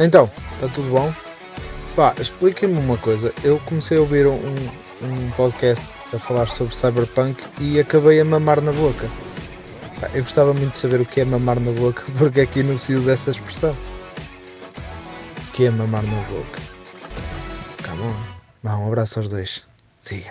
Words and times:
Então, 0.00 0.30
está 0.54 0.68
tudo 0.68 0.90
bom? 0.90 1.12
Pá, 1.96 2.14
expliquem-me 2.20 2.78
uma 2.78 2.96
coisa. 2.96 3.32
Eu 3.42 3.58
comecei 3.60 3.98
a 3.98 4.00
ouvir 4.00 4.26
um, 4.28 4.38
um 5.02 5.30
podcast 5.36 5.84
a 6.14 6.18
falar 6.18 6.46
sobre 6.46 6.74
Cyberpunk 6.74 7.42
e 7.60 7.80
acabei 7.80 8.20
a 8.20 8.24
mamar 8.24 8.60
na 8.60 8.72
boca. 8.72 9.08
Pá, 10.00 10.08
eu 10.14 10.22
gostava 10.22 10.54
muito 10.54 10.70
de 10.70 10.78
saber 10.78 11.00
o 11.00 11.06
que 11.06 11.20
é 11.20 11.24
mamar 11.24 11.58
na 11.58 11.72
boca, 11.72 12.04
porque 12.16 12.42
aqui 12.42 12.62
não 12.62 12.76
se 12.76 12.94
usa 12.94 13.12
essa 13.12 13.32
expressão. 13.32 13.76
O 15.48 15.50
que 15.52 15.64
é 15.64 15.70
mamar 15.70 16.04
na 16.04 16.20
boca? 16.28 16.60
Come 17.84 18.02
on. 18.02 18.14
Vá, 18.62 18.76
um 18.76 18.86
abraço 18.86 19.18
aos 19.18 19.28
dois. 19.28 19.62
Siga. 19.98 20.30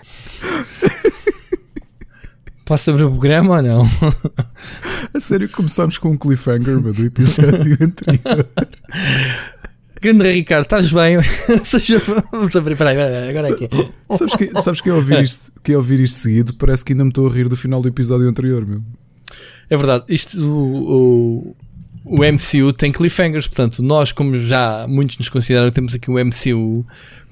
Posso 2.67 2.89
abrir 2.91 3.05
o 3.05 3.11
programa 3.11 3.55
ou 3.55 3.61
não? 3.61 3.89
A 5.13 5.19
sério, 5.19 5.49
começámos 5.49 5.97
com 5.97 6.09
um 6.09 6.17
cliffhanger 6.17 6.79
do 6.79 7.05
episódio 7.05 7.77
anterior. 7.81 8.45
Grande 10.01 10.31
Ricardo, 10.31 10.63
estás 10.63 10.91
bem? 10.91 11.17
Vamos 12.31 12.55
abrir, 12.55 12.75
peraí, 12.75 12.95
peraí, 12.95 13.29
agora 13.29 13.47
aqui. 13.47 13.69
Sabes 14.11 14.35
que, 14.35 14.61
sabes 14.61 14.81
que, 14.81 14.89
ao 14.89 14.97
ouvir 14.97 15.21
isto, 15.21 15.51
que 15.63 15.73
ao 15.73 15.79
ouvir 15.79 15.99
isto 15.99 16.19
seguido, 16.19 16.53
parece 16.55 16.85
que 16.85 16.93
ainda 16.93 17.03
me 17.03 17.09
estou 17.09 17.27
a 17.27 17.31
rir 17.31 17.49
do 17.49 17.55
final 17.55 17.81
do 17.81 17.87
episódio 17.87 18.27
anterior, 18.27 18.65
meu. 18.65 18.81
É 19.69 19.75
verdade, 19.75 20.05
isto 20.07 20.39
o, 20.39 21.55
o, 22.05 22.15
o 22.15 22.15
MCU 22.23 22.71
tem 22.73 22.91
cliffhangers, 22.91 23.47
portanto, 23.47 23.81
nós, 23.83 24.11
como 24.11 24.35
já 24.35 24.85
muitos 24.87 25.17
nos 25.17 25.29
consideram, 25.29 25.69
temos 25.71 25.95
aqui 25.95 26.09
o 26.09 26.23
MCU 26.23 26.85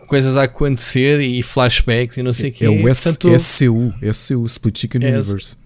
coisas 0.08 0.38
a 0.38 0.44
acontecer 0.44 1.20
e 1.22 1.42
flashbacks 1.42 2.18
e 2.18 2.24
não 2.24 2.34
sei 2.34 2.50
o 2.50 2.54
quê. 2.54 2.66
É 2.66 2.70
o 2.70 2.88
S, 2.88 3.18
Portanto, 3.18 3.40
SCU, 3.40 3.94
SCU, 4.14 4.46
Split 4.46 4.80
Chicken 4.80 5.04
é, 5.04 5.14
Universe. 5.14 5.58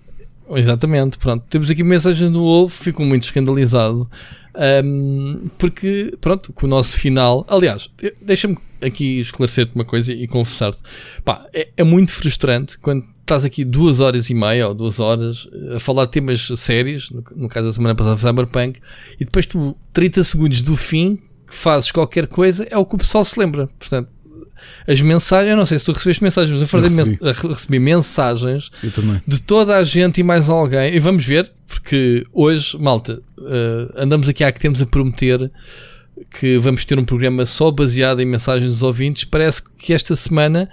Exatamente, 0.57 1.17
pronto. 1.17 1.45
Temos 1.49 1.69
aqui 1.69 1.83
mensagens 1.83 2.29
do 2.31 2.39
Wolf, 2.39 2.81
fico 2.81 3.03
muito 3.03 3.23
escandalizado. 3.23 4.09
Um, 4.83 5.47
porque, 5.57 6.17
pronto, 6.19 6.51
com 6.51 6.65
o 6.65 6.69
nosso 6.69 6.97
final. 6.97 7.45
Aliás, 7.47 7.89
deixa-me 8.21 8.57
aqui 8.81 9.19
esclarecer-te 9.19 9.73
uma 9.75 9.85
coisa 9.85 10.11
e 10.11 10.27
confessar-te. 10.27 10.81
Pá, 11.23 11.45
é, 11.53 11.69
é, 11.77 11.83
muito 11.83 12.11
frustrante 12.11 12.77
quando 12.79 13.05
estás 13.21 13.45
aqui 13.45 13.63
duas 13.63 13.99
horas 13.99 14.29
e 14.29 14.33
meia 14.33 14.67
ou 14.67 14.73
duas 14.73 14.99
horas 14.99 15.47
a 15.75 15.79
falar 15.79 16.05
de 16.05 16.11
temas 16.11 16.47
sérios, 16.55 17.11
no, 17.11 17.23
no 17.35 17.47
caso 17.47 17.67
da 17.67 17.73
semana 17.73 17.95
passada, 17.95 18.17
Cyberpunk, 18.17 18.79
e 19.19 19.25
depois 19.25 19.45
tu, 19.45 19.77
30 19.93 20.23
segundos 20.23 20.61
do 20.63 20.75
fim, 20.75 21.19
fazes 21.45 21.91
qualquer 21.91 22.27
coisa, 22.27 22.67
é 22.69 22.77
o 22.77 22.85
que 22.85 22.95
o 22.95 22.97
pessoal 22.97 23.23
se 23.23 23.39
lembra. 23.39 23.67
Portanto, 23.79 24.11
as 24.87 25.01
mensagens, 25.01 25.51
eu 25.51 25.57
não 25.57 25.65
sei 25.65 25.79
se 25.79 25.85
tu 25.85 25.91
recebeste 25.91 26.23
mensagens, 26.23 26.59
mas 26.59 26.73
eu, 26.73 26.81
recebi. 26.81 27.19
Men 27.21 27.33
recebi 27.49 27.79
mensagens 27.79 28.71
de 29.27 29.41
toda 29.41 29.77
a 29.77 29.83
gente 29.83 30.19
e 30.19 30.23
mais 30.23 30.49
alguém. 30.49 30.93
E 30.93 30.99
vamos 30.99 31.25
ver, 31.25 31.51
porque 31.67 32.25
hoje, 32.33 32.77
malta, 32.79 33.21
uh, 33.37 33.93
andamos 33.95 34.27
aqui 34.29 34.43
há 34.43 34.51
que 34.51 34.59
temos 34.59 34.81
a 34.81 34.85
prometer 34.85 35.51
que 36.37 36.57
vamos 36.57 36.83
ter 36.85 36.99
um 36.99 37.05
programa 37.05 37.45
só 37.45 37.71
baseado 37.71 38.21
em 38.21 38.25
mensagens 38.25 38.71
dos 38.71 38.83
ouvintes. 38.83 39.23
Parece 39.23 39.61
que 39.77 39.93
esta 39.93 40.15
semana, 40.15 40.69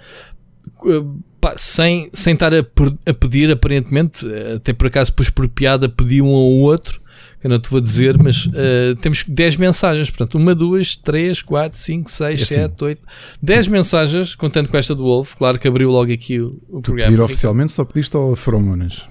uh, 0.85 1.21
pá, 1.39 1.55
sem, 1.57 2.09
sem 2.13 2.33
estar 2.33 2.53
a, 2.53 2.59
a, 3.05 3.13
pedir, 3.13 3.51
aparentemente, 3.51 4.25
até 4.55 4.73
por 4.73 4.87
acaso 4.87 5.13
pus 5.13 5.29
por 5.29 5.47
piada, 5.47 5.87
pedi 5.87 6.21
um 6.21 6.27
ao 6.27 6.51
outro 6.51 7.06
que 7.39 7.45
eu 7.45 7.49
não 7.49 7.59
te 7.59 7.69
vou 7.69 7.79
dizer, 7.79 8.17
mas 8.17 8.47
uh, 8.47 8.95
temos 9.01 9.23
10 9.27 9.57
mensagens. 9.57 10.09
Portanto, 10.09 10.35
uma, 10.35 10.55
duas, 10.55 10.95
três, 10.95 11.41
quatro, 11.41 11.77
cinco, 11.79 12.09
seis, 12.09 12.41
é 12.41 12.45
sete, 12.45 12.73
assim. 12.75 12.85
oito, 12.85 13.01
10 13.41 13.67
mensagens, 13.67 14.35
contando 14.35 14.69
com 14.69 14.77
esta 14.77 14.95
do 14.95 15.03
Wolf. 15.03 15.35
Claro 15.35 15.59
que 15.59 15.67
abriu 15.67 15.89
logo 15.89 16.11
aqui 16.11 16.39
o, 16.39 16.59
o 16.67 16.81
programa. 16.81 17.11
Pedir 17.11 17.21
oficialmente 17.21 17.71
só 17.71 17.85
pediste 17.85 18.15
ao 18.15 18.35
Feromonas. 18.35 19.07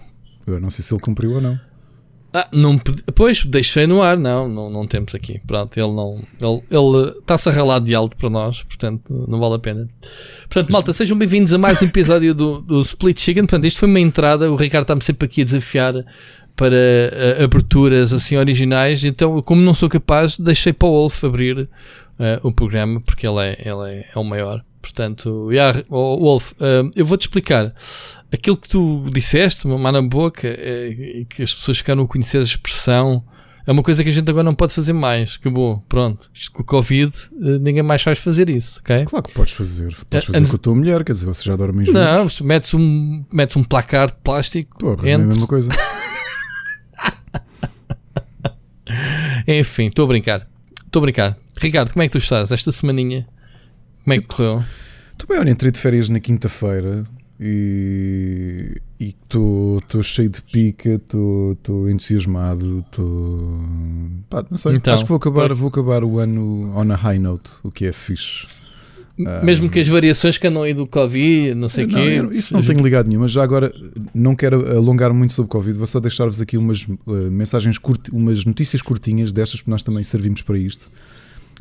Eu 0.46 0.60
não 0.60 0.70
sei 0.70 0.84
se 0.84 0.92
ele 0.92 1.00
cumpriu 1.00 1.32
ou 1.32 1.40
não. 1.40 1.58
Ah, 2.32 2.48
não 2.52 2.76
pedi, 2.78 3.02
pois, 3.14 3.46
deixei 3.46 3.86
no 3.86 4.02
ar, 4.02 4.18
não, 4.18 4.46
não, 4.46 4.68
não 4.68 4.86
temos 4.86 5.14
aqui. 5.14 5.40
Pronto, 5.46 5.74
ele 5.78 5.90
não. 5.90 6.22
Ele, 6.38 6.62
ele 6.70 7.18
está-se 7.18 7.48
a 7.48 7.52
ralar 7.52 7.78
de 7.78 7.94
alto 7.94 8.14
para 8.14 8.28
nós, 8.28 8.62
portanto, 8.62 9.24
não 9.26 9.38
vale 9.38 9.54
a 9.54 9.58
pena. 9.58 9.88
Portanto, 10.40 10.70
malta, 10.70 10.92
sejam 10.92 11.16
bem-vindos 11.16 11.54
a 11.54 11.58
mais 11.58 11.80
um 11.80 11.86
episódio 11.86 12.34
do, 12.34 12.60
do 12.60 12.82
Split 12.82 13.18
Chicken. 13.18 13.44
Portanto, 13.44 13.64
isto 13.64 13.80
foi 13.80 13.88
uma 13.88 14.00
entrada. 14.00 14.52
O 14.52 14.56
Ricardo 14.56 14.82
está-me 14.82 15.02
sempre 15.02 15.24
aqui 15.24 15.40
a 15.40 15.44
desafiar 15.44 15.94
para 16.56 16.74
uh, 16.74 17.44
aberturas 17.44 18.14
assim 18.14 18.36
originais, 18.36 19.04
então 19.04 19.40
como 19.42 19.60
não 19.60 19.74
sou 19.74 19.88
capaz, 19.88 20.38
deixei 20.38 20.72
para 20.72 20.88
o 20.88 20.92
Wolf 20.92 21.22
abrir 21.22 21.58
uh, 21.58 21.68
o 22.42 22.50
programa, 22.50 23.00
porque 23.02 23.28
ele 23.28 23.40
é, 23.40 23.68
ele 23.68 23.90
é, 23.90 24.06
é 24.14 24.18
o 24.18 24.24
maior. 24.24 24.64
Portanto, 24.80 25.50
yeah, 25.50 25.82
oh, 25.90 26.16
Wolf, 26.18 26.52
uh, 26.52 26.88
eu 26.96 27.04
vou-te 27.04 27.22
explicar 27.22 27.74
aquilo 28.32 28.56
que 28.56 28.68
tu 28.68 29.04
disseste, 29.12 29.66
uma 29.66 29.92
na 29.92 30.00
boca, 30.00 30.48
é, 30.48 31.24
que 31.28 31.42
as 31.42 31.54
pessoas 31.54 31.78
ficaram 31.78 32.04
a 32.04 32.06
conhecer 32.06 32.38
a 32.38 32.42
expressão. 32.42 33.22
É 33.66 33.72
uma 33.72 33.82
coisa 33.82 34.04
que 34.04 34.08
a 34.08 34.12
gente 34.12 34.30
agora 34.30 34.44
não 34.44 34.54
pode 34.54 34.72
fazer 34.72 34.92
mais. 34.92 35.38
Acabou, 35.40 35.84
pronto. 35.88 36.30
Isto 36.32 36.52
com 36.52 36.62
o 36.62 36.64
Covid, 36.64 37.12
ninguém 37.60 37.82
mais 37.82 38.00
faz 38.00 38.20
fazer 38.20 38.48
isso, 38.48 38.78
ok? 38.78 39.04
Claro 39.06 39.24
que 39.26 39.34
podes 39.34 39.54
fazer. 39.54 39.92
Podes 40.08 40.26
fazer 40.26 40.46
com 40.46 40.54
a 40.54 40.58
tua 40.58 40.74
mulher, 40.76 41.02
quer 41.02 41.14
dizer, 41.14 41.26
você 41.26 41.42
já 41.42 41.56
dorme 41.56 41.84
juntos. 41.84 42.40
Não, 42.40 42.46
metes 42.46 42.72
um, 42.74 43.24
metes 43.32 43.56
um 43.56 43.64
placar 43.64 44.06
de 44.06 44.16
plástico. 44.22 44.78
Porra, 44.78 45.08
é 45.08 45.14
a 45.14 45.18
mesma 45.18 45.48
coisa. 45.48 45.72
Enfim, 49.46 49.86
estou 49.86 50.04
a 50.04 50.08
brincar. 50.08 50.46
Estou 50.84 51.00
a 51.00 51.02
brincar. 51.02 51.36
Ricardo, 51.58 51.92
como 51.92 52.02
é 52.02 52.06
que 52.06 52.12
tu 52.12 52.18
estás 52.18 52.52
esta 52.52 52.72
semaninha? 52.72 53.26
Como 54.04 54.14
é 54.14 54.20
que 54.20 54.26
correu? 54.28 54.62
Estou 55.12 55.28
bem, 55.28 55.38
olha, 55.38 55.50
entrei 55.50 55.70
de 55.70 55.78
férias 55.78 56.08
na 56.08 56.20
quinta-feira 56.20 57.04
e 57.38 58.80
estou 58.98 60.02
cheio 60.02 60.30
de 60.30 60.42
pica, 60.42 60.94
estou 60.94 61.90
entusiasmado, 61.90 62.80
estou. 62.80 63.60
Não 64.50 64.56
sei, 64.56 64.76
então, 64.76 64.92
acho 64.92 65.04
que 65.04 65.08
vou 65.08 65.16
acabar, 65.16 65.52
vou 65.54 65.68
acabar 65.68 66.04
o 66.04 66.18
ano 66.18 66.72
on 66.76 66.92
a 66.92 66.96
high 66.96 67.18
note, 67.18 67.50
o 67.62 67.70
que 67.70 67.86
é 67.86 67.92
fixe. 67.92 68.46
Mesmo 69.42 69.70
que 69.70 69.80
as 69.80 69.88
variações 69.88 70.36
que 70.36 70.46
andam 70.46 70.62
aí 70.62 70.74
do 70.74 70.86
Covid, 70.86 71.54
não 71.54 71.68
sei 71.68 71.84
o 71.84 71.88
quê. 71.88 72.22
Isso 72.32 72.52
não 72.52 72.62
tenho 72.62 72.80
ligado 72.80 73.08
nenhuma. 73.08 73.26
Já 73.26 73.42
agora, 73.42 73.72
não 74.14 74.36
quero 74.36 74.76
alongar 74.76 75.12
muito 75.12 75.32
sobre 75.32 75.46
o 75.46 75.50
Covid, 75.50 75.78
vou 75.78 75.86
só 75.86 75.98
deixar-vos 76.00 76.40
aqui 76.40 76.58
umas 76.58 76.82
uh, 76.82 76.98
mensagens, 77.30 77.78
curti, 77.78 78.10
umas 78.12 78.44
notícias 78.44 78.82
curtinhas 78.82 79.32
destas, 79.32 79.60
porque 79.60 79.70
nós 79.70 79.82
também 79.82 80.02
servimos 80.02 80.42
para 80.42 80.58
isto. 80.58 80.90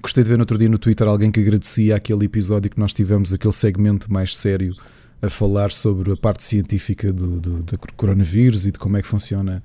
Gostei 0.01 0.23
de 0.23 0.29
ver 0.29 0.35
no 0.35 0.41
outro 0.41 0.57
dia 0.57 0.67
no 0.67 0.77
Twitter 0.77 1.07
alguém 1.07 1.31
que 1.31 1.39
agradecia 1.39 1.95
aquele 1.95 2.25
episódio 2.25 2.69
que 2.69 2.79
nós 2.79 2.93
tivemos, 2.93 3.33
aquele 3.33 3.53
segmento 3.53 4.11
mais 4.11 4.35
sério, 4.35 4.75
a 5.21 5.29
falar 5.29 5.71
sobre 5.71 6.11
a 6.11 6.17
parte 6.17 6.43
científica 6.43 7.11
do, 7.13 7.39
do, 7.39 7.63
do 7.63 7.79
coronavírus 7.95 8.67
e 8.67 8.71
de 8.71 8.77
como 8.77 8.97
é 8.97 9.01
que 9.01 9.07
funciona, 9.07 9.63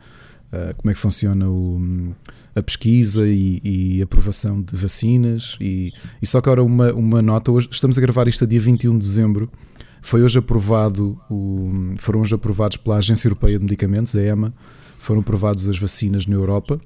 uh, 0.52 0.74
como 0.76 0.90
é 0.92 0.94
que 0.94 1.00
funciona 1.00 1.48
o 1.50 2.14
a 2.54 2.62
pesquisa 2.62 3.26
e, 3.26 3.60
e 3.62 4.02
aprovação 4.02 4.60
de 4.60 4.76
vacinas. 4.76 5.56
E, 5.60 5.92
e 6.20 6.26
só 6.26 6.40
que 6.40 6.48
agora 6.48 6.62
uma, 6.62 6.92
uma 6.92 7.22
nota: 7.22 7.50
hoje, 7.50 7.68
estamos 7.70 7.98
a 7.98 8.00
gravar 8.00 8.28
isto 8.28 8.44
a 8.44 8.46
dia 8.46 8.60
21 8.60 8.92
de 8.92 8.98
dezembro. 8.98 9.50
Foi 10.02 10.22
hoje 10.22 10.38
aprovado, 10.38 11.20
o, 11.30 11.94
foram 11.98 12.20
hoje 12.20 12.34
aprovados 12.34 12.76
pela 12.78 12.96
Agência 12.96 13.28
Europeia 13.28 13.58
de 13.58 13.64
Medicamentos, 13.64 14.16
a 14.16 14.22
EMA, 14.22 14.52
foram 14.98 15.20
aprovadas 15.20 15.68
as 15.68 15.78
vacinas 15.78 16.26
na 16.26 16.34
Europa. 16.34 16.80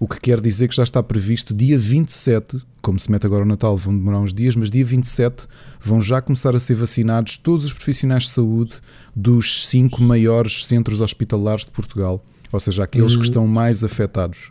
O 0.00 0.08
que 0.08 0.18
quer 0.18 0.40
dizer 0.40 0.66
que 0.66 0.74
já 0.74 0.82
está 0.82 1.00
previsto 1.00 1.54
dia 1.54 1.78
27, 1.78 2.60
como 2.82 2.98
se 2.98 3.08
mete 3.08 3.24
agora 3.24 3.44
o 3.44 3.46
Natal, 3.46 3.76
vão 3.76 3.96
demorar 3.96 4.18
uns 4.18 4.34
dias, 4.34 4.56
mas 4.56 4.68
dia 4.68 4.84
27 4.84 5.46
vão 5.80 6.00
já 6.00 6.20
começar 6.20 6.56
a 6.56 6.58
ser 6.58 6.74
vacinados 6.74 7.36
todos 7.36 7.64
os 7.64 7.72
profissionais 7.72 8.24
de 8.24 8.30
saúde 8.30 8.74
dos 9.14 9.68
cinco 9.68 10.02
maiores 10.02 10.66
centros 10.66 11.00
hospitalares 11.00 11.64
de 11.64 11.70
Portugal, 11.70 12.20
ou 12.50 12.58
seja, 12.58 12.82
aqueles 12.82 13.12
uhum. 13.12 13.20
que 13.20 13.26
estão 13.26 13.46
mais 13.46 13.84
afetados. 13.84 14.50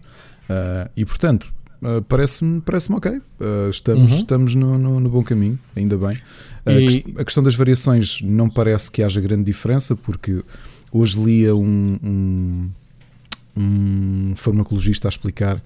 Uh, 0.49 0.89
e 0.95 1.05
portanto, 1.05 1.53
uh, 1.81 2.01
parece-me 2.03 2.61
parece 2.61 2.91
ok. 2.91 3.11
Uh, 3.11 3.69
estamos, 3.69 4.11
uhum. 4.11 4.17
estamos 4.17 4.55
no, 4.55 4.77
no, 4.77 4.99
no, 4.99 5.09
bom 5.09 5.23
caminho, 5.23 5.59
ainda 5.75 5.97
bem. 5.97 6.17
E... 6.67 7.15
A 7.17 7.23
questão 7.23 7.43
das 7.43 7.55
variações 7.55 8.21
não 8.21 8.49
parece 8.49 8.91
que 8.91 9.01
haja 9.03 9.21
grande 9.21 9.43
diferença, 9.43 9.95
porque 9.95 10.43
hoje 10.91 11.23
lia 11.23 11.55
um, 11.55 11.99
um, 12.03 12.69
um 13.57 14.33
farmacologista 14.35 15.07
a 15.07 15.09
explicar 15.09 15.61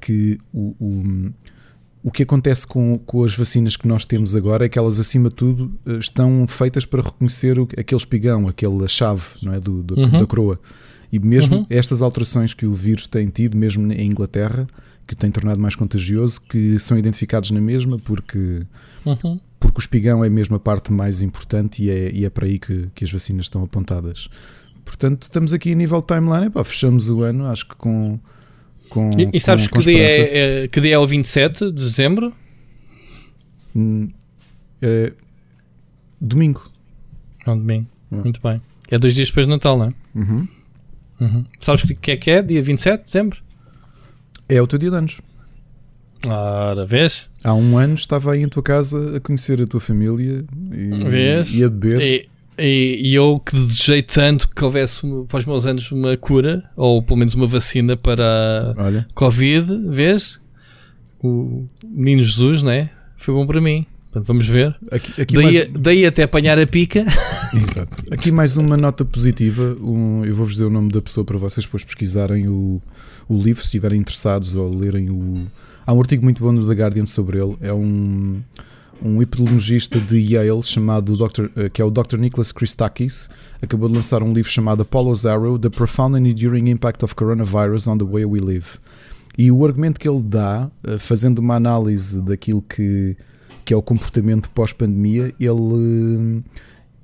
que 0.00 0.38
o, 0.52 0.76
o 0.78 1.32
o 2.02 2.10
que 2.10 2.24
acontece 2.24 2.66
com, 2.66 2.98
com 3.06 3.22
as 3.22 3.36
vacinas 3.36 3.76
que 3.76 3.86
nós 3.86 4.04
temos 4.04 4.34
agora 4.34 4.66
é 4.66 4.68
que 4.68 4.78
elas, 4.78 4.98
acima 4.98 5.28
de 5.28 5.36
tudo, 5.36 5.72
estão 6.00 6.46
feitas 6.48 6.84
para 6.84 7.00
reconhecer 7.00 7.58
o, 7.58 7.68
aquele 7.78 8.00
espigão, 8.00 8.48
aquela 8.48 8.88
chave 8.88 9.22
não 9.40 9.52
é, 9.52 9.60
do, 9.60 9.82
do 9.82 10.00
uhum. 10.00 10.18
da 10.18 10.26
coroa. 10.26 10.58
E 11.12 11.18
mesmo 11.18 11.58
uhum. 11.58 11.66
estas 11.68 12.00
alterações 12.00 12.54
que 12.54 12.64
o 12.64 12.72
vírus 12.72 13.06
tem 13.06 13.28
tido, 13.28 13.54
mesmo 13.54 13.92
em 13.92 14.06
Inglaterra, 14.06 14.66
que 15.06 15.14
tem 15.14 15.30
tornado 15.30 15.60
mais 15.60 15.76
contagioso, 15.76 16.40
que 16.40 16.78
são 16.78 16.96
identificados 16.96 17.50
na 17.50 17.60
mesma, 17.60 17.98
porque, 17.98 18.62
uhum. 19.04 19.38
porque 19.60 19.78
o 19.78 19.80
espigão 19.80 20.24
é 20.24 20.30
mesmo 20.30 20.56
a 20.56 20.60
parte 20.60 20.90
mais 20.90 21.20
importante 21.20 21.84
e 21.84 21.90
é, 21.90 22.10
e 22.10 22.24
é 22.24 22.30
para 22.30 22.46
aí 22.46 22.58
que, 22.58 22.88
que 22.94 23.04
as 23.04 23.12
vacinas 23.12 23.44
estão 23.44 23.62
apontadas. 23.62 24.30
Portanto, 24.86 25.24
estamos 25.24 25.52
aqui 25.52 25.72
a 25.72 25.74
nível 25.74 26.00
timeline, 26.00 26.46
epá, 26.46 26.64
fechamos 26.64 27.10
o 27.10 27.22
ano, 27.22 27.46
acho 27.46 27.68
que 27.68 27.76
com. 27.76 28.18
com 28.88 29.10
e, 29.18 29.36
e 29.36 29.40
sabes 29.40 29.66
com, 29.66 29.78
que, 29.78 29.84
dia 29.84 30.08
é, 30.08 30.64
é, 30.64 30.68
que 30.68 30.80
dia 30.80 30.94
é 30.94 30.98
o 30.98 31.06
27 31.06 31.66
de 31.66 31.72
dezembro? 31.72 32.32
Hum, 33.76 34.08
é, 34.80 35.12
domingo. 36.18 36.64
É 37.46 37.50
um 37.50 37.58
domingo, 37.58 37.86
é. 38.10 38.16
muito 38.16 38.40
bem. 38.42 38.62
É 38.90 38.98
dois 38.98 39.14
dias 39.14 39.28
depois 39.28 39.46
do 39.46 39.50
Natal, 39.50 39.76
não 39.76 39.86
é? 39.86 39.94
Uhum. 40.14 40.48
Uhum. 41.24 41.44
Sabes 41.60 41.84
o 41.84 41.88
que 41.88 42.10
é 42.10 42.16
que 42.16 42.30
é? 42.30 42.42
Dia 42.42 42.62
27 42.62 42.98
de 42.98 43.04
dezembro? 43.06 43.38
É 44.48 44.60
o 44.60 44.66
teu 44.66 44.78
dia 44.78 44.90
de 44.90 44.96
anos. 44.96 45.20
Ora, 46.26 46.86
vês? 46.86 47.26
Há 47.44 47.54
um 47.54 47.76
ano 47.78 47.94
estava 47.94 48.32
aí 48.32 48.42
em 48.42 48.48
tua 48.48 48.62
casa 48.62 49.16
a 49.16 49.20
conhecer 49.20 49.60
a 49.60 49.66
tua 49.66 49.80
família 49.80 50.44
e, 50.72 51.08
Vês? 51.08 51.52
e 51.54 51.64
a 51.64 51.68
beber. 51.68 52.00
E, 52.00 52.28
e- 52.58 53.10
e 53.10 53.14
eu 53.14 53.40
que 53.44 53.52
desejei 53.56 54.02
tanto 54.02 54.48
que 54.48 54.64
houvesse 54.64 55.00
para 55.26 55.38
os 55.38 55.44
meus 55.44 55.66
anos 55.66 55.90
uma 55.90 56.16
cura, 56.16 56.62
ou 56.76 57.02
pelo 57.02 57.18
menos 57.18 57.34
uma 57.34 57.46
vacina 57.46 57.96
para 57.96 58.74
Olha, 58.76 59.06
Covid, 59.14 59.66
vês? 59.88 60.40
O 61.22 61.66
menino 61.84 62.22
Jesus, 62.22 62.62
né? 62.62 62.90
Foi 63.16 63.34
bom 63.34 63.46
para 63.46 63.60
mim. 63.60 63.84
Portanto, 64.12 64.26
vamos 64.26 64.46
ver. 64.46 64.76
aqui, 64.90 65.22
aqui 65.22 65.34
Daí, 65.34 65.44
mais, 65.44 65.68
daí 65.72 66.06
até 66.06 66.24
apanhar 66.24 66.58
a 66.58 66.66
pica. 66.66 67.02
Exato. 67.56 68.02
Aqui 68.10 68.30
mais 68.30 68.58
uma 68.58 68.76
nota 68.76 69.06
positiva. 69.06 69.74
Um, 69.80 70.22
eu 70.22 70.34
vou-vos 70.34 70.52
dizer 70.52 70.66
o 70.66 70.70
nome 70.70 70.92
da 70.92 71.00
pessoa 71.00 71.24
para 71.24 71.38
vocês 71.38 71.64
depois 71.64 71.82
pesquisarem 71.82 72.46
o, 72.46 72.82
o 73.26 73.38
livro, 73.38 73.62
se 73.62 73.68
estiverem 73.68 74.00
interessados 74.00 74.54
ou 74.54 74.68
lerem 74.68 75.08
o. 75.08 75.46
Há 75.86 75.94
um 75.94 75.98
artigo 75.98 76.22
muito 76.24 76.44
bom 76.44 76.52
no 76.52 76.68
The 76.68 76.74
Guardian 76.74 77.06
sobre 77.06 77.38
ele. 77.42 77.56
É 77.62 77.72
um, 77.72 78.42
um 79.02 79.22
epidemiologista 79.22 79.98
de 79.98 80.18
Yale 80.18 80.62
chamado 80.62 81.16
Dr., 81.16 81.46
eh, 81.56 81.70
que 81.70 81.80
é 81.80 81.84
o 81.84 81.90
Dr. 81.90 82.18
Nicholas 82.18 82.52
Christakis. 82.52 83.30
Acabou 83.62 83.88
de 83.88 83.94
lançar 83.94 84.22
um 84.22 84.34
livro 84.34 84.50
chamado 84.50 84.82
Apollo's 84.82 85.24
Arrow: 85.24 85.58
The 85.58 85.70
Profound 85.70 86.18
and 86.18 86.28
Enduring 86.28 86.68
Impact 86.68 87.02
of 87.02 87.14
Coronavirus 87.14 87.88
on 87.88 87.96
the 87.96 88.04
Way 88.04 88.26
We 88.26 88.40
Live. 88.40 88.78
E 89.38 89.50
o 89.50 89.64
argumento 89.64 89.98
que 89.98 90.06
ele 90.06 90.22
dá, 90.22 90.70
eh, 90.86 90.98
fazendo 90.98 91.38
uma 91.38 91.54
análise 91.54 92.20
daquilo 92.20 92.60
que, 92.60 93.16
que 93.64 93.72
é 93.74 93.76
o 93.76 93.82
comportamento 93.82 94.50
pós-pandemia, 94.50 95.32
ele, 95.38 96.42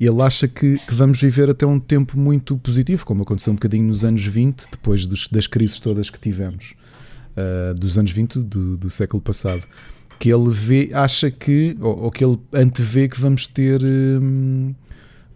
ele 0.00 0.22
acha 0.22 0.46
que, 0.48 0.78
que 0.78 0.94
vamos 0.94 1.20
viver 1.20 1.50
até 1.50 1.66
um 1.66 1.78
tempo 1.78 2.18
muito 2.18 2.56
positivo, 2.58 3.04
como 3.06 3.22
aconteceu 3.22 3.52
um 3.52 3.56
bocadinho 3.56 3.84
nos 3.84 4.04
anos 4.04 4.24
20, 4.24 4.68
depois 4.70 5.06
dos- 5.06 5.28
das 5.28 5.46
crises 5.46 5.80
todas 5.80 6.10
que 6.10 6.18
tivemos, 6.20 6.74
ah, 7.36 7.74
dos 7.74 7.98
anos 7.98 8.10
20 8.12 8.38
do, 8.40 8.76
do 8.76 8.90
século 8.90 9.20
passado. 9.22 9.62
Que 10.18 10.32
ele 10.32 10.50
vê, 10.50 10.90
acha 10.92 11.30
que, 11.30 11.76
ou, 11.80 12.04
ou 12.04 12.10
que 12.10 12.24
ele 12.24 12.38
antevê 12.52 13.08
que 13.08 13.20
vamos 13.20 13.46
ter. 13.46 13.80
hum, 13.84 14.74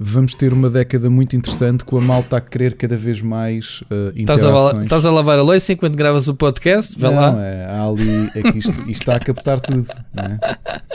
Vamos 0.04 0.34
ter 0.34 0.52
uma 0.52 0.69
década 0.69 1.08
muito 1.08 1.37
interessante 1.37 1.84
com 1.84 1.96
a 1.96 2.00
malta 2.00 2.37
a 2.37 2.40
querer 2.40 2.75
cada 2.75 2.96
vez 2.96 3.22
mais 3.22 3.84
Estás 4.16 4.44
a, 4.44 4.49
interações. 4.49 4.82
estás 4.84 5.06
a 5.06 5.10
lavar 5.12 5.38
a 5.38 5.43
louça 5.43 5.72
enquanto 5.72 5.94
gravas 5.94 6.26
o 6.26 6.34
podcast? 6.34 6.99
Vai 6.99 7.14
Não, 7.14 7.20
lá. 7.20 7.40
É, 7.40 7.66
ali, 7.78 8.31
é 8.34 8.43
que 8.50 8.58
isto, 8.58 8.72
isto 8.81 8.90
está 8.90 9.14
a 9.14 9.20
captar 9.20 9.60
tudo. 9.60 9.87
não 10.12 10.25
é? 10.25 10.38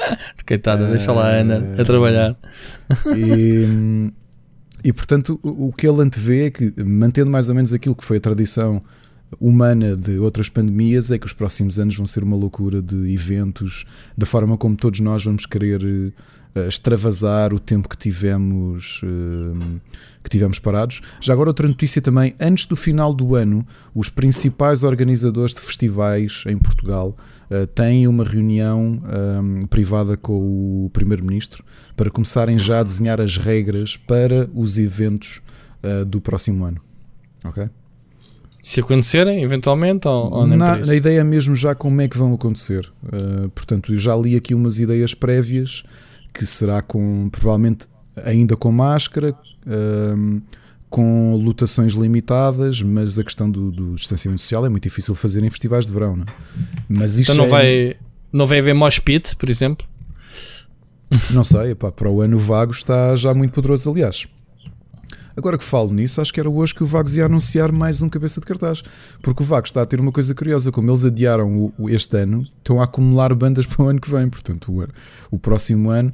Coitada, 0.46 0.88
deixa 0.90 1.12
lá 1.12 1.28
a 1.28 1.36
Ana 1.36 1.56
Eh, 1.78 1.82
a 1.82 1.86
trabalhar. 1.86 2.36
E, 3.16 4.12
e 4.84 4.94
portanto, 4.94 5.40
o, 5.44 5.68
o 5.68 5.74
que 5.74 5.88
ele 5.88 6.02
antevê 6.02 6.46
é 6.48 6.50
que, 6.52 6.74
mantendo 6.84 7.30
mais 7.30 7.50
ou 7.50 7.56
menos 7.56 7.74
aquilo 7.74 7.96
que 7.96 8.04
foi 8.04 8.18
a 8.18 8.22
tradição 8.22 8.82
humana 9.42 9.96
de 9.96 10.18
outras 10.20 10.48
pandemias, 10.48 11.12
é 11.12 11.18
que 11.18 11.26
os 11.26 11.34
próximos 11.34 11.78
anos 11.78 11.96
vão 11.98 12.06
ser 12.06 12.24
uma 12.24 12.36
loucura 12.38 12.82
de 12.82 13.14
eventos, 13.14 13.86
da 14.18 14.26
forma 14.26 14.58
como 14.58 14.76
todos 14.78 15.00
nós 15.02 15.24
vamos 15.24 15.46
querer 15.46 15.82
eh, 15.84 16.12
extravasar 16.68 17.54
o 17.54 17.60
tempo 17.60 17.90
que 17.90 17.98
tivemos, 17.98 19.02
eh, 19.04 19.80
que 20.24 20.30
tivemos 20.30 20.60
parados. 20.60 21.02
Já 21.22 21.34
agora, 21.34 21.50
outra 21.50 21.68
notícia 21.68 22.02
também: 22.02 22.34
antes 22.40 22.66
do 22.66 22.76
final 22.76 23.14
do 23.14 23.36
ano, 23.36 23.66
os 23.94 24.10
principais 24.10 24.84
organizadores 24.84 25.54
de 25.54 25.62
festivais 25.62 26.44
em 26.48 26.58
Portugal 26.58 27.14
eh, 27.50 27.66
têm 27.66 28.08
uma 28.08 28.24
reunião 28.24 29.00
eh, 29.06 29.66
privada 29.68 30.18
com 30.18 30.86
o 30.86 30.90
Primeiro-Ministro 30.92 31.64
para 31.96 32.10
começarem 32.10 32.58
já 32.60 32.80
a 32.80 32.84
desenhar 32.84 33.22
as 33.22 33.38
regras 33.38 33.96
para 33.96 34.50
os 34.54 34.78
eventos 34.78 35.42
eh, 35.84 36.04
do 36.04 36.20
próximo 36.20 36.66
ano. 36.66 36.82
Ok? 37.44 37.70
Se 38.62 38.82
acontecerem, 38.82 39.42
eventualmente, 39.44 40.08
ou, 40.08 40.30
ou 40.30 40.48
nem 40.48 40.58
Na, 40.58 40.74
a 40.74 40.96
ideia 40.96 41.22
é 41.22 41.24
mesmo 41.24 41.56
já 41.56 41.74
como 41.74 42.02
é 42.02 42.08
que 42.08 42.18
vão 42.18 42.34
acontecer. 42.34 42.92
Uh, 43.02 43.48
portanto, 43.50 43.94
eu 43.94 43.98
já 43.98 44.14
li 44.14 44.36
aqui 44.36 44.54
umas 44.54 44.78
ideias 44.80 45.14
prévias 45.14 45.84
que 46.38 46.46
será 46.46 46.82
com 46.82 47.30
provavelmente 47.32 47.88
ainda 48.24 48.56
com 48.56 48.72
máscara, 48.72 49.36
um, 50.16 50.42
com 50.90 51.36
lotações 51.36 51.94
limitadas, 51.94 52.82
mas 52.82 53.18
a 53.20 53.24
questão 53.24 53.50
do, 53.50 53.72
do 53.72 53.96
distanciamento 53.96 54.42
social 54.42 54.66
é 54.66 54.70
muito 54.70 54.84
difícil 54.84 55.14
de 55.14 55.20
fazer 55.20 55.44
em 55.44 55.50
festivais 55.50 55.86
de 55.86 55.92
verão, 55.92 56.16
não 56.16 56.24
é? 56.24 56.28
Mas 56.88 57.18
isto 57.18 57.34
Então 57.34 57.46
não 57.46 57.46
é- 57.46 57.50
vai, 57.50 57.96
não 58.32 58.46
vai 58.46 58.60
haver 58.60 58.74
mosh 58.74 59.00
pit, 59.00 59.36
por 59.36 59.50
exemplo? 59.50 59.86
Não 61.32 61.44
sei, 61.44 61.72
epá, 61.72 61.92
para 61.92 62.10
o 62.10 62.22
ano 62.22 62.38
Vago 62.38 62.72
está 62.72 63.16
já 63.16 63.34
muito 63.34 63.52
poderoso, 63.54 63.90
aliás. 63.90 64.28
Agora 65.38 65.58
que 65.58 65.64
falo 65.64 65.94
nisso, 65.94 66.20
acho 66.20 66.34
que 66.34 66.40
era 66.40 66.50
hoje 66.50 66.74
que 66.74 66.82
o 66.82 66.86
Vagos 66.86 67.16
ia 67.16 67.26
anunciar 67.26 67.72
mais 67.72 68.02
um 68.02 68.10
cabeça 68.10 68.42
de 68.42 68.48
cartaz. 68.48 68.82
Porque 69.22 69.44
o 69.44 69.46
Vagos 69.46 69.70
está 69.70 69.84
a 69.84 69.86
ter 69.86 70.00
uma 70.00 70.12
coisa 70.12 70.34
curiosa, 70.34 70.72
como 70.72 70.90
eles 70.90 71.06
adiaram 71.06 71.56
o, 71.56 71.74
o- 71.78 71.90
este 71.90 72.18
ano, 72.18 72.42
estão 72.58 72.82
a 72.82 72.86
acumular 72.86 73.34
bandas 73.36 73.66
para 73.68 73.86
o 73.86 73.88
ano 73.88 74.02
que 74.02 74.10
vem. 74.10 74.28
Portanto, 74.30 74.72
o, 74.72 74.88
o 75.36 75.40
próximo 75.40 75.92
ano. 75.92 76.10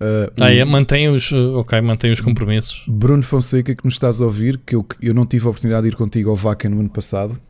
uh, 0.00 0.30
o 0.40 0.44
Ah, 0.44 0.52
é, 0.52 0.64
mantém 0.66 1.08
os, 1.08 1.32
uh, 1.32 1.54
ok, 1.56 1.80
mantém 1.80 2.10
os 2.12 2.20
compromissos. 2.20 2.84
Bruno 2.86 3.22
Fonseca, 3.22 3.74
que 3.74 3.84
nos 3.84 3.94
estás 3.94 4.20
a 4.20 4.24
ouvir, 4.24 4.58
que 4.66 4.74
eu, 4.76 4.84
eu 5.00 5.14
não 5.14 5.24
tive 5.24 5.46
a 5.46 5.48
oportunidade 5.50 5.84
de 5.84 5.88
ir 5.88 5.96
contigo 5.96 6.28
ao 6.28 6.36
Vaca 6.36 6.68
no 6.68 6.78
ano 6.80 6.90
passado. 6.90 7.40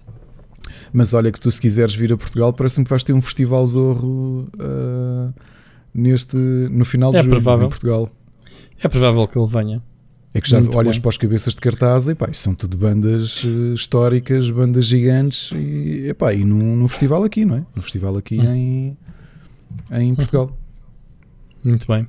Mas 0.93 1.12
olha 1.15 1.32
que 1.32 1.41
tu 1.41 1.50
se 1.50 1.61
quiseres 1.61 1.94
vir 1.94 2.12
a 2.12 2.17
Portugal, 2.17 2.53
parece-me 2.53 2.85
que 2.85 2.91
vais 2.91 3.03
ter 3.03 3.12
um 3.12 3.20
festival 3.20 3.67
zorro 3.67 4.49
uh, 4.55 5.35
neste, 5.93 6.37
no 6.37 6.85
final 6.85 7.11
de 7.11 7.17
É 7.19 7.23
julho 7.23 7.32
provável. 7.35 7.67
em 7.67 7.69
Portugal. 7.70 8.09
É 8.81 8.87
provável 8.88 9.26
que 9.26 9.37
ele 9.38 9.49
venha. 9.49 9.82
É 10.34 10.40
que 10.40 10.48
já 10.50 10.60
Muito 10.60 10.76
olhas 10.76 10.96
bem. 10.96 11.02
para 11.02 11.08
os 11.08 11.16
cabeças 11.16 11.54
de 11.54 11.60
cartaz 11.60 12.06
e 12.08 12.14
pá, 12.14 12.28
são 12.32 12.54
tudo 12.54 12.76
bandas 12.76 13.42
eh, 13.44 13.75
históricas, 13.75 14.50
bandas 14.50 14.84
gigantes 14.84 15.50
e, 15.52 16.08
epá, 16.08 16.34
e 16.34 16.44
num, 16.44 16.76
num 16.76 16.86
festival 16.88 17.25
aqui, 17.25 17.44
não 17.46 17.56
é? 17.56 17.64
Num 17.75 17.82
festival 17.82 18.16
aqui 18.16 18.38
Hum. 18.38 18.96
em, 19.90 20.00
em 20.02 20.14
Portugal. 20.14 20.54
Muito 21.64 21.86
bem. 21.90 22.06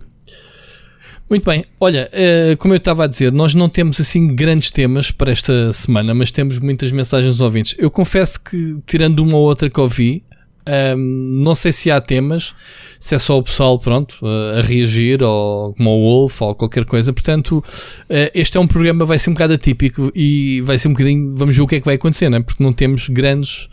Muito 1.30 1.46
bem. 1.46 1.64
Olha, 1.80 2.10
eh, 2.12 2.56
como 2.58 2.74
eu 2.74 2.78
estava 2.78 3.04
a 3.04 3.08
dizer, 3.08 3.32
nós 3.32 3.54
não 3.54 3.70
temos 3.70 4.00
assim 4.02 4.36
grandes 4.36 4.72
temas 4.72 5.12
para 5.12 5.32
esta 5.32 5.72
semana, 5.74 6.14
mas 6.14 6.32
temos 6.32 6.58
muitas 6.60 6.92
mensagens 6.92 7.40
ouvintes. 7.40 7.76
Eu 7.78 7.92
confesso 7.92 8.40
que, 8.42 8.78
tirando 8.88 9.20
uma 9.20 9.38
ou 9.38 9.44
outra 9.48 9.70
que 9.70 9.80
ouvi, 9.80 10.24
ahm, 10.66 11.42
não 11.44 11.56
sei 11.56 11.72
se 11.72 11.90
há 11.92 12.00
temas, 12.02 12.54
se 13.00 13.16
é 13.16 13.18
só 13.18 13.38
o 13.38 13.44
pessoal, 13.44 13.80
pronto, 13.80 14.16
a 14.58 14.62
reagir, 14.62 15.24
ou 15.24 15.74
como 15.74 15.90
o 15.90 16.02
Wolf, 16.02 16.42
ou 16.42 16.56
qualquer 16.56 16.86
coisa. 16.86 17.14
Portanto, 17.14 17.64
eh, 18.10 18.32
este 18.36 18.58
é 18.58 18.60
um 18.60 18.68
programa, 18.68 19.06
vai 19.06 19.18
ser 19.18 19.30
um 19.30 19.34
bocado 19.34 19.54
atípico 19.54 20.12
e 20.14 20.62
vai 20.62 20.78
ser 20.78 20.90
um 20.90 20.92
bocadinho, 20.92 21.34
vamos 21.34 21.56
ver 21.56 21.62
o 21.62 21.68
que 21.68 21.76
é 21.76 21.80
que 21.80 21.86
vai 21.86 21.96
acontecer, 21.96 22.30
não 22.30 22.38
é? 22.38 22.42
Porque 22.42 22.62
não 22.64 22.74
temos 22.74 23.08
grandes. 23.08 23.70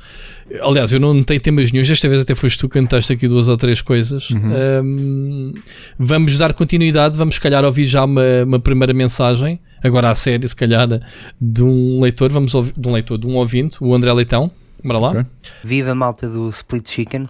Aliás, 0.62 0.92
eu 0.92 1.00
não 1.00 1.12
notei 1.12 1.40
temas 1.40 1.72
nenhum. 1.72 1.82
Esta 1.82 2.08
vez 2.08 2.20
até 2.20 2.34
foste 2.34 2.58
tu 2.58 2.68
que 2.68 2.78
anotaste 2.78 3.12
aqui 3.12 3.26
duas 3.26 3.48
ou 3.48 3.56
três 3.56 3.82
coisas. 3.82 4.28
Ahm, 4.30 5.52
vamos 5.98 6.38
dar 6.38 6.52
continuidade. 6.52 7.16
Vamos, 7.16 7.34
se 7.34 7.40
calhar, 7.40 7.64
ouvir 7.64 7.84
já 7.84 8.04
uma, 8.04 8.22
uma 8.44 8.60
primeira 8.60 8.94
mensagem, 8.94 9.58
agora 9.82 10.10
à 10.10 10.14
série, 10.14 10.48
se 10.48 10.54
calhar, 10.54 10.88
de 11.40 11.62
um 11.62 12.00
leitor. 12.00 12.30
Vamos 12.30 12.54
ouvir, 12.54 12.74
de 12.78 12.88
um 12.88 12.92
leitor, 12.92 13.18
de 13.18 13.26
um 13.26 13.34
ouvinte, 13.34 13.76
o 13.80 13.92
André 13.92 14.12
Leitão. 14.12 14.52
Bora 14.84 14.98
lá. 14.98 15.08
Ok. 15.08 15.26
Viva 15.64 15.94
malta 15.94 16.28
do 16.28 16.48
Split 16.50 16.88
Chicken. 16.88 17.28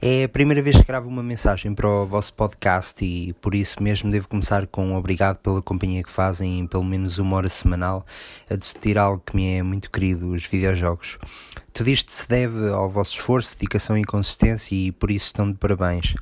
É 0.00 0.24
a 0.24 0.28
primeira 0.28 0.62
vez 0.62 0.76
que 0.76 0.84
gravo 0.84 1.08
uma 1.08 1.24
mensagem 1.24 1.74
para 1.74 1.88
o 1.88 2.06
vosso 2.06 2.32
podcast 2.32 3.04
e 3.04 3.32
por 3.40 3.52
isso 3.52 3.82
mesmo 3.82 4.08
devo 4.08 4.28
começar 4.28 4.64
com 4.68 4.86
um 4.86 4.96
obrigado 4.96 5.38
pela 5.38 5.60
companhia 5.60 6.04
que 6.04 6.10
fazem 6.10 6.60
em 6.60 6.66
pelo 6.68 6.84
menos 6.84 7.18
uma 7.18 7.36
hora 7.36 7.48
semanal 7.48 8.06
a 8.48 8.54
discutir 8.54 8.96
algo 8.96 9.20
que 9.26 9.34
me 9.34 9.56
é 9.56 9.62
muito 9.62 9.90
querido, 9.90 10.30
os 10.30 10.44
videojogos. 10.44 11.18
Tudo 11.72 11.90
isto 11.90 12.12
se 12.12 12.28
deve 12.28 12.68
ao 12.70 12.88
vosso 12.88 13.16
esforço, 13.16 13.56
dedicação 13.58 13.98
e 13.98 14.04
consistência 14.04 14.72
e 14.72 14.92
por 14.92 15.10
isso 15.10 15.26
estão 15.26 15.50
de 15.50 15.58
parabéns. 15.58 16.14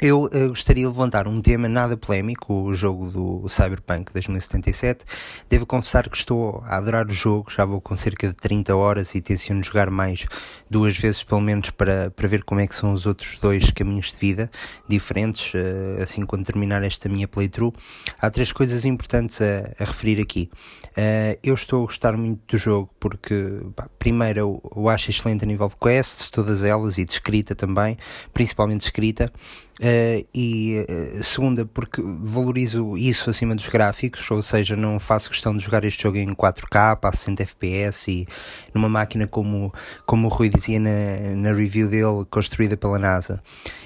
Eu 0.00 0.28
eh, 0.32 0.48
gostaria 0.48 0.82
de 0.82 0.88
levantar 0.88 1.28
um 1.28 1.40
tema 1.40 1.68
nada 1.68 1.96
polémico, 1.96 2.52
o 2.52 2.74
jogo 2.74 3.10
do 3.10 3.48
Cyberpunk 3.48 4.12
2077. 4.12 5.04
Devo 5.48 5.64
confessar 5.64 6.08
que 6.08 6.16
estou 6.16 6.64
a 6.66 6.76
adorar 6.76 7.06
o 7.06 7.12
jogo, 7.12 7.48
já 7.48 7.64
vou 7.64 7.80
com 7.80 7.96
cerca 7.96 8.26
de 8.28 8.34
30 8.34 8.74
horas 8.74 9.14
e 9.14 9.20
tenciono 9.20 9.62
jogar 9.62 9.90
mais 9.90 10.26
duas 10.68 10.98
vezes 10.98 11.22
pelo 11.22 11.40
menos 11.40 11.70
para, 11.70 12.10
para 12.10 12.26
ver 12.26 12.42
como 12.42 12.60
é 12.60 12.66
que 12.66 12.74
são 12.74 12.92
os 12.92 13.06
outros 13.06 13.38
dois 13.38 13.70
caminhos 13.70 14.10
de 14.10 14.18
vida 14.18 14.50
diferentes, 14.88 15.52
eh, 15.54 16.02
assim 16.02 16.26
quando 16.26 16.44
terminar 16.44 16.82
esta 16.82 17.08
minha 17.08 17.28
playthrough. 17.28 17.72
Há 18.20 18.28
três 18.30 18.50
coisas 18.50 18.84
importantes 18.84 19.40
a, 19.40 19.72
a 19.78 19.84
referir 19.84 20.20
aqui. 20.20 20.50
Eh, 20.96 21.38
eu 21.40 21.54
estou 21.54 21.84
a 21.84 21.86
gostar 21.86 22.16
muito 22.16 22.40
do 22.48 22.58
jogo 22.58 22.90
porque, 22.98 23.60
pá, 23.76 23.88
primeiro, 23.96 24.40
eu, 24.40 24.72
eu 24.76 24.88
acho 24.88 25.08
excelente 25.10 25.44
a 25.44 25.46
nível 25.46 25.68
de 25.68 25.76
quests, 25.76 26.30
todas 26.30 26.64
elas, 26.64 26.98
e 26.98 27.04
de 27.04 27.12
escrita 27.12 27.54
também, 27.54 27.96
principalmente 28.32 28.80
de 28.80 28.86
escrita. 28.86 29.32
Uh, 29.80 30.24
e 30.32 30.86
uh, 30.88 31.24
segunda, 31.24 31.66
porque 31.66 32.00
valorizo 32.20 32.96
isso 32.96 33.28
acima 33.28 33.56
dos 33.56 33.68
gráficos, 33.68 34.30
ou 34.30 34.40
seja, 34.40 34.76
não 34.76 35.00
faço 35.00 35.28
questão 35.28 35.56
de 35.56 35.64
jogar 35.64 35.84
este 35.84 36.04
jogo 36.04 36.16
em 36.16 36.32
4K, 36.32 36.98
a 37.02 37.12
60 37.12 37.42
FPS 37.42 38.10
e 38.10 38.26
numa 38.72 38.88
máquina 38.88 39.26
como, 39.26 39.74
como 40.06 40.28
o 40.28 40.30
Rui 40.30 40.48
dizia 40.48 40.78
na, 40.78 41.34
na 41.36 41.52
review 41.52 41.88
dele, 41.88 42.24
construída 42.30 42.76
pela 42.76 43.00
NASA. 43.00 43.42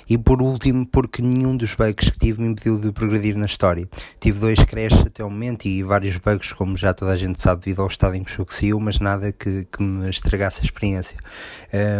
E 0.08 0.16
por 0.16 0.42
último, 0.42 0.86
porque 0.86 1.20
nenhum 1.20 1.56
dos 1.56 1.74
bugs 1.74 2.10
que 2.10 2.18
tive 2.18 2.42
me 2.42 2.48
impediu 2.48 2.78
de 2.78 2.92
progredir 2.92 3.36
na 3.36 3.44
história. 3.46 3.86
Tive 4.18 4.40
dois 4.40 4.58
crashes 4.64 5.00
até 5.00 5.22
o 5.22 5.30
momento 5.30 5.66
e 5.66 5.82
vários 5.82 6.16
bugs, 6.16 6.52
como 6.52 6.76
já 6.76 6.94
toda 6.94 7.12
a 7.12 7.16
gente 7.16 7.40
sabe, 7.40 7.64
devido 7.64 7.82
ao 7.82 7.88
estado 7.88 8.14
em 8.14 8.24
que 8.24 8.30
o 8.30 8.34
jogo 8.34 8.52
saiu, 8.52 8.80
mas 8.80 8.98
nada 9.00 9.32
que, 9.32 9.66
que 9.70 9.82
me 9.82 10.08
estragasse 10.08 10.60
a 10.62 10.64
experiência. 10.64 11.18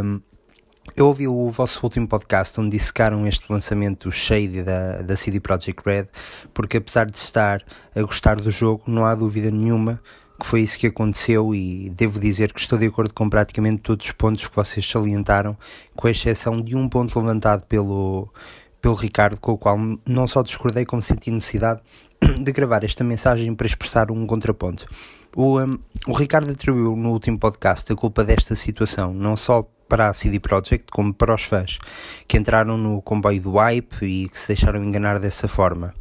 Um, 0.03 0.21
Eu 0.99 1.07
ouvi 1.07 1.29
o 1.29 1.49
vosso 1.53 1.79
último 1.85 2.09
podcast 2.09 2.61
onde 2.61 2.77
dissecaram 2.77 3.25
este 3.25 3.53
lançamento 3.53 4.11
Shade 4.11 4.65
da, 4.65 5.01
da 5.01 5.15
CD 5.15 5.39
Projekt 5.39 5.81
Red, 5.87 6.09
porque 6.53 6.79
apesar 6.79 7.09
de 7.09 7.17
estar 7.17 7.63
a 7.95 8.03
gostar 8.03 8.35
do 8.35 8.51
jogo, 8.51 8.83
não 8.89 9.05
há 9.05 9.15
dúvida 9.15 9.49
nenhuma 9.49 10.03
que 10.41 10.45
foi 10.45 10.63
isso 10.63 10.77
que 10.77 10.89
aconteceu 10.89 11.55
e 11.55 11.89
devo 11.91 12.19
dizer 12.19 12.53
que 12.53 12.59
estou 12.59 12.77
de 12.77 12.87
acordo 12.87 13.15
com 13.15 13.31
praticamente 13.31 13.83
todos 13.83 14.07
os 14.07 14.11
pontos 14.11 14.45
que 14.49 14.57
vocês 14.57 14.85
salientaram, 14.91 15.57
com 15.95 16.09
exceção 16.09 16.61
de 16.61 16.75
um 16.75 16.89
ponto 16.89 17.17
levantado 17.17 17.65
pelo, 17.67 18.29
pelo 18.81 18.95
Ricardo, 18.95 19.39
com 19.39 19.53
o 19.53 19.59
qual 19.59 19.79
não 20.05 20.27
só 20.27 20.43
discordei, 20.43 20.85
como 20.85 21.01
senti 21.01 21.31
necessidade 21.31 21.81
de 22.43 22.51
gravar 22.51 22.83
esta 22.83 23.05
mensagem 23.05 23.55
para 23.55 23.69
expressar 23.69 24.11
um 24.11 24.27
contraponto. 24.27 24.85
O, 25.37 25.61
um, 25.61 25.79
o 26.09 26.13
Ricardo 26.13 26.51
atribuiu 26.51 26.97
no 26.97 27.13
último 27.13 27.39
podcast 27.39 27.93
a 27.93 27.95
culpa 27.95 28.25
desta 28.25 28.57
situação, 28.57 29.15
não 29.15 29.37
só 29.37 29.65
para 29.89 30.09
a 30.09 30.13
CD 30.13 30.39
Projekt 30.39 30.87
como 30.91 31.13
para 31.15 31.35
os 31.35 31.43
fãs 31.43 31.79
que 32.27 32.37
entraram 32.37 32.77
no 32.77 33.01
comboio 33.03 33.41
do 33.41 33.53
hype 33.57 34.03
e 34.03 34.29
que 34.29 34.39
se 34.39 34.49
deixaram 34.49 34.83
enganar 34.83 35.19
dessa 35.19 35.49
forma. 35.49 35.95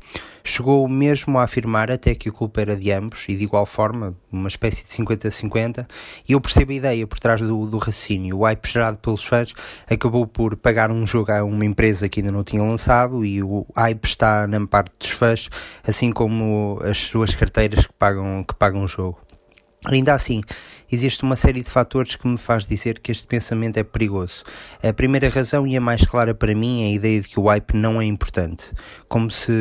Chegou 0.49 0.87
mesmo 0.87 1.37
a 1.39 1.43
afirmar 1.43 1.91
até 1.91 2.15
que 2.15 2.29
a 2.29 2.31
culpa 2.31 2.61
era 2.61 2.73
de 2.73 2.89
ambos 2.89 3.25
e 3.27 3.35
de 3.35 3.43
igual 3.43 3.65
forma, 3.65 4.15
uma 4.31 4.47
espécie 4.47 4.85
de 4.85 4.89
50-50, 4.91 5.85
e 6.27 6.31
eu 6.31 6.39
percebo 6.39 6.71
a 6.71 6.75
ideia 6.75 7.05
por 7.05 7.19
trás 7.19 7.41
do, 7.41 7.65
do 7.65 7.77
raciocínio. 7.77 8.37
O 8.37 8.43
hype 8.43 8.65
gerado 8.65 8.97
pelos 8.97 9.25
fãs 9.25 9.53
acabou 9.89 10.25
por 10.25 10.55
pagar 10.55 10.89
um 10.89 11.05
jogo 11.05 11.33
a 11.33 11.43
uma 11.43 11.65
empresa 11.65 12.07
que 12.07 12.21
ainda 12.21 12.31
não 12.31 12.45
tinha 12.45 12.63
lançado 12.63 13.25
e 13.25 13.43
o 13.43 13.65
hype 13.75 14.05
está 14.05 14.47
na 14.47 14.65
parte 14.65 14.93
dos 14.97 15.09
fãs, 15.09 15.49
assim 15.85 16.13
como 16.13 16.79
as 16.81 16.97
suas 16.97 17.35
carteiras 17.35 17.85
que 17.85 17.93
pagam, 17.93 18.45
que 18.47 18.55
pagam 18.55 18.85
o 18.85 18.87
jogo. 18.87 19.19
Ainda 19.85 20.13
assim, 20.13 20.41
existe 20.91 21.23
uma 21.23 21.35
série 21.35 21.61
de 21.61 21.69
fatores 21.69 22.15
que 22.15 22.27
me 22.27 22.37
faz 22.37 22.67
dizer 22.67 22.99
que 22.99 23.11
este 23.11 23.27
pensamento 23.27 23.77
é 23.77 23.83
perigoso. 23.83 24.43
A 24.83 24.93
primeira 24.93 25.29
razão 25.29 25.67
e 25.67 25.75
a 25.75 25.81
mais 25.81 26.05
clara 26.05 26.33
para 26.33 26.53
mim 26.55 26.83
é 26.83 26.87
a 26.87 26.91
ideia 26.91 27.21
de 27.21 27.27
que 27.27 27.39
o 27.39 27.47
hype 27.47 27.73
não 27.73 28.01
é 28.01 28.05
importante, 28.05 28.71
como 29.07 29.29
se 29.29 29.51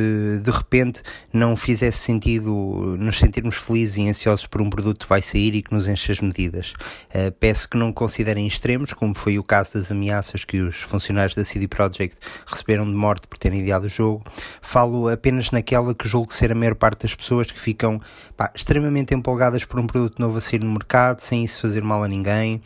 de 0.42 0.50
repente 0.50 1.02
não 1.32 1.56
fizesse 1.56 1.98
sentido 1.98 2.96
nos 2.98 3.18
sentirmos 3.18 3.56
felizes 3.56 3.96
e 3.96 4.08
ansiosos 4.08 4.46
por 4.46 4.60
um 4.60 4.70
produto 4.70 5.00
que 5.00 5.08
vai 5.08 5.22
sair 5.22 5.54
e 5.54 5.62
que 5.62 5.72
nos 5.72 5.88
enche 5.88 6.12
as 6.12 6.20
medidas. 6.20 6.72
Uh, 7.10 7.32
peço 7.38 7.68
que 7.68 7.76
não 7.76 7.92
considerem 7.92 8.46
extremos, 8.46 8.92
como 8.92 9.14
foi 9.14 9.38
o 9.38 9.42
caso 9.42 9.74
das 9.74 9.90
ameaças 9.90 10.44
que 10.44 10.60
os 10.60 10.76
funcionários 10.76 11.34
da 11.34 11.44
CD 11.44 11.66
Projekt 11.66 12.18
receberam 12.46 12.84
de 12.84 12.96
morte 12.96 13.26
por 13.26 13.38
terem 13.38 13.60
ideado 13.60 13.86
o 13.86 13.88
jogo. 13.88 14.24
Falo 14.60 15.08
apenas 15.08 15.50
naquela 15.50 15.94
que 15.94 16.08
julgo 16.08 16.32
ser 16.32 16.52
a 16.52 16.54
maior 16.54 16.74
parte 16.74 17.02
das 17.02 17.14
pessoas 17.14 17.50
que 17.50 17.60
ficam 17.60 18.00
pá, 18.36 18.52
extremamente 18.54 19.14
empolgadas 19.14 19.64
por 19.64 19.80
um 19.80 19.86
produto 19.86 20.20
novo 20.20 20.38
a 20.38 20.40
sair 20.40 20.62
no 20.62 20.70
mercado 20.70 21.20
sem 21.20 21.44
isso 21.44 21.60
fazer 21.60 21.82
mal 21.82 22.02
a 22.02 22.08
ninguém. 22.08 22.60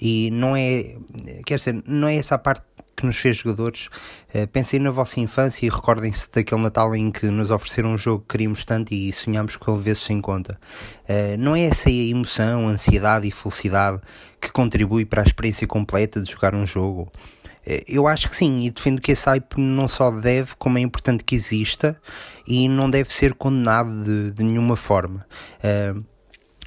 E 0.00 0.30
não 0.30 0.54
é, 0.54 0.96
quer 1.44 1.56
dizer, 1.56 1.82
não 1.86 2.06
é 2.06 2.16
essa 2.16 2.34
a 2.34 2.38
parte 2.38 2.62
que 2.96 3.04
nos 3.04 3.16
fez 3.16 3.36
jogadores. 3.36 3.88
Uh, 4.34 4.46
pensem 4.48 4.80
na 4.80 4.90
vossa 4.90 5.20
infância 5.20 5.66
e 5.66 5.68
recordem-se 5.68 6.28
daquele 6.32 6.62
Natal 6.62 6.94
em 6.96 7.10
que 7.10 7.26
nos 7.26 7.50
ofereceram 7.50 7.92
um 7.92 7.98
jogo 7.98 8.20
que 8.20 8.28
queríamos 8.28 8.64
tanto 8.64 8.92
e 8.92 9.12
sonhámos 9.12 9.56
com 9.56 9.74
ele 9.74 9.82
vezes 9.82 10.02
sem 10.02 10.20
conta. 10.20 10.58
Uh, 11.08 11.36
não 11.38 11.54
é 11.54 11.64
essa 11.66 11.90
a 11.90 11.92
emoção, 11.92 12.66
ansiedade 12.68 13.28
e 13.28 13.30
felicidade 13.30 14.00
que 14.40 14.50
contribui 14.50 15.04
para 15.04 15.22
a 15.22 15.24
experiência 15.24 15.66
completa 15.66 16.22
de 16.22 16.30
jogar 16.30 16.54
um 16.54 16.64
jogo. 16.64 17.12
Uh, 17.66 17.82
eu 17.86 18.06
acho 18.06 18.28
que 18.28 18.36
sim, 18.36 18.60
e 18.60 18.70
defendo 18.70 19.00
que 19.00 19.12
esse 19.12 19.26
hype 19.26 19.56
não 19.58 19.88
só 19.88 20.10
deve, 20.10 20.54
como 20.56 20.78
é 20.78 20.80
importante 20.80 21.24
que 21.24 21.34
exista 21.34 22.00
e 22.46 22.68
não 22.68 22.88
deve 22.88 23.12
ser 23.12 23.34
condenado 23.34 24.04
de, 24.04 24.30
de 24.32 24.44
nenhuma 24.44 24.76
forma. 24.76 25.26
Uh, 25.58 26.04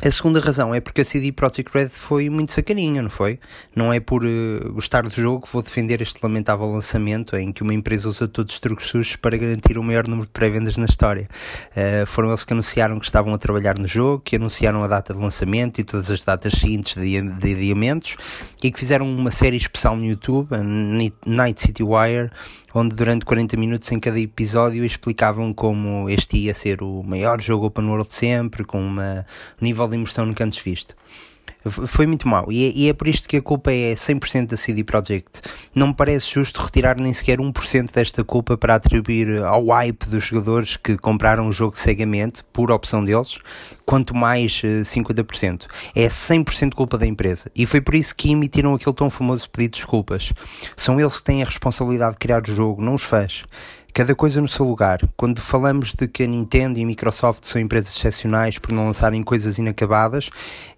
a 0.01 0.09
segunda 0.11 0.39
razão 0.39 0.73
é 0.73 0.79
porque 0.79 1.01
a 1.01 1.05
CD 1.05 1.29
Projekt 1.33 1.69
Red 1.73 1.89
foi 1.89 2.29
muito 2.29 2.53
sacaninha, 2.53 3.01
não 3.01 3.09
foi? 3.09 3.37
Não 3.75 3.91
é 3.91 3.99
por 3.99 4.23
uh, 4.23 4.71
gostar 4.71 5.03
do 5.03 5.13
jogo 5.13 5.45
que 5.45 5.51
vou 5.51 5.61
defender 5.61 6.01
este 6.01 6.21
lamentável 6.23 6.71
lançamento 6.71 7.35
em 7.35 7.51
que 7.51 7.61
uma 7.61 7.73
empresa 7.73 8.07
usa 8.07 8.25
todos 8.25 8.53
os 8.53 8.59
truques 8.61 8.87
sujos 8.87 9.17
para 9.17 9.35
garantir 9.35 9.77
o 9.77 9.83
maior 9.83 10.07
número 10.07 10.25
de 10.25 10.31
pré-vendas 10.31 10.77
na 10.77 10.85
história. 10.85 11.27
Uh, 11.71 12.05
foram 12.05 12.29
eles 12.29 12.45
que 12.45 12.53
anunciaram 12.53 12.97
que 12.97 13.05
estavam 13.05 13.33
a 13.33 13.37
trabalhar 13.37 13.77
no 13.77 13.89
jogo, 13.89 14.23
que 14.23 14.37
anunciaram 14.37 14.81
a 14.83 14.87
data 14.87 15.13
de 15.13 15.19
lançamento 15.19 15.81
e 15.81 15.83
todas 15.83 16.09
as 16.09 16.23
datas 16.23 16.53
seguintes 16.53 16.95
de, 16.95 17.21
de 17.21 17.53
adiamentos 17.53 18.15
e 18.63 18.71
que 18.71 18.79
fizeram 18.79 19.05
uma 19.05 19.31
série 19.31 19.57
especial 19.57 19.97
no 19.97 20.05
YouTube, 20.05 20.49
Night 21.25 21.59
City 21.61 21.83
Wire, 21.83 22.31
onde 22.73 22.95
durante 22.95 23.25
40 23.25 23.57
minutos 23.57 23.91
em 23.91 23.99
cada 23.99 24.19
episódio 24.19 24.85
explicavam 24.85 25.53
como 25.53 26.09
este 26.09 26.37
ia 26.37 26.53
ser 26.53 26.81
o 26.83 27.03
maior 27.03 27.41
jogo 27.41 27.65
open 27.67 27.85
world 27.85 28.07
de 28.07 28.15
sempre, 28.15 28.63
com 28.63 28.81
um 28.81 29.23
nível 29.59 29.87
de 29.87 29.95
imersão 29.95 30.25
nunca 30.25 30.43
antes 30.43 30.59
visto. 30.59 30.95
Foi 31.65 32.07
muito 32.07 32.25
mau 32.25 32.49
e 32.49 32.65
é, 32.65 32.71
e 32.73 32.89
é, 32.89 32.93
por 32.93 33.07
isto 33.07 33.27
que 33.27 33.35
a 33.35 33.41
culpa 33.41 33.69
é 33.71 33.93
100% 33.93 34.47
da 34.47 34.57
CD 34.57 34.81
Projekt. 34.81 35.41
Não 35.75 35.87
me 35.87 35.93
parece 35.93 36.33
justo 36.33 36.61
retirar 36.61 36.97
nem 36.97 37.13
sequer 37.13 37.39
1% 37.39 37.91
desta 37.91 38.23
culpa 38.23 38.57
para 38.57 38.75
atribuir 38.75 39.43
ao 39.43 39.67
hype 39.67 40.05
dos 40.05 40.23
jogadores 40.23 40.77
que 40.77 40.97
compraram 40.97 41.49
o 41.49 41.51
jogo 41.51 41.77
cegamente, 41.77 42.45
por 42.53 42.71
opção 42.71 43.03
deles, 43.03 43.39
quanto 43.85 44.15
mais 44.15 44.61
50%. 44.85 45.65
Eh, 45.95 46.03
é 46.03 46.07
100% 46.07 46.73
culpa 46.73 46.97
da 46.97 47.05
empresa. 47.05 47.51
E 47.53 47.65
foi 47.65 47.81
por 47.81 47.93
isso 47.93 48.15
que 48.15 48.31
emitiram 48.31 48.73
aquele 48.73 48.95
tão 48.95 49.09
famoso 49.09 49.49
pedido 49.49 49.73
de 49.73 49.77
desculpas. 49.79 50.31
São 50.77 50.97
eles 50.97 51.17
que 51.17 51.23
têm 51.25 51.41
a 51.41 51.45
responsabilidade 51.45 52.13
de 52.13 52.19
criar 52.19 52.41
o 52.41 52.51
jogo, 52.51 52.81
não 52.81 52.93
os 52.93 53.03
fãs 53.03 53.43
cada 53.93 54.15
coisa 54.15 54.41
no 54.41 54.47
seu 54.47 54.65
lugar. 54.65 54.99
Quando 55.17 55.41
falamos 55.41 55.93
de 55.93 56.07
que 56.07 56.23
a 56.23 56.27
Nintendo 56.27 56.79
e 56.79 56.83
a 56.83 56.85
Microsoft 56.85 57.43
são 57.45 57.61
empresas 57.61 57.95
excepcionais 57.95 58.57
por 58.57 58.71
não 58.71 58.85
lançarem 58.85 59.23
coisas 59.23 59.57
inacabadas, 59.57 60.29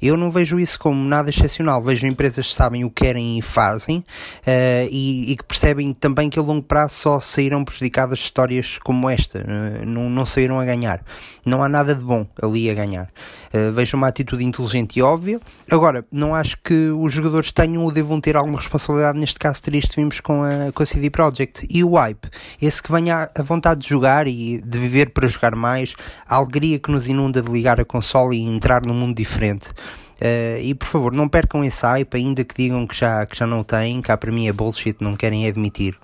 eu 0.01 0.18
não 0.18 0.32
vejo 0.32 0.60
isso 0.60 0.80
como 0.80 1.03
nada 1.03 1.30
excepcional. 1.30 1.82
Vejo 1.82 2.08
empresas 2.08 2.48
que 2.48 2.53
sabem 2.53 2.84
o 2.84 2.89
que 2.89 3.03
querem 3.03 3.38
e 3.38 3.41
fazem 3.41 4.00
uh, 4.00 4.88
e, 4.89 5.32
e, 5.32 5.36
que 5.36 5.44
percebem 5.44 5.94
também 5.94 6.30
que 6.30 6.39
a 6.39 6.41
longo 6.41 6.63
prazo 6.63 6.96
só 6.96 7.20
saíram 7.20 7.63
prejudicadas 7.63 8.20
histórias 8.20 8.77
como 8.84 9.10
esta, 9.10 9.39
uh, 9.39 9.86
não, 9.86 10.10
não 10.10 10.25
saíram 10.25 10.60
a 10.60 10.65
ganhar. 10.65 11.03
Não 11.46 11.63
há 11.63 11.70
nada 11.70 11.96
de 11.96 12.03
bom 12.03 12.25
ali 12.41 12.70
a 12.70 12.74
ganhar. 12.74 13.10
Uh, 13.53 13.74
vejo 13.74 13.98
uma 13.98 14.08
atitude 14.08 14.43
inteligente 14.46 14.98
e 14.98 15.01
óbvia. 15.01 15.41
Agora, 15.70 16.05
não 16.12 16.34
acho 16.34 16.58
que 16.63 16.89
os 16.89 17.12
jogadores 17.12 17.51
tenham 17.51 17.84
ou 17.84 17.91
devam 17.91 18.22
ter 18.22 18.38
alguma 18.38 18.58
responsabilidade. 18.58 19.20
Neste 19.20 19.38
caso, 19.38 19.62
triste, 19.62 19.98
vimos 19.98 20.22
com 20.22 20.43
a, 20.43 20.72
com 20.72 20.81
a 20.81 20.86
CD 20.86 21.10
Projekt 21.10 21.67
e 21.70 21.84
o 21.84 21.96
hype. 21.96 22.29
Esse 22.62 22.81
que 22.81 22.91
vem 22.91 23.01
tenha 23.01 23.29
a 23.36 23.43
vontade 23.43 23.81
de 23.81 23.89
jogar 23.89 24.27
e 24.27 24.62
de 24.62 24.79
viver 24.79 25.10
para 25.10 25.27
jogar 25.27 25.55
mais, 25.55 25.96
a 26.27 26.36
alegria 26.36 26.79
que 26.79 26.91
nos 26.91 27.08
inunda 27.08 27.41
de 27.41 27.51
ligar 27.51 27.79
a 27.79 27.86
console 27.86 28.38
e 28.38 28.48
entrar 28.48 28.86
num 28.86 28.93
mundo 28.93 29.15
diferente. 29.15 29.70
Uh, 29.70 30.62
e 30.62 30.75
por 30.75 30.86
favor, 30.86 31.13
não 31.13 31.27
percam 31.27 31.63
esse 31.63 31.84
hype, 31.84 32.15
ainda 32.15 32.43
que 32.43 32.53
digam 32.55 32.86
que 32.86 32.96
já, 32.96 33.25
que 33.25 33.36
já 33.36 33.48
não 33.48 33.63
têm, 33.63 34.01
cá 34.01 34.15
para 34.15 34.31
mim 34.31 34.48
é 34.48 34.53
bullshit, 34.53 34.98
não 35.00 35.15
querem 35.15 35.48
admitir. 35.48 35.98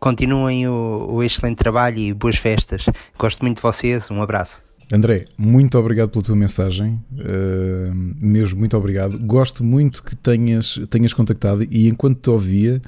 Continuem 0.00 0.66
o, 0.66 1.06
o 1.10 1.22
excelente 1.22 1.56
trabalho 1.56 1.98
e 1.98 2.14
boas 2.14 2.36
festas. 2.36 2.86
Gosto 3.18 3.42
muito 3.42 3.56
de 3.56 3.62
vocês, 3.62 4.10
um 4.10 4.22
abraço. 4.22 4.67
André, 4.90 5.26
muito 5.36 5.78
obrigado 5.78 6.08
pela 6.08 6.24
tua 6.24 6.34
mensagem, 6.34 6.92
uh, 7.12 7.94
mesmo 8.18 8.58
muito 8.58 8.74
obrigado. 8.74 9.18
Gosto 9.18 9.62
muito 9.62 10.02
que 10.02 10.16
tenhas, 10.16 10.80
tenhas 10.88 11.12
contactado 11.12 11.62
e 11.70 11.88
enquanto 11.88 12.20
te 12.22 12.30
ouvia, 12.30 12.80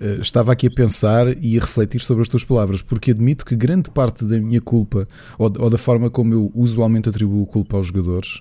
uh, 0.00 0.20
estava 0.20 0.52
aqui 0.52 0.68
a 0.68 0.70
pensar 0.70 1.26
e 1.42 1.58
a 1.58 1.60
refletir 1.60 2.00
sobre 2.00 2.22
as 2.22 2.28
tuas 2.28 2.44
palavras, 2.44 2.80
porque 2.80 3.10
admito 3.10 3.44
que 3.44 3.56
grande 3.56 3.90
parte 3.90 4.24
da 4.24 4.38
minha 4.38 4.60
culpa, 4.60 5.08
ou, 5.36 5.52
ou 5.58 5.68
da 5.68 5.76
forma 5.76 6.08
como 6.08 6.32
eu 6.32 6.52
usualmente 6.54 7.08
atribuo 7.08 7.44
culpa 7.44 7.76
aos 7.76 7.88
jogadores, 7.88 8.40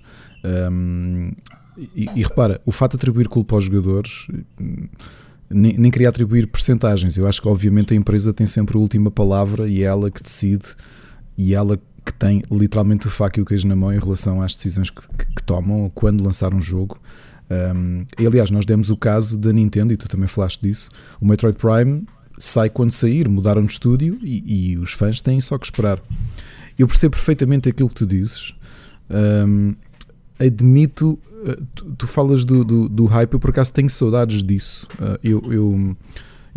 um, 0.71 1.31
e, 1.95 2.07
e, 2.15 2.23
repara, 2.23 2.61
o 2.65 2.71
fato 2.71 2.91
de 2.91 2.97
atribuir 2.97 3.27
culpa 3.27 3.55
aos 3.55 3.65
jogadores. 3.65 4.27
Nem, 5.49 5.77
nem 5.77 5.91
queria 5.91 6.09
atribuir 6.09 6.47
percentagens. 6.47 7.17
Eu 7.17 7.27
acho 7.27 7.41
que, 7.41 7.47
obviamente, 7.47 7.93
a 7.93 7.97
empresa 7.97 8.33
tem 8.33 8.47
sempre 8.47 8.75
a 8.77 8.79
última 8.79 9.11
palavra 9.11 9.67
e 9.67 9.83
é 9.83 9.85
ela 9.85 10.09
que 10.09 10.21
decide 10.21 10.75
e 11.37 11.53
ela 11.53 11.79
que 12.07 12.13
tem 12.13 12.41
literalmente 12.49 13.05
o 13.05 13.09
faca 13.09 13.37
e 13.37 13.43
o 13.43 13.45
queijo 13.45 13.67
na 13.67 13.75
mão 13.75 13.93
em 13.93 13.99
relação 13.99 14.41
às 14.41 14.55
decisões 14.55 14.89
que, 14.89 15.01
que, 15.09 15.25
que 15.25 15.43
tomam 15.43 15.91
quando 15.93 16.23
lançar 16.23 16.53
um 16.53 16.61
jogo. 16.61 16.97
Um, 17.51 18.05
aliás, 18.25 18.49
nós 18.49 18.65
demos 18.65 18.89
o 18.89 18.95
caso 18.95 19.37
da 19.37 19.51
Nintendo, 19.51 19.93
e 19.93 19.97
tu 19.97 20.07
também 20.07 20.27
falaste 20.27 20.61
disso. 20.61 20.89
O 21.19 21.25
Metroid 21.25 21.57
Prime 21.57 22.05
sai 22.39 22.69
quando 22.69 22.91
sair, 22.91 23.27
mudaram 23.27 23.65
de 23.65 23.73
estúdio 23.73 24.17
e, 24.21 24.71
e, 24.71 24.77
os 24.77 24.93
fãs 24.93 25.21
têm 25.21 25.41
só 25.41 25.57
que 25.57 25.65
esperar. 25.65 25.99
Eu 26.79 26.87
percebo 26.87 27.15
perfeitamente 27.15 27.67
aquilo 27.67 27.89
que 27.89 27.95
tu 27.95 28.05
dizes. 28.05 28.53
Um, 29.09 29.75
admito, 30.39 31.19
uh, 31.43 31.65
tu, 31.75 31.95
tu, 31.97 32.07
falas 32.07 32.45
do, 32.45 32.63
do, 32.63 32.87
do, 32.87 33.05
hype, 33.05 33.33
eu 33.33 33.39
por 33.39 33.49
acaso 33.49 33.73
tenho 33.73 33.89
saudades 33.89 34.41
disso. 34.41 34.87
Uh, 34.93 35.19
eu, 35.21 35.53
eu 35.53 35.97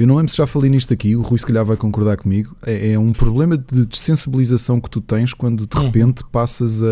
eu 0.01 0.07
não 0.07 0.17
lembro 0.17 0.31
se 0.31 0.39
já 0.39 0.47
falei 0.47 0.71
nisto 0.71 0.95
aqui, 0.95 1.15
o 1.15 1.21
Rui 1.21 1.39
se 1.39 1.47
calhar 1.47 1.65
vai 1.65 1.77
concordar 1.77 2.17
comigo. 2.17 2.57
É, 2.65 2.93
é 2.93 2.99
um 2.99 3.13
problema 3.13 3.57
de 3.57 3.85
desensibilização 3.85 4.81
que 4.81 4.89
tu 4.89 5.01
tens 5.01 5.35
quando 5.35 5.67
de 5.67 5.77
uhum. 5.77 5.85
repente 5.85 6.25
passas 6.33 6.83
a. 6.83 6.87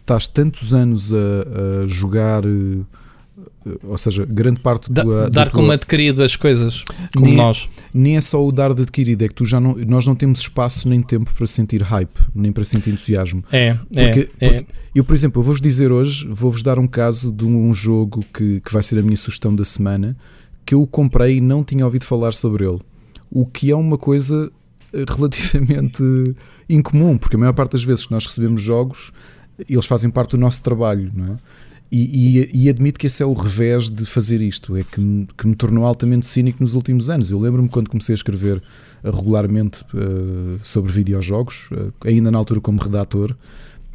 estás 0.00 0.28
tantos 0.28 0.74
anos 0.74 1.10
a, 1.12 1.16
a 1.16 1.88
jogar 1.88 2.44
eh, 2.44 3.78
ou 3.82 3.98
seja, 3.98 4.24
grande 4.24 4.60
parte 4.60 4.92
da, 4.92 5.02
do, 5.02 5.30
dar 5.30 5.50
como 5.50 5.72
adquirido 5.72 6.22
as 6.22 6.36
coisas, 6.36 6.84
como 7.14 7.26
nem, 7.26 7.36
nós. 7.36 7.68
Nem 7.92 8.16
é 8.16 8.20
só 8.20 8.44
o 8.46 8.52
dar 8.52 8.72
de 8.74 8.82
adquirido, 8.82 9.22
é 9.22 9.28
que 9.28 9.34
tu 9.34 9.44
já 9.44 9.58
não, 9.58 9.74
nós 9.74 10.06
não 10.06 10.14
temos 10.14 10.40
espaço 10.40 10.88
nem 10.88 11.00
tempo 11.00 11.32
para 11.34 11.46
sentir 11.46 11.82
hype, 11.82 12.14
nem 12.34 12.52
para 12.52 12.64
sentir 12.64 12.90
entusiasmo. 12.90 13.42
É, 13.50 13.74
porque, 13.74 13.98
é, 13.98 14.12
porque 14.12 14.44
é. 14.44 14.64
Eu, 14.94 15.02
por 15.02 15.14
exemplo, 15.14 15.40
eu 15.40 15.44
vou-vos 15.44 15.60
dizer 15.60 15.90
hoje, 15.90 16.28
vou-vos 16.28 16.62
dar 16.62 16.78
um 16.78 16.86
caso 16.86 17.32
de 17.32 17.44
um, 17.44 17.68
um 17.68 17.74
jogo 17.74 18.24
que, 18.32 18.60
que 18.60 18.72
vai 18.72 18.82
ser 18.82 18.98
a 18.98 19.02
minha 19.02 19.16
sugestão 19.16 19.54
da 19.54 19.64
semana, 19.64 20.16
que 20.66 20.74
eu 20.74 20.82
o 20.82 20.86
comprei 20.86 21.36
e 21.36 21.40
não 21.40 21.62
tinha 21.62 21.84
ouvido 21.84 22.04
falar 22.04 22.34
sobre 22.34 22.66
ele. 22.66 22.80
O 23.30 23.46
que 23.46 23.70
é 23.70 23.76
uma 23.76 23.96
coisa 23.96 24.50
eh, 24.92 25.04
relativamente 25.08 26.02
incomum, 26.68 27.16
porque 27.16 27.36
a 27.36 27.38
maior 27.38 27.52
parte 27.52 27.72
das 27.72 27.84
vezes 27.84 28.06
que 28.06 28.12
nós 28.12 28.26
recebemos 28.26 28.60
jogos, 28.60 29.12
eles 29.68 29.86
fazem 29.86 30.10
parte 30.10 30.32
do 30.32 30.38
nosso 30.38 30.62
trabalho, 30.62 31.10
não 31.14 31.32
é? 31.32 31.36
E, 31.90 32.40
e, 32.40 32.64
e, 32.64 32.68
admito 32.68 32.98
que 32.98 33.06
esse 33.06 33.22
é 33.22 33.26
o 33.26 33.32
revés 33.32 33.88
de 33.88 34.04
fazer 34.04 34.42
isto, 34.42 34.76
é 34.76 34.82
que 34.82 35.00
me, 35.00 35.26
que 35.38 35.46
me 35.46 35.54
tornou 35.54 35.84
altamente 35.84 36.26
cínico 36.26 36.60
nos 36.60 36.74
últimos 36.74 37.08
anos. 37.08 37.30
Eu 37.30 37.38
lembro-me 37.38 37.68
quando 37.68 37.88
comecei 37.88 38.12
a 38.12 38.16
escrever 38.16 38.56
uh, 38.56 39.10
regularmente 39.10 39.84
uh, 39.94 40.58
sobre 40.60 40.90
videojogos, 40.90 41.70
uh, 41.70 41.92
ainda 42.04 42.28
na 42.28 42.38
altura 42.38 42.60
como 42.60 42.82
redator, 42.82 43.36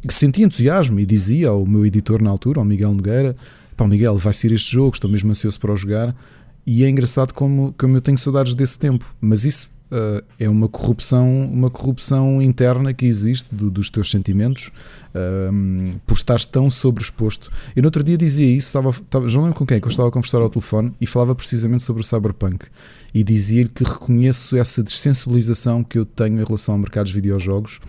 que 0.08 0.14
sentia 0.14 0.46
entusiasmo 0.46 0.98
e 1.00 1.06
dizia 1.06 1.50
ao 1.50 1.66
meu 1.66 1.84
editor 1.84 2.22
na 2.22 2.30
altura, 2.30 2.60
ao 2.60 2.64
Miguel 2.64 2.94
Nogueira: 2.94 3.36
Pá, 3.76 3.86
Miguel, 3.86 4.16
vai 4.16 4.32
ser 4.32 4.52
este 4.52 4.72
jogo, 4.72 4.94
estou 4.94 5.10
mesmo 5.10 5.30
ansioso 5.30 5.60
para 5.60 5.72
o 5.72 5.76
jogar. 5.76 6.16
E 6.66 6.84
é 6.84 6.88
engraçado 6.88 7.34
como, 7.34 7.74
como 7.76 7.96
eu 7.96 8.00
tenho 8.00 8.16
saudades 8.16 8.54
desse 8.54 8.78
tempo, 8.78 9.04
mas 9.20 9.44
isso 9.44 9.70
uh, 9.92 10.24
é 10.38 10.48
uma 10.48 10.68
corrupção, 10.68 11.44
uma 11.46 11.68
corrupção 11.68 12.40
interna 12.40 12.94
que 12.94 13.04
existe 13.04 13.54
do, 13.54 13.70
dos 13.70 13.90
teus 13.90 14.10
sentimentos 14.10 14.70
uh, 15.14 16.00
por 16.06 16.14
estares 16.14 16.46
tão 16.46 16.70
sobreexposto. 16.70 17.52
Eu 17.76 17.82
no 17.82 17.88
outro 17.88 18.02
dia 18.02 18.16
dizia 18.16 18.46
isso, 18.46 18.68
estava, 18.68 18.90
estava, 18.90 19.28
já 19.28 19.36
não 19.36 19.44
lembro 19.44 19.58
com 19.58 19.66
quem, 19.66 19.78
que 19.78 19.86
eu 19.86 19.90
estava 19.90 20.08
a 20.08 20.12
conversar 20.12 20.38
ao 20.38 20.48
telefone 20.48 20.92
e 21.00 21.06
falava 21.06 21.34
precisamente 21.34 21.82
sobre 21.82 22.02
o 22.02 22.04
cyberpunk 22.04 22.66
e 23.12 23.22
dizia-lhe 23.22 23.68
que 23.68 23.84
reconheço 23.84 24.56
essa 24.56 24.82
dessensibilização 24.82 25.84
que 25.84 25.98
eu 25.98 26.06
tenho 26.06 26.40
em 26.40 26.44
relação 26.44 26.74
ao 26.74 26.78
mercado 26.78 27.04
dos 27.04 27.12
videojogos, 27.12 27.80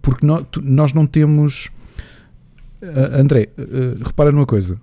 porque 0.00 0.24
nós, 0.26 0.44
nós 0.62 0.92
não 0.92 1.06
temos. 1.06 1.68
Uh, 2.82 3.20
André, 3.20 3.48
repara 4.02 4.32
numa 4.32 4.46
coisa. 4.46 4.80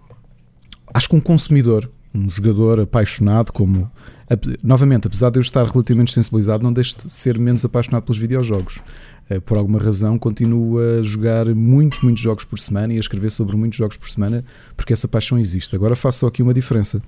Acho 0.94 1.10
que 1.10 1.16
um 1.16 1.20
consumidor 1.20 1.90
um 2.18 2.30
jogador 2.30 2.80
apaixonado, 2.80 3.52
como 3.52 3.90
novamente, 4.64 5.08
apesar 5.08 5.30
de 5.30 5.38
eu 5.38 5.42
estar 5.42 5.66
relativamente 5.66 6.12
sensibilizado, 6.12 6.64
não 6.64 6.74
deixo 6.74 6.98
de 6.98 7.12
ser 7.12 7.40
menos 7.40 7.64
apaixonado 7.64 8.04
pelos 8.04 8.18
videojogos. 8.18 8.80
Eh, 9.30 9.40
por 9.40 9.58
alguma 9.58 9.80
razão, 9.80 10.18
continuo 10.18 10.80
a 10.80 11.04
jogar 11.04 11.48
muitos, 11.54 12.02
muitos 12.02 12.22
jogos 12.22 12.44
por 12.44 12.60
semana 12.60 12.94
e 12.94 12.98
a 12.98 13.00
escrever 13.00 13.30
sobre 13.30 13.56
muitos 13.56 13.78
jogos 13.78 13.98
por 13.98 14.10
semana, 14.10 14.44
porque 14.76 14.94
essa 14.94 15.08
paixão 15.08 15.38
existe. 15.40 15.76
Agora 15.76 15.96
faço 15.96 16.20
só 16.20 16.28
aqui 16.28 16.42
uma 16.42 16.54
diferença: 16.54 17.02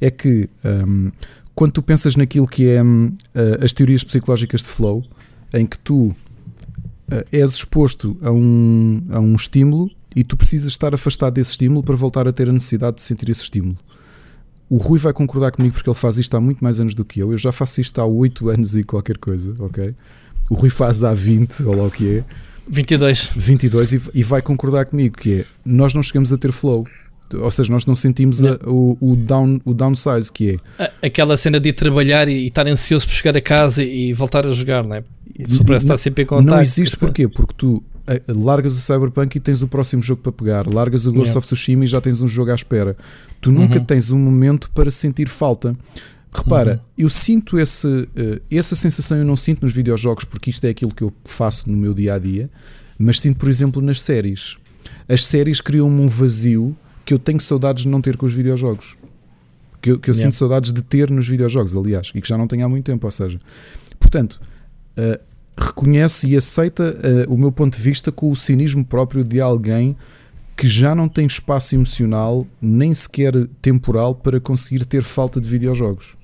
é 0.00 0.10
que 0.10 0.48
um, 0.64 1.10
quando 1.54 1.72
tu 1.72 1.82
pensas 1.82 2.16
naquilo 2.16 2.46
que 2.46 2.68
é 2.68 2.82
um, 2.82 3.14
as 3.62 3.72
teorias 3.72 4.02
psicológicas 4.02 4.62
de 4.62 4.68
flow, 4.68 5.04
em 5.52 5.64
que 5.66 5.78
tu 5.78 6.06
uh, 6.06 6.14
és 7.30 7.52
exposto 7.52 8.16
a 8.22 8.30
um, 8.30 9.02
a 9.10 9.20
um 9.20 9.34
estímulo 9.34 9.90
e 10.16 10.22
tu 10.22 10.36
precisas 10.36 10.68
estar 10.68 10.94
afastado 10.94 11.34
desse 11.34 11.52
estímulo 11.52 11.82
para 11.82 11.94
voltar 11.94 12.28
a 12.28 12.32
ter 12.32 12.48
a 12.48 12.52
necessidade 12.52 12.96
de 12.96 13.02
sentir 13.02 13.30
esse 13.30 13.42
estímulo. 13.42 13.76
O 14.68 14.76
Rui 14.76 14.98
vai 14.98 15.12
concordar 15.12 15.50
comigo 15.52 15.74
porque 15.74 15.88
ele 15.88 15.96
faz 15.96 16.18
isto 16.18 16.34
há 16.36 16.40
muito 16.40 16.62
mais 16.62 16.80
anos 16.80 16.94
do 16.94 17.04
que 17.04 17.20
eu. 17.20 17.30
Eu 17.30 17.38
já 17.38 17.52
faço 17.52 17.80
isto 17.80 18.00
há 18.00 18.06
8 18.06 18.48
anos 18.48 18.76
e 18.76 18.82
qualquer 18.82 19.18
coisa, 19.18 19.54
ok? 19.58 19.94
O 20.48 20.54
Rui 20.54 20.70
faz 20.70 21.04
há 21.04 21.14
20, 21.14 21.64
ou 21.64 21.76
lá 21.76 21.84
o 21.84 21.90
que 21.90 22.18
é. 22.18 22.24
22. 22.68 23.30
22 23.36 23.92
e, 23.92 24.02
e 24.14 24.22
vai 24.22 24.40
concordar 24.40 24.86
comigo 24.86 25.18
que 25.18 25.40
é, 25.40 25.44
nós 25.64 25.92
não 25.94 26.02
chegamos 26.02 26.32
a 26.32 26.38
ter 26.38 26.50
flow. 26.50 26.84
Ou 27.32 27.50
seja, 27.50 27.72
nós 27.72 27.84
não 27.86 27.94
sentimos 27.94 28.44
a, 28.44 28.58
o, 28.66 28.96
o, 29.00 29.16
down, 29.16 29.60
o 29.64 29.74
downsize 29.74 30.30
que 30.30 30.60
é. 30.78 31.06
Aquela 31.06 31.36
cena 31.36 31.58
de 31.58 31.70
ir 31.70 31.72
trabalhar 31.72 32.28
e, 32.28 32.32
e 32.32 32.46
estar 32.46 32.66
ansioso 32.66 33.06
por 33.06 33.14
chegar 33.14 33.36
a 33.36 33.40
casa 33.40 33.82
e 33.82 34.12
voltar 34.12 34.46
a 34.46 34.52
jogar, 34.52 34.84
não 34.84 34.96
é? 34.96 35.04
Parece 35.66 35.84
estar 35.84 35.96
sempre 35.96 36.24
em 36.24 36.26
contato. 36.26 36.54
Não 36.54 36.60
existe 36.60 36.96
porquê? 36.96 37.26
Porque 37.26 37.54
tu 37.56 37.82
largas 38.28 38.76
o 38.76 38.80
Cyberpunk 38.80 39.36
e 39.36 39.40
tens 39.40 39.62
o 39.62 39.68
próximo 39.68 40.02
jogo 40.02 40.22
para 40.22 40.32
pegar, 40.32 40.66
largas 40.66 41.06
o 41.06 41.12
Ghost 41.12 41.28
yeah. 41.28 41.38
of 41.38 41.46
Tsushima 41.46 41.84
e 41.84 41.86
já 41.86 42.00
tens 42.00 42.20
um 42.20 42.28
jogo 42.28 42.50
à 42.50 42.54
espera. 42.54 42.96
Tu 43.40 43.50
nunca 43.50 43.78
uhum. 43.78 43.84
tens 43.84 44.10
um 44.10 44.18
momento 44.18 44.70
para 44.72 44.90
sentir 44.90 45.28
falta. 45.28 45.76
Repara, 46.32 46.74
uhum. 46.74 47.04
eu 47.04 47.10
sinto 47.10 47.58
esse, 47.58 47.86
uh, 47.86 48.40
essa 48.50 48.74
sensação, 48.74 49.16
eu 49.16 49.24
não 49.24 49.36
sinto 49.36 49.62
nos 49.62 49.72
videojogos 49.72 50.24
porque 50.24 50.50
isto 50.50 50.64
é 50.64 50.70
aquilo 50.70 50.92
que 50.92 51.02
eu 51.02 51.12
faço 51.24 51.70
no 51.70 51.76
meu 51.76 51.94
dia 51.94 52.14
a 52.14 52.18
dia, 52.18 52.50
mas 52.98 53.20
sinto, 53.20 53.38
por 53.38 53.48
exemplo, 53.48 53.80
nas 53.80 54.02
séries. 54.02 54.56
As 55.08 55.24
séries 55.24 55.60
criam-me 55.60 56.00
um 56.00 56.06
vazio 56.06 56.76
que 57.04 57.14
eu 57.14 57.18
tenho 57.18 57.40
saudades 57.40 57.84
de 57.84 57.88
não 57.88 58.00
ter 58.00 58.16
com 58.16 58.26
os 58.26 58.32
videojogos. 58.32 58.96
Que 59.80 59.92
eu, 59.92 59.98
que 59.98 60.10
eu 60.10 60.14
yeah. 60.14 60.30
sinto 60.30 60.36
saudades 60.36 60.72
de 60.72 60.82
ter 60.82 61.10
nos 61.10 61.28
videojogos, 61.28 61.76
aliás, 61.76 62.10
e 62.14 62.20
que 62.20 62.28
já 62.28 62.38
não 62.38 62.48
tenho 62.48 62.64
há 62.64 62.68
muito 62.68 62.86
tempo. 62.86 63.06
Ou 63.06 63.10
seja, 63.10 63.38
portanto, 64.00 64.40
uh, 64.98 65.20
reconhece 65.56 66.28
e 66.28 66.36
aceita 66.36 66.96
uh, 67.28 67.32
o 67.32 67.38
meu 67.38 67.52
ponto 67.52 67.76
de 67.76 67.82
vista 67.82 68.10
com 68.10 68.30
o 68.30 68.36
cinismo 68.36 68.84
próprio 68.84 69.22
de 69.24 69.40
alguém 69.40 69.96
que 70.56 70.68
já 70.68 70.94
não 70.94 71.08
tem 71.08 71.26
espaço 71.26 71.74
emocional, 71.74 72.46
nem 72.60 72.94
sequer 72.94 73.32
temporal, 73.60 74.14
para 74.14 74.38
conseguir 74.40 74.84
ter 74.84 75.02
falta 75.02 75.40
de 75.40 75.48
videojogos. 75.48 76.16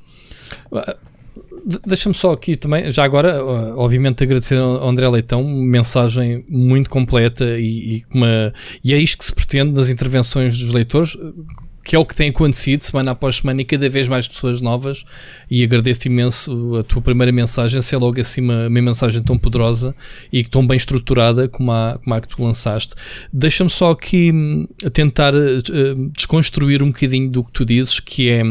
Deixa-me 1.85 2.15
só 2.15 2.33
aqui 2.33 2.57
também, 2.57 2.91
já 2.91 3.05
agora, 3.05 3.31
eh, 3.33 3.73
obviamente, 3.75 4.23
agradecer 4.23 4.57
ao 4.57 4.89
André 4.89 5.09
Leitão, 5.09 5.45
mensagem 5.45 6.45
muito 6.49 6.89
completa 6.89 7.45
e, 7.59 7.97
e, 7.97 8.05
uma, 8.15 8.55
e 8.83 8.95
é 8.95 8.99
isto 8.99 9.19
que 9.19 9.25
se 9.25 9.35
pretende 9.35 9.73
nas 9.73 9.89
intervenções 9.89 10.57
dos 10.57 10.73
leitores 10.73 11.17
que 11.83 11.97
é 11.97 11.99
o 11.99 12.05
que 12.05 12.15
tem 12.15 12.31
acontecido 12.31 12.83
semana 12.83 13.13
após 13.13 13.37
semana 13.37 13.63
e 13.63 13.65
cada 13.65 13.89
vez 13.89 14.09
mais 14.09 14.29
pessoas 14.29 14.61
novas. 14.61 15.05
E 15.51 15.63
agradeço 15.65 16.07
imenso 16.09 16.77
a 16.77 16.83
tua 16.83 17.03
primeira 17.03 17.33
mensagem, 17.33 17.81
ser 17.81 17.97
logo 17.97 18.21
assim 18.21 18.41
uma, 18.41 18.69
mensagem 18.71 19.23
tão 19.23 19.39
poderosa 19.39 19.95
e 20.33 20.45
tão 20.45 20.67
bem 20.67 20.77
estruturada 20.77 21.49
como 21.49 21.73
a, 21.73 21.99
como 22.03 22.15
a 22.15 22.21
que 22.21 22.29
tu 22.29 22.45
lançaste. 22.45 22.95
Deixa-me 23.33 23.71
só 23.71 23.91
aqui 23.91 24.31
hum, 24.33 24.67
tentar 24.93 25.35
uh, 25.35 26.11
desconstruir 26.15 26.83
um 26.83 26.89
bocadinho 26.89 27.31
do 27.31 27.45
que 27.45 27.53
tu 27.53 27.65
dizes, 27.65 28.01
que 28.01 28.29
é 28.29 28.43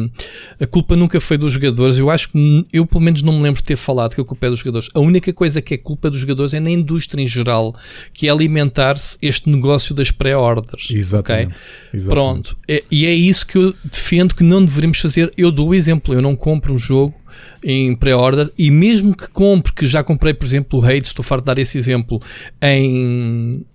a 0.60 0.68
culpa 0.68 0.96
nunca 0.96 1.20
foi 1.22 1.38
dos 1.38 1.54
jogadores. 1.54 1.98
Eu 1.98 2.10
acho 2.10 2.30
que 2.30 2.66
eu, 2.74 2.86
pelo 2.86 3.02
menos, 3.02 3.22
não 3.22 3.34
me 3.34 3.44
lembro 3.44 3.62
de 3.62 3.66
ter 3.66 3.76
falado 3.76 4.16
que 4.16 4.22
a 4.22 4.26
culpa 4.26 4.48
é 4.48 4.50
dos 4.50 4.60
jogadores. 4.60 4.90
A 4.94 5.00
única 5.00 5.32
coisa 5.34 5.62
que 5.62 5.74
é 5.74 5.78
culpa 5.78 6.10
dos 6.10 6.20
jogadores 6.20 6.54
é 6.54 6.60
na 6.60 6.70
indústria 6.70 7.22
em 7.22 7.28
geral, 7.28 7.76
que 8.14 8.28
é 8.28 8.32
alimentar-se 8.32 9.18
este 9.22 9.50
negócio 9.50 9.94
das 9.96 10.12
pré-orders. 10.12 10.90
Exatamente. 10.92 11.48
Okay? 11.48 11.60
Exatamente. 11.94 12.10
Pronto. 12.10 12.58
É, 12.68 12.84
e 12.92 13.06
é 13.06 13.19
isso 13.20 13.46
que 13.46 13.58
eu 13.58 13.74
defendo 13.84 14.36
que 14.36 14.44
não 14.44 14.64
deveríamos 14.64 15.00
fazer. 15.00 15.32
Eu 15.38 15.52
dou 15.52 15.70
o 15.70 15.76
exemplo, 15.76 16.14
eu 16.14 16.22
não 16.22 16.36
compro 16.36 16.74
um 16.74 16.78
jogo 16.78 17.16
em 17.64 17.96
pré-order 17.96 18.50
e 18.58 18.72
mesmo 18.72 19.16
que 19.16 19.30
compre, 19.30 19.74
que 19.74 19.86
já 19.86 20.04
comprei, 20.04 20.34
por 20.34 20.46
exemplo, 20.46 20.80
o 20.80 20.86
Hades, 20.86 21.10
estou 21.10 21.24
farto 21.24 21.44
de 21.44 21.46
dar 21.48 21.58
esse 21.58 21.78
exemplo, 21.78 22.22
em 22.62 23.66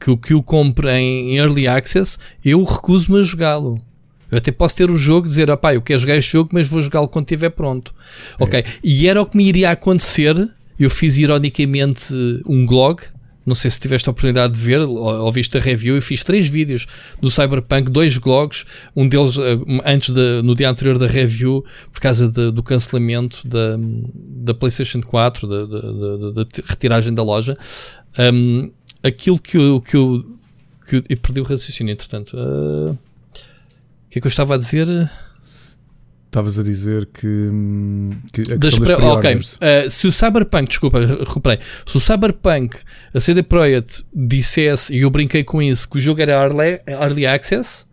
que, 0.00 0.16
que 0.16 0.34
o 0.34 0.42
compre 0.42 0.90
em 0.90 1.36
Early 1.36 1.66
Access, 1.66 2.18
eu 2.44 2.62
recuso-me 2.64 3.18
a 3.18 3.22
jogá-lo. 3.22 3.80
Eu 4.30 4.38
até 4.38 4.52
posso 4.52 4.76
ter 4.76 4.90
o 4.90 4.96
jogo 4.96 5.26
e 5.26 5.30
dizer, 5.30 5.50
opá, 5.50 5.74
eu 5.74 5.80
quero 5.80 5.98
jogar 5.98 6.16
este 6.16 6.32
jogo, 6.32 6.50
mas 6.52 6.68
vou 6.68 6.82
jogá-lo 6.82 7.08
quando 7.08 7.24
estiver 7.24 7.50
pronto. 7.50 7.94
É. 8.38 8.44
Ok. 8.44 8.64
E 8.84 9.08
era 9.08 9.22
o 9.22 9.26
que 9.26 9.36
me 9.36 9.44
iria 9.44 9.70
acontecer. 9.70 10.48
Eu 10.78 10.90
fiz 10.90 11.16
ironicamente 11.16 12.14
um 12.46 12.66
blog 12.66 13.00
não 13.48 13.54
sei 13.54 13.70
se 13.70 13.80
tiveste 13.80 14.08
a 14.08 14.12
oportunidade 14.12 14.52
de 14.52 14.58
ver 14.58 14.80
ou, 14.80 15.32
viste 15.32 15.56
a 15.56 15.60
review. 15.60 15.96
Eu 15.96 16.02
fiz 16.02 16.22
três 16.22 16.46
vídeos 16.46 16.86
do 17.20 17.30
Cyberpunk, 17.30 17.90
dois 17.90 18.16
blogs. 18.18 18.64
Um 18.94 19.08
deles 19.08 19.36
uh, 19.36 19.42
antes 19.84 20.14
de, 20.14 20.42
no 20.42 20.54
dia 20.54 20.68
anterior 20.70 20.98
da 20.98 21.06
review, 21.06 21.64
por 21.92 22.00
causa 22.00 22.28
de, 22.28 22.52
do 22.52 22.62
cancelamento 22.62 23.46
da, 23.48 23.76
da 24.14 24.54
PlayStation 24.54 25.00
4, 25.00 25.48
da, 25.48 25.66
da, 25.66 26.44
da 26.44 26.48
retiragem 26.66 27.14
da 27.14 27.22
loja. 27.22 27.56
Um, 28.18 28.70
aquilo 29.02 29.38
que 29.38 29.56
eu, 29.56 29.80
que 29.80 29.96
eu, 29.96 30.38
que 30.86 30.96
eu, 30.96 31.02
eu 31.08 31.16
perdi 31.16 31.40
o 31.40 31.44
raciocínio, 31.44 31.92
entretanto. 31.92 32.36
Uh, 32.36 32.90
o 32.90 34.10
que 34.10 34.18
é 34.18 34.20
que 34.20 34.26
eu 34.26 34.30
estava 34.30 34.54
a 34.54 34.58
dizer? 34.58 34.86
Estavas 36.28 36.58
a 36.58 36.62
dizer 36.62 37.06
que, 37.06 37.50
que 38.34 38.52
a 38.52 38.56
das 38.58 38.78
das 38.78 38.90
Ok, 38.90 39.34
uh, 39.34 39.90
se 39.90 40.06
o 40.06 40.12
Cyberpunk, 40.12 40.68
desculpa, 40.68 41.00
recuperei. 41.00 41.58
Se 41.86 41.96
o 41.96 42.00
Cyberpunk, 42.00 42.76
a 43.14 43.18
CD 43.18 43.42
Projekt, 43.42 44.04
dissesse, 44.14 44.94
e 44.94 45.00
eu 45.00 45.10
brinquei 45.10 45.42
com 45.42 45.62
isso, 45.62 45.88
que 45.88 45.96
o 45.96 46.00
jogo 46.00 46.20
era 46.20 46.32
early, 46.32 46.80
early 46.86 47.26
access, 47.26 47.86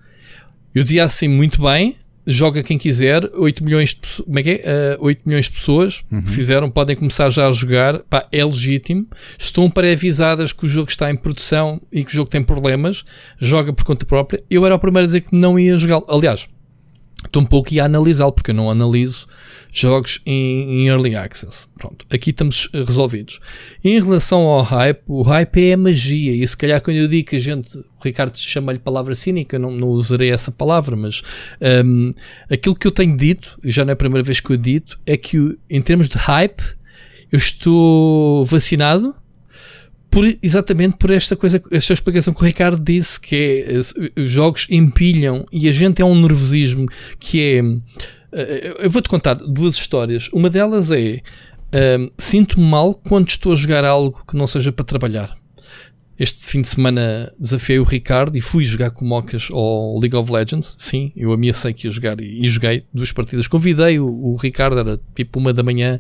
eu 0.74 0.84
dizia 0.84 1.06
assim 1.06 1.30
muito 1.30 1.62
bem, 1.62 1.96
joga 2.28 2.62
quem 2.62 2.78
quiser, 2.78 3.24
8 3.34 3.64
milhões 3.64 3.92
de, 3.92 4.24
como 4.24 4.38
é 4.38 4.44
que 4.44 4.62
é? 4.66 4.98
Uh, 5.00 5.06
8 5.06 5.22
milhões 5.26 5.46
de 5.46 5.52
pessoas 5.52 6.04
uhum. 6.12 6.22
fizeram, 6.22 6.70
podem 6.70 6.96
começar 6.96 7.30
já 7.30 7.48
a 7.48 7.54
jogar, 7.54 8.00
pá, 8.10 8.28
é 8.34 8.44
legítimo, 8.44 9.08
estão 9.40 9.70
pré-avisadas 9.70 10.52
que 10.52 10.66
o 10.66 10.70
jogo 10.70 10.90
está 10.90 11.10
em 11.10 11.16
produção 11.16 11.82
e 11.90 12.04
que 12.04 12.12
o 12.12 12.14
jogo 12.14 12.30
tem 12.30 12.44
problemas, 12.44 13.06
joga 13.40 13.72
por 13.72 13.86
conta 13.86 14.06
própria. 14.06 14.44
Eu 14.50 14.66
era 14.66 14.76
o 14.76 14.80
primeiro 14.80 15.06
a 15.06 15.08
dizer 15.08 15.22
que 15.22 15.34
não 15.34 15.58
ia 15.58 15.78
jogar. 15.78 16.02
Aliás, 16.10 16.50
estou 17.24 17.42
um 17.42 17.46
pouco 17.46 17.70
a 17.80 17.86
analisá-lo, 17.86 18.32
porque 18.32 18.52
eu 18.52 18.56
não 18.56 18.70
analiso 18.70 19.28
jogos 19.72 20.22
em, 20.26 20.84
em, 20.84 20.88
early 20.88 21.16
access. 21.16 21.68
Pronto, 21.78 22.06
aqui 22.10 22.30
estamos 22.30 22.70
eh, 22.74 22.84
resolvidos. 22.84 23.42
Em 23.84 24.00
relação 24.00 24.42
ao 24.42 24.62
hype, 24.62 25.02
o 25.06 25.22
hype 25.22 25.70
é 25.70 25.74
a 25.74 25.78
magia, 25.78 26.32
e 26.32 26.48
se 26.48 26.56
calhar 26.56 26.82
quando 26.82 26.98
eu 26.98 27.08
digo 27.08 27.30
que 27.30 27.36
a 27.36 27.40
gente, 27.40 27.78
o 27.78 28.04
Ricardo 28.04 28.38
chama-lhe 28.38 28.80
palavra 28.80 29.14
cínica, 29.14 29.60
não, 29.60 29.72
não 29.72 29.90
usarei 29.90 30.32
essa 30.32 30.52
palavra, 30.52 30.96
mas 30.96 31.22
um, 31.86 32.12
aquilo 32.50 32.76
que 32.76 32.88
eu 32.88 32.92
tenho 32.92 33.18
dito, 33.18 33.60
já 33.66 33.84
não 33.84 33.92
é 33.92 33.94
a 33.94 33.98
primeira 33.98 34.24
vez 34.24 34.40
que 34.40 34.50
eu 34.52 34.58
dito, 34.58 34.98
é 35.06 35.18
que 35.18 35.58
em 35.70 35.82
termos 35.82 36.08
de 36.08 36.18
hype, 36.18 36.64
eu 37.32 37.38
estou 37.38 38.46
vacinado 38.46 39.14
por, 40.16 40.38
exatamente 40.42 40.96
por 40.96 41.12
esta 41.12 41.36
coisa, 41.36 41.62
esta 41.70 41.92
explicação 41.92 42.34
que 42.34 42.42
o 42.42 42.46
Ricardo 42.46 42.82
disse, 42.82 43.20
que 43.20 43.66
é 43.68 44.22
os 44.22 44.32
jogos 44.32 44.66
empilham 44.70 45.46
e 45.52 45.68
a 45.68 45.74
gente 45.74 46.02
é 46.02 46.06
um 46.06 46.16
nervosismo 46.16 46.88
que 47.20 47.42
é 47.44 47.62
eu 48.80 48.90
vou-te 48.90 49.10
contar 49.10 49.34
duas 49.34 49.76
histórias. 49.76 50.30
Uma 50.32 50.50
delas 50.50 50.90
é 50.92 51.22
um, 52.00 52.10
sinto-me 52.18 52.66
mal 52.66 52.94
quando 52.94 53.28
estou 53.28 53.52
a 53.52 53.56
jogar 53.56 53.84
algo 53.84 54.24
que 54.26 54.38
não 54.38 54.48
seja 54.48 54.72
para 54.72 54.86
trabalhar. 54.86 55.38
Este 56.18 56.46
fim 56.46 56.62
de 56.62 56.70
semana 56.70 57.34
desafiei 57.38 57.78
o 57.78 57.84
Ricardo 57.84 58.38
e 58.38 58.42
fui 58.42 58.64
jogar 58.64 58.92
com 58.92 59.04
mocas 59.04 59.50
ao 59.52 60.00
League 60.00 60.16
of 60.16 60.32
Legends. 60.32 60.78
Sim, 60.80 61.12
eu 61.14 61.34
ameacei 61.34 61.74
que 61.74 61.88
ia 61.88 61.92
jogar 61.92 62.22
e, 62.22 62.46
e 62.46 62.48
joguei 62.48 62.86
duas 62.94 63.12
partidas. 63.12 63.48
Convidei 63.50 64.00
o, 64.00 64.08
o, 64.08 64.38
Ricardo, 64.38 64.80
era 64.80 65.00
tipo 65.14 65.40
uma 65.40 65.52
da 65.52 65.62
manhã. 65.62 66.00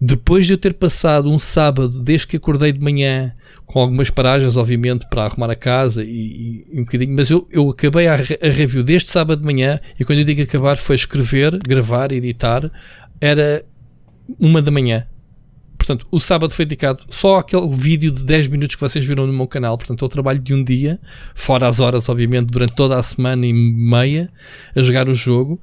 Depois 0.00 0.46
de 0.46 0.52
eu 0.52 0.58
ter 0.58 0.74
passado 0.74 1.28
um 1.28 1.38
sábado, 1.38 2.00
desde 2.00 2.26
que 2.26 2.36
acordei 2.36 2.70
de 2.70 2.80
manhã, 2.80 3.34
com 3.66 3.80
algumas 3.80 4.10
paragens, 4.10 4.56
obviamente, 4.56 5.06
para 5.10 5.24
arrumar 5.24 5.50
a 5.50 5.56
casa 5.56 6.04
e, 6.04 6.64
e 6.70 6.80
um 6.80 6.84
bocadinho, 6.84 7.14
mas 7.16 7.30
eu, 7.30 7.46
eu 7.50 7.68
acabei 7.70 8.06
a, 8.06 8.14
a 8.14 8.50
review 8.50 8.82
deste 8.82 9.10
sábado 9.10 9.40
de 9.40 9.44
manhã 9.44 9.80
e 9.98 10.04
quando 10.04 10.20
eu 10.20 10.24
digo 10.24 10.40
acabar 10.40 10.76
foi 10.76 10.94
escrever, 10.94 11.58
gravar, 11.58 12.12
editar. 12.12 12.70
Era 13.20 13.64
uma 14.38 14.62
da 14.62 14.70
manhã. 14.70 15.04
Portanto, 15.76 16.06
o 16.10 16.20
sábado 16.20 16.52
foi 16.52 16.64
dedicado 16.64 17.00
só 17.08 17.38
àquele 17.38 17.66
vídeo 17.68 18.10
de 18.10 18.24
10 18.24 18.48
minutos 18.48 18.76
que 18.76 18.80
vocês 18.80 19.04
viram 19.04 19.26
no 19.26 19.32
meu 19.32 19.46
canal. 19.46 19.76
Portanto, 19.78 20.04
o 20.04 20.08
trabalho 20.08 20.38
de 20.38 20.52
um 20.52 20.62
dia, 20.62 21.00
fora 21.34 21.66
as 21.66 21.80
horas, 21.80 22.08
obviamente, 22.08 22.46
durante 22.46 22.74
toda 22.74 22.98
a 22.98 23.02
semana 23.02 23.46
e 23.46 23.52
meia, 23.52 24.30
a 24.76 24.82
jogar 24.82 25.08
o 25.08 25.14
jogo. 25.14 25.60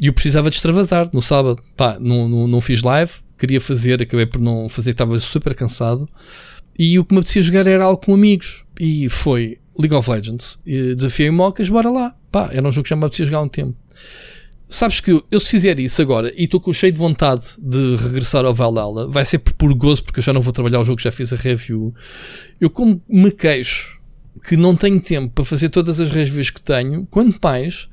E 0.00 0.06
eu 0.06 0.12
precisava 0.12 0.48
de 0.50 0.56
extravasar 0.56 1.10
no 1.12 1.20
sábado. 1.20 1.62
Pá, 1.76 1.98
não, 2.00 2.28
não, 2.28 2.48
não 2.48 2.60
fiz 2.60 2.80
live, 2.80 3.12
queria 3.38 3.60
fazer, 3.60 4.02
acabei 4.02 4.26
por 4.26 4.40
não 4.40 4.68
fazer, 4.68 4.90
estava 4.90 5.18
super 5.20 5.54
cansado. 5.54 6.08
E 6.78 6.98
o 6.98 7.04
que 7.04 7.14
me 7.14 7.20
apetecia 7.20 7.42
jogar 7.42 7.66
era 7.66 7.84
algo 7.84 8.04
com 8.04 8.14
amigos. 8.14 8.64
E 8.78 9.08
foi 9.08 9.58
League 9.78 9.94
of 9.94 10.10
Legends. 10.10 10.58
Desafiei 10.64 11.30
mocas, 11.30 11.68
bora 11.68 11.90
lá. 11.90 12.14
Pá, 12.30 12.50
era 12.52 12.66
um 12.66 12.70
jogo 12.70 12.84
que 12.84 12.90
já 12.90 12.96
me 12.96 13.04
apetecia 13.04 13.26
jogar 13.26 13.38
há 13.38 13.42
um 13.42 13.48
tempo. 13.48 13.76
Sabes 14.68 14.98
que 14.98 15.22
eu, 15.30 15.40
se 15.40 15.50
fizer 15.50 15.78
isso 15.78 16.02
agora 16.02 16.32
e 16.36 16.44
estou 16.44 16.60
cheio 16.72 16.92
de 16.92 16.98
vontade 16.98 17.44
de 17.56 17.96
regressar 17.96 18.44
ao 18.44 18.52
Valhalla, 18.52 19.08
vai 19.08 19.24
ser 19.24 19.38
por 19.38 19.52
puro 19.52 19.76
gozo, 19.76 20.02
porque 20.02 20.18
eu 20.18 20.24
já 20.24 20.32
não 20.32 20.40
vou 20.40 20.52
trabalhar 20.52 20.80
o 20.80 20.84
jogo, 20.84 21.00
já 21.00 21.12
fiz 21.12 21.32
a 21.32 21.36
review. 21.36 21.94
Eu, 22.60 22.68
como 22.68 23.00
me 23.08 23.30
queixo 23.30 24.00
que 24.42 24.56
não 24.56 24.74
tenho 24.74 25.00
tempo 25.00 25.32
para 25.32 25.44
fazer 25.44 25.68
todas 25.68 26.00
as 26.00 26.10
reviews 26.10 26.50
que 26.50 26.60
tenho, 26.60 27.06
quanto 27.06 27.38
mais, 27.40 27.88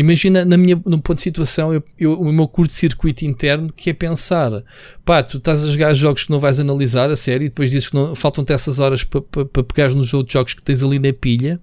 imagina 0.00 0.44
na 0.44 0.56
minha, 0.56 0.80
no 0.84 1.00
ponto 1.00 1.16
de 1.16 1.22
situação, 1.22 1.72
eu, 1.72 1.82
eu, 1.98 2.20
o 2.20 2.32
meu 2.32 2.46
curto-circuito 2.46 3.24
interno, 3.24 3.68
que 3.74 3.90
é 3.90 3.92
pensar, 3.92 4.62
pá, 5.04 5.22
tu 5.22 5.38
estás 5.38 5.64
a 5.64 5.68
jogar 5.68 5.94
jogos 5.94 6.24
que 6.24 6.30
não 6.30 6.40
vais 6.40 6.60
analisar 6.60 7.10
a 7.10 7.16
série 7.16 7.46
e 7.46 7.48
depois 7.48 7.70
dizes 7.70 7.88
que 7.88 7.96
faltam-te 8.14 8.52
essas 8.52 8.78
horas 8.78 9.04
para, 9.04 9.22
para, 9.22 9.44
para 9.44 9.62
pegares 9.64 9.94
nos 9.94 10.12
outros 10.14 10.32
jogos 10.32 10.54
que 10.54 10.62
tens 10.62 10.82
ali 10.82 10.98
na 10.98 11.12
pilha 11.12 11.60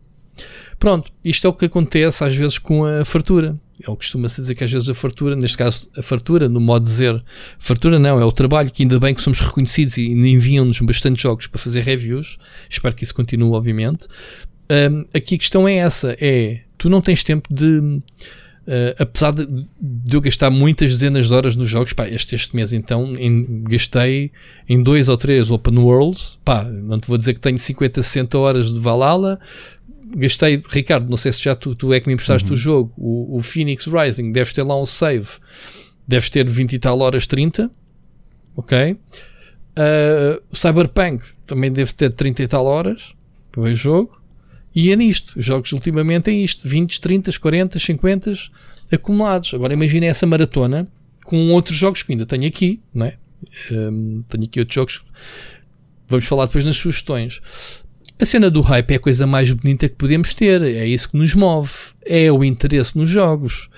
Pronto, 0.79 1.11
isto 1.23 1.47
é 1.47 1.49
o 1.49 1.53
que 1.53 1.65
acontece 1.65 2.23
às 2.23 2.35
vezes 2.35 2.57
com 2.57 2.85
a 2.85 3.05
fartura. 3.05 3.57
Ele 3.79 3.95
costuma-se 3.95 4.41
dizer 4.41 4.55
que 4.55 4.63
às 4.63 4.71
vezes 4.71 4.89
a 4.89 4.93
fartura, 4.93 5.35
neste 5.35 5.57
caso 5.57 5.89
a 5.97 6.01
fartura, 6.01 6.49
no 6.49 6.59
modo 6.59 6.83
de 6.83 6.89
dizer, 6.89 7.23
fartura 7.57 7.97
não, 7.97 8.19
é 8.19 8.25
o 8.25 8.31
trabalho 8.31 8.71
que 8.71 8.83
ainda 8.83 8.99
bem 8.99 9.13
que 9.13 9.21
somos 9.21 9.39
reconhecidos 9.39 9.97
e 9.97 10.11
enviam-nos 10.11 10.79
bastante 10.81 11.21
jogos 11.21 11.47
para 11.47 11.59
fazer 11.59 11.81
reviews. 11.81 12.37
Espero 12.69 12.95
que 12.95 13.03
isso 13.03 13.15
continue, 13.15 13.51
obviamente. 13.51 14.07
Um, 14.69 15.05
aqui 15.13 15.35
a 15.35 15.37
questão 15.37 15.67
é 15.67 15.75
essa: 15.75 16.15
é 16.19 16.61
tu 16.83 16.89
não 16.89 16.99
tens 16.99 17.23
tempo 17.23 17.47
de. 17.49 17.79
Uh, 17.79 18.95
apesar 18.99 19.31
de, 19.31 19.45
de, 19.45 20.15
eu 20.15 20.21
gastar 20.21 20.49
muitas 20.49 20.91
dezenas 20.91 21.27
de 21.27 21.33
horas 21.33 21.55
nos 21.55 21.69
jogos, 21.69 21.93
pá, 21.93 22.09
este, 22.09 22.35
este 22.35 22.53
mês 22.55 22.71
então 22.73 23.13
em, 23.17 23.63
gastei 23.63 24.31
em 24.67 24.81
dois 24.81 25.07
ou 25.07 25.15
três 25.17 25.49
open 25.49 25.77
worlds, 25.79 26.39
pá, 26.43 26.63
não 26.65 26.99
te 26.99 27.07
vou 27.07 27.17
dizer 27.17 27.33
que 27.33 27.39
tenho 27.39 27.57
50, 27.57 28.01
60 28.01 28.37
horas 28.37 28.73
de 28.73 28.79
Valhalla, 28.79 29.39
gastei, 30.15 30.61
Ricardo, 30.69 31.09
não 31.09 31.17
sei 31.17 31.31
se 31.31 31.41
já 31.41 31.55
tu, 31.55 31.73
tu 31.73 31.93
é 31.93 31.99
que 32.01 32.07
me 32.07 32.13
emprestaste 32.13 32.49
uhum. 32.49 32.53
o 32.53 32.57
jogo, 32.57 32.93
o, 32.97 33.37
o, 33.37 33.41
Phoenix 33.41 33.85
Rising, 33.85 34.31
deves 34.31 34.53
ter 34.53 34.63
lá 34.63 34.81
um 34.81 34.85
save, 34.85 35.27
deves 36.05 36.29
ter 36.29 36.49
20 36.49 36.73
e 36.73 36.79
tal 36.79 36.99
horas 36.99 37.27
30, 37.27 37.71
ok? 38.55 38.91
Uh, 38.91 40.41
Cyberpunk 40.53 41.23
também 41.45 41.71
deve 41.71 41.93
ter 41.93 42.13
30 42.13 42.43
e 42.43 42.47
tal 42.47 42.65
horas 42.65 43.13
para 43.51 43.61
o 43.61 43.73
jogo. 43.73 44.22
E 44.75 44.91
é 44.91 44.95
nisto, 44.95 45.37
os 45.37 45.45
jogos 45.45 45.71
ultimamente 45.71 46.29
é 46.29 46.33
isto: 46.33 46.67
20, 46.67 46.99
30, 46.99 47.31
40, 47.39 47.79
50 47.79 48.33
acumulados. 48.91 49.53
Agora 49.53 49.73
imagine 49.73 50.05
essa 50.05 50.25
maratona 50.25 50.87
com 51.23 51.51
outros 51.51 51.77
jogos 51.77 52.03
que 52.03 52.11
ainda 52.11 52.25
tenho 52.25 52.47
aqui, 52.47 52.81
não 52.93 53.05
é? 53.05 53.17
Um, 53.71 54.23
tenho 54.27 54.43
aqui 54.45 54.59
outros 54.59 54.75
jogos. 54.75 55.01
Vamos 56.07 56.25
falar 56.25 56.45
depois 56.45 56.65
nas 56.65 56.77
sugestões. 56.77 57.41
A 58.19 58.25
cena 58.25 58.49
do 58.49 58.61
hype 58.61 58.91
é 58.91 58.95
a 58.95 58.99
coisa 58.99 59.25
mais 59.25 59.51
bonita 59.51 59.89
que 59.89 59.95
podemos 59.95 60.33
ter, 60.33 60.61
é 60.61 60.87
isso 60.87 61.09
que 61.09 61.17
nos 61.17 61.33
move, 61.33 61.71
é 62.05 62.31
o 62.31 62.43
interesse 62.43 62.97
nos 62.97 63.09
jogos. 63.09 63.69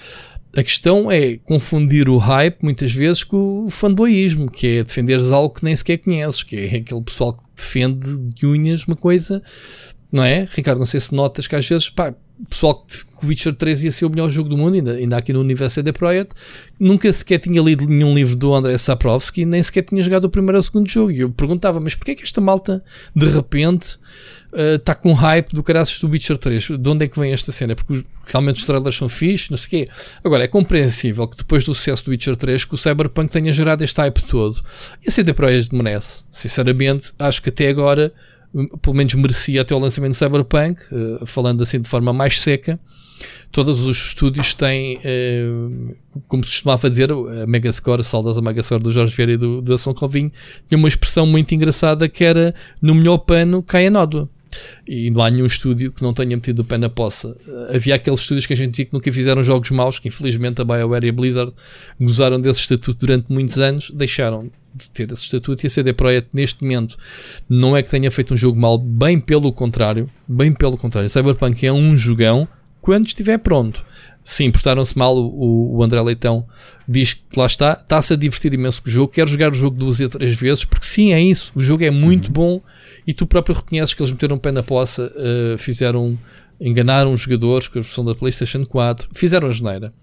A 0.56 0.64
questão 0.64 1.12
é 1.12 1.38
confundir 1.38 2.08
o 2.08 2.18
hype 2.18 2.62
muitas 2.62 2.94
vezes 2.94 3.24
com 3.24 3.66
o 3.66 3.70
fanboyismo, 3.70 4.50
que 4.50 4.68
é 4.68 4.84
defenderes 4.84 5.32
algo 5.32 5.54
que 5.54 5.64
nem 5.64 5.76
sequer 5.76 5.98
conheces, 5.98 6.44
que 6.44 6.56
é 6.56 6.78
aquele 6.78 7.02
pessoal 7.02 7.34
que 7.34 7.44
defende 7.56 8.20
de 8.20 8.46
unhas 8.46 8.86
uma 8.86 8.96
coisa, 8.96 9.42
não 10.16 10.24
é? 10.24 10.48
Ricardo, 10.52 10.80
não 10.80 10.86
sei 10.86 11.00
se 11.00 11.14
notas 11.14 11.48
que 11.48 11.56
às 11.56 11.68
vezes, 11.68 11.90
pá, 11.90 12.14
pessoal 12.50 12.86
que 12.86 13.26
o 13.26 13.28
Witcher 13.28 13.56
3 13.56 13.84
ia 13.84 13.92
ser 13.92 14.06
o 14.06 14.10
melhor 14.10 14.30
jogo 14.30 14.50
do 14.50 14.58
mundo, 14.58 14.76
ainda, 14.76 14.92
ainda 14.94 15.18
aqui 15.18 15.32
no 15.32 15.40
universo 15.40 15.76
CD 15.76 15.94
Projekt, 15.94 16.34
nunca 16.80 17.12
sequer 17.12 17.40
tinha 17.40 17.62
lido 17.62 17.88
nenhum 17.88 18.14
livro 18.14 18.36
do 18.36 18.54
André 18.54 18.78
Saprovski, 18.78 19.46
nem 19.46 19.64
sequer 19.64 19.84
tinha 19.84 20.02
jogado 20.02 20.26
o 20.26 20.30
primeiro 20.30 20.58
ou 20.58 20.60
o 20.60 20.64
segundo 20.64 20.90
jogo. 20.90 21.12
E 21.12 21.20
eu 21.20 21.32
perguntava, 21.32 21.80
mas 21.80 21.96
porquê 21.96 22.12
é 22.12 22.16
que 22.16 22.24
esta 22.24 22.42
malta, 22.42 22.84
de 23.16 23.26
repente, 23.26 23.98
está 24.54 24.94
uh, 24.94 25.00
com 25.00 25.14
hype 25.14 25.54
do 25.54 25.64
caraças 25.64 26.00
do 26.00 26.10
Witcher 26.10 26.38
3? 26.38 26.68
De 26.80 26.90
onde 26.90 27.06
é 27.06 27.08
que 27.08 27.18
vem 27.18 27.32
esta 27.32 27.52
cena? 27.52 27.76
Porque 27.76 28.04
realmente 28.26 28.58
os 28.58 28.66
trailers 28.66 28.96
são 28.96 29.08
fixos, 29.08 29.50
não 29.50 29.58
sei 29.58 29.68
o 29.68 29.70
quê. 29.70 29.92
Agora, 30.24 30.44
é 30.44 30.48
compreensível 30.48 31.28
que 31.28 31.38
depois 31.38 31.64
do 31.64 31.74
sucesso 31.74 32.06
do 32.06 32.12
Witcher 32.12 32.36
3, 32.36 32.66
que 32.66 32.74
o 32.74 32.78
Cyberpunk 32.78 33.32
tenha 33.32 33.52
gerado 33.52 33.84
este 33.84 33.98
hype 33.98 34.22
todo. 34.24 34.62
E 35.06 35.10
a 35.10 35.12
CD 35.12 35.34
Projekt 35.34 35.74
merece. 35.74 36.24
Sinceramente, 36.32 37.14
acho 37.18 37.42
que 37.42 37.50
até 37.50 37.70
agora 37.70 38.14
pelo 38.82 38.96
menos 38.96 39.14
merecia 39.16 39.62
até 39.62 39.76
o 39.76 39.80
lançamento 39.80 40.12
de 40.12 40.18
Cyberpunk, 40.18 40.82
uh, 40.92 41.26
falando 41.26 41.62
assim 41.62 41.80
de 41.80 41.88
forma 41.88 42.14
mais 42.14 42.40
seca. 42.40 42.80
Todos 43.52 43.86
os 43.86 44.08
estúdios 44.08 44.54
têm, 44.54 44.98
uh, 44.98 45.96
como 46.28 46.44
se 46.44 46.52
costumava 46.52 46.90
dizer, 46.90 47.12
a 47.12 47.48
Megascore, 47.48 48.02
a 48.02 48.42
Megascore 48.42 48.84
do 48.84 48.92
Jorge 48.92 49.16
Vieira 49.16 49.34
e 49.34 49.38
do, 49.38 49.62
do 49.62 49.74
Ação 49.74 49.94
Calvinho, 49.94 50.32
tinha 50.68 50.78
uma 50.78 50.88
expressão 50.88 51.26
muito 51.26 51.54
engraçada 51.54 52.08
que 52.10 52.24
era 52.24 52.54
no 52.82 52.96
melhor 52.96 53.20
pano 53.20 53.64
cai 53.64 53.88
a 53.88 53.92
nódoa. 53.92 54.30
E 54.88 55.10
não 55.10 55.22
há 55.22 55.30
nenhum 55.30 55.46
estúdio 55.46 55.92
que 55.92 56.02
não 56.02 56.14
tenha 56.14 56.36
metido 56.36 56.60
o 56.60 56.64
pé 56.64 56.78
na 56.78 56.90
poça. 56.90 57.36
Havia 57.74 57.96
aqueles 57.96 58.22
estúdios 58.22 58.46
que 58.46 58.54
a 58.54 58.56
gente 58.56 58.72
dizia 58.72 58.86
que 58.86 58.94
nunca 58.94 59.12
fizeram 59.12 59.44
jogos 59.44 59.70
maus, 59.72 60.00
que 60.00 60.08
infelizmente 60.08 60.62
a 60.62 60.66
BioWare 60.66 61.06
e 61.06 61.10
a 61.10 61.14
Blizzard 61.14 61.54
gozaram 62.00 62.40
desse 62.40 62.62
estatuto 62.62 63.00
durante 63.00 63.32
muitos 63.32 63.58
anos, 63.58 63.92
deixaram 63.92 64.44
de 64.44 64.52
ter 64.94 65.12
esse 65.12 65.24
estatuto 65.24 65.66
e 65.66 65.68
a 65.68 65.70
CD 65.70 65.94
Projekt 65.94 66.30
neste 66.34 66.64
momento 66.64 66.98
não 67.50 67.76
é 67.76 67.84
que 67.84 67.90
tenha 67.90 68.10
feito 68.12 68.34
um 68.34 68.38
jogo 68.38 68.60
mal, 68.60 68.78
bem 68.78 69.20
pelo 69.20 69.52
contrário, 69.52 70.08
bem 70.28 70.52
pelo 70.52 70.78
contrário. 70.78 71.10
Cyberpunk 71.10 71.66
é 71.66 71.72
um 71.72 71.98
jogão 71.98 72.48
quando 72.82 73.08
estiver 73.08 73.38
pronto. 73.40 73.84
Sim, 74.24 74.50
portaram-se 74.50 74.98
mal. 74.98 75.16
O, 75.16 75.78
o, 75.78 75.84
André 75.84 76.02
Leitão 76.02 76.46
diz 76.88 77.14
que 77.14 77.38
lá 77.38 77.46
está, 77.46 77.74
está-se 77.80 78.14
a 78.14 78.16
divertir 78.16 78.52
imenso 78.54 78.82
com 78.82 78.90
o 78.90 78.92
jogo, 78.92 79.14
quer 79.14 79.28
jogar 79.28 79.52
o 79.52 79.56
jogo 79.56 79.78
duas 79.78 80.00
ou 80.00 80.10
três 80.10 80.36
vezes, 80.36 80.66
porque 80.66 80.88
sim, 80.88 81.14
é 81.14 81.22
isso. 81.22 81.52
O 81.56 81.64
jogo 81.64 81.84
é 81.84 81.92
muito 81.92 82.28
uhum. 82.28 82.34
bom 82.34 82.62
e 83.06 83.14
tu 83.14 83.28
próprio 83.28 83.56
reconheces 83.56 83.94
que 83.94 84.02
eles 84.02 84.12
meteram 84.12 84.36
o 84.36 84.40
pé 84.40 84.52
na 84.52 84.64
poça, 84.64 85.14
uh, 85.16 85.58
fizeram, 85.60 86.18
enganaram 86.60 87.14
os 87.14 87.22
jogadores 87.22 87.68
com 87.68 87.78
a 87.78 87.82
versão 87.84 88.04
da 88.04 88.16
PlayStation 88.16 88.66
4, 88.66 89.10
fizeram 89.14 89.48
a 89.48 89.52
geneira. 89.52 89.94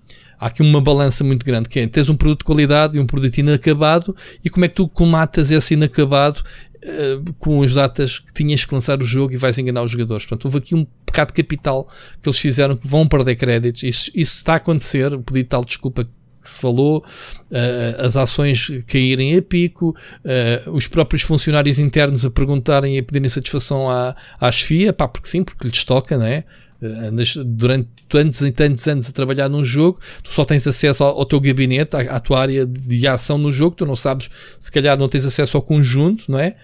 Há 0.43 0.47
aqui 0.47 0.61
uma 0.61 0.81
balança 0.81 1.23
muito 1.23 1.47
grande, 1.47 1.69
que 1.69 1.79
é 1.79 1.87
tens 1.87 2.09
um 2.09 2.17
produto 2.17 2.41
de 2.41 2.45
qualidade 2.47 2.99
e 2.99 3.01
um 3.01 3.07
produto 3.07 3.39
inacabado, 3.39 4.17
e 4.45 4.51
como 4.51 4.65
é 4.65 4.69
que 4.69 4.75
tu 4.75 4.89
comatas 4.89 5.53
esse 5.53 5.75
inacabado 5.75 6.43
uh, 6.83 7.33
com 7.35 7.63
as 7.63 7.75
datas 7.75 8.19
que 8.19 8.33
tinhas 8.35 8.65
que 8.65 8.75
lançar 8.75 9.01
o 9.01 9.05
jogo 9.05 9.33
e 9.33 9.37
vais 9.37 9.57
enganar 9.57 9.85
os 9.85 9.93
jogadores. 9.93 10.27
Portanto, 10.27 10.47
houve 10.47 10.59
aqui 10.59 10.75
um 10.75 10.85
pecado 11.07 11.29
de 11.29 11.35
capital 11.35 11.89
que 12.21 12.29
eles 12.29 12.41
fizeram 12.41 12.77
que 12.77 12.89
vão 12.89 13.07
perder 13.07 13.37
créditos. 13.37 13.85
Isso, 13.85 14.11
isso 14.17 14.39
está 14.39 14.55
a 14.55 14.57
acontecer, 14.57 15.15
o 15.15 15.23
pedido 15.23 15.45
de 15.45 15.49
tal 15.51 15.65
desculpa 15.65 16.05
que 16.05 16.51
se 16.51 16.61
falou, 16.61 17.05
uh, 17.53 18.05
as 18.05 18.17
ações 18.17 18.69
caírem 18.89 19.37
a 19.37 19.43
pico, 19.43 19.97
uh, 20.25 20.71
os 20.73 20.89
próprios 20.89 21.23
funcionários 21.23 21.79
internos 21.79 22.27
a 22.27 22.31
perguntarem 22.31 22.97
e 22.97 22.99
a 22.99 23.03
pedirem 23.05 23.29
satisfação 23.29 23.89
à, 23.89 24.17
à 24.41 24.51
chefia, 24.51 24.93
pá, 24.93 25.07
porque 25.07 25.29
sim, 25.29 25.45
porque 25.45 25.69
lhes 25.69 25.85
toca, 25.85 26.19
não 26.19 26.27
é? 26.27 26.43
Uh, 26.83 27.09
andas 27.09 27.37
durante 27.37 27.89
tantos 28.09 28.43
e 28.43 28.51
tantos 28.51 28.89
anos 28.89 29.09
a 29.09 29.13
trabalhar 29.13 29.49
num 29.49 29.65
jogo, 29.65 30.01
tu 30.23 30.33
só 30.33 30.45
tens 30.45 30.67
acesso 30.67 31.05
ao, 31.05 31.21
ao 31.21 31.25
teu 31.25 31.41
gabinete, 31.41 31.95
à, 31.95 32.01
à, 32.01 32.21
tua 32.21 32.41
área 32.41 32.67
de, 32.67 32.89
de, 32.89 33.07
ação 33.07 33.39
no 33.39 33.53
jogo, 33.53 33.77
tu 33.77 33.87
não 33.87 33.95
sabes, 33.95 34.29
se 34.59 34.71
calhar 34.71 34.99
não 34.99 35.09
tens 35.09 35.25
acesso 35.25 35.57
ao 35.57 35.63
conjunto, 35.63 36.31
não 36.31 36.39
é? 36.39 36.57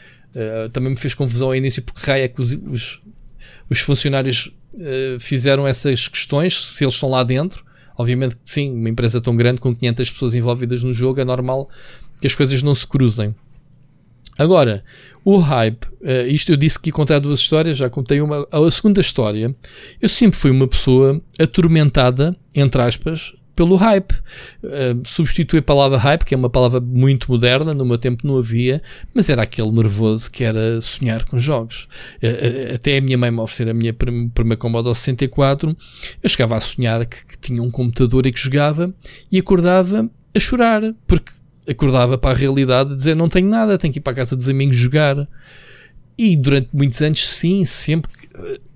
também 0.73 0.91
me 0.91 0.97
fez 0.97 1.15
confusão 1.15 1.49
ao 1.49 1.57
início 1.57 1.83
porque 1.83 2.01
raio 2.05 2.25
é 2.25 2.29
que 2.29 2.41
os, 2.41 2.53
os, 2.53 3.03
os 3.69 3.81
funcionários 3.81 4.53
fizeram 5.19 5.67
essas 5.67 6.07
questões, 6.07 6.65
se 6.65 6.85
eles 6.85 6.95
estão 6.95 7.09
lá 7.09 7.25
dentro, 7.25 7.65
Obviamente 7.99 8.37
que 8.37 8.49
sim, 8.49 8.73
uma 8.73 8.89
empresa 8.89 9.21
tão 9.21 9.37
grande 9.37 9.61
com 9.61 9.75
500 9.75 10.13
pessoas 10.13 10.35
envolvidas 10.37 10.85
no 10.85 10.95
jogo 10.95 11.21
é 11.21 11.25
normal 11.25 11.69
que 12.21 12.29
as 12.29 12.35
coisas 12.35 12.63
não 12.63 12.73
se 12.73 12.87
cruzem. 12.87 13.35
Agora, 14.39 14.85
o 15.31 15.37
hype, 15.37 15.85
uh, 15.85 16.27
isto 16.27 16.51
eu 16.51 16.57
disse 16.57 16.79
que 16.81 16.89
ia 16.89 16.93
contar 16.93 17.19
duas 17.19 17.41
histórias, 17.41 17.77
já 17.77 17.91
contei 17.91 18.19
uma. 18.23 18.49
A 18.51 18.71
segunda 18.71 18.99
história, 18.99 19.55
eu 20.01 20.09
sempre 20.09 20.39
fui 20.39 20.51
uma 20.51 20.67
pessoa 20.67 21.21
atormentada, 21.39 22.35
entre 22.57 22.81
aspas, 22.81 23.35
pelo 23.55 23.77
hype. 23.77 24.13
Uh, 24.65 25.59
a 25.59 25.63
palavra 25.63 25.99
hype, 25.99 26.25
que 26.25 26.33
é 26.33 26.37
uma 26.37 26.49
palavra 26.49 26.81
muito 26.81 27.31
moderna, 27.31 27.75
no 27.75 27.85
meu 27.85 27.99
tempo 27.99 28.27
não 28.27 28.39
havia, 28.39 28.81
mas 29.13 29.29
era 29.29 29.43
aquele 29.43 29.71
nervoso 29.71 30.31
que 30.31 30.45
era 30.45 30.81
sonhar 30.81 31.27
com 31.27 31.37
jogos. 31.37 31.87
Uh, 32.23 32.77
até 32.77 32.97
a 32.97 33.01
minha 33.03 33.19
mãe 33.19 33.31
me 33.31 33.41
oferecer 33.41 33.69
a 33.69 33.75
minha 33.75 33.93
primeira 33.93 34.57
Commodore 34.57 34.95
64, 34.95 35.77
eu 36.23 36.29
chegava 36.31 36.57
a 36.57 36.61
sonhar 36.63 37.05
que, 37.05 37.27
que 37.27 37.39
tinha 37.39 37.63
um 37.63 37.71
computador 37.71 38.25
e 38.25 38.33
que 38.33 38.41
jogava 38.41 38.95
e 39.31 39.39
acordava 39.39 40.09
a 40.35 40.41
chorar, 40.41 40.81
porque 41.07 41.33
acordava 41.69 42.17
para 42.17 42.31
a 42.31 42.35
realidade 42.35 42.91
de 42.91 42.97
dizer 42.97 43.17
não 43.17 43.29
tenho 43.29 43.49
nada, 43.49 43.79
tenho 43.79 43.93
que 43.93 43.99
ir 43.99 44.03
para 44.03 44.13
a 44.13 44.17
casa 44.17 44.35
dos 44.35 44.49
amigos 44.49 44.77
jogar. 44.77 45.29
E 46.17 46.37
durante 46.37 46.69
muitos 46.73 47.01
anos, 47.01 47.25
sim, 47.27 47.65
sempre 47.65 48.11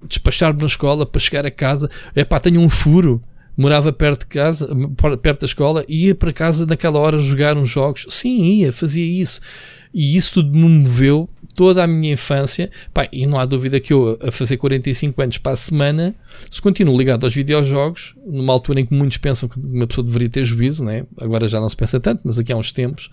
despachar-me 0.06 0.60
na 0.60 0.66
escola 0.66 1.06
para 1.06 1.20
chegar 1.20 1.46
a 1.46 1.50
casa. 1.50 1.90
É 2.14 2.24
pá, 2.24 2.38
tenho 2.38 2.60
um 2.60 2.68
furo. 2.68 3.20
Morava 3.56 3.92
perto 3.92 4.20
de 4.20 4.28
casa, 4.28 4.66
perto 5.20 5.40
da 5.40 5.46
escola, 5.46 5.84
ia 5.86 6.14
para 6.14 6.32
casa 6.32 6.64
naquela 6.64 6.98
hora 6.98 7.18
jogar 7.18 7.56
uns 7.58 7.68
jogos. 7.68 8.06
Sim, 8.08 8.42
ia, 8.42 8.72
fazia 8.72 9.04
isso. 9.04 9.40
E 9.92 10.16
isso 10.16 10.34
tudo 10.34 10.56
me 10.56 10.66
moveu 10.66 11.28
toda 11.54 11.84
a 11.84 11.86
minha 11.86 12.12
infância. 12.12 12.70
Pá, 12.92 13.08
e 13.12 13.26
não 13.26 13.38
há 13.38 13.44
dúvida 13.44 13.80
que 13.80 13.92
eu, 13.92 14.18
a 14.22 14.30
fazer 14.30 14.56
45 14.56 15.20
anos 15.22 15.38
para 15.38 15.52
a 15.52 15.56
semana, 15.56 16.14
se 16.50 16.60
continuo 16.60 16.96
ligado 16.96 17.24
aos 17.24 17.34
videojogos, 17.34 18.14
numa 18.26 18.52
altura 18.52 18.80
em 18.80 18.86
que 18.86 18.94
muitos 18.94 19.18
pensam 19.18 19.48
que 19.48 19.58
uma 19.58 19.86
pessoa 19.86 20.04
deveria 20.04 20.28
ter 20.28 20.44
juízo, 20.44 20.84
né? 20.84 21.04
agora 21.20 21.48
já 21.48 21.60
não 21.60 21.68
se 21.68 21.76
pensa 21.76 22.00
tanto, 22.00 22.20
mas 22.24 22.38
aqui 22.38 22.52
há 22.52 22.56
uns 22.56 22.72
tempos, 22.72 23.10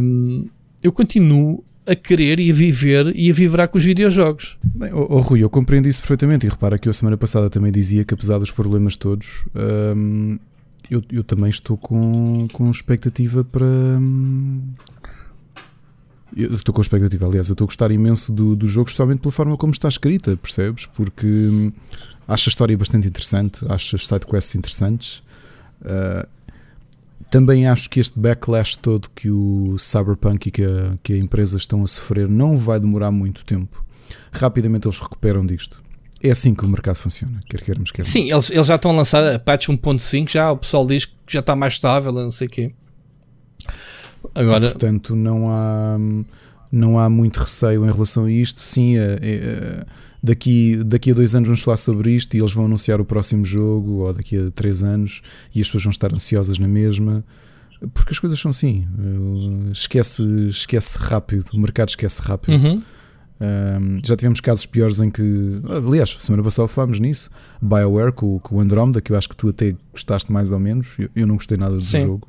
hum, 0.00 0.48
eu 0.82 0.92
continuo 0.92 1.64
a 1.86 1.94
querer 1.94 2.38
e 2.38 2.50
a 2.50 2.54
viver 2.54 3.12
e 3.14 3.30
a 3.30 3.34
vibrar 3.34 3.68
com 3.68 3.76
os 3.76 3.84
videojogos. 3.84 4.56
Bem, 4.62 4.90
oh, 4.92 5.06
oh, 5.10 5.20
Rui, 5.20 5.42
eu 5.42 5.50
compreendo 5.50 5.88
isso 5.88 6.00
perfeitamente 6.00 6.46
e 6.46 6.48
repara 6.48 6.78
que 6.78 6.88
eu 6.88 6.92
semana 6.92 7.16
passada 7.16 7.50
também 7.50 7.72
dizia 7.72 8.04
que 8.04 8.14
apesar 8.14 8.38
dos 8.38 8.50
problemas 8.50 8.96
todos, 8.96 9.44
hum, 9.96 10.38
eu, 10.90 11.02
eu, 11.12 11.24
também 11.24 11.50
estou 11.50 11.76
com, 11.76 12.46
com 12.52 12.70
expectativa 12.70 13.42
para. 13.44 13.66
Hum, 13.66 14.62
eu 16.36 16.54
estou 16.54 16.74
com 16.74 16.80
expectativa, 16.80 17.26
aliás, 17.26 17.48
eu 17.48 17.54
estou 17.54 17.64
a 17.64 17.68
gostar 17.68 17.90
imenso 17.90 18.32
do, 18.32 18.56
do 18.56 18.66
jogo, 18.66 18.88
especialmente 18.88 19.20
pela 19.20 19.32
forma 19.32 19.56
como 19.56 19.72
está 19.72 19.88
escrita, 19.88 20.36
percebes? 20.36 20.86
Porque 20.86 21.26
hum, 21.26 21.72
acho 22.26 22.48
a 22.48 22.50
história 22.50 22.76
bastante 22.76 23.08
interessante, 23.08 23.64
acho 23.68 23.96
as 23.96 24.06
sidequests 24.06 24.54
interessantes. 24.54 25.22
Uh, 25.82 26.26
também 27.30 27.66
acho 27.66 27.88
que 27.88 27.98
este 27.98 28.18
backlash 28.18 28.76
todo 28.76 29.08
que 29.14 29.30
o 29.30 29.76
Cyberpunk 29.78 30.48
e 30.48 30.50
que 30.50 30.64
a, 30.64 30.98
que 31.02 31.14
a 31.14 31.16
empresa 31.16 31.56
estão 31.56 31.82
a 31.82 31.86
sofrer 31.86 32.28
não 32.28 32.56
vai 32.56 32.78
demorar 32.78 33.10
muito 33.10 33.44
tempo. 33.44 33.82
Rapidamente 34.30 34.86
eles 34.86 34.98
recuperam 34.98 35.44
disto. 35.44 35.82
É 36.22 36.30
assim 36.30 36.54
que 36.54 36.64
o 36.64 36.68
mercado 36.68 36.96
funciona, 36.96 37.40
quer 37.48 37.60
queiramos, 37.62 37.90
quer 37.90 38.06
Sim, 38.06 38.30
eles, 38.30 38.48
eles 38.50 38.66
já 38.66 38.76
estão 38.76 38.92
a 38.92 38.94
lançar 38.94 39.34
a 39.34 39.38
patch 39.38 39.68
1.5, 39.68 40.30
já 40.30 40.52
o 40.52 40.56
pessoal 40.56 40.86
diz 40.86 41.04
que 41.06 41.14
já 41.26 41.40
está 41.40 41.56
mais 41.56 41.72
estável, 41.72 42.12
não 42.12 42.30
sei 42.30 42.46
o 42.46 42.50
quê. 42.50 42.72
Agora... 44.34 44.70
Portanto, 44.70 45.16
não 45.16 45.50
há, 45.50 45.96
não 46.70 46.98
há 46.98 47.08
muito 47.08 47.38
receio 47.38 47.84
em 47.86 47.90
relação 47.90 48.24
a 48.24 48.30
isto. 48.30 48.60
Sim, 48.60 48.96
é, 48.96 49.18
é, 49.22 49.84
daqui, 50.22 50.76
daqui 50.84 51.10
a 51.10 51.14
dois 51.14 51.34
anos 51.34 51.48
vamos 51.48 51.62
falar 51.62 51.76
sobre 51.76 52.12
isto 52.12 52.34
e 52.34 52.40
eles 52.40 52.52
vão 52.52 52.66
anunciar 52.66 53.00
o 53.00 53.04
próximo 53.04 53.44
jogo, 53.44 54.04
ou 54.04 54.12
daqui 54.12 54.38
a 54.38 54.50
três 54.50 54.82
anos, 54.82 55.22
e 55.54 55.60
as 55.60 55.66
pessoas 55.66 55.84
vão 55.84 55.90
estar 55.90 56.12
ansiosas 56.12 56.58
na 56.58 56.68
mesma. 56.68 57.24
Porque 57.92 58.12
as 58.12 58.18
coisas 58.18 58.38
são 58.38 58.50
assim. 58.50 58.86
Esquece, 59.72 60.22
esquece 60.48 60.98
rápido, 60.98 61.46
o 61.52 61.58
mercado 61.58 61.88
esquece 61.88 62.22
rápido. 62.22 62.54
Uhum. 62.54 62.82
Um, 63.42 63.98
já 64.04 64.16
tivemos 64.16 64.40
casos 64.40 64.64
piores 64.66 65.00
em 65.00 65.10
que, 65.10 65.60
aliás, 65.68 66.16
semana 66.20 66.44
passada 66.44 66.68
falámos 66.68 67.00
nisso. 67.00 67.28
BioWare 67.60 68.12
com, 68.12 68.38
com 68.38 68.56
o 68.56 68.60
Andromeda, 68.60 69.00
que 69.00 69.10
eu 69.10 69.16
acho 69.16 69.28
que 69.28 69.34
tu 69.34 69.48
até 69.48 69.74
gostaste 69.90 70.30
mais 70.30 70.52
ou 70.52 70.60
menos. 70.60 70.96
Eu, 70.96 71.10
eu 71.16 71.26
não 71.26 71.34
gostei 71.34 71.58
nada 71.58 71.74
do 71.74 71.82
Sim. 71.82 72.02
jogo. 72.02 72.28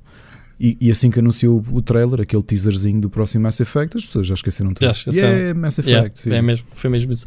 E, 0.64 0.78
e, 0.80 0.90
assim 0.90 1.12
que 1.12 1.20
anunciou 1.20 1.62
o 1.74 1.82
trailer, 1.82 2.22
aquele 2.22 2.42
teaserzinho 2.42 3.02
do 3.02 3.10
próximo 3.10 3.44
Mass 3.44 3.60
Effect, 3.60 3.98
as 3.98 4.06
pessoas 4.06 4.28
já 4.28 4.34
esqueceram 4.34 4.74
tudo. 4.74 4.86
Já 4.86 4.92
esqueceram. 4.92 5.28
Yeah, 5.28 5.60
Mass 5.60 5.78
Effect. 5.78 6.30
Yeah, 6.30 6.38
é 6.38 6.42
mesmo, 6.42 6.66
foi 6.74 6.90
mesmo 6.90 7.12
isso. 7.12 7.26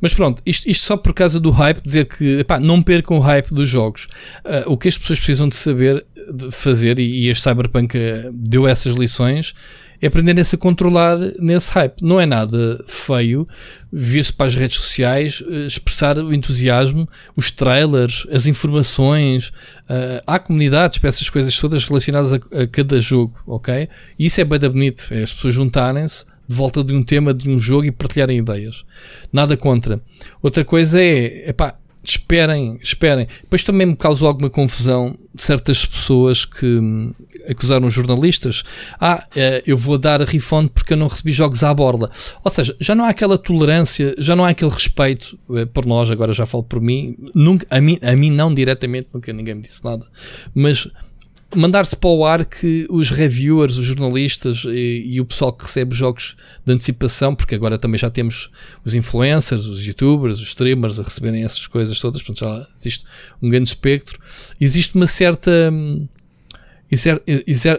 Mas 0.00 0.14
pronto, 0.14 0.42
isto, 0.46 0.70
isto, 0.70 0.86
só 0.86 0.96
por 0.96 1.12
causa 1.12 1.38
do 1.38 1.50
hype, 1.50 1.82
dizer 1.82 2.06
que 2.06 2.38
epá, 2.38 2.58
não 2.58 2.82
percam 2.82 3.18
o 3.18 3.20
hype 3.20 3.52
dos 3.52 3.68
jogos. 3.68 4.08
Uh, 4.42 4.72
o 4.72 4.78
que 4.78 4.88
as 4.88 4.96
pessoas 4.96 5.18
precisam 5.18 5.50
de 5.50 5.56
saber 5.56 6.02
de 6.32 6.50
fazer, 6.50 6.98
e, 6.98 7.24
e 7.24 7.28
este 7.28 7.42
Cyberpunk 7.42 7.94
uh, 7.94 8.32
deu 8.32 8.66
essas 8.66 8.94
lições, 8.94 9.54
é 10.00 10.06
aprenderem-se 10.06 10.54
a 10.54 10.58
controlar 10.58 11.16
nesse 11.38 11.70
hype. 11.72 12.02
Não 12.02 12.20
é 12.20 12.26
nada 12.26 12.82
feio 12.86 13.46
vir-se 13.92 14.32
para 14.32 14.46
as 14.46 14.54
redes 14.54 14.76
sociais, 14.76 15.42
eh, 15.48 15.66
expressar 15.66 16.18
o 16.18 16.32
entusiasmo, 16.32 17.08
os 17.36 17.50
trailers, 17.50 18.26
as 18.30 18.46
informações. 18.46 19.48
Uh, 19.88 20.20
há 20.26 20.38
comunidades 20.38 20.98
para 20.98 21.08
essas 21.08 21.30
coisas 21.30 21.58
todas 21.58 21.84
relacionadas 21.84 22.32
a, 22.34 22.36
a 22.36 22.66
cada 22.66 23.00
jogo, 23.00 23.34
ok? 23.46 23.88
E 24.18 24.26
isso 24.26 24.40
é 24.40 24.44
bem 24.44 24.58
bonito, 24.58 25.06
é 25.10 25.22
as 25.22 25.32
pessoas 25.32 25.54
juntarem-se 25.54 26.24
de 26.46 26.54
volta 26.54 26.82
de 26.82 26.94
um 26.94 27.02
tema 27.02 27.34
de 27.34 27.48
um 27.48 27.58
jogo 27.58 27.84
e 27.84 27.90
partilharem 27.90 28.38
ideias. 28.38 28.84
Nada 29.32 29.56
contra. 29.56 30.00
Outra 30.42 30.64
coisa 30.64 31.00
é, 31.00 31.50
epá, 31.50 31.78
esperem, 32.10 32.78
esperem. 32.82 33.26
Depois 33.42 33.64
também 33.64 33.86
me 33.86 33.96
causou 33.96 34.28
alguma 34.28 34.48
confusão 34.50 35.16
certas 35.36 35.84
pessoas 35.84 36.44
que 36.44 36.66
hum, 36.66 37.12
acusaram 37.48 37.86
os 37.86 37.94
jornalistas. 37.94 38.62
Ah, 39.00 39.26
eh, 39.36 39.62
eu 39.66 39.76
vou 39.76 39.98
dar 39.98 40.20
a 40.20 40.24
refund 40.24 40.70
porque 40.70 40.94
eu 40.94 40.96
não 40.96 41.06
recebi 41.06 41.32
jogos 41.32 41.62
à 41.62 41.72
borda. 41.72 42.10
Ou 42.42 42.50
seja, 42.50 42.74
já 42.80 42.94
não 42.94 43.04
há 43.04 43.10
aquela 43.10 43.38
tolerância, 43.38 44.14
já 44.18 44.34
não 44.34 44.44
há 44.44 44.50
aquele 44.50 44.70
respeito 44.70 45.38
eh, 45.54 45.66
por 45.66 45.86
nós, 45.86 46.10
agora 46.10 46.32
já 46.32 46.46
falo 46.46 46.64
por 46.64 46.80
mim. 46.80 47.16
Nunca, 47.34 47.66
a, 47.70 47.80
mim 47.80 47.98
a 48.02 48.16
mim 48.16 48.30
não 48.30 48.52
diretamente, 48.52 49.08
nunca 49.12 49.32
ninguém 49.32 49.54
me 49.54 49.60
disse 49.60 49.84
nada. 49.84 50.06
Mas 50.54 50.88
mandar-se 51.54 51.96
para 51.96 52.10
o 52.10 52.26
ar 52.26 52.44
que 52.44 52.86
os 52.90 53.10
reviewers, 53.10 53.76
os 53.78 53.86
jornalistas 53.86 54.64
e, 54.66 55.04
e, 55.06 55.20
o 55.20 55.24
pessoal 55.24 55.52
que 55.52 55.64
recebe 55.64 55.94
jogos 55.94 56.36
de 56.64 56.72
antecipação, 56.72 57.34
porque 57.34 57.54
agora 57.54 57.78
também 57.78 57.98
já 57.98 58.10
temos 58.10 58.50
os 58.84 58.94
influencers, 58.94 59.64
os 59.66 59.84
youtubers, 59.86 60.38
os 60.38 60.48
streamers 60.48 60.98
a 61.00 61.02
receberem 61.02 61.44
essas 61.44 61.66
coisas 61.66 61.98
todas, 61.98 62.22
portanto 62.22 62.50
já 62.50 62.66
existe 62.76 63.04
um 63.42 63.48
grande 63.48 63.68
espectro. 63.68 64.18
Existe 64.60 64.94
uma 64.94 65.06
certa. 65.06 65.72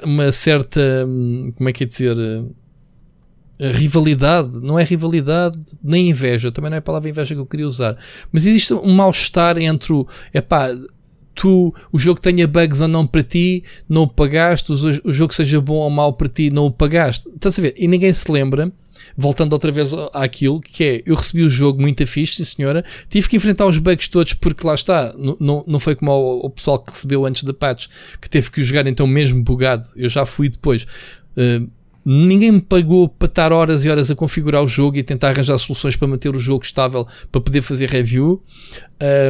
Uma 0.04 0.32
certa. 0.32 1.06
Como 1.56 1.70
é 1.70 1.74
que 1.74 1.84
é 1.84 1.88
dizer? 1.88 2.16
rivalidade, 3.62 4.62
não 4.62 4.80
é 4.80 4.84
rivalidade 4.86 5.60
nem 5.84 6.10
inveja, 6.10 6.50
também 6.50 6.70
não 6.70 6.76
é 6.76 6.80
a 6.80 6.82
palavra 6.82 7.10
inveja 7.10 7.36
que 7.36 7.42
eu 7.42 7.46
queria 7.46 7.68
usar, 7.68 7.98
mas 8.32 8.46
existe 8.46 8.74
um 8.74 8.94
mal-estar 8.94 9.58
entre 9.58 9.92
o, 9.92 10.08
epá, 10.34 10.70
tu, 11.40 11.74
o 11.90 11.98
jogo 11.98 12.20
tenha 12.20 12.46
bugs 12.46 12.82
ou 12.82 12.88
não 12.90 13.08
para 13.08 13.24
ti, 13.24 13.64
não 13.88 14.04
o 14.04 14.08
pagaste, 14.10 14.74
o, 14.74 15.14
jogo 15.14 15.34
seja 15.34 15.62
bom 15.62 15.76
ou 15.76 15.90
mau 15.90 16.12
para 16.12 16.28
ti, 16.28 16.50
não 16.50 16.66
o 16.66 16.72
pagaste. 16.72 17.30
Estás 17.30 17.58
a 17.58 17.62
ver? 17.62 17.74
E 17.78 17.88
ninguém 17.88 18.12
se 18.12 18.30
lembra, 18.30 18.70
voltando 19.16 19.54
outra 19.54 19.72
vez 19.72 19.94
àquilo, 20.14 20.60
que 20.60 20.84
é, 20.84 21.04
eu 21.06 21.16
recebi 21.16 21.42
o 21.44 21.50
jogo 21.50 21.82
muito 21.82 22.06
fixe, 22.06 22.36
sim 22.36 22.44
senhora, 22.44 22.84
tive 23.10 23.30
que 23.30 23.38
enfrentar 23.38 23.68
os 23.68 23.78
bugs 23.78 24.10
todos 24.10 24.34
porque 24.34 24.68
lá 24.68 24.76
está, 24.76 25.14
não, 25.40 25.64
não 25.66 25.80
foi 25.80 25.96
como 25.96 26.12
o, 26.12 26.48
o 26.48 26.50
pessoal 26.50 26.78
que 26.78 26.92
recebeu 26.92 27.26
antes 27.26 27.44
da 27.44 27.54
patch, 27.54 27.88
que 28.20 28.30
teve 28.30 28.52
que 28.52 28.62
jogar 28.62 28.86
então 28.86 29.08
mesmo 29.08 29.42
bugado, 29.42 29.88
eu 29.96 30.10
já 30.10 30.26
fui 30.26 30.50
depois. 30.50 30.84
Uh, 31.38 31.72
ninguém 32.06 32.52
me 32.52 32.62
pagou 32.62 33.08
para 33.08 33.28
estar 33.28 33.54
horas 33.54 33.86
e 33.86 33.90
horas 33.90 34.12
a 34.12 34.16
configurar 34.16 34.62
o 34.62 34.68
jogo 34.68 34.98
e 34.98 35.04
tentar 35.04 35.30
arranjar 35.30 35.58
soluções 35.58 35.96
para 35.96 36.08
manter 36.08 36.36
o 36.36 36.40
jogo 36.40 36.66
estável 36.66 37.08
para 37.32 37.40
poder 37.40 37.62
fazer 37.62 37.90
review. 37.90 38.44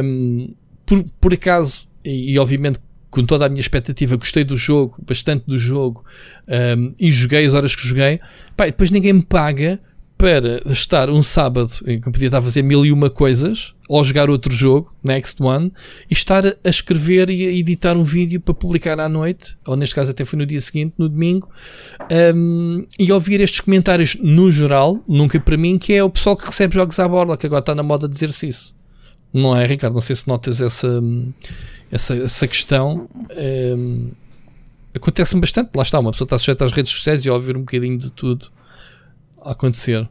Um, 0.02 0.54
por, 0.84 1.04
por 1.20 1.32
acaso 1.32 1.89
e, 2.04 2.32
e, 2.32 2.38
obviamente 2.38 2.78
com 3.10 3.24
toda 3.26 3.46
a 3.46 3.48
minha 3.48 3.60
expectativa 3.60 4.16
gostei 4.16 4.44
do 4.44 4.56
jogo, 4.56 4.96
bastante 5.06 5.44
do 5.46 5.58
jogo 5.58 6.04
um, 6.76 6.94
e 6.98 7.10
joguei 7.10 7.44
as 7.44 7.54
horas 7.54 7.74
que 7.74 7.86
joguei, 7.86 8.20
pá, 8.56 8.66
depois 8.66 8.90
ninguém 8.90 9.12
me 9.12 9.22
paga 9.22 9.80
para 10.20 10.60
estar 10.70 11.08
um 11.08 11.22
sábado 11.22 11.72
em 11.86 11.98
que 11.98 12.06
eu 12.06 12.12
podia 12.12 12.28
estar 12.28 12.38
a 12.38 12.42
fazer 12.42 12.62
mil 12.62 12.84
e 12.84 12.92
uma 12.92 13.08
coisas 13.08 13.74
ou 13.88 14.04
jogar 14.04 14.28
outro 14.28 14.52
jogo, 14.52 14.94
Next 15.02 15.42
One, 15.42 15.72
e 16.10 16.12
estar 16.12 16.44
a 16.46 16.68
escrever 16.68 17.30
e 17.30 17.46
a 17.46 17.50
editar 17.50 17.96
um 17.96 18.02
vídeo 18.02 18.38
para 18.38 18.52
publicar 18.52 19.00
à 19.00 19.08
noite, 19.08 19.56
ou 19.66 19.76
neste 19.76 19.94
caso 19.94 20.10
até 20.10 20.22
foi 20.26 20.38
no 20.38 20.44
dia 20.44 20.60
seguinte, 20.60 20.92
no 20.98 21.08
domingo, 21.08 21.48
um, 22.34 22.84
e 22.98 23.10
ouvir 23.10 23.40
estes 23.40 23.60
comentários 23.60 24.14
no 24.20 24.50
geral, 24.50 25.02
nunca 25.08 25.40
para 25.40 25.56
mim, 25.56 25.78
que 25.78 25.94
é 25.94 26.04
o 26.04 26.10
pessoal 26.10 26.36
que 26.36 26.44
recebe 26.44 26.74
jogos 26.74 27.00
à 27.00 27.08
borla, 27.08 27.38
que 27.38 27.46
agora 27.46 27.60
está 27.60 27.74
na 27.74 27.82
moda 27.82 28.06
dizer-se 28.06 28.46
isso. 28.46 28.76
Não 29.32 29.56
é, 29.56 29.64
Ricardo? 29.64 29.94
Não 29.94 30.02
sei 30.02 30.14
se 30.16 30.28
notas 30.28 30.60
essa, 30.60 31.02
essa, 31.90 32.14
essa 32.14 32.46
questão. 32.46 33.08
Um, 33.36 34.10
Acontece-me 34.94 35.40
bastante, 35.40 35.70
lá 35.74 35.82
está, 35.82 36.00
uma 36.00 36.10
pessoa 36.10 36.26
está 36.26 36.36
sujeita 36.36 36.64
às 36.64 36.72
redes 36.72 36.92
sociais 36.92 37.24
e 37.24 37.30
ouvir 37.30 37.56
um 37.56 37.60
bocadinho 37.60 37.96
de 37.96 38.10
tudo 38.10 38.48
a 39.40 39.52
acontecer. 39.52 40.08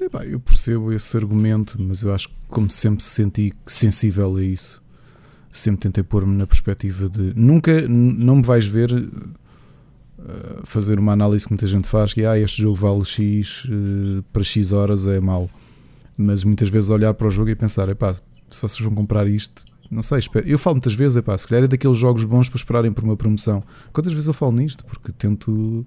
É, 0.00 0.32
eu 0.32 0.38
percebo 0.38 0.92
esse 0.92 1.16
argumento, 1.16 1.80
mas 1.80 2.02
eu 2.02 2.14
acho 2.14 2.28
que, 2.28 2.34
como 2.48 2.70
sempre, 2.70 3.02
se 3.02 3.10
senti 3.10 3.52
sensível 3.66 4.36
a 4.36 4.42
isso. 4.42 4.82
Sempre 5.50 5.82
tentei 5.82 6.04
pôr-me 6.04 6.36
na 6.36 6.46
perspectiva 6.46 7.08
de. 7.08 7.32
Nunca, 7.34 7.86
não 7.88 8.36
me 8.36 8.42
vais 8.42 8.66
ver 8.66 8.92
uh, 8.92 9.10
fazer 10.64 10.98
uma 10.98 11.12
análise 11.12 11.44
que 11.44 11.52
muita 11.52 11.66
gente 11.66 11.88
faz, 11.88 12.12
que 12.12 12.24
ah, 12.24 12.38
este 12.38 12.62
jogo 12.62 12.76
vale 12.76 13.04
X 13.04 13.64
uh, 13.64 14.22
para 14.32 14.42
X 14.42 14.72
horas 14.72 15.06
é 15.06 15.20
mau. 15.20 15.48
Mas 16.16 16.44
muitas 16.44 16.68
vezes 16.68 16.90
olhar 16.90 17.14
para 17.14 17.26
o 17.26 17.30
jogo 17.30 17.50
e 17.50 17.56
pensar: 17.56 17.88
epá, 17.88 18.14
se 18.14 18.22
vocês 18.48 18.80
vão 18.80 18.94
comprar 18.94 19.28
isto, 19.28 19.64
não 19.94 20.02
sei, 20.02 20.18
espero. 20.18 20.46
Eu 20.48 20.58
falo 20.58 20.76
muitas 20.76 20.94
vezes, 20.94 21.16
epá, 21.16 21.36
se 21.38 21.46
calhar 21.48 21.64
é 21.64 21.68
daqueles 21.68 21.96
jogos 21.96 22.24
bons 22.24 22.48
para 22.48 22.56
esperarem 22.56 22.92
por 22.92 23.04
uma 23.04 23.16
promoção. 23.16 23.62
Quantas 23.92 24.12
vezes 24.12 24.28
eu 24.28 24.34
falo 24.34 24.52
nisto? 24.52 24.84
Porque 24.84 25.12
tento 25.12 25.86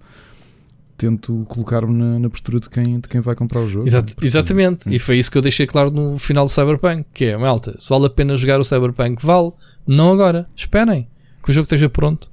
tento 0.98 1.46
colocar-me 1.48 1.94
na, 1.94 2.18
na, 2.18 2.30
postura 2.30 2.60
de 2.60 2.68
quem, 2.70 3.00
de 3.00 3.08
quem 3.08 3.22
vai 3.22 3.36
comprar 3.36 3.62
o 3.62 3.68
jogo. 3.68 3.88
Exato, 3.88 4.16
porque, 4.16 4.26
exatamente, 4.26 4.84
sim. 4.86 4.90
e 4.90 4.98
foi 4.98 5.20
isso 5.20 5.30
que 5.30 5.38
eu 5.38 5.44
deixei 5.44 5.68
claro 5.68 5.92
no 5.92 6.18
final 6.18 6.46
do 6.46 6.52
Cyberpunk, 6.52 7.06
que 7.14 7.26
é, 7.26 7.38
malta, 7.38 7.78
se 7.80 7.88
vale 7.88 8.08
a 8.08 8.10
pena 8.10 8.36
jogar 8.36 8.60
o 8.60 8.64
Cyberpunk, 8.64 9.24
vale, 9.24 9.52
não 9.86 10.12
agora, 10.12 10.50
esperem, 10.56 11.08
que 11.44 11.52
o 11.52 11.54
jogo 11.54 11.66
esteja 11.66 11.88
pronto. 11.88 12.32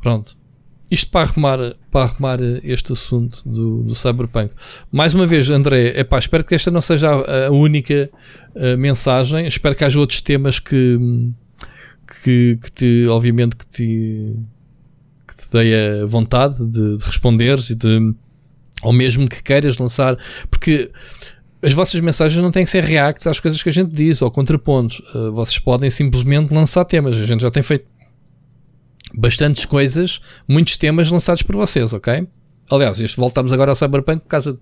Pronto. 0.00 0.34
Isto 0.92 1.10
para 1.10 1.22
arrumar, 1.22 1.58
para 1.90 2.04
arrumar 2.04 2.38
este 2.62 2.92
assunto 2.92 3.42
do, 3.48 3.82
do 3.82 3.94
Cyberpunk. 3.94 4.52
Mais 4.90 5.14
uma 5.14 5.26
vez, 5.26 5.48
André, 5.48 5.98
epá, 5.98 6.18
espero 6.18 6.44
que 6.44 6.54
esta 6.54 6.70
não 6.70 6.82
seja 6.82 7.08
a, 7.10 7.46
a 7.46 7.50
única 7.50 8.10
a 8.54 8.76
mensagem. 8.76 9.46
Espero 9.46 9.74
que 9.74 9.86
haja 9.86 9.98
outros 9.98 10.20
temas 10.20 10.58
que, 10.58 10.98
que, 12.22 12.58
que 12.62 12.72
te, 12.72 13.06
obviamente, 13.08 13.56
que 13.56 13.66
te, 13.66 14.36
que 15.26 15.34
te 15.34 15.50
dei 15.50 16.02
a 16.02 16.04
vontade 16.04 16.58
de, 16.58 16.98
de 16.98 17.04
responderes 17.06 17.70
e 17.70 17.74
de, 17.74 18.14
ou 18.82 18.92
mesmo 18.92 19.26
que 19.26 19.42
queiras 19.42 19.78
lançar, 19.78 20.14
porque 20.50 20.90
as 21.62 21.72
vossas 21.72 21.98
mensagens 22.00 22.42
não 22.42 22.50
têm 22.50 22.64
que 22.64 22.70
ser 22.70 22.84
reacts 22.84 23.26
às 23.26 23.40
coisas 23.40 23.62
que 23.62 23.68
a 23.70 23.72
gente 23.72 23.94
diz 23.94 24.20
ou 24.20 24.30
contrapontos. 24.30 25.00
Uh, 25.14 25.32
vocês 25.32 25.58
podem 25.58 25.88
simplesmente 25.88 26.52
lançar 26.52 26.84
temas. 26.84 27.16
A 27.16 27.24
gente 27.24 27.40
já 27.40 27.50
tem 27.50 27.62
feito 27.62 27.86
bastantes 29.14 29.64
coisas, 29.64 30.20
muitos 30.48 30.76
temas 30.76 31.10
lançados 31.10 31.42
por 31.42 31.56
vocês, 31.56 31.92
ok? 31.92 32.26
Aliás, 32.70 33.00
este 33.00 33.16
voltamos 33.16 33.52
agora 33.52 33.70
ao 33.70 33.76
Cyberpunk 33.76 34.20
por 34.22 34.28
causa 34.28 34.58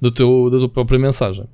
do 0.00 0.10
teu, 0.10 0.50
da 0.50 0.58
tua 0.58 0.68
própria 0.68 0.98
mensagem. 0.98 1.46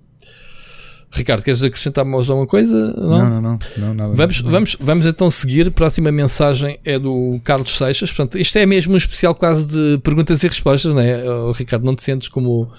Ricardo, 1.15 1.43
queres 1.43 1.63
acrescentar 1.63 2.07
mais 2.07 2.31
alguma 2.31 2.47
coisa? 2.47 2.95
Não, 2.95 3.29
não, 3.29 3.29
não. 3.29 3.41
não, 3.41 3.59
não 3.89 3.95
nada, 3.95 4.15
vamos, 4.15 4.41
Vamos, 4.41 4.77
vamos 4.81 5.07
então 5.07 5.31
seguir. 5.31 5.69
A 5.69 5.71
próxima 5.71 6.11
mensagem 6.11 6.79
é 6.83 6.99
do 6.99 7.39
Carlos 7.45 7.77
Seixas. 7.77 8.11
Portanto, 8.11 8.39
isto 8.39 8.57
é 8.57 8.65
mesmo 8.65 8.95
um 8.95 8.97
especial 8.97 9.35
quase 9.35 9.67
de 9.67 9.99
perguntas 10.03 10.43
e 10.43 10.49
respostas, 10.49 10.95
não 10.95 11.03
é? 11.03 11.23
Oh, 11.23 11.53
Ricardo, 11.53 11.85
não 11.85 11.95
te 11.95 12.03
sentes 12.03 12.29
como 12.29 12.73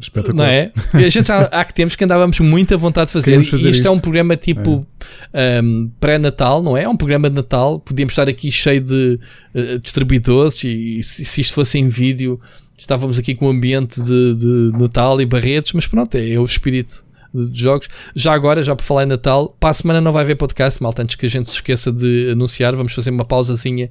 Espetacular. 0.00 0.36
Não 0.36 0.44
é? 0.44 0.72
A 0.94 1.08
gente 1.08 1.28
já, 1.28 1.42
há 1.42 1.64
que 1.64 1.74
tempos 1.74 1.96
que 1.96 2.04
andávamos 2.04 2.38
muito 2.40 2.74
à 2.74 2.76
vontade 2.76 3.08
de 3.08 3.12
fazer. 3.12 3.34
fazer 3.36 3.56
isto, 3.56 3.68
isto, 3.68 3.88
é 3.88 3.90
um 3.90 3.98
programa 3.98 4.36
tipo 4.36 4.86
é. 5.32 5.60
um, 5.62 5.90
pré-natal, 6.00 6.62
não 6.62 6.76
é? 6.76 6.82
É 6.82 6.88
um 6.88 6.96
programa 6.96 7.28
de 7.28 7.36
Natal. 7.36 7.78
Podíamos 7.80 8.12
estar 8.12 8.28
aqui 8.28 8.50
cheio 8.50 8.80
de 8.80 9.18
uh, 9.54 9.78
distribuidores 9.78 10.62
e 10.64 11.02
se, 11.02 11.24
se, 11.24 11.40
isto 11.40 11.54
fosse 11.54 11.78
em 11.78 11.88
vídeo, 11.88 12.40
estávamos 12.76 13.18
aqui 13.18 13.34
com 13.34 13.46
um 13.46 13.50
ambiente 13.50 14.00
de, 14.00 14.36
de 14.36 14.78
Natal 14.78 15.20
e 15.20 15.26
barretes, 15.26 15.72
mas 15.72 15.86
pronto, 15.86 16.14
é, 16.16 16.32
é 16.32 16.40
o 16.40 16.44
espírito 16.44 17.04
de 17.34 17.60
jogos. 17.60 17.88
Já 18.14 18.32
agora, 18.32 18.62
já 18.62 18.74
por 18.76 18.82
falar 18.82 19.04
em 19.04 19.06
Natal, 19.06 19.56
para 19.58 19.70
a 19.70 19.74
semana 19.74 20.00
não 20.00 20.12
vai 20.12 20.22
haver 20.22 20.36
podcast, 20.36 20.82
malta, 20.82 21.02
antes 21.02 21.16
que 21.16 21.26
a 21.26 21.28
gente 21.28 21.48
se 21.48 21.54
esqueça 21.54 21.90
de 21.92 22.30
anunciar, 22.32 22.74
vamos 22.76 22.92
fazer 22.92 23.10
uma 23.10 23.24
pausazinha 23.24 23.90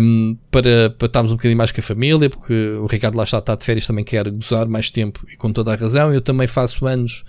um, 0.00 0.36
para, 0.50 0.90
para 0.90 1.06
estarmos 1.06 1.32
um 1.32 1.36
bocadinho 1.36 1.58
mais 1.58 1.72
com 1.72 1.80
a 1.80 1.84
família, 1.84 2.30
porque 2.30 2.52
o 2.80 2.86
Ricardo 2.86 3.16
lá 3.16 3.24
está, 3.24 3.38
está 3.38 3.54
de 3.54 3.64
férias, 3.64 3.86
também 3.86 4.04
quer 4.04 4.30
gozar 4.30 4.66
mais 4.68 4.90
tempo 4.90 5.24
e 5.32 5.36
com 5.36 5.52
toda 5.52 5.72
a 5.72 5.76
razão. 5.76 6.12
Eu 6.12 6.20
também 6.20 6.46
faço 6.46 6.86
anos 6.86 7.24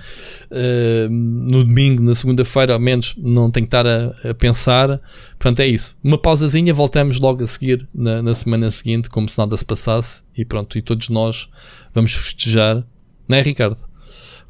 no 1.10 1.64
domingo, 1.64 2.02
na 2.04 2.16
segunda-feira, 2.16 2.74
ao 2.74 2.80
menos 2.80 3.16
não 3.18 3.50
tenho 3.50 3.66
que 3.66 3.76
estar 3.76 3.88
a, 3.88 4.30
a, 4.30 4.34
pensar. 4.34 5.00
Portanto, 5.40 5.60
é 5.60 5.68
isso. 5.68 5.96
Uma 6.04 6.18
pausazinha, 6.18 6.74
voltamos 6.74 7.20
logo 7.20 7.44
a 7.44 7.48
seguir 7.48 7.88
na, 7.94 8.22
na 8.22 8.36
semana 8.36 8.70
seguinte, 8.70 9.10
como 9.10 9.28
se 9.28 9.38
nada 9.38 9.56
se 9.58 9.66
passasse, 9.66 10.24
e 10.38 10.46
pronto, 10.46 10.78
e 10.78 10.82
todos 10.82 11.10
nós 11.10 11.50
vamos 11.94 12.14
festejar, 12.14 12.84
não 13.28 13.38
é, 13.38 13.42
Ricardo? 13.42 13.78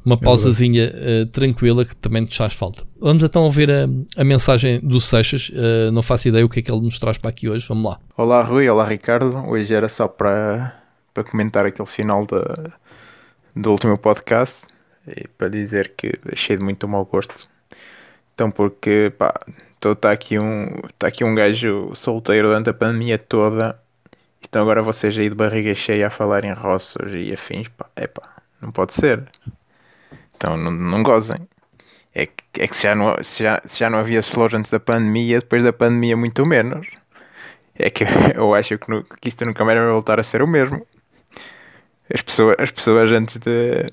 Uma 0.06 0.16
é 0.16 0.18
pausazinha 0.18 0.92
uh, 0.94 1.26
tranquila 1.28 1.86
que 1.86 1.96
também 1.96 2.22
nos 2.22 2.36
faz 2.36 2.54
falta. 2.54 2.84
Vamos 3.00 3.24
então 3.24 3.44
ouvir 3.44 3.72
a, 3.72 3.86
a 4.18 4.24
mensagem 4.24 4.80
do 4.82 5.00
Seixas. 5.00 5.50
Uh, 5.50 5.92
não 5.92 6.04
faço 6.04 6.28
ideia 6.28 6.46
o 6.46 6.50
que 6.50 6.60
é 6.60 6.62
que 6.62 6.72
ele 6.72 6.82
nos 6.82 7.00
traz 7.00 7.18
para 7.18 7.30
aqui 7.30 7.50
hoje. 7.50 7.66
Vamos 7.68 7.92
lá. 7.92 8.00
Olá, 8.18 8.42
Rui. 8.42 8.68
Olá, 8.68 8.86
Ricardo. 8.86 9.36
Hoje 9.48 9.74
era 9.74 9.88
só 9.88 10.08
para, 10.08 10.74
para 11.14 11.24
comentar 11.24 11.66
aquele 11.66 11.88
final 11.88 12.26
da, 12.26 12.74
do 13.56 13.72
último 13.72 13.98
podcast 13.98 14.66
e 15.08 15.28
para 15.28 15.50
dizer 15.50 15.94
que 15.96 16.14
achei 16.32 16.58
de 16.58 16.64
muito 16.64 16.88
mau 16.88 17.06
gosto. 17.06 17.36
Então, 18.34 18.50
porque 18.50 19.14
pá, 19.18 19.34
está 19.84 20.12
aqui, 20.12 20.40
um, 20.40 20.68
tá 20.98 21.08
aqui 21.08 21.24
um 21.24 21.36
gajo 21.36 21.92
solteiro 21.96 22.48
durante 22.48 22.70
a 22.70 22.74
pandemia 22.74 23.18
toda. 23.18 23.80
Então, 24.42 24.62
agora 24.62 24.82
vocês 24.82 25.18
aí 25.18 25.30
de 25.30 25.36
barriga 25.36 25.74
cheia 25.74 26.08
a 26.08 26.10
falar 26.10 26.44
em 26.44 26.54
roços 26.54 27.14
e 27.14 27.34
afins. 27.34 27.68
Pá, 27.70 27.86
é 27.96 28.08
pá, 28.08 28.42
não 28.62 28.72
pode 28.72 28.94
ser. 28.94 29.24
Então 30.44 30.58
não, 30.58 30.72
não 30.72 31.02
gozem. 31.02 31.38
É 32.14 32.26
que, 32.26 32.62
é 32.62 32.68
que 32.68 32.76
se, 32.76 32.84
já 32.84 32.94
não, 32.94 33.16
se, 33.24 33.44
já, 33.44 33.62
se 33.64 33.80
já 33.80 33.90
não 33.90 34.00
havia 34.00 34.20
slows 34.20 34.54
antes 34.54 34.70
da 34.70 34.80
pandemia, 34.80 35.40
depois 35.40 35.64
da 35.64 35.72
pandemia 35.72 36.18
muito 36.18 36.46
menos. 36.46 36.86
É 37.74 37.90
que 37.90 38.04
eu 38.36 38.54
acho 38.54 38.78
que, 38.78 38.90
no, 38.90 39.04
que 39.04 39.30
isto 39.30 39.46
nunca 39.46 39.64
mais 39.64 39.80
vai 39.80 39.88
voltar 39.88 40.20
a 40.20 40.24
ser 40.24 40.42
o 40.42 40.48
mesmo. 40.48 40.86
As 42.14 42.22
pessoas, 42.22 42.58
as 42.60 42.72
pessoas 42.72 43.10
antes 43.10 43.38
de 43.38 43.86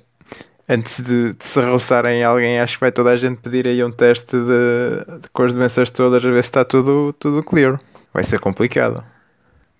antes 0.69 1.01
de, 1.01 1.35
de 1.35 1.45
se 1.45 1.61
roçarem 1.61 2.23
alguém, 2.25 2.61
acho 2.61 2.75
que 2.75 2.81
vai 2.81 2.93
toda 2.93 3.11
a 3.11 3.17
gente 3.17 3.41
pedir 3.41 3.67
aí 3.67 3.83
um 3.83 3.91
teste 3.91 4.37
de, 4.37 5.21
de, 5.21 5.29
com 5.33 5.45
as 5.45 5.55
doenças 5.55 5.91
todas 5.91 6.25
a 6.25 6.31
ver 6.31 6.43
se 6.43 6.51
está 6.51 6.65
tudo, 6.65 7.13
tudo 7.13 7.45
clear. 7.45 7.79
Vai 8.13 8.25
ser 8.25 8.41
complicado. 8.41 9.05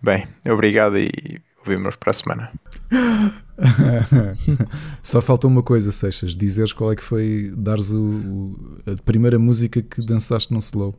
Bem, 0.01 0.27
obrigado 0.49 0.99
e 0.99 1.41
ouvimos 1.71 1.97
para 1.97 2.11
a 2.11 2.15
semana. 2.15 2.51
Só 5.03 5.21
falta 5.21 5.47
uma 5.47 5.63
coisa, 5.63 5.93
Seixas: 5.93 6.37
dizeres 6.37 6.73
qual 6.73 6.93
é 6.93 6.97
que 6.97 7.03
foi, 7.03 7.53
dares 7.57 7.91
o, 7.91 7.99
o, 7.99 8.57
a 8.87 9.03
primeira 9.03 9.39
música 9.39 9.83
que 9.83 10.03
dançaste 10.03 10.53
no 10.53 10.59
slow. 10.59 10.99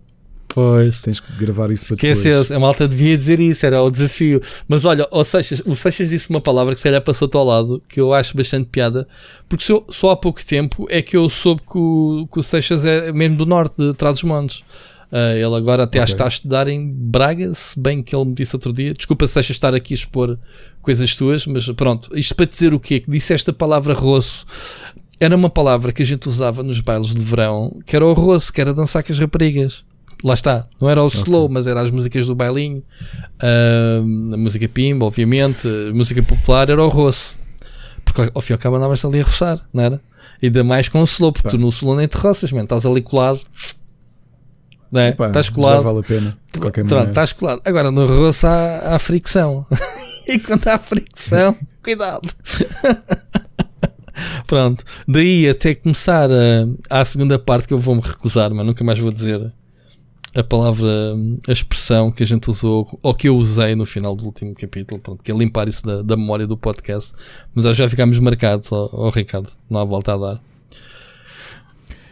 Pois. 0.54 1.02
Tens 1.02 1.20
que 1.20 1.32
gravar 1.38 1.72
isso 1.72 1.86
para 1.86 1.96
Esquece 1.96 2.30
depois. 2.30 2.52
A 2.52 2.60
malta 2.60 2.86
devia 2.86 3.18
dizer 3.18 3.40
isso, 3.40 3.66
era 3.66 3.82
o 3.82 3.90
desafio. 3.90 4.42
Mas 4.68 4.84
olha, 4.84 5.08
o 5.10 5.24
Seixas, 5.24 5.62
o 5.66 5.76
Seixas 5.78 6.10
disse 6.10 6.30
uma 6.30 6.42
palavra 6.42 6.74
que 6.74 6.80
se 6.80 6.84
calhar 6.84 7.02
passou-te 7.02 7.38
ao 7.38 7.46
lado, 7.46 7.82
que 7.88 8.02
eu 8.02 8.14
acho 8.14 8.36
bastante 8.36 8.70
piada, 8.70 9.08
porque 9.48 9.64
só, 9.64 9.86
só 9.90 10.10
há 10.10 10.18
pouco 10.18 10.44
tempo 10.44 10.86
é 10.90 11.02
que 11.02 11.16
eu 11.16 11.30
soube 11.30 11.62
que 11.62 11.78
o, 11.78 12.28
que 12.32 12.40
o 12.40 12.44
Seixas 12.44 12.84
é 12.84 13.14
mesmo 13.14 13.38
do 13.38 13.46
norte, 13.46 13.78
de 13.78 13.94
Trás-os-Montes. 13.94 14.64
Uh, 15.12 15.36
ele 15.36 15.56
agora 15.56 15.84
até 15.84 15.98
okay. 15.98 16.04
acho 16.04 16.14
que 16.14 16.16
está 16.16 16.26
a 16.26 16.28
estudar 16.30 16.68
em 16.70 16.90
Braga, 16.90 17.54
se 17.54 17.78
bem 17.78 18.02
que 18.02 18.16
ele 18.16 18.26
me 18.26 18.34
disse 18.34 18.56
outro 18.56 18.72
dia. 18.72 18.94
Desculpa 18.94 19.28
se 19.28 19.34
deixa 19.34 19.52
estar 19.52 19.76
aqui 19.76 19.94
a 19.94 19.96
expor 19.96 20.40
coisas 20.82 21.14
tuas, 21.16 21.46
mas 21.46 21.68
pronto. 21.72 22.18
Isto 22.18 22.34
para 22.34 22.46
dizer 22.46 22.74
o 22.74 22.80
quê? 22.80 23.02
Que 23.02 23.12
disse 23.12 23.34
esta 23.34 23.52
palavra 23.52 23.94
roço. 23.94 24.46
Era 25.20 25.36
uma 25.36 25.50
palavra 25.50 25.92
que 25.92 26.02
a 26.02 26.06
gente 26.06 26.30
usava 26.30 26.64
nos 26.64 26.80
bailes 26.80 27.14
de 27.14 27.22
verão, 27.22 27.78
que 27.86 27.96
era 27.96 28.06
o 28.06 28.14
roço, 28.14 28.54
que 28.54 28.62
era 28.62 28.74
dançar 28.74 29.04
com 29.04 29.12
as 29.12 29.20
raparigas. 29.20 29.84
Lá 30.24 30.34
está, 30.34 30.68
não 30.80 30.90
era 30.90 31.02
o 31.02 31.08
okay. 31.08 31.20
slow, 31.20 31.50
mas 31.50 31.68
eram 31.68 31.82
as 31.82 31.92
músicas 31.92 32.28
do 32.28 32.36
bailinho, 32.36 32.82
uh, 33.42 34.34
a 34.34 34.38
música 34.38 34.68
pimba, 34.70 35.06
obviamente, 35.06 35.68
a 35.90 35.94
música 35.94 36.24
popular 36.24 36.70
era 36.70 36.82
o 36.82 36.88
roço. 36.88 37.36
Porque 38.06 38.32
ao 38.34 38.42
fim 38.42 38.54
e 38.54 38.56
ao 38.56 38.60
cabo 38.60 38.78
andavas 38.78 39.04
ali 39.04 39.20
a 39.20 39.24
roçar, 39.24 39.60
não 39.74 39.84
era? 39.84 40.02
Ainda 40.42 40.64
mais 40.64 40.88
com 40.88 41.02
o 41.02 41.04
slow, 41.04 41.34
porque 41.34 41.50
Pá. 41.50 41.52
tu 41.52 41.58
no 41.58 41.70
slow 41.70 41.96
nem 41.96 42.08
te 42.08 42.18
roças, 42.18 42.52
man, 42.52 42.64
estás 42.64 42.86
ali 42.86 43.02
colado 43.02 43.42
não 44.92 45.02
é? 45.02 45.10
estás 45.10 45.50
colado. 45.50 45.76
Já 45.76 45.82
vale 45.82 46.00
a 46.00 46.04
pena. 46.04 46.38
De 46.54 46.60
qualquer 46.60 46.86
Pronto, 46.86 47.10
estás 47.10 47.34
colado. 47.34 47.62
Agora 47.64 47.92
no 47.92 48.06
roço 48.06 48.48
há, 48.48 48.96
há 48.96 49.00
fricção. 49.00 49.66
e 50.28 50.40
quando 50.40 50.68
há 50.68 50.78
fricção, 50.78 51.56
cuidado. 51.84 52.30
Pronto, 54.46 54.84
daí 55.08 55.50
até 55.50 55.74
começar 55.74 56.30
a, 56.30 57.02
a 57.02 57.06
segunda 57.06 57.40
parte 57.40 57.68
que 57.68 57.74
eu 57.74 57.80
vou 57.80 57.96
me 57.96 58.02
recusar, 58.02 58.54
mas 58.54 58.66
nunca 58.66 58.84
mais 58.84 59.00
vou 59.00 59.12
dizer 59.12 59.54
a 60.34 60.44
palavra, 60.44 60.88
a 61.48 61.52
expressão 61.52 62.12
que 62.12 62.24
a 62.24 62.26
gente 62.26 62.50
usou, 62.50 62.88
ou 63.02 63.14
que 63.14 63.28
eu 63.28 63.36
usei 63.36 63.76
no 63.76 63.86
final 63.86 64.16
do 64.16 64.26
último 64.26 64.54
capítulo, 64.54 65.02
pronto, 65.02 65.24
que 65.24 65.32
é 65.32 65.36
limpar 65.36 65.68
isso 65.68 65.86
da, 65.86 66.02
da 66.02 66.16
memória 66.16 66.48
do 66.48 66.58
podcast. 66.58 67.14
Mas 67.54 67.66
já 67.76 67.88
ficámos 67.90 68.18
marcados, 68.20 68.72
ó, 68.72 68.90
ó 68.94 69.10
Ricardo, 69.10 69.52
não 69.70 69.80
há 69.80 69.84
volta 69.84 70.14
a 70.14 70.18
dar. 70.18 70.42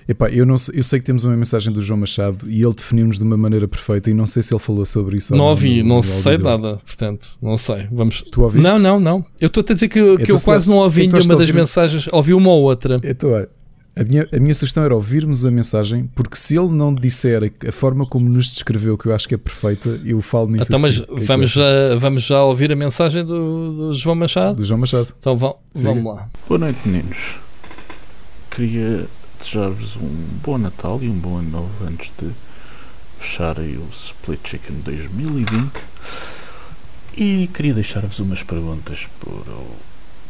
Epá, 0.10 0.28
eu, 0.28 0.44
não, 0.44 0.56
eu 0.74 0.84
sei 0.84 0.98
que 0.98 1.06
temos 1.06 1.24
uma 1.24 1.38
mensagem 1.38 1.72
do 1.72 1.84
João 1.84 2.00
Machado 2.00 2.50
e 2.50 2.64
ele 2.64 2.74
definiu-nos 2.74 3.20
de 3.20 3.24
uma 3.24 3.38
maneira 3.38 3.68
perfeita 3.68 4.10
e 4.10 4.14
não 4.16 4.26
sei 4.26 4.42
se 4.42 4.52
ele 4.52 4.60
falou 4.60 4.84
sobre 4.84 5.18
isso. 5.18 5.36
Não 5.36 5.46
ouvi, 5.46 5.84
não, 5.84 5.98
não 5.98 6.02
sei 6.02 6.36
nada, 6.40 6.78
portanto, 6.78 7.38
não 7.40 7.56
sei. 7.58 7.88
Vamos... 7.92 8.24
Tu 8.24 8.42
ouviste? 8.42 8.68
Não, 8.68 8.80
não, 8.80 9.00
não. 9.00 9.24
Eu 9.40 9.46
estou 9.46 9.64
a 9.70 9.72
dizer 9.72 9.88
que, 9.88 10.00
que 10.00 10.24
então, 10.24 10.36
eu 10.36 10.42
quase 10.42 10.68
não 10.68 10.78
ouvi 10.78 11.06
então 11.06 11.20
nenhuma 11.20 11.36
das 11.38 11.52
mensagens, 11.52 12.10
ouvi 12.12 12.34
uma 12.34 12.50
ou 12.50 12.64
outra. 12.64 13.00
Então, 13.04 13.30
a 13.96 14.04
minha, 14.04 14.28
a 14.34 14.40
minha 14.40 14.56
sugestão 14.56 14.84
era 14.84 14.96
ouvirmos 14.96 15.46
a 15.46 15.52
mensagem, 15.52 16.10
porque 16.16 16.36
se 16.36 16.58
ele 16.58 16.70
não 16.70 16.92
disser 16.92 17.54
a 17.68 17.72
forma 17.72 18.04
como 18.04 18.28
nos 18.28 18.50
descreveu, 18.50 18.98
que 18.98 19.06
eu 19.06 19.14
acho 19.14 19.28
que 19.28 19.36
é 19.36 19.38
perfeita, 19.38 20.02
eu 20.04 20.20
falo 20.24 20.50
nisso. 20.50 20.66
Então, 20.70 20.80
mas 20.80 20.98
vamos, 21.08 21.52
já, 21.52 21.96
vamos 22.00 22.24
já 22.24 22.42
ouvir 22.42 22.72
a 22.72 22.76
mensagem 22.76 23.24
do, 23.24 23.74
do 23.74 23.94
João 23.94 24.16
Machado? 24.16 24.56
Do 24.56 24.64
João 24.64 24.80
Machado. 24.80 25.14
Então 25.20 25.38
vamos 25.38 26.04
lá. 26.04 26.28
Boa 26.48 26.58
noite, 26.58 26.80
meninos. 26.84 27.18
Queria 28.50 29.08
desejar-vos 29.40 29.96
um 29.96 30.40
bom 30.44 30.58
Natal 30.58 31.00
e 31.02 31.10
um 31.10 31.18
bom 31.18 31.38
Ano 31.38 31.50
Novo 31.50 31.86
antes 31.86 32.12
de 32.20 32.32
fechar 33.20 33.60
aí 33.60 33.78
o 33.78 33.88
Split 33.92 34.40
Chicken 34.48 34.78
2020. 34.82 35.72
E 37.18 37.50
queria 37.54 37.74
deixar-vos 37.74 38.20
umas 38.20 38.44
perguntas 38.44 39.08
por, 39.20 39.44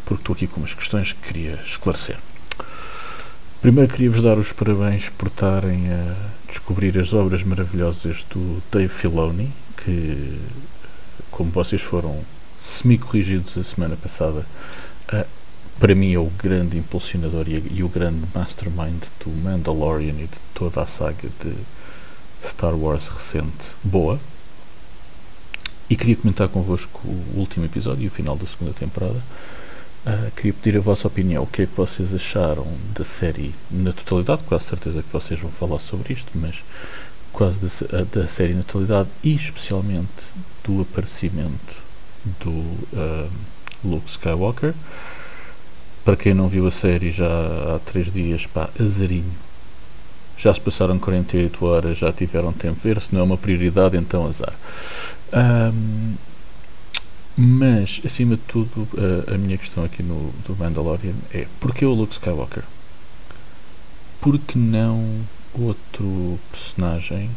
porque 0.05 0.21
estou 0.21 0.33
aqui 0.33 0.47
com 0.47 0.61
umas 0.61 0.73
questões 0.73 1.11
que 1.13 1.27
queria 1.27 1.59
esclarecer. 1.65 2.17
Primeiro 3.61 3.91
queria-vos 3.91 4.23
dar 4.23 4.37
os 4.37 4.51
parabéns 4.53 5.09
por 5.09 5.27
estarem 5.27 5.91
a 5.91 6.15
descobrir 6.47 6.97
as 6.97 7.11
obras 7.13 7.43
maravilhosas 7.43 8.23
do 8.29 8.63
Dave 8.71 8.87
Filoni, 8.87 9.51
que, 9.83 10.39
como 11.29 11.51
vocês 11.51 11.81
foram 11.81 12.23
semi-corrigidos 12.65 13.57
a 13.57 13.63
semana 13.63 13.97
passada, 13.97 14.45
para 15.79 15.95
mim 15.95 16.13
é 16.13 16.19
o 16.19 16.25
grande 16.25 16.77
impulsionador 16.77 17.47
e, 17.47 17.63
e, 17.71 17.83
o 17.83 17.87
grande 17.87 18.25
mastermind 18.35 19.01
do 19.23 19.29
Mandalorian 19.29 20.13
e 20.13 20.27
de 20.27 20.37
toda 20.53 20.81
a 20.81 20.87
saga 20.87 21.29
de 21.43 21.55
Star 22.45 22.75
Wars 22.75 23.07
recente 23.07 23.53
boa. 23.83 24.19
E 25.89 25.95
queria 25.95 26.17
comentar 26.17 26.49
convosco 26.49 26.99
o 27.07 27.39
último 27.39 27.65
episódio 27.65 28.03
e 28.03 28.07
o 28.07 28.11
final 28.11 28.35
da 28.35 28.45
segunda 28.45 28.73
temporada. 28.73 29.19
Uh, 30.05 30.31
queria 30.35 30.53
pedir 30.53 30.77
a 30.77 30.81
vossa 30.81 31.07
opinião. 31.07 31.43
O 31.43 31.47
que 31.47 31.63
é 31.63 31.65
que 31.65 31.75
vocês 31.75 32.13
acharam 32.13 32.67
da 32.93 33.05
série 33.05 33.55
na 33.71 33.93
totalidade? 33.93 34.43
Quase 34.47 34.65
certeza 34.65 35.01
que 35.01 35.11
vocês 35.11 35.39
vão 35.39 35.51
falar 35.51 35.79
sobre 35.79 36.13
isto, 36.13 36.29
mas 36.35 36.55
quase 37.31 37.57
da, 37.59 38.03
da 38.03 38.27
série 38.27 38.53
na 38.53 38.63
totalidade 38.63 39.09
e 39.23 39.33
especialmente 39.33 40.09
do 40.63 40.81
aparecimento 40.81 41.75
do 42.39 42.49
uh, 42.49 43.31
Luke 43.83 44.09
Skywalker. 44.09 44.73
Para 46.09 46.17
quem 46.17 46.33
não 46.33 46.47
viu 46.47 46.65
a 46.65 46.71
série 46.71 47.11
já 47.11 47.27
há 47.27 47.79
três 47.85 48.11
dias, 48.11 48.43
pá, 48.47 48.67
azarinho. 48.81 49.31
Já 50.39 50.51
se 50.51 50.59
passaram 50.59 50.97
48 50.97 51.63
horas, 51.63 51.99
já 51.99 52.11
tiveram 52.11 52.51
tempo 52.51 52.77
de 52.77 52.81
ver. 52.81 52.99
Se 52.99 53.13
não 53.13 53.21
é 53.21 53.23
uma 53.23 53.37
prioridade, 53.37 53.95
então 53.95 54.25
azar. 54.25 54.55
Um, 55.31 56.15
mas, 57.37 58.01
acima 58.03 58.35
de 58.35 58.41
tudo, 58.41 58.87
a, 58.97 59.35
a, 59.35 59.37
minha 59.37 59.55
questão 59.55 59.83
aqui 59.83 60.01
no 60.01 60.33
do 60.47 60.55
Mandalorian 60.55 61.13
é 61.31 61.45
porquê 61.59 61.85
o 61.85 61.93
Luke 61.93 62.13
Skywalker? 62.13 62.63
Porque 64.19 64.57
não 64.57 65.21
outro 65.53 66.39
personagem? 66.51 67.29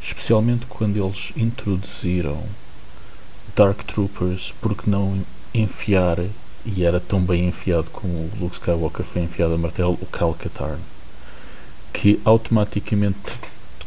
Especialmente 0.00 0.66
quando 0.66 1.04
eles 1.04 1.32
introduziram 1.36 2.44
Dark 3.56 3.82
Troopers, 3.82 4.54
porque 4.60 4.88
não 4.88 5.20
enfiar, 5.52 6.18
e 6.64 6.84
era 6.84 7.00
tão 7.00 7.20
bem 7.20 7.48
enfiado 7.48 7.88
como 7.92 8.12
o 8.12 8.30
Luke 8.40 8.56
Skywalker 8.56 9.04
foi 9.04 9.22
enfiado 9.22 9.54
a 9.54 9.58
martelo, 9.58 9.98
o 10.00 10.06
Cal 10.06 10.34
Katarn, 10.34 10.78
que 11.92 12.20
automaticamente 12.24 13.32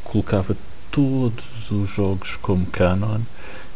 colocava 0.03 0.55
todos 0.91 1.71
os 1.71 1.89
jogos 1.89 2.36
como 2.41 2.65
canon 2.67 3.19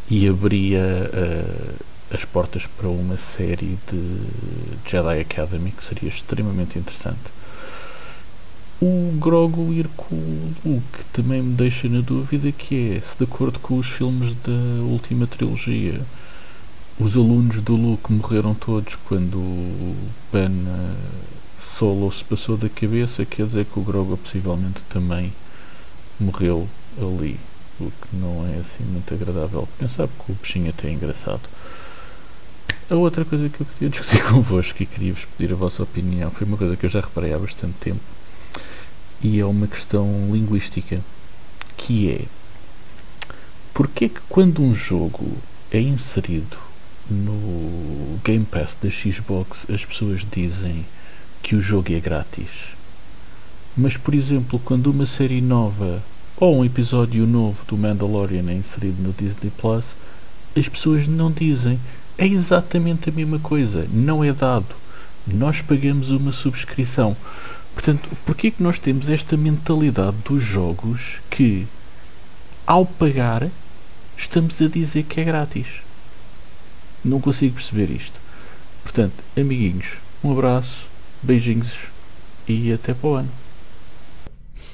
e 0.09 0.27
abria 0.27 1.09
uh, 1.13 1.75
as 2.11 2.25
portas 2.25 2.65
para 2.65 2.87
uma 2.87 3.17
série 3.17 3.77
de 3.91 4.21
Jedi 4.89 5.21
Academy 5.21 5.71
que 5.71 5.83
seria 5.83 6.09
extremamente 6.09 6.79
interessante. 6.79 7.39
O 8.81 9.11
Grogu 9.19 9.73
ir 9.73 9.89
com 9.89 10.15
o 10.15 10.53
Luke 10.65 11.03
também 11.11 11.41
me 11.41 11.53
deixa 11.53 11.89
na 11.89 11.99
dúvida 11.99 12.51
que 12.51 12.95
é, 12.95 13.01
se 13.01 13.17
de 13.17 13.25
acordo 13.25 13.59
com 13.59 13.77
os 13.77 13.87
filmes 13.87 14.33
da 14.37 14.83
última 14.83 15.27
trilogia, 15.27 15.99
os 16.99 17.15
alunos 17.15 17.61
do 17.61 17.75
Luke 17.75 18.11
morreram 18.11 18.53
todos 18.53 18.95
quando 19.07 19.37
o 19.37 19.95
Ben 20.33 20.49
uh, 20.49 20.95
Solo 21.77 22.11
se 22.11 22.25
passou 22.25 22.57
da 22.57 22.67
cabeça, 22.67 23.25
quer 23.25 23.45
dizer 23.45 23.65
que 23.65 23.79
o 23.79 23.81
Grogu 23.81 24.17
possivelmente 24.17 24.81
também 24.89 25.31
morreu 26.19 26.67
ali 26.97 27.39
o 27.79 27.85
que 27.89 28.15
não 28.17 28.45
é 28.45 28.59
assim 28.59 28.83
muito 28.83 29.13
agradável 29.13 29.65
pensar, 29.77 30.09
porque 30.09 30.33
o 30.33 30.35
bichinho 30.35 30.69
até 30.69 30.89
é 30.89 30.91
engraçado. 30.91 31.41
A 32.89 32.95
outra 32.95 33.23
coisa 33.23 33.47
que 33.47 33.61
eu 33.61 33.65
queria 33.65 33.87
discutir 33.97 34.21
convosco 34.25 34.83
e 34.83 34.85
queria-vos 34.85 35.23
pedir 35.37 35.53
a 35.53 35.55
vossa 35.55 35.81
opinião 35.81 36.29
foi 36.31 36.45
uma 36.45 36.57
coisa 36.57 36.75
que 36.75 36.85
eu 36.85 36.89
já 36.89 36.99
reparei 36.99 37.33
há 37.33 37.39
bastante 37.39 37.75
tempo 37.79 38.01
e 39.21 39.39
é 39.39 39.45
uma 39.45 39.67
questão 39.67 40.27
linguística 40.31 40.99
que 41.77 42.11
é 42.11 42.25
porque 43.73 44.09
que 44.09 44.19
quando 44.27 44.61
um 44.61 44.75
jogo 44.75 45.37
é 45.71 45.79
inserido 45.79 46.68
no 47.09 48.19
Game 48.23 48.45
Pass 48.45 48.75
da 48.81 48.89
Xbox 48.89 49.59
as 49.69 49.83
pessoas 49.85 50.25
dizem 50.31 50.85
que 51.41 51.55
o 51.55 51.61
jogo 51.61 51.93
é 51.93 51.99
grátis 51.99 52.77
mas 53.75 53.95
por 53.97 54.13
exemplo 54.13 54.59
quando 54.59 54.91
uma 54.91 55.05
série 55.05 55.41
nova 55.41 56.01
ou 56.39 56.57
um 56.57 56.65
episódio 56.65 57.27
novo 57.27 57.57
do 57.67 57.77
Mandalorian 57.77 58.49
é 58.49 58.53
inserido 58.53 59.01
no 59.01 59.11
Disney 59.11 59.51
Plus, 59.57 59.83
as 60.55 60.69
pessoas 60.69 61.05
não 61.05 61.29
dizem. 61.29 61.77
É 62.17 62.25
exatamente 62.25 63.09
a 63.09 63.11
mesma 63.11 63.39
coisa, 63.39 63.85
não 63.91 64.23
é 64.23 64.31
dado. 64.31 64.73
Nós 65.27 65.61
pagamos 65.61 66.09
uma 66.09 66.31
subscrição. 66.31 67.15
Portanto, 67.73 68.09
porquê 68.25 68.51
que 68.51 68.63
nós 68.63 68.79
temos 68.79 69.09
esta 69.09 69.35
mentalidade 69.35 70.15
dos 70.25 70.41
jogos 70.41 71.17
que, 71.29 71.67
ao 72.65 72.85
pagar, 72.85 73.49
estamos 74.17 74.61
a 74.61 74.67
dizer 74.67 75.03
que 75.03 75.19
é 75.19 75.25
grátis? 75.25 75.67
Não 77.03 77.19
consigo 77.19 77.55
perceber 77.55 77.91
isto. 77.91 78.19
Portanto, 78.83 79.13
amiguinhos, 79.37 79.87
um 80.23 80.31
abraço, 80.31 80.87
beijinhos 81.21 81.73
e 82.47 82.73
até 82.73 82.93
para 82.93 83.09
o 83.09 83.13
ano. 83.15 83.31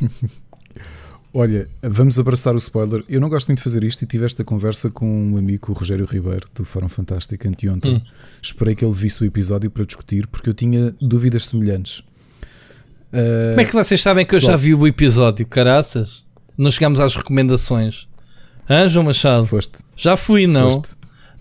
Olha, 1.37 1.67
vamos 1.83 2.17
abraçar 2.17 2.55
o 2.55 2.57
spoiler. 2.57 3.03
Eu 3.09 3.19
não 3.19 3.27
gosto 3.27 3.49
muito 3.49 3.57
de 3.57 3.63
fazer 3.65 3.83
isto 3.83 4.01
e 4.01 4.05
tive 4.07 4.23
esta 4.23 4.41
conversa 4.41 4.89
com 4.89 5.05
um 5.05 5.37
amigo, 5.37 5.69
o 5.69 5.75
Rogério 5.75 6.05
Ribeiro, 6.05 6.47
do 6.55 6.63
Fórum 6.63 6.87
Fantástico, 6.87 7.45
anteontem. 7.45 7.95
Hum. 7.95 8.01
Esperei 8.41 8.73
que 8.73 8.85
ele 8.85 8.93
visse 8.93 9.21
o 9.21 9.25
episódio 9.25 9.69
para 9.69 9.83
discutir, 9.83 10.27
porque 10.27 10.49
eu 10.49 10.53
tinha 10.53 10.95
dúvidas 11.01 11.47
semelhantes. 11.47 11.99
Uh, 13.11 13.49
Como 13.49 13.61
é 13.61 13.65
que 13.65 13.73
vocês 13.73 14.01
sabem 14.01 14.25
que 14.25 14.33
eu 14.33 14.39
já 14.39 14.55
vi 14.55 14.73
o 14.73 14.87
episódio, 14.87 15.45
caraças? 15.45 16.23
Não 16.57 16.71
chegamos 16.71 17.01
às 17.01 17.17
recomendações. 17.17 18.07
Hã, 18.69 18.87
João 18.87 19.05
Machado? 19.05 19.45
Foste. 19.45 19.79
Já 19.93 20.15
fui, 20.15 20.47
não? 20.47 20.71
Foste. 20.71 20.95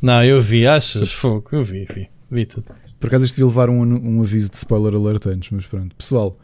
Não, 0.05 0.23
eu 0.23 0.39
vi, 0.39 0.67
achas? 0.67 1.11
Fogo, 1.11 1.49
eu 1.51 1.65
vi, 1.65 1.87
vi, 1.87 2.11
vi 2.31 2.45
tudo. 2.45 2.67
Por 3.01 3.07
acaso 3.07 3.25
isto 3.25 3.37
devia 3.37 3.47
levar 3.47 3.71
um, 3.71 3.81
um 3.81 4.21
aviso 4.21 4.51
de 4.51 4.57
spoiler 4.59 4.95
alert 4.95 5.25
antes, 5.25 5.51
mas 5.51 5.65
pronto. 5.65 5.97
Pessoal, 5.97 6.39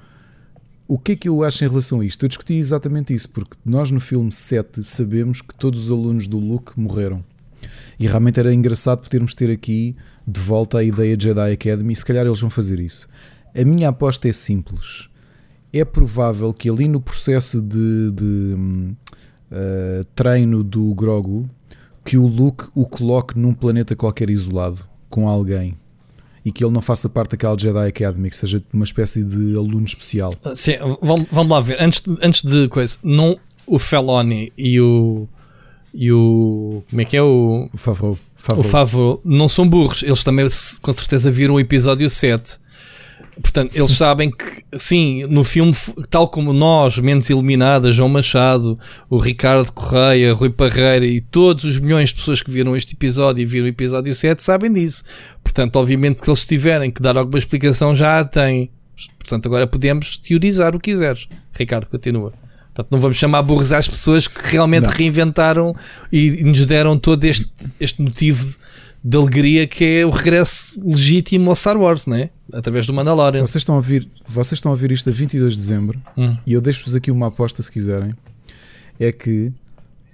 o 0.88 0.98
que 0.98 1.12
é 1.12 1.16
que 1.16 1.28
eu 1.28 1.44
acho 1.44 1.62
em 1.62 1.68
relação 1.68 2.00
a 2.00 2.04
isto? 2.06 2.24
Eu 2.24 2.28
discuti 2.30 2.54
exatamente 2.54 3.12
isso, 3.12 3.28
porque 3.28 3.58
nós 3.62 3.90
no 3.90 4.00
filme 4.00 4.32
7 4.32 4.82
sabemos 4.82 5.42
que 5.42 5.54
todos 5.54 5.84
os 5.84 5.90
alunos 5.90 6.26
do 6.26 6.38
Luke 6.38 6.72
morreram. 6.74 7.22
E 7.98 8.06
realmente 8.06 8.40
era 8.40 8.50
engraçado 8.50 9.02
podermos 9.02 9.34
ter 9.34 9.50
aqui 9.50 9.94
de 10.26 10.40
volta 10.40 10.78
a 10.78 10.82
ideia 10.82 11.14
de 11.14 11.24
Jedi 11.24 11.52
Academy, 11.52 11.92
e 11.92 11.96
se 11.96 12.06
calhar 12.06 12.24
eles 12.24 12.40
vão 12.40 12.48
fazer 12.48 12.80
isso. 12.80 13.08
A 13.54 13.62
minha 13.62 13.90
aposta 13.90 14.26
é 14.26 14.32
simples. 14.32 15.10
É 15.70 15.84
provável 15.84 16.54
que 16.54 16.70
ali 16.70 16.88
no 16.88 16.98
processo 16.98 17.60
de, 17.60 18.10
de 18.10 18.54
uh, 18.54 20.02
treino 20.14 20.64
do 20.64 20.94
Grogu, 20.94 21.46
que 22.10 22.18
o 22.18 22.26
Luke 22.26 22.64
o 22.74 22.84
coloque 22.86 23.38
num 23.38 23.54
planeta 23.54 23.94
qualquer 23.94 24.30
isolado, 24.30 24.84
com 25.08 25.28
alguém 25.28 25.76
e 26.44 26.50
que 26.50 26.64
ele 26.64 26.72
não 26.72 26.80
faça 26.80 27.08
parte 27.08 27.32
daquela 27.32 27.56
Jedi 27.56 27.86
Academy, 27.86 28.28
que 28.28 28.36
seja 28.36 28.60
uma 28.72 28.82
espécie 28.82 29.22
de 29.22 29.54
aluno 29.54 29.84
especial. 29.84 30.34
Ah, 30.42 30.56
sim, 30.56 30.72
vamos, 31.00 31.26
vamos 31.30 31.52
lá 31.52 31.60
ver. 31.60 31.80
Antes 31.80 32.00
de, 32.00 32.18
antes 32.20 32.42
de 32.42 32.66
coisa, 32.66 32.98
não 33.04 33.38
o 33.64 33.78
Feloni 33.78 34.52
e 34.58 34.80
o. 34.80 35.28
E 35.94 36.10
o. 36.10 36.82
Como 36.90 37.00
é 37.00 37.04
que 37.04 37.16
é 37.16 37.22
o. 37.22 37.70
O 37.72 37.78
Favreau. 37.78 38.18
Favreau. 38.34 38.66
O 38.66 38.68
Favreau 38.68 39.20
não 39.24 39.46
são 39.46 39.68
burros. 39.68 40.02
Eles 40.02 40.24
também 40.24 40.48
com 40.82 40.92
certeza 40.92 41.30
viram 41.30 41.54
o 41.54 41.60
episódio 41.60 42.10
7 42.10 42.58
Portanto, 43.40 43.74
eles 43.74 43.92
sabem 43.92 44.30
que, 44.30 44.78
sim, 44.78 45.24
no 45.28 45.44
filme, 45.44 45.74
tal 46.08 46.28
como 46.28 46.52
nós, 46.52 46.98
Menos 46.98 47.30
Eliminadas, 47.30 47.96
João 47.96 48.08
Machado, 48.08 48.78
o 49.08 49.18
Ricardo 49.18 49.72
Correia, 49.72 50.34
Rui 50.34 50.50
Parreira 50.50 51.06
e 51.06 51.20
todos 51.20 51.64
os 51.64 51.78
milhões 51.78 52.10
de 52.10 52.16
pessoas 52.16 52.42
que 52.42 52.50
viram 52.50 52.76
este 52.76 52.94
episódio 52.94 53.42
e 53.42 53.46
viram 53.46 53.66
o 53.66 53.68
episódio 53.68 54.14
7 54.14 54.42
sabem 54.42 54.72
disso. 54.72 55.04
Portanto, 55.42 55.76
obviamente 55.76 56.20
que 56.20 56.28
eles 56.28 56.44
tiverem 56.44 56.90
que 56.90 57.00
dar 57.00 57.16
alguma 57.16 57.38
explicação 57.38 57.94
já 57.94 58.20
a 58.20 58.24
têm. 58.24 58.70
Portanto, 59.18 59.46
agora 59.46 59.66
podemos 59.66 60.18
teorizar 60.18 60.74
o 60.74 60.80
que 60.80 60.90
quiseres. 60.90 61.26
Ricardo, 61.52 61.88
continua. 61.88 62.32
Portanto, 62.74 62.88
não 62.90 63.00
vamos 63.00 63.16
chamar 63.16 63.42
burros 63.42 63.72
às 63.72 63.88
pessoas 63.88 64.28
que 64.28 64.52
realmente 64.52 64.84
não. 64.84 64.90
reinventaram 64.90 65.74
e 66.12 66.44
nos 66.44 66.66
deram 66.66 66.98
todo 66.98 67.24
este, 67.24 67.46
este 67.80 68.00
motivo 68.00 68.56
de 69.02 69.16
alegria 69.16 69.66
que 69.66 69.84
é 69.84 70.06
o 70.06 70.10
regresso 70.10 70.78
legítimo 70.82 71.50
ao 71.50 71.56
Star 71.56 71.76
Wars, 71.76 72.06
não 72.06 72.16
é? 72.16 72.30
Através 72.52 72.86
do 72.86 72.92
Mandalorian. 72.92 73.40
Vocês 73.40 73.62
estão 73.62 73.74
a 73.74 73.78
ouvir, 73.78 74.06
vocês 74.26 74.58
estão 74.58 74.70
a 74.70 74.74
ouvir 74.74 74.92
isto 74.92 75.08
a 75.08 75.12
22 75.12 75.54
de 75.54 75.58
dezembro 75.58 76.00
hum. 76.16 76.36
e 76.46 76.52
eu 76.52 76.60
deixo-vos 76.60 76.94
aqui 76.94 77.10
uma 77.10 77.28
aposta 77.28 77.62
se 77.62 77.72
quiserem. 77.72 78.14
É 78.98 79.10
que 79.10 79.52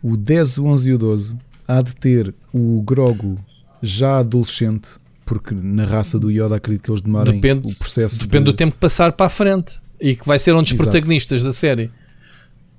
o 0.03 0.17
10, 0.17 0.59
o 0.59 0.67
11 0.67 0.91
e 0.91 0.93
o 0.95 0.99
12 0.99 1.37
há 1.67 1.83
de 1.83 1.95
ter 1.97 2.33
o 2.53 2.83
Grogu 2.83 3.37
já 3.83 4.19
adolescente, 4.19 4.91
porque 5.25 5.55
na 5.55 5.85
raça 5.85 6.19
do 6.19 6.31
Yoda 6.31 6.57
acredito 6.57 6.85
que 6.85 6.91
eles 6.91 7.03
demorem 7.03 7.35
depende, 7.41 7.69
o 7.69 7.75
processo. 7.75 8.21
Depende 8.21 8.45
de... 8.45 8.53
do 8.53 8.57
tempo 8.57 8.75
que 8.75 8.79
passar 8.79 9.13
para 9.13 9.27
a 9.27 9.31
frente 9.31 9.75
e 10.01 10.15
que 10.15 10.27
vai 10.27 10.39
ser 10.39 10.55
um 10.55 10.63
dos 10.63 10.73
Exato. 10.73 10.91
protagonistas 10.91 11.43
da 11.43 11.53
série. 11.53 11.91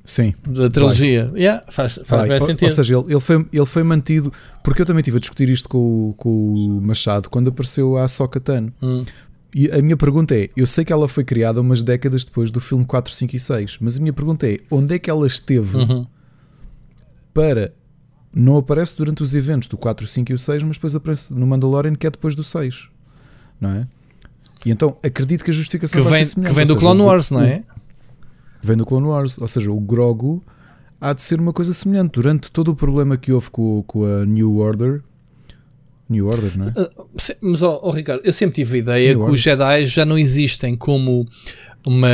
Sim. 0.09 0.33
Da 0.47 0.69
trilogia. 0.69 1.29
Yeah, 1.35 1.63
faz, 1.69 1.99
faz 2.05 2.29
ou, 2.41 2.47
sentido. 2.47 2.63
Ou 2.63 2.69
seja, 2.69 2.97
ele, 2.97 3.11
ele, 3.11 3.19
foi, 3.19 3.45
ele 3.51 3.65
foi 3.65 3.83
mantido. 3.83 4.31
Porque 4.63 4.81
eu 4.81 4.85
também 4.85 5.01
estive 5.01 5.17
a 5.17 5.19
discutir 5.19 5.49
isto 5.49 5.67
com, 5.67 6.13
com 6.17 6.29
o 6.53 6.81
Machado 6.81 7.29
quando 7.29 7.49
apareceu 7.49 7.97
a 7.97 8.05
Ahsoka 8.05 8.39
Tano. 8.39 8.73
Hum. 8.81 9.03
E 9.53 9.69
a 9.69 9.81
minha 9.81 9.97
pergunta 9.97 10.33
é: 10.33 10.47
eu 10.55 10.65
sei 10.65 10.85
que 10.85 10.93
ela 10.93 11.09
foi 11.09 11.25
criada 11.25 11.59
umas 11.59 11.81
décadas 11.81 12.23
depois 12.23 12.49
do 12.51 12.61
filme 12.61 12.85
4, 12.85 13.11
5 13.11 13.35
e 13.35 13.39
6, 13.39 13.77
mas 13.81 13.97
a 13.97 13.99
minha 13.99 14.13
pergunta 14.13 14.47
é: 14.47 14.59
onde 14.71 14.93
é 14.95 14.99
que 14.99 15.09
ela 15.09 15.27
esteve 15.27 15.75
Uhum. 15.77 16.07
para. 17.33 17.73
Não 18.33 18.57
aparece 18.57 18.95
durante 18.95 19.23
os 19.23 19.33
eventos 19.33 19.67
do 19.67 19.77
4, 19.77 20.05
5 20.05 20.31
e 20.31 20.35
o 20.35 20.37
6, 20.37 20.63
mas 20.63 20.77
depois 20.77 20.95
aparece 20.95 21.33
no 21.33 21.47
Mandalorian 21.47 21.95
que 21.95 22.05
é 22.05 22.11
depois 22.11 22.35
do 22.35 22.43
6, 22.43 22.87
não 23.59 23.71
é? 23.71 23.87
E 24.65 24.69
então 24.71 24.95
acredito 25.03 25.43
que 25.43 25.49
a 25.49 25.53
justificação 25.53 26.01
Que 26.03 26.07
vai 26.09 26.23
vem, 26.23 26.33
que 26.43 26.51
vem 26.53 26.65
do 26.65 26.67
seja, 26.67 26.79
Clone 26.79 27.01
o- 27.01 27.05
Wars, 27.05 27.31
não 27.31 27.41
é? 27.41 27.63
Vem 28.61 28.75
do 28.77 28.85
Clone 28.85 29.07
Wars, 29.07 29.37
ou 29.37 29.47
seja, 29.47 29.71
o 29.71 29.79
Grogu 29.79 30.43
há 30.99 31.13
de 31.13 31.21
ser 31.21 31.39
uma 31.39 31.53
coisa 31.53 31.73
semelhante. 31.73 32.13
Durante 32.13 32.49
todo 32.51 32.69
o 32.69 32.75
problema 32.75 33.17
que 33.17 33.31
houve 33.31 33.49
com, 33.51 33.83
com 33.85 34.03
a 34.05 34.25
New 34.25 34.57
Order, 34.57 35.01
New 36.09 36.27
Order, 36.27 36.57
não 36.57 36.67
é? 36.69 36.73
Se- 37.17 37.35
Mas, 37.41 37.61
ó 37.61 37.79
ó, 37.83 37.91
Ricardo, 37.91 38.21
eu 38.23 38.31
sempre 38.33 38.55
tive 38.55 38.77
a 38.77 38.79
ideia 38.79 39.11
Eu 39.11 39.19
que 39.19 39.25
acho. 39.25 39.33
os 39.33 39.39
Jedi 39.41 39.83
já 39.85 40.05
não 40.05 40.17
existem 40.17 40.75
como 40.75 41.27
uma, 41.85 42.07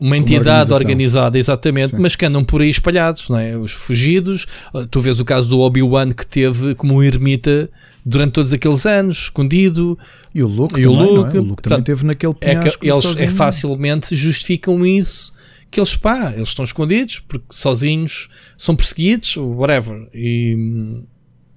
uma 0.00 0.16
entidade 0.16 0.48
organização. 0.48 0.76
organizada, 0.76 1.38
exatamente, 1.38 1.90
Sim. 1.90 1.96
mas 1.98 2.14
que 2.16 2.24
andam 2.24 2.44
por 2.44 2.60
aí 2.62 2.70
espalhados, 2.70 3.28
não 3.28 3.38
é? 3.38 3.56
Os 3.56 3.72
fugidos. 3.72 4.46
ah, 4.72 4.86
Tu 4.88 5.00
vês 5.00 5.18
o 5.20 5.24
caso 5.24 5.48
do 5.50 5.60
Obi-Wan 5.60 6.12
que 6.12 6.24
teve 6.26 6.74
como 6.76 6.94
um 6.94 7.02
ermita 7.02 7.68
durante 8.06 8.32
todos 8.32 8.52
aqueles 8.52 8.86
anos, 8.86 9.18
escondido. 9.24 9.98
E 10.34 10.42
o 10.42 10.46
Luke 10.48 10.80
E 10.80 10.86
o 10.86 10.92
também, 10.92 11.06
não 11.14 11.22
é? 11.22 11.24
Luke, 11.26 11.38
O 11.38 11.42
Luke 11.42 11.62
também 11.62 11.78
portanto, 11.78 11.84
teve 11.86 12.06
naquele 12.06 12.34
É 12.40 12.54
penhasco 12.54 12.80
que 12.80 12.88
eles 12.90 13.20
é 13.20 13.26
facilmente 13.26 14.14
justificam 14.16 14.86
isso. 14.86 15.32
Que 15.72 15.80
eles, 15.80 15.96
pá, 15.96 16.32
eles 16.36 16.50
estão 16.50 16.64
escondidos 16.64 17.18
porque 17.20 17.46
sozinhos 17.50 18.28
são 18.58 18.76
perseguidos, 18.76 19.36
ou 19.38 19.56
whatever. 19.56 20.06
E, 20.14 21.02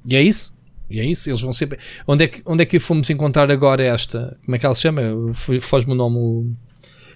e 0.06 0.16
é 0.16 0.22
isso. 0.24 0.56
E 0.90 1.00
é 1.02 1.06
isso. 1.06 1.30
Eles 1.30 1.42
vão 1.42 1.52
sempre. 1.52 1.78
Onde 2.08 2.24
é, 2.24 2.28
que, 2.30 2.42
onde 2.46 2.64
é 2.64 2.66
que 2.66 2.80
fomos 2.80 3.10
encontrar 3.10 3.52
agora 3.52 3.84
esta? 3.84 4.38
Como 4.46 4.56
é 4.56 4.60
que 4.60 4.66
ela 4.66 4.74
se 4.74 4.82
chama? 4.82 5.02
Fo- 5.34 5.60
Foge-me 5.60 5.92
o 5.92 5.96
nome. 5.96 6.56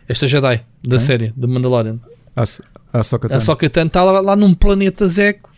esta 0.09 0.27
Jedi 0.27 0.57
da 0.83 0.97
Quem? 0.97 0.99
série, 0.99 1.33
de 1.37 1.47
Mandalorian. 1.47 1.99
A, 2.35 2.43
a 2.91 2.99
Ahsoka 2.99 3.33
A. 3.35 3.39
Sokatan 3.39 3.85
está 3.87 4.03
lá, 4.03 4.19
lá 4.19 4.35
num 4.35 4.53
planeta 4.53 5.07
Zeco, 5.07 5.49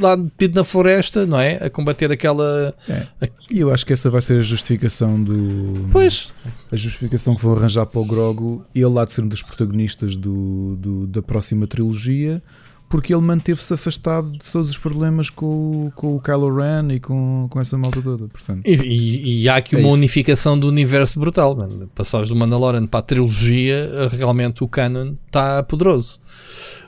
lá 0.00 0.16
metido 0.16 0.54
na 0.54 0.64
floresta, 0.64 1.26
não 1.26 1.38
é? 1.38 1.56
A 1.64 1.70
combater 1.70 2.10
aquela. 2.10 2.74
É. 2.88 3.06
E 3.50 3.60
eu 3.60 3.70
acho 3.72 3.84
que 3.86 3.92
essa 3.92 4.08
vai 4.10 4.20
ser 4.20 4.38
a 4.38 4.42
justificação 4.42 5.22
do. 5.22 5.88
Pois, 5.92 6.32
A 6.72 6.76
justificação 6.76 7.34
que 7.34 7.42
vão 7.42 7.52
arranjar 7.54 7.86
para 7.86 8.00
o 8.00 8.04
Grogu, 8.04 8.62
ele 8.74 8.84
lá 8.86 9.04
de 9.04 9.12
ser 9.12 9.22
um 9.22 9.28
dos 9.28 9.42
protagonistas 9.42 10.14
do, 10.16 10.76
do- 10.76 11.06
da 11.06 11.20
próxima 11.20 11.66
trilogia, 11.66 12.40
porque 12.88 13.12
ele 13.14 13.22
manteve-se 13.22 13.72
afastado 13.74 14.30
de 14.32 14.38
todos 14.38 14.70
os 14.70 14.78
problemas 14.78 15.30
com, 15.30 15.46
o- 15.86 15.92
com 15.94 16.16
o 16.16 16.20
Kylo 16.20 16.54
Ren 16.56 16.92
e 16.92 17.00
com, 17.00 17.46
com 17.50 17.60
essa 17.60 17.76
malta 17.78 18.00
toda. 18.00 18.26
Portanto, 18.28 18.62
E, 18.66 18.74
e- 18.74 19.42
e 19.42 19.48
há 19.48 19.56
aqui 19.56 19.74
É 19.74 19.78
uma 19.78 19.88
isso. 19.88 19.96
unificação 19.96 20.58
do 20.58 20.68
universo 20.68 21.18
brutal. 21.20 21.56
Mano. 21.56 21.88
Passares 21.94 22.28
do 22.28 22.36
Mandalorian 22.36 22.86
para 22.86 23.00
a 23.00 23.02
trilogia, 23.02 23.88
realmente 24.16 24.62
o 24.64 24.68
canon 24.68 25.14
está 25.26 25.62
poderoso. 25.62 26.18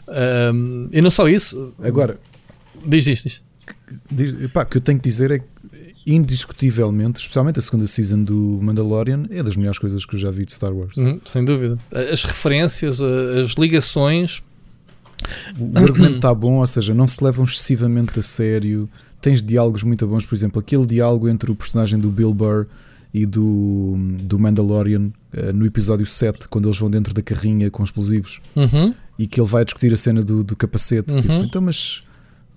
Ahm, 0.09 0.89
e 0.93 1.01
não 1.01 1.11
só 1.11 1.29
isso, 1.29 1.73
agora, 1.83 2.19
diz 2.87 3.07
isto. 3.07 3.24
Diz. 3.28 3.43
diz- 4.37 4.51
pá, 4.51 4.62
o 4.62 4.66
que 4.66 4.76
eu 4.76 4.80
tenho 4.80 4.99
que 4.99 5.09
dizer 5.09 5.30
é 5.30 5.39
que, 5.39 5.45
indiscutivelmente, 6.07 7.20
especialmente 7.20 7.59
a 7.59 7.62
segunda 7.62 7.87
season 7.87 8.22
do 8.22 8.59
Mandalorian, 8.62 9.24
é 9.30 9.43
das 9.43 9.57
melhores 9.57 9.78
coisas 9.78 10.05
que 10.05 10.14
eu 10.14 10.18
já 10.18 10.30
vi 10.30 10.45
de 10.45 10.53
Star 10.53 10.72
Wars. 10.72 10.97
Uhum, 10.97 11.20
sem 11.24 11.45
dúvida. 11.45 11.76
As 12.12 12.24
referências, 12.24 13.01
as 13.01 13.53
ligações. 13.53 14.43
O 15.59 15.78
argumento 15.78 16.16
está 16.16 16.35
bom, 16.35 16.55
ou 16.59 16.66
seja, 16.66 16.93
não 16.95 17.07
se 17.07 17.22
levam 17.22 17.45
excessivamente 17.45 18.18
a 18.18 18.22
sério. 18.22 18.89
Tens 19.20 19.41
diálogos 19.43 19.85
muito 19.85 20.05
bons, 20.07 20.26
por 20.26 20.35
exemplo, 20.35 20.59
aquele 20.61 20.85
diálogo 20.87 21.28
entre 21.28 21.51
o 21.51 21.55
personagem 21.55 21.99
do 21.99 22.11
Bill 22.11 22.35
Burr 22.35 22.66
e 23.14 23.24
do, 23.24 23.97
do 24.22 24.39
Mandalorian 24.39 25.11
eh, 25.33 25.53
no 25.53 25.64
episódio 25.64 26.05
7, 26.07 26.49
quando 26.49 26.66
eles 26.66 26.78
vão 26.78 26.91
dentro 26.91 27.14
da 27.14 27.22
carrinha 27.22 27.70
com 27.70 27.85
explosivos 27.85 28.41
Uhum, 28.57 28.93
e 29.18 29.26
que 29.28 29.39
ele 29.41 29.47
vai 29.49 29.64
discutir 29.64 29.93
a 29.93 29.97
cena 29.97 30.22
do, 30.24 30.43
do 30.43 30.57
capacete. 30.57 31.12
Uhum. 31.12 31.20
Tipo, 31.20 31.33
então, 31.35 31.62
mas 31.62 32.03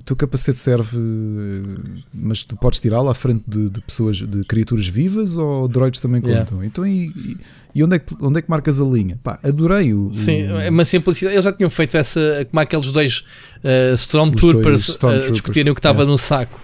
teu 0.06 0.16
capacete 0.16 0.60
serve, 0.60 0.98
eh, 0.98 2.02
mas 2.14 2.44
tu 2.44 2.56
podes 2.56 2.80
tirá-lo 2.80 3.10
à 3.10 3.14
frente 3.16 3.44
de, 3.48 3.70
de 3.70 3.82
pessoas, 3.82 4.18
de 4.18 4.44
criaturas 4.44 4.88
vivas 4.88 5.36
ou 5.38 5.68
droids 5.68 6.00
também 6.00 6.22
Yeah. 6.22 6.46
contam? 6.46 6.64
Então, 6.64 6.86
e, 6.86 7.38
e- 7.74 7.84
onde, 7.84 7.96
é 7.96 8.00
que, 8.00 8.16
onde 8.22 8.40
é 8.40 8.42
que 8.42 8.50
marcas 8.50 8.80
a 8.80 8.86
linha? 8.86 9.20
Pá, 9.24 9.40
adorei 9.44 9.94
o. 9.94 10.12
Sim, 10.14 10.44
o- 10.52 10.60
é 10.60 10.70
uma 10.70 10.86
simplicidade. 10.86 11.36
Eles 11.36 11.44
já 11.46 11.52
tinham 11.52 11.70
feito 11.70 11.98
essa, 11.98 12.48
como 12.50 12.60
aqueles 12.60 12.92
dois 12.92 13.26
uh, 13.64 13.94
Stormtroopers 13.96 14.88
a 14.90 14.92
Stormtroopers, 14.94 15.32
discutirem 15.32 15.72
o 15.72 15.76
que 15.76 15.80
estava 15.80 16.00
yeah. 16.04 16.12
no 16.12 16.18
saco. 16.18 16.60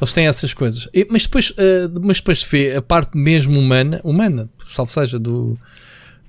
Eles 0.00 0.12
têm 0.12 0.26
essas 0.26 0.54
coisas. 0.54 0.88
E- 0.94 1.06
mas, 1.10 1.22
depois, 1.24 1.50
uh, 1.50 2.00
mas 2.02 2.18
depois 2.18 2.40
se 2.40 2.46
vê 2.50 2.74
a 2.76 2.82
parte 2.82 3.16
mesmo 3.18 3.58
humana, 3.58 4.00
humana, 4.04 4.48
salvo 4.66 4.92
seja, 4.92 5.18
do, 5.18 5.54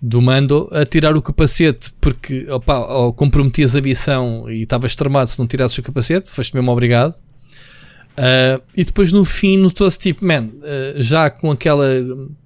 do 0.01 0.21
Mando, 0.21 0.69
a 0.71 0.85
tirar 0.85 1.15
o 1.15 1.21
capacete 1.21 1.91
porque 1.99 2.45
opa, 2.49 2.79
ou 2.79 3.13
comprometias 3.13 3.75
a 3.75 3.81
missão 3.81 4.49
e 4.49 4.63
estavas 4.63 4.95
tramado 4.95 5.29
se 5.29 5.39
não 5.39 5.47
tirasses 5.47 5.77
o 5.77 5.83
capacete, 5.83 6.29
foste 6.29 6.53
mesmo 6.53 6.71
obrigado. 6.71 7.13
Uh, 8.17 8.61
e 8.75 8.85
depois 8.85 9.11
no 9.11 9.25
fim 9.25 9.57
notou-se 9.57 9.99
tipo, 9.99 10.25
man, 10.25 10.45
uh, 10.45 11.01
já 11.01 11.29
com 11.29 11.51
aquela 11.51 11.85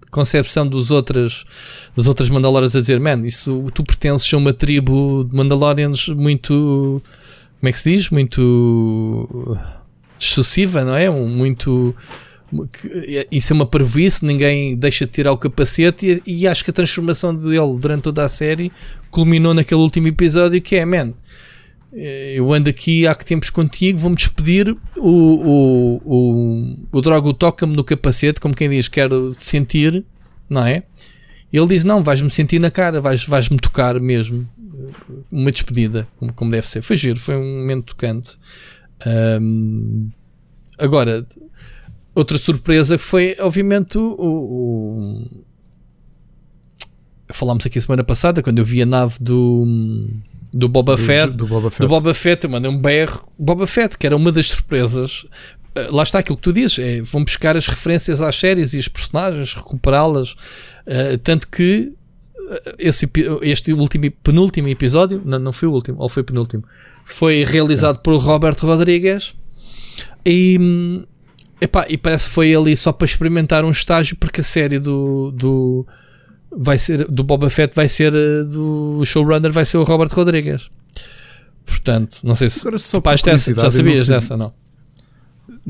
concepção 0.09 0.67
dos 0.67 0.89
outras, 0.89 1.45
das 1.95 2.07
outras 2.07 2.29
Mandalorians 2.29 2.75
a 2.75 2.81
dizer, 2.81 2.99
man, 2.99 3.25
isso 3.25 3.67
tu 3.73 3.83
pertences 3.83 4.33
a 4.33 4.37
uma 4.37 4.53
tribo 4.53 5.23
de 5.23 5.35
Mandalorians 5.35 6.07
muito, 6.09 7.01
como 7.59 7.69
é 7.69 7.71
que 7.71 7.79
se 7.79 7.91
diz? 7.91 8.09
Muito 8.09 9.57
excessiva, 10.19 10.83
não 10.83 10.95
é? 10.95 11.09
Um, 11.09 11.27
muito. 11.27 11.95
Que- 12.71 13.27
Isso 13.31 13.53
é 13.53 13.55
uma 13.55 13.65
parvoíce, 13.65 14.25
ninguém 14.25 14.75
deixa 14.75 15.05
de 15.05 15.11
tirar 15.11 15.31
o 15.31 15.37
capacete 15.37 16.21
e, 16.25 16.41
e 16.41 16.47
acho 16.47 16.63
que 16.63 16.71
a 16.71 16.73
transformação 16.73 17.35
dele 17.35 17.77
durante 17.79 18.03
toda 18.03 18.23
a 18.25 18.29
série 18.29 18.71
culminou 19.11 19.53
naquele 19.53 19.81
último 19.81 20.07
episódio 20.07 20.61
que 20.61 20.75
é, 20.75 20.85
man, 20.85 21.13
eh, 21.93 22.33
eu 22.37 22.51
ando 22.53 22.69
aqui 22.69 23.05
há 23.07 23.15
que 23.15 23.25
tempos 23.25 23.49
contigo, 23.49 23.97
vou-me 23.99 24.15
despedir. 24.15 24.75
O, 24.97 25.09
o, 25.09 26.01
o, 26.05 26.77
o 26.91 27.01
Drogo 27.01 27.33
toca-me 27.33 27.75
no 27.75 27.83
capacete, 27.83 28.39
como 28.39 28.53
quem 28.55 28.69
diz, 28.69 28.87
quero 28.87 29.31
te 29.33 29.43
sentir, 29.43 30.03
não 30.49 30.65
é? 30.65 30.83
Ele 31.51 31.65
diz: 31.67 31.83
Não, 31.83 32.03
vais-me 32.03 32.29
sentir 32.29 32.59
na 32.59 32.69
cara, 32.69 33.01
vais- 33.01 33.25
vais-me 33.25 33.57
tocar 33.57 33.99
mesmo. 33.99 34.47
Uma 35.31 35.51
despedida, 35.51 36.07
como, 36.17 36.31
como 36.33 36.51
deve 36.51 36.67
ser. 36.67 36.81
Foi 36.81 36.95
giro, 36.95 37.19
foi 37.19 37.35
um 37.35 37.59
momento 37.59 37.87
tocante. 37.95 38.37
Ahm, 39.05 40.09
agora, 40.77 41.25
outra 42.20 42.38
surpresa 42.38 42.97
foi, 42.97 43.36
obviamente, 43.39 43.97
o. 43.97 44.15
o- 44.20 45.43
falámos 47.32 47.65
aqui 47.65 47.80
semana 47.80 48.03
passada, 48.03 48.41
quando 48.41 48.57
eu 48.59 48.65
vi 48.65 48.82
a 48.82 48.86
nave 48.86 49.15
do, 49.22 49.65
do 50.51 50.67
Boba 50.67 50.95
do, 50.95 51.01
Fett 51.01 51.28
do 51.30 51.45
Boba 51.45 51.70
Fett. 51.70 51.82
do 51.82 51.88
Boba 51.88 52.13
Fett, 52.13 52.43
eu 52.43 52.49
mandei 52.49 52.70
um 52.72 52.78
BR 52.80 53.17
Boba 53.38 53.67
Fett, 53.67 53.97
que 53.97 54.05
era 54.07 54.15
uma 54.15 54.32
das 54.32 54.47
surpresas. 54.47 55.24
Uh, 55.78 55.95
Lá 55.95 56.01
está 56.03 56.20
aquilo 56.20 56.36
que 56.38 56.43
tu 56.43 56.51
dizes, 56.51 56.80
é, 56.80 57.01
vão 57.01 57.24
buscar 57.24 57.55
as 57.55 57.67
referências 57.67 58.22
às 58.22 58.36
séries 58.36 58.74
e 58.74 58.78
os 58.80 58.88
personagens, 58.88 59.53
recuperá-las. 59.53 60.32
uh, 60.34 61.17
tanto 61.24 61.47
que 61.47 61.91
uh, 62.36 62.76
esse, 62.80 63.07
este 63.43 63.74
último, 63.74 64.09
penúltimo 64.24 64.67
episódio, 64.67 65.22
não, 65.24 65.38
não 65.38 65.53
foi 65.53 65.67
o 65.67 65.72
último, 65.72 65.99
ou 66.01 66.09
foi 66.09 66.22
o 66.24 66.26
penúltimo, 66.26 66.63
foi 67.05 67.43
realizado 67.43 67.99
por 67.99 68.17
Roberto 68.17 68.65
Rodrigues 68.65 69.34
e, 70.26 70.57
hum, 70.59 71.03
epá, 71.62 71.86
e 71.89 71.97
parece 71.97 72.28
que 72.28 72.34
foi 72.34 72.55
ali 72.55 72.76
só 72.76 72.91
para 72.91 73.05
experimentar 73.05 73.64
um 73.66 73.72
estágio, 73.72 74.16
porque 74.18 74.41
a 74.41 74.43
série 74.43 74.80
do, 74.80 75.32
do, 75.32 75.86
vai 76.51 76.78
ser, 76.78 77.05
do 77.10 77.24
Boba 77.24 77.49
Fett 77.49 77.76
vai 77.76 77.88
ser 77.88 78.14
uh, 78.14 78.45
do 78.45 79.03
showrunner, 79.05 79.51
vai 79.51 79.66
ser 79.66 79.78
o 79.78 79.84
Roberto 79.84 80.14
Rodrigues. 80.14 80.70
Portanto, 81.66 82.20
não 82.24 82.36
sei 82.36 82.49
se 82.49 82.60
Agora, 82.62 82.78
só 82.78 82.99
Pá, 82.99 83.14
é- 83.14 83.18
já 83.18 83.38
sabias 83.72 83.99
sabia- 83.99 84.16
dessa, 84.16 84.36
não? 84.38 84.51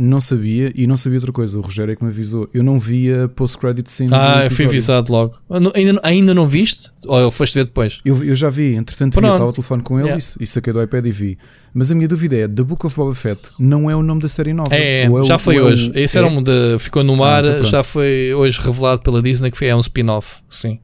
Não 0.01 0.21
sabia 0.21 0.71
e 0.75 0.87
não 0.87 0.95
sabia 0.95 1.17
outra 1.17 1.33
coisa. 1.33 1.57
O 1.59 1.61
Rogério 1.61 1.91
é 1.91 1.95
que 1.97 2.01
me 2.01 2.09
avisou. 2.09 2.49
Eu 2.53 2.63
não 2.63 2.79
via 2.79 3.27
post-credit 3.35 3.91
scene. 3.91 4.11
Ah, 4.13 4.45
eu 4.45 4.51
fui 4.51 4.63
avisado 4.65 5.11
logo. 5.11 5.37
Ah, 5.49 5.57
Ainda, 5.75 5.99
ainda 6.03 6.33
não 6.33 6.47
viste? 6.47 6.89
Ou 7.05 7.29
foste 7.29 7.55
ver 7.55 7.65
depois? 7.65 7.99
Eu, 8.05 8.23
eu 8.23 8.33
já 8.35 8.49
vi, 8.49 8.75
entretanto 8.75 9.15
vi, 9.15 9.19
Pronto. 9.19 9.33
estava 9.33 9.49
ao 9.49 9.53
telefone 9.53 9.83
com 9.83 9.95
ele 9.99 10.07
Yeah. 10.07 10.23
e, 10.39 10.43
e 10.43 10.47
saquei 10.47 10.71
do 10.71 10.81
iPad 10.81 11.05
e 11.05 11.11
vi. 11.11 11.37
Mas 11.73 11.91
a 11.91 11.95
minha 11.95 12.07
dúvida 12.07 12.35
é: 12.37 12.47
The 12.47 12.63
Book 12.63 12.85
of 12.85 12.95
Boba 12.95 13.13
Fett 13.13 13.51
não 13.59 13.89
é 13.89 13.95
o 13.95 14.01
nome 14.01 14.21
da 14.21 14.29
série 14.29 14.53
nova? 14.53 14.73
É, 14.73 15.03
é, 15.03 15.09
Ou 15.09 15.23
já 15.25 15.37
foi 15.37 15.57
é 15.57 15.61
hoje. 15.61 15.91
Esse 15.93 16.17
é? 16.17 16.21
era 16.21 16.29
um 16.29 16.41
de, 16.41 16.79
ficou 16.79 17.03
no 17.03 17.21
ar, 17.21 17.43
então 17.43 17.55
pronto. 17.55 17.69
já 17.69 17.83
foi 17.83 18.33
hoje 18.33 18.61
revelado 18.61 19.01
pela 19.01 19.21
Disney 19.21 19.51
que 19.51 19.57
foi, 19.57 19.67
é 19.67 19.75
um 19.75 19.81
spin-off. 19.81 20.37
Sim. 20.49 20.79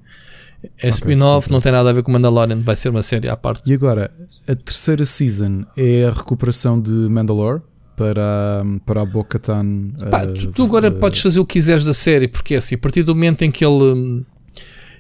É 0.82 0.90
spin-off, 0.90 1.48
então 1.48 1.56
não 1.56 1.62
tem 1.62 1.72
nada 1.72 1.90
a 1.90 1.94
ver 1.94 2.04
com 2.04 2.12
Mandalorian, 2.12 2.60
vai 2.62 2.76
ser 2.76 2.90
uma 2.90 3.04
série 3.04 3.30
à 3.30 3.38
parte. 3.38 3.70
E 3.70 3.74
agora, 3.74 4.12
a 4.48 4.56
terceira 4.56 5.06
season 5.06 5.64
é 5.78 6.06
a 6.06 6.12
recuperação 6.12 6.82
de 6.82 6.90
Mandalore 6.92 7.62
para, 7.96 8.64
para 8.86 9.02
a 9.02 9.06
Bo-Katan. 9.06 9.92
Pá, 10.10 10.24
eh, 10.24 10.28
tu, 10.28 10.52
tu 10.52 10.64
agora 10.64 10.88
eh, 10.88 10.92
podes 10.92 11.22
fazer 11.22 11.40
o 11.40 11.46
que 11.46 11.54
quiseres 11.54 11.84
da 11.86 11.94
série, 11.94 12.28
porque 12.28 12.56
é 12.56 12.58
assim, 12.58 12.76
a 12.76 12.78
partir 12.78 13.04
do 13.04 13.14
momento 13.16 13.44
em 13.44 13.52
que 13.52 13.64
ele 13.66 14.24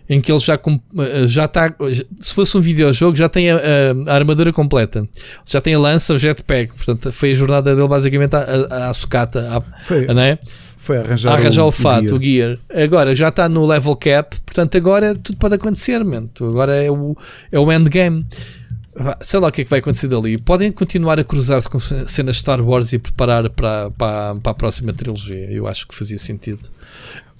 em 0.07 0.21
que 0.21 0.31
ele 0.31 0.37
já 0.39 0.53
eh, 0.53 1.25
já 1.25 1.45
está 1.45 1.73
se 2.19 2.31
fosse 2.35 2.55
um 2.55 2.61
videojogo 2.61 3.15
já 3.17 3.27
tem 3.27 3.49
a, 3.49 3.55
a- 3.55 4.11
a 4.11 4.13
armadura 4.13 4.53
completa 4.53 5.09
já 5.43 5.59
tem 5.59 5.73
a 5.73 5.79
lança 5.79 6.13
o 6.13 6.17
jetpack 6.19 6.71
portanto 6.75 7.11
foi 7.11 7.31
a 7.31 7.33
jornada 7.33 7.75
dele 7.75 7.87
basicamente 7.87 8.35
à, 8.35 8.41
à, 8.69 8.89
à 8.91 8.93
sucata 8.93 9.39
à, 9.57 9.61
Foi, 9.83 10.05
não 10.05 10.21
é? 10.21 10.37
foi 10.45 10.97
arranjar, 10.99 11.33
arranjar 11.33 11.65
o, 11.65 11.71
fato, 11.71 12.03
gear. 12.03 12.13
o 12.19 12.23
gear. 12.23 12.83
Agora 12.83 13.15
já 13.15 13.29
está 13.29 13.49
no 13.49 13.65
level 13.65 13.95
cap, 13.95 14.37
portanto 14.45 14.77
agora 14.77 15.15
tudo 15.15 15.37
pode 15.39 15.55
acontecer, 15.55 16.05
man. 16.05 16.29
Agora 16.39 16.75
é 16.75 16.91
o, 16.91 17.17
é 17.51 17.57
o 17.57 17.71
endgame. 17.73 18.23
Sei 19.21 19.39
lá 19.39 19.47
o 19.47 19.51
que 19.51 19.61
é 19.61 19.63
que 19.63 19.69
vai 19.69 19.79
acontecer 19.79 20.07
dali. 20.07 20.37
Podem 20.37 20.71
continuar 20.71 21.19
a 21.19 21.23
cruzar-se 21.23 21.69
com 21.69 21.79
cenas 21.79 22.37
Star 22.37 22.61
Wars 22.61 22.93
e 22.93 22.99
preparar 22.99 23.49
para, 23.49 23.91
para, 23.91 24.35
para 24.35 24.51
a 24.51 24.55
próxima 24.55 24.93
trilogia. 24.93 25.51
Eu 25.51 25.67
acho 25.67 25.85
que 25.87 25.93
fazia 25.93 26.17
sentido. 26.17 26.69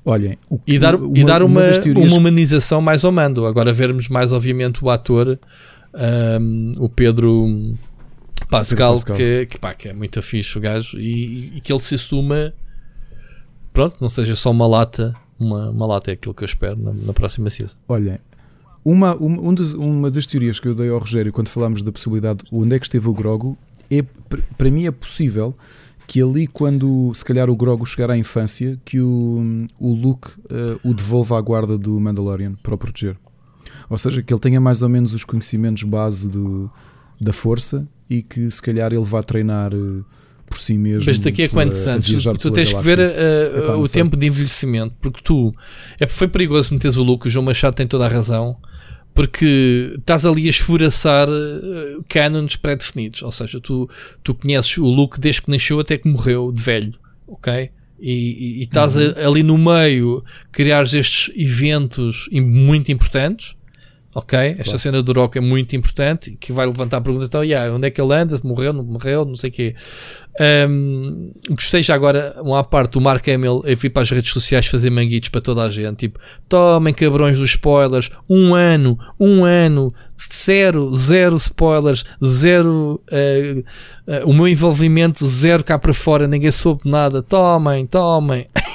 Olhem, 0.03 0.37
o- 0.49 0.59
E 0.67 0.77
dar, 0.77 0.95
e 1.15 1.23
dar 1.23 1.41
uma, 1.41 1.61
teorias 1.71 2.11
uma 2.11 2.19
humanização 2.19 2.81
mais 2.81 3.03
ao 3.05 3.11
mando. 3.11 3.45
Agora 3.45 3.71
vermos 3.73 4.09
mais, 4.09 4.31
obviamente, 4.33 4.83
o 4.83 4.89
ator, 4.89 5.39
ahm, 5.93 6.73
o 6.77 6.89
Pedro 6.89 7.73
Pascal, 8.49 8.93
Pascal. 8.93 9.15
Que, 9.15 9.47
que, 9.49 9.57
pá, 9.57 9.73
que 9.73 9.87
é 9.89 9.93
muito 9.93 10.21
fixe 10.21 10.57
o 10.57 10.61
gajo, 10.61 10.99
e, 10.99 11.53
e 11.57 11.61
que 11.61 11.71
ele 11.71 11.79
se 11.81 11.95
assuma, 11.95 12.53
pronto, 13.73 13.97
não 14.01 14.09
seja 14.09 14.35
só 14.35 14.51
uma 14.51 14.67
lata. 14.67 15.15
Uma, 15.39 15.69
uma 15.69 15.85
lata 15.85 16.11
é 16.11 16.13
aquilo 16.13 16.33
que 16.33 16.43
eu 16.43 16.45
espero 16.45 16.77
na, 16.81 16.93
na 16.93 17.11
próxima 17.13 17.49
season. 17.49 17.75
Olhem, 17.89 18.17
uma, 18.85 19.15
uma, 19.15 19.41
um 19.41 19.53
dos- 19.53 19.73
uma 19.73 20.09
das 20.11 20.25
teorias 20.27 20.59
que 20.59 20.67
eu 20.67 20.75
dei 20.75 20.89
ao 20.89 20.99
Rogério 20.99 21.33
quando 21.33 21.49
falámos 21.49 21.81
da 21.83 21.91
possibilidade 21.91 22.43
onde 22.51 22.75
é 22.75 22.79
que 22.79 22.85
esteve 22.85 23.09
o 23.09 23.13
Grogo, 23.13 23.57
é, 23.91 24.03
para 24.57 24.69
mim 24.71 24.85
é 24.85 24.91
possível 24.91 25.53
que 26.07 26.21
ali, 26.21 26.45
quando 26.45 27.11
se 27.15 27.25
calhar 27.25 27.49
o 27.49 27.55
Grogo 27.55 27.83
chegar 27.83 28.11
à 28.11 28.17
infância, 28.17 28.79
que 28.85 28.99
o, 28.99 29.65
o 29.79 29.91
Luke 29.91 30.29
eh, 30.51 30.77
o 30.83 30.93
devolva 30.93 31.35
à 31.35 31.41
guarda 31.41 31.79
do 31.79 31.99
Mandalorian 31.99 32.53
para 32.61 32.75
o 32.75 32.77
proteger. 32.77 33.17
Ou 33.89 33.97
seja, 33.97 34.21
que 34.21 34.31
ele 34.31 34.39
tenha 34.39 34.61
mais 34.61 34.83
ou 34.83 34.89
menos 34.89 35.13
os 35.13 35.23
conhecimentos 35.23 35.81
base 35.81 36.29
do, 36.29 36.69
da 37.19 37.33
força 37.33 37.87
e 38.07 38.21
que 38.21 38.51
se 38.51 38.61
calhar 38.61 38.93
ele 38.93 39.03
vá 39.03 39.23
treinar 39.23 39.73
eh, 39.73 40.03
por 40.45 40.59
si 40.59 40.77
mesmo. 40.77 41.05
Mas 41.07 41.17
daqui 41.17 41.41
a 41.43 41.49
quantos 41.49 41.87
anos? 41.87 42.07
Tu, 42.39 42.51
tens 42.51 42.71
que 42.71 42.81
ver 42.81 42.99
uh, 42.99 43.01
uh, 43.01 43.63
Epá, 43.63 43.75
o 43.75 43.85
sei. 43.87 44.03
tempo 44.03 44.15
de 44.15 44.27
envelhecimento, 44.27 44.93
porque 45.01 45.21
tu 45.23 45.55
é 45.99 46.05
foi 46.07 46.27
perigoso 46.27 46.71
meteres 46.71 46.97
o 46.97 47.03
Luke, 47.03 47.25
o 47.27 47.29
João 47.31 47.45
Machado 47.45 47.73
tem 47.75 47.87
toda 47.87 48.05
a 48.05 48.07
razão, 48.09 48.55
porque 49.15 49.93
estás 49.97 50.25
ali 50.25 50.45
a 50.45 50.49
esfuraçar 50.49 51.27
uh, 51.29 52.03
cânones 52.07 52.55
pré-definidos. 52.57 53.23
Ou 53.23 53.31
seja, 53.31 53.59
tu, 53.61 53.89
tu 54.21 54.35
conheces 54.35 54.77
o 54.77 54.85
Luke 54.85 55.19
desde 55.19 55.41
que 55.41 55.49
nasceu 55.49 55.79
até 55.79 55.97
que 55.97 56.07
morreu 56.07 56.51
de 56.51 56.61
velho, 56.61 56.93
ok? 57.25 57.71
E, 57.99 58.11
e- 58.11 58.59
e 58.59 58.63
estás 58.63 58.95
Uhum. 58.97 59.13
a- 59.17 59.27
ali 59.27 59.41
no 59.41 59.57
meio 59.57 60.21
criares 60.51 60.93
estes 60.93 61.31
eventos 61.35 62.27
muito 62.31 62.91
importantes. 62.91 63.55
Ok, 64.17 64.39
esta 64.39 64.63
Claro. 64.63 64.79
cena 64.79 65.03
do 65.03 65.11
Rock 65.11 65.37
é 65.39 65.41
muito 65.41 65.75
importante 65.75 66.37
que 66.39 66.53
vai 66.53 66.65
levantar 66.65 66.97
a 66.97 67.01
pergunta 67.01 67.25
então, 67.25 67.43
yeah, 67.43 67.69
onde 67.75 67.85
é 67.85 67.91
que 67.91 67.99
ele 67.99 68.13
anda? 68.13 68.39
Morreu, 68.45 68.71
não 68.71 68.81
morreu, 68.81 69.25
não 69.25 69.35
sei 69.35 69.49
o 69.49 69.53
quê. 69.53 69.75
Um, 70.69 71.33
gostei 71.49 71.83
já 71.83 71.95
agora, 71.95 72.33
uma 72.41 72.59
à 72.59 72.63
parte, 72.63 72.93
do 72.93 73.01
Mark 73.01 73.27
Hamill 73.27 73.61
a 73.69 73.75
vir 73.75 73.89
para 73.89 74.03
as 74.03 74.09
redes 74.11 74.31
sociais 74.31 74.67
fazer 74.67 74.89
manguitos 74.89 75.27
para 75.27 75.41
toda 75.41 75.63
a 75.63 75.69
gente. 75.69 75.97
Tipo, 76.07 76.17
tomem 76.47 76.93
cabrões 76.93 77.37
dos 77.37 77.49
spoilers. 77.49 78.09
Um 78.29 78.55
ano, 78.55 78.97
um 79.19 79.43
ano, 79.43 79.93
zero, 80.33 80.95
zero 80.95 81.35
spoilers, 81.35 82.05
zero. 82.23 83.01
eh, 83.11 83.63
eh, 84.07 84.23
o 84.23 84.33
meu 84.33 84.47
envolvimento, 84.47 85.27
zero 85.27 85.61
cá 85.61 85.77
para 85.77 85.93
fora, 85.93 86.25
ninguém 86.25 86.51
soube 86.51 86.81
nada. 86.89 87.21
Tomem, 87.21 87.85
tomem. 87.85 88.47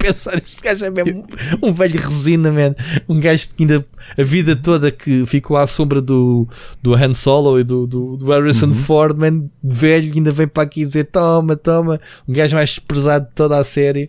Pensar, 0.00 0.38
este 0.38 0.62
gajo 0.62 0.84
é 0.86 0.90
mesmo 0.90 1.22
um 1.62 1.72
velho 1.72 2.00
resina, 2.00 2.50
man. 2.50 2.74
Um 3.08 3.20
gajo 3.20 3.48
que 3.50 3.62
ainda 3.62 3.84
a 4.18 4.22
vida 4.22 4.56
toda 4.56 4.90
que 4.90 5.26
ficou 5.26 5.56
à 5.58 5.66
sombra 5.66 6.00
do, 6.00 6.48
do 6.82 6.94
Han 6.94 7.12
Solo 7.12 7.60
e 7.60 7.64
do, 7.64 7.86
do, 7.86 8.16
do 8.16 8.26
Harrison 8.26 8.72
Ford, 8.72 9.16
man, 9.18 9.44
velho, 9.62 10.12
ainda 10.14 10.32
vem 10.32 10.48
para 10.48 10.62
aqui 10.62 10.84
dizer 10.86 11.04
toma, 11.04 11.54
toma. 11.54 12.00
Um 12.26 12.32
gajo 12.32 12.56
mais 12.56 12.70
desprezado 12.70 13.26
de 13.28 13.34
toda 13.34 13.58
a 13.58 13.64
série. 13.64 14.08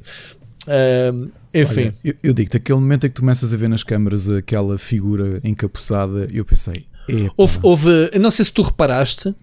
Ahm, 0.67 1.27
enfim, 1.53 1.81
Olha, 1.81 1.95
eu, 2.03 2.13
eu 2.23 2.33
digo-te, 2.33 2.55
aquele 2.57 2.79
momento 2.79 3.05
em 3.05 3.09
que 3.09 3.15
tu 3.15 3.21
começas 3.21 3.53
a 3.53 3.57
ver 3.57 3.67
nas 3.67 3.83
câmaras 3.83 4.29
aquela 4.29 4.77
figura 4.77 5.41
encapuçada, 5.43 6.27
eu 6.31 6.45
pensei, 6.45 6.85
"Epá, 7.09 7.33
houve, 7.35 7.59
houve, 7.61 7.89
não 8.19 8.31
sei 8.31 8.45
se 8.45 8.53
tu 8.53 8.61
reparaste, 8.61 9.35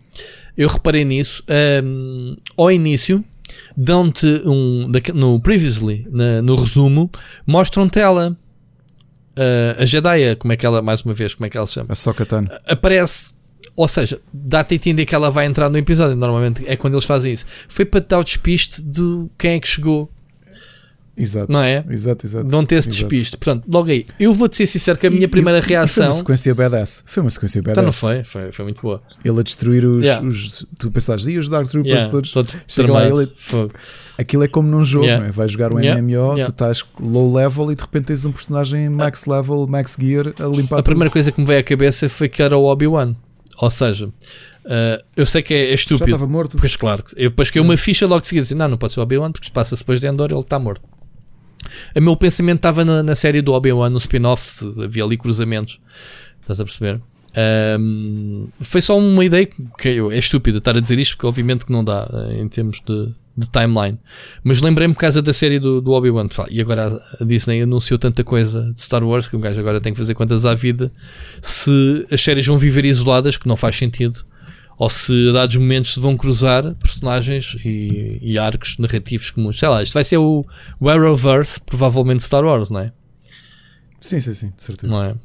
eu 0.56 0.68
reparei 0.68 1.04
nisso. 1.04 1.44
ahm, 1.48 2.34
ao 2.56 2.70
início, 2.72 3.22
dão-te 3.80 4.26
um, 4.44 4.90
no 5.14 5.38
previously, 5.40 6.04
na- 6.10 6.42
no 6.42 6.56
resumo, 6.56 7.08
mostram-te 7.46 8.00
ela. 8.00 8.36
Ah, 9.36 9.82
a 9.82 9.86
Jedi, 9.86 10.34
como 10.36 10.52
é 10.52 10.56
que 10.56 10.66
ela, 10.66 10.82
mais 10.82 11.02
uma 11.02 11.14
vez, 11.14 11.32
como 11.34 11.46
é 11.46 11.50
que 11.50 11.56
ela 11.56 11.66
se 11.66 11.74
chama? 11.74 11.86
a 11.92 11.94
Sokatan. 11.94 12.46
aparece, 12.66 13.30
ou 13.76 13.86
seja, 13.86 14.20
dá-te 14.34 14.72
a 14.72 14.76
entender 14.76 15.06
que 15.06 15.14
ela 15.14 15.30
vai 15.30 15.46
entrar 15.46 15.70
no 15.70 15.78
episódio. 15.78 16.16
Normalmente 16.16 16.64
é 16.66 16.74
quando 16.76 16.94
eles 16.94 17.04
fazem 17.04 17.32
isso. 17.32 17.46
Foi 17.68 17.84
para 17.84 18.00
te 18.00 18.08
dar 18.08 18.18
o 18.18 18.24
despiste 18.24 18.82
de 18.82 19.28
quem 19.38 19.52
é 19.52 19.60
que 19.60 19.68
chegou. 19.68 20.10
Exato. 21.18 21.50
Não 21.52 21.62
é? 21.62 21.84
Exato, 21.90 22.24
exato. 22.26 22.46
Não 22.50 22.64
ter 22.64 22.76
esse 22.76 22.88
exato. 22.88 23.08
despiste. 23.08 23.36
Portanto, 23.36 23.64
logo 23.68 23.90
aí, 23.90 24.06
eu 24.20 24.32
vou-te 24.32 24.56
ser 24.56 24.66
sincero 24.66 24.98
que 24.98 25.06
a 25.06 25.10
minha 25.10 25.24
e- 25.24 25.28
primeira 25.28 25.58
e 25.58 25.62
Foi 25.62 25.70
reação. 25.70 26.04
uma 26.06 26.12
sequência 26.12 26.54
badass. 26.54 27.04
Foi 27.06 27.20
uma 27.22 27.30
sequência 27.30 27.60
badass. 27.60 27.72
Então 27.78 27.84
não 27.84 27.92
foi, 27.92 28.22
foi, 28.24 28.52
foi 28.52 28.64
muito 28.64 28.80
boa. 28.80 29.02
Ele 29.24 29.40
a 29.40 29.42
destruir 29.42 29.84
os. 29.84 30.04
Yeah. 30.04 30.26
os- 30.26 30.66
tu 30.78 30.90
pensares, 30.90 31.26
e 31.26 31.36
os 31.38 31.48
Dark 31.48 31.66
Troopers 31.68 31.88
Yeah, 31.94 32.10
todos. 32.10 32.32
todos 32.32 32.58
Chega 32.66 32.92
lá 32.92 33.06
ele- 33.06 33.30
Fogo. 33.36 33.72
Aquilo 34.16 34.42
é 34.44 34.48
como 34.48 34.68
num 34.68 34.84
jogo, 34.84 35.04
Yeah. 35.04 35.22
não 35.24 35.28
é? 35.28 35.32
Vais 35.32 35.52
jogar 35.52 35.72
um. 35.72 35.78
MMO, 35.78 36.34
tu 36.44 36.50
estás 36.50 36.84
low 37.00 37.32
level 37.32 37.70
e 37.70 37.74
de 37.74 37.80
repente 37.82 38.06
tens 38.06 38.24
um 38.24 38.32
personagem 38.32 38.88
max 38.88 39.26
level, 39.26 39.66
max 39.68 39.96
gear 40.00 40.32
a 40.40 40.46
limpar 40.46 40.80
A 40.80 40.82
primeira 40.82 41.10
coisa 41.10 41.30
que 41.30 41.40
me 41.40 41.46
veio 41.46 41.60
à 41.60 41.62
cabeça 41.62 42.08
foi 42.08 42.28
que 42.28 42.42
era 42.42 42.56
o 42.56 42.64
Obi-Wan. 42.64 43.14
Ou 43.60 43.70
seja, 43.70 44.08
ah, 44.66 45.02
eu 45.16 45.24
sei 45.26 45.42
que 45.42 45.52
é, 45.54 45.58
é 45.58 45.64
tudo. 45.64 45.68
Já 45.68 45.74
estúpido. 45.74 46.10
estava 46.10 46.26
morto. 46.30 46.56
Pois 46.58 46.74
claro, 46.76 47.04
eu 47.16 47.30
depois 47.30 47.50
que 47.50 47.58
uma 47.60 47.76
ficha 47.76 48.06
logo 48.06 48.20
de 48.20 48.26
seguida, 48.28 48.44
assim, 48.44 48.54
não, 48.54 48.68
não 48.68 48.76
pode 48.78 48.92
ser 48.92 49.00
o 49.00 49.02
Obi-Wan 49.04 49.30
porque 49.32 49.50
passa-se 49.52 49.82
depois 49.82 50.00
de 50.00 50.06
Endor 50.08 50.30
ele 50.30 50.40
está 50.40 50.58
morto. 50.58 50.82
O 51.96 52.00
meu 52.00 52.16
pensamento 52.16 52.58
estava 52.58 52.84
na, 52.84 53.02
na 53.02 53.14
série 53.14 53.42
do 53.42 53.52
Obi-Wan, 53.52 53.90
no 53.90 53.98
spin-off, 53.98 54.64
havia 54.82 55.04
ali 55.04 55.16
cruzamentos. 55.16 55.80
Estás 56.40 56.60
a 56.60 56.64
perceber? 56.64 57.00
Ahm, 57.36 58.48
foi 58.60 58.80
só 58.80 58.98
uma 58.98 59.24
ideia 59.24 59.46
que 59.46 59.88
eu, 59.88 60.10
é 60.10 60.18
estúpido 60.18 60.58
estar 60.58 60.76
a 60.76 60.80
dizer 60.80 60.98
isto, 60.98 61.16
porque 61.16 61.26
obviamente 61.26 61.66
que 61.66 61.72
não 61.72 61.84
dá 61.84 62.08
eh, 62.12 62.40
em 62.40 62.48
termos 62.48 62.80
de, 62.86 63.14
de 63.36 63.50
timeline. 63.50 63.98
Mas 64.42 64.60
lembrei-me 64.60 64.94
por 64.94 65.00
causa 65.00 65.20
da 65.20 65.32
série 65.32 65.58
do, 65.58 65.80
do 65.80 65.92
Obi-Wan. 65.92 66.28
E 66.50 66.60
agora 66.60 67.00
a 67.20 67.24
Disney 67.24 67.62
anunciou 67.62 67.98
tanta 67.98 68.24
coisa 68.24 68.72
de 68.74 68.80
Star 68.82 69.04
Wars 69.04 69.28
que 69.28 69.36
um 69.36 69.40
gajo 69.40 69.60
agora 69.60 69.80
tem 69.80 69.92
que 69.92 69.98
fazer 69.98 70.14
contas 70.14 70.44
à 70.46 70.54
vida 70.54 70.90
se 71.42 72.06
as 72.10 72.20
séries 72.20 72.46
vão 72.46 72.58
viver 72.58 72.84
isoladas, 72.84 73.36
que 73.36 73.46
não 73.46 73.56
faz 73.56 73.76
sentido 73.76 74.24
ou 74.78 74.88
se 74.88 75.30
a 75.30 75.32
dados 75.32 75.56
momentos 75.56 75.94
se 75.94 76.00
vão 76.00 76.16
cruzar 76.16 76.74
personagens 76.76 77.56
e, 77.64 78.18
e 78.22 78.38
arcos 78.38 78.78
narrativos 78.78 79.30
comuns. 79.30 79.58
Sei 79.58 79.68
lá, 79.68 79.82
isto 79.82 79.92
vai 79.92 80.04
ser 80.04 80.18
o, 80.18 80.46
o 80.78 80.88
Arrowverse, 80.88 81.60
provavelmente 81.60 82.22
Star 82.22 82.44
Wars, 82.44 82.70
não 82.70 82.80
é? 82.80 82.92
Sim, 84.00 84.20
sim, 84.20 84.32
sim, 84.32 84.52
de 84.56 84.62
certeza. 84.62 84.92
Não 84.92 85.02
é? 85.02 85.16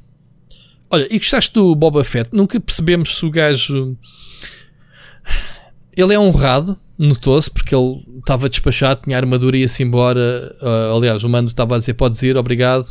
Olha, 0.90 1.08
e 1.10 1.18
gostaste 1.20 1.54
do 1.54 1.76
Boba 1.76 2.04
Fett? 2.04 2.30
Nunca 2.34 2.60
percebemos 2.60 3.16
se 3.16 3.26
o 3.26 3.30
gajo. 3.30 3.96
Ele 5.96 6.14
é 6.14 6.20
honrado, 6.20 6.76
notou-se, 6.98 7.50
porque 7.50 7.76
ele 7.76 8.04
estava 8.18 8.50
despachado, 8.50 9.02
tinha 9.04 9.18
armadura 9.18 9.56
e 9.56 9.62
ia-se 9.62 9.84
embora. 9.84 10.56
Ah, 10.62 10.94
aliás, 10.96 11.24
o 11.24 11.30
mando 11.30 11.52
estava 11.52 11.76
a 11.76 11.78
dizer: 11.78 11.94
Podes 11.94 12.22
ir, 12.24 12.36
obrigado. 12.38 12.86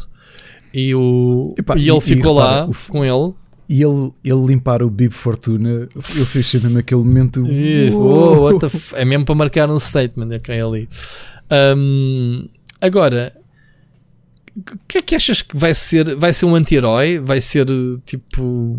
E, 0.72 0.94
o, 0.94 1.52
Epá, 1.58 1.76
e 1.76 1.88
ele 1.88 1.98
e 1.98 2.00
ficou 2.00 2.36
repara, 2.36 2.64
lá 2.64 2.66
o 2.66 2.72
com 2.88 3.04
ele. 3.04 3.34
E 3.74 3.82
ele, 3.82 4.12
ele 4.22 4.46
limpar 4.48 4.82
o 4.82 4.90
Bib 4.90 5.12
Fortuna, 5.14 5.88
eu 5.94 6.02
fiz 6.26 6.46
sempre 6.46 6.68
naquele 6.68 7.02
momento. 7.02 7.42
Oh, 7.96 8.50
f- 8.68 8.94
é 8.96 9.02
mesmo 9.04 9.24
para 9.24 9.34
marcar 9.34 9.70
um 9.70 9.78
statement, 9.78 10.28
ok, 10.36 10.60
ali. 10.60 10.88
Ahm, 11.50 12.48
agora, 12.82 13.32
o 14.54 14.78
que 14.86 14.98
é 14.98 15.02
que 15.02 15.14
achas 15.14 15.40
que 15.40 15.56
vai 15.56 15.74
ser? 15.74 16.14
Vai 16.16 16.34
ser 16.34 16.44
um 16.44 16.54
anti-herói? 16.54 17.18
Vai 17.18 17.40
ser 17.40 17.66
tipo. 18.04 18.78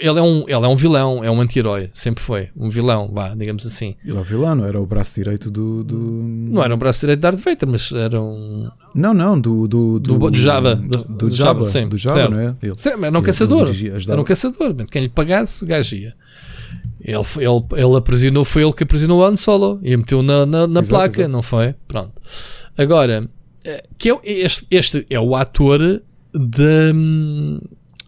Ele 0.00 0.18
é, 0.18 0.22
um, 0.22 0.40
ele 0.48 0.64
é 0.64 0.68
um 0.68 0.76
vilão, 0.76 1.24
é 1.24 1.30
um 1.30 1.40
anti-herói, 1.40 1.90
sempre 1.92 2.22
foi. 2.22 2.48
Um 2.56 2.68
vilão, 2.68 3.10
vá, 3.12 3.34
digamos 3.34 3.66
assim. 3.66 3.94
Ele 4.04 4.16
é 4.16 4.20
o 4.20 4.22
vilão, 4.22 4.54
não 4.54 4.64
era 4.64 4.80
o 4.80 4.86
braço 4.86 5.14
direito 5.14 5.50
do. 5.50 5.82
do... 5.84 5.96
Não 5.96 6.62
era 6.62 6.74
um 6.74 6.78
braço 6.78 7.00
direito 7.00 7.18
de 7.18 7.22
Darth 7.22 7.40
Vader, 7.40 7.68
mas 7.68 7.90
era 7.92 8.20
um. 8.20 8.68
Não, 8.94 9.12
não, 9.14 9.40
do. 9.40 9.66
Do, 9.68 9.98
Do- 10.00 10.30
do 10.30 10.36
Jabba. 10.36 10.74
Do, 10.76 11.04
Do- 11.04 11.30
Jabba, 11.30 11.66
sim, 11.66 11.88
do 11.88 11.96
Jabba, 11.98 12.28
não 12.28 12.40
é? 12.40 12.56
Ele. 12.62 12.74
Sim, 12.74 12.90
era 13.02 13.18
um 13.18 13.22
caçador. 13.22 13.68
Era 14.08 14.20
um 14.20 14.24
caçador. 14.24 14.74
Quem 14.90 15.02
lhe 15.02 15.08
pagasse, 15.08 15.62
o 15.64 15.66
gajo 15.66 15.94
ia. 15.96 16.14
Ele, 17.02 17.18
ele, 17.38 17.82
ele 17.82 17.96
aprisionou, 17.96 18.44
foi 18.44 18.62
ele 18.62 18.72
que 18.74 18.82
aprisionou 18.84 19.20
o 19.20 19.24
Han 19.24 19.34
Solo 19.36 19.80
e 19.82 19.96
meteu 19.96 20.22
na, 20.22 20.44
na, 20.44 20.66
na 20.66 20.80
Exato, 20.80 20.88
placa, 20.88 21.20
exato. 21.22 21.32
não 21.32 21.42
foi? 21.42 21.74
Pronto. 21.88 22.12
Agora, 22.76 23.26
eh, 23.64 23.82
que 23.98 24.10
é, 24.10 24.18
este, 24.24 24.66
este 24.70 25.06
é 25.08 25.18
o 25.18 25.34
ator 25.34 25.80
da, 26.32 26.92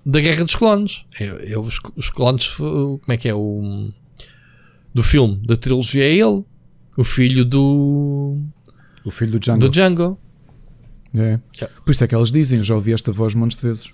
da 0.05 0.21
Guerra 0.21 0.45
dos 0.45 0.55
Clones. 0.57 1.05
É, 1.19 1.53
é 1.53 1.59
os, 1.59 1.79
os 1.97 2.11
clones, 2.11 2.49
como 2.57 3.01
é 3.09 3.17
que 3.17 3.29
é? 3.29 3.35
O, 3.35 3.91
do 4.95 5.03
filme, 5.03 5.41
da 5.47 5.57
trilogia 5.57 6.05
é 6.05 6.13
ele. 6.15 6.45
O 6.99 7.05
filho 7.05 7.45
do, 7.45 8.39
O 9.05 9.11
filho 9.11 9.33
do 9.33 9.39
Django. 9.41 9.61
do 9.61 9.69
Django. 9.71 10.19
É. 11.15 11.39
É. 11.61 11.67
Por 11.85 11.91
isso 11.91 12.05
é 12.05 12.07
que 12.09 12.15
elas 12.15 12.31
dizem, 12.33 12.63
já 12.63 12.75
ouvi 12.75 12.93
esta 12.93 13.13
voz 13.13 13.35
montes 13.35 13.57
de 13.57 13.63
vezes. 13.63 13.93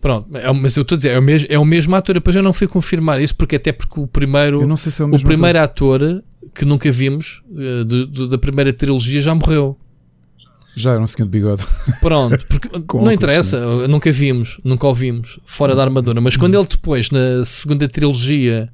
Pronto, 0.00 0.34
é, 0.36 0.52
mas 0.52 0.76
eu 0.76 0.82
estou 0.82 0.94
a 0.94 0.98
dizer, 0.98 1.10
é 1.10 1.18
o, 1.18 1.22
mesmo, 1.22 1.48
é 1.50 1.58
o 1.58 1.64
mesmo 1.64 1.94
ator. 1.96 2.14
Depois 2.14 2.36
eu 2.36 2.42
não 2.42 2.52
fui 2.52 2.66
confirmar 2.68 3.20
isso, 3.20 3.34
porque 3.34 3.56
até 3.56 3.72
porque 3.72 3.98
o 3.98 4.06
primeiro, 4.06 4.62
Eu 4.62 4.68
não 4.68 4.76
sei 4.76 4.92
se 4.92 5.02
é 5.02 5.04
o 5.04 5.14
o 5.14 5.22
primeiro 5.22 5.58
ator 5.60 6.22
que 6.54 6.64
nunca 6.64 6.90
vimos 6.92 7.42
eh, 7.56 7.84
de- 7.84 8.06
de- 8.06 8.28
da 8.28 8.38
primeira 8.38 8.72
trilogia 8.72 9.20
já 9.20 9.34
morreu. 9.34 9.76
Já 10.76 10.92
era 10.92 11.00
um 11.00 11.06
senhor 11.06 11.24
de 11.26 11.30
bigode. 11.38 11.64
Pronto, 12.02 12.44
porque 12.48 12.68
não 12.98 13.10
interessa, 13.10 13.88
nunca 13.88 14.12
vimos, 14.12 14.58
nunca 14.62 14.86
o 14.86 14.94
vimos 14.94 15.40
fora 15.46 15.74
da 15.74 15.82
armadura. 15.82 16.20
Mas 16.20 16.36
quando 16.36 16.54
ele 16.54 16.66
depois, 16.68 17.10
na 17.10 17.42
segunda 17.46 17.88
trilogia, 17.88 18.68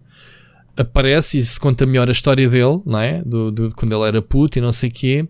aparece 0.77 1.39
e 1.39 1.43
se 1.43 1.61
conta 1.61 1.87
melhor 1.87 2.09
a 2.09 2.13
história 2.13 2.49
dele, 2.49 2.81
não 2.85 2.99
é? 2.99 3.23
Do, 3.25 3.51
do- 3.53 3.69
de 3.69 3.75
quando 3.77 3.95
ele 3.95 4.09
era 4.09 4.21
puto 4.21 4.59
e 4.59 4.61
não 4.63 4.73
sei 4.73 4.89
o 4.89 4.93
quê. 4.93 5.29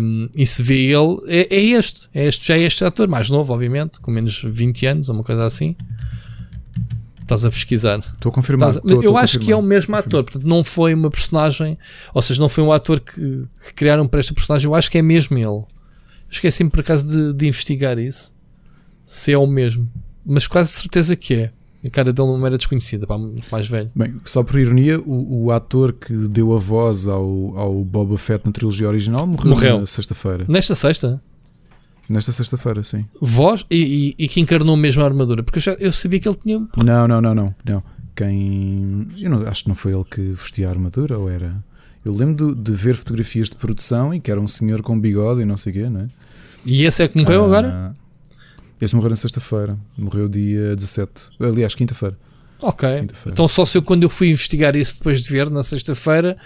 um, 0.00 0.28
e 0.34 0.46
se 0.46 0.62
vê 0.62 0.86
ele, 0.86 1.18
é, 1.28 1.54
é 1.54 1.60
este, 1.60 2.08
é 2.14 2.26
este, 2.26 2.48
já 2.48 2.56
é 2.56 2.62
este 2.62 2.84
ator, 2.84 3.06
mais 3.08 3.28
novo, 3.28 3.52
obviamente, 3.52 4.00
com 4.00 4.10
menos 4.10 4.32
de 4.32 4.48
20 4.48 4.86
anos, 4.86 5.08
ou 5.08 5.14
uma 5.16 5.22
coisa 5.24 5.44
assim. 5.44 5.76
Estás 7.34 7.44
a 7.46 7.50
pesquisar. 7.50 7.98
Estou 7.98 8.30
a 8.30 8.34
confirmar. 8.34 8.68
Estás 8.70 8.84
estou- 8.84 8.96
eu 9.02 9.10
estou 9.10 9.16
acho 9.18 9.38
que 9.38 9.50
é 9.50 9.54
o 9.54 9.58
confirmar. 9.58 9.68
mesmo 9.68 9.96
ator, 9.96 10.24
portanto, 10.24 10.44
não 10.46 10.62
foi 10.64 10.94
uma 10.94 11.10
personagem, 11.10 11.78
ou 12.14 12.22
seja, 12.22 12.40
não 12.40 12.48
foi 12.48 12.62
um 12.64 12.72
ator 12.72 13.00
que, 13.00 13.14
que 13.66 13.74
criaram 13.74 14.06
para 14.08 14.20
esta 14.20 14.32
personagem, 14.34 14.66
eu 14.68 14.74
acho 14.74 14.90
que 14.90 14.98
é 14.98 15.02
mesmo 15.02 15.36
ele. 15.38 15.64
Esqueci-me 16.30 16.70
por 16.70 16.80
acaso 16.80 17.06
de, 17.06 17.32
de 17.32 17.46
investigar 17.46 17.98
isso, 17.98 18.32
se 19.04 19.32
é 19.32 19.38
o 19.38 19.46
mesmo, 19.46 19.86
mas 20.24 20.46
quase 20.46 20.70
certeza 20.70 21.14
que 21.16 21.34
é. 21.34 21.50
A 21.84 21.90
cara 21.90 22.12
dele 22.12 22.28
não 22.28 22.46
era 22.46 22.56
desconhecida, 22.56 23.08
pá, 23.08 23.18
mais 23.50 23.66
velho. 23.66 23.90
Bem, 23.94 24.14
só 24.24 24.44
por 24.44 24.56
ironia, 24.60 25.00
o, 25.00 25.46
o 25.46 25.50
ator 25.50 25.92
que 25.92 26.12
deu 26.28 26.54
a 26.54 26.58
voz 26.58 27.08
ao, 27.08 27.58
ao 27.58 27.84
Boba 27.84 28.16
Fett 28.16 28.46
na 28.46 28.52
trilogia 28.52 28.86
original 28.88 29.26
morreu, 29.26 29.50
Morreu. 29.50 29.80
na 29.80 29.86
sexta-feira. 29.86 30.44
Nesta 30.48 30.76
sexta, 30.76 31.20
Nesta 32.08 32.32
sexta-feira, 32.32 32.82
sim. 32.82 33.04
voz 33.20 33.64
e, 33.70 34.14
e- 34.18 34.24
e 34.24 34.28
que 34.28 34.40
encarnou 34.40 34.76
mesmo 34.76 35.02
a 35.02 35.04
armadura, 35.04 35.42
porque 35.42 35.58
eu, 35.58 35.62
já, 35.62 35.72
eu 35.74 35.92
sabia 35.92 36.18
que 36.20 36.28
ele 36.28 36.36
tinha. 36.42 36.58
Não, 36.76 37.08
não, 37.08 37.20
não, 37.20 37.34
não. 37.34 37.54
não. 37.64 37.82
Quem. 38.14 39.06
Eu 39.18 39.30
não, 39.30 39.46
acho 39.46 39.62
que 39.62 39.68
não 39.68 39.74
foi 39.74 39.92
ele 39.94 40.04
que 40.04 40.20
vestia 40.20 40.66
a 40.68 40.70
armadura, 40.70 41.18
ou 41.18 41.30
era. 41.30 41.62
Eu 42.04 42.14
lembro 42.14 42.54
de, 42.54 42.62
de 42.62 42.72
ver 42.72 42.96
fotografias 42.96 43.48
de 43.48 43.56
produção 43.56 44.12
e 44.12 44.20
que 44.20 44.30
era 44.30 44.40
um 44.40 44.48
senhor 44.48 44.82
com 44.82 44.98
bigode 44.98 45.40
e 45.42 45.44
não 45.44 45.56
sei 45.56 45.70
o 45.72 45.74
quê, 45.74 45.88
não 45.88 46.00
é? 46.02 46.08
E 46.66 46.84
esse 46.84 47.02
é 47.02 47.08
que 47.08 47.16
morreu 47.18 47.42
Ah, 47.42 47.46
agora? 47.46 47.94
Esse 48.80 48.94
morreu 48.96 49.10
na 49.10 49.16
sexta-feira. 49.16 49.78
Morreu 49.96 50.28
dia 50.28 50.74
17. 50.74 51.30
Aliás, 51.40 51.74
quinta-feira. 51.74 52.18
Ok. 52.62 52.88
Então 53.26 53.48
só 53.48 53.64
se 53.64 53.76
eu 53.78 53.82
quando 53.82 54.04
eu 54.04 54.08
fui 54.08 54.28
investigar 54.30 54.74
isso 54.76 54.98
depois 54.98 55.22
de 55.22 55.28
ver 55.30 55.50
na 55.50 55.62
sexta-feira 55.62 56.36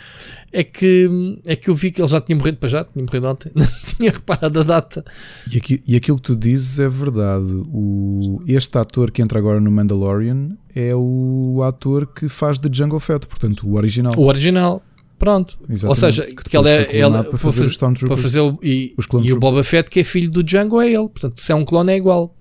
é 0.53 0.65
que, 0.65 1.39
é 1.45 1.55
que 1.55 1.69
eu 1.69 1.75
vi 1.75 1.91
que 1.91 2.01
ele 2.01 2.09
já 2.09 2.21
tinha 2.21 2.37
morrido 2.37 2.57
para 2.57 2.69
já, 2.69 2.85
tinha 2.85 3.05
morrido 3.05 3.29
ontem, 3.29 3.51
não 3.55 3.67
tinha 3.97 4.11
reparado 4.11 4.61
a 4.61 4.63
data. 4.63 5.05
E, 5.53 5.59
aqui- 5.59 5.83
e 5.87 5.95
aquilo 5.97 6.17
que 6.17 6.23
tu 6.23 6.37
dizes 6.37 6.79
é 6.79 6.89
verdade. 6.89 7.53
O, 7.73 8.43
este 8.47 8.79
ator 8.79 9.11
que 9.11 9.21
entra 9.21 9.39
agora 9.39 9.61
no 9.61 9.71
Mandalorian 9.71 10.57
é 10.75 10.95
o 10.95 11.61
ator 11.63 12.07
que 12.07 12.29
faz 12.29 12.59
de 12.59 12.71
Jungle 12.77 13.01
Fett, 13.01 13.27
portanto, 13.27 13.69
o 13.69 13.75
original. 13.77 14.15
O 14.17 14.25
original, 14.27 14.83
pronto. 15.19 15.59
Exatamente. 15.69 15.87
Ou 15.89 15.95
seja, 15.97 16.23
Que 16.27 16.35
que 16.51 16.57
ele 16.57 16.69
é 16.71 16.85
foi 16.85 16.95
clonado 17.01 17.15
ele, 17.15 17.23
para 17.23 17.31
para 17.31 17.39
fazer 17.39 17.61
fazer, 17.69 17.87
os 17.95 18.01
para 18.03 18.17
fazer 18.17 18.41
o, 18.41 18.59
e, 18.63 18.95
e 19.25 19.33
o. 19.33 19.39
Boba 19.39 19.63
Fett 19.65 19.91
que 19.91 20.01
é 20.01 20.05
filho 20.05 20.31
do 20.31 20.43
Django 20.43 20.81
é 20.81 20.89
ele. 20.89 21.09
Portanto, 21.09 21.39
se 21.41 21.53
é 21.53 21.55
um 21.55 21.65
clone 21.65 21.93
é 21.93 21.97
igual. 21.97 22.35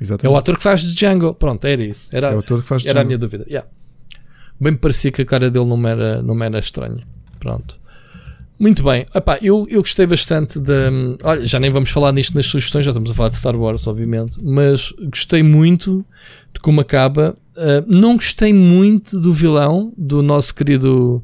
É 0.00 0.02
o 0.02 0.04
Exatamente. 0.04 0.38
ator 0.38 0.56
que 0.56 0.62
faz 0.62 0.80
de 0.82 0.94
Django. 0.94 1.34
Pronto, 1.34 1.64
era 1.66 1.82
isso. 1.84 2.08
Era, 2.12 2.28
É 2.30 2.34
o 2.36 2.38
ator 2.38 2.60
que 2.62 2.66
faz 2.66 2.82
de 2.82 2.88
era 2.88 3.00
a 3.00 3.02
Jungle. 3.02 3.06
minha 3.08 3.18
dúvida. 3.18 3.44
Yeah. 3.48 3.68
Bem 4.58 4.72
me 4.72 4.78
parecia 4.78 5.10
que 5.10 5.22
a 5.22 5.24
cara 5.24 5.50
dele 5.50 5.64
não 5.66 5.76
me 5.76 5.88
era, 5.88 6.22
não 6.22 6.42
era 6.42 6.58
estranha. 6.58 7.06
Pronto. 7.38 7.78
Muito 8.58 8.82
bem. 8.82 9.06
Epá, 9.14 9.38
eu, 9.40 9.66
eu 9.70 9.80
gostei 9.80 10.06
bastante 10.06 10.58
da. 10.60 10.90
Olha, 11.24 11.46
já 11.46 11.58
nem 11.58 11.70
vamos 11.70 11.90
falar 11.90 12.12
nisto 12.12 12.34
nas 12.34 12.44
sugestões, 12.44 12.84
já 12.84 12.90
estamos 12.90 13.10
a 13.10 13.14
falar 13.14 13.30
de 13.30 13.36
Star 13.36 13.56
Wars, 13.56 13.86
obviamente. 13.86 14.36
Mas 14.42 14.92
gostei 15.10 15.42
muito 15.42 16.04
de 16.52 16.60
como 16.60 16.80
acaba. 16.82 17.34
Uh, 17.56 17.84
não 17.86 18.16
gostei 18.16 18.52
muito 18.52 19.18
do 19.18 19.32
vilão, 19.32 19.92
do 19.96 20.22
nosso 20.22 20.54
querido. 20.54 21.22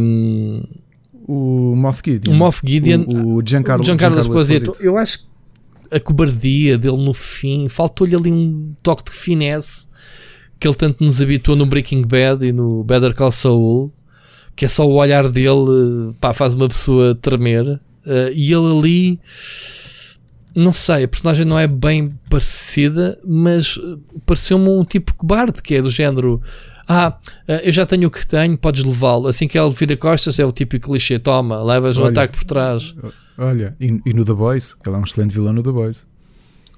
um, 0.00 0.62
O 1.26 1.74
Moff 1.76 2.00
Gideon. 2.04 2.32
o 2.32 2.36
Moff 2.36 2.60
Gideon. 2.64 3.00
O, 3.08 3.36
o 3.38 3.42
Giancarlo, 3.44 3.84
Giancarlo 3.84 3.84
Giancarlo 3.84 4.20
Esposito. 4.20 4.70
Esposito. 4.70 4.84
Eu 4.86 4.96
acho 4.96 5.18
que 5.20 5.25
a 5.90 6.00
cobardia 6.00 6.78
dele 6.78 6.96
no 6.96 7.12
fim, 7.12 7.68
faltou-lhe 7.68 8.14
ali 8.14 8.30
um 8.30 8.74
toque 8.82 9.04
de 9.04 9.16
finesse 9.16 9.88
que 10.58 10.66
ele 10.66 10.74
tanto 10.74 11.04
nos 11.04 11.20
habituou 11.20 11.56
no 11.56 11.66
Breaking 11.66 12.02
Bad 12.02 12.44
e 12.46 12.52
no 12.52 12.82
Better 12.82 13.14
Call 13.14 13.30
Saul, 13.30 13.92
que 14.54 14.64
é 14.64 14.68
só 14.68 14.86
o 14.86 14.94
olhar 14.94 15.28
dele, 15.28 16.14
pá, 16.20 16.32
faz 16.32 16.54
uma 16.54 16.68
pessoa 16.68 17.14
tremer. 17.14 17.78
Eh, 18.06 18.32
e 18.34 18.52
ele 18.52 18.78
ali, 18.78 19.20
não 20.54 20.72
sei, 20.72 21.04
a 21.04 21.08
personagem 21.08 21.44
não 21.44 21.58
é 21.58 21.66
bem 21.66 22.18
parecida, 22.30 23.18
mas 23.24 23.78
pareceu-me 24.24 24.68
um 24.68 24.84
tipo 24.84 25.14
cobarde, 25.14 25.62
que 25.62 25.74
é 25.74 25.82
do 25.82 25.90
género. 25.90 26.40
Ah, 26.88 27.18
eh, 27.48 27.68
eu 27.68 27.72
já 27.72 27.84
tenho 27.84 28.08
o 28.08 28.10
que 28.10 28.26
tenho, 28.26 28.56
podes 28.56 28.84
levá-lo. 28.84 29.26
Assim 29.26 29.48
que 29.48 29.58
ele 29.58 29.70
vira 29.70 29.96
costas, 29.96 30.38
é 30.38 30.44
o 30.44 30.52
típico 30.52 30.88
clichê: 30.90 31.18
toma, 31.18 31.62
levas 31.62 31.98
um 31.98 32.02
Olha. 32.02 32.10
ataque 32.12 32.38
por 32.38 32.44
trás. 32.44 32.94
Olha, 33.36 33.76
e, 33.80 34.00
e 34.06 34.12
no 34.14 34.24
The 34.24 34.32
Boys, 34.34 34.76
ele 34.86 34.94
é 34.94 34.98
um 34.98 35.02
excelente 35.04 35.34
vilão 35.34 35.52
no 35.52 35.62
The 35.62 35.72
Boys. 35.72 36.06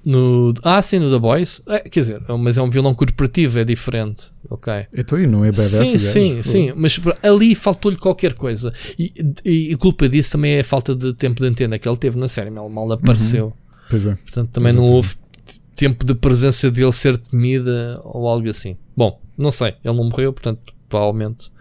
No, 0.05 0.53
ah, 0.63 0.81
sim, 0.81 0.97
no 0.97 1.11
The 1.11 1.19
Boys. 1.19 1.61
É, 1.67 1.79
quer 1.81 1.99
dizer, 1.99 2.21
é 2.27 2.33
um- 2.33 2.37
mas 2.37 2.57
é 2.57 2.61
um 2.61 2.69
vilão 2.69 2.95
corporativo, 2.95 3.59
é 3.59 3.65
diferente. 3.65 4.27
Ok. 4.49 4.71
Então, 4.97 5.19
e 5.19 5.27
não 5.27 5.43
é 5.43 5.51
badass, 5.51 5.87
sim, 5.89 5.97
sim, 5.97 6.41
sim. 6.43 6.73
Mas 6.75 6.99
ali 7.21 7.53
faltou-lhe 7.53 7.97
qualquer 7.97 8.33
coisa. 8.33 8.73
E, 8.97 9.11
e, 9.45 9.71
e 9.73 9.75
culpa 9.75 10.07
disso 10.07 10.31
também 10.31 10.53
é 10.53 10.61
a 10.61 10.63
falta 10.63 10.95
de 10.95 11.13
tempo 11.13 11.41
de 11.41 11.47
antena 11.47 11.77
que 11.77 11.87
ele 11.87 11.97
teve 11.97 12.17
na 12.17 12.27
série. 12.29 12.49
Ele 12.49 12.69
mal 12.69 12.89
apareceu. 12.91 13.53
Pois 13.89 14.05
é. 14.05 14.15
Portanto, 14.15 14.49
também 14.53 14.73
Pois 14.73 14.75
é, 14.83 14.87
não 14.87 14.93
é. 14.93 14.95
houve 14.95 15.15
t- 15.15 15.59
tempo 15.75 16.05
de 16.05 16.15
presença 16.15 16.71
dele 16.71 16.93
ser 16.93 17.17
temida 17.17 17.99
ou 18.05 18.25
algo 18.27 18.49
assim. 18.49 18.77
Bom, 18.95 19.19
não 19.39 19.51
sei. 19.51 19.75
Ele 19.83 19.95
não 19.95 20.03
morreu, 20.05 20.31
portanto, 20.33 20.73
provavelmente 20.87 21.51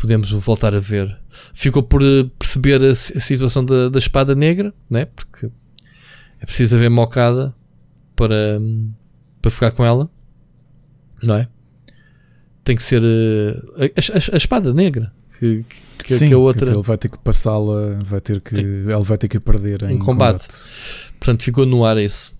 podemos 0.00 0.30
voltar 0.30 0.74
a 0.74 0.80
ver. 0.80 1.16
Ficou 1.54 1.82
por 1.82 2.02
eh, 2.02 2.28
perceber 2.38 2.82
a, 2.84 2.94
si- 2.94 3.16
a 3.16 3.20
situação 3.20 3.64
da, 3.64 3.88
da 3.88 3.98
espada 3.98 4.34
negra, 4.34 4.72
né? 4.88 5.04
Porque 5.06 5.50
é 6.40 6.46
preciso 6.46 6.76
haver 6.76 6.88
mocada 6.90 7.54
para, 8.16 8.58
para 9.42 9.50
ficar 9.50 9.70
com 9.72 9.84
ela, 9.84 10.10
não 11.22 11.34
é? 11.36 11.48
Tem 12.64 12.76
que 12.76 12.82
ser 12.82 13.02
eh, 13.02 13.60
a, 13.78 13.84
a- 13.84 14.34
a 14.34 14.36
espada 14.36 14.72
negra 14.72 15.12
que, 15.38 15.64
que, 16.04 16.12
sim, 16.12 16.28
que 16.28 16.34
a 16.34 16.38
outra. 16.38 16.64
então 16.68 16.80
ele 16.80 16.86
vai 16.86 16.98
ter 16.98 17.08
que 17.10 17.18
passá-la, 17.18 17.98
vai 18.04 18.20
ter 18.20 18.40
que, 18.40 18.56
ele 18.56 19.02
vai 19.02 19.16
ter 19.18 19.28
que 19.28 19.36
a 19.36 19.40
perder 19.40 19.82
em 19.84 19.94
Em 19.94 19.98
combate. 19.98 20.46
Portanto, 21.18 21.42
ficou 21.42 21.64
no 21.66 21.84
ar 21.84 21.98
isso. 21.98 22.32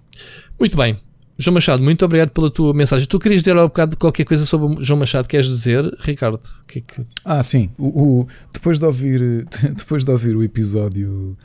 Muito 0.58 0.76
bem. 0.76 0.98
João 1.40 1.54
Machado, 1.54 1.82
muito 1.82 2.04
obrigado 2.04 2.30
pela 2.30 2.50
tua 2.50 2.74
mensagem. 2.74 3.08
Tu 3.08 3.18
querias 3.18 3.40
dizer 3.42 3.56
ao 3.56 3.68
bocado 3.68 3.96
qualquer 3.96 4.24
coisa 4.24 4.44
sobre 4.44 4.84
João 4.84 4.98
Machado, 5.00 5.26
queres 5.26 5.46
dizer, 5.46 5.84
Ricardo? 6.00 6.40
Que 6.68 6.80
é 6.80 6.82
que- 6.82 7.02
Ah, 7.24 7.42
sim. 7.42 7.70
O, 7.78 8.20
o- 8.20 8.26
depois, 8.52 8.78
de 8.78 8.84
ouvir, 8.84 9.46
depois 9.76 10.04
de 10.04 10.10
ouvir 10.10 10.36
o 10.36 10.42
episódio 10.42 11.36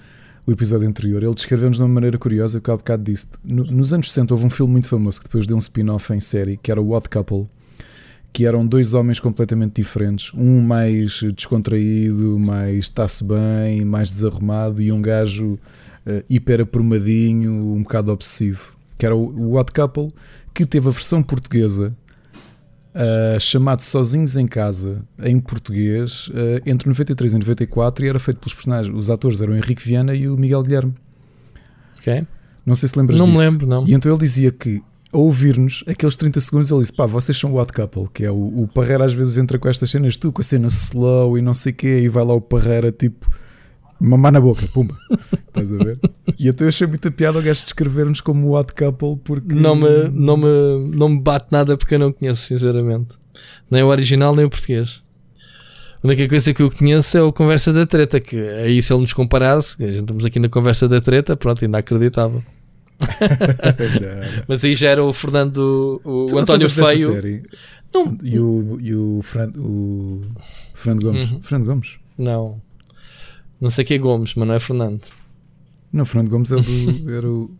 o 0.48 0.52
episódio 0.52 0.88
anterior, 0.88 1.24
ele 1.24 1.34
descreveu-nos 1.34 1.78
de 1.78 1.82
uma 1.84 1.90
maneira 1.90 2.20
curiosa 2.20 2.62
que 2.62 2.70
eu 2.70 2.74
há 2.76 2.78
bocado 2.78 3.04
disse. 3.04 3.30
No- 3.44 3.64
nos 3.64 3.94
anos 3.94 4.10
60 4.12 4.32
houve 4.34 4.46
um 4.46 4.50
filme 4.50 4.74
muito 4.74 4.88
famoso 4.88 5.20
que 5.20 5.26
depois 5.28 5.48
deu 5.48 5.56
um 5.56 5.60
spin-off 5.60 6.14
em 6.14 6.20
série, 6.20 6.60
que 6.62 6.70
era 6.70 6.80
o 6.80 6.92
Odd 6.92 7.10
Couple, 7.10 7.48
que 8.32 8.46
eram 8.46 8.64
dois 8.68 8.94
homens 8.94 9.20
completamente 9.20 9.82
diferentes. 9.82 10.32
Um 10.36 10.62
mais 10.62 11.22
descontraído, 11.36 12.38
mais 12.38 12.78
está-se 12.86 13.24
bem, 13.24 13.84
mais 13.86 14.10
desarrumado, 14.12 14.82
e 14.84 14.92
um 14.92 15.02
gajo 15.02 15.58
eh, 16.06 16.24
hiper 16.30 16.62
aprumadinho, 16.62 17.52
um 17.74 17.82
bocado 17.82 18.12
obsessivo. 18.12 18.75
Que 18.98 19.06
era 19.06 19.16
o, 19.16 19.52
o 19.52 19.56
Odd 19.56 19.72
Couple, 19.74 20.10
que 20.54 20.66
teve 20.66 20.88
a 20.88 20.92
versão 20.92 21.22
portuguesa 21.22 21.96
Uh, 22.96 23.38
chamado 23.42 23.82
Sozinhos 23.82 24.38
em 24.38 24.48
Casa, 24.48 25.04
em 25.22 25.38
português, 25.38 26.30
uh, 26.30 26.62
entre 26.66 26.88
93 26.88 27.34
e 27.34 27.38
94, 27.40 28.06
e 28.06 28.08
era 28.08 28.18
feito 28.18 28.38
pelos 28.38 28.54
personagens. 28.54 28.98
Os 28.98 29.10
atores 29.10 29.42
eram 29.42 29.52
o 29.52 29.58
Henrique 29.58 29.86
Viana 29.86 30.16
e 30.16 30.30
o 30.30 30.38
Miguel 30.38 30.64
Guilherme. 30.64 30.94
Ok? 32.00 32.26
Não 32.66 32.74
sei 32.74 32.88
se 32.88 32.98
lembras 32.98 33.20
Não 33.20 33.28
me 33.28 33.34
disso. 33.34 33.44
lembro, 33.44 33.68
não. 33.68 33.86
E 33.86 33.94
então 33.94 34.10
ele 34.10 34.22
dizia 34.22 34.50
que, 34.50 34.82
ao 35.12 35.24
ouvir-nos, 35.24 35.84
aqueles 35.86 36.16
30 36.16 36.40
segundos, 36.40 36.72
ele 36.72 36.80
disse: 36.80 36.94
pá, 36.94 37.06
vocês 37.06 37.38
são 37.38 37.52
o 37.52 37.58
Odd 37.58 37.74
Couple, 37.74 38.08
que 38.14 38.24
é 38.24 38.32
o, 38.32 38.62
o 38.64 38.70
Parreira 38.74 39.04
às 39.04 39.14
vezes 39.14 39.38
entra 39.38 39.60
com 39.60 39.68
estas 39.68 39.92
cenas, 39.92 40.16
tu 40.16 40.32
com 40.32 40.40
a 40.40 40.46
cena 40.46 40.68
slow 40.70 41.38
e 41.38 41.42
não 41.42 41.54
sei 41.54 41.74
o 41.74 41.76
quê, 41.76 42.00
e 42.00 42.08
vai 42.08 42.24
lá 42.24 42.34
o 42.34 42.40
Parreira 42.40 42.94
tipo. 42.94 43.30
Mamar 44.00 44.32
na 44.32 44.42
boca, 44.42 44.68
pumba. 44.74 44.96
Estás 45.10 45.72
a 45.72 45.78
ver? 45.78 46.00
E 46.38 46.50
então 46.50 46.66
eu 46.66 46.70
achei 46.70 46.86
muita 46.86 47.10
piada 47.10 47.40
o 47.40 47.42
gajo 47.42 47.64
descrever-nos 47.64 48.22
como 48.22 48.50
o 48.50 48.52
Odd 48.54 48.74
Couple 48.74 49.18
porque. 49.24 49.56
Não 49.56 49.76
me, 49.76 50.10
não, 50.12 50.38
me, 50.38 50.96
não 50.96 51.10
me 51.10 51.20
bate 51.20 51.48
nada 51.52 51.78
porque 51.78 51.96
eu 51.96 52.00
não 52.00 52.12
conheço, 52.12 52.48
sinceramente. 52.48 53.16
Nem 53.70 53.84
o 53.84 53.88
original, 53.88 54.36
nem 54.36 54.46
o 54.46 54.50
português. 54.50 55.04
A 56.04 56.08
única 56.08 56.28
coisa 56.28 56.54
que 56.54 56.62
eu 56.62 56.70
conheço 56.70 57.18
é 57.18 57.22
o 57.22 57.34
Conversa 57.34 57.74
da 57.74 57.86
Treta, 57.86 58.20
que 58.20 58.38
aí 58.38 58.82
se 58.82 58.94
ele 58.94 59.02
nos 59.02 59.14
comparasse, 59.14 59.82
estamos 59.84 60.26
aqui 60.26 60.40
na 60.40 60.50
Conversa 60.50 60.88
da 60.88 61.02
Treta, 61.02 61.36
pronto, 61.36 61.64
ainda 61.64 61.80
acreditava. 61.80 62.44
Mas 64.48 64.64
aí 64.64 64.76
já 64.76 64.90
era 64.90 65.04
o 65.04 65.12
Fernando, 65.14 66.00
o, 66.04 66.28
Tu 66.28 66.38
António 66.38 66.70
Feio. 66.70 67.44
Não. 67.94 68.18
E 68.22 68.40
o, 68.40 68.78
e 68.82 68.94
o, 68.94 69.22
Fran, 69.22 69.52
o 69.58 70.22
Fernando 70.74 71.04
Gomes. 71.04 71.32
Uhum. 71.32 71.42
Fernando 71.42 71.68
Gomes? 71.68 72.00
Não. 72.18 72.62
Não 73.60 73.70
sei 73.70 73.84
que 73.86 73.94
é 73.94 73.98
Gomes, 73.98 74.34
mas 74.36 74.48
não 74.48 74.54
é 74.56 74.60
Fernando. 74.60 75.02
Não, 75.92 76.06
Fernando 76.06 76.30
Gomes 76.30 76.52
era, 76.52 76.62
do- 76.62 77.10
era 77.14 77.30
o, 77.30 77.52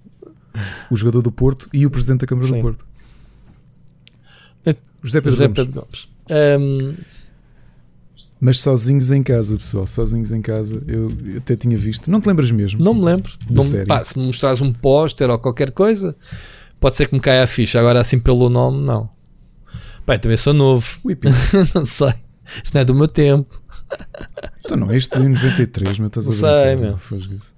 o 0.92 0.96
jogador 0.96 1.22
do 1.22 1.32
Porto 1.32 1.70
e 1.74 1.86
o 1.86 1.90
presidente 1.90 2.22
da 2.22 2.28
Câmara 2.28 2.48
Sim. 2.48 2.56
do 2.56 2.62
Porto. 2.62 2.86
É, 4.66 4.76
José 5.04 5.22
Pedro 5.22 5.32
José 5.32 5.48
Gomes. 5.48 5.56
Pedro 5.66 5.82
Gomes. 5.82 6.10
Ahm, 6.30 6.96
Mas 8.40 8.60
sozinhos 8.60 9.12
em 9.12 9.24
casa, 9.24 9.58
pessoal, 9.58 9.88
sozinhos 9.88 10.32
em 10.32 10.42
casa. 10.42 10.84
Eu, 10.88 11.12
eu 11.26 11.38
até 11.38 11.56
tinha 11.56 11.78
visto. 11.78 12.12
Não 12.12 12.20
te 12.20 12.28
lembras 12.28 12.52
mesmo? 12.52 12.84
não 12.84 12.94
me 12.94 13.04
lembro. 13.06 13.32
Não, 13.50 13.64
me- 13.64 13.86
pá, 13.86 14.04
se 14.04 14.18
me 14.20 14.26
mostrares 14.26 14.62
um 14.62 14.74
póster 14.74 15.30
ou 15.30 15.40
qualquer 15.40 15.72
coisa, 15.72 16.16
pode 16.80 16.96
ser 16.98 17.08
que 17.08 17.14
me 17.16 17.22
caia 17.22 17.44
a 17.44 17.48
ficha. 17.48 17.80
Agora, 17.80 18.02
assim 18.02 18.20
pelo 18.20 18.50
nome, 18.50 18.84
não. 18.86 19.10
Eu 20.08 20.20
também 20.20 20.38
sou 20.38 20.54
novo. 20.54 21.00
Não 21.74 21.86
sei. 21.86 22.14
Isso 22.64 22.72
não 22.76 22.82
é 22.82 22.86
do 22.86 22.94
meu 22.94 23.08
tempo. 23.08 23.60
Então 24.64 24.78
não, 24.78 24.92
este 24.92 25.18
em 25.20 25.30
93, 25.30 26.00
meu, 26.00 26.08
estás 26.08 26.28
a 26.28 26.32
brincar, 26.32 26.64
sei, 26.64 26.76
meu. 26.76 26.96
Isso. 27.36 27.54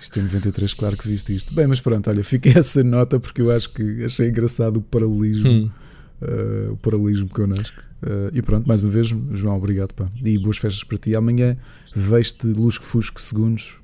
Isto 0.00 0.18
em 0.18 0.22
93, 0.22 0.74
claro 0.74 0.96
que 0.96 1.06
viste 1.08 1.34
isto. 1.34 1.54
Bem, 1.54 1.66
mas 1.66 1.80
pronto, 1.80 2.08
olha, 2.08 2.24
fiquei 2.24 2.52
essa 2.56 2.82
nota 2.82 3.20
porque 3.20 3.42
eu 3.42 3.50
acho 3.54 3.70
que 3.70 4.04
achei 4.04 4.28
engraçado 4.28 4.78
o 4.78 4.82
paralelismo, 4.82 5.48
Hum. 5.50 5.70
eh, 6.22 6.68
o 6.70 6.76
paralelismo 6.76 7.28
connosco. 7.28 7.76
Eh, 8.02 8.30
e 8.34 8.42
pronto, 8.42 8.66
mais 8.66 8.82
uma 8.82 8.90
vez, 8.90 9.08
João, 9.32 9.56
obrigado, 9.56 9.92
pá. 9.92 10.08
E 10.24 10.38
boas 10.38 10.56
festas 10.56 10.82
para 10.84 10.96
ti. 10.98 11.14
Amanhã 11.14 11.56
vejo-te 11.94 12.46
lusco-fusco 12.46 13.20
segundos. 13.20 13.76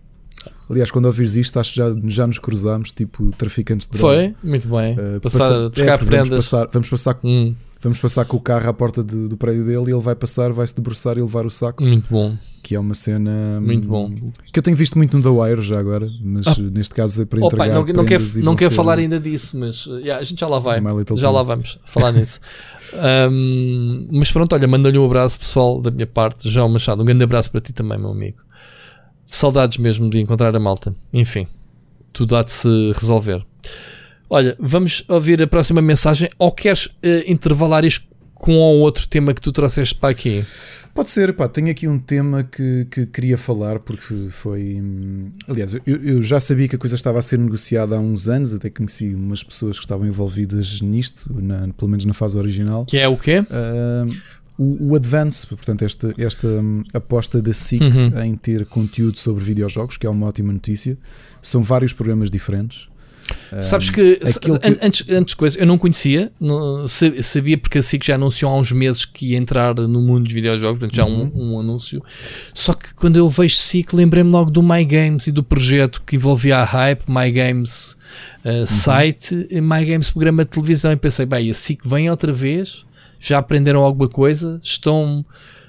Aliás, 0.70 0.90
quando 0.90 1.04
ouvires 1.06 1.36
isto, 1.36 1.58
acho 1.60 1.72
que 1.74 1.76
já, 1.78 1.94
já 2.06 2.26
nos 2.26 2.38
cruzámos, 2.38 2.92
tipo 2.92 3.30
traficantes 3.36 3.86
de 3.86 3.98
droga. 3.98 4.34
Foi? 4.40 4.50
Muito 4.50 4.68
bem. 4.68 4.96
Eh, 4.98 5.20
Passar, 5.20 5.38
passa- 5.38 5.68
buscar 5.68 5.92
é, 6.02 6.04
vamos 6.04 6.28
passar, 6.30 6.68
vamos, 6.72 6.88
passar, 6.88 7.18
Hum, 7.22 7.54
vamos 7.86 8.00
passar 8.00 8.24
com 8.24 8.36
o 8.36 8.40
carro 8.40 8.68
à 8.68 8.72
porta 8.72 9.02
de- 9.02 9.28
do 9.28 9.36
prédio 9.36 9.64
dele 9.64 9.90
e 9.90 9.94
ele 9.94 10.00
vai 10.02 10.14
passar, 10.14 10.52
vai 10.52 10.66
se 10.66 10.74
debruçar 10.74 11.16
e 11.16 11.20
levar 11.20 11.46
o 11.46 11.50
saco, 11.50 11.82
muito 11.82 12.08
bom. 12.10 12.36
que 12.62 12.74
é 12.74 12.80
uma 12.80 12.94
cena 12.94 13.60
Muito 13.60 13.86
hum, 13.86 14.10
bom. 14.10 14.30
que 14.52 14.58
eu 14.58 14.62
tenho 14.62 14.76
visto 14.76 14.98
muito 14.98 15.16
no 15.16 15.22
The 15.22 15.28
Wire 15.28 15.62
já 15.62 15.78
agora, 15.78 16.10
mas 16.20 16.48
Ah. 16.48 16.54
neste 16.58 16.92
caso 16.94 17.22
é 17.22 17.24
para 17.24 17.38
entregar 17.46 17.68
não, 17.68 17.74
não 17.74 17.84
quer, 18.04 18.16
prendas 18.18 18.36
e 18.36 18.42
não 18.42 18.56
falar 18.72 18.98
ainda 18.98 19.20
disso, 19.20 19.56
mas 19.56 19.86
yeah, 19.86 20.16
a 20.20 20.24
gente 20.24 20.40
já 20.40 20.48
lá 20.48 20.58
vai. 20.58 20.80
Já 21.16 21.30
lá 21.30 21.42
vamos 21.44 21.78
falar 21.84 22.10
nisso. 22.12 22.40
Um, 23.30 24.08
mas 24.12 24.30
pronto, 24.32 24.52
olha, 24.54 24.66
manda-lhe 24.66 24.98
um 24.98 25.04
abraço 25.04 25.38
pessoal 25.38 25.80
da 25.80 25.90
minha 25.90 26.06
parte, 26.06 26.48
João 26.48 26.68
Machado. 26.68 27.02
Um 27.02 27.04
grande 27.04 27.22
abraço 27.24 27.50
para 27.50 27.60
ti 27.60 27.72
também, 27.72 27.98
meu 27.98 28.10
amigo. 28.10 28.38
Saudades 29.24 29.78
mesmo 29.78 30.08
de 30.10 30.18
encontrar 30.20 30.54
a 30.54 30.60
malta. 30.60 30.94
Enfim, 31.12 31.46
tudo 32.12 32.36
há 32.36 32.42
de 32.42 32.50
se 32.52 32.68
resolver. 32.98 33.44
Olha, 34.28 34.56
vamos 34.58 35.04
ouvir 35.08 35.40
a 35.42 35.46
próxima 35.46 35.80
mensagem. 35.80 36.28
Ou 36.38 36.50
queres 36.52 36.88
eh, 37.02 37.24
intervalar 37.30 37.84
isto 37.84 38.06
com 38.34 38.52
outro 38.52 39.06
tema 39.08 39.32
que 39.32 39.40
tu 39.40 39.50
trouxeste 39.50 39.94
para 39.94 40.10
aqui? 40.10 40.44
Pode 40.94 41.08
ser, 41.08 41.32
pá, 41.32 41.48
tenho 41.48 41.70
aqui 41.70 41.88
um 41.88 41.98
tema 41.98 42.42
que, 42.44 42.86
que 42.90 43.06
queria 43.06 43.38
falar 43.38 43.78
porque 43.78 44.26
foi. 44.28 44.78
hum, 44.82 45.30
Aliás, 45.48 45.74
eu, 45.74 45.80
eu 45.86 46.20
já 46.22 46.38
sabia 46.40 46.68
que 46.68 46.76
a 46.76 46.78
coisa 46.78 46.96
estava 46.96 47.18
a 47.18 47.22
ser 47.22 47.38
negociada 47.38 47.96
há 47.96 48.00
uns 48.00 48.28
anos, 48.28 48.52
até 48.52 48.68
conheci 48.68 49.14
umas 49.14 49.42
pessoas 49.42 49.78
que 49.78 49.84
estavam 49.84 50.06
envolvidas 50.06 50.80
nisto, 50.82 51.32
na- 51.40 51.68
pelo 51.76 51.90
menos 51.90 52.04
na 52.04 52.12
fase 52.12 52.36
original. 52.36 52.84
Que 52.84 52.98
é 52.98 53.08
o 53.08 53.16
quê? 53.16 53.44
Ah, 53.50 54.04
o, 54.58 54.90
o 54.90 54.96
Advance, 54.96 55.46
portanto, 55.46 55.82
esta, 55.82 56.12
esta 56.18 56.46
hum, 56.48 56.82
aposta 56.92 57.40
da 57.40 57.52
SIC 57.52 57.80
Uhum. 57.82 58.22
em 58.22 58.34
ter 58.36 58.66
conteúdo 58.66 59.18
sobre 59.18 59.42
videojogos, 59.44 59.96
que 59.96 60.06
é 60.06 60.10
uma 60.10 60.26
ótima 60.26 60.52
notícia. 60.52 60.98
São 61.40 61.62
vários 61.62 61.92
programas 61.92 62.30
diferentes. 62.30 62.88
Sabes 63.60 63.90
que, 63.90 64.20
an- 64.62 64.76
antes, 64.82 65.08
antes 65.08 65.34
coisa, 65.34 65.58
eu 65.58 65.66
não 65.66 65.78
conhecia, 65.78 66.30
não- 66.40 66.86
sa- 66.88 67.22
sabia 67.22 67.56
porque 67.58 67.78
a 67.78 67.82
SIC 67.82 68.04
já 68.06 68.14
anunciou 68.16 68.50
há 68.52 68.56
uns 68.58 68.70
meses 68.72 69.04
que 69.04 69.32
ia 69.32 69.38
entrar 69.38 69.74
no 69.74 70.00
mundo 70.00 70.24
dos 70.24 70.32
videojogos, 70.32 70.78
portanto 70.78 70.94
já 70.96 71.04
Uhum. 71.04 71.30
um, 71.34 71.54
um 71.54 71.60
anúncio. 71.60 72.02
Só 72.54 72.72
que 72.72 72.94
quando 72.94 73.16
eu 73.16 73.28
vejo 73.28 73.54
SIC, 73.56 73.92
lembrei-me 73.94 74.30
logo 74.30 74.50
do 74.50 74.62
My 74.62 74.84
Games 74.84 75.26
e 75.26 75.32
do 75.32 75.42
projeto 75.42 76.02
que 76.06 76.16
envolvia 76.16 76.58
a 76.58 76.64
Hype, 76.64 77.02
My 77.08 77.30
Games 77.30 77.96
uh, 78.44 78.48
Uhum. 78.60 78.66
site, 78.66 79.46
e 79.50 79.60
My 79.60 79.84
Games 79.84 80.10
programa 80.10 80.44
de 80.44 80.50
televisão. 80.50 80.92
E 80.92 80.96
pensei, 80.96 81.26
bem, 81.26 81.50
a 81.50 81.54
SIC 81.54 81.80
vem 81.88 82.10
outra 82.10 82.32
vez, 82.32 82.84
já 83.18 83.38
aprenderam 83.38 83.82
alguma 83.82 84.08
coisa, 84.08 84.60
estão. 84.62 85.24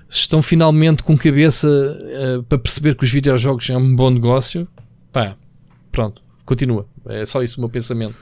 Estão 0.09 0.41
finalmente 0.41 1.03
com 1.03 1.17
cabeça 1.17 1.67
uh, 1.67 2.41
para 2.43 2.57
perceber 2.57 2.95
que 2.95 3.03
os 3.03 3.11
videojogos 3.11 3.69
é 3.69 3.75
um 3.75 3.93
bom 3.93 4.09
negócio. 4.09 4.65
Pá, 5.11 5.35
pronto, 5.91 6.21
continua. 6.47 6.87
É 7.05 7.25
só 7.25 7.43
isso 7.43 7.57
o 7.57 7.61
meu 7.61 7.69
pensamento. 7.69 8.15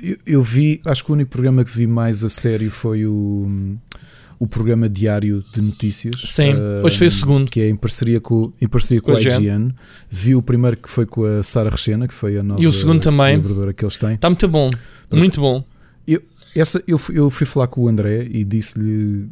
Eu, 0.00 0.16
eu 0.24 0.42
vi, 0.42 0.80
acho 0.84 1.04
que 1.04 1.10
o 1.10 1.14
único 1.14 1.30
programa 1.30 1.64
que 1.64 1.70
vi 1.70 1.86
mais 1.86 2.22
a 2.22 2.28
sério 2.28 2.70
foi 2.70 3.04
o, 3.04 3.76
o 4.38 4.46
programa 4.46 4.88
diário 4.88 5.44
de 5.52 5.60
notícias. 5.60 6.20
Sim, 6.20 6.52
ah, 6.52 6.84
hoje 6.84 6.98
foi 6.98 7.06
o 7.08 7.10
segundo. 7.10 7.50
Que 7.50 7.62
é 7.62 7.68
em 7.68 7.76
parceria 7.76 8.20
com, 8.20 8.52
em 8.60 8.68
parceria 8.68 9.00
com, 9.00 9.12
Com 9.12 9.18
a 9.18 9.20
IGN. 9.20 9.74
Vi 10.08 10.34
o 10.34 10.42
primeiro 10.42 10.76
que 10.76 10.88
foi 10.88 11.06
com 11.06 11.24
a 11.24 11.42
Sara 11.42 11.70
Rechena, 11.70 12.06
que 12.06 12.14
foi 12.14 12.38
a 12.38 12.42
nova 12.42 12.62
E 12.62 12.66
o 12.66 12.72
segundo 12.72 13.02
também. 13.02 13.42
que 13.76 13.84
eles 13.84 13.98
têm. 13.98 14.14
Está 14.14 14.28
muito 14.28 14.46
bom, 14.46 14.70
muito 15.10 15.40
bom. 15.40 15.64
Essa, 16.54 16.80
eu, 16.86 16.98
fui, 16.98 17.18
eu 17.18 17.28
fui 17.30 17.46
falar 17.46 17.66
com 17.66 17.82
o 17.82 17.88
André 17.88 18.28
e 18.30 18.44
disse-lhe 18.44 19.26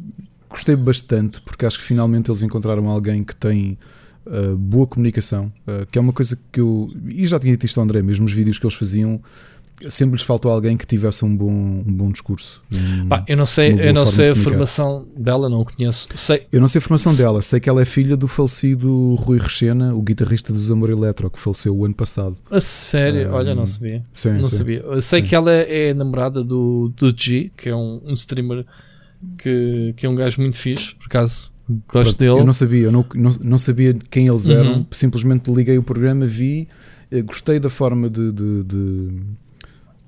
gostei 0.49 0.75
bastante 0.75 1.41
porque 1.41 1.65
acho 1.65 1.79
que 1.79 1.83
finalmente 1.85 2.29
eles 2.29 2.43
encontraram 2.43 2.87
alguém 2.87 3.23
que 3.23 3.33
tem 3.33 3.77
uh, 4.25 4.57
boa 4.57 4.87
comunicação, 4.87 5.51
uh, 5.67 5.85
que 5.91 5.97
é 5.97 6.01
uma 6.01 6.13
coisa 6.13 6.37
que 6.51 6.59
eu 6.59 6.89
e 7.07 7.25
já 7.25 7.39
tinha 7.39 7.53
dito 7.53 7.65
isto 7.65 7.79
ao 7.79 7.83
André, 7.83 8.01
mesmo 8.01 8.25
os 8.25 8.33
vídeos 8.33 8.57
que 8.59 8.65
eles 8.65 8.75
faziam, 8.75 9.21
sempre 9.89 10.15
lhes 10.15 10.23
faltou 10.23 10.51
alguém 10.51 10.77
que 10.77 10.85
tivesse 10.85 11.25
um 11.25 11.35
bom, 11.35 11.51
um 11.51 11.83
bom 11.93 12.09
discurso. 12.11 12.63
Um- 12.73 13.07
Pá, 13.07 13.25
eu 13.27 13.35
não 13.35 13.45
sei, 13.45 13.73
eu 13.89 13.93
não 13.93 14.05
sei 14.05 14.29
a 14.29 14.35
formação 14.35 15.05
dela, 15.17 15.49
não 15.49 15.61
o 15.61 15.65
conheço. 15.65 16.07
Sei, 16.15 16.45
Eu 16.51 16.61
não 16.61 16.67
sei 16.67 16.79
a 16.79 16.81
formação 16.81 17.13
dela, 17.15 17.41
sei 17.41 17.59
que 17.59 17.67
ela 17.67 17.81
é 17.81 17.85
filha 17.85 18.15
do 18.15 18.27
falecido 18.27 19.15
Rui 19.15 19.37
Rechena, 19.39 19.93
o 19.93 20.01
guitarrista 20.01 20.53
dos 20.53 20.71
Amor 20.71 20.89
Eletro, 20.89 21.29
que 21.29 21.39
faleceu 21.39 21.75
o 21.75 21.83
ano 21.85 21.95
passado. 21.95 22.37
a 22.49 22.61
sério, 22.61 23.29
Um, 23.29 23.33
olha, 23.33 23.53
não 23.55 23.65
sabia. 23.65 24.03
Sim, 24.13 24.33
Não 24.33 24.45
sim. 24.45 24.57
sabia. 24.57 24.79
Eu 24.79 25.01
sei 25.01 25.21
Sim. 25.21 25.27
que 25.27 25.35
ela 25.35 25.51
é 25.51 25.93
namorada 25.93 26.43
do, 26.43 26.93
do 26.95 27.13
G, 27.17 27.51
que 27.57 27.67
é 27.69 27.75
um, 27.75 27.99
um 28.05 28.13
streamer 28.13 28.65
que, 29.37 29.93
que 29.97 30.05
é 30.05 30.09
um 30.09 30.15
gajo 30.15 30.41
muito 30.41 30.57
fixe, 30.57 30.95
por 30.95 31.05
acaso 31.07 31.51
gosto 31.87 32.17
dele. 32.19 32.31
Eu 32.39 32.45
não 32.45 32.53
sabia, 32.53 32.81
eu 32.83 32.91
não, 32.91 33.05
não, 33.15 33.31
não 33.41 33.57
sabia 33.57 33.93
quem 34.09 34.27
eles 34.27 34.49
eram, 34.49 34.73
Uhum. 34.77 34.85
simplesmente 34.91 35.51
liguei 35.51 35.77
o 35.77 35.83
programa, 35.83 36.25
vi, 36.25 36.67
eh, 37.11 37.21
gostei 37.21 37.59
da 37.59 37.69
forma 37.69 38.09
de. 38.09 38.31
de, 38.31 38.63
de... 38.63 39.07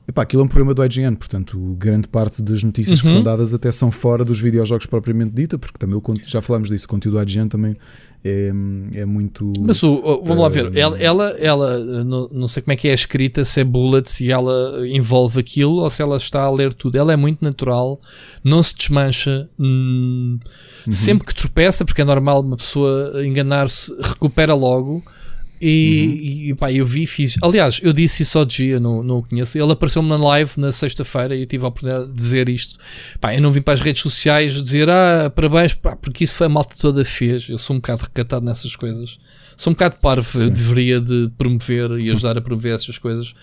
Epá, 0.08 0.22
aquilo 0.22 0.44
é 0.44 0.46
um 0.46 0.48
programa 0.48 0.74
do 0.76 0.86
IGN, 0.86 1.16
portanto, 1.16 1.58
grande 1.80 2.08
parte 2.08 2.40
das 2.44 2.64
notícias 2.64 3.02
que 3.02 3.08
Uhum. 3.08 3.14
são 3.14 3.24
dadas 3.24 3.56
até 3.56 3.72
são 3.72 3.90
fora 3.90 4.24
dos 4.24 4.40
videojogos 4.40 4.86
propriamente 4.86 5.32
dita, 5.34 5.58
porque 5.58 5.80
também 5.80 6.00
já 6.28 6.42
falámos 6.44 6.70
disso, 6.70 6.86
o 6.86 6.90
conteúdo 6.90 7.18
do 7.18 7.24
IGN 7.28 7.50
também 7.50 7.76
é, 8.26 8.48
é 9.02 9.06
muito. 9.06 9.54
Mas 9.60 9.84
o, 9.84 10.22
vamos 10.26 10.42
lá 10.44 10.50
ver, 10.50 10.76
Eh, 10.76 10.80
ela, 10.80 10.98
ela, 11.00 11.30
ela, 11.40 11.74
eh, 11.76 12.04
não, 12.04 12.28
não 12.32 12.48
sei 12.48 12.64
como 12.64 12.74
é 12.74 12.76
que 12.76 12.88
é 12.88 12.94
escrita, 12.94 13.46
se 13.46 13.62
é 13.62 13.64
bullet, 13.64 14.10
se 14.10 14.32
ela 14.32 14.86
envolve 14.88 15.40
aquilo 15.40 15.76
ou 15.76 15.90
se 15.90 16.02
ela 16.02 16.18
está 16.18 16.42
a 16.44 16.50
ler 16.52 16.74
tudo. 16.74 16.98
Ela 16.98 17.14
é 17.14 17.16
muito 17.16 17.44
natural, 17.44 18.00
não 18.44 18.64
se 18.64 18.76
desmancha, 18.76 19.48
hum, 19.60 20.40
Uhum. 20.86 20.92
sempre 20.92 21.26
que 21.28 21.34
tropeça, 21.36 21.84
porque 21.86 22.02
é 22.02 22.06
normal 22.06 22.42
uma 22.42 22.56
pessoa 22.58 23.26
enganar-se, 23.26 23.92
recupera 24.02 24.54
logo. 24.54 25.04
E, 25.60 26.50
e 26.50 26.54
pá, 26.54 26.72
eu 26.72 26.86
vi, 26.86 27.06
fiz. 27.06 27.38
Aliás, 27.42 27.80
eu 27.82 27.94
disse 27.94 28.24
isso 28.24 28.38
ao 28.38 28.46
eu 28.60 28.80
não, 28.80 29.02
não 29.02 29.18
o 29.20 29.24
conheço. 29.24 29.58
Ele 29.58 29.72
apareceu-me 29.72 30.10
na 30.10 30.18
live 30.18 30.52
na 30.58 30.72
sexta-feira 30.72 31.36
e 31.36 31.42
eu 31.42 31.46
tive 31.46 31.64
a 31.66 31.68
oportunidade 31.68 32.08
de 32.08 32.14
dizer 32.14 32.50
isto. 32.50 32.78
Pá, 33.20 33.34
eu 33.34 33.42
não 33.42 33.52
vim 33.52 33.62
para 33.62 33.74
as 33.74 33.82
redes 33.82 34.02
sociais 34.02 34.54
dizer 34.54 34.90
ah, 34.90 35.32
parabéns, 35.34 35.74
pá, 35.74 35.96
porque 35.96 36.24
isso 36.24 36.36
foi 36.36 36.48
a 36.48 36.50
malta 36.50 36.76
toda 36.80 37.04
fez. 37.06 37.50
Eu 37.50 37.58
sou 37.58 37.76
um 37.76 37.80
bocado 37.80 38.04
recatado 38.04 38.46
nessas 38.46 38.76
coisas. 38.76 39.18
Sou 39.58 39.72
um 39.72 39.74
bocado 39.74 39.96
parvo, 40.02 40.28
eu 40.38 40.42
Sim. 40.42 40.50
deveria 40.50 41.00
de 41.00 41.32
promover 41.38 41.92
e 41.92 42.12
ajudar 42.12 42.38
a 42.38 42.42
promover 42.42 42.74
essas 42.74 42.98
coisas. 42.98 43.34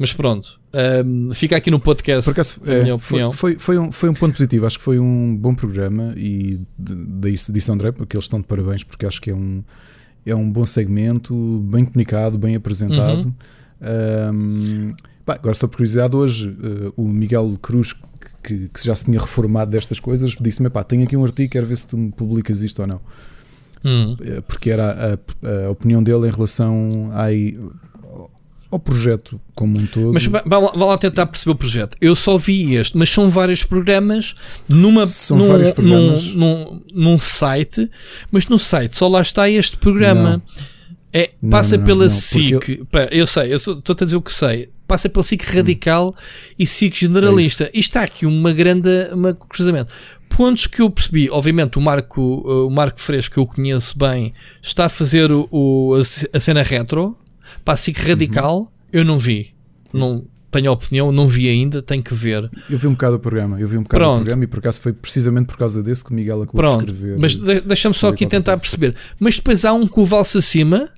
Mas 0.00 0.12
pronto, 0.14 0.58
hum, 1.04 1.28
fica 1.34 1.56
aqui 1.56 1.70
no 1.70 1.78
podcast. 1.78 2.24
Por 2.24 2.30
acaso, 2.30 2.60
a 2.66 2.72
é, 2.72 2.98
foi, 2.98 3.30
foi, 3.30 3.58
foi, 3.58 3.78
um, 3.78 3.92
foi 3.92 4.08
um 4.08 4.14
ponto 4.14 4.32
positivo. 4.32 4.66
Acho 4.66 4.78
que 4.78 4.84
foi 4.84 4.98
um 4.98 5.36
bom 5.36 5.54
programa 5.54 6.14
e 6.16 6.58
daí 6.76 7.34
disse 7.34 7.70
André, 7.70 7.92
porque 7.92 8.16
eles 8.16 8.24
estão 8.24 8.40
de 8.40 8.46
parabéns, 8.46 8.82
porque 8.82 9.04
acho 9.04 9.20
que 9.20 9.30
é 9.30 9.34
um, 9.34 9.62
é 10.30 10.34
um 10.36 10.50
bom 10.50 10.64
segmento, 10.66 11.34
bem 11.70 11.84
comunicado, 11.84 12.38
bem 12.38 12.54
apresentado. 12.56 13.24
Uhum. 13.26 13.32
Ahm, 13.82 14.92
pá, 15.24 15.34
agora, 15.34 15.54
só 15.54 15.66
por 15.66 15.76
curiosidade, 15.76 16.14
hoje 16.16 16.56
eh, 16.62 16.92
o 16.96 17.06
Miguel 17.08 17.56
Cruz, 17.62 17.94
que, 18.42 18.68
que 18.68 18.84
já 18.84 18.94
se 18.94 19.04
tinha 19.06 19.18
reformado 19.20 19.70
destas 19.70 19.98
coisas, 20.00 20.36
disse-me: 20.40 20.68
pá, 20.70 20.82
tenho 20.84 21.02
aqui 21.04 21.16
um 21.16 21.24
artigo, 21.24 21.50
quero 21.50 21.66
ver 21.66 21.76
se 21.76 21.86
tu 21.86 21.96
me 21.96 22.10
publicas 22.12 22.62
isto 22.62 22.80
ou 22.82 22.86
não. 22.88 23.00
Hum. 23.84 24.16
Eh, 24.20 24.40
Porque 24.46 24.70
era 24.70 25.14
a, 25.14 25.66
a 25.66 25.70
opinião 25.70 26.02
dele 26.02 26.28
em 26.28 26.30
relação 26.30 27.10
ai- 27.12 27.58
ao 28.70 28.78
projeto 28.78 29.40
como 29.54 29.78
um 29.80 29.86
todo. 29.86 30.12
Mas 30.12 30.26
vá 30.26 30.42
lá, 30.46 30.72
vá 30.74 30.84
lá 30.86 30.98
tentar 30.98 31.26
perceber 31.26 31.50
o 31.52 31.54
projeto. 31.56 31.96
Eu 32.00 32.14
só 32.14 32.38
vi 32.38 32.74
este, 32.74 32.96
mas 32.96 33.10
são 33.10 33.28
vários 33.28 33.62
programas 33.64 34.34
numa, 34.68 35.04
São 35.06 35.38
num, 35.38 35.46
vários 35.46 35.70
programas. 35.72 36.26
Num, 36.34 36.64
num, 36.64 36.82
num 37.12 37.18
site, 37.20 37.90
mas 38.30 38.46
no 38.46 38.58
site 38.58 38.96
só 38.96 39.08
lá 39.08 39.20
está 39.20 39.48
este 39.48 39.76
programa. 39.76 40.42
É, 41.12 41.30
Não, 41.42 41.50
passa 41.50 41.76
não, 41.76 41.84
pela 41.84 42.08
SIC. 42.08 42.84
Pá, 42.90 43.08
eu 43.10 43.26
sei, 43.26 43.52
eu 43.52 43.56
estou 43.56 43.82
a 43.88 44.04
dizer 44.04 44.16
o 44.16 44.22
que 44.22 44.32
sei. 44.32 44.68
Passa 44.86 45.08
pela 45.08 45.22
SIC 45.24 45.42
radical 45.42 46.14
e 46.58 46.64
SIC 46.66 46.94
generalista. 47.00 47.68
e 47.74 47.80
está 47.80 48.02
aqui 48.02 48.26
uma 48.26 48.52
grande 48.52 48.88
uma 49.12 49.34
cruzamento. 49.34 49.90
Pontos 50.28 50.68
que 50.68 50.80
eu 50.80 50.88
percebi, 50.88 51.28
obviamente, 51.28 51.76
o 51.78 51.80
Marco, 51.80 52.20
o 52.22 52.70
Marco 52.70 53.00
Fresco, 53.00 53.34
que 53.34 53.40
eu 53.40 53.46
conheço 53.46 53.98
bem, 53.98 54.32
está 54.62 54.84
a 54.86 54.88
fazer 54.88 55.32
o, 55.32 55.48
o- 55.50 55.94
a 56.32 56.38
cena 56.40 56.62
retro. 56.62 57.16
A 57.66 57.76
SIC 57.76 57.96
Radical, 57.98 58.60
Uhum. 58.60 58.68
eu 58.92 59.04
não 59.04 59.18
vi. 59.18 59.54
Não 59.92 60.24
tenho 60.50 60.72
opinião, 60.72 61.12
não 61.12 61.28
vi 61.28 61.48
ainda, 61.48 61.80
tenho 61.80 62.02
que 62.02 62.12
ver. 62.12 62.50
Eu 62.68 62.76
vi 62.76 62.88
um 62.88 62.92
bocado 62.92 63.16
o 63.16 63.18
programa, 63.20 63.60
eu 63.60 63.68
vi 63.68 63.76
um 63.78 63.82
bocado 63.84 64.02
Pronto. 64.02 64.14
o 64.14 64.18
programa 64.22 64.42
e 64.44 64.46
por 64.48 64.58
acaso 64.58 64.80
foi 64.80 64.92
precisamente 64.92 65.46
por 65.46 65.56
causa 65.56 65.80
desse 65.82 66.04
que 66.04 66.10
o 66.10 66.14
Miguel 66.14 66.42
acabou 66.42 66.60
Pronto, 66.60 66.84
de 66.86 66.90
escrever. 66.92 67.18
mas 67.20 67.36
de- 67.36 67.60
deixa-me 67.60 67.94
só 67.94 68.08
aqui 68.08 68.26
tentar 68.26 68.52
coisa. 68.52 68.62
perceber. 68.62 68.96
Mas 69.20 69.36
depois 69.36 69.64
há 69.64 69.72
um 69.72 69.86
com 69.86 70.02
o 70.02 70.06
Valse 70.06 70.38
acima, 70.38 70.88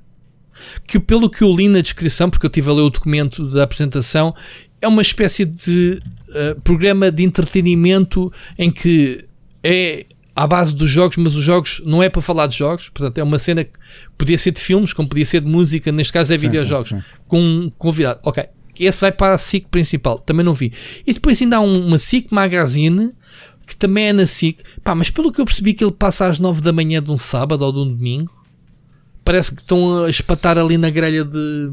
que 0.87 0.99
pelo 0.99 1.29
que 1.29 1.43
eu 1.45 1.53
li 1.53 1.69
na 1.69 1.81
descrição, 1.83 2.31
porque 2.31 2.47
eu 2.47 2.49
estive 2.49 2.71
a 2.71 2.73
ler 2.73 2.83
o 2.83 2.91
documento 2.91 3.47
da 3.51 3.65
apresentação, 3.65 4.35
é 4.81 4.89
uma 4.89 5.03
espécie 5.03 5.45
de 5.45 6.01
eh, 6.35 6.57
programa 6.65 7.11
de 7.11 7.23
entretenimento 7.23 8.33
em 8.59 8.71
que 8.71 9.25
é 9.63 10.07
à 10.35 10.47
base 10.47 10.74
dos 10.74 10.89
jogos, 10.91 11.16
mas 11.18 11.37
os 11.37 11.45
jogos 11.45 11.83
não 11.85 12.03
é 12.03 12.09
para 12.09 12.22
falar 12.22 12.47
de 12.47 12.57
jogos, 12.57 12.89
portanto 12.89 13.18
é 13.18 13.22
uma 13.22 13.39
cena 13.39 13.64
que 13.64 13.78
podia 14.16 14.39
ser 14.39 14.53
de 14.53 14.61
filmes, 14.61 14.93
como 14.93 15.09
podia 15.09 15.26
ser 15.26 15.41
de 15.43 15.47
música, 15.49 15.93
neste 15.93 16.12
caso 16.12 16.33
é 16.33 16.39
Sim, 16.39 16.49
videojogos, 16.49 16.89
sim, 16.89 16.99
sim. 16.99 17.05
com 17.26 17.41
um 17.41 17.70
convidado. 17.76 18.20
Ok, 18.24 18.45
esse 18.80 19.01
vai 19.01 19.12
para 19.12 19.35
a 19.35 19.39
SIC 19.39 19.66
principal, 19.70 20.18
também 20.18 20.45
não 20.45 20.55
vi. 20.55 20.72
E 21.07 21.12
depois 21.12 21.41
ainda 21.43 21.57
há 21.59 21.61
um- 21.61 21.87
uma 21.89 21.99
SIC 21.99 22.28
Magazine 22.33 23.11
que 23.66 23.76
também 23.76 24.07
é 24.09 24.12
na 24.12 24.26
SIC, 24.26 24.62
pá, 24.83 24.95
mas 24.95 25.11
pelo 25.11 25.30
que 25.30 25.41
eu 25.41 25.45
percebi 25.45 25.72
que 25.74 25.85
ele 25.85 25.93
passa 25.93 26.26
às 26.26 26.39
9 26.39 26.61
da 26.62 26.72
manhã 26.72 27.03
de 27.03 27.11
um 27.11 27.16
sábado 27.16 27.62
ou 27.64 27.72
de 27.72 27.78
um 27.78 27.87
domingo, 27.87 28.33
parece 29.24 29.55
que 29.55 29.61
estão 29.62 30.05
a 30.05 30.11
espatar 30.11 30.59
ali 30.59 30.76
na 30.78 30.91
grelha 30.91 31.24
de. 31.24 31.70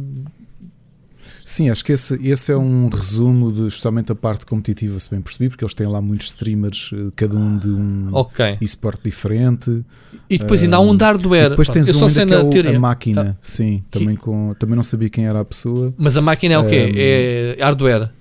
Sim, 1.50 1.72
acho 1.72 1.84
que 1.84 1.91
esse, 1.93 2.14
esse 2.28 2.52
é 2.52 2.56
um 2.58 2.89
resumo 2.89 3.52
de 3.52 3.66
especialmente 3.66 4.12
a 4.12 4.16
parte 4.16 4.45
competitiva, 4.45 5.00
se 5.00 5.10
bem 5.10 5.20
percebi, 5.20 5.50
porque 5.50 5.64
eles 5.66 5.74
têm 5.74 5.88
lá 5.88 6.00
muitos 6.00 6.28
streamers, 6.28 6.91
eh, 6.93 7.12
cada 7.16 7.36
um 7.36 7.58
de 7.58 7.70
um 7.70 8.08
Ok. 8.12 8.58
esporte 8.62 9.02
diferente. 9.06 9.84
E 10.30 10.38
depois 10.38 10.62
ainda 10.62 10.76
há 10.78 10.80
um 10.80 10.95
de 10.95 11.04
E 11.04 11.08
hardware. 11.08 11.50
depois 11.50 11.68
tens 11.72 11.89
um 11.95 12.06
ainda 12.06 12.24
que 12.28 12.34
é 12.36 12.38
o- 12.38 12.50
teoria. 12.52 12.78
a 12.78 12.80
máquina, 12.80 13.36
Ah, 13.36 13.39
sim, 13.41 13.84
também, 13.89 14.16
com, 14.16 14.54
também 14.60 14.76
não 14.76 14.84
sabia 14.84 15.10
quem 15.10 15.26
era 15.26 15.39
a 15.39 15.43
pessoa. 15.45 15.91
Mas 15.97 16.16
a 16.18 16.22
máquina 16.22 16.54
é 16.54 16.60
o 16.60 16.68
quê? 16.68 16.91
Um, 16.93 16.95
É 16.95 17.58
hardware. 17.64 18.12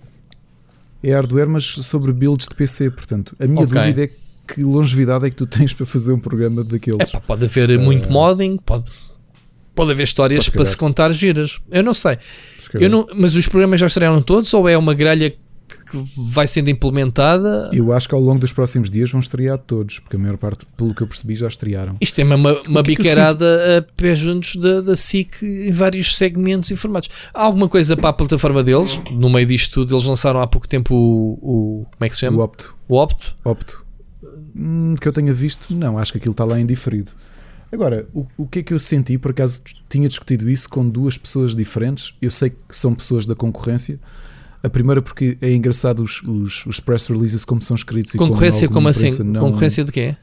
É 1.02 1.12
hardware, 1.12 1.48
mas 1.50 1.64
sobre 1.64 2.12
builds 2.14 2.48
de 2.48 2.54
PC, 2.54 2.90
portanto. 2.90 3.36
A 3.38 3.46
minha 3.46 3.62
Ok. 3.66 3.78
dúvida 3.78 4.04
é 4.04 4.08
que 4.54 4.62
longevidade 4.62 5.26
é 5.26 5.30
que 5.30 5.36
tu 5.36 5.44
tens 5.46 5.74
para 5.74 5.84
fazer 5.84 6.14
um 6.14 6.18
programa 6.18 6.64
daqueles. 6.64 7.12
Pode 7.26 7.44
haver 7.44 7.78
muito 7.78 8.10
modding, 8.10 8.56
pode, 8.56 8.90
pode 9.78 9.92
haver 9.92 10.02
histórias 10.02 10.46
Pode 10.46 10.56
para 10.56 10.64
se 10.64 10.76
contar 10.76 11.12
giras. 11.12 11.60
Eu 11.70 11.84
não 11.84 11.94
sei. 11.94 12.18
Se. 12.58 12.68
Eu 12.74 12.90
não, 12.90 13.06
mas 13.14 13.36
os 13.36 13.46
programas 13.46 13.78
já 13.78 13.86
estrearam 13.86 14.20
todos 14.20 14.52
ou 14.52 14.68
é 14.68 14.76
uma 14.76 14.92
grelha 14.92 15.30
que 15.30 16.04
vai 16.32 16.48
sendo 16.48 16.68
implementada? 16.68 17.70
Eu 17.72 17.92
acho 17.92 18.08
que 18.08 18.14
ao 18.14 18.20
longo 18.20 18.40
dos 18.40 18.52
próximos 18.52 18.90
dias 18.90 19.10
vão 19.10 19.20
estrear 19.20 19.56
todos, 19.56 20.00
porque 20.00 20.16
a 20.16 20.18
maior 20.18 20.36
parte, 20.36 20.66
pelo 20.76 20.92
que 20.92 21.02
eu 21.02 21.06
percebi, 21.06 21.36
já 21.36 21.46
estrearam. 21.46 21.96
Isto 22.00 22.20
é 22.20 22.24
uma, 22.24 22.60
uma 22.66 22.80
é 22.80 22.82
biqueirada 22.82 23.78
a 23.78 23.82
pé 23.82 24.14
juntos 24.16 24.56
da, 24.56 24.80
da 24.80 24.96
SIC 24.96 25.42
em 25.42 25.70
vários 25.70 26.16
segmentos 26.16 26.70
e 26.72 26.76
formatos. 26.76 27.08
Há 27.32 27.44
alguma 27.44 27.68
coisa 27.68 27.96
para 27.96 28.10
a 28.10 28.12
plataforma 28.12 28.64
deles? 28.64 29.00
No 29.12 29.30
meio 29.30 29.46
disto 29.46 29.74
tudo, 29.74 29.94
eles 29.94 30.04
lançaram 30.04 30.40
há 30.40 30.46
pouco 30.46 30.68
tempo 30.68 30.92
o. 30.92 31.38
o 31.40 31.86
como 31.86 32.04
é 32.04 32.08
que 32.08 32.16
se 32.16 32.26
O 32.26 32.28
chama? 32.28 32.42
Opto. 32.42 32.76
O 32.88 32.96
Opto. 32.96 33.36
Opto. 33.44 33.86
Hum, 34.56 34.96
que 35.00 35.06
eu 35.06 35.12
tenha 35.12 35.32
visto, 35.32 35.72
não, 35.72 35.96
acho 35.96 36.10
que 36.12 36.18
aquilo 36.18 36.32
está 36.32 36.44
lá 36.44 36.58
em 36.58 36.66
diferido. 36.66 37.12
Agora, 37.70 38.06
o, 38.14 38.26
o 38.36 38.46
que 38.46 38.60
é 38.60 38.62
que 38.62 38.72
eu 38.72 38.78
senti? 38.78 39.18
Por 39.18 39.30
acaso 39.32 39.62
tinha 39.88 40.08
discutido 40.08 40.48
isso 40.48 40.68
com 40.70 40.88
duas 40.88 41.18
pessoas 41.18 41.54
diferentes. 41.54 42.14
Eu 42.20 42.30
sei 42.30 42.50
que 42.50 42.56
são 42.70 42.94
pessoas 42.94 43.26
da 43.26 43.34
concorrência. 43.34 43.98
A 44.62 44.68
primeira, 44.70 45.00
porque 45.02 45.36
é 45.40 45.52
engraçado 45.52 46.02
os, 46.02 46.22
os, 46.22 46.66
os 46.66 46.80
press 46.80 47.06
releases 47.06 47.44
como 47.44 47.60
são 47.62 47.76
escritos 47.76 48.14
e 48.14 48.18
Concorrência, 48.18 48.66
como, 48.68 48.74
como 48.80 48.88
alguma 48.88 49.06
assim? 49.06 49.22
não- 49.22 49.40
Concorrência 49.40 49.84
de 49.84 49.92
quê? 49.92 50.16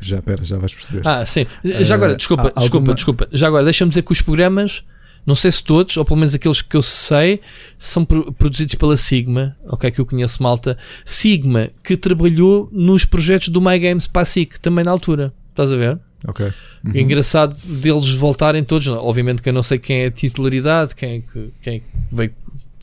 Já, 0.00 0.22
pera, 0.22 0.44
já 0.44 0.56
vais 0.58 0.72
perceber. 0.74 1.02
Ah, 1.06 1.26
sim. 1.26 1.44
Já 1.64 1.96
agora, 1.96 2.12
Eh, 2.12 2.16
desculpa, 2.16 2.44
desculpa, 2.44 2.60
alguma- 2.76 2.94
desculpa. 2.94 3.28
Já 3.32 3.48
agora, 3.48 3.64
deixa-me 3.64 3.88
dizer 3.88 4.02
que 4.02 4.12
os 4.12 4.22
programas, 4.22 4.84
não 5.26 5.34
sei 5.34 5.50
se 5.50 5.62
todos, 5.62 5.96
ou 5.96 6.04
pelo 6.04 6.20
menos 6.20 6.34
aqueles 6.36 6.62
que 6.62 6.76
eu 6.76 6.82
sei, 6.82 7.40
são 7.76 8.04
pro- 8.04 8.32
produzidos 8.32 8.76
pela 8.76 8.96
Sigma, 8.96 9.56
ok, 9.66 9.90
que 9.90 10.00
eu 10.00 10.06
conheço 10.06 10.40
malta. 10.42 10.78
Sigma, 11.04 11.68
que 11.82 11.96
trabalhou 11.96 12.68
nos 12.72 13.04
projetos 13.04 13.48
do 13.48 13.60
My 13.60 13.78
Games 13.78 14.06
para 14.06 14.22
a 14.22 14.24
SIC, 14.24 14.58
também 14.60 14.84
na 14.84 14.90
altura. 14.92 15.32
Estás 15.60 15.72
a 15.72 15.76
ver? 15.76 15.98
Ok. 16.26 16.46
Uhum. 16.84 16.92
É 16.94 17.00
engraçado 17.00 17.56
deles 17.80 18.08
voltarem 18.10 18.62
todos. 18.62 18.86
Obviamente 18.88 19.42
que 19.42 19.48
eu 19.48 19.52
não 19.52 19.62
sei 19.62 19.78
quem 19.78 20.02
é 20.02 20.06
a 20.06 20.10
titularidade, 20.10 20.94
quem 20.94 21.16
é 21.16 21.20
que, 21.20 21.52
quem 21.62 21.74
é 21.74 21.78
que 21.80 21.84
veio. 22.12 22.32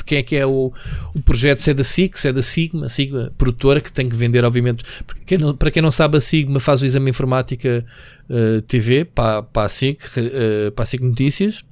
Quem 0.06 0.18
é 0.20 0.24
que 0.24 0.36
é 0.36 0.46
o, 0.46 0.72
o 1.16 1.22
projeto? 1.22 1.58
Se 1.60 1.72
é 1.72 1.74
da 1.74 1.84
SIC, 1.84 2.16
se 2.16 2.28
é 2.28 2.32
da 2.34 2.42
Sigma, 2.44 2.88
Sigma, 2.90 3.32
produtora 3.40 3.82
que 3.82 3.92
tem 3.92 4.08
que 4.08 4.16
vender, 4.16 4.46
obviamente. 4.46 4.84
Porque 5.08 5.22
quem 5.26 5.38
não- 5.40 5.56
para 5.56 5.72
quem 5.72 5.82
não 5.82 5.90
sabe, 5.90 6.18
a 6.18 6.22
Sigma 6.22 6.60
faz 6.60 6.82
o 6.84 6.86
exame 6.86 7.10
informática 7.10 7.84
eh, 8.30 8.62
TV 8.68 9.04
para, 9.06 9.42
para, 9.42 9.66
a 9.66 9.70
SIC, 9.70 10.00
eh, 10.18 10.70
para 10.76 10.84
a 10.84 10.86
SIC 10.86 11.02
Notícias, 11.02 11.64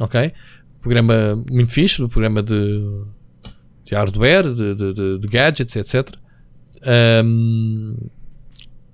ok? 0.00 0.30
Programa 0.80 1.42
muito 1.50 1.72
fixe, 1.72 2.00
o 2.00 2.08
programa 2.08 2.40
de, 2.40 2.54
de 3.84 3.94
hardware, 3.96 4.54
de, 4.54 4.74
de, 4.76 5.18
de- 5.18 5.28
gadgets, 5.28 5.74
etc. 5.74 6.14
Ahm, 6.84 7.94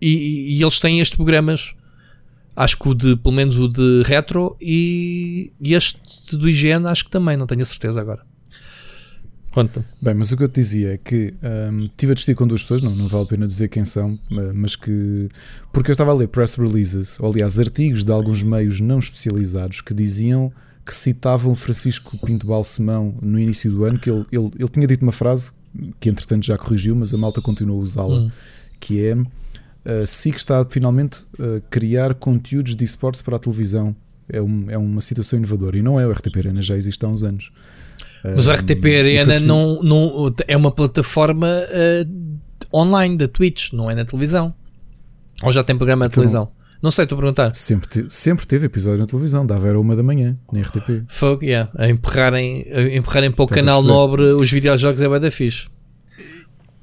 e, 0.00 0.56
e 0.58 0.62
eles 0.62 0.78
têm 0.80 1.00
estes 1.00 1.16
programas 1.16 1.74
Acho 2.56 2.76
que 2.76 2.88
o 2.88 2.94
de, 2.94 3.14
pelo 3.16 3.32
menos 3.36 3.56
o 3.56 3.68
de 3.68 4.02
retro 4.04 4.56
e, 4.60 5.52
e 5.60 5.74
este 5.74 6.36
do 6.36 6.48
higiene, 6.48 6.88
acho 6.88 7.04
que 7.04 7.10
também, 7.12 7.36
não 7.36 7.46
tenho 7.46 7.62
a 7.62 7.64
certeza 7.64 8.00
agora. 8.00 8.20
Conta. 9.52 9.84
Bem, 10.02 10.14
mas 10.14 10.30
o 10.32 10.36
que 10.36 10.42
eu 10.42 10.48
te 10.48 10.56
dizia 10.60 10.94
é 10.94 10.98
que 10.98 11.34
hum, 11.72 11.88
tive 11.96 12.12
a 12.12 12.14
discutir 12.16 12.34
com 12.36 12.46
duas 12.48 12.62
pessoas, 12.62 12.82
não, 12.82 12.94
não 12.96 13.08
vale 13.08 13.24
a 13.24 13.26
pena 13.28 13.46
dizer 13.46 13.68
quem 13.68 13.84
são, 13.84 14.18
ma- 14.30 14.52
mas 14.52 14.74
que. 14.76 15.28
Porque 15.72 15.90
eu 15.90 15.92
estava 15.92 16.10
a 16.10 16.14
ler 16.14 16.26
press 16.28 16.54
releases, 16.56 17.18
ou 17.20 17.30
aliás, 17.30 17.58
artigos 17.60 18.02
de 18.04 18.10
alguns 18.12 18.42
meios 18.42 18.80
não 18.80 18.98
especializados 18.98 19.80
que 19.80 19.94
diziam 19.94 20.52
que 20.84 20.92
citavam 20.94 21.54
Francisco 21.54 22.18
Pinto 22.26 22.46
Balsemão 22.46 23.14
no 23.22 23.38
início 23.38 23.70
do 23.70 23.84
ano, 23.84 23.98
que 23.98 24.10
ele, 24.10 24.24
ele, 24.32 24.50
ele 24.58 24.68
tinha 24.68 24.86
dito 24.86 25.02
uma 25.02 25.12
frase 25.12 25.52
que 26.00 26.08
entretanto 26.08 26.44
já 26.44 26.58
corrigiu, 26.58 26.96
mas 26.96 27.14
a 27.14 27.16
malta 27.16 27.40
continua 27.40 27.76
a 27.76 27.80
usá-la, 27.80 28.16
Hum. 28.20 28.30
que 28.80 29.04
é 29.04 29.14
uh, 29.88 30.06
SIC 30.06 30.36
está 30.36 30.64
finalmente 30.70 31.20
a 31.38 31.60
criar 31.70 32.14
conteúdos 32.14 32.76
de 32.76 32.84
esportes 32.84 33.22
para 33.22 33.36
a 33.36 33.38
televisão. 33.38 33.94
É, 34.30 34.42
um, 34.42 34.66
é 34.68 34.76
uma 34.76 35.00
situação 35.00 35.38
inovadora 35.38 35.78
e 35.78 35.82
não 35.82 35.98
é 35.98 36.06
o 36.06 36.10
RTP 36.12 36.36
Arena, 36.36 36.60
já 36.60 36.76
existe 36.76 37.02
há 37.04 37.08
uns 37.08 37.22
anos. 37.24 37.50
Mas 38.22 38.46
o 38.46 38.52
RTP 38.52 38.84
Arena 38.98 39.40
não, 39.40 39.82
não, 39.82 40.34
é 40.46 40.56
uma 40.56 40.70
plataforma 40.70 41.48
eh, 41.48 42.06
online 42.74 43.16
da 43.16 43.26
Twitch, 43.28 43.72
não 43.72 43.90
é 43.90 43.94
na 43.94 44.04
televisão. 44.04 44.52
Ou 45.42 45.52
já 45.52 45.62
tem 45.64 45.76
programa 45.76 46.00
na 46.00 46.06
Então- 46.06 46.14
televisão? 46.22 46.52
Não 46.82 46.90
sei, 46.92 47.04
estou 47.04 47.16
a 47.16 47.20
perguntar. 47.20 47.54
Sempre, 47.56 47.88
te- 47.88 48.06
sempre 48.08 48.46
teve 48.46 48.66
episódio 48.66 48.98
na 49.00 49.06
televisão, 49.06 49.44
dava 49.46 49.66
era 49.66 49.80
uma 49.80 49.96
da 49.96 50.02
manhã, 50.02 50.36
na 50.52 50.60
RTP. 50.60 51.04
Fogo, 51.08 51.42
yeah, 51.42 51.68
a 51.76 51.88
empurrarem, 51.88 52.66
a 52.72 52.82
empurrarem 52.96 53.32
para 53.32 53.42
o 53.42 53.46
Estás 53.46 53.62
a 53.62 53.64
canal 53.64 53.82
nobre 53.82 54.22
os 54.22 54.50
videojogos 54.50 55.00
é 55.00 55.08
bem 55.08 55.18
da 55.20 55.30
fixe. 55.30 55.68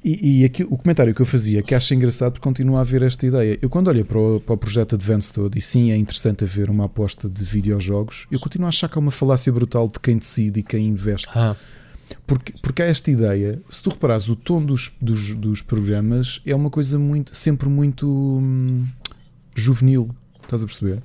E, 0.08 0.42
e 0.42 0.44
aqui, 0.44 0.62
o 0.62 0.76
comentário 0.78 1.12
que 1.12 1.20
eu 1.20 1.26
fazia, 1.26 1.60
que 1.62 1.74
acho 1.74 1.92
engraçado, 1.92 2.34
porque 2.34 2.44
continua 2.44 2.78
a 2.78 2.82
haver 2.82 3.02
esta 3.02 3.26
ideia. 3.26 3.58
Eu, 3.60 3.68
quando 3.68 3.88
olhei 3.88 4.04
para 4.04 4.18
o, 4.20 4.38
para 4.40 4.54
o 4.54 4.56
projeto 4.56 4.94
Advance 4.94 5.32
todo, 5.32 5.58
e 5.58 5.60
sim 5.60 5.90
é 5.90 5.96
interessante 5.96 6.44
haver 6.44 6.70
uma 6.70 6.84
aposta 6.84 7.28
de 7.28 7.44
videojogos, 7.44 8.26
eu 8.30 8.38
continuo 8.38 8.66
a 8.66 8.68
achar 8.68 8.88
que 8.88 8.96
há 8.96 9.00
uma 9.00 9.10
falácia 9.10 9.52
brutal 9.52 9.88
de 9.88 9.98
quem 9.98 10.16
decide 10.16 10.60
e 10.60 10.62
quem 10.62 10.86
investe. 10.86 11.28
Ah, 11.34 11.56
Porque, 12.24 12.52
porque 12.62 12.82
há 12.82 12.86
esta 12.86 13.10
ideia, 13.10 13.60
se 13.68 13.82
tu 13.82 13.90
reparares, 13.90 14.28
o 14.28 14.36
tom 14.36 14.62
dos, 14.64 14.92
dos, 15.02 15.34
dos 15.34 15.60
programas 15.60 16.40
é 16.46 16.54
uma 16.54 16.70
coisa 16.70 17.00
muito, 17.00 17.34
sempre 17.34 17.68
muito 17.68 18.06
hum, 18.08 18.86
juvenil, 19.56 20.08
estás 20.40 20.62
a 20.62 20.66
perceber? 20.66 21.00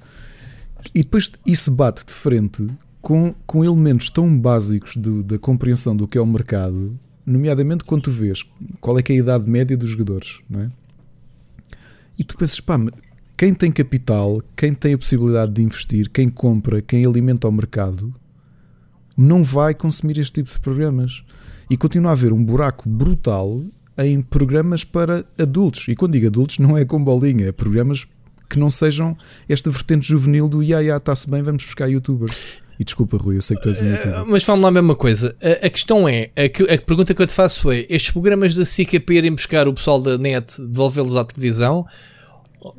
E 0.93 1.01
depois 1.01 1.31
isso 1.43 1.71
bate 1.71 2.05
de 2.05 2.13
frente 2.13 2.67
com, 3.01 3.33
com 3.47 3.65
elementos 3.65 4.11
tão 4.11 4.37
básicos 4.39 4.95
do- 4.95 5.23
da 5.23 5.39
compreensão 5.39 5.95
do 5.97 6.07
que 6.07 6.19
é 6.19 6.21
o 6.21 6.25
mercado, 6.27 6.97
nomeadamente 7.31 7.83
quando 7.83 8.03
tu 8.03 8.11
vês 8.11 8.43
qual 8.79 8.99
é 8.99 9.03
é 9.07 9.11
a 9.13 9.15
idade 9.15 9.49
média 9.49 9.77
dos 9.77 9.91
jogadores, 9.91 10.39
não 10.49 10.61
é? 10.61 10.69
E 12.17 12.23
tu 12.23 12.37
pensas, 12.37 12.59
pá, 12.59 12.77
quem 13.37 13.53
tem 13.53 13.71
capital, 13.71 14.41
quem 14.55 14.73
tem 14.73 14.93
a 14.93 14.97
possibilidade 14.97 15.51
de 15.51 15.63
investir, 15.63 16.09
quem 16.09 16.29
compra, 16.29 16.81
quem 16.81 17.03
alimenta 17.05 17.47
o 17.47 17.51
mercado, 17.51 18.13
não 19.17 19.43
vai 19.43 19.73
consumir 19.73 20.19
este 20.19 20.33
tipo 20.33 20.51
de 20.51 20.59
programas. 20.59 21.23
E 21.69 21.77
continua 21.77 22.11
a 22.11 22.13
haver 22.13 22.33
um 22.33 22.43
buraco 22.43 22.87
brutal 22.87 23.61
em 23.97 24.21
programas 24.21 24.83
para 24.83 25.25
adultos. 25.39 25.87
E 25.87 25.95
quando 25.95 26.11
digo 26.13 26.27
adultos, 26.27 26.59
não 26.59 26.77
é 26.77 26.85
com 26.85 27.03
bolinha, 27.03 27.47
é 27.47 27.51
programas 27.51 28.05
que 28.49 28.59
não 28.59 28.69
sejam 28.69 29.17
esta 29.47 29.71
vertente 29.71 30.07
juvenil 30.07 30.49
do 30.49 30.61
ia, 30.61 30.83
ia, 30.83 30.97
está-se 30.97 31.29
bem, 31.29 31.41
vamos 31.41 31.63
buscar 31.63 31.87
youtubers. 31.87 32.59
E 32.81 32.83
desculpa, 32.83 33.15
Rui, 33.15 33.37
eu 33.37 33.41
sei 33.43 33.55
que 33.57 33.61
tu 33.61 33.69
és 33.69 33.79
um 33.79 33.91
youtuber. 33.91 34.25
mas 34.25 34.43
vamos 34.43 34.63
lá 34.63 34.69
a 34.69 34.71
mesma 34.71 34.95
coisa. 34.95 35.35
A, 35.39 35.67
a 35.67 35.69
questão 35.69 36.09
é, 36.09 36.31
a, 36.35 36.49
que- 36.49 36.63
a 36.63 36.77
pergunta 36.81 37.13
que 37.13 37.21
eu 37.21 37.27
te 37.27 37.33
faço 37.33 37.69
é: 37.71 37.85
estes 37.87 38.09
programas 38.09 38.55
da 38.55 38.65
SIC 38.65 38.95
é 38.95 38.99
para 38.99 39.13
irem 39.13 39.31
buscar 39.31 39.67
o 39.67 39.73
pessoal 39.73 40.01
da 40.01 40.17
net, 40.17 40.59
devolvê-los 40.59 41.15
à 41.15 41.23
televisão? 41.23 41.85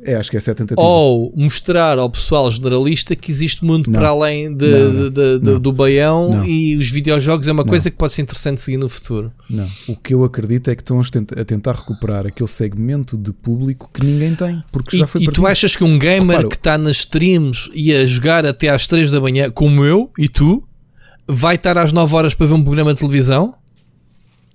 É, 0.01 0.15
acho 0.15 0.31
que 0.31 0.37
essa 0.37 0.51
é 0.51 0.53
a 0.53 0.55
tentativa. 0.55 0.81
Ou 0.81 1.33
mostrar 1.35 1.97
ao 1.99 2.09
pessoal 2.09 2.49
generalista 2.49 3.15
que 3.17 3.29
existe 3.29 3.65
mundo 3.65 3.87
Não. 3.91 3.99
para 3.99 4.09
além 4.09 4.55
de- 4.55 4.65
Não, 4.69 5.09
de- 5.09 5.39
de- 5.39 5.51
Não. 5.51 5.59
do 5.59 5.73
baião 5.73 6.45
e 6.45 6.77
os 6.77 6.89
videojogos 6.89 7.47
é 7.49 7.51
uma 7.51 7.65
coisa 7.65 7.91
que 7.91 7.97
pode 7.97 8.13
ser 8.13 8.21
interessante 8.21 8.61
seguir 8.61 8.77
no 8.77 8.87
futuro. 8.87 9.31
Não. 9.49 9.67
O 9.89 9.97
que 9.97 10.13
eu 10.13 10.23
acredito 10.23 10.69
é 10.69 10.75
que 10.75 10.81
estão 10.81 11.01
a 11.01 11.03
tent- 11.03 11.37
a 11.37 11.43
tentar 11.43 11.73
recuperar 11.73 12.25
aquele 12.25 12.47
segmento 12.47 13.17
de 13.17 13.33
público 13.33 13.89
que 13.93 14.05
ninguém 14.05 14.33
tem, 14.35 14.61
porque 14.71 14.95
E, 14.95 14.99
já 14.99 15.07
foi 15.07 15.21
e 15.21 15.27
tu 15.27 15.45
achas 15.45 15.75
que 15.75 15.83
um 15.83 15.99
gamer 15.99 16.27
Repara, 16.37 16.47
que 16.47 16.55
está 16.55 16.77
nas 16.77 16.97
streams 16.99 17.69
e 17.73 17.93
a 17.93 18.05
jogar 18.05 18.45
até 18.45 18.69
às 18.69 18.87
3 18.87 19.11
da 19.11 19.19
manhã, 19.19 19.49
como 19.51 19.83
eu 19.83 20.09
e 20.17 20.29
tu, 20.29 20.63
vai 21.27 21.55
estar 21.55 21.77
às 21.77 21.91
9 21.91 22.15
horas 22.15 22.33
para 22.33 22.47
ver 22.47 22.53
um 22.53 22.63
programa 22.63 22.93
de 22.93 22.99
televisão? 23.01 23.53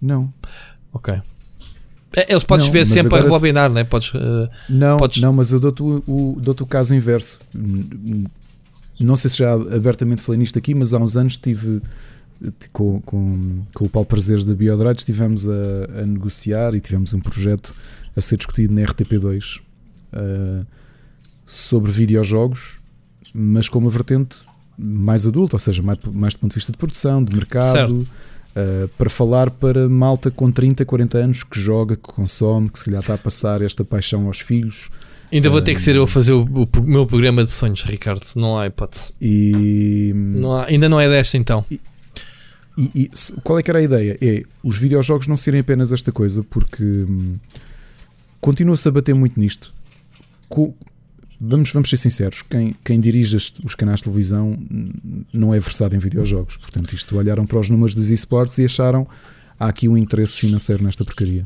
Não. 0.01 0.33
Ok. 0.93 1.15
É, 2.17 2.33
Eles 2.33 2.43
podes 2.45 2.67
Não, 2.67 2.73
ver 2.73 2.87
sempre 2.87 3.15
a 3.15 3.19
agora 3.19 3.23
se- 3.31 3.37
rebobinar, 3.37 3.71
não 3.71 3.79
é? 3.81 3.85
Podes, 3.85 4.13
eh, 4.15 4.49
Não, 4.69 4.97
Podes- 4.99 5.21
não, 5.23 5.33
mas 5.33 5.53
eu 5.53 5.61
dou-te 5.61 5.83
o, 5.83 6.03
o- 6.07 6.39
dou-te 6.41 6.63
o 6.63 6.67
caso 6.67 6.95
inverso. 6.95 7.39
Não 8.99 9.15
sei 9.17 9.31
se 9.31 9.39
já 9.39 9.53
abertamente 9.53 10.23
falei 10.23 10.39
nisto 10.41 10.59
aqui, 10.59 10.75
mas 10.75 10.93
há 10.95 10.99
uns 10.99 11.17
anos 11.17 11.35
estive 11.35 11.81
eh, 12.45 12.51
com, 12.73 13.01
com, 13.03 13.61
com 13.75 13.85
o 13.85 13.89
Paulo 13.89 14.07
Prazeres 14.07 14.45
da 14.45 14.55
Biodrides, 14.55 15.03
estivemos 15.03 15.47
a, 15.49 16.01
a 16.03 16.07
negociar 16.07 16.75
e 16.75 16.81
tivemos 16.81 17.13
um 17.15 17.21
projeto 17.21 17.73
a 18.17 18.21
ser 18.21 18.37
discutido 18.37 18.75
na 18.75 18.83
RTP2 18.83 19.61
eh, 20.15 20.63
sobre 21.47 21.93
videojogos, 21.93 22.77
mas 23.33 23.69
com 23.69 23.79
uma 23.79 23.91
vertente 23.91 24.37
mais 24.77 25.27
adulta, 25.27 25.57
ou 25.57 25.61
seja, 25.61 25.83
mais, 25.83 25.99
mais 26.13 26.35
do 26.35 26.41
ponto 26.41 26.51
de 26.53 26.55
vista 26.57 26.73
de 26.73 26.79
produção, 26.79 27.23
de 27.23 27.35
mercado, 27.35 28.07
eh, 28.59 28.89
para 28.99 29.09
falar 29.09 29.51
para 29.51 29.89
malta 29.89 30.31
com 30.31 30.51
30, 30.51 30.85
40 30.85 31.19
anos 31.19 31.43
que 31.45 31.61
joga, 31.61 31.95
que 31.97 32.03
consome, 32.03 32.69
que 32.69 32.79
se 32.79 32.85
calhar 32.85 33.01
está 33.01 33.15
a 33.15 33.19
passar 33.19 33.63
esta 33.63 33.85
paixão 33.85 34.27
aos 34.27 34.41
filhos. 34.41 34.91
ainda 35.33 35.49
vou 35.51 35.61
ter 35.61 35.75
que 35.75 35.81
ser 35.81 35.95
eu 35.97 36.03
a 36.03 36.05
Hum. 36.05 36.09
fazer 36.09 36.33
o, 36.33 36.43
o 36.45 36.69
meu 36.83 37.07
programa 37.07 37.45
de 37.45 37.51
sonhos, 37.51 37.83
Ricardo. 37.83 38.25
Não 38.35 38.59
há 38.59 38.67
hipótese. 38.67 39.13
E, 39.21 40.13
Não 40.15 40.53
há- 40.55 40.65
ainda 40.67 40.89
não 40.89 40.99
é 41.01 41.07
desta 41.09 41.37
então. 41.37 41.65
e- 41.71 41.81
e 42.95 43.11
se- 43.13 43.33
qual 43.45 43.59
é 43.59 43.63
que 43.63 43.71
era 43.71 43.79
a 43.79 43.83
ideia? 43.83 44.17
É 44.21 44.43
os 44.65 44.79
videojogos 44.79 45.27
não 45.27 45.37
serem 45.37 45.61
apenas 45.61 45.93
esta 45.93 46.11
coisa, 46.13 46.43
porque 46.45 46.83
hum, 46.83 47.35
continua-se 48.41 48.89
a 48.89 48.91
bater 48.93 49.15
muito 49.15 49.39
nisto. 49.39 49.73
Co- 50.49 50.75
vamos, 51.41 51.73
vamos 51.73 51.91
ser 51.91 51.97
sinceros, 51.97 52.43
quem, 52.43 52.75
quem 52.85 53.01
dirige 53.01 53.37
os 53.37 53.75
canais 53.75 54.01
de 54.01 54.05
televisão 54.05 54.59
não 55.33 55.55
é 55.55 55.59
versado 55.59 55.95
em 55.95 55.99
videojogos. 55.99 56.57
Portanto, 56.57 56.95
isto 56.95 57.17
olharam 57.17 57.47
para 57.47 57.59
os 57.59 57.71
números 57.71 57.95
dos 57.95 58.11
esportes 58.11 58.59
e 58.59 58.65
acharam 58.65 59.07
há 59.59 59.69
aqui 59.69 59.89
um 59.89 59.97
interesse 59.97 60.39
financeiro 60.39 60.83
nesta 60.85 61.05
porcaria. 61.05 61.45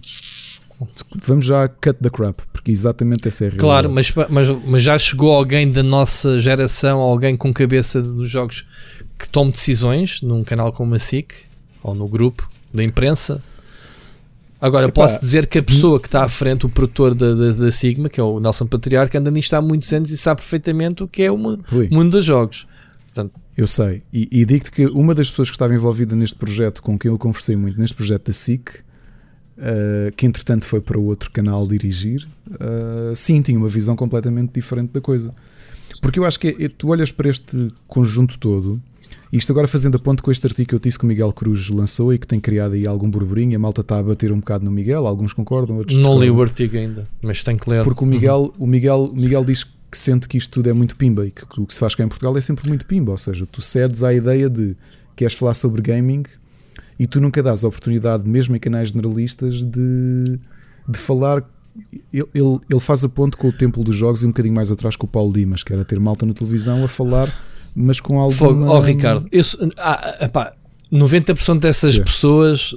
Vamos 1.24 1.44
já 1.44 1.68
cut 1.68 1.94
the 2.02 2.10
crap, 2.10 2.40
porque 2.52 2.70
exatamente 2.70 3.28
essa 3.28 3.44
é 3.44 3.48
a. 3.48 3.50
Claro, 3.52 3.90
mas, 3.90 4.12
mas, 4.28 4.48
mas 4.66 4.82
já 4.82 4.98
chegou 4.98 5.32
alguém 5.32 5.70
da 5.70 5.82
nossa 5.82 6.40
geração, 6.40 6.98
alguém 6.98 7.36
com 7.36 7.52
cabeça 7.52 8.02
dos 8.02 8.28
jogos 8.28 8.66
que 9.18 9.28
tome 9.28 9.52
decisões 9.52 10.20
num 10.22 10.42
canal 10.42 10.72
como 10.72 10.94
a 10.94 10.98
SIC 10.98 11.32
ou 11.82 11.94
no 11.94 12.08
grupo 12.08 12.48
da 12.74 12.82
imprensa. 12.82 13.40
Agora, 14.62 14.86
Epá, 14.86 15.02
posso 15.02 15.20
dizer 15.20 15.46
que 15.46 15.58
a 15.58 15.62
pessoa 15.62 15.98
que 16.00 16.06
está 16.06 16.22
à 16.22 16.28
frente, 16.28 16.64
o 16.64 16.68
produtor 16.68 17.14
da, 17.16 17.34
da, 17.34 17.50
da 17.50 17.70
Sigma, 17.72 18.08
que 18.08 18.20
é 18.20 18.22
o 18.22 18.38
Nelson 18.38 18.66
Patriarca, 18.66 19.18
anda 19.18 19.28
nisto 19.28 19.52
há 19.54 19.60
muitos 19.60 19.92
anos 19.92 20.10
e 20.12 20.16
sabe 20.16 20.40
perfeitamente 20.40 21.02
o 21.02 21.08
que 21.08 21.22
é 21.24 21.32
o 21.32 21.36
mundo, 21.36 21.64
Rui, 21.68 21.88
mundo 21.90 22.12
dos 22.12 22.24
jogos. 22.24 22.64
Eu 23.56 23.66
sei, 23.66 24.02
e, 24.12 24.28
e 24.30 24.44
digo-te 24.44 24.70
que 24.70 24.86
uma 24.86 25.14
das 25.16 25.28
pessoas 25.28 25.50
que 25.50 25.56
estava 25.56 25.74
envolvida 25.74 26.14
neste 26.14 26.36
projeto, 26.36 26.80
com 26.80 26.96
quem 26.96 27.10
eu 27.10 27.18
conversei 27.18 27.56
muito 27.56 27.78
neste 27.78 27.96
projeto 27.96 28.28
da 28.28 28.32
SIC, 28.32 28.68
uh, 28.70 30.12
que 30.16 30.26
entretanto 30.26 30.64
foi 30.64 30.80
para 30.80 30.98
outro 30.98 31.30
canal 31.32 31.66
dirigir, 31.66 32.26
uh, 32.52 33.14
sim, 33.16 33.42
tinha 33.42 33.58
uma 33.58 33.68
visão 33.68 33.96
completamente 33.96 34.52
diferente 34.54 34.92
da 34.92 35.00
coisa. 35.00 35.34
Porque 36.00 36.18
eu 36.18 36.24
acho 36.24 36.38
que 36.38 36.56
é- 36.58 36.68
tu 36.68 36.88
olhas 36.88 37.10
para 37.12 37.28
este 37.28 37.70
conjunto 37.86 38.38
todo, 38.38 38.80
isto 39.32 39.50
agora 39.50 39.66
fazendo 39.66 39.96
a 39.96 39.98
ponte 39.98 40.22
com 40.22 40.30
este 40.30 40.46
artigo 40.46 40.68
que 40.68 40.74
eu 40.74 40.78
disse 40.78 40.98
que 40.98 41.04
o 41.04 41.08
Miguel 41.08 41.32
Cruz 41.32 41.68
lançou 41.70 42.12
e 42.12 42.18
que 42.18 42.26
tem 42.26 42.38
criado 42.38 42.74
aí 42.74 42.86
algum 42.86 43.10
burburinho, 43.10 43.56
a 43.56 43.58
malta 43.58 43.80
está 43.80 43.98
a 43.98 44.02
bater 44.02 44.30
um 44.30 44.40
bocado 44.40 44.64
no 44.64 44.70
Miguel, 44.70 45.06
alguns 45.06 45.32
concordam, 45.32 45.78
outros 45.78 45.98
Não 45.98 46.14
li 46.14 46.26
discordam. 46.26 46.36
o 46.36 46.42
artigo 46.42 46.76
ainda, 46.76 47.08
mas 47.22 47.42
tenho 47.42 47.58
que 47.58 47.70
ler. 47.70 47.82
Porque 47.82 48.04
o 48.04 48.06
Miguel, 48.06 48.52
o 48.58 48.66
Miguel, 48.66 49.08
o 49.10 49.16
Miguel 49.16 49.44
diz 49.44 49.64
que 49.64 49.98
sente 49.98 50.28
que 50.28 50.36
isto 50.38 50.50
tudo 50.52 50.68
é 50.70 50.72
muito 50.72 50.96
pimba 50.96 51.26
e 51.26 51.30
que, 51.30 51.46
que 51.46 51.60
o 51.60 51.66
que 51.66 51.72
se 51.74 51.80
faz 51.80 51.94
cá 51.94 52.04
em 52.04 52.08
Portugal 52.08 52.36
é 52.36 52.40
sempre 52.40 52.68
muito 52.68 52.86
pimba. 52.86 53.12
Ou 53.12 53.18
seja, 53.18 53.46
tu 53.46 53.60
cedes 53.62 54.02
à 54.02 54.12
ideia 54.12 54.48
de 54.50 54.76
queres 55.16 55.34
falar 55.34 55.54
sobre 55.54 55.82
gaming 55.82 56.24
e 56.98 57.06
tu 57.06 57.20
nunca 57.20 57.42
dás 57.42 57.64
a 57.64 57.68
oportunidade, 57.68 58.28
mesmo 58.28 58.54
em 58.54 58.58
canais 58.58 58.90
generalistas, 58.90 59.62
de, 59.64 60.38
de 60.88 60.98
falar. 60.98 61.42
Ele, 62.12 62.26
ele, 62.34 62.58
ele 62.68 62.80
faz 62.80 63.02
a 63.02 63.08
ponte 63.08 63.36
com 63.36 63.48
o 63.48 63.52
Templo 63.52 63.82
dos 63.82 63.96
Jogos 63.96 64.22
e 64.22 64.26
um 64.26 64.28
bocadinho 64.28 64.54
mais 64.54 64.70
atrás 64.70 64.94
com 64.94 65.06
o 65.06 65.08
Paulo 65.08 65.32
Dimas, 65.32 65.62
que 65.62 65.72
era 65.72 65.84
ter 65.84 65.98
malta 65.98 66.26
na 66.26 66.34
televisão 66.34 66.84
a 66.84 66.88
falar, 66.88 67.34
mas 67.74 68.00
com 68.00 68.18
algo. 68.18 68.32
Fogo. 68.32 68.64
Oh, 68.66 68.80
Ricardo, 68.80 69.26
eu, 69.32 69.42
sou- 69.44 69.68
ah, 69.78 70.16
epá, 70.20 70.52
90% 70.92 71.58
dessas 71.60 71.96
Quê? 71.96 72.04
pessoas 72.04 72.74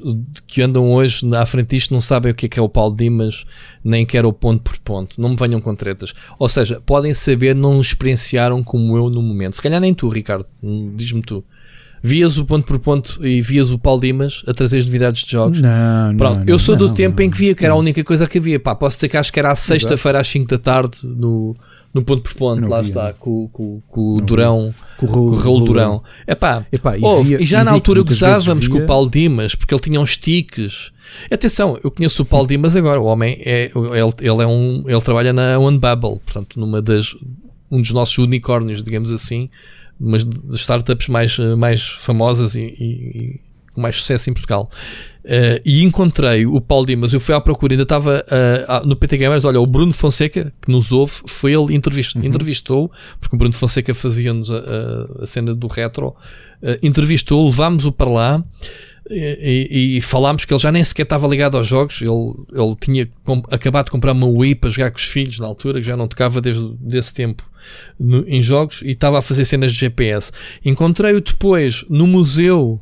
que 0.47 0.61
andam 0.61 0.89
hoje 0.93 1.19
à 1.35 1.45
frente 1.45 1.71
disto 1.71 1.93
não 1.93 1.99
sabem 1.99 2.31
o 2.31 2.35
que 2.35 2.45
é 2.45 2.49
que 2.49 2.57
é 2.57 2.61
o 2.61 2.69
Paulo 2.69 2.95
Dimas, 2.95 3.43
nem 3.83 4.05
quer 4.05 4.25
o 4.25 4.31
ponto 4.31 4.61
por 4.63 4.77
ponto. 4.77 5.19
Não 5.19 5.29
me 5.29 5.35
venham 5.35 5.59
com 5.59 5.75
tretas. 5.75 6.13
Ou 6.39 6.47
seja, 6.47 6.81
podem 6.85 7.13
saber, 7.13 7.53
não 7.53 7.81
experienciaram 7.81 8.63
como 8.63 8.95
eu 8.95 9.09
no 9.09 9.21
momento. 9.21 9.55
Se 9.57 9.61
calhar 9.61 9.81
nem 9.81 9.93
tu, 9.93 10.07
Ricardo, 10.07 10.45
hum, 10.63 10.93
diz-me 10.95 11.21
tu. 11.21 11.43
Vias 12.01 12.37
o 12.37 12.45
ponto 12.45 12.65
por 12.67 12.77
ponto 12.79 13.19
e 13.25 13.41
vias 13.41 13.71
o 13.71 13.79
Paulo 13.79 13.99
Dimas 13.99 14.43
a 14.47 14.53
trazer 14.53 14.77
as 14.77 14.85
novidades 14.85 15.23
de 15.23 15.31
jogos. 15.31 15.59
Não, 15.59 16.11
não, 16.11 16.17
Pronto, 16.17 16.37
não, 16.39 16.45
eu 16.45 16.59
sou 16.59 16.75
do 16.75 16.87
não, 16.89 16.93
tempo 16.93 17.17
não, 17.19 17.25
em 17.25 17.29
que 17.31 17.37
via, 17.37 17.55
que 17.55 17.65
era 17.65 17.73
a 17.73 17.75
não. 17.75 17.81
única 17.81 18.03
coisa 18.03 18.27
que 18.27 18.37
havia. 18.37 18.59
Pá, 18.59 18.75
posso 18.75 18.95
dizer 18.97 19.09
que 19.09 19.17
acho 19.17 19.33
que 19.33 19.39
era 19.39 19.51
à 19.51 19.55
sexta-feira 19.55 20.19
às 20.19 20.27
5 20.27 20.47
da 20.47 20.59
tarde 20.59 20.99
no, 21.03 21.55
no 21.95 22.03
ponto 22.03 22.21
por 22.21 22.33
ponto. 22.35 22.67
Lá 22.67 22.81
está, 22.81 23.13
com, 23.13 23.47
com, 23.47 23.81
com 23.87 24.17
o 24.17 24.21
Durão, 24.21 24.71
Com 24.97 25.05
o 25.05 25.09
com 25.09 25.19
o 25.19 25.25
Raul, 25.29 25.35
Raul 25.37 25.63
Durão. 25.65 26.03
Epá, 26.27 26.65
Epá, 26.71 26.97
e, 26.97 27.01
Houve, 27.03 27.29
via- 27.29 27.41
e 27.41 27.45
já 27.45 27.61
e 27.61 27.63
na 27.63 27.71
altura 27.71 28.03
gozávamos 28.03 28.67
com 28.67 28.77
o 28.79 28.85
Paulo 28.85 29.09
Dimas, 29.09 29.55
porque 29.55 29.73
ele 29.73 29.81
tinha 29.81 29.99
uns 30.01 30.17
tiques. 30.17 30.91
Atenção, 31.31 31.79
eu 31.83 31.89
conheço 31.89 32.21
o 32.23 32.25
Paulo 32.25 32.47
Dimas 32.47 32.75
agora. 32.75 32.99
O 32.99 33.05
homem 33.05 33.39
é, 33.45 33.71
ele, 33.73 34.13
ele 34.29 34.43
é 34.43 34.47
um, 34.47 34.83
ele 34.85 35.01
trabalha 35.01 35.31
na 35.31 35.57
OneBubble, 35.57 36.19
portanto, 36.19 36.59
numa 36.59 36.81
das 36.81 37.15
um 37.71 37.81
dos 37.81 37.91
nossos 37.93 38.17
unicórnios, 38.19 38.83
digamos 38.83 39.09
assim, 39.11 39.49
umas 39.99 40.23
das 40.25 40.55
startups 40.59 41.07
mais, 41.07 41.37
mais 41.57 41.81
famosas 41.81 42.55
e, 42.55 42.59
e- 42.61 43.39
e 43.39 43.39
com 43.75 43.81
mais 43.81 43.97
sucesso 43.97 44.29
em 44.29 44.33
Portugal. 44.33 44.69
Eh, 45.27 45.61
e 45.65 45.83
encontrei 45.83 46.45
o 46.45 46.61
Paulo 46.61 46.85
Dimas, 46.85 47.11
eu 47.11 47.19
fui 47.19 47.33
à 47.35 47.41
procura, 47.41 47.73
ainda 47.73 47.83
estava 47.83 48.23
ah, 48.67 48.81
no 48.85 48.95
PT 48.95 49.17
Gamers. 49.17 49.43
Olha, 49.45 49.59
o 49.59 49.65
Bruno 49.65 49.91
Fonseca, 49.93 50.53
que 50.61 50.71
nos 50.71 50.91
ouve, 50.91 51.13
foi 51.27 51.51
ele 51.53 51.73
entrevist, 51.75 52.15
entrevistou, 52.15 52.91
porque 53.19 53.35
o 53.35 53.39
Bruno 53.39 53.53
Fonseca 53.53 53.93
fazia-nos 53.93 54.49
a, 54.51 54.55
a- 54.57 55.23
a 55.23 55.25
cena 55.27 55.53
do 55.55 55.67
retro, 55.67 56.15
eh, 56.61 56.79
entrevistou, 56.83 57.45
levámos-o 57.45 57.91
para 57.91 58.09
lá. 58.09 58.43
E, 59.07 59.67
e- 59.69 59.97
e 59.97 60.01
falámos 60.01 60.45
que 60.45 60.53
ele 60.53 60.59
já 60.59 60.71
nem 60.71 60.83
sequer 60.83 61.03
estava 61.03 61.27
ligado 61.27 61.57
aos 61.57 61.67
jogos. 61.67 62.01
Ele, 62.01 62.33
ele 62.53 62.75
tinha 62.81 63.07
com- 63.23 63.43
acabado 63.51 63.85
de 63.85 63.91
comprar 63.91 64.13
uma 64.13 64.25
Wii 64.27 64.55
para 64.55 64.69
jogar 64.71 64.89
com 64.91 64.97
os 64.97 65.03
filhos 65.05 65.37
na 65.39 65.45
altura, 65.45 65.79
que 65.79 65.85
já 65.85 65.95
não 65.95 66.07
tocava 66.07 66.41
desde 66.41 66.67
desse 66.79 67.13
tempo 67.13 67.43
no- 67.99 68.27
em 68.27 68.41
jogos 68.41 68.81
e 68.83 68.91
estava 68.91 69.19
a 69.19 69.21
fazer 69.21 69.45
cenas 69.45 69.71
de 69.73 69.79
GPS. 69.79 70.31
Encontrei-o 70.63 71.21
depois 71.21 71.83
no 71.89 72.05
museu. 72.07 72.81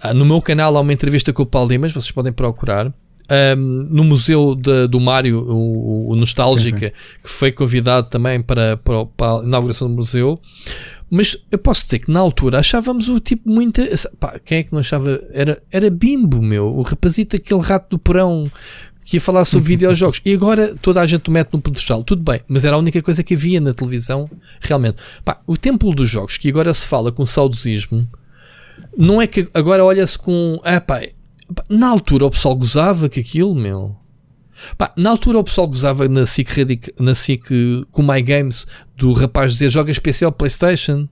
Ah, 0.00 0.14
No 0.14 0.24
meu 0.24 0.40
canal 0.42 0.76
há 0.76 0.80
uma 0.80 0.92
entrevista 0.92 1.32
com 1.32 1.42
o 1.42 1.46
Paulo 1.46 1.68
Dimas, 1.68 1.92
vocês 1.92 2.10
podem 2.10 2.32
procurar. 2.32 2.92
ahm, 3.30 3.86
no 3.90 4.04
museu 4.04 4.54
de- 4.54 4.86
do 4.88 5.00
Mário, 5.00 5.38
o, 5.48 6.10
o 6.10 6.16
Nostálgica, 6.16 6.90
que 7.22 7.28
foi 7.30 7.52
convidado 7.52 8.08
também 8.08 8.42
para, 8.42 8.76
para, 8.78 9.06
para 9.06 9.40
a 9.40 9.44
inauguração 9.44 9.88
do 9.88 9.94
museu. 9.94 10.40
Mas 11.10 11.36
eu 11.50 11.58
posso 11.58 11.84
dizer 11.84 12.00
que 12.00 12.10
na 12.10 12.20
altura 12.20 12.58
achávamos 12.58 13.08
o 13.08 13.20
tipo 13.20 13.48
muito. 13.48 13.80
Pá, 14.18 14.38
quem 14.44 14.58
é 14.58 14.62
que 14.62 14.72
não 14.72 14.80
achava? 14.80 15.20
Era, 15.32 15.62
era 15.70 15.88
bimbo, 15.90 16.42
meu. 16.42 16.66
O 16.74 16.82
rapazito, 16.82 17.36
aquele 17.36 17.60
rato 17.60 17.90
do 17.90 17.98
porão 17.98 18.44
que 19.04 19.16
ia 19.16 19.20
falar 19.20 19.44
sobre 19.44 19.68
videojogos. 19.76 20.20
E 20.24 20.32
agora 20.32 20.74
toda 20.82 21.00
a 21.00 21.06
gente 21.06 21.28
o 21.28 21.32
mete 21.32 21.52
no 21.52 21.60
pedestal. 21.60 22.02
Tudo 22.02 22.22
bem, 22.22 22.40
mas 22.48 22.64
era 22.64 22.76
a 22.76 22.78
única 22.78 23.00
coisa 23.02 23.22
que 23.22 23.34
havia 23.34 23.60
na 23.60 23.72
televisão, 23.74 24.28
realmente. 24.60 24.96
Pá, 25.24 25.38
o 25.46 25.56
templo 25.56 25.94
dos 25.94 26.08
jogos, 26.08 26.38
que 26.38 26.48
agora 26.48 26.72
se 26.74 26.86
fala 26.86 27.12
com 27.12 27.24
saudosismo, 27.26 28.06
não 28.96 29.20
é 29.20 29.26
que 29.26 29.48
agora 29.54 29.84
olha-se 29.84 30.18
com. 30.18 30.60
Ah, 30.64 30.80
pá, 30.80 31.02
na 31.68 31.88
altura 31.88 32.26
o 32.26 32.30
pessoal 32.30 32.56
gozava 32.56 33.08
que 33.08 33.20
aquilo, 33.20 33.54
meu. 33.54 33.96
Pá, 34.76 34.92
na 34.96 35.10
altura 35.10 35.38
o 35.38 35.44
pessoal 35.44 35.66
gozava 35.66 36.08
na 36.08 36.26
SIC, 36.26 36.92
na 37.00 37.14
SIC 37.14 37.46
com 37.90 38.02
My 38.02 38.22
Games 38.22 38.66
do 38.96 39.12
rapaz 39.12 39.52
dizer 39.52 39.70
joga 39.70 39.90
especial 39.90 40.32
Playstation. 40.32 41.08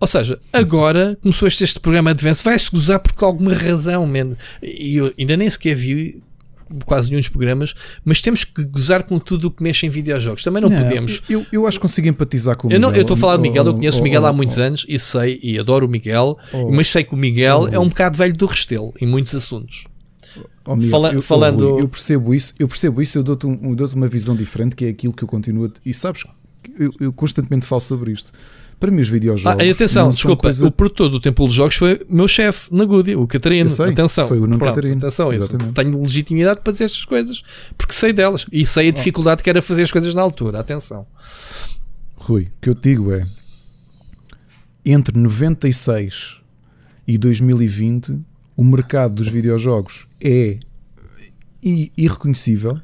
Ou 0.00 0.06
seja, 0.06 0.38
agora 0.52 1.18
começou 1.20 1.48
este, 1.48 1.64
este 1.64 1.80
programa 1.80 2.10
Advance, 2.10 2.44
vai-se 2.44 2.70
gozar 2.70 3.00
por 3.00 3.24
alguma 3.24 3.52
razão, 3.52 4.06
man. 4.06 4.36
E 4.62 4.96
eu 4.96 5.12
ainda 5.18 5.36
nem 5.36 5.50
sequer 5.50 5.74
vi 5.74 6.22
quase 6.84 7.08
nenhum 7.10 7.20
dos 7.20 7.28
programas, 7.28 7.74
mas 8.04 8.20
temos 8.20 8.44
que 8.44 8.64
gozar 8.64 9.02
com 9.04 9.18
tudo 9.18 9.48
o 9.48 9.50
que 9.50 9.62
mexe 9.62 9.86
em 9.86 9.88
videojogos. 9.88 10.42
Também 10.42 10.62
não, 10.62 10.68
podemos. 10.68 11.22
Eu, 11.28 11.44
eu 11.52 11.66
acho 11.66 11.78
que 11.78 11.82
consigo 11.82 12.08
empatizar 12.08 12.56
com 12.56 12.68
o 12.68 12.72
Eu 12.72 12.78
não- 12.80 12.88
Miguel. 12.88 13.00
eu 13.00 13.02
estou 13.02 13.14
a 13.14 13.18
falar 13.18 13.36
de 13.36 13.42
Miguel, 13.42 13.64
eu 13.64 13.72
Oh, 13.72 13.74
conheço 13.76 14.00
o 14.00 14.02
Miguel 14.02 14.22
oh, 14.22 14.26
há 14.26 14.32
muitos 14.32 14.56
oh. 14.58 14.62
anos 14.62 14.86
e 14.88 14.98
sei 14.98 15.38
e 15.42 15.58
adoro 15.58 15.86
o 15.86 15.88
Miguel, 15.88 16.36
mas 16.70 16.88
sei 16.88 17.04
que 17.04 17.14
o 17.14 17.16
Miguel 17.16 17.68
é 17.68 17.78
um 17.78 17.88
bocado 17.88 18.16
velho 18.18 18.34
do 18.34 18.46
Restelo 18.46 18.92
em 19.00 19.06
muitos 19.06 19.34
assuntos. 19.34 19.86
Oh, 20.64 20.76
Miguel, 20.76 20.90
Fala- 20.90 21.12
eu, 21.12 21.22
falando- 21.22 21.70
Rui, 21.70 21.82
eu 21.82 21.88
percebo 21.88 22.34
isso, 22.34 22.54
eu 22.58 22.68
percebo 22.68 23.00
isso, 23.00 23.18
eu 23.18 23.22
dou-te 23.22 23.46
um, 23.46 23.70
eu 23.70 23.74
dou-te 23.74 23.94
uma 23.94 24.06
visão 24.08 24.36
diferente, 24.36 24.76
que 24.76 24.84
é 24.84 24.88
aquilo 24.90 25.12
que 25.12 25.24
eu 25.24 25.28
continuo 25.28 25.66
a, 25.66 25.70
E 25.84 25.94
sabes 25.94 26.24
que 26.62 26.72
eu, 26.78 26.92
eu 27.00 27.12
constantemente 27.12 27.64
falo 27.66 27.80
sobre 27.80 28.12
isto. 28.12 28.30
Para 28.80 28.90
mim, 28.92 29.00
os 29.00 29.08
videojogos. 29.08 29.60
Ah, 29.60 29.70
atenção, 29.70 30.10
desculpa, 30.10 30.42
coisa- 30.44 30.66
o 30.66 30.70
produtor 30.70 31.08
do 31.08 31.18
Templo 31.20 31.46
dos 31.46 31.54
Jogos 31.54 31.74
foi 31.74 32.00
meu 32.08 32.28
chefe 32.28 32.72
na 32.72 32.84
Goody, 32.84 33.16
o 33.16 33.26
Catarino. 33.26 33.68
Sei, 33.68 33.90
atenção, 33.90 34.28
foi 34.28 34.38
o 34.38 34.42
Nuno 34.42 34.58
Pronto, 34.58 34.74
Catarino, 34.76 34.98
Atenção, 34.98 35.26
eu 35.32 35.44
exatamente. 35.44 35.72
tenho 35.74 36.00
legitimidade 36.00 36.60
para 36.60 36.72
dizer 36.72 36.84
estas 36.84 37.04
coisas 37.04 37.42
porque 37.76 37.92
sei 37.92 38.12
delas 38.12 38.46
e 38.52 38.64
sei 38.64 38.88
a 38.88 38.92
dificuldade 38.92 39.42
que 39.42 39.50
era 39.50 39.60
fazer 39.60 39.82
as 39.82 39.90
coisas 39.90 40.14
na 40.14 40.22
altura. 40.22 40.60
Atenção. 40.60 41.06
Rui, 42.16 42.42
o 42.44 42.50
que 42.60 42.70
eu 42.70 42.74
te 42.76 42.90
digo 42.90 43.12
é 43.12 43.26
entre 44.84 45.18
96 45.18 46.36
e 47.06 47.18
2020 47.18 48.16
o 48.56 48.62
mercado 48.64 49.14
dos 49.14 49.28
videojogos 49.28 50.06
é 50.20 50.58
irreconhecível 51.96 52.78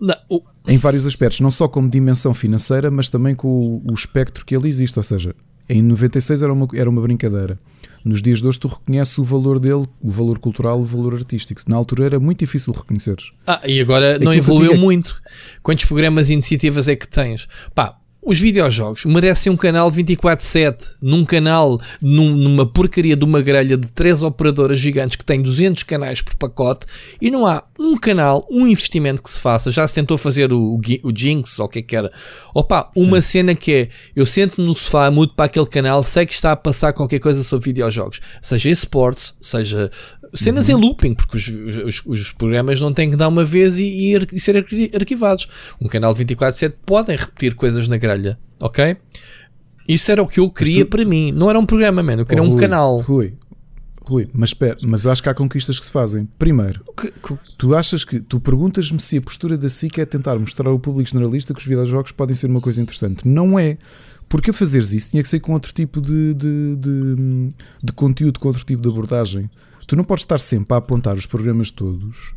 Não, 0.00 0.14
o- 0.28 0.42
em 0.66 0.78
vários 0.78 1.06
aspectos, 1.06 1.40
não 1.40 1.50
só 1.50 1.66
como 1.66 1.88
dimensão 1.88 2.32
financeira, 2.32 2.90
mas 2.90 3.08
também 3.08 3.34
com 3.34 3.48
o, 3.48 3.90
o 3.90 3.94
espectro 3.94 4.44
que 4.44 4.54
ele 4.54 4.68
existe. 4.68 4.98
Ou 4.98 5.02
seja, 5.02 5.34
em 5.68 5.82
96 5.82 6.42
era 6.42 6.52
uma, 6.52 6.68
era 6.74 6.88
uma 6.88 7.00
brincadeira. 7.00 7.58
Nos 8.04 8.20
dias 8.20 8.40
de 8.40 8.48
hoje, 8.48 8.58
tu 8.58 8.68
reconheces 8.68 9.16
o 9.18 9.22
valor 9.24 9.60
dele, 9.60 9.84
o 10.00 10.10
valor 10.10 10.38
cultural, 10.38 10.80
o 10.80 10.84
valor 10.84 11.14
artístico. 11.14 11.60
Na 11.68 11.76
altura 11.76 12.04
era 12.06 12.20
muito 12.20 12.40
difícil 12.40 12.72
reconheceres. 12.72 13.30
Ah, 13.46 13.60
e 13.64 13.80
agora 13.80 14.18
não 14.18 14.30
Aquilo 14.30 14.32
eu 14.32 14.38
evoluiu 14.38 14.72
é- 14.72 14.76
muito. 14.76 15.20
Quantos 15.62 15.84
programas 15.84 16.28
e 16.28 16.32
iniciativas 16.32 16.88
é 16.88 16.96
que 16.96 17.06
tens? 17.08 17.46
Pá, 17.74 17.96
os 18.24 18.38
videojogos 18.40 19.04
merecem 19.04 19.50
um 19.52 19.56
canal 19.56 19.90
24-7, 19.90 20.94
num 21.02 21.24
canal, 21.24 21.80
num- 22.00 22.36
numa 22.36 22.64
porcaria 22.64 23.16
de 23.16 23.24
uma 23.24 23.42
grelha 23.42 23.76
de 23.76 23.88
três 23.88 24.22
operadoras 24.22 24.78
gigantes 24.78 25.16
que 25.16 25.24
tem 25.24 25.42
200 25.42 25.82
canais 25.82 26.22
por 26.22 26.36
pacote 26.36 26.86
e 27.20 27.30
não 27.30 27.44
há 27.46 27.64
um 27.78 27.98
canal, 27.98 28.46
um 28.50 28.66
investimento 28.66 29.22
que 29.22 29.30
se 29.30 29.40
faça. 29.40 29.70
Já 29.72 29.86
se 29.88 29.94
tentou 29.94 30.16
fazer 30.16 30.52
o, 30.52 30.60
o, 30.76 30.80
o 31.02 31.12
Jinx 31.16 31.58
ou 31.58 31.66
o 31.66 31.68
que 31.68 31.80
é 31.80 31.82
que 31.82 31.96
era. 31.96 32.12
Opa, 32.54 32.88
uma 32.96 33.20
cena 33.20 33.54
que 33.54 33.72
é: 33.72 33.88
eu 34.14 34.24
sento 34.24 34.62
no 34.62 34.74
sofá, 34.76 35.10
mudo 35.10 35.32
para 35.34 35.46
aquele 35.46 35.66
canal, 35.66 36.02
sei 36.04 36.24
que 36.24 36.32
está 36.32 36.52
a 36.52 36.56
passar 36.56 36.92
qualquer 36.92 37.18
coisa 37.18 37.42
sobre 37.42 37.70
videojogos, 37.70 38.20
seja 38.40 38.70
esportes, 38.70 39.34
seja 39.40 39.90
cenas 40.34 40.70
em 40.70 40.74
looping, 40.74 41.12
porque 41.14 41.36
os, 41.36 41.48
os, 41.48 42.02
os 42.06 42.32
programas 42.32 42.80
não 42.80 42.90
têm 42.92 43.10
que 43.10 43.16
dar 43.16 43.28
uma 43.28 43.44
vez 43.44 43.78
e, 43.78 43.84
e 43.84 44.26
e 44.32 44.40
ser 44.40 44.56
arqui- 44.56 44.90
arquivados. 44.94 45.46
Um 45.80 45.88
canal 45.88 46.14
24-7 46.14 46.72
podem 46.86 47.16
repetir 47.16 47.54
coisas 47.54 47.86
na 47.88 47.98
grelha, 47.98 48.11
ok? 48.60 48.96
Isso 49.88 50.10
era 50.12 50.22
o 50.22 50.26
que 50.26 50.38
eu 50.40 50.48
queria 50.50 50.84
tu- 50.84 50.90
para 50.90 51.04
mim. 51.04 51.32
Não 51.32 51.50
era 51.50 51.58
um 51.58 51.66
programa, 51.66 52.02
mano. 52.02 52.22
Eu 52.22 52.26
queria 52.26 52.42
Oh, 52.42 52.46
um 52.46 52.50
Rui, 52.50 52.60
canal. 52.60 53.00
Rui, 53.00 53.34
Rui, 54.04 54.28
mas 54.32 54.50
espera, 54.50 54.76
mas 54.82 55.04
eu 55.04 55.10
acho 55.12 55.22
que 55.22 55.28
há 55.28 55.34
conquistas 55.34 55.78
que 55.78 55.86
se 55.86 55.92
fazem. 55.92 56.28
Primeiro, 56.38 56.82
Que- 56.96 57.10
que- 57.10 57.38
tu 57.58 57.74
achas 57.74 58.04
que. 58.04 58.20
Tu 58.20 58.40
perguntas-me 58.40 59.00
se 59.00 59.18
a 59.18 59.22
postura 59.22 59.56
da 59.58 59.68
SIC 59.68 59.98
é 60.00 60.04
tentar 60.06 60.38
mostrar 60.38 60.68
ao 60.70 60.78
público 60.78 61.08
generalista 61.10 61.52
que 61.52 61.60
os 61.60 61.66
videojogos 61.66 62.12
podem 62.12 62.34
ser 62.34 62.46
uma 62.48 62.60
coisa 62.60 62.80
interessante. 62.80 63.26
Não 63.26 63.58
é. 63.58 63.76
Porque 64.28 64.50
a 64.50 64.52
fazeres 64.52 64.92
isso 64.94 65.10
tinha 65.10 65.22
que 65.22 65.28
ser 65.28 65.40
com 65.40 65.52
outro 65.52 65.72
tipo 65.74 66.00
de, 66.00 66.32
de, 66.34 66.76
de, 66.76 67.52
de 67.82 67.92
conteúdo, 67.92 68.40
com 68.40 68.48
outro 68.48 68.64
tipo 68.64 68.80
de 68.82 68.88
abordagem. 68.88 69.50
Tu 69.86 69.94
não 69.94 70.04
podes 70.04 70.22
estar 70.24 70.38
sempre 70.38 70.72
a 70.72 70.78
apontar 70.78 71.16
os 71.16 71.26
programas 71.26 71.70
todos 71.70 72.32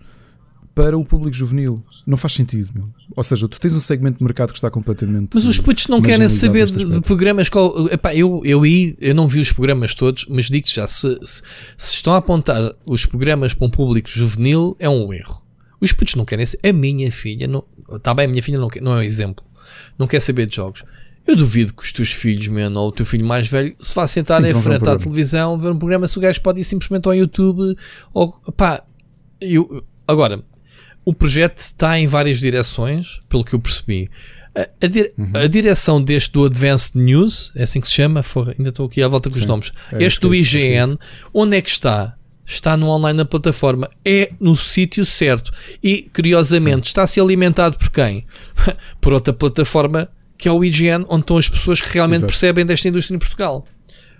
para 0.76 0.98
o 0.98 1.06
público 1.06 1.36
juvenil. 1.36 1.82
Não 2.06 2.18
faz 2.18 2.34
sentido, 2.34 2.70
meu. 2.76 2.88
Ou 3.16 3.24
seja, 3.24 3.48
tu 3.48 3.60
tens 3.60 3.76
um 3.76 3.80
segmento 3.80 4.18
de 4.20 4.24
mercado 4.24 4.52
que 4.52 4.58
está 4.58 4.70
completamente. 4.70 5.30
Mas 5.34 5.46
os 5.46 5.58
putos 5.58 5.88
não 5.88 6.02
querem 6.02 6.28
saber 6.30 6.66
de, 6.68 6.86
de 6.86 7.02
programas. 7.02 7.48
Qual, 7.50 7.88
epá, 7.88 8.14
eu, 8.14 8.42
eu, 8.44 8.62
aí- 8.62 8.96
eu 9.00 9.16
não 9.16 9.28
vi 9.28 9.40
os 9.40 9.52
programas 9.54 9.96
todos, 9.96 10.26
mas 10.30 10.46
digo-te 10.48 10.76
já: 10.76 10.86
se, 10.86 11.18
se, 11.24 11.42
se 11.78 11.96
estão 11.96 12.14
a 12.14 12.18
apontar 12.18 12.76
os 12.86 13.06
programas 13.06 13.54
para 13.54 13.66
um 13.66 13.70
público 13.72 14.10
juvenil, 14.10 14.76
é 14.78 14.90
um 14.90 15.12
erro. 15.14 15.42
Os 15.80 15.92
putos 15.94 16.16
não 16.16 16.26
querem. 16.26 16.46
A 16.64 16.74
minha 16.74 17.12
filha, 17.12 17.48
não, 17.48 17.64
está 17.96 18.14
bem, 18.14 18.26
a 18.26 18.28
minha 18.30 18.44
filha 18.44 18.58
não, 18.60 18.68
quer- 18.68 18.82
não 18.82 18.94
é 18.94 18.98
um 18.98 19.04
exemplo, 19.04 19.44
não 19.98 20.06
quer 20.08 20.20
saber 20.20 20.46
de 20.46 20.58
jogos. 20.58 20.84
Eu 21.26 21.36
duvido 21.36 21.74
que 21.74 21.82
os 21.82 21.92
teus 21.92 22.12
filhos, 22.12 22.48
man, 22.50 22.70
ou 22.80 22.90
o 22.90 22.92
teu 22.92 23.04
filho 23.06 23.26
mais 23.26 23.48
velho, 23.48 23.76
se 23.80 23.96
vá 23.96 24.06
sentar 24.06 24.42
Sim, 24.42 24.50
em 24.50 24.52
ver 24.52 24.58
um 24.58 24.62
frente 24.62 24.88
à 24.88 24.96
televisão, 24.96 25.58
ver 25.58 25.72
um 25.72 25.78
programa, 25.80 26.08
se 26.08 26.18
o 26.20 26.22
gajo 26.22 26.40
pode 26.42 26.62
ir 26.62 26.64
simplesmente 26.64 27.08
ao 27.08 27.16
YouTube, 27.16 27.76
ou 28.14 28.30
pá, 28.56 28.84
eu, 29.42 29.84
agora, 30.08 30.44
o 31.06 31.14
projeto 31.14 31.60
está 31.60 31.98
em 32.00 32.08
várias 32.08 32.40
direções, 32.40 33.20
pelo 33.30 33.44
que 33.46 33.54
eu 33.54 33.60
percebi. 33.60 34.10
A, 34.56 34.68
a 34.86 34.88
dir- 34.88 35.14
Uhum. 35.18 35.32
a 35.34 35.48
direção 35.48 36.02
deste 36.02 36.32
do 36.32 36.46
Advanced 36.46 36.96
News, 36.96 37.52
é 37.56 37.64
assim 37.64 37.80
que 37.80 37.88
se 37.88 37.94
chama? 37.94 38.24
Foi, 38.24 38.56
ainda 38.58 38.70
estou 38.70 38.86
aqui 38.88 39.02
à 39.04 39.08
volta 39.08 39.30
com 39.30 39.36
os 39.36 39.42
Sim. 39.42 39.48
nomes. 39.48 39.72
É, 39.92 40.04
este 40.04 40.22
do 40.22 40.34
é 40.34 40.38
IGN, 40.38 40.94
é 40.94 40.98
onde 41.34 41.58
é 41.58 41.62
que 41.62 41.70
está? 41.70 42.16
Está 42.46 42.78
no 42.78 42.88
online 42.90 43.18
na 43.18 43.26
plataforma, 43.26 43.90
é 44.04 44.30
no 44.40 44.56
sítio 44.56 45.04
certo 45.06 45.52
e, 45.84 46.10
curiosamente, 46.14 46.88
está 46.88 47.04
a 47.04 47.08
ser 47.08 47.22
alimentado 47.22 47.78
por 47.78 47.90
quem? 47.90 48.26
por 49.02 49.14
outra 49.14 49.34
plataforma 49.34 50.10
que 50.38 50.48
é 50.48 50.52
o 50.52 50.64
IGN, 50.64 51.06
onde 51.10 51.22
estão 51.22 51.38
as 51.38 51.48
pessoas 51.50 51.80
que 51.82 51.90
realmente 51.94 52.18
Exato. 52.20 52.32
percebem 52.32 52.66
desta 52.66 52.88
indústria 52.90 53.16
em 53.16 53.20
Portugal. 53.20 53.66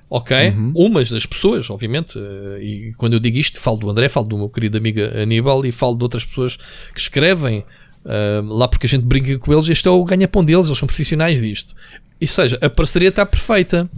Ok? 0.10 0.50
Uhum. 0.50 0.72
Umas 0.76 1.10
das 1.10 1.26
pessoas, 1.26 1.70
obviamente, 1.70 2.18
eh, 2.18 2.60
e 2.62 2.94
quando 2.98 3.14
eu 3.14 3.20
digo 3.20 3.38
isto, 3.38 3.60
falo 3.60 3.78
do 3.78 3.90
André, 3.90 4.08
falo 4.08 4.28
do 4.28 4.38
meu 4.38 4.50
querido 4.50 4.78
amigo 4.78 5.00
Aníbal 5.22 5.66
e 5.66 5.72
falo 5.72 5.96
de 5.96 6.04
outras 6.04 6.24
pessoas 6.24 6.58
que 6.94 7.00
escrevem 7.00 7.64
ah, 8.06 8.42
lá 8.48 8.68
porque 8.68 8.86
a 8.86 8.90
gente 8.90 9.04
brinca 9.04 9.38
com 9.40 9.52
eles. 9.52 9.68
Este 9.68 9.88
é 9.88 9.92
o 9.92 10.04
ganha-pão 10.04 10.46
deles, 10.46 10.68
eles 10.68 10.78
são 10.78 10.88
profissionais 10.88 11.42
disto. 11.42 11.74
Ou 12.22 12.28
seja, 12.28 12.58
a 12.62 12.70
parceria 12.70 13.10
está 13.10 13.26
perfeita. 13.26 13.90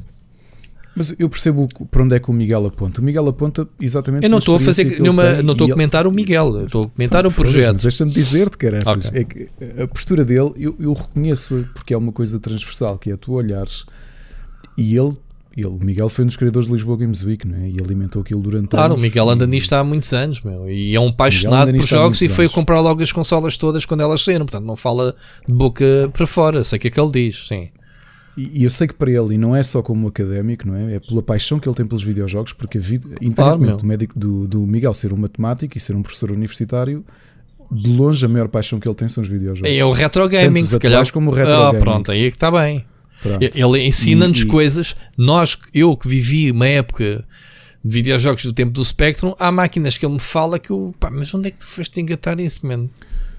Mas 0.95 1.13
eu 1.19 1.29
percebo 1.29 1.67
por 1.91 2.01
onde 2.01 2.15
é 2.15 2.19
que 2.19 2.27
o 2.31 2.33
Miguel 2.33 2.65
aponta. 2.65 3.01
O 3.01 3.03
Miguel 3.03 3.27
aponta 3.27 3.67
exatamente 3.79 4.23
Eu 4.23 4.31
não 4.31 4.39
estou 4.39 4.55
a 4.55 4.59
fazer 4.59 4.99
nenhuma, 4.99 5.43
não 5.43 5.51
estou 5.51 5.65
a 5.65 5.67
e 5.67 5.69
ele- 5.69 5.73
comentar 5.73 6.07
o 6.07 6.11
Miguel, 6.11 6.65
estou 6.65 6.85
a 6.85 6.89
comentar 6.89 7.27
o 7.27 7.31
projeto. 7.31 7.83
Deixa-me 7.83 8.11
dizer-te, 8.11 8.57
caraças. 8.57 9.05
Ok. 9.05 9.11
É 9.13 9.23
que 9.23 9.47
a 9.79 9.87
postura 9.87 10.25
dele, 10.25 10.53
eu, 10.57 10.75
eu 10.79 10.93
reconheço 10.93 11.69
porque 11.75 11.93
é 11.93 11.97
uma 11.97 12.11
coisa 12.11 12.39
transversal, 12.39 12.97
que 12.97 13.11
é 13.11 13.15
tu 13.17 13.33
olhares 13.33 13.85
e 14.75 14.97
ele, 14.97 15.15
ele, 15.61 15.69
o 15.69 15.79
Miguel 15.83 16.09
foi 16.09 16.23
um 16.23 16.27
dos 16.27 16.35
criadores 16.35 16.67
de 16.67 16.73
Lisboa 16.73 16.97
Games 16.97 17.23
Week, 17.23 17.47
não 17.47 17.57
é? 17.57 17.69
E 17.69 17.79
alimentou 17.79 18.21
aquilo 18.21 18.41
durante 18.41 18.69
Claro, 18.69 18.91
o 18.91 18.93
anos. 18.93 19.01
Miguel 19.01 19.29
anda 19.29 19.47
nisto 19.47 19.73
há 19.73 19.83
muitos 19.83 20.13
anos, 20.13 20.41
meu, 20.41 20.69
e 20.69 20.95
é 20.95 20.99
um 20.99 21.09
apaixonado 21.09 21.73
por 21.73 21.85
jogos 21.85 22.21
e 22.21 22.29
foi 22.29 22.45
anos. 22.45 22.53
comprar 22.55 22.79
logo 22.79 23.01
as 23.01 23.11
consolas 23.11 23.57
todas 23.57 23.85
quando 23.85 24.01
elas 24.01 24.21
saíram, 24.21 24.45
portanto 24.45 24.65
não 24.65 24.75
fala 24.75 25.15
de 25.47 25.53
boca 25.53 26.09
para 26.13 26.27
fora, 26.27 26.63
sei 26.63 26.77
o 26.77 26.79
que 26.79 26.87
é 26.87 26.91
que 26.91 26.99
ele 26.99 27.11
diz, 27.11 27.47
sim. 27.47 27.69
E 28.37 28.61
e 28.61 28.63
eu 28.65 28.69
sei 28.69 28.87
que 28.87 28.93
para 28.93 29.09
ele, 29.09 29.33
e 29.33 29.37
não 29.37 29.55
é 29.55 29.63
só 29.63 29.81
como 29.81 30.07
académico, 30.07 30.67
não 30.67 30.75
é? 30.75 30.95
É 30.95 30.99
pela 30.99 31.23
paixão 31.23 31.59
que 31.59 31.67
ele 31.67 31.75
tem 31.75 31.87
pelos 31.87 32.03
videojogos, 32.03 32.53
porque 32.53 32.77
a 32.77 32.81
vida, 32.81 33.07
independentemente 33.19 33.59
meu. 33.67 33.77
do, 33.77 33.85
médico, 33.85 34.19
do, 34.19 34.47
do 34.47 34.59
Miguel 34.59 34.93
ser 34.93 35.11
um 35.11 35.17
matemático 35.17 35.75
e 35.75 35.79
ser 35.79 35.95
um 35.95 36.03
professor 36.03 36.31
universitário, 36.31 37.03
de 37.71 37.89
longe 37.89 38.23
a 38.25 38.29
maior 38.29 38.47
paixão 38.47 38.79
que 38.79 38.87
ele 38.87 38.95
tem 38.95 39.07
são 39.07 39.23
os 39.23 39.27
videojogos. 39.27 39.69
É 39.69 39.83
o 39.83 39.91
retro 39.91 40.27
gaming, 40.29 40.61
Tanto 40.61 40.63
os 40.63 40.69
se 40.69 40.79
calhar. 40.79 41.11
como 41.11 41.31
o 41.31 41.33
retro 41.33 41.51
ah, 41.53 41.71
gaming. 41.71 41.79
pronto, 41.83 42.11
aí 42.11 42.25
é 42.25 42.29
que 42.29 42.35
está 42.35 42.51
bem. 42.51 42.85
Pronto. 43.21 43.41
Ele 43.41 43.81
ensina-nos 43.87 44.43
coisas. 44.43 44.95
Nós, 45.17 45.57
eu 45.73 45.95
que 45.97 46.07
vivi 46.07 46.51
uma 46.51 46.67
época 46.67 47.25
de 47.83 47.93
videojogos 47.93 48.43
do 48.43 48.53
tempo 48.53 48.71
do 48.71 48.83
Spectrum, 48.83 49.33
há 49.39 49.51
máquinas 49.51 49.97
que 49.97 50.05
ele 50.05 50.13
me 50.15 50.19
fala 50.19 50.59
que 50.59 50.69
eu, 50.71 50.93
pá, 50.99 51.09
mas 51.09 51.33
onde 51.33 51.47
é 51.47 51.51
que 51.51 51.59
tu 51.59 51.67
foste 51.67 51.99
engatar 52.01 52.39
isso, 52.39 52.65
mano? 52.65 52.89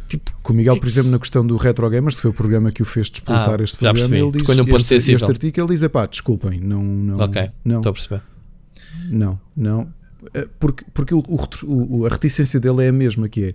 Tipo, 0.08 0.32
Com 0.42 0.52
o 0.54 0.56
Miguel, 0.56 0.74
que 0.74 0.80
por 0.80 0.86
exemplo, 0.88 1.10
na 1.10 1.18
questão 1.18 1.46
do 1.46 1.56
Retro 1.58 1.88
Gamers, 1.90 2.16
que 2.16 2.22
foi 2.22 2.30
o 2.30 2.34
programa 2.34 2.72
que 2.72 2.80
o 2.80 2.84
fez 2.86 3.10
despoltar 3.10 3.60
Ah, 3.60 3.62
este 3.62 3.76
programa, 3.76 4.08
percebi. 4.08 4.16
ele 4.22 4.32
diz 4.32 4.40
Tocou-lhe 4.46 4.62
um 4.62 4.76
este, 4.76 4.88
sensível. 4.88 5.16
este 5.16 5.30
artigo, 5.30 5.60
ele 5.60 5.68
diz, 5.68 5.82
é 5.82 5.88
pá, 5.88 6.06
desculpem, 6.06 6.60
não, 6.60 6.82
não, 6.82 7.16
ok, 7.18 7.50
não, 7.62 7.76
estou 7.76 7.90
a 7.90 7.92
perceber. 7.92 8.22
não, 9.10 9.38
não, 9.56 9.92
Eh, 10.34 10.48
porque, 10.58 10.84
porque 10.92 11.14
o, 11.14 11.22
o- 11.64 12.04
a 12.06 12.08
reticência 12.08 12.58
dele 12.58 12.84
é 12.84 12.88
a 12.88 12.92
mesma, 12.92 13.28
que 13.28 13.44
é, 13.44 13.54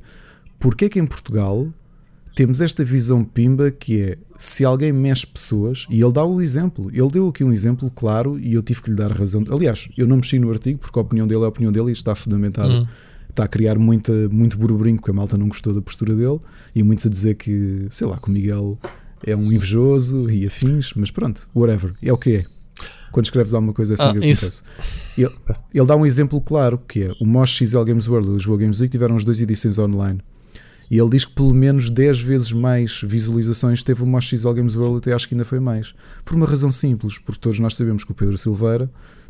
porque 0.59 0.85
é 0.85 0.89
que 0.89 0.99
em 0.99 1.05
Portugal 1.05 1.67
temos 2.35 2.61
esta 2.61 2.83
visão 2.83 3.23
pimba 3.23 3.69
que 3.71 4.01
é, 4.01 4.17
se 4.37 4.65
alguém 4.65 4.91
mexe 4.91 5.25
pessoas, 5.25 5.85
e 5.89 6.01
ele 6.01 6.11
dá 6.11 6.25
o 6.25 6.41
exemplo, 6.41 6.89
ele 6.91 7.09
deu 7.11 7.27
aqui 7.29 7.43
um 7.43 7.51
exemplo 7.51 7.91
claro 7.91 8.39
e 8.39 8.53
eu 8.53 8.63
tive 8.63 8.81
que 8.81 8.89
lhe 8.89 8.95
dar 8.95 9.11
razão, 9.11 9.43
aliás, 9.49 9.87
eu 9.97 10.07
não 10.07 10.15
mexi 10.17 10.39
no 10.39 10.49
artigo 10.49 10.79
porque 10.79 10.97
a 10.97 11.01
opinião 11.01 11.27
dele 11.27 11.41
é 11.41 11.45
a 11.45 11.49
opinião 11.49 11.71
dele 11.71 11.89
e 11.89 11.91
está 11.93 12.15
fundamentado 12.15 12.73
Hum. 12.73 12.87
está 13.29 13.43
a 13.43 13.47
criar 13.47 13.77
muita, 13.79 14.11
muito 14.29 14.57
burburinho 14.57 14.97
porque 14.97 15.11
a 15.11 15.13
malta 15.13 15.37
não 15.37 15.47
gostou 15.47 15.73
da 15.73 15.81
postura 15.81 16.15
dele 16.15 16.39
e 16.75 16.81
muitos 16.83 17.05
a 17.05 17.09
dizer 17.09 17.35
que, 17.35 17.87
sei 17.89 18.07
lá, 18.07 18.17
que 18.17 18.27
o 18.29 18.31
Miguel 18.31 18.77
é 19.25 19.35
um 19.35 19.51
invejoso 19.51 20.29
e 20.29 20.45
afins, 20.45 20.93
mas 20.95 21.09
pronto, 21.11 21.47
whatever, 21.55 21.93
é 22.01 22.11
o 22.11 22.17
que 22.17 22.37
é. 22.37 22.45
Quando 23.11 23.25
escreves 23.25 23.53
alguma 23.53 23.73
coisa 23.73 23.93
é 23.93 23.95
assim 23.95 24.03
Ah, 24.05 24.11
que 24.11 24.17
acontece. 24.17 24.63
Ele, 25.15 25.31
ele 25.73 25.85
dá 25.85 25.95
um 25.95 26.03
exemplo 26.03 26.41
claro 26.41 26.79
que 26.87 27.03
é 27.03 27.11
o 27.21 27.25
Mosh 27.25 27.57
XL 27.57 27.83
Games 27.83 28.07
World 28.07 28.27
e 28.27 28.31
o 28.31 28.33
Lisboa 28.37 28.57
Games 28.57 28.79
Week 28.79 28.91
tiveram 28.91 29.15
as 29.15 29.23
duas 29.23 29.39
edições 29.39 29.77
online. 29.77 30.19
E 30.93 30.99
ele 30.99 31.09
diz 31.09 31.25
que 31.25 31.33
pelo 31.33 31.55
menos 31.55 31.89
10 31.89 32.19
vezes 32.19 32.51
mais 32.51 33.01
visualizações 33.01 33.83
teve 33.83 34.03
o 34.03 34.05
Mosh 34.05 34.27
XL 34.29 34.51
Games 34.51 34.75
World, 34.75 34.97
até 34.97 35.11
acho 35.11 35.27
que 35.27 35.33
ainda 35.33 35.43
foi 35.43 35.59
mais. 35.59 35.95
Por 36.23 36.35
uma 36.35 36.45
razão 36.45 36.71
simples, 36.71 37.17
porque 37.17 37.41
todos 37.41 37.57
nós 37.57 37.75
sabemos 37.75 38.03
que 38.03 38.11
o 38.11 38.13
Pedro 38.13 38.37
Silveira 38.37 38.87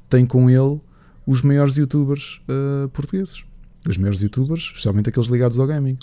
tem 0.09 0.25
com 0.25 0.49
ele 0.49 0.81
os 1.25 1.41
maiores 1.41 1.77
youtubers 1.77 2.41
uh, 2.49 2.89
portugueses. 2.89 3.45
Os 3.87 3.95
maiores 3.95 4.21
youtubers, 4.21 4.63
especialmente 4.63 5.07
aqueles 5.07 5.29
ligados 5.29 5.57
ao 5.57 5.65
gaming. 5.65 5.97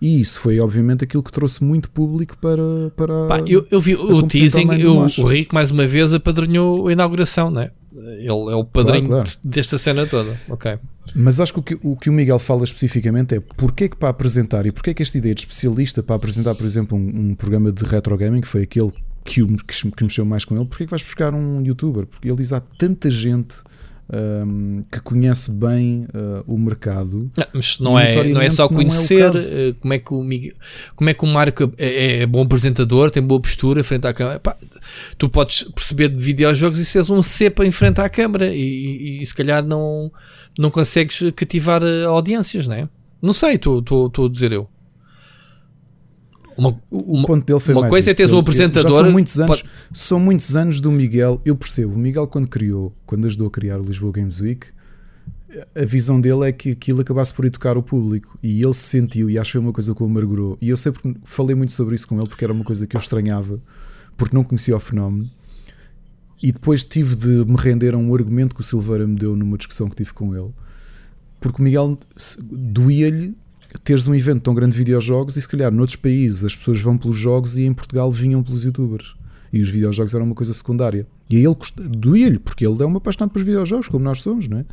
E 0.00 0.18
isso 0.18 0.40
foi, 0.40 0.58
obviamente, 0.60 1.04
aquilo 1.04 1.22
que 1.22 1.30
trouxe 1.30 1.62
muito 1.62 1.90
público 1.90 2.38
para. 2.38 2.62
para 2.96 3.28
Pá, 3.28 3.40
eu, 3.46 3.66
eu 3.70 3.82
vi 3.82 3.94
o 3.94 4.22
teasing, 4.22 4.66
eu, 4.80 4.96
o 4.96 5.24
Rico 5.26 5.54
mais 5.54 5.70
uma 5.70 5.86
vez 5.86 6.14
apadrinhou 6.14 6.88
a 6.88 6.92
inauguração, 6.92 7.50
né? 7.50 7.70
Ele 7.94 8.50
é 8.50 8.54
o 8.56 8.64
padrinho 8.64 9.08
claro. 9.08 9.24
de- 9.24 9.38
desta 9.44 9.76
cena 9.76 10.06
toda. 10.06 10.34
Ok. 10.48 10.78
Mas 11.14 11.40
acho 11.40 11.52
que 11.54 11.58
o, 11.58 11.62
que 11.62 11.78
o 11.82 11.96
que 11.96 12.10
o 12.10 12.12
Miguel 12.12 12.38
fala 12.38 12.64
especificamente 12.64 13.34
é 13.34 13.40
porque 13.40 13.84
é 13.84 13.88
que 13.88 13.96
para 13.96 14.08
apresentar 14.08 14.66
e 14.66 14.72
porque 14.72 14.90
é 14.90 14.94
que 14.94 15.02
esta 15.02 15.18
ideia 15.18 15.34
de 15.34 15.40
especialista 15.40 16.02
para 16.02 16.16
apresentar, 16.16 16.54
por 16.54 16.64
exemplo, 16.64 16.96
um, 16.96 17.30
um 17.30 17.34
programa 17.34 17.72
de 17.72 17.84
retro 17.84 18.16
gaming, 18.16 18.40
que 18.40 18.48
foi 18.48 18.62
aquele 18.62 18.92
que, 19.24 19.42
o, 19.42 19.56
que, 19.56 19.90
que 19.90 20.04
mexeu 20.04 20.24
mais 20.24 20.44
com 20.44 20.56
ele, 20.56 20.66
porque 20.66 20.84
é 20.84 20.86
que 20.86 20.90
vais 20.90 21.02
buscar 21.02 21.34
um 21.34 21.62
youtuber? 21.62 22.06
Porque 22.06 22.28
ele 22.28 22.36
diz 22.36 22.52
há 22.52 22.60
tanta 22.60 23.10
gente 23.10 23.56
um, 24.12 24.84
que 24.90 25.00
conhece 25.00 25.50
bem 25.50 26.06
uh, 26.14 26.44
o 26.46 26.58
mercado. 26.58 27.30
Não, 27.36 27.46
mas 27.54 27.78
não 27.78 27.98
é, 27.98 28.24
não 28.24 28.40
é 28.40 28.50
só 28.50 28.68
conhecer 28.68 29.22
é 29.22 29.70
uh, 29.70 29.74
como, 29.80 29.94
é 29.94 29.98
que 29.98 30.12
o 30.12 30.22
Miguel, 30.22 30.52
como 30.94 31.08
é 31.08 31.14
que 31.14 31.24
o 31.24 31.26
Marco 31.26 31.72
é, 31.78 32.20
é, 32.20 32.26
bom 32.26 32.42
apresentador, 32.42 33.10
tem 33.10 33.22
boa 33.22 33.40
postura 33.40 33.82
frente 33.82 34.06
à 34.06 34.12
câmera. 34.12 34.38
Pá, 34.38 34.54
tu 35.16 35.28
podes 35.28 35.62
perceber 35.62 36.08
de 36.08 36.22
videojogos 36.22 36.78
e 36.78 36.84
seres 36.84 37.08
um 37.08 37.22
cepa 37.22 37.64
em 37.64 37.70
frente 37.70 38.00
à 38.00 38.08
câmara 38.08 38.54
e, 38.54 38.60
e, 38.60 39.22
e, 39.22 39.26
se 39.26 39.34
calhar 39.34 39.64
não, 39.64 40.12
não 40.58 40.70
consegues 40.70 41.22
cativar 41.34 41.82
audiências, 42.06 42.66
não 42.66 42.76
é? 42.76 42.88
Não 43.20 43.32
sei, 43.32 43.54
estou 43.54 44.10
a 44.26 44.28
dizer 44.28 44.52
eu. 44.52 44.68
Uma, 46.56 46.78
o 46.90 47.26
ponto 47.26 47.46
dele 47.46 47.60
foi 47.60 47.74
uma 47.74 47.82
mais 47.82 47.90
coisa 47.90 48.10
é 48.10 48.14
teres 48.14 48.32
um 48.32 48.38
apresentador. 48.38 48.90
Já 48.90 48.98
são 48.98 49.10
muitos 49.10 49.40
anos, 49.40 49.62
pode... 49.62 49.72
são 49.92 50.20
muitos 50.20 50.56
anos 50.56 50.80
do 50.80 50.90
Miguel. 50.92 51.40
Eu 51.44 51.56
percebo. 51.56 51.94
O 51.94 51.98
Miguel 51.98 52.26
quando 52.26 52.48
criou, 52.48 52.92
quando 53.06 53.26
ajudou 53.26 53.48
a 53.48 53.50
criar 53.50 53.80
o 53.80 53.82
Lisboa 53.82 54.12
Games 54.12 54.40
Week, 54.40 54.66
a 55.76 55.84
visão 55.84 56.20
dele 56.20 56.48
é 56.48 56.52
que 56.52 56.70
aquilo 56.70 57.00
acabasse 57.00 57.32
por 57.32 57.44
educar 57.44 57.76
o 57.76 57.82
público 57.82 58.38
e 58.42 58.62
ele 58.62 58.74
se 58.74 58.84
sentiu 58.84 59.28
e 59.28 59.38
acho 59.38 59.50
que 59.50 59.52
foi 59.52 59.60
uma 59.60 59.72
coisa 59.72 59.94
que 59.94 60.02
o 60.02 60.06
amargurou. 60.06 60.56
E 60.60 60.68
eu 60.68 60.76
sempre 60.76 61.14
falei 61.24 61.54
muito 61.54 61.72
sobre 61.72 61.94
isso 61.94 62.08
com 62.08 62.18
ele 62.18 62.28
porque 62.28 62.44
era 62.44 62.52
uma 62.52 62.64
coisa 62.64 62.86
que 62.86 62.96
eu 62.96 63.00
estranhava 63.00 63.60
porque 64.16 64.34
não 64.34 64.44
conhecia 64.44 64.76
o 64.76 64.80
fenómeno. 64.80 65.30
E 66.42 66.50
depois 66.50 66.84
tive 66.84 67.14
de 67.14 67.44
me 67.44 67.56
render 67.56 67.94
a 67.94 67.98
um 67.98 68.14
argumento 68.14 68.54
que 68.54 68.60
o 68.60 68.64
Silveira 68.64 69.06
me 69.06 69.16
deu 69.16 69.36
numa 69.36 69.56
discussão 69.56 69.88
que 69.88 69.96
tive 69.96 70.12
com 70.12 70.34
ele. 70.34 70.50
Porque 71.40 71.60
o 71.60 71.64
Miguel 71.64 71.98
doía-lhe 72.50 73.36
teres 73.80 74.06
um 74.06 74.14
evento 74.14 74.42
tão 74.42 74.54
grande 74.54 74.72
de 74.72 74.78
videojogos 74.78 75.36
e 75.36 75.42
se 75.42 75.48
calhar 75.48 75.72
noutros 75.72 75.96
países 75.96 76.44
as 76.44 76.56
pessoas 76.56 76.80
vão 76.80 76.98
pelos 76.98 77.16
jogos 77.16 77.56
e 77.56 77.62
em 77.62 77.72
Portugal 77.72 78.10
vinham 78.10 78.42
pelos 78.42 78.64
youtubers. 78.64 79.14
E 79.52 79.60
os 79.60 79.68
videojogos 79.68 80.14
eram 80.14 80.26
uma 80.26 80.34
coisa 80.34 80.54
secundária. 80.54 81.06
E 81.28 81.36
aí 81.36 81.44
ele 81.44 81.56
doía-lhe, 81.96 82.38
porque 82.38 82.66
ele 82.66 82.82
é 82.82 82.86
uma 82.86 82.98
apaixonado 82.98 83.30
pelos 83.30 83.46
videojogos, 83.46 83.88
como 83.88 84.04
nós 84.04 84.20
somos, 84.20 84.48
não 84.48 84.58
é? 84.58 84.64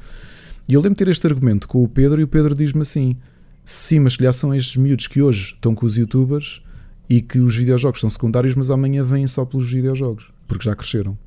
E 0.67 0.73
eu 0.73 0.81
lembro 0.81 0.95
de 0.95 1.03
ter 1.03 1.11
este 1.11 1.25
argumento 1.27 1.67
com 1.67 1.83
o 1.83 1.87
Pedro 1.87 2.21
e 2.21 2.23
o 2.23 2.27
Pedro 2.27 2.55
diz-me 2.55 2.81
assim: 2.81 3.17
sim, 3.65 3.99
mas 3.99 4.13
se 4.13 4.19
calhar 4.19 4.33
são 4.33 4.53
estes 4.53 4.75
miúdos 4.77 5.07
que 5.07 5.21
hoje 5.21 5.53
estão 5.53 5.75
com 5.75 5.85
os 5.85 5.97
youtubers 5.97 6.61
e 7.09 7.21
que 7.21 7.39
os 7.39 7.55
videojogos 7.55 7.99
são 7.99 8.09
secundários, 8.09 8.55
mas 8.55 8.69
amanhã 8.69 9.03
vêm 9.03 9.25
só 9.25 9.43
pelos 9.43 9.71
videojogos, 9.71 10.29
porque 10.47 10.63
já 10.63 10.75
cresceram. 10.75 11.17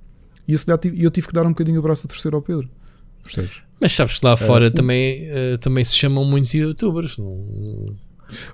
E 0.46 0.54
eu 1.02 1.10
tive 1.10 1.26
que 1.26 1.32
dar 1.32 1.46
um 1.46 1.50
bocadinho 1.50 1.78
o 1.80 1.82
braço 1.82 2.06
a 2.06 2.08
torcer 2.08 2.34
ao 2.34 2.42
Pedro. 2.42 2.68
Percebes? 3.22 3.62
Mas 3.80 3.92
sabes 3.92 4.18
que 4.18 4.26
lá 4.26 4.36
fora 4.36 4.68
uh, 4.68 4.70
também, 4.70 5.24
uh, 5.30 5.58
também 5.58 5.84
se 5.84 5.94
chamam 5.94 6.24
muitos 6.24 6.54
youtubers. 6.54 7.18
Não... 7.18 7.44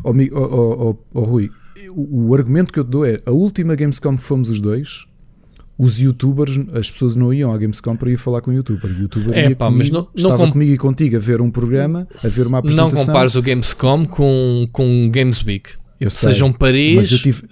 Oh, 0.02 0.12
oh, 0.34 0.96
oh, 1.14 1.20
Rui, 1.20 1.50
o, 1.90 2.28
o, 2.28 2.34
argumento 2.34 2.72
que 2.72 2.80
eu 2.80 2.84
te 2.84 2.90
dou 2.90 3.04
é 3.06 3.20
a 3.24 3.30
última 3.30 3.74
Gamescom 3.74 4.16
que 4.16 4.22
fomos 4.22 4.48
os 4.48 4.58
dois. 4.58 5.06
Os 5.78 6.00
youtubers, 6.00 6.58
as 6.72 6.90
pessoas 6.90 7.14
não 7.14 7.32
iam 7.32 7.52
à 7.52 7.58
Gamescom 7.58 7.94
para 7.94 8.10
ir 8.10 8.16
falar 8.16 8.40
com 8.40 8.50
o 8.50 8.54
youtuber. 8.54 8.90
O 8.90 9.02
youtuber 9.02 9.38
é, 9.38 9.50
ia 9.50 9.54
pá, 9.54 9.66
comigo, 9.66 9.78
mas 9.78 9.90
não, 9.90 10.00
não 10.00 10.10
estava 10.16 10.50
comigo 10.50 10.72
e 10.72 10.76
contigo 10.78 11.16
a 11.16 11.20
ver 11.20 11.40
um 11.40 11.50
programa, 11.50 12.08
a 12.24 12.26
ver 12.26 12.48
uma 12.48 12.58
apresentação. 12.58 12.98
Não 12.98 13.06
compares 13.06 13.36
o 13.36 13.42
Gamescom 13.42 14.04
com, 14.04 14.68
com 14.72 15.08
Games 15.12 15.44
Week. 15.44 15.70
Eu 16.00 16.10
sei, 16.10 16.30
Sejam 16.30 16.52
Paris. 16.52 16.94
Mas 16.94 17.12
eu 17.12 17.18
tive, 17.18 17.42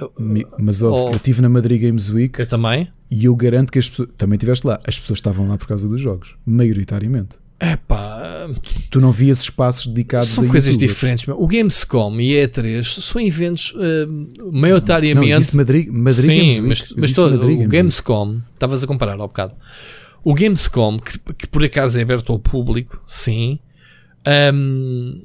mas, 0.59 0.83
oh, 0.83 1.11
eu 1.13 1.19
tive 1.19 1.43
na 1.43 1.49
Madrid 1.49 1.83
Games 1.83 2.11
Week. 2.11 2.39
Eu 2.39 2.47
também. 2.47 2.89
E 3.11 3.25
eu 3.25 3.35
garanto 3.35 3.73
que 3.73 3.79
as 3.79 3.89
pessoas. 3.89 4.09
Também 4.17 4.37
estiveste 4.37 4.67
lá. 4.67 4.81
As 4.87 4.99
pessoas 4.99 5.19
estavam 5.19 5.49
lá 5.49 5.59
por 5.59 5.67
causa 5.67 5.89
dos 5.89 6.01
jogos. 6.01 6.37
Maioritariamente. 6.47 7.39
É 7.59 7.77
pá. 7.77 8.49
Tu 8.91 9.01
não 9.01 9.11
vias 9.11 9.41
espaços 9.41 9.87
dedicados 9.87 10.29
são 10.29 10.45
a 10.45 10.49
coisas 10.49 10.75
YouTubers. 10.75 10.93
diferentes. 10.93 11.27
Meu. 11.27 11.41
O 11.41 11.47
Gamescom 11.47 12.21
e 12.21 12.39
a 12.39 12.47
E3 12.47 13.01
são 13.01 13.21
eventos 13.21 13.73
uh, 13.73 14.53
maioritariamente. 14.53 15.33
Não, 15.33 15.39
disse 15.39 15.57
Madrid, 15.57 15.89
Madrid 15.89 16.27
Sim, 16.27 16.37
Games 16.37 16.61
mas, 16.61 16.95
mas 16.97 17.13
todo, 17.13 17.33
Madrid 17.33 17.67
o 17.67 17.69
Gamescom, 17.69 18.41
estavas 18.53 18.85
a 18.85 18.87
comparar 18.87 19.15
ao 19.15 19.27
bocado. 19.27 19.55
O 20.23 20.35
Gamescom, 20.35 20.99
que, 20.99 21.19
que, 21.35 21.47
por 21.47 21.65
acaso 21.65 21.99
é 21.99 22.03
aberto 22.03 22.33
ao 22.33 22.39
público, 22.39 23.03
sim, 23.07 23.59
um, 24.53 25.23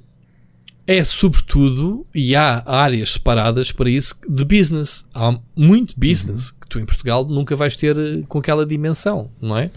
é 0.98 1.04
sobretudo, 1.04 2.06
e 2.14 2.36
há 2.36 2.64
áreas 2.66 3.14
separadas 3.14 3.72
para 3.72 3.90
isso, 3.90 4.16
de 4.28 4.44
business. 4.44 5.06
Há 5.14 5.40
muito 5.56 5.94
business 5.98 6.50
uhum. 6.50 6.56
que 6.62 6.68
tu 6.68 6.80
em 6.80 6.86
Portugal 6.86 7.26
nunca 7.26 7.56
vais 7.56 7.76
ter 7.76 7.98
eh, 7.98 8.24
com 8.28 8.38
aquela 8.38 8.66
dimensão, 8.66 9.30
não 9.42 9.58
é? 9.58 9.70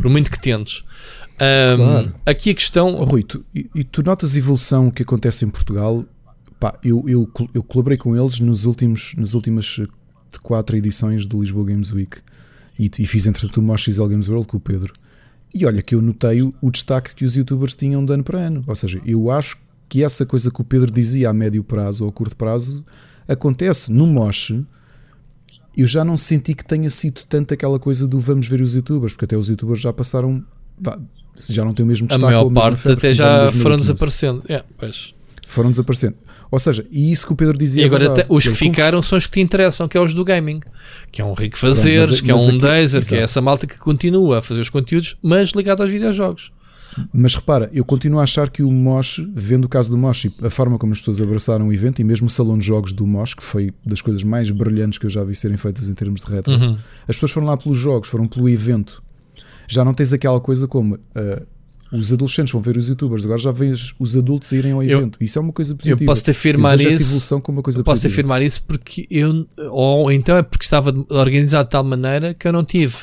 Por 0.00 0.10
muito 0.10 0.30
que 0.30 0.40
tentes. 0.40 0.84
Um, 1.34 1.76
claro. 1.76 2.12
Aqui 2.26 2.50
a 2.50 2.54
questão. 2.54 2.94
Oh, 2.94 3.04
Rui, 3.04 3.22
tu, 3.22 3.44
e, 3.54 3.68
e, 3.74 3.84
tu 3.84 4.02
notas 4.02 4.34
a 4.34 4.38
evolução 4.38 4.90
que 4.90 5.02
acontece 5.02 5.44
em 5.44 5.50
Portugal? 5.50 6.04
Pá, 6.60 6.78
eu, 6.84 7.04
eu, 7.08 7.28
eu 7.52 7.62
colaborei 7.62 7.98
com 7.98 8.16
eles 8.16 8.38
nos 8.38 8.64
últimos, 8.64 9.14
nas 9.16 9.34
últimas 9.34 9.80
eh, 9.80 9.86
quatro 10.42 10.76
edições 10.76 11.26
do 11.26 11.40
Lisboa 11.40 11.66
Games 11.66 11.92
Week 11.92 12.18
e, 12.78 12.90
e 12.98 13.06
fiz 13.06 13.26
entretanto 13.26 13.60
o 13.60 13.76
XL 13.76 14.06
Games 14.06 14.28
World 14.28 14.46
com 14.46 14.56
o 14.56 14.60
Pedro. 14.60 14.92
E 15.54 15.66
olha 15.66 15.82
que 15.82 15.94
eu 15.94 16.00
notei 16.00 16.42
o, 16.42 16.54
o, 16.62 16.70
destaque 16.70 17.14
que 17.14 17.24
os 17.24 17.36
youtubers 17.36 17.74
tinham 17.74 18.04
de 18.04 18.12
ano 18.12 18.24
para 18.24 18.38
ano. 18.38 18.62
Ou 18.66 18.74
seja, 18.74 19.00
eu 19.04 19.30
acho 19.30 19.58
que 19.92 20.02
essa 20.02 20.24
coisa 20.24 20.50
que 20.50 20.58
o 20.58 20.64
Pedro 20.64 20.90
dizia 20.90 21.28
a 21.28 21.34
médio 21.34 21.62
prazo 21.62 22.04
ou 22.04 22.08
a 22.08 22.12
curto 22.12 22.34
prazo 22.34 22.82
acontece 23.28 23.92
no 23.92 24.06
Mosh. 24.06 24.54
Eu 25.76 25.86
já 25.86 26.02
não 26.02 26.16
senti 26.16 26.54
que 26.54 26.64
tenha 26.64 26.88
sido 26.88 27.20
tanto 27.28 27.52
aquela 27.52 27.78
coisa 27.78 28.08
do 28.08 28.18
vamos 28.18 28.46
ver 28.48 28.62
os 28.62 28.74
youtubers, 28.74 29.12
porque 29.12 29.26
até 29.26 29.36
os 29.36 29.50
youtubers 29.50 29.82
já 29.82 29.92
passaram. 29.92 30.42
Pá, 30.82 30.98
já 31.50 31.62
não 31.62 31.74
tem 31.74 31.84
o 31.84 31.86
mesmo 31.86 32.08
destaque. 32.08 32.24
A 32.24 32.38
maior 32.38 32.50
parte 32.50 32.90
até 32.90 33.12
já 33.12 33.52
foram 33.52 33.76
desaparecendo. 33.76 34.42
Yeah, 34.48 34.66
pois. 34.78 35.12
Foram 35.46 35.70
desaparecendo. 35.70 36.16
Ou 36.50 36.58
seja, 36.58 36.86
e 36.90 37.12
isso 37.12 37.26
que 37.26 37.34
o 37.34 37.36
Pedro 37.36 37.58
dizia. 37.58 37.82
E 37.82 37.84
agora 37.84 38.06
verdade, 38.06 38.28
os 38.30 38.48
que 38.48 38.54
ficaram 38.54 39.02
são 39.02 39.18
os 39.18 39.26
que 39.26 39.32
te 39.32 39.40
interessam, 39.42 39.86
que 39.88 39.98
é 39.98 40.00
os 40.00 40.14
do 40.14 40.24
gaming. 40.24 40.60
Que 41.10 41.20
é 41.20 41.24
um 41.24 41.34
Rico 41.34 41.58
Fazeres, 41.58 42.08
mas, 42.08 42.20
que 42.22 42.30
é 42.30 42.34
um 42.34 42.48
aqui, 42.48 42.58
Dazer, 42.58 43.06
que 43.06 43.14
é 43.14 43.18
essa 43.20 43.42
malta 43.42 43.66
que 43.66 43.76
continua 43.76 44.38
a 44.38 44.42
fazer 44.42 44.62
os 44.62 44.70
conteúdos, 44.70 45.18
mas 45.22 45.50
ligado 45.50 45.82
aos 45.82 45.90
videojogos. 45.90 46.50
Mas 47.12 47.34
repara, 47.34 47.70
eu 47.72 47.84
continuo 47.84 48.20
a 48.20 48.24
achar 48.24 48.50
que 48.50 48.62
o 48.62 48.70
Mosh, 48.70 49.20
vendo 49.34 49.64
o 49.64 49.68
caso 49.68 49.90
do 49.90 49.96
Mosh 49.96 50.26
e 50.26 50.34
a 50.42 50.50
forma 50.50 50.78
como 50.78 50.92
as 50.92 50.98
pessoas 50.98 51.20
abraçaram 51.20 51.68
o 51.68 51.72
evento, 51.72 52.00
e 52.00 52.04
mesmo 52.04 52.26
o 52.26 52.30
salão 52.30 52.58
de 52.58 52.66
jogos 52.66 52.92
do 52.92 53.06
Mosh, 53.06 53.34
que 53.34 53.42
foi 53.42 53.72
das 53.84 54.02
coisas 54.02 54.22
mais 54.22 54.50
brilhantes 54.50 54.98
que 54.98 55.06
eu 55.06 55.10
já 55.10 55.24
vi 55.24 55.34
serem 55.34 55.56
feitas 55.56 55.88
em 55.88 55.94
termos 55.94 56.20
de 56.20 56.30
retro, 56.30 56.52
uhum. 56.52 56.72
as 57.02 57.16
pessoas 57.16 57.30
foram 57.30 57.46
lá 57.46 57.56
pelos 57.56 57.78
jogos, 57.78 58.08
foram 58.08 58.26
pelo 58.26 58.48
evento 58.48 59.02
já 59.72 59.84
não 59.84 59.94
tens 59.94 60.12
aquela 60.12 60.40
coisa 60.40 60.68
como 60.68 60.96
uh, 60.96 61.46
os 61.92 62.12
adolescentes 62.12 62.52
vão 62.52 62.60
ver 62.60 62.76
os 62.76 62.88
youtubers, 62.88 63.24
agora 63.24 63.38
já 63.38 63.52
vês 63.52 63.94
os 63.98 64.16
adultos 64.16 64.50
irem 64.52 64.72
ao 64.72 64.82
evento. 64.82 65.18
Eu, 65.20 65.24
isso 65.24 65.38
é 65.38 65.42
uma 65.42 65.52
coisa 65.52 65.74
positiva. 65.74 66.02
Eu 66.02 66.06
posso 66.06 66.24
te 66.24 66.30
afirmar 66.30 66.80
eu 66.80 66.88
isso. 66.88 67.02
evolução 67.02 67.40
como 67.40 67.58
uma 67.58 67.62
coisa 67.62 67.84
posso 67.84 68.02
positiva. 68.02 68.12
afirmar 68.12 68.42
isso 68.42 68.62
porque 68.66 69.06
eu, 69.10 69.46
ou 69.70 70.10
então 70.10 70.36
é 70.36 70.42
porque 70.42 70.64
estava 70.64 70.92
organizado 71.10 71.64
de 71.64 71.70
tal 71.70 71.84
maneira 71.84 72.34
que 72.34 72.48
eu 72.48 72.52
não 72.52 72.64
tive 72.64 72.96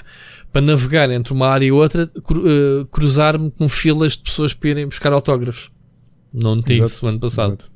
para 0.51 0.61
navegar 0.61 1.09
entre 1.11 1.33
uma 1.33 1.47
área 1.47 1.65
e 1.65 1.71
outra, 1.71 2.09
uh, 2.17 2.85
cruzar-me 2.87 3.51
com 3.51 3.69
filas 3.69 4.13
de 4.13 4.23
pessoas 4.23 4.53
para 4.53 4.69
irem 4.69 4.87
buscar 4.87 5.13
autógrafos. 5.13 5.71
Não 6.33 6.61
tive 6.61 6.83
isso 6.85 7.05
no 7.05 7.09
ano 7.09 7.19
passado. 7.19 7.53
Exato. 7.53 7.71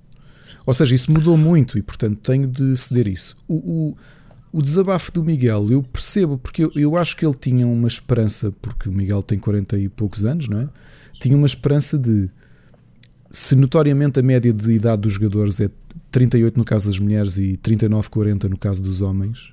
Ou 0.65 0.73
seja, 0.73 0.95
isso 0.95 1.11
mudou 1.11 1.37
muito 1.37 1.77
e, 1.77 1.81
portanto, 1.81 2.19
tenho 2.21 2.47
de 2.47 2.75
ceder 2.77 3.07
isso. 3.07 3.37
O, 3.47 3.55
o, 3.55 3.97
o 4.59 4.61
desabafo 4.61 5.11
do 5.11 5.23
Miguel, 5.23 5.69
eu 5.69 5.83
percebo, 5.83 6.37
porque 6.37 6.63
eu, 6.63 6.71
eu 6.75 6.97
acho 6.97 7.17
que 7.17 7.25
ele 7.25 7.35
tinha 7.35 7.67
uma 7.67 7.87
esperança, 7.87 8.53
porque 8.61 8.87
o 8.87 8.91
Miguel 8.91 9.21
tem 9.21 9.37
40 9.37 9.77
e 9.77 9.89
poucos 9.89 10.23
anos, 10.23 10.47
não 10.47 10.61
é? 10.61 10.69
Tinha 11.19 11.35
uma 11.35 11.45
esperança 11.47 11.97
de, 11.97 12.29
se 13.29 13.55
notoriamente 13.55 14.19
a 14.19 14.23
média 14.23 14.53
de 14.53 14.71
idade 14.71 15.01
dos 15.01 15.13
jogadores 15.13 15.59
é 15.59 15.69
38 16.11 16.57
no 16.57 16.63
caso 16.63 16.87
das 16.87 16.99
mulheres 16.99 17.37
e 17.37 17.57
39, 17.57 18.09
40 18.09 18.47
no 18.47 18.57
caso 18.57 18.81
dos 18.81 19.01
homens, 19.01 19.51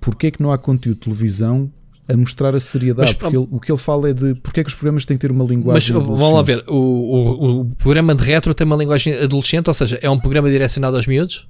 porque 0.00 0.26
é 0.26 0.30
que 0.30 0.42
não 0.42 0.50
há 0.50 0.58
conteúdo 0.58 0.98
de 0.98 1.04
televisão 1.04 1.72
a 2.08 2.16
mostrar 2.16 2.54
a 2.54 2.60
seriedade? 2.60 3.08
Mas, 3.08 3.12
porque 3.16 3.36
ele, 3.36 3.48
o 3.50 3.60
que 3.60 3.70
ele 3.70 3.78
fala 3.78 4.10
é 4.10 4.12
de 4.12 4.34
porque 4.36 4.60
é 4.60 4.64
que 4.64 4.68
os 4.68 4.74
programas 4.74 5.04
têm 5.04 5.16
que 5.16 5.20
ter 5.20 5.30
uma 5.30 5.44
linguagem. 5.44 5.94
Mas 5.94 6.06
vamos 6.06 6.32
lá 6.32 6.42
ver, 6.42 6.64
o, 6.66 6.74
o, 6.74 7.60
o, 7.60 7.64
programa 7.76 8.14
de 8.14 8.22
retro 8.22 8.54
tem 8.54 8.66
uma 8.66 8.76
linguagem 8.76 9.14
adolescente, 9.14 9.68
ou 9.68 9.74
seja, 9.74 9.98
é 10.00 10.08
um 10.08 10.18
programa 10.18 10.50
direcionado 10.50 10.96
aos 10.96 11.06
miúdos? 11.06 11.46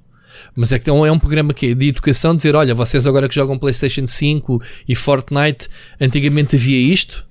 Mas 0.55 0.71
é 0.71 0.79
que 0.79 0.89
é 0.89 0.93
um 0.93 1.19
programa 1.19 1.53
que 1.53 1.67
é 1.67 1.75
de 1.75 1.87
educação 1.87 2.35
dizer, 2.35 2.55
olha, 2.55 2.73
vocês 2.73 3.05
agora 3.07 3.27
que 3.27 3.35
jogam 3.35 3.57
PlayStation 3.57 4.05
5 4.05 4.61
e 4.87 4.95
Fortnite, 4.95 5.67
antigamente 5.99 6.55
havia 6.55 6.93
isto. 6.93 7.25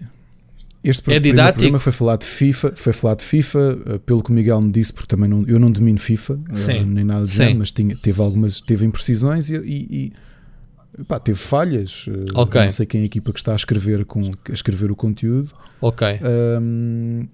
Este 0.83 1.13
é 1.13 1.19
didático. 1.19 1.59
programa 1.59 1.81
foi 1.81 1.93
falar 1.93 2.17
de 2.17 2.25
FIFA, 2.25 2.73
foi 2.77 2.93
falar 2.93 3.15
de 3.17 3.25
FIFA, 3.25 3.79
eh, 3.87 3.99
pelo 4.07 4.23
que 4.23 4.31
o 4.31 4.33
Miguel 4.33 4.61
me 4.61 4.71
disse, 4.71 4.93
porque 4.93 5.09
também 5.09 5.29
não, 5.29 5.45
eu 5.49 5.59
não 5.59 5.71
domino 5.71 5.99
FIFA, 5.99 6.39
eh, 6.49 6.57
Sim. 6.57 6.85
nem 6.85 7.05
nada 7.05 7.23
do 7.23 7.27
género, 7.27 7.59
mas 7.59 7.73
tinha, 7.73 7.97
teve 7.97 8.21
algumas, 8.21 8.61
teve 8.61 8.87
imprecisões 8.87 9.51
e, 9.51 9.57
e, 9.57 9.87
e 9.91 10.13
pá, 11.05 11.19
teve 11.19 11.39
falhas. 11.39 12.07
Eh, 12.09 12.41
okay. 12.41 12.63
Não 12.63 12.71
sei 12.71 12.87
quem 12.87 13.01
é 13.01 13.03
a 13.05 13.07
equipa 13.07 13.33
que 13.33 13.39
está 13.39 13.53
a 13.53 13.57
escrever, 13.57 14.05
com, 14.05 14.31
a 14.49 14.53
escrever 14.53 14.91
o 14.91 14.97
conteúdo. 14.97 15.51
Ok. 15.81 16.07
Um, 16.61 17.27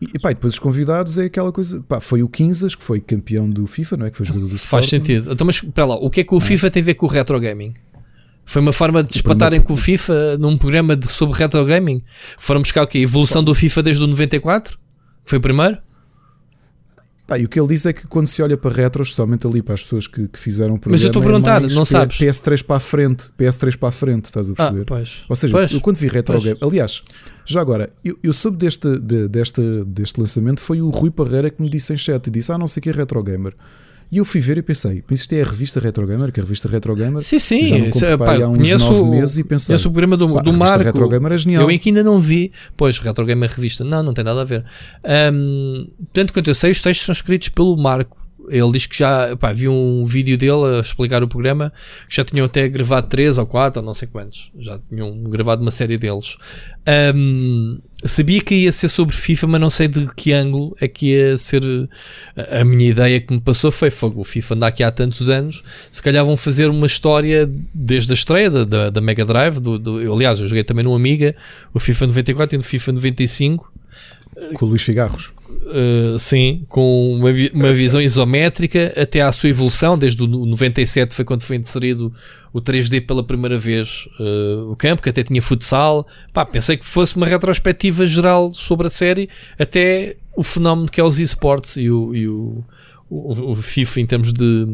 e, 0.00 0.18
pá, 0.18 0.30
e 0.30 0.34
depois 0.34 0.54
os 0.54 0.58
convidados 0.58 1.18
é 1.18 1.24
aquela 1.24 1.50
coisa. 1.50 1.84
Pá, 1.88 2.00
foi 2.00 2.22
o 2.22 2.28
Quinzas, 2.28 2.74
que 2.74 2.82
foi 2.82 3.00
campeão 3.00 3.48
do 3.48 3.66
FIFA, 3.66 3.96
não 3.96 4.06
é? 4.06 4.10
Que 4.10 4.16
foi 4.16 4.26
jogador 4.26 4.46
do 4.46 4.58
Faz 4.58 4.84
Sporting. 4.84 4.88
sentido. 4.88 5.32
Então, 5.32 5.46
mas 5.46 5.60
para 5.60 5.84
lá, 5.84 5.96
o 5.96 6.10
que 6.10 6.20
é 6.20 6.24
que 6.24 6.34
o 6.34 6.40
FIFA 6.40 6.70
tem 6.70 6.82
a 6.82 6.86
ver 6.86 6.94
com 6.94 7.06
o 7.06 7.08
retro 7.08 7.38
gaming? 7.40 7.74
Foi 8.44 8.62
uma 8.62 8.72
forma 8.72 9.02
de 9.02 9.10
despatarem 9.10 9.60
com 9.60 9.74
o 9.74 9.76
FIFA 9.76 10.38
num 10.38 10.56
programa 10.56 10.96
de, 10.96 11.10
sobre 11.10 11.36
retro 11.36 11.64
gaming? 11.66 12.02
Foram 12.38 12.62
buscar 12.62 12.82
o 12.82 12.86
quê? 12.86 12.98
A 12.98 13.00
evolução 13.02 13.44
do 13.44 13.54
FIFA 13.54 13.82
desde 13.82 14.02
o 14.02 14.06
94? 14.06 14.78
Foi 15.24 15.38
o 15.38 15.40
primeiro? 15.40 15.78
Pá, 17.28 17.38
e 17.38 17.44
o 17.44 17.48
que 17.48 17.60
ele 17.60 17.68
diz 17.68 17.84
é 17.84 17.92
que 17.92 18.06
quando 18.08 18.26
se 18.26 18.42
olha 18.42 18.56
para 18.56 18.74
retro, 18.74 19.02
especialmente 19.02 19.46
ali 19.46 19.60
para 19.60 19.74
as 19.74 19.82
pessoas 19.82 20.06
que, 20.06 20.26
que 20.28 20.38
fizeram 20.38 20.76
o 20.76 20.78
programa, 20.78 20.94
Mas 20.94 21.02
eu 21.02 21.08
estou 21.08 21.20
a 21.20 21.24
é 21.24 21.28
perguntar, 21.28 21.60
não 21.60 21.84
sabes? 21.84 22.16
PS3 22.16 22.64
para 22.64 22.76
a 22.76 22.80
frente, 22.80 23.26
PS3 23.38 23.76
para 23.76 23.88
a 23.90 23.92
frente, 23.92 24.24
estás 24.24 24.48
a 24.48 24.52
Ah, 24.54 24.56
perceber? 24.56 24.84
pois. 24.86 25.24
Ou 25.28 25.36
seja, 25.36 25.52
Pois. 25.52 25.70
eu 25.72 25.80
quando 25.82 25.96
vi 25.98 26.06
Retro 26.08 26.32
Pois. 26.32 26.44
Game, 26.44 26.58
aliás, 26.62 27.02
já 27.44 27.60
agora, 27.60 27.90
eu, 28.02 28.18
eu 28.22 28.32
soube 28.32 28.56
deste, 28.56 28.98
de- 28.98 29.28
deste, 29.28 29.60
deste 29.86 30.18
lançamento, 30.18 30.58
foi 30.58 30.80
o 30.80 30.88
Rui 30.88 31.10
Parreira 31.10 31.50
que 31.50 31.60
me 31.60 31.68
disse 31.68 31.92
em 31.92 31.98
chat 31.98 32.26
e 32.26 32.30
disse: 32.30 32.50
Ah, 32.50 32.56
não 32.56 32.66
sei 32.66 32.80
o 32.80 32.82
que 32.82 32.88
é 32.88 32.92
Retro 32.92 33.22
Gamer. 33.22 33.52
E 34.10 34.16
eu 34.16 34.24
fui 34.24 34.40
ver 34.40 34.56
e 34.58 34.62
pensei: 34.62 35.04
Mas 35.08 35.20
isto 35.20 35.34
é 35.34 35.42
a 35.42 35.44
revista 35.44 35.78
Retro 35.78 36.06
Gamer? 36.06 36.32
Que 36.32 36.40
a 36.40 36.42
revista 36.42 36.68
Retro 36.68 36.94
Gamer 36.94 37.22
Sim, 37.22 37.38
sim. 37.38 37.66
já 37.66 37.78
não 37.78 38.08
é, 38.08 38.16
pá, 38.16 38.34
há 38.36 38.48
uns 38.48 38.56
conheço, 38.56 38.90
nove 38.90 39.10
meses 39.10 39.38
e 39.38 39.44
pensei: 39.44 39.74
conheço 39.74 39.88
o 39.88 39.92
programa 39.92 40.16
do, 40.16 40.32
pá, 40.32 40.40
do 40.40 40.52
Marco. 40.52 41.34
É 41.34 41.38
genial. 41.38 41.62
Eu 41.62 41.70
é 41.70 41.78
que 41.78 41.90
ainda 41.90 42.02
não 42.02 42.18
vi. 42.18 42.50
Pois, 42.76 42.98
Retro 42.98 43.24
Gamer 43.24 43.50
Revista. 43.50 43.84
Não, 43.84 44.02
não 44.02 44.14
tem 44.14 44.24
nada 44.24 44.40
a 44.40 44.44
ver. 44.44 44.64
Ahm, 45.04 45.88
tanto 46.12 46.32
quanto 46.32 46.48
eu 46.48 46.54
sei, 46.54 46.70
os 46.70 46.80
textos 46.80 47.04
são 47.04 47.12
escritos 47.12 47.50
pelo 47.50 47.76
Marco. 47.76 48.16
Ele 48.50 48.72
diz 48.72 48.86
que 48.86 48.96
já 48.96 49.36
pá, 49.36 49.52
viu 49.52 49.70
um 49.70 50.06
vídeo 50.06 50.38
dele 50.38 50.78
a 50.78 50.80
explicar 50.80 51.22
o 51.22 51.28
programa, 51.28 51.70
que 52.08 52.16
já 52.16 52.24
tinham 52.24 52.46
até 52.46 52.66
gravado 52.66 53.06
3 53.06 53.36
ou 53.36 53.46
4 53.46 53.80
ou 53.80 53.86
não 53.86 53.92
sei 53.92 54.08
quantos. 54.08 54.50
Já 54.58 54.78
tinham 54.88 55.22
gravado 55.24 55.60
uma 55.60 55.70
série 55.70 55.98
deles. 55.98 56.38
Ahm, 56.86 57.78
sabia 58.04 58.40
que 58.40 58.54
ia 58.54 58.72
ser 58.72 58.88
sobre 58.88 59.14
FIFA, 59.16 59.46
mas 59.48 59.60
não 59.60 59.70
sei 59.70 59.88
de 59.88 60.06
que 60.14 60.32
ângulo 60.32 60.76
é 60.80 60.86
que 60.88 61.06
ia 61.14 61.36
ser. 61.36 61.62
A, 62.36 62.60
a 62.60 62.64
minha 62.64 62.90
ideia 62.90 63.20
que 63.20 63.32
me 63.32 63.40
passou 63.40 63.70
foi: 63.72 63.90
fogo, 63.90 64.20
o 64.20 64.24
FIFA 64.24 64.54
anda 64.54 64.66
aqui 64.68 64.82
há 64.82 64.90
tantos 64.90 65.28
anos, 65.28 65.62
se 65.90 66.02
calhar 66.02 66.24
vão 66.24 66.36
fazer 66.36 66.68
uma 66.70 66.86
história 66.86 67.50
desde 67.74 68.12
a 68.12 68.14
estreia 68.14 68.50
da, 68.50 68.64
da, 68.64 68.90
da 68.90 69.00
Mega 69.00 69.24
Drive. 69.24 69.58
Do, 69.60 69.78
do- 69.78 70.00
eu, 70.00 70.14
aliás, 70.14 70.40
eu 70.40 70.48
joguei 70.48 70.64
também 70.64 70.84
no 70.84 70.94
Amiga, 70.94 71.34
o 71.74 71.78
FIFA 71.80 72.06
94 72.08 72.54
e 72.54 72.58
no 72.58 72.64
FIFA 72.64 72.92
95. 72.92 73.72
Com 74.54 74.66
o 74.66 74.68
Luís 74.68 74.82
Figarros. 74.82 75.32
Uh, 75.48 76.18
sim, 76.18 76.64
com 76.68 77.14
uma, 77.14 77.32
vi- 77.32 77.50
uma 77.54 77.72
visão 77.74 78.00
isométrica 78.00 78.92
até 79.00 79.20
à 79.20 79.30
sua 79.32 79.50
evolução, 79.50 79.98
desde 79.98 80.22
o 80.22 80.26
no- 80.26 80.46
97 80.46 81.14
foi 81.14 81.24
quando 81.24 81.42
foi 81.42 81.56
inserido 81.56 82.12
o 82.52 82.60
3D 82.60 83.04
pela 83.06 83.22
primeira 83.24 83.58
vez 83.58 84.08
uh, 84.20 84.70
o 84.70 84.76
campo, 84.76 85.02
que 85.02 85.08
até 85.08 85.22
tinha 85.22 85.42
futsal. 85.42 86.06
Pá, 86.32 86.44
pensei 86.44 86.76
que 86.76 86.86
fosse 86.86 87.16
uma 87.16 87.26
retrospectiva 87.26 88.06
geral 88.06 88.52
sobre 88.54 88.86
a 88.86 88.90
série, 88.90 89.28
até 89.58 90.16
o 90.36 90.42
fenómeno 90.42 90.88
que 90.88 91.00
é 91.00 91.04
os 91.04 91.18
esportes 91.18 91.76
e 91.76 91.90
o, 91.90 92.14
e 92.14 92.28
o, 92.28 92.64
o, 93.10 93.52
o 93.52 93.56
FIFA 93.56 94.00
em 94.00 94.06
termos 94.06 94.32
de 94.32 94.66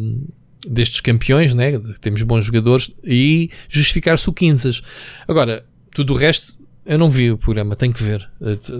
destes 0.66 1.00
campeões, 1.00 1.54
né? 1.54 1.78
temos 2.00 2.22
bons 2.22 2.44
jogadores 2.46 2.90
e 3.04 3.50
justificar-se 3.68 4.28
o 4.28 4.32
15. 4.32 4.80
Agora, 5.28 5.64
tudo 5.94 6.14
o 6.14 6.16
resto 6.16 6.54
eu 6.86 6.98
não 6.98 7.08
vi 7.10 7.30
o 7.32 7.38
programa, 7.38 7.74
tenho 7.76 7.92
que 7.92 8.02
ver. 8.02 8.28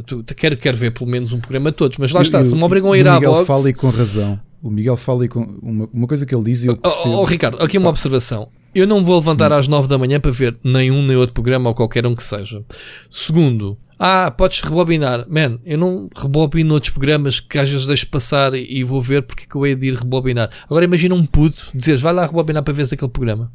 Tu- 0.07 0.25
quero, 0.37 0.57
quero 0.57 0.77
ver 0.77 0.91
pelo 0.93 1.09
menos 1.11 1.33
um 1.33 1.41
programa 1.41 1.71
de 1.71 1.77
todos, 1.77 1.99
mas 1.99 2.13
lá 2.13 2.23
está, 2.23 2.45
se 2.45 2.55
me 2.55 2.63
obrigam 2.63 2.93
a 2.93 2.99
ir 2.99 3.07
o 3.07 3.11
à 3.11 3.15
Miguel 3.15 3.33
box. 3.33 3.47
fala 3.47 3.71
e 3.71 3.75
com 3.75 3.89
razão. 3.91 4.39
O 4.63 4.71
Miguel 4.71 4.97
fala 4.97 5.25
e 5.25 5.29
com 5.29 5.41
uma, 5.63 5.89
uma 5.93 6.07
coisa 6.07 6.25
que 6.25 6.35
ele 6.35 6.45
diz 6.45 6.65
e 6.65 6.69
eu 6.69 6.73
Oh, 6.75 6.77
percebo. 6.77 7.15
oh, 7.17 7.25
Ricardo, 7.25 7.63
aqui 7.63 7.77
uma 7.77 7.91
observação. 7.91 8.49
Eu 8.75 8.87
não 8.87 9.05
vou 9.05 9.17
levantar 9.19 9.53
às 9.53 9.69
9 9.69 9.87
da 9.89 9.97
manhã 9.99 10.19
para 10.19 10.31
ver 10.33 10.57
nenhum 10.65 11.07
nem 11.07 11.17
outro 11.17 11.33
programa 11.35 11.69
ou 11.69 11.75
qualquer 11.75 12.07
um 12.07 12.15
que 12.15 12.25
seja. 12.25 12.65
Segundo, 13.11 13.79
ah, 13.99 14.31
podes 14.31 14.61
rebobinar. 14.63 15.25
Man, 15.29 15.59
eu 15.65 15.79
não 15.79 16.09
rebobino 16.17 16.75
outros 16.75 16.91
programas 16.91 17.39
que 17.39 17.59
às 17.59 17.71
vezes 17.71 17.87
deixo 17.87 18.09
passar 18.09 18.53
e, 18.55 18.67
e 18.79 18.83
vou 18.83 19.01
ver 19.01 19.23
porque 19.23 19.45
é 19.45 19.47
que 19.47 19.55
eu 19.55 19.65
hei 19.67 19.75
de 19.77 19.87
ir 19.89 19.95
rebobinar. 19.95 20.51
Agora 20.65 20.85
imagina 20.85 21.15
um 21.15 21.25
puto 21.25 21.69
dizeres, 21.75 22.01
vai 22.01 22.13
lá 22.13 22.27
rebobinar 22.27 22.63
para 22.65 22.75
ver 22.75 22.83
aquele 22.91 23.11
programa. 23.11 23.53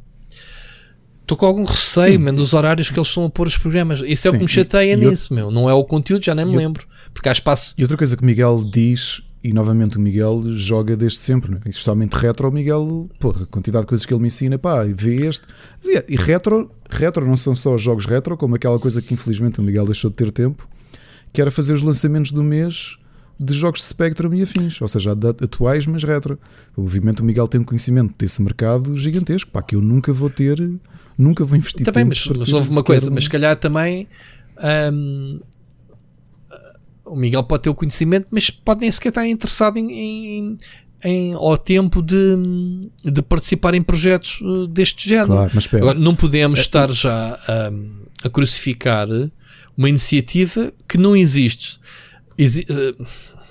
Estou 1.30 1.38
com 1.38 1.46
algum 1.46 1.62
receio, 1.64 2.12
Sim. 2.14 2.18
man, 2.18 2.34
dos 2.34 2.54
horários 2.54 2.90
que 2.90 2.98
eles 2.98 3.06
estão 3.06 3.24
a 3.24 3.30
pôr 3.30 3.46
os 3.46 3.56
programas. 3.56 4.00
Isso 4.04 4.26
é 4.26 4.30
o 4.30 4.32
que 4.32 4.38
Sim, 4.40 4.44
me 4.44 4.48
chateia 4.48 4.94
e- 4.94 5.00
e 5.00 5.06
nisso, 5.10 5.32
meu. 5.32 5.48
Não 5.48 5.70
é 5.70 5.72
o 5.72 5.84
conteúdo, 5.84 6.24
já 6.24 6.34
nem 6.34 6.44
me 6.44 6.56
lembro. 6.56 6.84
Porque 7.14 7.28
há 7.28 7.32
espaço. 7.32 7.72
E 7.78 7.82
outra 7.82 7.96
coisa 7.96 8.16
que 8.16 8.22
o 8.24 8.26
Miguel 8.26 8.64
diz, 8.64 9.22
e 9.44 9.52
novamente 9.52 9.96
o 9.96 10.00
Miguel 10.00 10.42
joga 10.56 10.96
desde 10.96 11.20
sempre, 11.20 11.52
né? 11.52 11.60
especialmente 11.66 12.14
retro, 12.14 12.48
o 12.48 12.52
Miguel, 12.52 13.08
porra, 13.20 13.44
a 13.44 13.46
quantidade 13.46 13.84
de 13.84 13.88
coisas 13.88 14.04
que 14.04 14.12
ele 14.12 14.20
me 14.22 14.26
ensina, 14.26 14.58
pá, 14.58 14.82
vê 14.82 15.24
este. 15.24 15.46
Vê. 15.84 16.04
E 16.08 16.16
retro, 16.16 16.68
retro 16.90 17.24
não 17.24 17.36
são 17.36 17.54
só 17.54 17.78
jogos 17.78 18.06
retro, 18.06 18.36
como 18.36 18.56
aquela 18.56 18.80
coisa 18.80 19.00
que 19.00 19.14
infelizmente 19.14 19.60
o 19.60 19.62
Miguel 19.62 19.84
deixou 19.86 20.10
de 20.10 20.16
ter 20.16 20.32
tempo, 20.32 20.68
que 21.32 21.40
era 21.40 21.52
fazer 21.52 21.74
os 21.74 21.82
lançamentos 21.82 22.32
do 22.32 22.42
mês 22.42 22.96
de 23.38 23.54
jogos 23.54 23.80
de 23.80 23.86
Spectrum 23.86 24.34
e 24.34 24.42
afins, 24.42 24.82
ou 24.82 24.88
seja, 24.88 25.12
atuais, 25.42 25.86
mas 25.86 26.02
retro. 26.04 26.38
Obviamente 26.76 27.22
o 27.22 27.24
Miguel 27.24 27.48
tem 27.48 27.60
um 27.60 27.64
conhecimento 27.64 28.14
desse 28.18 28.42
mercado 28.42 28.92
gigantesco, 28.98 29.50
pá, 29.50 29.62
que 29.62 29.74
eu 29.76 29.80
nunca 29.80 30.12
vou 30.12 30.28
ter, 30.28 30.60
nunca 31.18 31.44
vou 31.44 31.56
investir 31.56 31.84
Também, 31.84 32.04
mas, 32.04 32.26
mas 32.26 32.52
houve 32.52 32.70
uma 32.70 32.82
coisa, 32.84 33.10
um- 33.10 33.14
mas 33.14 33.24
se 33.24 33.30
calhar 33.30 33.56
também 33.56 34.08
hum, 34.92 35.40
o 37.04 37.16
Miguel 37.16 37.42
pode 37.42 37.64
ter 37.64 37.70
o 37.70 37.74
conhecimento, 37.74 38.28
mas 38.30 38.50
pode 38.50 38.80
nem 38.80 38.90
sequer 38.90 39.08
estar 39.08 39.26
interessado 39.26 39.76
em, 39.78 39.90
em, 39.90 40.56
em- 41.04 41.34
ao 41.34 41.56
tempo 41.58 42.00
de, 42.02 42.36
de 43.04 43.22
participar 43.22 43.74
em 43.74 43.82
projetos 43.82 44.40
uh, 44.42 44.66
deste 44.68 45.08
género. 45.08 45.26
Claro, 45.28 45.50
mas. 45.54 45.74
Agora, 45.74 45.98
não 45.98 46.14
podemos 46.14 46.60
estar 46.60 46.92
já 46.92 47.38
hum, 47.72 48.04
a 48.22 48.28
crucificar 48.28 49.08
uma 49.76 49.88
iniciativa 49.88 50.72
que 50.88 50.96
não 50.98 51.16
existe. 51.16 51.80
Exi- 52.38 52.66
uh, 52.70 53.06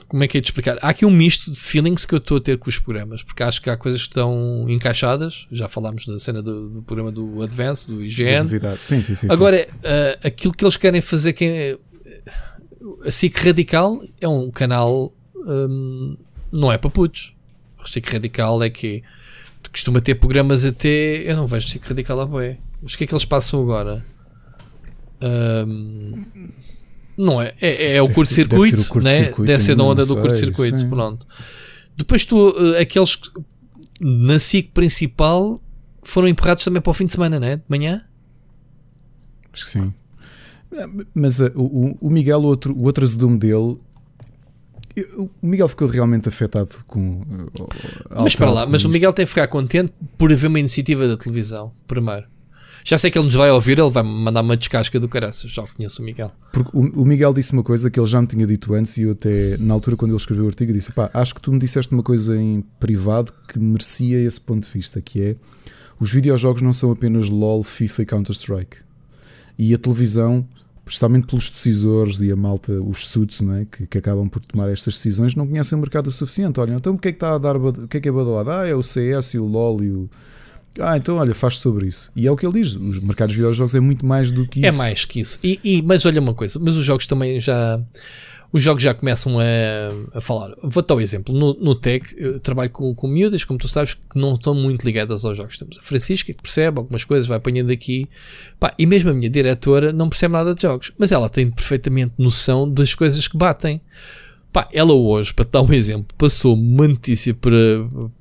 como 0.09 0.23
é 0.23 0.27
que 0.27 0.39
é 0.39 0.41
de 0.41 0.47
explicar? 0.47 0.77
Há 0.81 0.89
aqui 0.89 1.05
um 1.05 1.11
misto 1.11 1.51
de 1.51 1.59
feelings 1.59 2.03
que 2.03 2.15
eu 2.15 2.17
estou 2.17 2.37
a 2.37 2.41
ter 2.41 2.57
com 2.57 2.67
os 2.67 2.79
programas, 2.79 3.21
porque 3.21 3.43
acho 3.43 3.61
que 3.61 3.69
há 3.69 3.77
coisas 3.77 4.01
que 4.01 4.07
estão 4.07 4.65
encaixadas. 4.67 5.47
Já 5.51 5.69
falámos 5.69 6.05
da 6.07 6.17
cena 6.17 6.41
do, 6.41 6.67
do 6.67 6.81
programa 6.81 7.11
do 7.11 7.43
Advance, 7.43 7.87
do 7.87 8.03
IGN. 8.03 8.49
Sim, 8.79 9.03
sim, 9.03 9.13
sim. 9.13 9.27
Agora, 9.29 9.67
uh, 9.71 10.27
aquilo 10.27 10.51
que 10.51 10.65
eles 10.65 10.77
querem 10.77 10.99
fazer, 10.99 11.33
quem 11.33 11.49
é, 11.49 11.77
a 13.05 13.11
SIC 13.11 13.37
Radical 13.37 14.03
é 14.19 14.27
um 14.27 14.49
canal, 14.49 15.13
hum, 15.35 16.17
não 16.51 16.71
é 16.71 16.77
para 16.77 16.89
putos. 16.89 17.35
O 17.83 17.87
SIC 17.87 18.11
Radical 18.11 18.63
é 18.63 18.69
que 18.71 19.03
costuma 19.71 20.01
ter 20.01 20.15
programas 20.15 20.65
até. 20.65 21.21
Eu 21.29 21.35
não 21.35 21.45
vejo 21.45 21.67
SIC 21.67 21.85
Radical 21.85 22.19
a 22.19 22.25
boé. 22.25 22.57
Mas 22.81 22.95
o 22.95 22.97
que 22.97 23.03
é 23.03 23.07
que 23.07 23.13
eles 23.13 23.25
passam 23.25 23.61
agora? 23.61 24.03
Hum, 25.21 26.25
não 27.19 27.41
é? 27.41 27.53
É, 27.59 27.97
é 27.97 28.01
o 28.01 28.09
curto-circuito, 28.09 28.77
deve 28.77 28.87
ter 28.89 28.97
o 28.97 29.41
né? 29.41 29.45
deve 29.47 29.63
ser 29.63 29.75
da 29.75 29.83
onda 29.83 30.05
do 30.05 30.15
curto-circuito. 30.15 30.87
Pronto. 30.87 31.27
Depois 31.97 32.25
tu, 32.25 32.49
uh, 32.51 32.77
aqueles 32.79 33.17
que 33.17 33.29
na 33.99 34.39
SIC 34.39 34.71
principal 34.73 35.59
foram 36.01 36.29
empurrados 36.29 36.63
também 36.63 36.81
para 36.81 36.89
o 36.91 36.93
fim 36.93 37.05
de 37.05 37.11
semana, 37.11 37.37
né? 37.39 37.57
De 37.57 37.63
manhã. 37.67 38.01
Acho 39.51 39.65
que 39.65 39.69
sim. 39.71 39.93
Mas 41.13 41.41
uh, 41.41 41.51
o, 41.55 41.97
o 41.99 42.09
Miguel, 42.09 42.39
o 42.39 42.45
outro, 42.45 42.73
o 42.73 42.83
outro 42.85 43.03
azedume 43.03 43.37
dele, 43.37 43.77
eu- 44.95 45.29
o 45.41 45.47
Miguel 45.47 45.67
ficou 45.67 45.87
realmente 45.89 46.29
afetado 46.29 46.69
com. 46.87 47.21
uh, 47.21 48.23
Mas 48.23 48.33
para 48.35 48.49
lá, 48.49 48.65
mas 48.65 48.81
com 48.83 48.87
o 48.87 48.91
isto. 48.91 48.93
Miguel 48.93 49.11
tem 49.11 49.25
que 49.25 49.29
ficar 49.29 49.47
contente 49.47 49.91
por 50.17 50.31
haver 50.31 50.47
uma 50.47 50.59
iniciativa 50.59 51.05
da 51.05 51.17
televisão, 51.17 51.73
primeiro. 51.85 52.25
Já 52.83 52.97
sei 52.97 53.11
que 53.11 53.17
ele 53.17 53.25
nos 53.25 53.33
vai 53.33 53.51
ouvir, 53.51 53.77
ele 53.77 53.89
vai 53.89 54.03
mandar 54.03 54.41
uma 54.41 54.55
descasca 54.55 54.99
do 54.99 55.07
caraças, 55.07 55.51
já 55.51 55.63
conheço 55.63 56.01
o 56.01 56.05
Miguel. 56.05 56.31
Porque 56.51 56.71
o, 56.73 57.05
Miguel 57.05 57.33
disse 57.33 57.53
uma 57.53 57.63
coisa 57.63 57.91
que 57.91 57.99
ele 57.99 58.07
já 58.07 58.21
me 58.21 58.27
tinha 58.27 58.47
dito 58.47 58.73
antes 58.73 58.97
e 58.97 59.03
eu 59.03 59.11
até, 59.11 59.57
na 59.57 59.73
altura, 59.73 59.95
quando 59.95 60.11
ele 60.11 60.17
escreveu 60.17 60.45
o 60.45 60.47
artigo, 60.47 60.71
disse: 60.71 60.91
pá, 60.91 61.09
acho 61.13 61.35
que 61.35 61.41
tu 61.41 61.51
me 61.51 61.59
disseste 61.59 61.93
uma 61.93 62.03
coisa 62.03 62.35
em 62.35 62.61
privado 62.79 63.33
que 63.47 63.59
merecia 63.59 64.19
esse 64.19 64.39
ponto 64.39 64.65
de 64.65 64.73
vista, 64.73 65.01
que 65.01 65.21
é 65.21 65.35
os 65.99 66.11
videojogos 66.11 66.61
não 66.61 66.71
são 66.71 66.91
apenas 66.91 67.29
LOL, 67.29 67.61
FIFA 67.61 68.01
e 68.01 68.05
Counter-Strike. 68.05 68.77
E 69.57 69.73
a 69.73 69.77
televisão, 69.77 70.47
principalmente 70.85 71.27
pelos 71.27 71.49
decisores 71.49 72.21
e 72.21 72.31
a 72.31 72.35
malta, 72.35 72.71
os 72.71 73.07
suits, 73.07 73.41
não 73.41 73.55
é? 73.55 73.65
que, 73.65 73.85
que 73.85 73.97
acabam 73.97 74.29
por 74.29 74.39
tomar 74.39 74.69
estas 74.69 74.93
decisões, 74.93 75.35
não 75.35 75.45
conhecem 75.45 75.77
o 75.77 75.81
mercado 75.81 76.07
o 76.07 76.11
suficiente. 76.11 76.59
Olha, 76.61 76.73
então 76.73 76.93
o 76.93 76.97
que 76.97 77.09
é 77.09 77.11
que 77.11 77.17
está 77.17 77.35
a 77.35 77.37
dar, 77.37 77.57
o 77.57 77.87
que 77.87 77.97
é 77.97 77.99
que 77.99 78.07
é 78.07 78.11
badalado? 78.11 78.49
Ah, 78.51 78.65
é 78.65 78.73
o 78.73 78.81
CS 78.81 79.33
e 79.33 79.39
o 79.39 79.45
LOL 79.45 79.83
e 79.83 79.91
o. 79.91 80.09
Ah, 80.79 80.97
então 80.97 81.15
olha, 81.17 81.33
faz 81.33 81.57
sobre 81.59 81.87
isso. 81.87 82.11
E 82.15 82.27
é 82.27 82.31
o 82.31 82.35
que 82.37 82.45
ele 82.45 82.61
diz: 82.61 82.75
os 82.75 82.99
mercados 82.99 83.33
de 83.33 83.37
videojogos 83.37 83.75
é 83.75 83.79
muito 83.79 84.05
mais 84.05 84.31
do 84.31 84.47
que 84.47 84.65
É 84.65 84.69
isso. 84.69 84.77
mais 84.77 85.05
que 85.05 85.19
isso. 85.21 85.39
E, 85.43 85.59
e- 85.63 85.81
mas 85.81 86.05
olha 86.05 86.21
uma 86.21 86.33
coisa, 86.33 86.59
mas 86.59 86.75
os 86.77 86.83
jogos 86.85 87.05
também 87.07 87.39
já. 87.39 87.79
Os 88.51 88.63
jogos 88.63 88.81
já 88.81 88.95
começam 88.95 89.37
a, 89.39 90.17
a 90.17 90.19
falar. 90.21 90.55
Vou 90.63 90.81
dar 90.81 90.95
um 90.95 90.99
exemplo. 91.01 91.35
No, 91.37 91.53
no 91.53 91.75
Tech, 91.75 92.03
eu 92.17 92.39
trabalho 92.39 92.71
com, 92.71 92.95
com 92.95 93.07
miúdas, 93.07 93.43
como 93.43 93.59
tu 93.59 93.67
sabes, 93.67 93.93
que 93.93 94.17
não 94.17 94.33
estão 94.33 94.55
muito 94.55 94.83
ligadas 94.83 95.23
aos 95.23 95.37
jogos. 95.37 95.55
Temos 95.55 95.77
a 95.77 95.81
Francisca, 95.83 96.33
que 96.33 96.41
percebe 96.41 96.79
algumas 96.79 97.03
coisas, 97.05 97.27
vai 97.27 97.37
apanhando 97.37 97.69
aqui. 97.69 98.09
Pá, 98.59 98.73
e 98.79 98.87
mesmo 98.87 99.11
a 99.11 99.13
minha 99.13 99.29
diretora 99.29 99.93
não 99.93 100.09
percebe 100.09 100.33
nada 100.33 100.55
de 100.55 100.63
jogos. 100.63 100.91
Mas 100.97 101.11
ela 101.11 101.29
tem 101.29 101.51
perfeitamente 101.51 102.13
noção 102.17 102.67
das 102.67 102.95
coisas 102.95 103.27
que 103.27 103.37
batem. 103.37 103.79
Pá, 104.51 104.67
ela 104.73 104.93
hoje, 104.93 105.33
para 105.33 105.45
te 105.45 105.51
dar 105.51 105.61
um 105.61 105.71
exemplo, 105.71 106.07
passou 106.17 106.55
uma 106.55 106.87
notícia 106.87 107.33
para, 107.33 107.57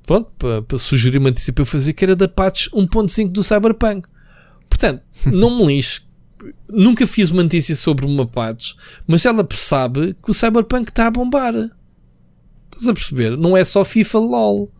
pronto, 0.06 0.34
para, 0.38 0.62
para 0.62 0.78
sugerir 0.78 1.18
uma 1.18 1.30
notícia 1.30 1.52
para 1.52 1.62
eu 1.62 1.66
fazer 1.66 1.94
que 1.94 2.05
era 2.05 2.14
da 2.14 2.28
patch 2.28 2.68
1.5 2.68 3.30
do 3.30 3.42
Cyberpunk. 3.42 4.09
Portanto, 4.68 5.02
não 5.32 5.59
me 5.59 5.66
lixe. 5.66 6.02
Nunca 6.70 7.06
fiz 7.06 7.30
uma 7.30 7.42
notícia 7.42 7.74
sobre 7.74 8.06
uma 8.06 8.26
patch, 8.26 8.74
mas 9.06 9.24
ela 9.24 9.46
sabe 9.52 10.14
que 10.22 10.30
o 10.30 10.34
Cyberpunk 10.34 10.90
está 10.90 11.06
a 11.06 11.10
bombar. 11.10 11.55
Estás 11.55 12.88
a 12.88 12.94
perceber? 12.94 13.36
Não 13.36 13.56
é 13.56 13.64
só 13.64 13.84
FIFA 13.84 14.18
LOL. 14.18 14.70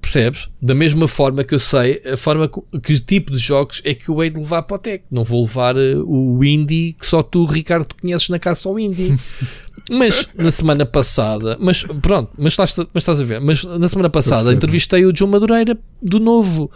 Percebes? 0.00 0.48
Da 0.60 0.74
mesma 0.74 1.06
forma 1.06 1.44
que 1.44 1.54
eu 1.54 1.58
sei 1.58 2.02
a 2.10 2.16
forma 2.16 2.50
que 2.82 3.00
tipo 3.00 3.32
de 3.32 3.38
jogos 3.38 3.82
é 3.84 3.94
que 3.94 4.08
eu 4.08 4.22
hei 4.22 4.30
de 4.30 4.38
levar 4.38 4.62
para 4.62 4.76
o 4.76 4.78
tech. 4.78 5.04
Não 5.10 5.24
vou 5.24 5.42
levar 5.42 5.76
uh, 5.76 6.04
o 6.06 6.42
indie 6.44 6.94
que 6.98 7.06
só 7.06 7.22
tu, 7.22 7.44
Ricardo, 7.44 7.94
conheces 8.00 8.28
na 8.28 8.38
casa 8.38 8.68
ao 8.68 8.78
indie. 8.78 9.14
mas 9.90 10.28
na 10.36 10.50
semana 10.50 10.86
passada, 10.86 11.56
mas 11.60 11.82
pronto, 11.82 12.30
mas 12.38 12.52
estás, 12.52 12.76
mas 12.92 13.02
estás 13.02 13.20
a 13.20 13.24
ver, 13.24 13.40
mas 13.40 13.64
na 13.64 13.88
semana 13.88 14.08
passada 14.08 14.52
entrevistei 14.52 15.04
o 15.04 15.14
João 15.14 15.30
Madureira 15.30 15.76
do 16.00 16.20
novo. 16.20 16.70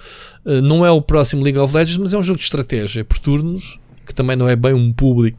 Uh, 0.44 0.60
não 0.60 0.84
é 0.84 0.90
o 0.90 1.00
próximo 1.00 1.42
League 1.42 1.58
of 1.58 1.74
Legends, 1.74 1.98
mas 1.98 2.12
é 2.12 2.18
um 2.18 2.22
jogo 2.22 2.38
de 2.38 2.44
estratégia 2.44 3.04
por 3.04 3.18
turnos, 3.18 3.78
que 4.06 4.14
também 4.14 4.36
não 4.36 4.48
é 4.48 4.56
bem 4.56 4.74
um 4.74 4.92
público 4.92 5.38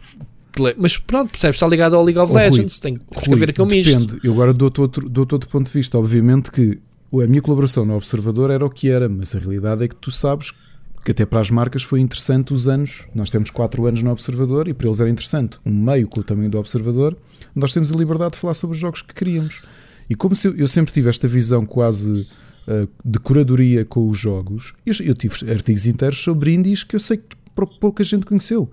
mas 0.77 0.97
pronto, 0.97 1.31
percebes? 1.31 1.57
Está 1.57 1.67
ligado 1.67 1.95
ao 1.95 2.03
League 2.03 2.19
of 2.19 2.31
oh, 2.31 2.37
Legends. 2.37 2.75
Rui, 2.75 2.81
tem 2.81 2.95
que 2.95 3.19
escrever 3.19 3.49
aquele 3.49 3.67
misto. 3.67 3.99
Depende. 3.99 4.19
Eu 4.25 4.33
agora 4.33 4.53
dou-te 4.53 4.79
outro, 4.79 5.09
dou 5.09 5.27
outro 5.29 5.49
ponto 5.49 5.67
de 5.67 5.73
vista. 5.73 5.97
Obviamente 5.97 6.51
que 6.51 6.79
a 7.21 7.27
minha 7.27 7.41
colaboração 7.41 7.85
no 7.85 7.95
Observador 7.95 8.49
era 8.49 8.65
o 8.65 8.69
que 8.69 8.89
era, 8.89 9.07
mas 9.07 9.35
a 9.35 9.39
realidade 9.39 9.83
é 9.83 9.87
que 9.87 9.95
tu 9.95 10.11
sabes 10.11 10.51
que 11.03 11.11
até 11.11 11.25
para 11.25 11.39
as 11.39 11.51
marcas 11.51 11.83
foi 11.83 11.99
interessante 11.99 12.51
os 12.51 12.67
anos. 12.67 13.05
Nós 13.13 13.29
temos 13.29 13.51
4 13.51 13.85
anos 13.85 14.01
no 14.01 14.11
Observador 14.11 14.67
e 14.67 14.73
para 14.73 14.87
eles 14.87 14.99
era 14.99 15.09
interessante. 15.09 15.59
Um 15.63 15.71
meio 15.71 16.07
com 16.07 16.19
o 16.19 16.23
tamanho 16.23 16.49
do 16.49 16.57
Observador, 16.57 17.15
nós 17.55 17.73
temos 17.73 17.91
a 17.91 17.95
liberdade 17.95 18.33
de 18.33 18.39
falar 18.39 18.55
sobre 18.55 18.73
os 18.73 18.79
jogos 18.79 19.03
que 19.03 19.13
queríamos. 19.13 19.61
E 20.09 20.15
como 20.15 20.35
se 20.35 20.47
eu, 20.47 20.55
eu 20.57 20.67
sempre 20.67 20.91
tive 20.91 21.09
esta 21.09 21.27
visão 21.27 21.63
quase 21.65 22.27
uh, 22.67 22.89
de 23.03 23.19
curadoria 23.19 23.85
com 23.85 24.09
os 24.09 24.17
jogos, 24.17 24.73
eu, 24.83 24.93
eu 25.05 25.15
tive 25.15 25.51
artigos 25.51 25.85
inteiros 25.85 26.17
sobre 26.17 26.53
indies 26.53 26.83
que 26.83 26.95
eu 26.95 26.99
sei 26.99 27.17
que 27.17 27.35
pouca 27.79 28.03
gente 28.03 28.25
conheceu 28.25 28.71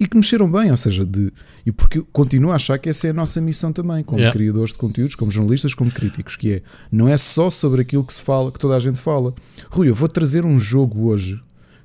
e 0.00 0.08
que 0.08 0.16
mexeram 0.16 0.50
bem, 0.50 0.70
ou 0.70 0.76
seja, 0.78 1.04
de, 1.04 1.30
e 1.66 1.70
porque 1.70 2.02
continuo 2.10 2.50
a 2.52 2.54
achar 2.54 2.78
que 2.78 2.88
essa 2.88 3.06
é 3.06 3.10
a 3.10 3.12
nossa 3.12 3.38
missão 3.38 3.70
também, 3.70 4.02
como 4.02 4.18
yeah. 4.18 4.34
criadores 4.34 4.72
de 4.72 4.78
conteúdos, 4.78 5.14
como 5.14 5.30
jornalistas, 5.30 5.74
como 5.74 5.90
críticos, 5.90 6.36
que 6.36 6.54
é, 6.54 6.62
não 6.90 7.06
é 7.06 7.18
só 7.18 7.50
sobre 7.50 7.82
aquilo 7.82 8.02
que 8.02 8.14
se 8.14 8.22
fala, 8.22 8.50
que 8.50 8.58
toda 8.58 8.74
a 8.74 8.80
gente 8.80 8.98
fala. 8.98 9.34
Rui, 9.68 9.90
eu 9.90 9.94
vou 9.94 10.08
trazer 10.08 10.46
um 10.46 10.58
jogo 10.58 11.10
hoje 11.10 11.38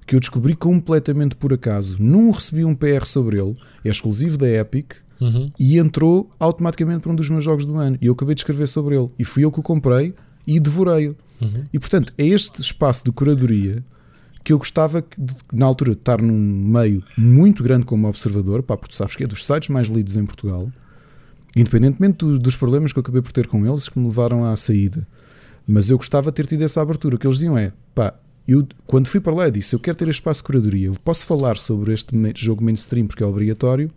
que 0.07 0.15
eu 0.15 0.19
descobri 0.19 0.55
completamente 0.55 1.35
por 1.35 1.51
acaso, 1.51 1.97
não 1.99 2.31
recebi 2.31 2.63
um 2.63 2.73
PR 2.73 3.03
sobre 3.03 3.41
ele, 3.41 3.53
é 3.83 3.89
exclusivo 3.89 4.37
da 4.37 4.47
Epic, 4.47 4.93
uhum. 5.19 5.51
e 5.59 5.77
entrou 5.77 6.29
automaticamente 6.39 7.01
para 7.01 7.11
um 7.11 7.15
dos 7.15 7.29
meus 7.29 7.43
jogos 7.43 7.65
do 7.65 7.75
ano, 7.75 7.97
e 8.01 8.05
eu 8.05 8.13
acabei 8.13 8.33
de 8.33 8.39
escrever 8.39 8.67
sobre 8.67 8.95
ele, 8.95 9.09
e 9.19 9.25
fui 9.25 9.43
eu 9.43 9.51
que 9.51 9.59
o 9.59 9.63
comprei 9.63 10.13
e 10.47 10.57
devorei-o. 10.57 11.17
Uhum. 11.41 11.65
E 11.73 11.79
portanto, 11.79 12.13
é 12.17 12.25
este 12.25 12.61
espaço 12.61 13.03
de 13.03 13.11
curadoria 13.11 13.83
que 14.45 14.53
eu 14.53 14.59
gostava 14.59 15.03
de, 15.17 15.35
na 15.51 15.65
altura 15.65 15.91
de 15.91 15.97
estar 15.97 16.21
num 16.21 16.39
meio 16.39 17.03
muito 17.17 17.63
grande 17.63 17.83
como 17.83 18.07
observador, 18.07 18.61
pá, 18.61 18.77
porque 18.77 18.93
tu 18.93 18.95
sabes 18.95 19.15
que 19.15 19.23
é 19.23 19.27
dos 19.27 19.43
sites 19.43 19.69
mais 19.69 19.87
lidos 19.87 20.15
em 20.15 20.23
Portugal, 20.23 20.71
independentemente 21.55 22.19
do, 22.19 22.37
dos 22.37 22.55
problemas 22.55 22.93
que 22.93 22.99
eu 22.99 23.01
acabei 23.01 23.23
por 23.23 23.31
ter 23.31 23.47
com 23.47 23.65
eles 23.65 23.89
que 23.89 23.97
me 23.97 24.05
levaram 24.05 24.45
à 24.45 24.55
saída. 24.55 25.05
Mas 25.67 25.89
eu 25.89 25.97
gostava 25.97 26.29
de 26.29 26.35
ter 26.35 26.45
tido 26.45 26.61
essa 26.61 26.79
abertura. 26.79 27.15
O 27.15 27.19
que 27.19 27.25
eles 27.25 27.37
diziam 27.37 27.57
é, 27.57 27.73
pá, 27.95 28.13
eu 28.47 28.67
quando 28.85 29.07
fui 29.07 29.19
para 29.19 29.33
lá 29.33 29.49
disse, 29.49 29.75
eu 29.75 29.79
quero 29.79 29.97
ter 29.97 30.07
este 30.09 30.19
espaço 30.19 30.41
de 30.41 30.45
curadoria, 30.45 30.87
eu 30.89 30.95
posso 31.03 31.25
falar 31.25 31.57
sobre 31.57 31.91
este 31.91 32.15
jogo 32.35 32.63
mainstream 32.63 33.07
porque 33.07 33.23
é 33.23 33.25
obrigatório, 33.25 33.89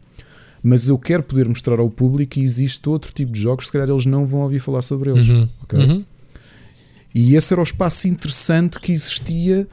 mas 0.63 0.89
eu 0.89 0.99
quero 0.99 1.23
poder 1.23 1.47
mostrar 1.47 1.79
ao 1.79 1.91
público 1.91 2.33
que 2.33 2.41
existe 2.41 2.89
outro 2.89 3.13
tipo 3.13 3.33
de 3.33 3.41
jogos, 3.41 3.67
se 3.67 3.73
calhar 3.73 3.91
eles 3.91 4.07
não 4.07 4.25
vão 4.25 4.41
ouvir 4.41 4.61
falar 4.61 4.81
sobre 4.81 5.11
eles. 5.11 5.29
Uhum. 5.29 5.47
Okay? 5.65 5.85
Uhum. 5.85 6.05
E 7.15 7.37
esse 7.37 7.53
era 7.53 7.61
o 7.61 7.65
espaço 7.65 8.09
interessante 8.09 8.81
que 8.81 8.93
existia 8.93 9.69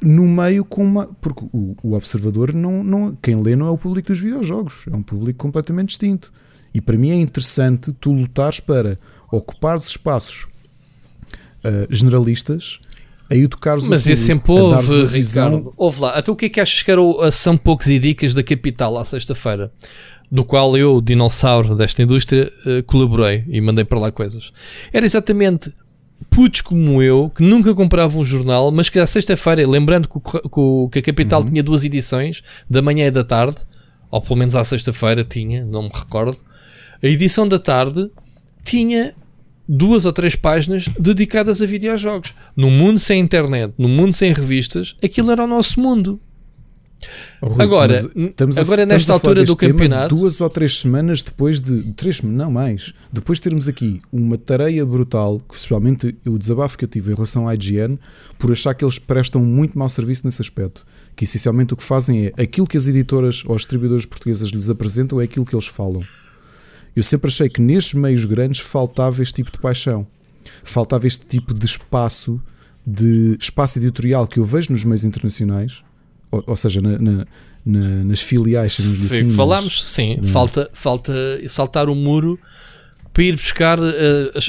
no 0.00 0.24
meio 0.24 0.64
com 0.64 0.82
uma. 0.82 1.06
Porque 1.20 1.44
o, 1.52 1.76
o, 1.82 1.94
observador, 1.94 2.52
não, 2.54 2.82
não, 2.82 3.16
quem 3.22 3.40
lê 3.40 3.54
não 3.54 3.66
é 3.66 3.70
o 3.70 3.78
público 3.78 4.08
dos 4.08 4.20
videojogos, 4.20 4.84
é 4.90 4.94
um 4.94 5.02
público 5.02 5.38
completamente 5.38 5.88
distinto. 5.88 6.32
E 6.72 6.80
para 6.80 6.96
mim 6.96 7.10
é 7.10 7.16
interessante 7.16 7.92
tu 7.92 8.12
lutares 8.12 8.60
para 8.60 8.96
ocupares 9.30 9.86
espaços 9.86 10.46
uh, 11.64 11.86
generalistas 11.92 12.78
a 13.30 13.36
educares 13.36 13.84
Mas 13.84 14.06
isso 14.06 14.24
sempre 14.24 14.52
houve, 14.52 15.04
Ricardo. 15.04 15.72
Houve 15.76 16.00
lá. 16.00 16.18
Então 16.18 16.34
o 16.34 16.36
que 16.36 16.46
é 16.46 16.48
que 16.48 16.60
achas 16.60 16.82
que 16.82 16.90
era 16.90 17.00
a 17.22 17.30
São 17.30 17.56
Poucos 17.56 17.86
e 17.86 17.98
Dicas 17.98 18.34
da 18.34 18.42
Capital 18.42 18.98
à 18.98 19.04
sexta-feira? 19.04 19.72
Do 20.30 20.44
qual 20.44 20.76
eu, 20.76 21.00
dinossauro 21.00 21.76
desta 21.76 22.02
indústria, 22.02 22.52
uh, 22.66 22.82
colaborei 22.84 23.44
e 23.48 23.60
mandei 23.60 23.84
para 23.84 23.98
lá 23.98 24.12
coisas. 24.12 24.52
Era 24.92 25.04
exatamente 25.04 25.72
putos 26.28 26.60
como 26.60 27.02
eu, 27.02 27.30
que 27.30 27.42
nunca 27.42 27.74
compravam 27.74 28.20
um 28.20 28.24
jornal, 28.24 28.70
mas 28.70 28.88
que 28.88 28.98
à 28.98 29.06
sexta-feira, 29.06 29.66
lembrando 29.66 30.08
que, 30.08 30.18
o, 30.60 30.88
que 30.88 30.98
a 30.98 31.02
Capital 31.02 31.40
uhum. 31.40 31.46
tinha 31.46 31.62
duas 31.62 31.84
edições, 31.84 32.42
da 32.68 32.82
manhã 32.82 33.06
e 33.06 33.10
da 33.10 33.24
tarde, 33.24 33.56
ou 34.10 34.20
pelo 34.20 34.36
menos 34.36 34.54
à 34.54 34.64
sexta-feira 34.64 35.24
tinha, 35.24 35.64
não 35.64 35.84
me 35.84 35.90
recordo, 35.92 36.36
a 37.02 37.06
edição 37.06 37.48
da 37.48 37.58
tarde 37.58 38.10
tinha 38.64 39.14
duas 39.66 40.04
ou 40.04 40.12
três 40.12 40.34
páginas 40.34 40.86
dedicadas 40.98 41.62
a 41.62 41.66
videojogos. 41.66 42.34
No 42.56 42.70
mundo 42.70 42.98
sem 42.98 43.20
internet, 43.20 43.72
no 43.78 43.88
mundo 43.88 44.12
sem 44.12 44.32
revistas, 44.32 44.96
aquilo 45.02 45.30
era 45.30 45.44
o 45.44 45.46
nosso 45.46 45.80
mundo. 45.80 46.20
Rui, 47.42 47.62
agora, 47.62 47.94
a, 47.98 48.60
agora 48.60 48.84
nesta 48.84 49.12
altura 49.12 49.44
do 49.44 49.56
campeonato, 49.56 50.14
duas 50.14 50.40
ou 50.40 50.50
três 50.50 50.78
semanas 50.78 51.22
depois 51.22 51.60
de 51.60 51.82
três, 51.94 52.20
não 52.20 52.50
mais, 52.50 52.92
depois 53.10 53.38
de 53.38 53.42
termos 53.42 53.68
aqui 53.68 53.98
uma 54.12 54.36
tareia 54.36 54.84
brutal, 54.84 55.40
que 55.40 55.54
especialmente 55.54 56.14
o 56.26 56.38
desabafo 56.38 56.76
que 56.76 56.84
eu 56.84 56.88
tive 56.88 57.12
em 57.12 57.14
relação 57.14 57.48
à 57.48 57.54
IGN, 57.54 57.98
por 58.38 58.52
achar 58.52 58.74
que 58.74 58.84
eles 58.84 58.98
prestam 58.98 59.42
muito 59.42 59.78
mau 59.78 59.88
serviço 59.88 60.26
nesse 60.26 60.42
aspecto, 60.42 60.84
que 61.16 61.24
essencialmente 61.24 61.72
o 61.72 61.76
que 61.76 61.82
fazem 61.82 62.26
é 62.26 62.42
aquilo 62.42 62.66
que 62.66 62.76
as 62.76 62.86
editoras 62.86 63.42
ou 63.46 63.54
os 63.54 63.62
distribuidores 63.62 64.04
portuguesas 64.04 64.50
lhes 64.50 64.68
apresentam 64.68 65.20
é 65.20 65.24
aquilo 65.24 65.46
que 65.46 65.54
eles 65.54 65.66
falam. 65.66 66.02
Eu 66.94 67.02
sempre 67.02 67.28
achei 67.28 67.48
que 67.48 67.62
nestes 67.62 67.94
meios 67.94 68.24
grandes 68.24 68.60
faltava 68.60 69.22
este 69.22 69.34
tipo 69.34 69.50
de 69.50 69.58
paixão, 69.58 70.06
faltava 70.62 71.06
este 71.06 71.24
tipo 71.26 71.54
de 71.54 71.64
espaço 71.64 72.40
de 72.86 73.36
espaço 73.38 73.78
editorial 73.78 74.26
que 74.26 74.38
eu 74.38 74.44
vejo 74.44 74.72
nos 74.72 74.84
meios 74.84 75.04
internacionais 75.04 75.82
ou, 76.30 76.44
ou 76.46 76.56
seja, 76.56 76.80
na, 76.80 76.98
na, 76.98 77.26
na, 77.64 78.04
nas 78.04 78.20
filiais, 78.20 78.72
chamamos 78.72 79.12
assim. 79.12 79.30
Falámos, 79.30 79.84
sim, 79.84 80.18
é? 80.20 80.26
falta, 80.26 80.70
falta 80.72 81.12
saltar 81.48 81.88
o 81.88 81.94
muro 81.94 82.38
para 83.12 83.24
ir 83.24 83.34
buscar 83.34 83.78
uh, 83.78 83.92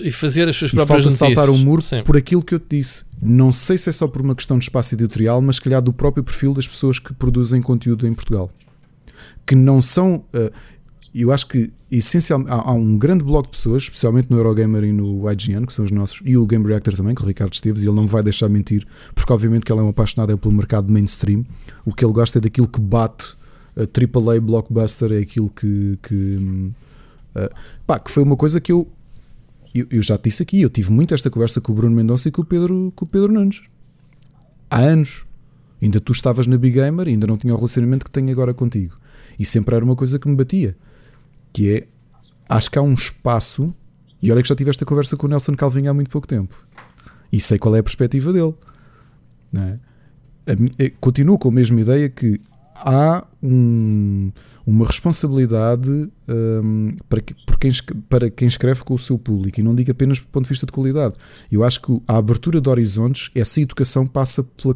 e 0.03 0.12
fazer 0.12 0.48
as 0.48 0.56
suas 0.56 0.72
e 0.72 0.76
próprias 0.76 1.03
falta 1.03 1.26
notícias. 1.26 1.36
saltar 1.36 1.49
o 1.49 1.58
muro 1.58 1.82
sim. 1.82 2.03
por 2.03 2.16
aquilo 2.16 2.44
que 2.44 2.53
eu 2.53 2.60
te 2.60 2.78
disse. 2.78 3.06
Não 3.22 3.52
sei 3.52 3.78
se 3.78 3.90
é 3.90 3.91
só 3.91 4.08
por 4.08 4.22
uma 4.22 4.36
questão 4.36 4.58
de 4.58 4.66
espaço 4.66 4.95
editorial, 4.95 5.41
mas 5.41 5.56
se 5.56 5.62
calhar 5.62 5.82
do 5.82 5.91
próprio 5.91 6.24
perfil 6.24 6.53
das 6.53 6.68
pessoas 6.68 6.99
que 6.99 7.14
produzem 7.14 7.62
conteúdo 7.62 8.08
em 8.08 8.14
Portugal. 8.14 8.49
Que 9.45 9.56
não 9.56 9.82
são. 9.82 10.24
Uh, 10.34 10.52
eu 11.14 11.32
acho 11.32 11.48
que 11.48 11.72
essencialmente 11.92 12.52
há, 12.52 12.56
há, 12.56 12.74
um 12.74 12.98
grande 12.98 13.24
bloco 13.24 13.50
de 13.50 13.58
pessoas, 13.58 13.84
especialmente 13.84 14.30
no 14.32 14.38
Eurogamer 14.38 14.86
e 14.86 14.94
no 14.94 15.30
IGN, 15.30 15.66
que 15.66 15.74
são 15.74 15.84
os 15.84 15.92
nossos, 15.92 16.22
e 16.26 16.38
o 16.38 16.46
Game 16.46 16.66
Reactor 16.66 16.94
também, 16.94 17.14
com 17.14 17.24
o 17.24 17.28
Ricardo 17.28 17.54
Esteves, 17.54 17.84
e 17.84 17.88
ele 17.88 17.96
não 17.96 18.08
vai 18.08 18.24
deixar 18.24 18.48
mentir, 18.48 18.88
porque 19.14 19.32
obviamente 19.32 19.66
que 19.66 19.72
ele 19.72 19.82
é 19.82 19.84
um 19.84 19.90
apaixonado 19.90 20.38
pelo 20.38 20.54
mercado 20.54 20.92
mainstream. 20.92 21.46
O 21.86 21.94
que 21.94 22.06
ele 22.06 22.14
gosta 22.14 22.38
é 22.38 22.42
daquilo 22.42 22.68
que 22.68 22.80
bate 22.80 23.36
a 23.76 23.82
AAA 23.82 24.40
blockbuster, 24.40 25.12
é 25.12 25.20
aquilo 25.20 25.50
que. 25.50 26.00
que, 26.02 26.72
uh, 27.36 27.50
pá, 27.86 28.00
que 28.00 28.10
foi 28.10 28.24
uma 28.24 28.38
coisa 28.38 28.62
que 28.62 28.72
eu, 28.72 28.88
eu, 29.76 29.86
eu. 29.92 30.02
já 30.02 30.18
te 30.18 30.26
disse 30.26 30.44
aqui, 30.44 30.62
eu 30.62 30.70
tive 30.70 30.92
muito 30.92 31.14
esta 31.14 31.30
conversa 31.30 31.60
com 31.60 31.74
o 31.74 31.76
Bruno 31.76 31.96
Mendonça 31.96 32.30
e 32.30 32.32
com 32.32 32.42
o 32.42 32.46
Pedro, 32.46 32.94
com 32.96 33.04
o 33.04 33.08
Pedro 33.08 33.34
Nunes. 33.34 33.62
Há 34.70 34.80
anos. 34.80 35.26
Ainda 35.82 36.00
tu 36.00 36.12
estavas 36.12 36.46
na 36.46 36.58
Big 36.58 36.76
Gamer, 36.76 37.08
ainda 37.08 37.26
não 37.26 37.38
tinha 37.38 37.54
o 37.54 37.58
relacionamento 37.58 38.06
que 38.06 38.12
tenho 38.12 38.30
agora 38.32 38.54
contigo. 38.54 38.96
E 39.40 39.44
sempre 39.44 39.76
era 39.76 39.84
uma 39.84 39.96
coisa 39.96 40.20
que 40.20 40.30
me 40.30 40.36
batia 40.36 40.78
que 41.53 41.76
é 41.76 41.88
acho 42.49 42.69
que 42.69 42.78
há 42.78 42.82
um 42.82 42.94
espaço, 42.94 43.73
e 44.22 44.32
olha 44.32 44.41
que 44.41 44.49
já 44.49 44.56
tive 44.56 44.69
esta 44.69 44.86
conversa 44.86 45.15
com 45.15 45.28
o 45.28 45.30
Nelson 45.30 45.56
Calvinho 45.56 45.90
há 45.90 45.94
muito 45.94 46.10
pouco 46.10 46.28
tempo, 46.28 46.65
e 47.32 47.40
sei 47.40 47.57
qual 47.57 47.76
é 47.76 47.80
a 47.80 47.84
perspectiva 47.84 48.34
dele. 48.34 48.53
É? 49.56 49.80
A, 50.52 50.91
continuo 50.99 51.38
com 51.38 51.49
a 51.49 51.52
mesma 51.52 51.80
ideia 51.80 52.10
que 52.10 52.40
há 52.76 53.26
um, 53.41 54.32
uma 54.65 54.86
responsabilidade 54.86 55.90
um, 56.28 56.90
para, 57.07 57.22
que, 57.22 57.36
quem, 57.60 57.72
para 58.10 58.30
quem 58.30 58.48
escreve 58.48 58.84
com 58.84 58.94
o 58.94 58.99
seu 58.99 59.18
público 59.18 59.60
e 59.60 59.64
não 59.64 59.76
digo 59.76 59.91
apenas 59.91 60.19
do 60.19 60.26
ponto 60.26 60.45
de 60.45 60.49
vista 60.49 60.65
de 60.65 60.72
qualidade. 60.72 61.15
Eu 61.52 61.64
acho 61.64 61.82
que 61.82 62.02
a 62.07 62.18
abertura 62.18 62.60
de 62.60 62.69
horizontes, 62.69 63.30
essa 63.36 63.61
educação 63.61 64.06
passa 64.07 64.44
pela. 64.44 64.76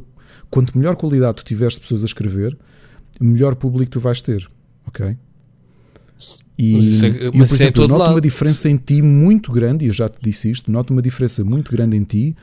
Quanto 0.49 0.77
melhor 0.77 0.95
qualidade 0.95 1.37
tu 1.37 1.43
tiveres 1.43 1.73
de 1.73 1.81
pessoas 1.81 2.03
a 2.03 2.05
escrever, 2.05 2.57
melhor 3.19 3.55
público 3.55 3.91
tu 3.91 3.99
vais 3.99 4.21
ter. 4.21 4.49
Ok? 4.87 5.17
E 6.57 6.75
é, 6.75 7.25
eu, 7.25 7.31
por 7.31 7.39
é 7.39 7.43
exemplo, 7.43 7.83
eu 7.83 7.87
noto 7.87 7.99
lado. 7.99 8.11
uma 8.13 8.21
diferença 8.21 8.69
em 8.69 8.77
ti 8.77 9.01
muito 9.01 9.51
grande, 9.51 9.85
e 9.85 9.87
eu 9.89 9.93
já 9.93 10.07
te 10.07 10.17
disse 10.21 10.49
isto, 10.49 10.71
noto 10.71 10.91
uma 10.91 11.01
diferença 11.01 11.43
muito 11.43 11.71
grande 11.71 11.97
em 11.97 12.03
ti, 12.03 12.35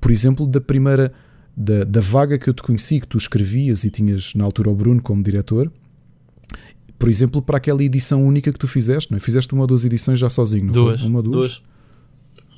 por 0.00 0.10
exemplo, 0.10 0.46
da 0.46 0.60
primeira, 0.60 1.12
da, 1.56 1.84
da 1.84 2.00
vaga 2.00 2.38
que 2.38 2.48
eu 2.48 2.54
te 2.54 2.62
conheci, 2.62 3.00
que 3.00 3.06
tu 3.06 3.16
escrevias 3.16 3.84
e 3.84 3.90
tinhas 3.90 4.34
na 4.34 4.44
altura 4.44 4.70
o 4.70 4.74
Bruno 4.74 5.02
como 5.02 5.22
diretor, 5.22 5.72
por 6.98 7.08
exemplo, 7.08 7.40
para 7.42 7.56
aquela 7.56 7.82
edição 7.82 8.24
única 8.24 8.52
que 8.52 8.58
tu 8.58 8.68
fizeste, 8.68 9.10
não 9.10 9.16
é? 9.16 9.20
Fizeste 9.20 9.52
uma 9.52 9.62
ou 9.62 9.66
duas 9.66 9.84
edições 9.84 10.18
já 10.18 10.30
sozinho, 10.30 10.66
não 10.66 10.72
duas, 10.72 11.00
foi? 11.00 11.08
Uma 11.08 11.22
duas? 11.22 11.36
Duas. 11.36 11.62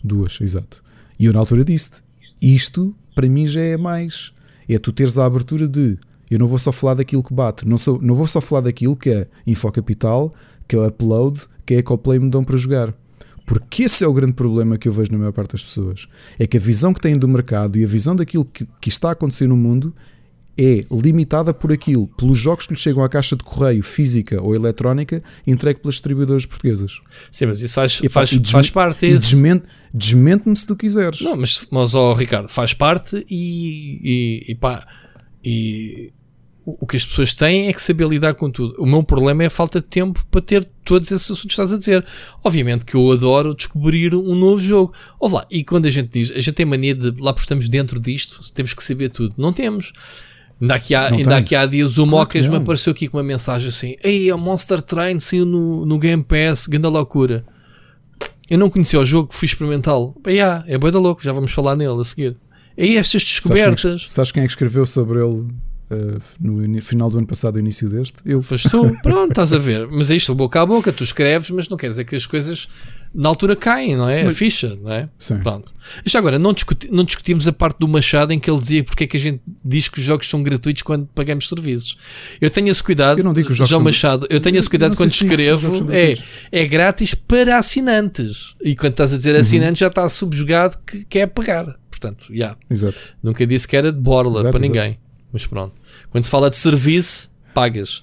Duas, 0.03 0.41
exato. 0.41 0.83
E 1.19 1.27
eu 1.27 1.33
na 1.33 1.41
altura 1.41 1.65
disse 1.65 2.03
isto 2.41 2.95
para 3.15 3.29
mim 3.29 3.47
já 3.47 3.61
é 3.61 3.77
mais. 3.77 4.33
É 4.69 4.79
tu 4.79 4.93
teres 4.93 5.19
a 5.19 5.27
abertura 5.27 5.67
de 5.67 5.99
eu 6.31 6.39
não 6.39 6.47
vou 6.47 6.59
só 6.59 6.71
falar 6.73 6.95
daquilo 6.95 7.23
que 7.23 7.33
bate, 7.33 7.67
não, 7.67 7.79
sou, 7.79 8.01
não 8.03 8.15
vou 8.15 8.27
só 8.27 8.41
falar 8.41 8.63
daquilo 8.63 8.97
que 8.97 9.11
é 9.11 9.27
Infocapital, 9.47 10.33
que 10.67 10.77
é 10.77 10.79
o 10.79 10.87
Upload, 10.87 11.41
que 11.65 11.75
é 11.75 11.77
a 11.79 11.81
Ecoplay 11.81 12.19
me 12.19 12.31
dão 12.31 12.43
para 12.45 12.57
jogar. 12.57 12.95
Porque 13.47 13.85
esse 13.85 14.05
é 14.05 14.07
o 14.07 14.13
grande 14.13 14.35
problema 14.35 14.77
que 14.77 14.87
eu 14.87 14.93
vejo 14.93 15.11
na 15.11 15.17
maior 15.19 15.33
parte 15.33 15.53
das 15.53 15.63
pessoas. 15.65 16.07
É 16.39 16.47
que 16.47 16.59
a 16.59 16.61
visão 16.61 16.93
que 16.93 17.01
têm 17.01 17.17
do 17.17 17.27
mercado 17.27 17.79
e 17.79 17.85
a 17.85 17.87
visão 17.87 18.15
daquilo 18.15 18.45
que, 18.45 18.67
que 18.79 18.91
está 18.91 19.09
a 19.09 19.13
acontecer 19.13 19.47
no 19.47 19.57
mundo 19.57 19.95
é 20.61 20.85
limitada 20.91 21.55
por 21.55 21.73
aquilo, 21.73 22.09
pelos 22.09 22.37
jogos 22.37 22.67
que 22.67 22.75
lhe 22.75 22.79
chegam 22.79 23.03
à 23.03 23.09
caixa 23.09 23.37
de 23.37 23.43
correio 23.45 23.83
física 23.83 24.43
ou 24.43 24.55
eletrónica 24.55 25.23
entregue 25.47 25.81
pelas 25.81 25.95
distribuidoras 25.95 26.45
portuguesas. 26.45 26.99
Sim, 27.31 27.47
mas 27.47 27.63
isso 27.63 27.75
faz, 27.75 28.01
Epá, 28.03 28.11
faz, 28.21 28.33
e 28.33 28.43
faz 28.45 28.69
parte. 28.69 29.07
E 29.07 29.15
desmente- 29.17 29.65
desmente-me 29.95 30.55
se 30.57 30.67
tu 30.67 30.77
quiseres. 30.77 31.21
Não, 31.23 31.37
mas, 31.37 31.65
mas 31.71 31.95
ó, 31.95 32.13
Ricardo, 32.13 32.49
faz 32.49 32.75
parte 32.75 33.25
e, 33.31 34.45
e, 34.49 34.53
e 34.53 34.55
pá, 34.57 34.87
e 35.45 36.13
o 36.69 36.79
o 36.81 36.87
que 36.87 36.97
as 36.97 37.07
pessoas 37.07 37.35
têm 37.35 37.69
é 37.69 37.73
que 37.73 37.83
saber 37.83 38.07
lidar 38.09 38.35
com 38.35 38.51
tudo. 38.51 38.75
O 38.79 38.87
meu 38.87 39.03
problema 39.03 39.43
é 39.43 39.47
a 39.47 39.51
falta 39.51 39.81
de 39.81 39.87
tempo 39.87 40.25
para 40.31 40.41
ter 40.41 40.65
todos 40.85 41.11
esses 41.11 41.31
assuntos 41.31 41.43
que 41.43 41.53
estás 41.53 41.73
a 41.73 41.79
dizer. 41.79 42.05
Obviamente 42.45 42.85
que 42.85 42.95
eu 42.95 43.11
adoro 43.11 43.55
descobrir 43.55 44.15
um 44.15 44.35
novo 44.35 44.61
jogo. 44.61 44.93
Ouve 45.19 45.37
lá, 45.37 45.47
e 45.51 45.65
quando 45.65 45.87
a 45.87 45.91
gente 45.91 46.09
diz, 46.11 46.31
a 46.31 46.41
gente 46.41 46.53
tem 46.53 46.67
mania 46.67 46.95
de 46.95 47.11
lá 47.21 47.33
por 47.33 47.41
estamos 47.41 47.69
dentro 47.69 47.99
disto, 47.99 48.41
temos 48.53 48.75
que 48.75 48.83
saber 48.83 49.09
tudo. 49.09 49.35
Não 49.39 49.53
temos. 49.53 49.93
Ainda 50.61 50.75
aqui 50.75 50.95
há, 50.95 51.07
ainda 51.07 51.37
aqui 51.37 51.55
há 51.55 51.65
dias 51.67 51.93
o 51.93 52.03
Claro 52.03 52.11
Mocas 52.11 52.47
me 52.49 52.57
apareceu 52.57 52.91
aqui 52.91 53.07
com 53.07 53.17
uma 53.17 53.23
mensagem 53.23 53.69
assim: 53.69 53.97
Ei, 54.03 54.31
a 54.31 54.37
Monster 54.37 54.83
Train 54.83 55.19
saiu 55.21 55.47
no, 55.47 55.87
no 55.87 55.99
Game 55.99 56.25
Pass, 56.25 56.67
grande 56.67 56.89
loucura. 56.89 57.45
Eu 58.51 58.59
não 58.59 58.71
conhecia 58.71 58.99
o 58.99 59.05
jogo, 59.05 59.29
fui 59.33 59.47
experimentá-lo. 59.47 60.17
Yeah, 60.27 60.65
é 60.67 60.79
boi 60.79 60.91
da 60.91 60.99
louco, 60.99 61.23
já 61.23 61.33
vamos 61.33 61.53
falar 61.53 61.77
nele 61.77 62.01
a 62.01 62.05
seguir. 62.05 62.37
E 62.77 62.83
aí 62.83 62.97
estas 62.97 63.23
Sabes 63.23 63.41
quem, 63.41 63.53
é 63.53 63.55
que, 63.55 63.71
descobertas. 63.71 64.11
sabes 64.11 64.33
quem 64.33 64.43
é 64.43 64.47
que 64.47 64.53
escreveu 64.53 64.87
sobre 64.87 65.21
ele 65.21 65.47
uh, 65.91 66.19
no 66.41 66.83
final 66.83 67.11
do 67.11 67.19
ano 67.19 67.27
passado, 67.27 67.59
início 67.59 67.89
deste? 67.89 68.17
Eu. 68.25 68.41
Foste 68.43 68.69
tu, 68.71 68.91
pronto, 69.03 69.31
estás 69.31 69.53
a 69.53 69.59
ver. 69.59 69.87
Mas 69.89 70.11
é 70.11 70.17
isto, 70.17 70.35
boca 70.35 70.61
a 70.61 70.67
boca, 70.67 70.93
tu 70.93 71.03
escreves, 71.05 71.51
mas 71.51 71.69
não 71.69 71.77
quer 71.77 71.89
dizer 71.89 72.05
que 72.05 72.15
as 72.17 72.27
coisas 72.27 72.69
na 73.15 73.29
altura 73.31 73.57
caem, 73.57 73.97
não 73.97 74.07
é? 74.09 74.23
A 74.27 74.33
ficha, 74.33 74.77
não 74.83 74.93
é? 74.93 75.09
Sim. 75.19 75.39
Pronto. 75.39 75.73
Já 76.05 76.19
agora, 76.19 76.39
não, 76.39 76.53
discuti- 76.53 76.91
não 76.93 77.05
discutimos 77.05 77.49
a 77.49 77.53
parte 77.53 77.79
do 77.79 77.89
Machado 77.89 78.33
em 78.33 78.39
que 78.39 78.51
ele 78.51 78.59
dizia 78.61 78.85
porque 78.85 79.05
é 79.05 79.07
que 79.07 79.17
a 79.17 79.21
gente 79.21 79.41
diz 79.65 79.89
que 79.89 79.99
os 79.99 80.05
jogos 80.05 80.29
são 80.29 80.43
gratuitos 80.43 80.83
quando 80.83 81.07
pagamos 81.15 81.49
serviços. 81.49 81.97
Eu 82.41 82.51
tenho 82.51 82.69
esse 82.69 82.83
cuidado, 82.83 83.19
Eu 83.19 83.25
não 83.25 83.33
digo 83.33 83.47
que 83.47 83.53
os 83.53 83.59
jogos 83.59 83.71
João 83.71 83.79
são- 83.81 83.85
Machado, 83.85 84.27
eu 84.29 84.41
tenho 84.41 84.59
esse 84.59 84.69
cuidado 84.69 84.95
quando 84.95 85.09
escrevo, 85.09 85.91
é, 85.91 86.15
é 86.53 86.67
grátis 86.67 87.15
para 87.15 87.57
assinantes. 87.59 88.55
E 88.63 88.77
quando 88.77 88.93
estás 88.93 89.13
a 89.15 89.17
dizer 89.17 89.35
Uhum. 89.35 89.41
assinantes, 89.41 89.79
já 89.79 89.87
está 89.87 90.07
subjugado 90.09 90.77
que 90.87 91.05
quer 91.07 91.27
pagar. 91.29 91.77
Portanto, 91.91 92.27
já. 92.31 92.57
Exato. 92.71 92.97
Nunca 93.23 93.47
disse 93.47 93.67
que 93.67 93.77
era 93.77 93.91
de 93.91 93.99
borla 93.99 94.41
Exato, 94.41 94.51
para 94.53 94.65
exato. 94.65 94.79
ninguém. 94.81 94.99
Mas 95.33 95.47
pronto. 95.47 95.75
Quando 96.11 96.25
se 96.25 96.31
fala 96.31 96.51
de 96.51 96.57
serviço, 96.57 97.31
pagas. 97.55 98.03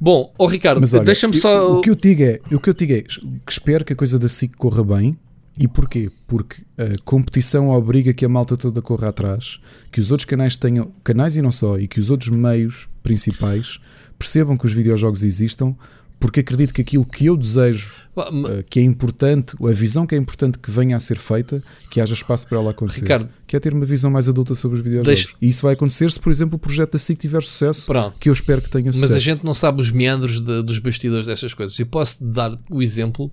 Bom, 0.00 0.32
ó 0.38 0.46
Ricardo, 0.46 0.80
deixa-me 1.02 1.36
só. 1.36 1.78
O 1.78 1.80
que 1.80 1.90
eu 1.90 1.94
digo 1.94 2.22
é, 2.22 2.40
o 2.52 2.60
que 2.60 2.70
eu 2.70 2.74
digo 2.74 2.92
é 2.92 3.02
que 3.02 3.18
espero 3.50 3.84
que 3.84 3.92
a 3.92 3.96
coisa 3.96 4.18
da 4.18 4.28
SIC 4.28 4.56
corra 4.56 4.84
bem. 4.84 5.18
E 5.60 5.66
porquê? 5.66 6.08
Porque 6.28 6.62
a 6.76 6.96
competição 7.04 7.70
obriga 7.70 8.14
que 8.14 8.24
a 8.24 8.28
malta 8.28 8.56
toda 8.56 8.80
corra 8.80 9.08
atrás, 9.08 9.58
que 9.90 10.00
os 10.00 10.12
outros 10.12 10.24
canais 10.24 10.56
tenham, 10.56 10.92
canais 11.02 11.36
e 11.36 11.42
não 11.42 11.50
só, 11.50 11.76
e 11.78 11.88
que 11.88 11.98
os 11.98 12.10
outros 12.10 12.30
meios 12.30 12.86
principais 13.02 13.80
percebam 14.16 14.56
que 14.56 14.66
os 14.66 14.72
videojogos 14.72 15.24
existam, 15.24 15.74
porque 16.20 16.40
acredito 16.40 16.72
que 16.72 16.82
aquilo 16.82 17.04
que 17.04 17.26
eu 17.26 17.36
desejo, 17.36 17.90
Eh, 18.22 18.64
que 18.68 18.80
é 18.80 18.82
importante, 18.82 19.54
a 19.62 19.72
visão 19.72 20.06
que 20.06 20.14
é 20.14 20.18
importante 20.18 20.58
que 20.58 20.70
venha 20.70 20.96
a 20.96 21.00
ser 21.00 21.16
feita, 21.18 21.62
que 21.90 22.00
haja 22.00 22.14
espaço 22.14 22.46
para 22.48 22.58
ela 22.58 22.70
acontecer. 22.70 23.02
Ricardo. 23.02 23.28
que 23.46 23.56
é 23.56 23.60
ter 23.60 23.72
uma 23.72 23.84
visão 23.86 24.10
mais 24.10 24.28
adulta 24.28 24.54
sobre 24.54 24.76
os 24.78 24.84
videojogos. 24.84 25.06
Deixa- 25.24 25.28
E 25.40 25.48
isso 25.48 25.62
vai 25.62 25.72
acontecer 25.72 26.10
se, 26.10 26.20
por 26.20 26.30
exemplo, 26.30 26.56
o 26.56 26.58
projeto 26.58 26.92
da 26.92 26.98
SIC 26.98 27.18
tiver 27.18 27.42
sucesso, 27.42 27.86
Pronto. 27.86 28.18
que 28.18 28.28
eu 28.28 28.32
espero 28.32 28.60
que 28.60 28.68
tenha 28.68 28.84
Mas 28.86 28.96
sucesso. 28.96 29.14
a 29.14 29.18
gente 29.18 29.42
não 29.44 29.54
sabe 29.54 29.80
os 29.80 29.90
meandros 29.90 30.40
de- 30.42 30.62
dos 30.62 30.78
bastidores 30.78 31.26
destas 31.26 31.54
coisas. 31.54 31.78
Eu 31.78 31.86
posso 31.86 32.22
dar 32.22 32.58
o 32.70 32.82
exemplo 32.82 33.32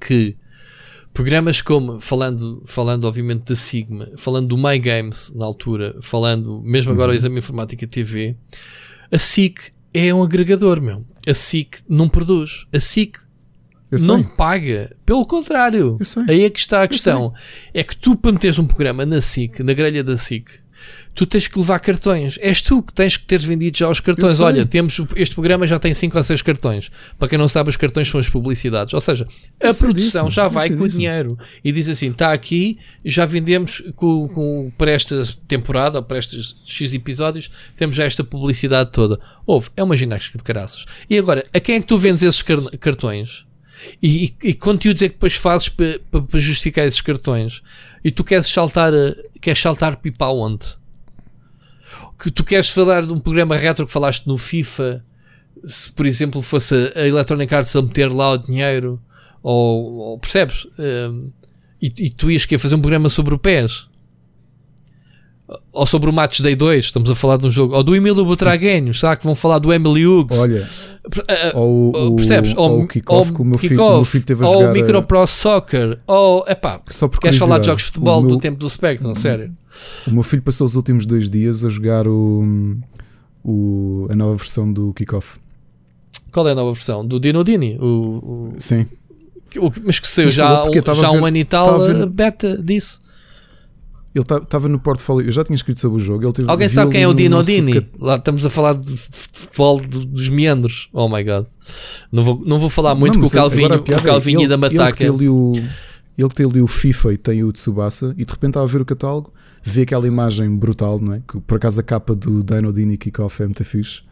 que 0.00 0.36
programas 1.12 1.60
como, 1.60 2.00
falando, 2.00 2.62
falando 2.66 3.04
obviamente 3.04 3.44
da 3.44 3.54
Sigma, 3.54 4.08
falando 4.16 4.48
do 4.48 4.56
My 4.56 4.78
Games 4.78 5.30
na 5.34 5.44
altura, 5.44 5.94
falando 6.00 6.62
mesmo 6.64 6.90
agora 6.92 7.08
Uhum. 7.10 7.14
o 7.14 7.16
Exame 7.18 7.38
Informática 7.38 7.86
TV, 7.86 8.34
a 9.10 9.18
SIC 9.18 9.72
é 9.92 10.12
um 10.14 10.22
agregador, 10.22 10.80
meu. 10.80 11.04
A 11.26 11.34
SIC 11.34 11.80
não 11.88 12.08
produz. 12.08 12.66
A 12.72 12.80
SIC. 12.80 13.18
Não 14.06 14.22
paga. 14.22 14.94
Pelo 15.04 15.26
contrário. 15.26 15.98
Aí 16.28 16.44
é 16.44 16.50
que 16.50 16.58
está 16.60 16.82
a 16.82 16.88
questão. 16.88 17.32
É 17.74 17.82
que 17.84 17.96
tu, 17.96 18.16
para 18.16 18.32
meteres 18.32 18.58
um 18.58 18.66
programa 18.66 19.04
na 19.06 19.20
SIC, 19.20 19.60
na 19.60 19.72
grelha 19.72 20.02
da 20.02 20.16
SIC, 20.16 20.48
tu 21.14 21.26
tens 21.26 21.46
que 21.46 21.58
levar 21.58 21.78
cartões. 21.78 22.38
És 22.40 22.62
tu 22.62 22.82
que 22.82 22.92
tens 22.94 23.16
que 23.18 23.26
teres 23.26 23.44
vendido 23.44 23.76
já 23.76 23.88
os 23.88 24.00
cartões. 24.00 24.40
Olha, 24.40 24.64
temos 24.66 24.98
este 25.14 25.34
programa 25.34 25.66
já 25.66 25.78
tem 25.78 25.92
5 25.92 26.16
ou 26.16 26.22
6 26.22 26.40
cartões. 26.42 26.90
Para 27.18 27.28
quem 27.28 27.38
não 27.38 27.48
sabe, 27.48 27.68
os 27.68 27.76
cartões 27.76 28.08
são 28.08 28.18
as 28.18 28.28
publicidades. 28.28 28.94
Ou 28.94 29.00
seja, 29.00 29.28
a 29.62 29.66
Eu 29.68 29.74
produção 29.74 30.30
já 30.30 30.48
vai 30.48 30.70
com 30.70 30.84
o 30.84 30.88
dinheiro 30.88 31.38
e 31.62 31.70
diz 31.70 31.86
assim: 31.88 32.10
está 32.10 32.32
aqui, 32.32 32.78
já 33.04 33.26
vendemos 33.26 33.82
com, 33.94 34.26
com, 34.28 34.72
para 34.78 34.90
esta 34.90 35.22
temporada, 35.46 35.98
ou 35.98 36.02
para 36.04 36.18
estes 36.18 36.56
X 36.64 36.94
episódios, 36.94 37.50
temos 37.76 37.94
já 37.94 38.04
esta 38.04 38.24
publicidade 38.24 38.90
toda. 38.90 39.20
Houve, 39.46 39.68
é 39.76 39.82
uma 39.84 39.96
ginástica 39.96 40.38
de 40.38 40.44
caraças. 40.44 40.86
E 41.10 41.18
agora, 41.18 41.44
a 41.52 41.60
quem 41.60 41.76
é 41.76 41.80
que 41.80 41.86
tu 41.86 41.98
vendes 41.98 42.22
esses 42.22 42.42
car- 42.42 42.78
cartões? 42.80 43.44
E, 44.02 44.24
e, 44.24 44.28
que 44.28 44.54
conteúdos 44.54 45.02
é 45.02 45.08
que 45.08 45.14
depois 45.14 45.34
fazes 45.34 45.68
para 45.68 45.98
pa, 46.10 46.20
pa 46.22 46.38
justificar 46.38 46.86
esses 46.86 47.00
cartões? 47.00 47.62
E 48.04 48.10
tu 48.10 48.24
queres 48.24 48.46
saltar, 48.46 48.92
eh, 48.92 49.14
queres 49.40 49.60
saltar 49.60 49.96
pipa 49.96 50.26
aonde? 50.26 50.66
Que 52.18 52.30
tu 52.30 52.44
queres 52.44 52.70
falar 52.70 53.06
de 53.06 53.12
um 53.12 53.20
programa 53.20 53.56
retro 53.56 53.86
que 53.86 53.92
falaste 53.92 54.26
no 54.26 54.38
FIFA, 54.38 55.04
se 55.66 55.90
por 55.92 56.06
exemplo 56.06 56.42
fosse 56.42 56.92
a 56.94 57.06
Electronic 57.06 57.52
Arts 57.54 57.74
a 57.74 57.82
meter 57.82 58.10
lá 58.10 58.32
o 58.32 58.38
dinheiro, 58.38 59.00
ou, 59.42 59.92
ou 59.92 60.18
percebes? 60.18 60.66
Um, 60.78 61.30
e, 61.80 61.92
e 61.98 62.10
tu 62.10 62.30
ias 62.30 62.46
querer 62.46 62.60
fazer 62.60 62.76
um 62.76 62.80
programa 62.80 63.08
sobre 63.08 63.34
o 63.34 63.38
PES? 63.38 63.88
Ou 65.72 65.86
sobre 65.86 66.08
o 66.10 66.12
Match 66.12 66.40
Day 66.40 66.54
2, 66.54 66.84
estamos 66.86 67.10
a 67.10 67.14
falar 67.14 67.36
de 67.36 67.46
um 67.46 67.50
jogo, 67.50 67.74
ou 67.74 67.82
do 67.82 67.94
Emílio 67.96 68.24
Butraguenho, 68.24 68.92
será 68.94 69.16
que 69.16 69.24
vão 69.24 69.34
falar 69.34 69.58
do 69.58 69.72
Emily 69.72 70.06
Hughes? 70.06 70.38
Olha, 70.38 70.68
ah, 71.28 71.52
ou, 71.58 71.96
ou 71.96 72.12
o, 72.12 72.16
percebes? 72.16 72.54
ou 72.56 72.82
o 72.82 72.88
kickoff 72.88 73.32
que 73.32 73.42
o 73.42 73.44
meu 73.44 73.58
filho, 73.58 73.82
o 73.84 73.94
meu 73.96 74.04
filho 74.04 74.24
teve 74.24 74.44
a 74.44 74.46
ou 74.48 74.52
jogar. 74.54 74.70
o 74.70 74.72
Micro 74.72 75.02
Pro 75.02 75.26
Soccer, 75.26 75.98
ou 76.06 76.44
epá, 76.46 76.80
Só 76.88 77.08
queres 77.08 77.38
falar 77.38 77.58
de 77.58 77.66
jogos 77.66 77.82
de 77.82 77.86
futebol 77.88 78.18
o 78.18 78.22
do 78.22 78.28
meu- 78.28 78.38
tempo 78.38 78.58
do 78.58 78.68
Spectrum, 78.68 79.14
sério? 79.14 79.52
O 80.06 80.10
meu 80.10 80.22
filho 80.22 80.42
passou 80.42 80.66
os 80.66 80.74
últimos 80.76 81.06
dois 81.06 81.28
dias 81.28 81.64
a 81.64 81.68
jogar 81.70 82.06
o, 82.06 82.42
o- 83.44 84.06
a 84.10 84.14
nova 84.14 84.34
versão 84.36 84.70
do 84.72 84.92
Kickoff. 84.94 85.38
Qual 86.30 86.46
é 86.48 86.52
a 86.52 86.54
nova 86.54 86.72
versão? 86.72 87.04
Do 87.06 87.18
Dino 87.20 87.42
Dini? 87.44 87.76
O, 87.80 88.52
Sim. 88.58 88.86
o, 89.56 89.66
o- 89.66 89.72
mas 89.84 89.98
que 89.98 90.06
saiu 90.08 90.30
já, 90.30 90.62
um, 90.64 90.94
já 90.94 91.08
a 91.08 91.12
um 91.12 91.24
ano 91.26 91.36
e 91.36 91.44
tal 91.44 91.78
beta 92.08 92.56
disso. 92.62 93.00
Ele 94.14 94.22
estava 94.42 94.68
no 94.68 94.78
portfólio. 94.78 95.26
Eu 95.26 95.32
já 95.32 95.42
tinha 95.42 95.54
escrito 95.56 95.80
sobre 95.80 95.96
o 95.96 96.04
jogo. 96.04 96.22
Ele 96.24 96.32
teve, 96.34 96.50
Alguém 96.50 96.68
sabe 96.68 96.92
quem 96.92 97.02
é 97.02 97.06
o 97.06 97.10
no 97.12 97.16
Dino 97.16 97.42
Dini? 97.42 97.72
cat- 97.72 97.88
Lá 97.98 98.16
estamos 98.16 98.44
a 98.44 98.50
falar 98.50 98.74
de 98.74 98.94
futebol 98.94 99.80
do- 99.80 100.04
dos 100.04 100.28
meandros. 100.28 100.88
Oh 100.92 101.08
my 101.08 101.24
god. 101.24 101.46
Não 102.10 102.22
vou, 102.22 102.42
não 102.46 102.58
vou 102.58 102.68
falar 102.68 102.94
muito 102.94 103.14
Não, 103.14 103.22
com 103.22 103.26
o 103.26 103.30
Calvinho, 103.30 103.74
o 103.74 104.02
Calvinho 104.02 104.40
é, 104.42 104.44
e 104.44 104.48
da 104.48 104.54
ele- 104.56 104.64
Ele 104.66 104.70
que, 104.70 104.76
Mataca. 104.78 104.96
tem 104.98 105.08
ali 105.08 105.28
o, 105.30 105.52
ele 106.18 106.28
que 106.28 106.34
tem 106.34 106.44
ali 106.44 106.60
o 106.60 106.66
FIFA 106.66 107.12
e 107.14 107.16
tem 107.16 107.42
o 107.42 107.50
Tsubasa 107.52 108.14
e 108.18 108.24
de 108.26 108.30
repente 108.30 108.50
estava 108.50 108.66
a 108.66 108.68
ver 108.68 108.82
o 108.82 108.84
catálogo, 108.84 109.32
vê 109.62 109.80
aquela 109.82 110.06
imagem 110.06 110.54
brutal, 110.54 111.00
não 111.00 111.14
é? 111.14 111.22
Que 111.26 111.40
por 111.40 111.56
acaso 111.56 111.80
a 111.80 111.82
capa 111.82 112.14
do 112.14 112.44
Dino 112.44 112.70
Dini 112.70 112.98
Kickoff 112.98 113.42
é 113.42 113.46
muito 113.46 113.64
fixe. 113.64 114.02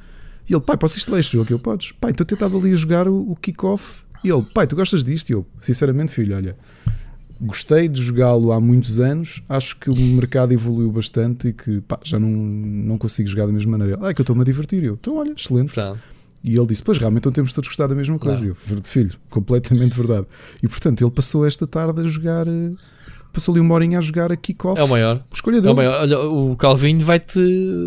E 0.49 0.55
ele, 0.55 0.63
pai, 0.63 0.79
posso 0.79 0.97
instalar 0.97 1.21
este 1.21 1.35
jogo? 1.37 1.53
Eu, 1.53 1.59
podes. 1.59 1.93
Pai, 1.93 2.11
estou 2.13 2.25
tentado 2.25 2.57
ali 2.57 2.73
a 2.73 2.77
jogar 2.77 3.07
o, 3.07 3.33
o 3.33 3.37
Kickoff. 3.37 4.01
E 4.25 4.31
ele, 4.31 4.43
pai, 4.55 4.67
tu 4.67 4.75
gostas 4.77 5.05
disto? 5.05 5.29
E 5.29 5.35
eu, 5.35 5.47
sinceramente, 5.61 6.11
filho, 6.11 6.35
olha, 6.35 6.57
gostei 7.41 7.89
de 7.89 8.03
jogá-lo 8.03 8.53
há 8.53 8.61
muitos 8.61 9.01
anos. 9.01 9.43
Acho 9.49 9.77
que 9.79 9.89
o 9.91 9.97
mercado 9.97 10.53
evoluiu 10.53 10.91
bastante 10.93 11.49
e 11.49 11.53
que 11.53 11.81
pá, 11.81 11.99
já 12.05 12.19
não, 12.19 12.29
não 12.29 12.99
consigo 12.99 13.29
jogar 13.29 13.47
da 13.47 13.53
mesma 13.53 13.77
maneira. 13.79 13.99
Ah, 14.03 14.11
é 14.11 14.15
que 14.15 14.21
eu 14.21 14.23
estou-me 14.23 14.43
a 14.43 14.45
divertir. 14.45 14.83
Eu, 14.85 14.95
então, 14.95 15.17
olha, 15.17 15.33
excelente. 15.37 15.73
Portanto, 15.75 15.99
E 16.43 16.57
ele 16.57 16.67
disse: 16.67 16.83
Pois 16.83 16.97
realmente 16.99 17.25
não 17.27 17.33
temos 17.33 17.53
todos 17.53 17.69
gostado 17.69 17.91
da 17.91 17.95
mesma 17.97 18.19
coisa. 18.19 18.47
Eu, 18.49 18.57
"Ver- 18.65 18.81
filho, 18.85 19.11
completamente 19.29 19.95
verdade. 19.95 20.27
E 20.63 20.69
portanto 20.69 21.03
ele 21.03 21.11
passou 21.11 21.47
esta 21.47 21.67
tarde 21.67 22.01
a 22.01 22.05
jogar. 22.07 22.47
eh, 22.49 22.71
Passou 23.33 23.53
ali 23.53 23.61
uma 23.61 23.75
horinha 23.75 23.99
a 23.99 24.03
jogar 24.03 24.33
a 24.33 24.37
kickoff. 24.37 24.81
é 24.81 24.83
o 24.85 24.89
maior. 24.89 25.19
Por 25.29 25.37
escolha 25.37 25.59
É 25.59 25.61
dele. 25.61 25.73
o 25.73 25.77
maior. 25.77 26.01
Olha, 26.01 26.19
o 26.19 26.57
Calvinho 26.57 26.99
vai-te 27.05 27.39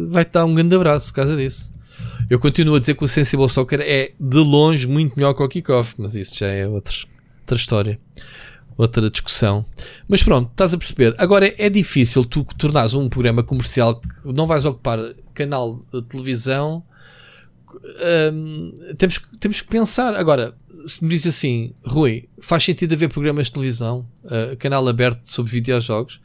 vai 0.08 0.24
-te 0.24 0.32
dar 0.34 0.46
um 0.46 0.54
grande 0.56 0.74
abraço 0.76 1.08
por 1.08 1.16
causa 1.16 1.36
disso. 1.36 1.72
Eu 2.30 2.40
continuo 2.40 2.76
a 2.76 2.80
dizer 2.80 2.96
que 2.96 3.04
o 3.04 3.08
Sensible 3.10 3.50
Soccer 3.50 3.82
é 3.82 4.14
de 4.20 4.38
longe 4.38 4.88
muito 4.88 5.16
melhor 5.18 5.34
que 5.34 5.44
o 5.44 5.48
Kickoff, 5.50 5.96
mas 5.98 6.16
isso 6.16 6.38
já 6.38 6.48
é 6.48 6.66
outra, 6.68 6.94
outra 7.42 7.58
história, 7.58 8.00
outra 8.78 9.10
discussão. 9.10 9.66
Mas 10.08 10.24
pronto, 10.24 10.50
estás 10.52 10.74
a 10.74 10.78
perceber. 10.78 11.16
Agora 11.18 11.54
é 11.58 11.70
difícil 11.70 12.24
tu 12.26 12.44
tornares 12.58 12.94
um 12.94 13.08
programa 13.10 13.44
comercial 13.44 14.00
que 14.00 14.34
não 14.34 14.48
vais 14.48 14.66
ocupar 14.66 15.00
canal 15.34 15.84
de 15.94 16.02
televisão. 16.04 16.84
Hum, 18.34 18.74
temos, 18.98 19.18
que- 19.18 19.38
temos 19.38 19.62
que 19.62 19.68
pensar. 19.68 20.16
Agora, 20.16 20.54
se 20.88 21.04
me 21.04 21.10
diz 21.10 21.26
assim, 21.26 21.74
Rui, 21.86 22.28
faz 22.40 22.64
sentido 22.64 22.94
haver 22.94 23.10
programas 23.10 23.48
de 23.48 23.54
televisão, 23.54 24.08
uh, 24.26 24.56
canal 24.58 24.88
aberto 24.88 25.26
sobre 25.26 25.52
videojogos? 25.52 26.20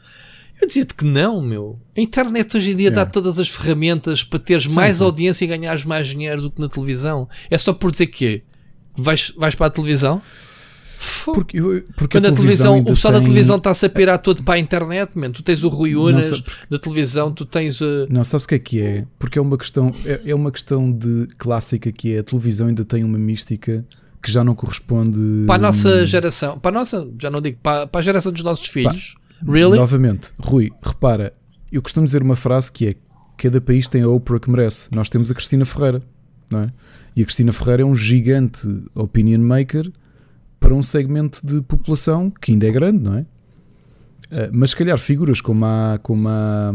Eu 0.60 0.66
dizia-te 0.66 0.92
que 0.94 1.04
não, 1.04 1.40
meu. 1.40 1.78
A 1.96 2.00
internet 2.00 2.56
hoje 2.56 2.72
em 2.72 2.76
dia 2.76 2.90
dá 2.90 3.02
Yeah. 3.02 3.12
todas 3.12 3.38
as 3.38 3.48
ferramentas 3.48 4.24
para 4.24 4.40
teres 4.40 4.64
Sim, 4.64 4.72
mais 4.72 4.96
sim. 4.96 5.04
audiência 5.04 5.44
e 5.44 5.48
ganhares 5.48 5.84
mais 5.84 6.08
dinheiro 6.08 6.42
do 6.42 6.50
que 6.50 6.60
na 6.60 6.68
televisão. 6.68 7.28
É 7.48 7.56
só 7.56 7.72
por 7.72 7.92
dizer 7.92 8.08
que 8.08 8.42
vais, 8.96 9.32
vais 9.36 9.54
para 9.54 9.68
a 9.68 9.70
televisão? 9.70 10.20
Porque, 11.32 11.58
eu- 11.60 11.82
porque 11.96 12.18
Quando 12.18 12.26
a 12.26 12.28
a 12.28 12.32
televisão, 12.32 12.74
ainda 12.74 12.90
o 12.90 12.94
pessoal 12.94 13.12
da 13.12 13.18
tem- 13.18 13.28
televisão 13.28 13.56
está-se 13.56 13.86
a 13.86 13.90
pirar 13.90 14.18
todo 14.18 14.42
para 14.42 14.54
a 14.54 14.58
internet, 14.58 15.16
man. 15.18 15.30
tu 15.30 15.42
tens 15.42 15.62
o 15.64 15.68
Rui 15.68 15.94
Unas 15.96 16.26
sei, 16.26 16.42
da 16.70 16.78
televisão, 16.78 17.32
tu 17.32 17.44
tens. 17.44 17.80
uh, 17.80 18.06
Não, 18.10 18.22
sabes 18.24 18.44
o 18.44 18.48
que 18.48 18.54
é 18.54 18.58
que 18.58 18.82
é? 18.82 19.06
Porque 19.18 19.38
é 19.38 19.42
uma 19.42 19.56
questão, 19.58 19.94
é, 20.04 20.20
é 20.26 20.34
uma 20.34 20.50
questão 20.50 20.90
de 20.92 21.26
clássica 21.38 21.90
que 21.92 22.14
é 22.14 22.18
a 22.20 22.22
televisão 22.22 22.68
ainda 22.68 22.84
tem 22.84 23.04
uma 23.04 23.18
mística 23.18 23.84
que 24.22 24.30
já 24.32 24.42
não 24.42 24.54
corresponde 24.54 25.44
para 25.46 25.54
a 25.54 25.58
nossa 25.58 26.04
geração, 26.06 26.58
para 26.58 26.70
a 26.76 26.80
nossa, 26.80 27.06
já 27.20 27.30
não 27.30 27.40
digo, 27.40 27.58
para, 27.62 27.86
para 27.86 27.98
a 28.00 28.02
geração 28.02 28.32
dos 28.32 28.42
nossos 28.42 28.66
filhos. 28.66 29.14
Really? 29.46 29.76
Novamente, 29.78 30.32
Rui, 30.40 30.72
repara, 30.82 31.32
eu 31.70 31.80
costumo 31.80 32.04
dizer 32.04 32.22
uma 32.22 32.34
frase 32.34 32.72
que 32.72 32.88
é 32.88 32.94
cada 33.36 33.60
país 33.60 33.86
tem 33.86 34.02
a 34.02 34.08
Oprah 34.08 34.40
que 34.40 34.50
merece. 34.50 34.92
Nós 34.92 35.08
temos 35.08 35.30
a 35.30 35.34
Cristina 35.34 35.64
Ferreira, 35.64 36.02
não 36.50 36.62
é? 36.62 36.66
E 37.14 37.22
a 37.22 37.24
Cristina 37.24 37.52
Ferreira 37.52 37.82
é 37.82 37.86
um 37.86 37.94
gigante 37.94 38.66
opinion 38.96 39.38
maker 39.40 39.88
para 40.58 40.74
um 40.74 40.82
segmento 40.82 41.40
de 41.44 41.62
população 41.62 42.30
que 42.30 42.52
ainda 42.52 42.66
é 42.66 42.70
grande, 42.70 42.98
não 42.98 43.16
é? 43.16 43.26
Ah, 44.30 44.50
Mas 44.52 44.70
se 44.70 44.76
calhar 44.76 44.98
figuras 44.98 45.40
como 45.40 45.64
a, 45.64 45.98
como 46.02 46.28
a, 46.28 46.72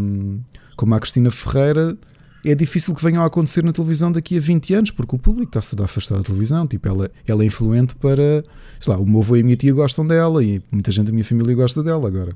como 0.76 0.96
a 0.96 1.00
Cristina 1.00 1.30
Ferreira 1.30 1.98
é 2.46 2.54
difícil 2.54 2.94
que 2.94 3.04
venham 3.04 3.24
a 3.24 3.26
acontecer 3.26 3.64
na 3.64 3.72
televisão 3.72 4.12
daqui 4.12 4.38
a 4.38 4.40
20 4.40 4.74
anos, 4.74 4.92
porque 4.92 5.16
o 5.16 5.20
público 5.20 5.50
está-se 5.50 5.72
todo 5.72 5.82
a 5.82 5.86
afastar 5.86 6.18
da 6.18 6.24
televisão. 6.24 6.68
Tipo, 6.68 6.90
ela, 6.90 7.12
ela 7.26 7.42
é 7.44 7.46
influente 7.46 7.96
para. 7.96 8.44
Sei 8.80 8.94
lá, 8.94 9.00
o 9.00 9.06
meu 9.06 9.22
avô 9.22 9.38
e 9.38 9.40
a 9.40 9.44
minha 9.44 9.56
tia 9.56 9.74
gostam 9.74 10.06
dela 10.06 10.44
e 10.44 10.62
muita 10.72 10.92
gente 10.92 11.06
da 11.06 11.14
minha 11.14 11.24
família 11.24 11.56
gosta 11.56 11.82
dela 11.82 12.06
agora. 12.06 12.36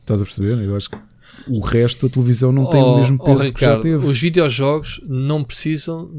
Estás 0.00 0.20
a 0.20 0.24
perceber? 0.24 0.62
Eu 0.62 0.76
acho 0.76 0.90
que 0.90 0.98
o 1.48 1.60
resto 1.60 2.06
da 2.06 2.12
televisão 2.12 2.52
não 2.52 2.68
tem 2.68 2.80
o 2.80 2.84
Oh, 2.84 2.96
mesmo 2.98 3.16
oh, 3.20 3.24
peso 3.24 3.52
que 3.52 3.60
já 3.60 3.68
Ricardo, 3.68 3.82
teve. 3.82 4.06
Os 4.06 4.20
videojogos 4.20 5.00
não 5.06 5.42
precisam 5.42 6.10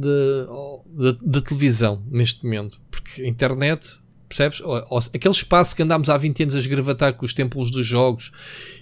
oh, 0.50 0.82
de 0.94 1.42
televisão 1.42 2.02
neste 2.10 2.44
momento, 2.44 2.82
porque 2.90 3.22
a 3.22 3.28
internet, 3.28 4.00
percebes? 4.36 4.62
Aquele 5.14 5.34
espaço 5.34 5.76
que 5.76 5.84
andámos 5.84 6.10
há 6.10 6.18
20 6.18 6.44
anos 6.44 6.56
a 6.56 6.60
esgravatar 6.60 7.14
com 7.14 7.26
os 7.26 7.34
templos 7.34 7.72
dos 7.72 7.86
jogos 7.86 8.32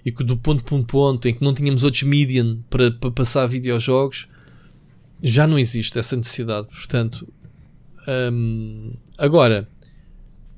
e 0.04 0.12
que 0.12 0.24
do 0.24 0.36
ponto 0.36 0.64
para 0.64 0.76
um 0.76 0.84
ponto 0.84 1.28
em 1.28 1.34
que 1.34 1.44
não 1.44 1.54
tínhamos 1.54 1.84
outros 1.84 2.04
medium 2.04 2.64
para, 2.70 2.92
para 2.92 3.12
passar 3.12 3.46
videojogos, 3.48 4.28
já 5.22 5.48
não 5.48 5.60
existe 5.60 5.98
essa 5.98 6.16
necessidade. 6.16 6.68
Portanto, 6.68 7.28
hum, 8.32 8.94
agora, 9.18 9.68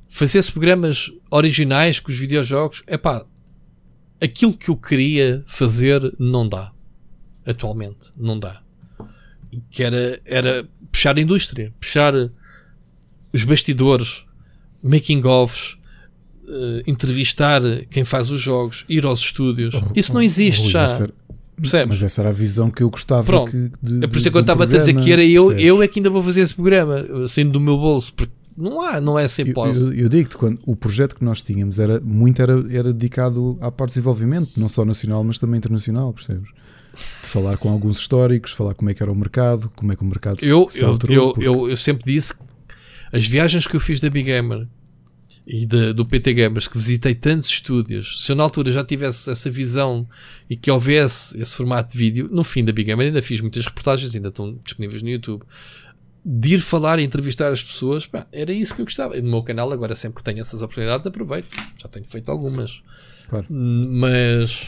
fazer-se 0.10 0.52
programas 0.52 1.12
originais 1.30 2.00
com 2.00 2.12
os 2.12 2.18
videojogos, 2.18 2.82
é 2.88 2.98
pá, 2.98 3.26
aquilo 4.22 4.58
que 4.58 4.70
eu 4.70 4.78
queria 4.78 5.44
fazer 5.46 6.02
não 6.18 6.48
dá. 6.48 6.72
Atualmente, 7.46 8.12
não 8.18 8.40
dá. 8.40 8.64
Que 9.70 9.84
era, 9.84 10.20
era 10.26 10.68
puxar 10.92 11.18
a 11.18 11.22
indústria, 11.22 11.74
puxar 11.80 12.14
os 13.32 13.44
bastidores, 13.44 14.26
making-ofs, 14.90 15.78
eh, 16.48 16.84
entrevistar 16.88 17.62
quem 17.90 18.04
faz 18.04 18.30
os 18.30 18.40
jogos, 18.40 18.86
ir 18.88 19.06
aos 19.06 19.20
estúdios. 19.20 19.74
Isso 19.96 20.14
não 20.14 20.22
existe 20.22 20.62
Rui, 20.64 20.72
já. 20.72 20.84
essa 20.84 21.10
Percebes? 21.58 21.88
Mas 21.88 22.04
essa 22.04 22.22
era 22.22 22.30
a 22.32 22.34
visão 22.34 22.70
que 22.70 22.84
eu 22.84 22.90
gostava 22.90 23.24
Pronto. 23.24 23.50
que, 23.50 23.72
de, 23.82 24.04
É 24.04 24.08
por 24.08 24.18
isso 24.18 24.28
é 24.28 24.32
que 24.32 24.36
eu 24.36 24.42
estava 24.42 24.64
a 24.66 24.68
dizer 24.68 24.94
que 24.94 25.10
era 25.14 25.24
eu, 25.24 25.44
percebes? 25.48 25.66
eu 25.66 25.82
é 25.82 25.88
que 25.88 26.00
ainda 26.00 26.10
vou 26.10 26.22
fazer 26.22 26.42
esse 26.42 26.54
programa, 26.54 27.06
saindo 27.30 27.54
do 27.54 27.62
meu 27.62 27.78
bolso, 27.78 28.14
porque 28.14 28.34
não 28.58 28.82
há, 28.82 29.00
não 29.00 29.18
é 29.18 29.26
sem 29.30 29.48
Eu, 29.48 29.54
posse. 29.54 29.80
eu, 29.80 29.94
eu 29.94 30.10
digo-te, 30.10 30.36
quando 30.38 30.60
o 30.66 30.76
projeto 30.76 31.16
que 31.16 31.24
nós 31.24 31.42
tínhamos 31.42 31.80
era 31.80 32.02
muito 32.02 32.42
era, 32.42 32.54
era 32.70 32.92
dedicado 32.92 33.58
à 33.62 33.72
parte 33.72 33.92
de 33.92 33.94
desenvolvimento, 33.96 34.52
não 34.58 34.68
só 34.68 34.84
nacional, 34.84 35.24
mas 35.24 35.40
também 35.40 35.58
internacional, 35.58 36.12
percebes? 36.12 36.50
De 37.24 37.28
falar 37.30 37.56
com 37.56 37.70
alguns 37.70 38.00
históricos, 38.00 38.52
falar 38.52 38.74
como 38.74 38.90
é 38.90 38.94
que 38.94 39.02
era 39.02 39.12
o 39.12 39.16
mercado, 39.16 39.72
como 39.78 39.94
é 39.94 39.96
que 39.96 40.04
o 40.04 40.06
mercado 40.06 40.44
Eu, 40.44 40.68
se 40.70 40.84
eu, 40.84 40.90
alterou. 40.90 41.16
eu, 41.16 41.34
porque- 41.34 41.48
eu, 41.48 41.70
eu 41.70 41.78
sempre 41.78 42.04
disse 42.12 42.34
que 42.36 42.42
as 43.16 43.26
viagens 43.28 43.66
que 43.68 43.76
eu 43.76 43.80
fiz 43.80 44.00
da 44.00 44.10
Big 44.10 44.26
Gamer 44.28 44.68
e 45.48 45.66
da- 45.66 45.92
do 45.94 46.06
PT 46.06 46.34
Gamers, 46.34 46.68
que 46.68 46.78
visitei 46.78 47.14
tantos 47.14 47.48
estúdios, 47.48 48.24
se 48.24 48.32
eu 48.32 48.36
na 48.36 48.44
altura 48.44 48.72
já 48.72 48.84
tivesse 48.84 49.30
essa 49.30 49.50
visão 49.50 50.08
e 50.50 50.56
que 50.56 50.72
houvesse 50.72 51.40
esse 51.40 51.56
formato 51.56 51.92
de 51.94 51.98
vídeo, 51.98 52.28
no 52.32 52.44
fim 52.44 52.64
da 52.66 52.72
Big 52.72 52.88
Gamer 52.88 53.08
ainda 53.08 53.22
fiz 53.22 53.42
muitas 53.42 53.66
reportagens, 53.66 54.16
ainda 54.16 54.30
estão 54.30 54.60
disponíveis 54.64 55.04
no 55.04 55.10
YouTube, 55.10 55.44
de 56.28 56.56
ir 56.56 56.60
falar 56.60 56.98
e 57.00 57.04
entrevistar 57.04 57.52
as 57.54 57.64
pessoas, 57.64 58.08
pá, 58.08 58.26
era 58.32 58.52
isso 58.52 58.74
que 58.74 58.82
eu 58.82 58.86
gostava. 58.86 59.16
E 59.16 59.22
no 59.22 59.30
meu 59.30 59.44
canal, 59.44 59.72
agora 59.72 59.94
sempre 59.96 60.18
que 60.18 60.24
tenho 60.24 60.42
essas 60.42 60.64
oportunidades, 60.64 61.06
aproveito. 61.06 61.48
Já 61.80 61.88
tenho 61.88 62.06
feito 62.06 62.32
algumas. 62.32 62.82
Claro. 63.28 63.46
Mas. 63.50 64.68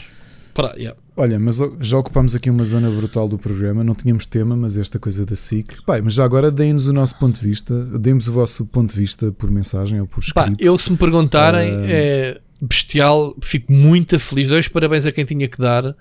Para, 0.54 0.76
yeah. 0.76 0.96
Olha, 1.20 1.38
mas 1.38 1.58
já 1.80 1.98
ocupámos 1.98 2.34
aqui 2.36 2.48
uma 2.48 2.64
zona 2.64 2.88
brutal 2.90 3.28
do 3.28 3.36
programa, 3.36 3.82
não 3.82 3.92
tínhamos 3.94 4.24
tema, 4.24 4.56
mas 4.56 4.76
esta 4.78 4.98
coisa 5.00 5.26
da 5.26 5.34
SIC. 5.34 5.82
Pai, 5.84 6.00
mas 6.00 6.14
já 6.14 6.24
agora 6.24 6.50
deem-nos 6.50 6.86
o 6.86 6.92
nosso 6.92 7.18
ponto 7.18 7.40
de 7.40 7.46
vista, 7.46 7.74
deem-nos 7.98 8.28
o 8.28 8.32
vosso 8.32 8.64
ponto 8.66 8.94
de 8.94 9.00
vista 9.00 9.32
por 9.32 9.50
mensagem 9.50 10.00
ou 10.00 10.06
por 10.06 10.22
Pá, 10.32 10.42
escrito. 10.44 10.62
eu 10.62 10.78
se 10.78 10.92
me 10.92 10.96
perguntarem, 10.96 11.70
Ah. 11.70 11.86
é 11.88 12.40
bestial, 12.62 13.34
fico 13.42 13.72
muito 13.72 14.18
feliz. 14.20 14.48
Dois 14.48 14.68
parabéns 14.68 15.06
a 15.06 15.12
quem 15.12 15.24
tinha 15.24 15.48
que 15.48 15.58
dar. 15.58 15.86
A 15.86 15.94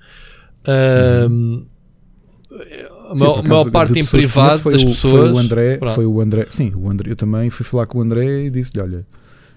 Sim, 1.27 3.25
a 3.25 3.41
maior 3.43 3.71
parte 3.71 3.99
em 3.99 4.05
privado 4.05 4.71
das 4.71 4.81
o, 4.83 4.87
pessoas. 4.87 5.23
Foi 5.23 5.31
o 5.31 5.37
André, 5.37 5.77
Pronto. 5.77 5.95
foi 5.95 6.05
o 6.05 6.21
André. 6.21 6.47
Sim, 6.49 6.71
o 6.75 6.89
André. 6.89 7.11
Eu 7.11 7.15
também 7.15 7.49
fui 7.49 7.65
falar 7.65 7.85
com 7.87 7.99
o 7.99 8.01
André 8.01 8.45
e 8.45 8.51
disse-lhe: 8.51 8.81
Olha, 8.81 9.05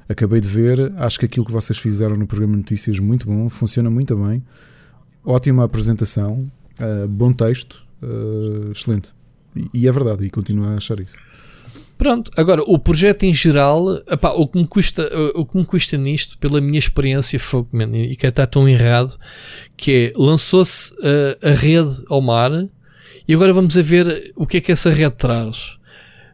acabei 0.09 0.41
de 0.41 0.49
ver, 0.49 0.93
acho 0.97 1.19
que 1.19 1.25
aquilo 1.27 1.45
que 1.45 1.53
vocês 1.53 1.79
fizeram 1.79 2.17
no 2.17 2.27
programa 2.27 2.53
de 2.55 2.59
notícias 2.59 2.99
muito 2.99 3.27
bom, 3.27 3.49
funciona 3.49 3.89
muito 3.91 4.17
bem, 4.17 4.43
ótima 5.25 5.65
apresentação, 5.65 6.51
ah, 6.79 7.07
bom 7.09 7.33
texto, 7.33 7.83
ah, 8.03 8.71
excelente. 8.71 9.09
E, 9.55 9.83
e 9.83 9.89
é 9.89 9.93
verdade, 9.93 10.27
e 10.27 10.31
continuo 10.31 10.67
a 10.67 10.75
achar 10.75 10.99
isso. 11.01 11.17
Pronto, 11.99 12.31
agora 12.35 12.63
o 12.63 12.79
projeto 12.79 13.25
em 13.25 13.35
geral, 13.35 13.95
epá, 14.11 14.31
o, 14.31 14.49
que 14.49 14.59
me 14.59 14.67
custa, 14.67 15.07
o 15.35 15.45
que 15.45 15.59
me 15.59 15.67
custa 15.67 15.99
nisto, 15.99 16.39
pela 16.39 16.59
minha 16.59 16.79
experiência, 16.79 17.39
foi, 17.39 17.67
man, 17.71 17.95
e 17.95 18.17
que 18.17 18.27
está 18.27 18.47
tão 18.47 18.67
errado, 18.67 19.19
que 19.77 19.93
é 19.93 20.19
lançou-se 20.19 20.93
a, 21.43 21.51
a 21.51 21.53
rede 21.53 22.03
ao 22.09 22.23
mar 22.23 22.51
e 23.29 23.35
agora 23.35 23.53
vamos 23.53 23.77
a 23.77 23.83
ver 23.83 24.33
o 24.35 24.47
que 24.47 24.57
é 24.57 24.61
que 24.63 24.73
essa 24.73 24.89
rede 24.91 25.15
traz. 25.17 25.77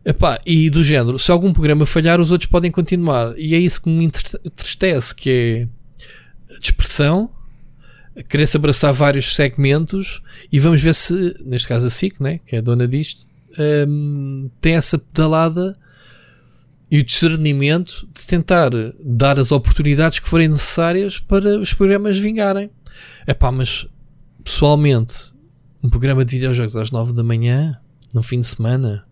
Epá, 0.04 0.40
e 0.46 0.70
do 0.70 0.84
género, 0.84 1.18
se 1.18 1.32
algum 1.32 1.52
programa 1.52 1.84
falhar, 1.84 2.20
os 2.20 2.30
outros 2.30 2.48
podem 2.48 2.70
continuar. 2.70 3.36
E 3.36 3.52
é 3.52 3.58
isso 3.58 3.82
que 3.82 3.88
me 3.88 4.04
entriste- 4.04 4.38
entristece, 4.44 5.12
que 5.12 5.30
é 5.30 5.68
dispersão, 6.60 7.28
querer-se 8.24 8.56
abraçar 8.56 8.92
vários 8.92 9.34
segmentos 9.34 10.22
e 10.50 10.58
vamos 10.58 10.82
ver 10.82 10.94
se, 10.94 11.36
neste 11.44 11.68
caso 11.68 11.86
a 11.86 11.90
SIC, 11.90 12.20
né, 12.20 12.38
que 12.44 12.56
é 12.56 12.58
a 12.58 12.62
dona 12.62 12.88
disto, 12.88 13.26
hum, 13.88 14.50
tem 14.60 14.74
essa 14.74 14.98
pedalada 14.98 15.76
e 16.90 16.98
o 16.98 17.04
discernimento 17.04 18.08
de 18.14 18.26
tentar 18.26 18.70
dar 19.04 19.38
as 19.38 19.50
oportunidades 19.52 20.18
que 20.18 20.28
forem 20.28 20.48
necessárias 20.48 21.18
para 21.18 21.58
os 21.58 21.74
programas 21.74 22.18
vingarem. 22.18 22.70
É 23.26 23.34
pá, 23.34 23.50
mas 23.50 23.86
pessoalmente, 24.42 25.34
um 25.82 25.90
programa 25.90 26.24
de 26.24 26.36
videojogos 26.36 26.76
às 26.76 26.90
9 26.90 27.12
da 27.12 27.24
manhã, 27.24 27.78
no 28.14 28.22
fim 28.22 28.40
de 28.40 28.46
semana, 28.46 29.04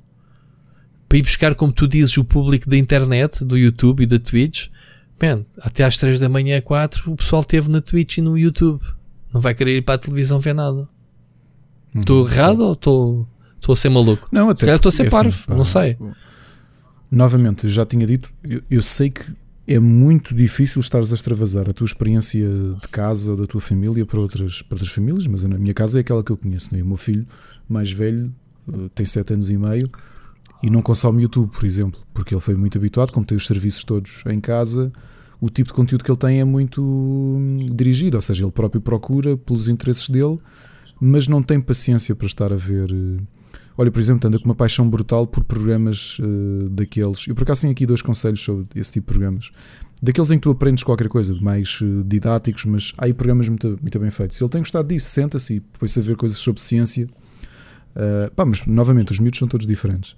para 1.08 1.18
ir 1.18 1.22
buscar, 1.22 1.54
como 1.54 1.72
tu 1.72 1.86
dizes, 1.86 2.16
o 2.16 2.24
público 2.24 2.68
da 2.68 2.76
internet, 2.76 3.44
do 3.44 3.58
YouTube 3.58 4.04
e 4.04 4.06
da 4.06 4.18
Twitch, 4.18 4.68
man, 5.20 5.44
até 5.58 5.84
às 5.84 5.96
3 5.96 6.20
da 6.20 6.28
manhã, 6.28 6.60
4, 6.60 7.12
o 7.12 7.16
pessoal 7.16 7.42
esteve 7.42 7.70
na 7.70 7.80
Twitch 7.80 8.18
e 8.18 8.20
no 8.20 8.36
YouTube. 8.36 8.82
Não 9.32 9.40
vai 9.40 9.54
querer 9.54 9.78
ir 9.78 9.82
para 9.82 9.94
a 9.94 9.98
televisão 9.98 10.38
ver 10.38 10.54
nada. 10.54 10.88
Estou 11.94 12.28
errado 12.28 12.60
ou 12.60 12.72
estou 12.72 13.72
a 13.72 13.76
ser 13.76 13.88
maluco? 13.88 14.28
Não, 14.30 14.50
até 14.50 14.74
estou 14.74 14.88
a 14.88 14.92
ser 14.92 15.06
é 15.06 15.10
parvo, 15.10 15.46
pá, 15.46 15.54
não 15.54 15.64
sei. 15.64 15.96
Novamente, 17.10 17.64
eu 17.64 17.70
já 17.70 17.86
tinha 17.86 18.06
dito, 18.06 18.32
eu, 18.42 18.60
eu 18.68 18.82
sei 18.82 19.10
que 19.10 19.24
é 19.66 19.78
muito 19.78 20.34
difícil 20.34 20.80
estares 20.80 21.10
a 21.12 21.14
extravasar 21.14 21.70
a 21.70 21.72
tua 21.72 21.84
experiência 21.84 22.46
de 22.80 22.88
casa 22.88 23.30
ou 23.30 23.36
da 23.36 23.46
tua 23.46 23.60
família 23.60 24.04
para 24.04 24.20
outras, 24.20 24.60
para 24.62 24.74
outras 24.74 24.90
famílias, 24.90 25.26
mas 25.26 25.44
a 25.44 25.48
minha 25.48 25.72
casa 25.72 25.98
é 25.98 26.00
aquela 26.00 26.22
que 26.22 26.30
eu 26.30 26.36
conheço. 26.36 26.74
Né? 26.74 26.82
O 26.82 26.86
meu 26.86 26.96
filho 26.96 27.26
mais 27.68 27.90
velho 27.90 28.32
eh, 28.72 28.90
tem 28.94 29.06
7 29.06 29.32
anos 29.32 29.50
e 29.50 29.56
meio 29.56 29.88
e 30.62 30.70
não 30.70 30.82
consome 30.82 31.22
YouTube, 31.22 31.50
por 31.50 31.64
exemplo, 31.64 32.00
porque 32.12 32.34
ele 32.34 32.40
foi 32.40 32.54
muito 32.54 32.78
habituado, 32.78 33.12
como 33.12 33.26
tem 33.26 33.36
os 33.36 33.46
serviços 33.46 33.84
todos 33.84 34.22
em 34.26 34.40
casa, 34.40 34.90
o 35.40 35.50
tipo 35.50 35.68
de 35.68 35.74
conteúdo 35.74 36.04
que 36.04 36.10
ele 36.10 36.18
tem 36.18 36.40
é 36.40 36.44
muito 36.44 36.82
hum, 36.82 37.66
dirigido, 37.70 38.16
ou 38.16 38.22
seja, 38.22 38.44
ele 38.44 38.52
próprio 38.52 38.80
procura 38.80 39.36
pelos 39.36 39.68
interesses 39.68 40.08
dele, 40.08 40.38
mas 41.00 41.28
não 41.28 41.42
tem 41.42 41.60
paciência 41.60 42.14
para 42.14 42.26
estar 42.26 42.52
a 42.52 42.56
ver. 42.56 42.90
eh, 42.90 43.22
Olha, 43.76 43.90
por 43.90 43.98
exemplo, 43.98 44.28
anda 44.28 44.38
com 44.38 44.44
uma 44.44 44.54
paixão 44.54 44.88
brutal 44.88 45.26
por 45.26 45.42
programas 45.42 46.18
eh, 46.20 46.68
daqueles. 46.70 47.26
Eu 47.26 47.34
por 47.34 47.42
acaso 47.42 47.62
tenho 47.62 47.72
aqui 47.72 47.84
dois 47.84 48.00
conselhos 48.00 48.40
sobre 48.40 48.66
esse 48.76 48.92
tipo 48.92 49.06
de 49.06 49.18
programas. 49.18 49.50
Daqueles 50.00 50.30
em 50.30 50.36
que 50.36 50.42
tu 50.42 50.50
aprendes 50.50 50.84
qualquer 50.84 51.08
coisa, 51.08 51.34
mais 51.40 51.80
eh, 51.82 52.02
didáticos, 52.06 52.64
mas 52.66 52.92
há 52.96 53.06
aí 53.06 53.12
programas 53.12 53.48
muito, 53.48 53.78
muito 53.80 53.98
bem 53.98 54.10
feitos. 54.10 54.40
Ele 54.40 54.48
tem 54.48 54.60
gostado 54.60 54.86
disso, 54.86 55.10
senta-se 55.10 55.56
e 55.56 55.60
depois 55.60 55.98
a 55.98 56.00
ver 56.00 56.16
coisas 56.16 56.38
sobre 56.38 56.62
ciência. 56.62 57.08
Uh, 57.96 58.32
pá, 58.34 58.44
mas 58.44 58.66
novamente, 58.66 59.12
os 59.12 59.20
miúdos 59.20 59.38
são 59.38 59.46
todos 59.46 59.66
diferentes. 59.66 60.16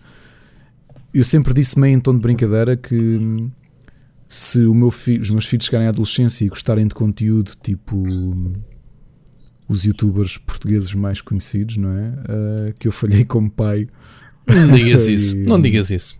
Eu 1.17 1.25
sempre 1.25 1.55
disse 1.55 1.79
meio 1.79 1.95
em 1.95 1.99
tom 1.99 2.13
de 2.13 2.21
brincadeira 2.21 2.77
que 2.77 2.95
hum, 2.95 3.51
se 4.29 4.59
meu 4.59 4.91
fi- 4.91 5.19
os 5.19 5.31
meus 5.31 5.47
filhos 5.47 5.65
chegarem 5.65 5.87
à 5.87 5.89
adolescência 5.89 6.45
e 6.45 6.49
gostarem 6.49 6.87
de 6.87 6.95
conteúdo 6.95 7.53
tipo 7.63 7.97
hum, 7.97 8.53
os 9.67 9.87
youtubers 9.87 10.37
portugueses 10.37 10.93
mais 10.93 11.23
conhecidos, 11.23 11.79
não 11.79 11.89
é? 11.91 12.09
Uh, 12.11 12.75
que 12.79 12.87
eu 12.87 12.93
falhei 12.93 13.25
como 13.25 13.51
pai. 13.51 13.89
Não 14.47 14.69
digas 14.77 15.09
isso. 15.09 15.35
Não 15.49 15.59
digas 15.59 15.91
isso. 15.91 16.19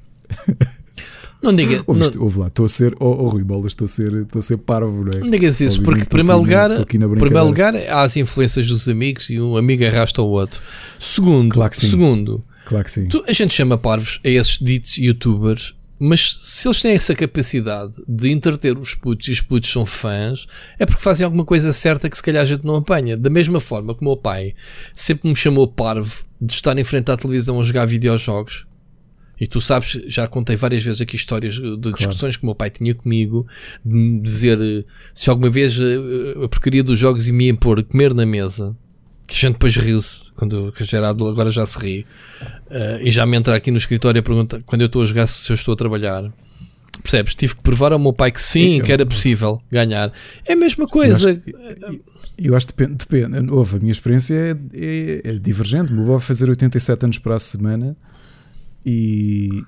Não 1.43 1.55
diga, 1.55 1.85
Ouviste, 1.87 2.17
não, 2.17 2.25
ouve 2.25 2.39
lá, 2.41 2.47
estou 2.47 2.65
a 2.65 2.69
ser, 2.69 2.97
oh, 2.99 3.25
oh 3.25 3.29
Rui 3.29 3.45
Bolas, 3.45 3.73
estou 3.73 3.85
a 3.85 3.89
ser, 3.89 4.13
estou 4.15 4.39
a 4.39 4.43
ser 4.43 4.57
parvo, 4.57 5.05
não 5.05 5.19
é? 5.19 5.21
não 5.21 5.31
digas 5.31 5.61
isso, 5.61 5.83
porque 5.83 6.03
em 6.03 6.07
primeiro 6.07 6.41
lugar, 6.41 6.71
primeiro 6.87 7.45
lugar 7.45 7.77
há 7.77 8.01
as 8.01 8.17
influências 8.17 8.67
dos 8.67 8.89
amigos 8.89 9.29
e 9.29 9.39
um 9.39 9.57
amigo 9.57 9.85
arrasta 9.85 10.23
o 10.23 10.29
outro. 10.29 10.59
Segundo, 10.99 11.53
Claro 11.53 11.75
segundo 11.75 12.41
Claro 12.67 12.85
que 12.85 12.91
sim. 12.91 13.09
tu- 13.09 13.25
a 13.27 13.33
gente 13.33 13.55
chama 13.55 13.79
parvos 13.79 14.21
a 14.25 14.29
esses 14.29 14.59
ditos 14.59 14.99
youtubers, 14.99 15.75
mas 15.99 16.39
se 16.43 16.69
eles 16.69 16.83
têm 16.83 16.93
essa 16.93 17.15
capacidade 17.15 17.95
de 18.07 18.31
entreter 18.31 18.77
os 18.77 18.95
putos 18.95 19.29
e 19.29 19.33
os 19.33 19.41
putos 19.41 19.71
são 19.73 19.87
fãs, 19.87 20.47
é 20.79 20.85
porque 20.85 21.01
fazem 21.01 21.25
alguma 21.25 21.45
coisa 21.45 21.73
certa 21.73 22.11
que 22.11 22.17
se 22.17 22.23
calhar 22.23 22.43
a 22.43 22.47
gente 22.47 22.67
não 22.67 22.77
apanha. 22.77 23.17
Da 23.17 23.31
mesma 23.31 23.61
forma 23.61 23.95
que 23.95 24.03
o 24.03 24.05
meu 24.05 24.17
pai 24.19 24.53
sempre 24.93 25.27
me 25.29 25.35
chamou 25.35 25.67
parvo 25.67 26.23
de 26.39 26.53
estar 26.53 26.77
em 26.77 26.85
frente 26.85 27.11
à 27.11 27.17
televisão 27.17 27.59
a 27.59 27.63
jogar 27.63 27.87
videojogos. 27.87 28.67
E 29.41 29.47
tu 29.47 29.61
sabes, 29.61 29.99
já 30.09 30.27
contei 30.27 30.57
várias 30.57 30.83
vezes 30.83 31.01
aqui 31.01 31.15
histórias 31.15 31.55
de 31.55 31.77
discussões 31.93 32.37
que 32.37 32.43
o 32.43 32.47
meu 32.47 32.55
pai 32.55 32.69
tinha 32.71 32.95
comigo, 32.95 33.47
de 33.85 33.95
me 33.95 34.21
dizer 34.21 34.59
eh, 34.61 34.85
se 35.15 35.29
alguma 35.31 35.51
vez 35.51 35.79
eh, 35.79 36.45
a 36.45 36.49
porcaria 36.49 36.83
dos 36.83 36.99
jogos 36.99 37.29
me 37.29 37.47
ia 37.47 37.55
pôr 37.55 37.83
comer 37.85 38.13
na 38.15 38.25
mesa, 38.25 38.75
que 39.27 39.35
a 39.35 39.39
gente 39.39 39.53
depois 39.55 39.77
riu-se, 39.77 40.31
quando 40.35 40.73
era 40.93 41.09
adulto, 41.09 41.33
agora 41.33 41.51
já 41.51 41.67
se 41.67 41.79
ri, 41.79 42.07
eh, 42.71 43.01
e 43.03 43.11
já 43.11 43.27
me 43.27 43.37
entra 43.37 43.57
aqui 43.57 43.71
no 43.71 43.77
escritório 43.77 44.21
a 44.21 44.23
perguntar 44.23 44.63
quando 44.65 44.83
eu 44.83 44.87
estou 44.87 45.03
a 45.03 45.05
jogar 45.07 45.27
se 45.27 45.51
eu 45.51 45.55
estou 45.55 45.75
a 45.75 45.77
trabalhar. 45.77 46.31
Percebes? 47.03 47.35
Tive 47.35 47.57
que 47.57 47.63
provar 47.63 47.93
ao 47.93 47.99
meu 47.99 48.13
pai 48.13 48.33
que 48.33 48.41
sim, 48.41 48.79
Eu- 48.79 48.85
que 48.85 48.93
era 48.93 49.05
possível 49.05 49.61
ganhar. 49.71 50.11
É 50.47 50.55
a 50.55 50.57
mesma 50.57 50.87
coisa. 50.87 51.41
Eu 52.39 52.57
acho 52.57 52.69
que 52.69 52.73
depende, 52.75 52.97
depende. 53.07 53.53
Houve, 53.53 53.77
a 53.77 53.79
minha 53.81 53.93
experiência 53.93 54.35
é, 54.35 54.57
é- 54.75 55.21
é 55.25 55.33
divergente. 55.39 55.93
O 55.93 56.01
avô 56.01 56.13
vai 56.13 56.21
fazer 56.21 56.49
87 56.49 57.05
anos 57.05 57.19
para 57.19 57.35
a 57.37 57.39
semana 57.39 57.97
e, 58.85 59.63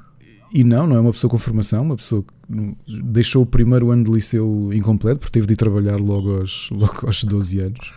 e 0.53 0.65
não, 0.65 0.87
não 0.87 0.97
é 0.97 1.01
uma 1.01 1.13
pessoa 1.13 1.31
com 1.31 1.39
formação, 1.39 1.83
uma 1.83 1.97
pessoa 1.97 2.23
que 2.23 2.75
deixou 3.05 3.43
o 3.43 3.47
primeiro 3.47 3.91
ano 3.91 4.05
de 4.05 4.11
liceu 4.11 4.71
incompleto 4.73 5.21
porque 5.21 5.33
teve 5.33 5.47
de 5.47 5.53
ir 5.53 5.57
trabalhar 5.57 5.97
logo 5.97 6.41
aos, 6.41 6.71
logo 6.73 7.07
aos 7.07 7.25
12 7.25 7.61
anos. 7.61 7.93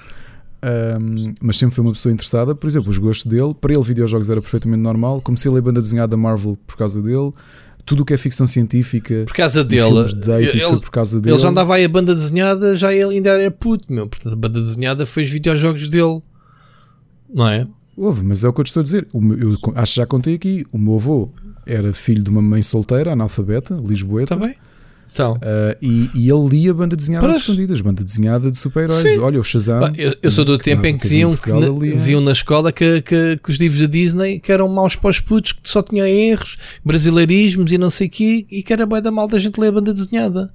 Ahm, 0.63 1.33
mas 1.41 1.57
sempre 1.57 1.75
foi 1.75 1.83
uma 1.83 1.91
pessoa 1.93 2.13
interessada. 2.13 2.53
Por 2.53 2.67
exemplo, 2.67 2.89
os 2.89 2.97
gostos 2.97 3.25
dele, 3.31 3.53
para 3.59 3.73
ele, 3.73 3.81
videojogos 3.83 4.29
era 4.29 4.39
perfeitamente 4.41 4.81
normal. 4.81 5.19
Comecei 5.21 5.49
a 5.51 5.53
ler 5.55 5.61
banda 5.61 5.81
desenhada 5.81 6.09
da 6.11 6.17
Marvel 6.17 6.57
por 6.67 6.77
causa 6.77 7.01
dele. 7.01 7.31
Tudo 7.83 8.03
o 8.03 8.05
que 8.05 8.13
é 8.13 8.17
ficção 8.17 8.45
científica, 8.45 9.23
Por 9.25 9.33
causa 9.35 9.63
dele, 9.63 10.03
de 10.05 10.15
date, 10.15 10.57
ele, 10.57 10.79
por 10.79 10.91
causa 10.91 11.19
dele. 11.19 11.33
ele 11.33 11.41
já 11.41 11.49
andava 11.49 11.73
aí 11.73 11.83
a 11.83 11.89
banda 11.89 12.13
desenhada, 12.13 12.75
já 12.75 12.93
ele 12.93 13.15
ainda 13.15 13.31
era 13.31 13.49
puto, 13.49 13.91
meu. 13.91 14.07
Portanto, 14.07 14.33
a 14.33 14.35
banda 14.35 14.61
desenhada 14.61 15.03
foi 15.05 15.23
os 15.23 15.31
videojogos 15.31 15.88
dele, 15.88 16.21
não 17.33 17.47
é? 17.47 17.67
Houve, 17.97 18.23
mas 18.23 18.43
é 18.43 18.47
o 18.47 18.53
que 18.53 18.61
eu 18.61 18.63
te 18.63 18.67
estou 18.67 18.81
a 18.81 18.83
dizer. 18.83 19.07
Meu- 19.13 19.53
eu 19.53 19.57
acho 19.75 19.93
que 19.93 19.97
já 19.97 20.05
contei 20.05 20.35
aqui. 20.35 20.65
O 20.71 20.77
meu 20.77 20.95
avô 20.95 21.29
era 21.65 21.91
filho 21.91 22.23
de 22.23 22.29
uma 22.29 22.41
mãe 22.41 22.61
solteira, 22.61 23.13
analfabeta, 23.13 23.73
lisboeta. 23.83 24.35
Está 24.35 24.45
bem? 24.45 24.55
Então, 25.13 25.38
ah, 25.41 25.75
e, 25.81 26.09
e 26.15 26.29
ele 26.29 26.47
lia 26.49 26.73
banda 26.73 26.95
desenhada 26.95 27.25
Pois. 27.27 27.38
escondidas, 27.38 27.81
banda 27.81 28.03
desenhada 28.03 28.49
de 28.49 28.57
super-heróis. 28.57 29.17
Olha, 29.17 29.39
o 29.39 29.43
Shazam. 29.43 29.91
Eu, 29.97 30.15
eu 30.21 30.31
sou 30.31 30.45
do 30.45 30.57
que 30.57 30.63
tempo 30.63 30.85
em 30.85 30.95
que 30.97 31.03
diziam, 31.03 31.35
que 31.35 31.51
na, 31.51 31.67
lia. 31.67 31.95
diziam 31.97 32.21
na 32.21 32.31
escola 32.31 32.71
que, 32.71 33.01
que, 33.01 33.38
que 33.43 33.49
os 33.49 33.57
livros 33.57 33.81
da 33.81 33.88
Disney 33.88 34.39
que 34.39 34.51
eram 34.51 34.69
maus 34.69 34.95
para 34.95 35.09
os 35.09 35.19
putos, 35.19 35.51
que 35.53 35.67
só 35.69 35.81
tinham 35.81 36.05
erros, 36.07 36.57
brasileirismos 36.83 37.71
e 37.71 37.77
não 37.77 37.89
sei 37.89 38.07
o 38.07 38.09
quê, 38.09 38.45
e 38.49 38.63
que 38.63 38.71
era 38.71 38.85
bem 38.85 39.01
da 39.01 39.11
mal 39.11 39.27
da 39.27 39.38
gente 39.39 39.59
ler 39.59 39.67
a 39.67 39.71
banda 39.73 39.93
desenhada. 39.93 40.51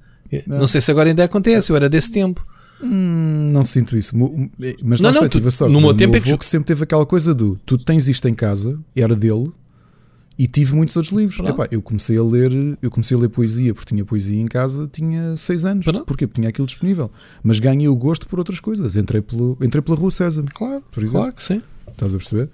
Não. 0.46 0.60
Não. 0.60 0.66
sei 0.66 0.80
se 0.80 0.90
agora 0.90 1.08
ainda 1.08 1.24
acontece, 1.24 1.70
eu 1.70 1.76
era 1.76 1.88
desse 1.88 2.10
tempo. 2.10 2.44
Hum, 2.82 3.50
não 3.52 3.64
sinto 3.64 3.96
isso. 3.96 4.14
Mas 4.82 5.00
Não, 5.00 5.06
lá 5.06 5.10
está, 5.10 5.12
não, 5.12 5.22
eu 5.22 5.28
tive 5.28 5.44
tu- 5.44 5.48
a 5.48 5.50
sorte. 5.50 5.72
no 5.72 5.80
meu 5.80 5.90
O 5.90 5.94
tempo 5.94 6.16
é 6.16 6.20
que 6.20 6.26
avô 6.26 6.34
jo- 6.34 6.38
que 6.38 6.46
sempre 6.46 6.66
teve 6.66 6.82
aquela 6.84 7.06
coisa 7.06 7.34
do 7.34 7.58
tu 7.64 7.78
tens 7.78 8.08
isto 8.08 8.28
em 8.28 8.34
casa, 8.34 8.78
era 8.94 9.14
dele. 9.14 9.50
E 10.38 10.46
tive 10.46 10.74
muitos 10.74 10.94
outros 10.96 11.14
livros. 11.14 11.38
Epá, 11.48 11.66
eu 11.70 11.80
comecei 11.80 12.18
a 12.18 12.22
ler, 12.22 12.52
eu 12.82 12.90
comecei 12.90 13.16
a 13.16 13.20
ler 13.20 13.28
poesia 13.30 13.72
porque 13.72 13.88
tinha 13.94 14.04
poesia 14.04 14.38
em 14.40 14.46
casa, 14.46 14.86
tinha 14.92 15.34
6 15.34 15.64
anos. 15.64 15.84
Pronto. 15.84 16.04
Porquê? 16.04 16.26
Porque 16.26 16.40
tinha 16.40 16.50
aquilo 16.50 16.66
disponível. 16.66 17.10
Mas 17.42 17.58
ganhei 17.58 17.88
o 17.88 17.96
gosto 17.96 18.28
por 18.28 18.38
outras 18.38 18.60
coisas. 18.60 18.96
Entrei, 18.96 19.22
pelo, 19.22 19.56
entrei 19.62 19.82
pela 19.82 19.96
Rua 19.96 20.10
César, 20.10 20.44
Claro, 20.54 20.82
por 20.92 21.02
exemplo. 21.02 21.20
claro 21.20 21.32
que 21.34 21.42
sim. 21.42 21.62
Estás 21.90 22.14
a 22.14 22.18
perceber? 22.18 22.50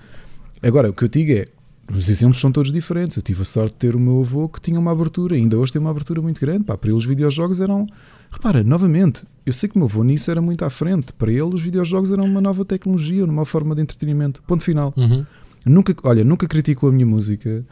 Agora, 0.63 0.91
o 0.91 0.93
que 0.93 1.03
eu 1.05 1.09
digo 1.09 1.33
é, 1.33 1.49
os 1.93 2.09
exemplos 2.09 2.39
são 2.41 2.53
todos 2.53 2.71
diferentes. 2.73 3.17
Eu 3.17 3.23
tive 3.25 3.43
a 3.43 3.45
sorte 3.45 3.73
de 3.73 3.79
ter 3.81 3.97
o 3.97 3.99
meu 3.99 4.21
avô 4.21 4.49
que 4.49 4.61
tinha 4.61 4.79
uma 4.79 4.93
abertura, 4.93 5.35
ainda 5.35 5.59
hoje 5.59 5.73
tem 5.73 5.81
uma 5.81 5.91
abertura 5.91 6.23
muito 6.23 6.41
grande. 6.41 6.63
Pá, 6.63 6.79
para 6.79 6.89
ele 6.89 6.97
os 6.97 7.05
videojogos 7.05 7.61
eram. 7.61 7.85
Repara, 8.31 8.63
novamente, 8.63 9.25
eu 9.45 9.53
sei 9.53 9.69
que 9.69 9.75
o 9.75 9.79
meu 9.81 9.89
avô 9.89 10.05
nisso 10.05 10.31
era 10.31 10.41
muito 10.41 10.65
à 10.65 10.71
frente. 10.71 11.13
Para 11.15 11.33
ele, 11.33 11.43
os 11.43 11.61
videojogos 11.61 12.13
eram 12.13 12.25
uma 12.25 12.41
nova 12.41 12.65
tecnologia, 12.65 13.25
uma 13.25 13.45
forma 13.45 13.75
de 13.75 13.83
entretenimento. 13.83 14.41
Ponto 14.47 14.63
final. 14.63 14.95
Uhum. 14.97 15.27
Nunca, 15.65 15.95
olha, 16.05 16.25
nunca 16.25 16.47
criticou 16.47 16.89
a 16.89 16.93
minha 16.93 17.07
música, 17.07 17.65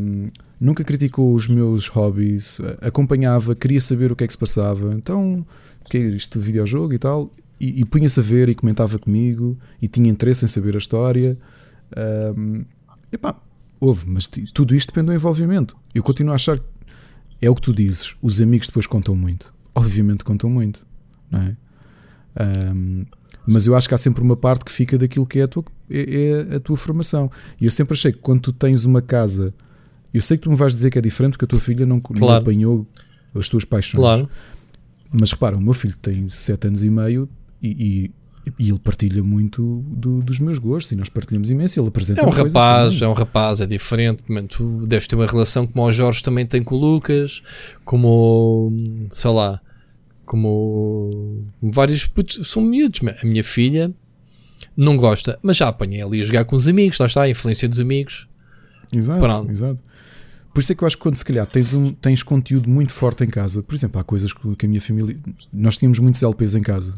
hum, 0.00 0.28
nunca 0.60 0.84
criticou 0.84 1.34
os 1.34 1.48
meus 1.48 1.88
hobbies, 1.88 2.60
acompanhava, 2.80 3.54
queria 3.54 3.80
saber 3.80 4.12
o 4.12 4.16
que 4.16 4.24
é 4.24 4.26
que 4.26 4.32
se 4.32 4.38
passava. 4.38 4.94
Então, 4.94 5.44
que 5.88 5.96
é 5.96 6.00
isto 6.00 6.40
videojogo 6.40 6.92
e 6.94 6.98
tal? 6.98 7.30
E, 7.60 7.80
e 7.80 7.84
punha-se 7.84 8.18
a 8.18 8.22
ver 8.22 8.48
e 8.48 8.54
comentava 8.54 8.98
comigo 8.98 9.58
e 9.80 9.88
tinha 9.88 10.10
interesse 10.10 10.44
em 10.44 10.48
saber 10.48 10.74
a 10.74 10.78
história. 10.78 11.36
Hum, 12.36 12.64
epá, 13.12 13.36
houve, 13.78 14.08
mas 14.08 14.28
tudo 14.54 14.74
isto 14.74 14.88
depende 14.88 15.06
do 15.06 15.14
envolvimento. 15.14 15.76
Eu 15.94 16.02
continuo 16.02 16.32
a 16.32 16.36
achar 16.36 16.58
que 16.58 16.64
é 17.40 17.50
o 17.50 17.54
que 17.54 17.60
tu 17.62 17.74
dizes, 17.74 18.14
os 18.22 18.40
amigos 18.40 18.68
depois 18.68 18.86
contam 18.86 19.16
muito. 19.16 19.52
Obviamente 19.74 20.22
contam 20.22 20.48
muito, 20.48 20.86
não 21.30 21.40
é? 21.40 21.56
Hum, 22.72 23.04
mas 23.46 23.66
eu 23.66 23.74
acho 23.74 23.88
que 23.88 23.94
há 23.94 23.98
sempre 23.98 24.22
uma 24.22 24.36
parte 24.36 24.64
que 24.64 24.70
fica 24.72 24.96
daquilo 24.98 25.26
que 25.26 25.38
é 25.38 25.42
a 25.42 25.48
tua, 25.48 25.64
é, 25.90 26.46
é 26.52 26.56
a 26.56 26.60
tua 26.60 26.76
formação. 26.76 27.30
E 27.60 27.64
eu 27.64 27.70
sempre 27.70 27.94
achei 27.94 28.12
que 28.12 28.18
quando 28.18 28.40
tu 28.40 28.52
tens 28.52 28.84
uma 28.84 29.02
casa, 29.02 29.52
eu 30.14 30.22
sei 30.22 30.36
que 30.36 30.44
tu 30.44 30.50
me 30.50 30.56
vais 30.56 30.72
dizer 30.72 30.90
que 30.90 30.98
é 30.98 31.00
diferente 31.02 31.32
porque 31.32 31.44
a 31.44 31.48
tua 31.48 31.60
filha 31.60 31.84
não, 31.86 31.96
não 31.96 32.00
Claro. 32.00 32.42
apanhou 32.42 32.86
as 33.34 33.48
tuas 33.48 33.64
paixões. 33.64 34.00
Claro. 34.00 34.28
Mas 35.12 35.32
repara, 35.32 35.56
o 35.56 35.60
meu 35.60 35.72
filho 35.74 35.96
tem 35.98 36.28
7 36.28 36.68
anos 36.68 36.82
e 36.84 36.90
meio 36.90 37.28
e, 37.62 38.10
e, 38.46 38.54
e 38.58 38.68
ele 38.70 38.78
partilha 38.78 39.22
muito 39.22 39.84
do- 39.88 40.20
dos 40.22 40.38
meus 40.38 40.58
gostos 40.58 40.92
e 40.92 40.96
nós 40.96 41.08
partilhamos 41.08 41.50
imenso. 41.50 41.78
Ele 41.80 41.88
apresenta 41.88 42.20
É 42.22 42.26
um 42.26 42.30
rapaz, 42.30 43.02
é 43.02 43.08
um 43.08 43.12
rapaz, 43.12 43.60
é 43.60 43.66
diferente. 43.66 44.22
Mano, 44.28 44.48
tu 44.48 44.86
deves 44.86 45.06
ter 45.06 45.16
uma 45.16 45.26
relação 45.26 45.66
como 45.66 45.84
o 45.86 45.92
Jorge 45.92 46.22
também 46.22 46.46
tem 46.46 46.62
com 46.62 46.76
o 46.76 46.78
Lucas, 46.78 47.42
como 47.84 48.72
sei 49.10 49.30
lá, 49.30 49.60
como 50.32 51.44
vários 51.62 52.06
putos, 52.06 52.48
são 52.48 52.62
miúdos. 52.62 53.00
A 53.22 53.26
minha 53.26 53.44
filha 53.44 53.92
não 54.76 54.96
gosta, 54.96 55.38
mas 55.42 55.58
já 55.58 55.68
apanhei 55.68 56.00
ali 56.02 56.20
a 56.20 56.24
jogar 56.24 56.44
com 56.46 56.56
os 56.56 56.66
amigos, 56.66 56.98
lá 56.98 57.04
está, 57.06 57.22
a 57.22 57.28
influência 57.28 57.68
dos 57.68 57.78
amigos. 57.80 58.26
Exato, 58.92 59.20
Pronto. 59.20 59.50
exato. 59.50 59.80
Por 60.54 60.60
isso 60.60 60.72
é 60.72 60.74
que 60.74 60.82
eu 60.82 60.86
acho 60.86 60.96
que 60.96 61.02
quando 61.02 61.16
se 61.16 61.24
calhar 61.24 61.46
tens, 61.46 61.72
um, 61.74 61.92
tens 61.92 62.22
conteúdo 62.22 62.68
muito 62.68 62.92
forte 62.92 63.24
em 63.24 63.26
casa, 63.28 63.62
por 63.62 63.74
exemplo, 63.74 64.00
há 64.00 64.04
coisas 64.04 64.32
que, 64.32 64.66
a 64.66 64.68
minha 64.68 64.80
família. 64.80 65.16
Nós 65.52 65.76
tínhamos 65.78 65.98
muitos 65.98 66.22
LPs 66.22 66.54
em 66.54 66.62
casa. 66.62 66.94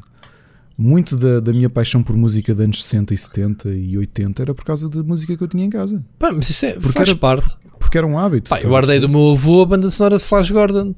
Muito 0.77 1.15
da, 1.17 1.39
da 1.41 1.53
minha 1.53 1.71
paixão 1.71 2.03
por 2.03 2.17
música 2.17 2.53
de 2.55 2.63
anos 2.65 2.83
60 2.85 3.15
e 3.15 3.19
70 3.19 3.69
e 3.75 3.97
80 3.99 4.43
era 4.43 4.55
por 4.55 4.65
causa 4.65 4.89
da 4.89 5.03
música 5.05 5.37
que 5.37 5.43
eu 5.43 5.47
tinha 5.49 5.65
em 5.65 5.71
casa. 5.71 6.05
Pá, 6.19 6.33
mas 6.33 6.51
isso 6.51 6.67
é, 6.67 6.73
Porque 6.73 6.93
faz 6.99 7.09
era- 7.11 7.19
parte. 7.19 7.57
Porque 7.79 7.97
era 7.99 8.07
um 8.07 8.19
hábito. 8.19 8.49
Pá, 8.51 8.61
eu 8.61 8.71
guardei 8.71 8.99
do 8.99 9.09
meu 9.09 9.33
avô 9.33 9.63
a 9.63 9.67
banda 9.67 9.89
sonora 9.91 10.17
de 10.19 10.25
Flash 10.25 10.51
Gordon, 10.51 10.95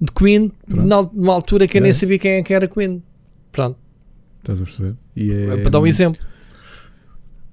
de 0.00 0.12
Queen, 0.12 0.50
Pronto. 0.68 1.10
numa 1.14 1.32
altura 1.34 1.66
que 1.66 1.78
eu 1.78 1.82
nem 1.82 1.90
É. 1.90 1.94
sabia 1.94 2.18
quem 2.18 2.30
é 2.32 2.42
que 2.42 2.54
era 2.54 2.68
Queen. 2.68 3.02
Pronto, 3.52 3.76
Estás 4.40 4.62
a 4.62 4.64
perceber? 4.64 4.94
É, 5.16 5.54
é 5.54 5.56
para 5.58 5.70
dar 5.70 5.80
um 5.80 5.86
exemplo. 5.86 6.20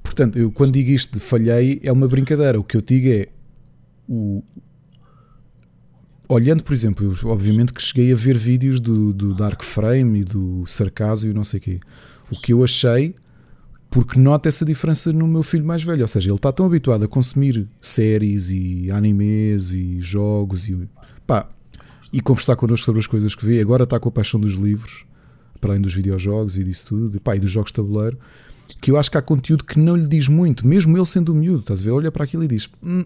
Portanto, 0.04 0.38
eu 0.38 0.52
quando 0.52 0.74
digo 0.74 0.92
isto 0.92 1.14
de 1.16 1.20
falhei, 1.20 1.80
é 1.84 1.92
uma 1.92 2.08
brincadeira. 2.08 2.60
O 2.60 2.64
que 2.64 2.78
eu 2.78 2.82
digo 2.82 3.10
é 3.10 3.28
o. 4.08 4.42
Olhando, 6.28 6.64
por 6.64 6.74
exemplo, 6.74 7.06
eu, 7.24 7.30
obviamente 7.30 7.72
que 7.74 7.82
cheguei 7.82 8.12
a 8.12 8.16
ver 8.16 8.38
vídeos 8.38 8.80
do, 8.80 9.14
do 9.14 9.36
Dark 9.36 9.62
Frame 9.62 10.22
e 10.22 10.24
do 10.24 10.64
Sarcasmo 10.66 11.30
e 11.30 11.34
não 11.34 11.44
sei 11.44 11.60
o 11.60 11.64
quê. 11.64 11.80
O 12.32 12.36
que 12.40 12.52
eu 12.54 12.64
achei, 12.64 13.14
porque 13.92 14.20
nota 14.20 14.50
essa 14.50 14.66
diferença 14.66 15.14
no 15.14 15.28
meu 15.28 15.44
filho 15.44 15.64
mais 15.66 15.84
velho. 15.84 16.02
Ou 16.02 16.08
seja, 16.08 16.30
ele 16.30 16.36
está 16.38 16.52
tão 16.52 16.66
habituado 16.66 17.04
a 17.04 17.08
consumir 17.08 17.68
séries 17.80 18.50
e 18.50 18.90
animes 18.92 19.72
e 19.72 20.00
jogos 20.02 20.68
e, 20.68 20.88
pá, 21.28 21.48
e 22.12 22.22
conversar 22.22 22.56
connosco 22.56 22.86
sobre 22.86 23.00
as 23.00 23.08
coisas 23.08 23.36
que 23.36 23.46
vê. 23.46 23.60
Agora 23.60 23.84
está 23.84 24.00
com 24.00 24.10
a 24.10 24.12
paixão 24.12 24.40
dos 24.40 24.54
livros, 24.54 25.06
para 25.60 25.72
além 25.72 25.82
dos 25.82 25.94
videojogos 25.94 26.58
e 26.58 26.64
disso 26.64 26.88
tudo, 26.88 27.18
e, 27.18 27.20
pá, 27.20 27.36
e 27.36 27.40
dos 27.40 27.52
jogos 27.52 27.72
de 27.72 27.76
tabuleiro 27.76 28.18
que 28.82 28.92
eu 28.92 28.98
acho 28.98 29.10
que 29.10 29.18
há 29.18 29.22
conteúdo 29.22 29.64
que 29.64 29.80
não 29.80 29.96
lhe 29.96 30.08
diz 30.08 30.28
muito, 30.28 30.66
mesmo 30.68 30.98
ele 30.98 31.06
sendo 31.06 31.34
miúdo, 31.34 31.62
estás 31.62 31.82
a 31.82 31.84
ver? 31.84 31.92
Olha 31.92 32.12
para 32.12 32.24
aquilo 32.24 32.44
e 32.44 32.48
diz 32.48 32.70
"Hum", 32.84 33.04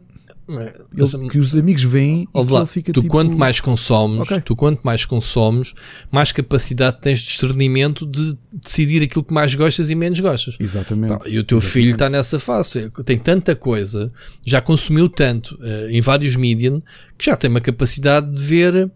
ele- 0.50 1.30
que 1.30 1.38
os 1.38 1.56
amigos 1.56 1.84
veem 1.84 2.24
e 2.24 2.46
que 2.46 2.54
ele 2.54 2.66
fica 2.66 2.92
tu 2.94 3.02
tipo, 3.02 3.12
quanto 3.12 3.38
mais 3.38 3.62
consomes, 3.62 4.22
Ok. 4.22 4.42
tu 4.42 4.56
quanto 4.56 4.82
mais 4.84 5.06
consomes, 5.06 5.74
mais 6.12 6.32
capacidade 6.32 6.98
tens 7.02 7.20
de 7.20 7.28
discernimento 7.28 8.06
de 8.06 8.36
decidir 8.52 9.04
aquilo 9.04 9.24
que 9.24 9.34
mais 9.34 9.54
gostas 9.56 9.90
e 9.90 9.96
menos 9.96 10.20
gostas. 10.20 10.58
Exatamente. 10.60 11.10
Tá, 11.20 11.30
e 11.30 11.38
o 11.38 11.44
teu 11.44 11.58
exatamente. 11.58 11.72
filho 11.74 11.92
está 11.92 12.10
nessa 12.10 12.40
fase, 12.40 12.80
é, 12.98 13.04
tem 13.04 13.18
tanta 13.20 13.56
coisa, 13.56 14.12
já 14.46 14.60
consumiu 14.62 15.08
tanto 15.08 15.58
eh, 15.62 15.90
em 15.92 16.02
vários 16.02 16.36
medium 16.36 16.82
que 17.18 17.26
já 17.26 17.36
tem 17.36 17.50
uma 17.50 17.62
capacidade 17.62 18.32
de 18.34 18.42
ver, 18.42 18.90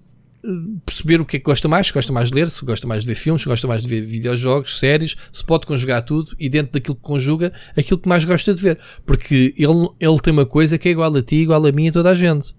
perceber 0.85 1.21
o 1.21 1.25
que 1.25 1.37
é 1.37 1.39
que 1.39 1.45
gosta 1.45 1.67
mais, 1.67 1.87
se 1.87 1.93
gosta 1.93 2.11
mais 2.11 2.29
de 2.29 2.35
ler, 2.35 2.49
se 2.49 2.65
gosta 2.65 2.85
mais 2.85 3.01
de 3.01 3.07
ver 3.07 3.15
filmes, 3.15 3.41
se 3.41 3.47
gosta 3.47 3.67
mais 3.67 3.81
de 3.81 3.87
ver 3.87 4.05
videojogos, 4.05 4.79
séries, 4.79 5.15
se 5.31 5.43
pode 5.43 5.65
conjugar 5.65 6.01
tudo 6.01 6.35
e 6.39 6.49
dentro 6.49 6.73
daquilo 6.73 6.95
que 6.95 7.01
conjuga, 7.01 7.53
aquilo 7.77 7.99
que 7.99 8.09
mais 8.09 8.25
gosta 8.25 8.53
de 8.53 8.61
ver. 8.61 8.77
Porque 9.05 9.53
ele, 9.57 9.89
ele 9.99 10.19
tem 10.21 10.33
uma 10.33 10.45
coisa 10.45 10.77
que 10.77 10.89
é 10.89 10.91
igual 10.91 11.15
a 11.15 11.21
ti, 11.21 11.37
igual 11.37 11.65
a 11.65 11.71
mim 11.71 11.85
e 11.85 11.89
a 11.89 11.91
toda 11.93 12.09
a 12.09 12.15
gente, 12.15 12.53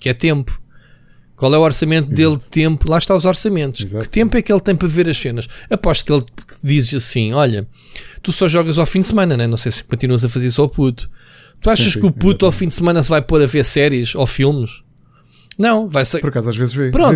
que 0.00 0.08
é 0.08 0.14
tempo. 0.14 0.60
Qual 1.36 1.52
é 1.54 1.58
o 1.58 1.60
orçamento 1.60 2.08
dele 2.08 2.38
de 2.38 2.46
tempo? 2.46 2.90
Lá 2.90 2.96
está 2.96 3.14
os 3.14 3.26
orçamentos. 3.26 3.82
Exato. 3.82 4.04
Que 4.04 4.10
tempo 4.10 4.36
é 4.38 4.42
que 4.42 4.50
ele 4.50 4.60
tem 4.60 4.74
para 4.74 4.88
ver 4.88 5.06
as 5.06 5.18
cenas? 5.18 5.46
Aposto 5.70 6.06
que 6.06 6.12
ele 6.12 6.24
diz 6.64 6.94
assim: 6.94 7.34
olha, 7.34 7.68
tu 8.22 8.32
só 8.32 8.48
jogas 8.48 8.78
ao 8.78 8.86
fim 8.86 9.00
de 9.00 9.06
semana, 9.06 9.36
né? 9.36 9.46
não 9.46 9.58
sei 9.58 9.70
se 9.70 9.84
continuas 9.84 10.24
a 10.24 10.30
fazer 10.30 10.46
isso 10.46 10.62
ao 10.62 10.68
puto. 10.68 11.10
Tu 11.60 11.68
achas 11.68 11.92
sim, 11.92 12.00
que 12.00 12.06
o 12.06 12.10
puto 12.10 12.46
ao 12.46 12.48
exatamente. 12.48 12.58
fim 12.58 12.68
de 12.68 12.74
semana 12.74 13.02
se 13.02 13.08
vai 13.10 13.20
pôr 13.20 13.42
a 13.42 13.46
ver 13.46 13.64
séries 13.64 14.14
ou 14.14 14.26
filmes? 14.26 14.82
Não, 15.58 15.88
vai 15.88 16.04
ser. 16.04 16.20
Por 16.20 16.28
acaso 16.28 16.50
às 16.50 16.56
vezes 16.56 16.74
vê. 16.74 16.90
Pronto, 16.90 17.14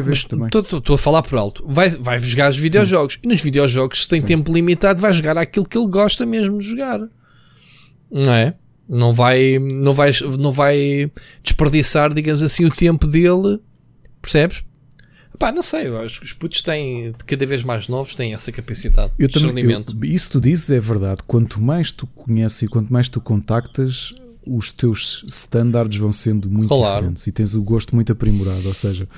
estou 0.78 0.94
a 0.94 0.98
falar 0.98 1.22
por 1.22 1.38
alto. 1.38 1.62
Vai, 1.66 1.90
vai 1.90 2.18
jogar 2.18 2.50
os 2.50 2.56
videojogos. 2.56 3.18
E 3.22 3.26
nos 3.28 3.40
videojogos, 3.40 4.02
se 4.02 4.08
tem 4.08 4.22
tempo 4.22 4.52
limitado, 4.52 5.00
vai 5.00 5.12
jogar 5.12 5.36
aquilo 5.36 5.66
que 5.66 5.76
ele 5.76 5.86
gosta 5.88 6.24
mesmo 6.24 6.58
de 6.58 6.68
jogar. 6.70 7.00
Não 8.10 8.32
é? 8.32 8.54
Não 8.88 9.12
vai, 9.12 9.58
não 9.58 9.92
vai, 9.92 10.10
não 10.38 10.50
vai 10.52 11.10
desperdiçar, 11.42 12.12
digamos 12.12 12.42
assim, 12.42 12.64
o 12.64 12.70
tempo 12.74 13.06
dele. 13.06 13.60
Percebes? 14.20 14.64
Pá, 15.38 15.52
não 15.52 15.62
sei. 15.62 15.86
Eu 15.86 16.00
acho 16.00 16.20
que 16.20 16.26
os 16.26 16.32
putos 16.32 16.60
têm, 16.60 17.14
cada 17.26 17.46
vez 17.46 17.62
mais 17.62 17.88
novos, 17.88 18.14
têm 18.14 18.34
essa 18.34 18.50
capacidade 18.52 19.12
Eu 19.18 19.28
de 19.28 19.34
também, 19.34 19.54
discernimento. 19.54 19.96
eu- 20.02 20.04
isso 20.10 20.30
tu 20.32 20.40
dizes 20.40 20.70
é 20.70 20.80
verdade. 20.80 21.20
Quanto 21.26 21.60
mais 21.60 21.90
tu 21.92 22.06
conheces 22.08 22.62
e 22.62 22.68
quanto 22.68 22.92
mais 22.92 23.08
tu 23.08 23.20
contactas, 23.20 24.12
os 24.56 24.72
teus 24.72 25.24
standards 25.28 25.98
vão 25.98 26.10
sendo 26.12 26.50
muito 26.50 26.68
Claro. 26.68 26.96
diferentes 26.96 27.26
e 27.26 27.32
tens 27.32 27.54
o 27.54 27.62
gosto 27.62 27.94
muito 27.94 28.10
aprimorado. 28.12 28.66
Ou 28.66 28.74
seja, 28.74 29.08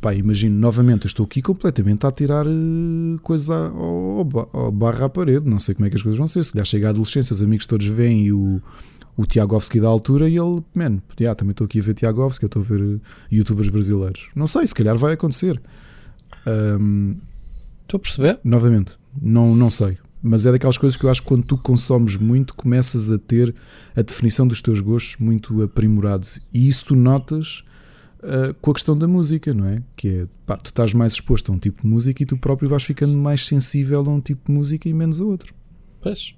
pá, 0.00 0.14
imagino 0.14 0.58
novamente, 0.58 1.04
eu 1.04 1.08
estou 1.08 1.24
aqui 1.26 1.42
completamente 1.42 2.06
a 2.06 2.10
tirar 2.10 2.46
coisas 3.22 3.50
à- 3.50 3.68
ao, 3.68 4.18
ao 4.18 4.24
ba- 4.24 4.48
ao 4.52 4.72
barra 4.72 5.04
à 5.06 5.08
parede. 5.08 5.46
Não 5.46 5.58
sei 5.58 5.74
como 5.74 5.86
é 5.86 5.90
que 5.90 5.96
as 5.96 6.02
coisas 6.02 6.18
vão 6.18 6.26
ser. 6.26 6.42
Se 6.44 6.56
lhe 6.58 6.64
chega 6.64 6.86
a 6.86 6.90
adolescência, 6.90 7.34
os 7.34 7.42
amigos 7.42 7.66
todos 7.66 7.86
vêm 7.86 8.24
e 8.26 8.32
o, 8.32 8.60
o 9.16 9.26
Tiagovski 9.26 9.80
da 9.80 9.88
altura 9.88 10.28
e 10.28 10.36
ele, 10.38 10.62
man, 10.74 11.00
yeah, 11.20 11.34
também 11.36 11.50
estou 11.52 11.64
aqui 11.66 11.78
a 11.80 11.82
ver 11.82 11.94
Tiagovski, 11.94 12.44
eu 12.44 12.46
estou 12.46 12.62
a 12.62 12.64
ver 12.64 12.80
eh, 12.80 12.98
youtubers 13.30 13.68
brasileiros. 13.68 14.28
Não 14.34 14.46
sei, 14.46 14.66
se 14.66 14.74
calhar 14.74 14.96
vai 14.96 15.12
acontecer. 15.12 15.60
Ahm, 16.46 17.14
Estou 17.82 17.98
a 17.98 18.00
perceber? 18.00 18.40
novamente, 18.42 18.92
não, 19.20 19.54
não 19.54 19.68
sei. 19.68 19.98
Mas 20.22 20.46
é 20.46 20.52
daquelas 20.52 20.78
coisas 20.78 20.96
que 20.96 21.04
eu 21.04 21.10
acho 21.10 21.22
que 21.22 21.28
quando 21.28 21.44
tu 21.44 21.58
consomes 21.58 22.16
muito, 22.16 22.54
começas 22.54 23.10
a 23.10 23.18
ter 23.18 23.54
a 23.96 24.02
definição 24.02 24.46
dos 24.46 24.62
teus 24.62 24.80
gostos 24.80 25.16
muito 25.18 25.62
aprimorados. 25.62 26.40
E 26.52 26.68
isso 26.68 26.86
tu 26.86 26.96
notas 26.96 27.64
ah, 28.22 28.54
com 28.60 28.70
a 28.70 28.74
questão 28.74 28.96
da 28.96 29.08
música, 29.08 29.52
não 29.52 29.66
é? 29.66 29.82
Que 29.96 30.08
é, 30.08 30.26
pá, 30.46 30.56
tu 30.56 30.68
estás 30.68 30.94
mais 30.94 31.14
exposto 31.14 31.50
a 31.50 31.54
um 31.54 31.58
tipo 31.58 31.82
de 31.82 31.88
música 31.88 32.22
e 32.22 32.26
tu 32.26 32.36
próprio 32.36 32.68
vais 32.68 32.84
ficando 32.84 33.16
mais 33.16 33.46
sensível 33.46 34.00
a 34.06 34.08
um 34.08 34.20
tipo 34.20 34.46
de 34.46 34.56
música 34.56 34.88
e 34.88 34.94
menos 34.94 35.20
a 35.20 35.24
outro. 35.24 35.52
Pois. 36.00 36.34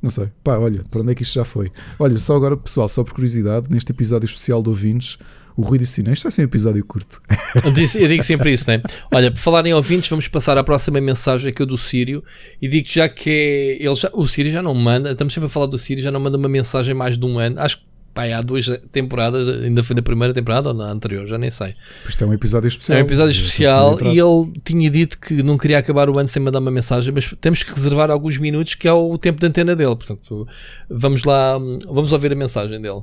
Não 0.00 0.10
sei. 0.10 0.30
Pá, 0.42 0.56
olha, 0.56 0.84
para 0.84 1.02
onde 1.02 1.12
é 1.12 1.14
que 1.14 1.22
isto 1.22 1.34
já 1.34 1.44
foi? 1.44 1.70
Olha, 1.98 2.16
só 2.16 2.36
agora, 2.36 2.56
pessoal, 2.56 2.88
só 2.88 3.02
por 3.02 3.12
curiosidade, 3.12 3.68
neste 3.68 3.90
episódio 3.90 4.26
especial 4.26 4.62
de 4.62 4.68
ouvintes, 4.68 5.18
o 5.60 5.64
Rui 5.64 5.78
disse 5.78 6.00
assim: 6.00 6.10
isto 6.12 6.22
vai 6.24 6.32
ser 6.32 6.42
um 6.42 6.44
episódio 6.46 6.84
curto. 6.84 7.20
Eu, 7.64 7.72
disse- 7.72 8.00
eu 8.00 8.08
digo 8.08 8.22
sempre 8.22 8.52
isso, 8.52 8.64
né? 8.70 8.80
Olha, 9.12 9.30
por 9.30 9.38
falar 9.38 9.66
em 9.66 9.74
ouvintes, 9.74 10.08
vamos 10.08 10.28
passar 10.28 10.56
à 10.56 10.62
próxima 10.64 11.00
mensagem 11.00 11.52
que 11.52 11.62
é 11.62 11.66
do 11.66 11.76
Sírio. 11.76 12.22
E 12.62 12.68
digo 12.68 12.86
já 12.88 13.08
que 13.08 13.28
é, 13.30 13.84
ele 13.84 13.94
já, 13.94 14.08
o 14.12 14.26
Sírio 14.26 14.52
já 14.52 14.62
não 14.62 14.74
manda, 14.74 15.10
estamos 15.10 15.34
sempre 15.34 15.46
a 15.48 15.50
falar 15.50 15.66
do 15.66 15.76
Sírio, 15.76 16.02
já 16.02 16.10
não 16.12 16.20
manda 16.20 16.36
uma 16.38 16.48
mensagem 16.48 16.94
mais 16.94 17.18
de 17.18 17.24
um 17.24 17.38
ano. 17.38 17.58
Acho 17.60 17.78
que 17.78 17.84
pá, 18.14 18.24
há 18.26 18.40
duas 18.40 18.66
temporadas, 18.92 19.48
ainda 19.48 19.82
foi 19.84 19.94
na 19.96 20.02
primeira 20.02 20.32
temporada 20.34 20.68
ou 20.68 20.74
na 20.74 20.84
anterior, 20.90 21.26
já 21.26 21.38
nem 21.38 21.50
sei. 21.50 21.74
Isto 22.08 22.22
é 22.24 22.26
um 22.28 22.32
episódio 22.32 22.68
especial. 22.68 22.98
É 22.98 23.02
um 23.02 23.04
episódio 23.04 23.30
especial 23.32 23.90
e 23.90 23.94
entrado. 23.94 24.16
ele 24.16 24.60
tinha 24.64 24.90
dito 24.90 25.18
que 25.20 25.42
não 25.42 25.58
queria 25.58 25.78
acabar 25.78 26.08
o 26.08 26.18
ano 26.18 26.28
sem 26.28 26.40
mandar 26.42 26.60
uma 26.60 26.70
mensagem, 26.70 27.12
mas 27.14 27.32
temos 27.40 27.62
que 27.64 27.72
reservar 27.74 28.10
alguns 28.10 28.38
minutos, 28.38 28.74
que 28.74 28.86
é 28.86 28.92
o 28.92 29.16
tempo 29.18 29.40
de 29.40 29.46
antena 29.46 29.74
dele. 29.74 29.96
Portanto, 29.96 30.46
vamos 30.88 31.24
lá, 31.24 31.58
vamos 31.86 32.12
ouvir 32.12 32.32
a 32.32 32.36
mensagem 32.36 32.80
dele. 32.80 33.02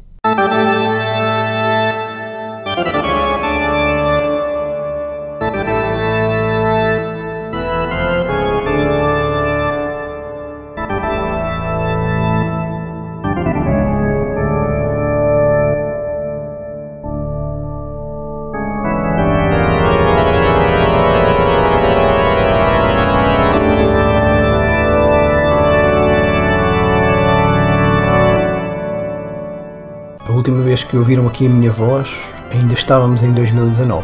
Que 30.97 30.99
ouviram 30.99 31.27
aqui 31.27 31.45
a 31.45 31.49
minha 31.49 31.71
voz, 31.71 32.09
ainda 32.51 32.73
estávamos 32.73 33.21
em 33.21 33.31
2019. 33.31 34.03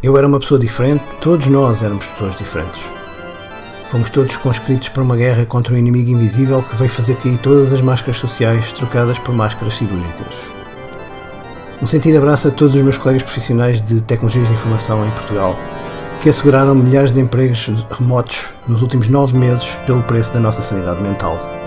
Eu 0.00 0.16
era 0.16 0.24
uma 0.24 0.38
pessoa 0.38 0.60
diferente, 0.60 1.02
todos 1.20 1.48
nós 1.48 1.82
éramos 1.82 2.06
pessoas 2.06 2.36
diferentes. 2.36 2.80
Fomos 3.90 4.08
todos 4.08 4.36
conscritos 4.36 4.88
para 4.88 5.02
uma 5.02 5.16
guerra 5.16 5.44
contra 5.44 5.74
um 5.74 5.76
inimigo 5.76 6.10
invisível 6.10 6.62
que 6.62 6.76
veio 6.76 6.88
fazer 6.88 7.16
cair 7.16 7.36
todas 7.38 7.72
as 7.72 7.80
máscaras 7.80 8.18
sociais 8.18 8.70
trocadas 8.70 9.18
por 9.18 9.34
máscaras 9.34 9.74
cirúrgicas. 9.74 10.52
Um 11.82 11.88
sentido 11.88 12.18
abraço 12.18 12.46
a 12.46 12.50
todos 12.52 12.76
os 12.76 12.82
meus 12.82 12.96
colegas 12.96 13.24
profissionais 13.24 13.80
de 13.80 14.00
tecnologias 14.00 14.46
de 14.46 14.54
informação 14.54 15.04
em 15.04 15.10
Portugal, 15.10 15.56
que 16.22 16.28
asseguraram 16.28 16.72
milhares 16.72 17.10
de 17.10 17.20
empregos 17.20 17.68
remotos 17.90 18.50
nos 18.68 18.80
últimos 18.80 19.08
nove 19.08 19.36
meses 19.36 19.66
pelo 19.86 20.04
preço 20.04 20.32
da 20.32 20.38
nossa 20.38 20.62
sanidade 20.62 21.02
mental. 21.02 21.59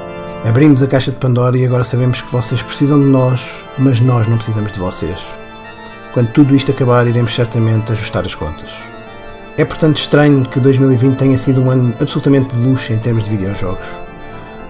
Abrimos 0.45 0.83
a 0.83 0.87
caixa 0.87 1.09
de 1.09 1.17
Pandora 1.17 1.57
e 1.57 1.65
agora 1.65 1.85
sabemos 1.85 2.19
que 2.19 2.29
vocês 2.29 2.61
precisam 2.61 2.99
de 2.99 3.05
nós, 3.05 3.63
mas 3.77 4.01
nós 4.01 4.27
não 4.27 4.35
precisamos 4.35 4.73
de 4.73 4.79
vocês. 4.79 5.25
Quando 6.13 6.33
tudo 6.33 6.53
isto 6.53 6.69
acabar, 6.69 7.07
iremos 7.07 7.33
certamente 7.33 7.93
ajustar 7.93 8.25
as 8.25 8.35
contas. 8.35 8.69
É 9.57 9.63
portanto 9.63 9.99
estranho 9.99 10.43
que 10.45 10.59
2020 10.59 11.15
tenha 11.15 11.37
sido 11.37 11.61
um 11.61 11.71
ano 11.71 11.93
absolutamente 11.97 12.53
de 12.53 12.61
luxo 12.61 12.91
em 12.91 12.99
termos 12.99 13.23
de 13.23 13.29
videojogos. 13.29 13.85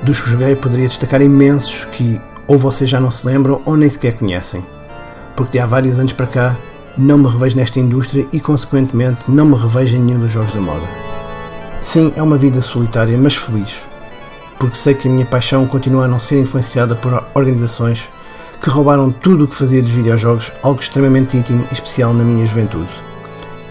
Dos 0.03 0.21
que 0.21 0.29
joguei, 0.29 0.55
poderia 0.55 0.87
destacar 0.87 1.23
imensos 1.23 1.85
que 1.85 2.21
ou 2.45 2.59
vocês 2.59 2.87
já 2.87 2.99
não 2.99 3.09
se 3.09 3.25
lembram 3.25 3.59
ou 3.65 3.75
nem 3.75 3.89
sequer 3.89 4.13
conhecem. 4.13 4.63
Porque 5.35 5.53
de 5.53 5.59
há 5.59 5.65
vários 5.65 5.97
anos 5.97 6.13
para 6.13 6.27
cá, 6.27 6.55
não 6.95 7.17
me 7.17 7.27
revejo 7.27 7.57
nesta 7.57 7.79
indústria 7.79 8.27
e, 8.31 8.39
consequentemente, 8.39 9.23
não 9.27 9.45
me 9.45 9.55
revejo 9.55 9.97
em 9.97 10.01
nenhum 10.01 10.19
dos 10.19 10.31
jogos 10.31 10.53
da 10.53 10.61
moda. 10.61 10.87
Sim, 11.81 12.13
é 12.15 12.21
uma 12.21 12.37
vida 12.37 12.61
solitária, 12.61 13.17
mas 13.17 13.35
feliz 13.35 13.91
porque 14.63 14.77
sei 14.77 14.93
que 14.93 15.09
a 15.09 15.11
minha 15.11 15.25
paixão 15.25 15.67
continua 15.67 16.05
a 16.05 16.07
não 16.07 16.21
ser 16.21 16.39
influenciada 16.39 16.95
por 16.95 17.21
organizações 17.33 18.09
que 18.61 18.69
roubaram 18.69 19.11
tudo 19.11 19.43
o 19.43 19.47
que 19.47 19.55
fazia 19.55 19.81
dos 19.81 19.91
videojogos 19.91 20.53
algo 20.61 20.79
extremamente 20.79 21.35
íntimo 21.35 21.67
e 21.69 21.73
especial 21.73 22.13
na 22.13 22.23
minha 22.23 22.45
juventude, 22.45 22.87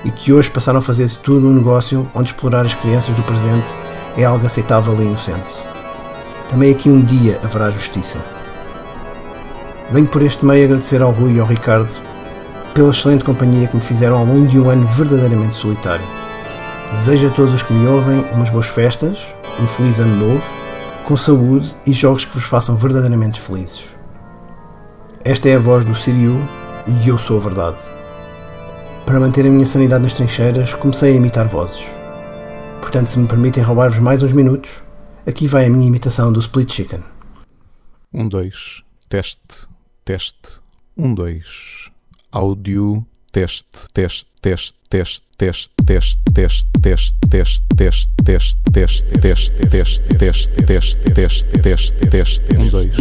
e 0.05 0.11
que 0.11 0.35
hoje 0.35 0.51
passaram 0.51 0.81
a 0.81 0.83
fazer 0.83 1.09
tudo 1.23 1.49
um 1.49 1.55
negócio 1.55 2.07
onde 2.15 2.29
explorar 2.29 2.67
as 2.67 2.75
crianças 2.75 3.17
do 3.17 3.23
presente 3.23 3.73
é 4.19 4.25
algo 4.25 4.45
aceitável 4.45 4.95
e 5.01 5.07
inocente. 5.07 5.51
Também 6.51 6.73
aqui 6.73 6.91
um 6.91 7.01
dia 7.01 7.41
haverá 7.43 7.71
justiça. 7.71 8.19
Venho 9.91 10.09
por 10.09 10.21
este 10.21 10.45
meio 10.45 10.67
agradecer 10.67 11.01
ao 11.01 11.11
Rui 11.11 11.37
e 11.37 11.41
ao 11.41 11.47
Ricardo 11.47 11.91
pela 12.75 12.91
excelente 12.91 13.25
companhia 13.25 13.67
que 13.67 13.77
me 13.77 13.83
fizeram 13.83 14.19
ao 14.19 14.27
longo 14.27 14.47
de 14.47 14.61
um 14.61 14.69
ano 14.69 14.87
verdadeiramente 14.89 15.57
solitário. 15.57 16.05
Desejo 16.93 17.29
a 17.29 17.31
todos 17.31 17.55
os 17.55 17.63
que 17.63 17.73
me 17.73 17.87
ouvem 17.87 18.23
umas 18.35 18.51
boas 18.51 18.67
festas, 18.67 19.35
um 19.59 19.67
feliz 19.69 19.99
ano 19.99 20.17
novo 20.17 20.62
com 21.05 21.17
saúde 21.17 21.75
e 21.87 21.93
jogos 21.93 22.25
que 22.25 22.35
vos 22.35 22.45
façam 22.45 22.77
verdadeiramente 22.77 23.41
felizes. 23.41 23.89
Esta 25.25 25.49
é 25.49 25.57
a 25.57 25.59
voz 25.59 25.85
do 25.85 25.95
Siriu 25.95 26.37
e 26.87 27.09
eu 27.09 27.19
sou 27.19 27.37
a 27.37 27.41
verdade. 27.41 27.79
Para 29.05 29.21
manter 29.21 29.47
a 29.47 29.51
minha 29.51 29.67
sanidade 29.67 30.03
nas 30.03 30.15
trincheiras, 30.15 30.75
comecei 30.75 31.13
a 31.13 31.17
imitar 31.17 31.47
vozes. 31.47 31.85
Portanto, 32.81 33.09
se 33.09 33.19
me 33.19 33.29
permitem 33.29 33.63
roubar-vos 33.63 33.99
mais 33.99 34.23
uns 34.23 34.33
minutos, 34.33 34.81
aqui 35.27 35.47
vai 35.47 35.67
a 35.67 35.71
minha 35.71 35.87
imitação 35.87 36.33
do 36.33 36.41
Split 36.41 36.73
Chicken. 36.73 37.03
Um, 38.15 38.29
dois, 38.29 38.83
teste, 39.09 39.67
teste, 40.05 40.61
um, 40.97 41.15
dois, 41.15 41.91
áudio, 42.31 43.07
teste, 43.33 43.65
teste, 43.95 44.27
teste, 44.41 44.79
teste, 44.91 45.25
teste, 45.39 45.71
teste, 45.87 46.21
teste, 46.35 46.69
teste, 46.83 47.21
teste, 47.25 47.63
teste, 47.73 48.11
teste, 48.25 48.59
teste, 48.75 49.09
teste, 49.23 49.63
teste, 49.69 50.03
teste, 50.19 50.63
teste, 50.67 51.13
teste, 51.15 51.49
teste, 51.63 52.09
teste, 52.11 52.57
um, 52.59 52.69
dois, 52.69 52.97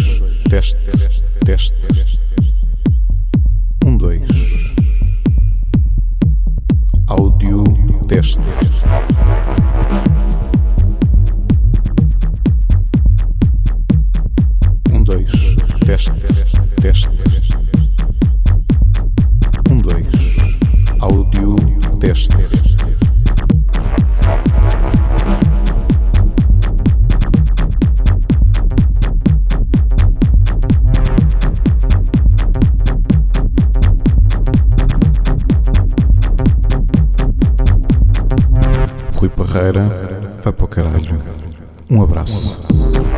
teste, 0.50 0.78
teste, 1.46 1.76
um, 3.86 3.98
dois, 3.98 4.22
áudio, 7.08 7.64
teste. 8.08 8.40
Um, 14.94 15.04
dois, 15.04 15.32
teste, 15.86 16.14
teste. 16.82 17.10
Um, 17.10 17.41
teste. 22.02 22.36
Rui 39.14 39.30
Parreira, 39.30 39.88
vai 40.44 40.52
para 40.52 40.66
o 40.66 40.68
caralho. 40.68 41.22
Um 41.88 42.02
abraço. 42.02 42.60
Um 42.74 42.88
abraço. 42.88 43.11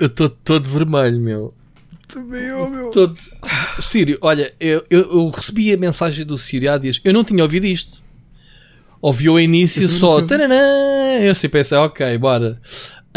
Eu 0.00 0.06
estou 0.06 0.28
todo 0.28 0.68
vermelho, 0.68 1.20
meu. 1.20 1.54
Também 2.08 2.42
eu, 2.42 2.70
meu. 2.70 2.90
Todo. 2.90 3.16
Sírio, 3.80 4.18
olha, 4.20 4.52
eu, 4.60 4.84
eu, 4.88 5.00
eu 5.00 5.28
recebi 5.28 5.72
a 5.72 5.76
mensagem 5.76 6.24
do 6.24 6.38
Sírio 6.38 6.72
há 6.72 6.78
dias. 6.78 7.00
Eu 7.04 7.12
não 7.12 7.24
tinha 7.24 7.42
ouvido 7.42 7.66
isto. 7.66 7.98
Ouvi 9.00 9.28
o 9.28 9.38
início 9.38 9.88
só. 9.88 10.22
Taranã, 10.22 10.54
eu 11.20 11.32
assim 11.32 11.48
pensei, 11.48 11.76
ok, 11.78 12.16
bora. 12.18 12.60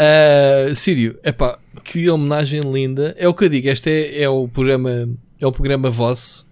Uh, 0.00 0.74
Sírio, 0.74 1.18
epá, 1.24 1.58
que 1.84 2.08
homenagem 2.10 2.60
linda. 2.60 3.14
É 3.18 3.28
o 3.28 3.34
que 3.34 3.44
eu 3.44 3.48
digo, 3.48 3.68
este 3.68 3.90
é, 3.90 4.22
é 4.22 4.28
o 4.28 4.48
programa. 4.48 5.08
É 5.40 5.46
o 5.46 5.52
programa 5.52 5.90
vosso. 5.90 6.46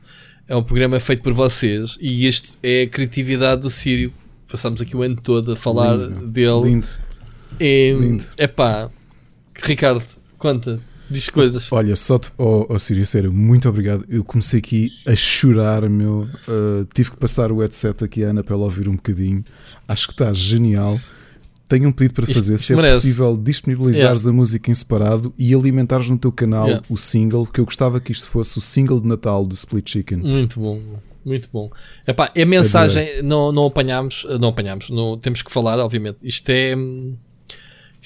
É 0.47 0.57
um 0.57 0.63
programa 0.63 0.99
feito 0.99 1.23
por 1.23 1.35
vocês. 1.35 1.99
E 2.01 2.27
este 2.27 2.57
é 2.63 2.83
a 2.83 2.89
criatividade 2.89 3.63
do 3.63 3.71
Sírio. 3.71 4.13
Passamos 4.51 4.81
aqui 4.81 4.97
o 4.97 5.03
ano 5.03 5.17
todo 5.23 5.53
a 5.53 5.57
falar 5.57 5.97
Lindo, 5.97 6.27
dele. 6.27 6.61
Lindo. 6.65 6.87
É 7.61 7.93
Lindo. 7.93 8.25
Ricardo, 9.63 10.03
conta, 10.39 10.79
diz 11.11 11.29
coisas. 11.29 11.67
Olha, 11.71 11.95
só 11.97 12.19
te, 12.19 12.31
oh, 12.39 12.67
oh 12.69 12.79
Sírio, 12.79 13.07
sério, 13.07 13.33
muito 13.33 13.69
obrigado. 13.69 14.05
Eu 14.09 14.25
comecei 14.25 14.59
aqui 14.61 14.91
a 15.07 15.15
chorar, 15.17 15.89
meu. 15.89 16.29
Uh, 16.47 16.85
tive 16.95 17.11
que 17.11 17.17
passar 17.17 17.51
o 17.53 17.59
headset 17.61 18.05
aqui 18.05 18.25
à 18.25 18.29
Ana 18.31 18.43
para 18.45 18.55
ela 18.55 18.65
ouvir 18.65 18.89
um 18.89 18.97
bocadinho. 18.97 19.45
Acho 19.87 20.07
que 20.07 20.13
está 20.15 20.33
genial. 20.33 20.99
Tenho 21.69 21.89
um 21.89 21.93
pedido 21.93 22.15
para 22.15 22.25
Isto- 22.25 22.35
fazer. 22.35 22.55
isto 22.55 22.67
Se 22.67 22.73
é 22.73 22.77
merece. 22.77 22.95
possível, 23.03 23.37
disponibilizares 23.37 24.27
a 24.27 24.33
música 24.33 24.71
em 24.71 24.75
separado 24.75 25.35
e 25.37 25.55
alimentares 25.55 26.09
no 26.09 26.17
teu 26.17 26.33
canal 26.33 26.67
Yeah. 26.67 26.85
o 26.89 26.97
single, 26.97 27.47
que 27.47 27.61
eu 27.61 27.65
gostava 27.67 28.01
que 28.01 28.11
isto 28.11 28.27
fosse 28.29 28.57
o 28.57 28.61
single 28.61 29.01
de 29.03 29.07
Natal 29.07 29.45
do 29.45 29.55
Split 29.55 29.87
Chicken. 29.91 30.17
Muito 30.19 30.59
bom, 30.59 30.81
muito 31.27 31.47
bom. 31.53 31.71
Epá, 32.07 32.31
é 32.35 32.45
mensagem, 32.47 33.23
não, 33.23 33.53
não 33.53 33.67
apanhámos, 33.67 34.25
não 34.41 34.49
apanhámos, 34.49 34.89
não, 34.89 35.19
temos 35.19 35.43
que 35.43 35.53
falar, 35.53 35.79
obviamente. 35.79 36.17
Isto 36.23 36.49
é. 36.49 36.75
hum, 36.75 37.15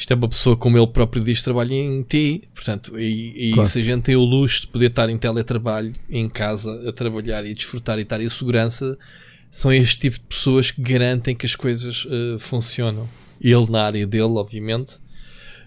Isto 0.02 0.14
é 0.14 0.16
uma 0.16 0.28
pessoa, 0.28 0.56
como 0.56 0.76
ele 0.76 0.86
próprio 0.88 1.22
diz, 1.22 1.44
trabalha 1.44 1.72
em 1.72 2.02
TI, 2.02 2.48
portanto, 2.52 2.98
e, 2.98 3.50
e 3.50 3.52
Claro. 3.52 3.68
se 3.68 3.78
a 3.78 3.82
gente 3.82 4.02
tem 4.02 4.16
o 4.16 4.24
luxo 4.24 4.62
de 4.62 4.66
poder 4.66 4.86
estar 4.86 5.08
em 5.08 5.16
teletrabalho, 5.16 5.94
em 6.10 6.28
casa, 6.28 6.88
a 6.88 6.92
trabalhar 6.92 7.46
e 7.46 7.54
desfrutar 7.54 8.00
e 8.00 8.02
estar 8.02 8.20
em 8.20 8.28
segurança, 8.28 8.98
são 9.48 9.72
este 9.72 10.00
tipo 10.00 10.16
de 10.16 10.22
pessoas 10.22 10.72
que 10.72 10.82
garantem 10.82 11.36
que 11.36 11.46
as 11.46 11.54
coisas 11.54 12.04
eh, 12.10 12.36
funcionam. 12.40 13.08
Ele, 13.40 13.70
na 13.70 13.84
área 13.84 14.04
dele, 14.04 14.24
obviamente, 14.24 14.94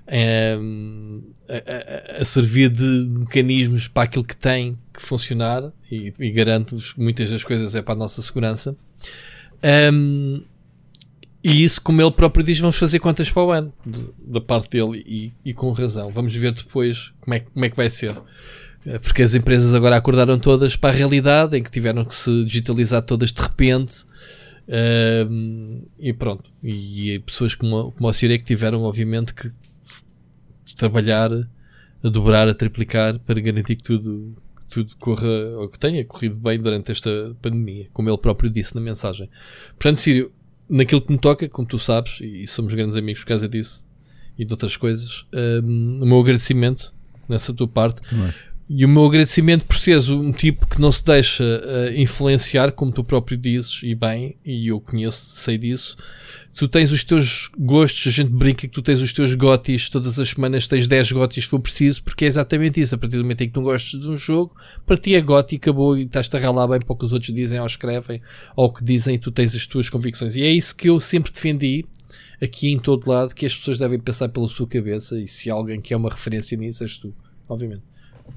em, 0.05 1.23
a, 1.47 2.17
a- 2.17 2.21
a 2.21 2.25
servir 2.25 2.69
de 2.69 2.83
mecanismos 3.07 3.87
para 3.87 4.03
aquilo 4.03 4.25
que 4.25 4.35
tem 4.35 4.77
que 4.93 5.01
funcionar 5.01 5.71
e, 5.89 6.13
e 6.19 6.31
garante-vos 6.31 6.91
que 6.91 6.99
muitas 6.99 7.31
das 7.31 7.43
coisas 7.45 7.73
é 7.73 7.81
para 7.81 7.93
a 7.93 7.97
nossa 7.97 8.21
segurança. 8.21 8.75
Em, 9.63 10.43
e 11.47 11.63
isso, 11.63 11.79
como 11.79 12.01
ele 12.01 12.09
próprio 12.09 12.43
diz, 12.43 12.57
vamos 12.57 12.75
fazer 12.75 12.97
quantas 12.97 13.29
para 13.29 13.43
o 13.43 13.51
ano 13.51 13.71
da 14.25 14.41
parte 14.41 14.71
dele 14.71 15.03
e, 15.05 15.31
e 15.45 15.53
com 15.53 15.71
razão. 15.73 16.09
Vamos 16.09 16.35
ver 16.35 16.51
depois 16.51 17.13
como 17.21 17.35
é, 17.35 17.41
como 17.41 17.63
é 17.63 17.69
que 17.69 17.77
vai 17.77 17.87
ser. 17.87 18.19
Eh, 18.83 18.97
Porque 18.97 19.21
as 19.21 19.35
empresas 19.35 19.75
agora 19.75 19.95
acordaram 19.95 20.39
todas 20.39 20.75
para 20.75 20.89
a 20.89 20.97
realidade 20.97 21.55
em 21.55 21.61
que 21.61 21.69
tiveram 21.69 22.03
que 22.03 22.15
se 22.15 22.43
digitalizar 22.45 23.03
todas 23.03 23.31
de 23.31 23.39
repente. 23.39 24.05
Ahm, 24.67 25.83
e 25.99 26.11
pronto. 26.13 26.49
E, 26.63 27.11
e 27.11 27.19
pessoas 27.19 27.53
como, 27.53 27.91
como 27.91 28.09
o 28.09 28.13
Cire 28.13 28.39
que 28.39 28.43
tiveram, 28.43 28.81
obviamente, 28.81 29.31
que 29.31 29.51
trabalhar 30.75 31.31
a 31.31 32.09
dobrar, 32.09 32.47
a 32.47 32.55
triplicar 32.55 33.19
para 33.19 33.39
garantir 33.39 33.75
que 33.75 33.83
tudo, 33.83 34.35
que 34.61 34.63
tudo 34.67 34.95
corra 34.97 35.29
ou 35.59 35.69
que 35.69 35.77
tenha 35.77 36.03
corrido 36.05 36.37
bem 36.37 36.59
durante 36.59 36.91
esta 36.91 37.37
pandemia, 37.39 37.87
como 37.93 38.09
ele 38.09 38.17
próprio 38.17 38.49
disse 38.49 38.73
na 38.73 38.81
mensagem. 38.81 39.29
Portanto, 39.77 39.99
Sírio, 39.99 40.31
naquilo 40.69 41.01
que 41.01 41.11
me 41.11 41.19
toca, 41.19 41.47
como 41.47 41.67
tu 41.67 41.77
sabes, 41.77 42.19
e 42.21 42.45
somos 42.47 42.73
grandes 42.73 42.95
amigos 42.95 43.21
por 43.21 43.29
causa 43.29 43.47
disso 43.47 43.85
e 44.37 44.43
de 44.43 44.53
outras 44.53 44.75
coisas, 44.75 45.25
hum, 45.63 45.99
o 46.01 46.05
meu 46.05 46.19
agradecimento 46.19 46.93
nessa 47.27 47.53
tua 47.53 47.67
parte. 47.67 48.01
Também. 48.01 48.33
E 48.67 48.83
o 48.83 48.89
meu 48.89 49.05
agradecimento 49.05 49.63
por 49.65 49.77
seres 49.77 50.09
um 50.09 50.31
tipo 50.31 50.67
que 50.67 50.81
não 50.81 50.91
se 50.91 51.05
deixa 51.05 51.43
eh, 51.43 52.01
influenciar, 52.01 52.71
como 52.71 52.91
tu 52.91 53.03
próprio 53.03 53.37
dizes, 53.37 53.81
e 53.83 53.93
bem, 53.93 54.37
e 54.43 54.69
eu 54.69 54.81
conheço, 54.81 55.35
sei 55.35 55.55
disso. 55.55 55.95
Tu 56.57 56.69
tens 56.69 56.89
os 56.93 57.03
teus 57.03 57.49
gostos, 57.59 58.07
a 58.07 58.11
gente 58.11 58.31
brinca 58.31 58.61
que 58.61 58.69
tu 58.69 58.81
tens 58.81 59.01
os 59.01 59.11
teus 59.11 59.35
gotis, 59.35 59.89
todas 59.89 60.17
as 60.17 60.29
semanas 60.29 60.69
tens 60.69 60.87
10 60.87 61.11
gotis 61.11 61.43
se 61.43 61.49
for 61.49 61.59
preciso, 61.59 62.01
porque 62.01 62.23
é 62.23 62.29
exatamente 62.29 62.79
isso. 62.79 62.95
A 62.95 62.97
partir 62.97 63.17
do 63.17 63.23
momento 63.23 63.41
em 63.41 63.47
que 63.47 63.53
tu 63.53 63.61
gostas 63.61 63.99
de 63.99 64.09
um 64.09 64.15
jogo, 64.15 64.55
para 64.85 64.95
ti 64.95 65.15
é 65.15 65.21
goti 65.21 65.55
e 65.55 65.57
acabou 65.57 65.97
e 65.97 66.03
estás-te 66.03 66.37
a 66.37 66.39
ralar 66.39 66.65
bem 66.67 66.79
para 66.79 66.93
o 66.93 66.95
que 66.95 67.03
os 67.03 67.11
outros 67.11 67.35
dizem 67.35 67.59
ou 67.59 67.65
escrevem, 67.65 68.21
ou 68.55 68.67
o 68.67 68.73
que 68.73 68.81
dizem, 68.85 69.15
e 69.15 69.19
tu 69.19 69.31
tens 69.31 69.53
as 69.53 69.67
tuas 69.67 69.89
convicções. 69.89 70.37
E 70.37 70.43
é 70.43 70.49
isso 70.49 70.73
que 70.73 70.89
eu 70.89 70.97
sempre 71.01 71.29
defendi 71.29 71.83
aqui 72.41 72.71
em 72.71 72.79
todo 72.79 73.09
lado, 73.09 73.35
que 73.35 73.45
as 73.45 73.53
pessoas 73.53 73.77
devem 73.77 73.99
pensar 73.99 74.29
pela 74.29 74.47
sua 74.47 74.65
cabeça, 74.65 75.19
e 75.19 75.27
se 75.27 75.49
alguém 75.49 75.81
que 75.81 75.93
é 75.93 75.97
uma 75.97 76.09
referência 76.09 76.57
nisso, 76.57 76.83
és 76.85 76.95
tu, 76.95 77.13
obviamente. 77.49 77.83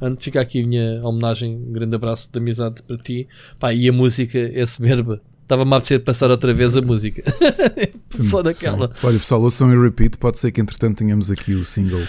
Antes 0.03 0.25
fica 0.25 0.41
aqui 0.41 0.65
a 0.65 0.67
minha 0.67 1.01
homenagem, 1.05 1.55
um 1.55 1.71
grande 1.71 1.95
abraço 1.95 2.29
de 2.33 2.37
amizade 2.37 2.83
para 2.83 2.99
ti. 2.99 3.29
Pá, 3.61 3.73
e 3.73 3.89
a 3.89 3.93
música 3.93 4.39
é 4.39 4.67
soberba. 4.67 5.23
Estava-me 5.43 5.73
a 5.73 5.77
apetecer 5.77 6.05
passar 6.05 6.31
outra 6.31 6.53
vez 6.53 6.77
a 6.77 6.83
música. 6.83 7.23
Só 8.23 8.43
daquela. 8.43 8.89
Sim. 8.89 9.07
Olha, 9.07 9.19
pessoal, 9.19 9.43
ouçam 9.43 9.73
e 9.73 9.81
repeat. 9.81 10.19
Pode 10.19 10.39
ser 10.39 10.53
que 10.53 10.61
entretanto 10.61 10.99
tenhamos 10.99 11.31
aqui 11.31 11.55
o 11.55 11.65
single 11.65 12.03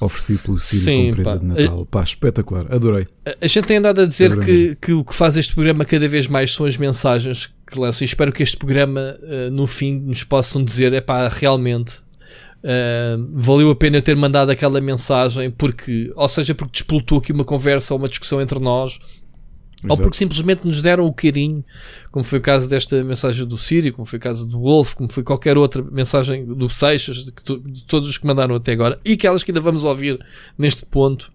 oferecido 0.00 0.38
pelo 0.40 0.58
Ciro 0.58 0.84
Sim, 0.84 1.06
com 1.10 1.22
prenda 1.22 1.38
de 1.38 1.44
Natal. 1.44 1.86
Pá, 1.86 2.02
espetacular. 2.02 2.66
Adorei. 2.72 3.06
A- 3.40 3.46
gente 3.46 3.66
tem 3.66 3.78
andado 3.78 4.00
a 4.00 4.06
dizer 4.06 4.32
Adorei 4.32 4.68
que, 4.68 4.76
que 4.76 4.92
o 4.92 5.04
que 5.04 5.14
faz 5.14 5.36
este 5.36 5.54
programa 5.54 5.84
cada 5.84 6.08
vez 6.08 6.28
mais 6.28 6.52
são 6.52 6.66
as 6.66 6.76
mensagens 6.76 7.50
que 7.66 7.78
lançam. 7.78 8.04
E 8.04 8.06
espero 8.06 8.32
que 8.32 8.42
este 8.42 8.56
programa, 8.56 9.16
eh, 9.22 9.50
no 9.50 9.66
fim, 9.66 9.98
nos 9.98 10.22
possam 10.24 10.62
dizer: 10.62 10.92
é 10.92 11.00
pá, 11.00 11.28
realmente 11.28 11.94
Uh, 12.58 13.24
valeu 13.34 13.70
a 13.70 13.76
pena 13.76 14.02
ter 14.02 14.16
mandado 14.16 14.50
aquela 14.50 14.80
mensagem 14.80 15.48
porque, 15.48 16.10
ou 16.16 16.28
seja, 16.28 16.56
porque 16.56 16.72
despoltou 16.72 17.18
aqui 17.18 17.30
uma 17.30 17.44
conversa 17.44 17.94
ou 17.94 18.00
uma 18.00 18.08
discussão 18.08 18.40
entre 18.42 18.58
nós, 18.58 18.98
Exato. 19.78 19.92
ou 19.92 19.96
porque 19.98 20.16
simplesmente 20.16 20.66
nos 20.66 20.82
deram 20.82 21.06
o 21.06 21.12
carinho, 21.12 21.64
como 22.10 22.24
foi 22.24 22.40
o 22.40 22.42
caso 22.42 22.68
desta 22.68 23.02
mensagem 23.04 23.46
do 23.46 23.56
Sírio, 23.56 23.92
como 23.92 24.06
foi 24.06 24.18
o 24.18 24.22
caso 24.22 24.48
do 24.48 24.58
Wolf, 24.58 24.94
como 24.94 25.12
foi 25.12 25.22
qualquer 25.22 25.56
outra 25.56 25.82
mensagem 25.82 26.44
do 26.44 26.68
Seixas, 26.68 27.18
de, 27.18 27.32
de 27.32 27.84
todos 27.84 28.08
os 28.08 28.18
que 28.18 28.26
mandaram 28.26 28.56
até 28.56 28.72
agora, 28.72 28.98
e 29.04 29.12
aquelas 29.12 29.44
que 29.44 29.52
ainda 29.52 29.60
vamos 29.60 29.84
ouvir 29.84 30.18
neste 30.58 30.84
ponto 30.84 31.30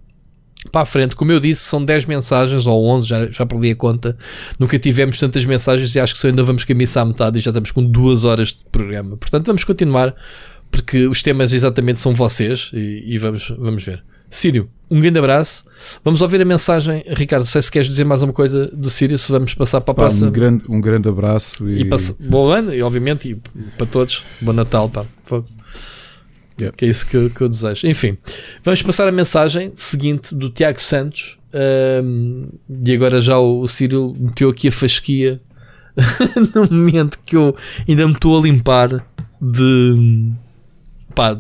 para 0.71 0.81
a 0.81 0.85
frente. 0.85 1.15
Como 1.15 1.31
eu 1.31 1.39
disse, 1.39 1.61
são 1.61 1.83
10 1.83 2.05
mensagens 2.05 2.65
ou 2.67 2.85
11, 2.85 3.07
já, 3.07 3.29
já 3.29 3.45
perdi 3.45 3.71
a 3.71 3.75
conta. 3.75 4.17
Nunca 4.59 4.77
tivemos 4.79 5.19
tantas 5.19 5.45
mensagens 5.45 5.95
e 5.95 5.99
acho 5.99 6.13
que 6.13 6.19
só 6.19 6.27
ainda 6.27 6.43
vamos 6.43 6.63
caminhar 6.63 6.97
à 6.97 7.05
metade 7.05 7.39
e 7.39 7.41
já 7.41 7.49
estamos 7.49 7.71
com 7.71 7.83
duas 7.83 8.23
horas 8.25 8.49
de 8.49 8.65
programa. 8.71 9.17
Portanto, 9.17 9.45
vamos 9.45 9.63
continuar 9.63 10.15
porque 10.71 11.05
os 11.07 11.21
temas 11.21 11.53
exatamente 11.53 11.99
são 11.99 12.13
vocês 12.13 12.71
e, 12.73 13.03
e 13.05 13.17
vamos, 13.17 13.49
vamos 13.57 13.83
ver. 13.83 14.03
Sírio, 14.33 14.67
um 14.89 14.99
grande 14.99 15.19
abraço. 15.19 15.63
Vamos 16.03 16.19
ouvir 16.21 16.41
a 16.41 16.45
mensagem. 16.45 17.03
Ricardo, 17.07 17.45
sei 17.45 17.61
se 17.61 17.69
queres 17.69 17.87
dizer 17.87 18.03
mais 18.03 18.23
uma 18.23 18.33
coisa 18.33 18.65
do 18.73 18.89
Sírio, 18.89 19.15
se 19.15 19.31
vamos 19.31 19.53
passar 19.53 19.79
para 19.79 19.91
a 19.91 19.95
pá, 19.95 20.01
próxima. 20.03 20.27
Um 20.27 20.31
grande, 20.31 20.63
um 20.67 20.81
grande 20.81 21.07
abraço 21.07 21.69
e, 21.69 21.81
e 21.81 21.89
bom 22.19 22.49
ano, 22.49 22.73
e 22.73 22.81
obviamente, 22.81 23.29
e 23.29 23.35
para 23.77 23.85
todos, 23.85 24.23
bom 24.41 24.51
Natal. 24.51 24.89
Pá. 24.89 25.05
Yep. 26.59 26.77
Que 26.77 26.85
é 26.85 26.87
isso 26.87 27.05
que, 27.05 27.29
que, 27.29 27.41
eu 27.41 27.47
desejo. 27.47 27.87
Enfim, 27.87 28.17
vamos 28.63 28.81
passar 28.81 29.07
a 29.07 29.11
mensagem 29.11 29.71
seguinte 29.75 30.33
do 30.33 30.49
Tiago 30.49 30.81
Santos. 30.81 31.37
Um, 32.03 32.47
e 32.83 32.91
agora 32.91 33.19
já 33.19 33.37
o, 33.37 33.59
o 33.61 33.67
Ciro 33.67 34.15
meteu 34.19 34.49
aqui 34.49 34.69
a 34.69 34.71
fasquia 34.71 35.39
no 36.55 36.63
momento 36.71 37.19
que 37.23 37.35
eu 37.35 37.55
ainda 37.87 38.07
me 38.07 38.13
estou 38.13 38.39
a 38.39 38.41
limpar 38.41 39.05
de 39.39 40.31
pá, 41.13 41.39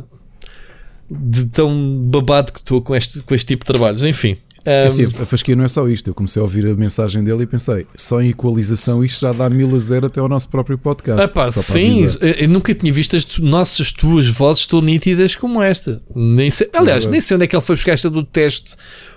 de 1.19 1.45
tão 1.45 2.01
babado 2.05 2.51
que 2.51 2.59
estou 2.59 2.81
com 2.81 2.95
este, 2.95 3.21
com 3.21 3.33
este 3.33 3.47
tipo 3.47 3.65
de 3.65 3.67
trabalhos. 3.67 4.03
Enfim, 4.03 4.37
um, 4.65 4.69
é 4.69 4.85
assim, 4.85 5.05
a 5.05 5.25
fasquia 5.25 5.55
não 5.55 5.65
é 5.65 5.67
só 5.67 5.87
isto. 5.87 6.09
Eu 6.09 6.13
comecei 6.13 6.39
a 6.39 6.43
ouvir 6.43 6.65
a 6.65 6.73
mensagem 6.73 7.23
dele 7.23 7.43
e 7.43 7.45
pensei, 7.45 7.85
só 7.95 8.21
em 8.21 8.29
equalização 8.29 9.03
isto 9.03 9.21
já 9.21 9.33
dá 9.33 9.49
mil 9.49 9.75
a 9.75 9.79
zero 9.79 10.07
até 10.07 10.19
ao 10.19 10.29
nosso 10.29 10.47
próprio 10.47 10.77
podcast. 10.77 11.25
Sim, 11.61 12.05
eu 12.37 12.47
nunca 12.47 12.73
tinha 12.73 12.91
visto 12.91 13.15
as 13.15 13.37
nossas 13.39 13.91
tuas 13.91 14.27
vozes 14.27 14.65
tão 14.65 14.81
nítidas 14.81 15.35
como 15.35 15.61
esta. 15.61 16.01
Nem 16.15 16.49
sei, 16.49 16.69
aliás, 16.73 17.05
é 17.05 17.09
nem 17.09 17.19
sei 17.19 17.35
onde 17.35 17.43
é 17.43 17.47
que 17.47 17.55
ele 17.55 17.63
foi 17.63 17.75
buscar 17.75 17.91
esta 17.91 18.09
do 18.09 18.23
teste 18.23 18.75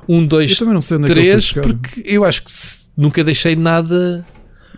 1, 0.09 0.27
2, 0.27 0.59
3, 1.06 1.52
porque 1.52 2.02
eu 2.05 2.24
acho 2.24 2.43
que 2.44 2.51
nunca 2.97 3.23
deixei 3.23 3.55
nada 3.55 4.24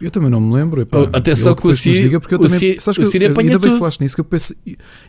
eu 0.00 0.10
também 0.10 0.30
não 0.30 0.40
me 0.40 0.54
lembro. 0.54 0.82
Epá, 0.82 0.98
Atenção 1.12 1.54
que 1.54 1.66
o 1.66 1.72
Siri, 1.72 2.10
porque 2.18 2.34
eu 2.34 2.38
também, 2.38 2.58
Ciri, 2.58 2.80
sabes 2.80 2.98
o 2.98 3.10
Siri 3.10 3.24
eu, 3.24 3.30
apanha 3.32 3.50
ainda 3.50 3.58
bem 3.58 3.72
que 3.72 3.78
falaste 3.78 4.00
nisso, 4.00 4.14
que 4.14 4.20
eu, 4.20 4.24
pensei, 4.24 4.56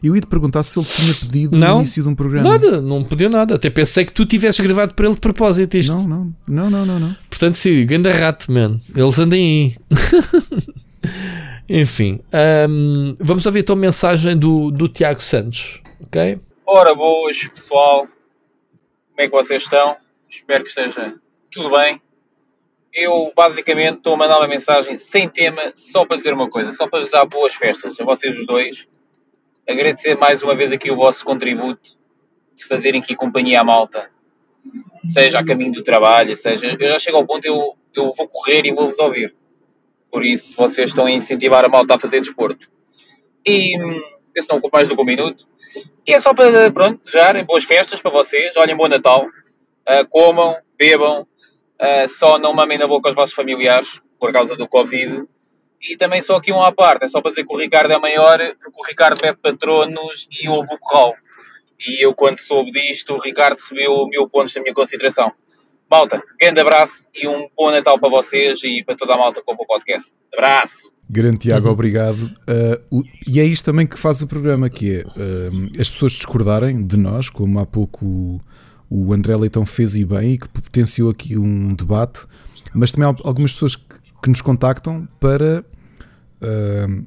eu 0.03 0.15
ia 0.15 0.21
te 0.21 0.27
perguntar 0.27 0.63
se 0.63 0.79
ele 0.79 0.87
tinha 0.87 1.13
pedido 1.13 1.57
não, 1.57 1.75
no 1.75 1.77
início 1.77 2.03
de 2.03 2.09
um 2.09 2.15
programa. 2.15 2.49
Nada, 2.49 2.81
não 2.81 3.03
pediu 3.03 3.29
nada. 3.29 3.55
Até 3.55 3.69
pensei 3.69 4.05
que 4.05 4.13
tu 4.13 4.25
tivesses 4.25 4.59
gravado 4.59 4.93
para 4.93 5.05
ele 5.05 5.15
de 5.15 5.21
propósito 5.21 5.77
isto. 5.77 5.93
Não, 5.93 6.07
não, 6.07 6.33
não, 6.47 6.69
não, 6.69 6.85
não. 6.85 6.99
não. 6.99 7.15
Portanto, 7.29 7.55
Siri, 7.55 7.85
ganda 7.85 8.11
rato, 8.11 8.51
man. 8.51 8.79
Eles 8.95 9.19
andem 9.19 9.75
aí. 9.83 11.09
Enfim, 11.69 12.19
um, 12.67 13.15
vamos 13.19 13.45
ouvir 13.45 13.59
então 13.59 13.75
a 13.75 13.79
mensagem 13.79 14.35
do, 14.35 14.71
do 14.71 14.87
Tiago 14.87 15.21
Santos, 15.21 15.79
ok? 16.01 16.39
Ora, 16.65 16.95
boas 16.95 17.47
pessoal, 17.47 18.07
como 19.09 19.19
é 19.19 19.25
que 19.25 19.31
vocês 19.31 19.61
estão? 19.61 19.95
Espero 20.27 20.63
que 20.63 20.69
esteja 20.69 21.13
tudo 21.51 21.69
bem 21.69 22.01
eu 22.93 23.31
basicamente 23.35 23.97
estou 23.97 24.13
a 24.13 24.17
mandar 24.17 24.37
uma 24.37 24.47
mensagem 24.47 24.97
sem 24.97 25.29
tema, 25.29 25.73
só 25.75 26.05
para 26.05 26.17
dizer 26.17 26.33
uma 26.33 26.49
coisa, 26.49 26.73
só 26.73 26.87
para 26.87 26.99
desejar 26.99 27.25
boas 27.25 27.53
festas 27.53 27.99
a 27.99 28.03
vocês 28.03 28.37
os 28.37 28.47
dois. 28.47 28.87
Agradecer 29.67 30.17
mais 30.17 30.41
uma 30.41 30.55
vez 30.55 30.71
aqui 30.71 30.89
o 30.89 30.95
vosso 30.95 31.23
contributo 31.23 31.91
de 32.55 32.65
fazerem 32.65 33.01
aqui 33.01 33.15
companhia 33.15 33.61
à 33.61 33.63
malta, 33.63 34.09
seja 35.05 35.39
a 35.39 35.45
caminho 35.45 35.71
do 35.71 35.83
trabalho, 35.83 36.35
seja. 36.35 36.75
Eu 36.79 36.89
já 36.89 36.99
chego 36.99 37.17
ao 37.17 37.25
ponto, 37.25 37.45
eu, 37.45 37.75
eu 37.95 38.11
vou 38.11 38.27
correr 38.27 38.65
e 38.65 38.73
vou-vos 38.73 38.99
ouvir. 38.99 39.35
Por 40.11 40.25
isso, 40.25 40.55
vocês 40.57 40.89
estão 40.89 41.05
a 41.05 41.11
incentivar 41.11 41.63
a 41.63 41.69
malta 41.69 41.95
a 41.95 41.99
fazer 41.99 42.19
desporto. 42.19 42.69
E 43.45 43.75
esse 44.35 44.49
não 44.49 44.57
ocupa 44.57 44.77
mais 44.77 44.87
do 44.87 44.99
um 44.99 45.05
minuto. 45.05 45.47
E 46.05 46.13
é 46.13 46.19
só 46.19 46.33
para, 46.33 46.71
pronto, 46.71 46.99
desejar 47.03 47.43
boas 47.45 47.63
festas 47.63 48.01
para 48.01 48.11
vocês. 48.11 48.57
Olhem, 48.57 48.75
bom 48.75 48.87
Natal. 48.87 49.27
Uh, 49.87 50.07
comam, 50.09 50.55
bebam, 50.77 51.27
uh, 51.81 52.07
só 52.07 52.37
não 52.37 52.53
mamem 52.53 52.77
na 52.77 52.87
boca 52.87 53.09
aos 53.09 53.15
vossos 53.15 53.35
familiares 53.35 54.01
por 54.19 54.31
causa 54.31 54.55
do 54.55 54.67
Covid. 54.67 55.23
E 55.81 55.95
também 55.95 56.21
só 56.21 56.35
aqui 56.35 56.51
um 56.51 56.61
à 56.61 56.71
parte, 56.71 57.05
é 57.05 57.07
só 57.07 57.21
para 57.21 57.31
dizer 57.31 57.45
que 57.45 57.53
o 57.53 57.57
Ricardo 57.57 57.93
é 57.93 57.97
maior, 57.97 58.37
porque 58.61 58.81
o 58.81 58.85
Ricardo 58.85 59.21
bebe 59.21 59.39
patronos 59.41 60.27
e 60.41 60.49
ouve 60.49 60.73
o 60.73 60.77
corral. 60.77 61.15
E 61.79 62.03
eu, 62.05 62.13
quando 62.13 62.37
soube 62.37 62.69
disto, 62.71 63.13
o 63.13 63.19
Ricardo 63.19 63.57
subiu 63.57 64.05
mil 64.07 64.27
pontos 64.27 64.53
da 64.53 64.61
minha 64.61 64.73
consideração. 64.73 65.31
Malta, 65.89 66.21
grande 66.39 66.59
abraço 66.59 67.07
e 67.15 67.27
um 67.27 67.47
bom 67.57 67.71
Natal 67.71 67.97
para 67.97 68.09
vocês 68.09 68.59
e 68.63 68.83
para 68.83 68.95
toda 68.95 69.13
a 69.13 69.17
malta 69.17 69.41
ouve 69.47 69.63
o 69.63 69.65
podcast. 69.65 70.11
Abraço! 70.31 70.93
Grande 71.09 71.39
Tiago, 71.39 71.67
obrigado. 71.67 72.21
Uh, 72.21 72.99
o, 72.99 73.03
e 73.25 73.39
é 73.39 73.43
isto 73.43 73.65
também 73.65 73.87
que 73.87 73.97
faz 73.97 74.21
o 74.21 74.27
programa, 74.27 74.69
que 74.69 74.97
é 74.97 75.01
uh, 75.01 75.81
as 75.81 75.89
pessoas 75.89 76.11
discordarem 76.11 76.85
de 76.85 76.95
nós, 76.95 77.29
como 77.29 77.57
há 77.59 77.65
pouco 77.65 78.39
o 78.89 79.13
André 79.13 79.35
Leitão 79.35 79.65
fez 79.65 79.95
e 79.95 80.03
bem 80.03 80.33
e 80.33 80.37
que 80.37 80.49
potenciou 80.49 81.11
aqui 81.11 81.37
um 81.37 81.69
debate, 81.69 82.25
mas 82.73 82.91
também 82.91 83.07
há 83.09 83.15
algumas 83.23 83.53
pessoas 83.53 83.75
que, 83.75 83.83
que 84.23 84.29
nos 84.29 84.41
contactam 84.41 85.07
para, 85.19 85.63
uh, 86.41 87.05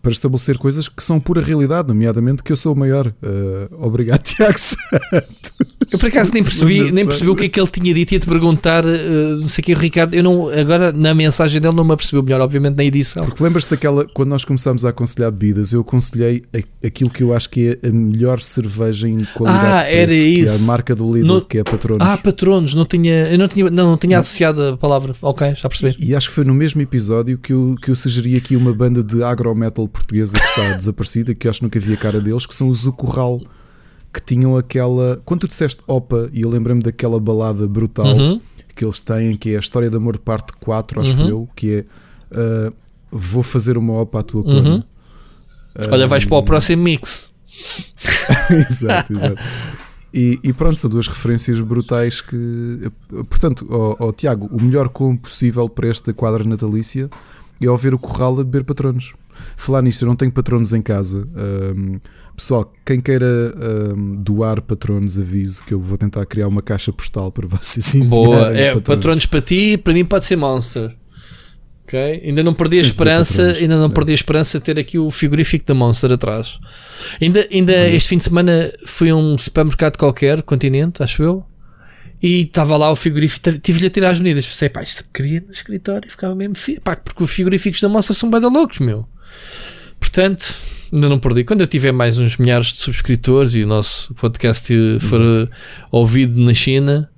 para 0.00 0.12
estabelecer 0.12 0.56
coisas 0.56 0.88
que 0.88 1.02
são 1.02 1.20
pura 1.20 1.40
realidade, 1.40 1.88
nomeadamente 1.88 2.42
que 2.42 2.52
eu 2.52 2.56
sou 2.56 2.72
o 2.72 2.76
maior. 2.76 3.08
Uh, 3.08 3.84
obrigado, 3.84 4.22
Tiago 4.24 4.58
Santos. 4.58 5.76
Eu 5.90 5.98
por 5.98 6.06
acaso 6.08 6.32
nem 6.32 6.42
percebi, 6.42 6.90
nem 6.92 7.06
percebi 7.06 7.30
o 7.30 7.34
que 7.34 7.46
é 7.46 7.48
que 7.48 7.58
ele 7.58 7.68
tinha 7.68 7.94
dito 7.94 8.12
e 8.12 8.14
ia 8.16 8.20
te 8.20 8.26
perguntar, 8.26 8.84
uh, 8.84 9.38
não 9.40 9.48
sei 9.48 9.62
o 9.62 9.64
que, 9.64 9.74
Ricardo. 9.74 10.14
Eu 10.14 10.22
não, 10.22 10.48
agora 10.48 10.92
na 10.92 11.14
mensagem 11.14 11.60
dele 11.60 11.74
não 11.74 11.84
me 11.84 11.92
apercebeu 11.92 12.22
melhor, 12.22 12.40
obviamente, 12.40 12.76
na 12.76 12.84
edição. 12.84 13.24
Porque 13.24 13.42
lembras-te 13.42 13.70
daquela, 13.70 14.06
quando 14.12 14.28
nós 14.28 14.44
começámos 14.44 14.84
a 14.84 14.90
aconselhar 14.90 15.30
bebidas, 15.30 15.72
eu 15.72 15.80
aconselhei 15.80 16.42
aquilo 16.84 17.10
que 17.10 17.22
eu 17.22 17.34
acho 17.34 17.48
que 17.48 17.78
é 17.82 17.88
a 17.88 17.90
melhor 17.90 18.40
cerveja 18.40 19.08
em 19.08 19.18
qualidade 19.34 19.66
ah, 19.66 19.84
preço, 19.84 19.96
era 19.96 20.14
isso. 20.14 20.42
que 20.42 20.48
é 20.48 20.54
a 20.54 20.58
marca 20.66 20.94
do 20.94 21.12
Lidl, 21.12 21.26
no, 21.26 21.42
que 21.42 21.58
é 21.58 21.64
Patronos. 21.64 22.06
Ah, 22.06 22.16
Patronos, 22.18 22.74
não 22.74 22.84
tinha, 22.84 23.28
eu 23.28 23.38
não 23.38 23.48
tinha, 23.48 23.70
não, 23.70 23.90
não 23.90 23.96
tinha 23.96 24.18
associado 24.18 24.62
a 24.62 24.76
palavra. 24.76 25.14
Ok, 25.22 25.54
já 25.54 25.68
percebi. 25.68 25.96
E, 25.98 26.10
e, 26.10 26.14
acho 26.14 26.28
que 26.28 26.34
foi 26.34 26.44
no 26.44 26.54
mesmo 26.54 26.82
episódio 26.82 27.38
que 27.38 27.52
eu, 27.52 27.74
que 27.82 27.90
eu 27.90 27.96
sugeri 27.96 28.36
aqui 28.36 28.56
uma 28.56 28.74
banda 28.74 29.02
de 29.02 29.22
agrometal 29.22 29.88
portuguesa 29.88 30.38
que 30.38 30.44
está 30.44 30.72
desaparecida, 30.76 31.34
que 31.34 31.48
acho 31.48 31.60
que 31.60 31.64
nunca 31.64 31.80
vi 31.80 31.94
a 31.94 31.96
cara 31.96 32.20
deles, 32.20 32.44
que 32.44 32.54
são 32.54 32.68
os 32.68 32.78
Zucurral 32.78 33.40
que 34.12 34.22
tinham 34.22 34.56
aquela. 34.56 35.20
Quando 35.24 35.40
tu 35.40 35.48
disseste 35.48 35.82
Opa, 35.86 36.28
e 36.32 36.42
eu 36.42 36.50
lembrei-me 36.50 36.82
daquela 36.82 37.20
balada 37.20 37.66
brutal 37.66 38.06
uhum. 38.06 38.40
que 38.74 38.84
eles 38.84 39.00
têm, 39.00 39.36
que 39.36 39.50
é 39.50 39.56
a 39.56 39.60
História 39.60 39.90
de 39.90 39.96
Amor 39.96 40.18
parte 40.18 40.52
4, 40.60 41.00
acho 41.00 41.20
uhum. 41.20 41.28
eu, 41.28 41.48
que 41.54 41.74
é 41.76 41.84
uh, 42.36 42.72
Vou 43.10 43.42
fazer 43.42 43.78
uma 43.78 44.02
Opa 44.02 44.20
à 44.20 44.22
tua 44.22 44.42
cor. 44.42 44.52
Uhum. 44.52 44.82
Olha, 45.90 46.06
vais 46.06 46.24
para 46.24 46.36
o 46.36 46.42
próximo 46.42 46.82
mix. 46.82 47.26
exato, 48.50 49.12
exato. 49.12 49.36
E, 50.12 50.38
e, 50.42 50.52
pronto, 50.52 50.78
são 50.78 50.90
duas 50.90 51.06
referências 51.06 51.60
brutais 51.60 52.20
que. 52.20 52.90
Portanto, 53.28 53.66
oh, 53.70 53.96
oh, 54.06 54.12
Tiago, 54.12 54.48
o 54.50 54.60
melhor 54.60 54.88
como 54.88 55.18
possível 55.18 55.68
para 55.68 55.88
esta 55.88 56.12
quadra 56.12 56.44
natalícia 56.44 57.08
é 57.66 57.68
ao 57.68 57.76
ver 57.76 57.94
o 57.94 57.98
Corral 57.98 58.34
a 58.34 58.44
beber 58.44 58.64
patronos. 58.64 59.12
Falar 59.56 59.82
nisto, 59.82 60.02
eu 60.02 60.08
não 60.08 60.16
tenho 60.16 60.32
patronos 60.32 60.72
em 60.72 60.82
casa. 60.82 61.26
Um, 61.76 61.98
pessoal, 62.36 62.72
quem 62.84 63.00
queira 63.00 63.26
um, 63.96 64.16
doar 64.16 64.60
patronos, 64.60 65.18
aviso 65.18 65.64
que 65.64 65.74
eu 65.74 65.80
vou 65.80 65.96
tentar 65.96 66.24
criar 66.26 66.48
uma 66.48 66.62
caixa 66.62 66.92
postal 66.92 67.30
para 67.30 67.46
vocês 67.48 67.94
Boa, 68.06 68.52
é, 68.56 68.74
patronos. 68.74 68.82
patronos 68.82 69.26
para 69.26 69.40
ti, 69.40 69.76
para 69.76 69.92
mim 69.92 70.04
pode 70.04 70.24
ser 70.24 70.36
Monster. 70.36 70.94
Okay? 71.84 72.20
Ainda 72.22 72.42
não 72.42 72.52
perdi 72.52 72.78
a 72.78 72.82
esperança, 72.82 73.52
ainda 73.52 73.78
não 73.78 73.86
é. 73.86 73.88
perdi 73.88 74.12
a 74.12 74.14
esperança 74.14 74.58
de 74.58 74.64
ter 74.64 74.78
aqui 74.78 74.98
o 74.98 75.10
frigorífico 75.10 75.64
da 75.64 75.72
Monster 75.72 76.12
atrás. 76.12 76.58
Ainda, 77.20 77.48
ainda 77.50 77.88
este 77.88 78.10
fim 78.10 78.18
de 78.18 78.24
semana 78.24 78.70
fui 78.84 79.08
a 79.08 79.16
um 79.16 79.38
supermercado 79.38 79.96
qualquer, 79.96 80.42
continente, 80.42 81.02
acho 81.02 81.22
eu, 81.22 81.44
e 82.22 82.42
estava 82.42 82.76
lá 82.76 82.90
o 82.90 82.96
frigorífico, 82.96 83.58
tive-lhe 83.58 83.86
a 83.86 83.90
tirar 83.90 84.10
as 84.10 84.18
medidas. 84.18 84.46
Pensei, 84.46 84.68
pá, 84.68 84.82
isto 84.82 85.04
queria 85.12 85.40
no 85.40 85.52
escritório 85.52 86.08
e 86.08 86.10
ficava 86.10 86.34
mesmo 86.34 86.56
fio. 86.56 86.80
Pá, 86.80 86.96
porque 86.96 87.22
os 87.22 87.30
frigoríficos 87.30 87.80
da 87.80 87.88
Monster 87.88 88.16
são 88.16 88.30
bem 88.30 88.40
da 88.40 88.48
loucos, 88.48 88.78
meu. 88.78 89.08
Portanto, 90.00 90.54
ainda 90.92 91.08
não 91.08 91.18
perdi. 91.18 91.44
Quando 91.44 91.60
eu 91.60 91.66
tiver 91.66 91.92
mais 91.92 92.18
uns 92.18 92.36
milhares 92.36 92.68
de 92.68 92.78
subscritores 92.78 93.54
e 93.54 93.62
o 93.62 93.66
nosso 93.66 94.14
podcast 94.14 94.72
for 95.00 95.20
Exato. 95.20 95.52
ouvido 95.92 96.40
na 96.40 96.54
China, 96.54 97.08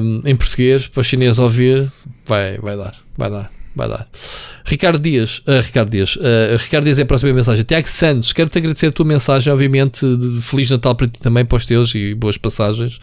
um, 0.00 0.22
em 0.24 0.36
português, 0.36 0.86
para 0.86 1.00
os 1.00 1.06
chineses 1.06 1.38
ouvir, 1.38 1.78
vai, 2.26 2.58
vai 2.58 2.76
dar, 2.76 2.94
vai 3.16 3.30
dar, 3.30 3.50
vai 3.78 3.88
dar. 3.88 4.06
Ricardo 4.64 5.00
Dias, 5.00 5.38
uh, 5.46 5.60
Ricardo 5.62 5.90
Dias, 5.90 6.16
uh, 6.16 6.56
Ricardo 6.58 6.84
Dias 6.84 6.98
é 6.98 7.02
a 7.02 7.06
próxima 7.06 7.32
mensagem. 7.32 7.64
Tiago 7.64 7.88
Santos, 7.88 8.32
quero-te 8.32 8.58
agradecer 8.58 8.88
a 8.88 8.92
tua 8.92 9.06
mensagem, 9.06 9.50
obviamente, 9.52 10.04
de 10.04 10.42
Feliz 10.42 10.70
Natal 10.70 10.94
para 10.94 11.06
ti 11.06 11.20
também, 11.20 11.46
para 11.46 11.56
os 11.56 11.64
teus 11.64 11.94
e 11.94 12.14
boas 12.14 12.36
passagens. 12.36 12.96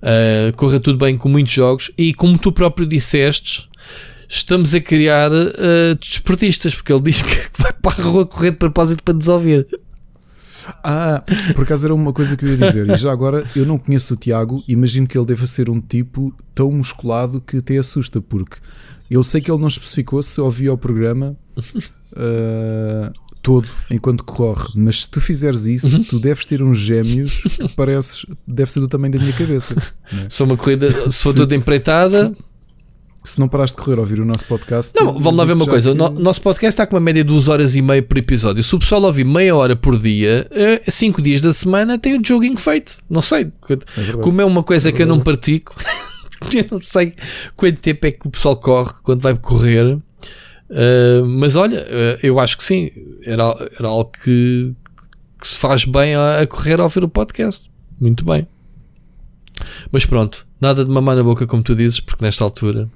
Uh, 0.00 0.56
corra 0.56 0.80
tudo 0.80 0.96
bem 0.96 1.18
com 1.18 1.28
muitos 1.28 1.52
jogos 1.52 1.90
e 1.98 2.14
como 2.14 2.38
tu 2.38 2.52
próprio 2.52 2.86
disseste, 2.86 3.68
estamos 4.28 4.74
a 4.74 4.80
criar 4.80 5.30
desportistas, 6.00 6.74
porque 6.74 6.92
ele 6.92 7.02
diz 7.02 7.20
que 7.20 7.50
vai 7.58 7.72
para 7.72 8.00
a 8.00 8.04
rua 8.06 8.24
correr 8.24 8.52
de 8.52 8.56
propósito 8.56 9.02
para 9.02 9.12
desouvir. 9.12 9.66
Ah, 10.82 11.22
por 11.54 11.64
acaso 11.64 11.86
era 11.86 11.94
uma 11.94 12.12
coisa 12.12 12.36
que 12.36 12.44
eu 12.44 12.50
ia 12.50 12.56
dizer. 12.56 12.88
E 12.88 12.96
já 12.96 13.10
agora, 13.10 13.44
eu 13.56 13.66
não 13.66 13.78
conheço 13.78 14.14
o 14.14 14.16
Tiago, 14.16 14.62
imagino 14.68 15.06
que 15.06 15.18
ele 15.18 15.26
deva 15.26 15.46
ser 15.46 15.68
um 15.68 15.80
tipo 15.80 16.34
tão 16.54 16.70
musculado 16.70 17.40
que 17.40 17.58
até 17.58 17.78
assusta, 17.78 18.20
porque 18.20 18.56
eu 19.14 19.24
sei 19.24 19.40
que 19.40 19.50
ele 19.50 19.60
não 19.60 19.68
especificou 19.68 20.22
se 20.22 20.40
ouvia 20.40 20.72
o 20.72 20.78
programa 20.78 21.36
uh, 22.12 23.12
todo 23.42 23.68
enquanto 23.90 24.24
corre, 24.24 24.68
mas 24.76 25.02
se 25.02 25.10
tu 25.10 25.20
fizeres 25.20 25.66
isso, 25.66 26.04
tu 26.04 26.18
deves 26.20 26.46
ter 26.46 26.62
uns 26.62 26.78
gêmeos 26.78 27.42
que 27.42 27.68
pareces, 27.74 28.24
deve 28.46 28.70
ser 28.70 28.80
do 28.80 28.88
tamanho 28.88 29.12
da 29.12 29.18
minha 29.18 29.32
cabeça. 29.32 29.74
é? 30.12 30.30
For 30.30 30.44
uma 30.44 30.56
corrida, 30.56 30.90
se 31.10 31.22
for 31.22 31.34
toda 31.34 31.54
empreitada. 31.54 32.28
se- 32.30 32.36
Se 33.24 33.38
não 33.38 33.46
paraste 33.48 33.76
de 33.78 33.84
correr 33.84 33.96
a 33.98 34.00
ouvir 34.00 34.18
o 34.20 34.24
nosso 34.24 34.44
podcast, 34.46 34.92
Não, 34.98 35.12
vamos 35.14 35.36
lá 35.36 35.44
ver 35.44 35.52
uma 35.52 35.64
coisa. 35.66 35.90
O 35.90 35.92
que- 35.92 35.98
no- 35.98 36.10
nosso 36.20 36.40
podcast 36.42 36.74
está 36.74 36.86
com 36.88 36.96
uma 36.96 37.00
média 37.00 37.22
de 37.22 37.28
2 37.28 37.46
horas 37.48 37.76
e 37.76 37.80
meia 37.82 38.02
por 38.02 38.18
episódio. 38.18 38.62
Se 38.64 38.74
o 38.74 38.80
pessoal 38.80 39.00
ouvir 39.02 39.24
meia 39.24 39.54
hora 39.54 39.76
por 39.76 39.96
dia, 39.98 40.48
5 40.88 41.22
dias 41.22 41.40
da 41.40 41.52
semana 41.52 41.96
tem 41.98 42.18
o 42.18 42.24
jogging 42.24 42.56
feito. 42.56 42.96
Não 43.08 43.22
sei. 43.22 43.50
verdade. 43.68 44.18
Como 44.22 44.40
é 44.40 44.44
uma 44.44 44.62
coisa 44.64 44.90
que 44.90 45.02
eu 45.02 45.06
não 45.06 45.20
pratico, 45.20 45.72
eu 46.54 46.66
não 46.70 46.78
sei 46.78 47.14
quanto 47.56 47.78
tempo 47.78 48.06
é 48.06 48.10
que 48.10 48.26
o 48.26 48.30
pessoal 48.30 48.56
corre 48.56 48.92
quando 49.02 49.22
vai 49.22 49.36
correr. 49.36 49.94
Uh, 49.94 51.24
mas 51.26 51.56
olha, 51.56 51.82
uh, 51.82 52.26
eu 52.26 52.40
acho 52.40 52.56
que 52.56 52.64
sim. 52.64 52.90
Era, 53.24 53.44
era 53.78 53.88
algo 53.88 54.10
que, 54.10 54.74
que 55.40 55.48
se 55.48 55.58
faz 55.58 55.84
bem 55.84 56.14
a, 56.14 56.40
a 56.40 56.46
correr 56.46 56.80
ao 56.80 56.84
ouvir 56.84 57.04
o 57.04 57.08
podcast. 57.08 57.70
Muito 58.00 58.24
bem. 58.24 58.46
Mas 59.90 60.06
pronto, 60.06 60.46
nada 60.60 60.84
de 60.84 60.90
mamar 60.90 61.14
na 61.14 61.22
boca, 61.22 61.46
como 61.46 61.62
tu 61.62 61.74
dizes, 61.74 62.00
porque 62.00 62.24
nesta 62.24 62.42
altura 62.42 62.88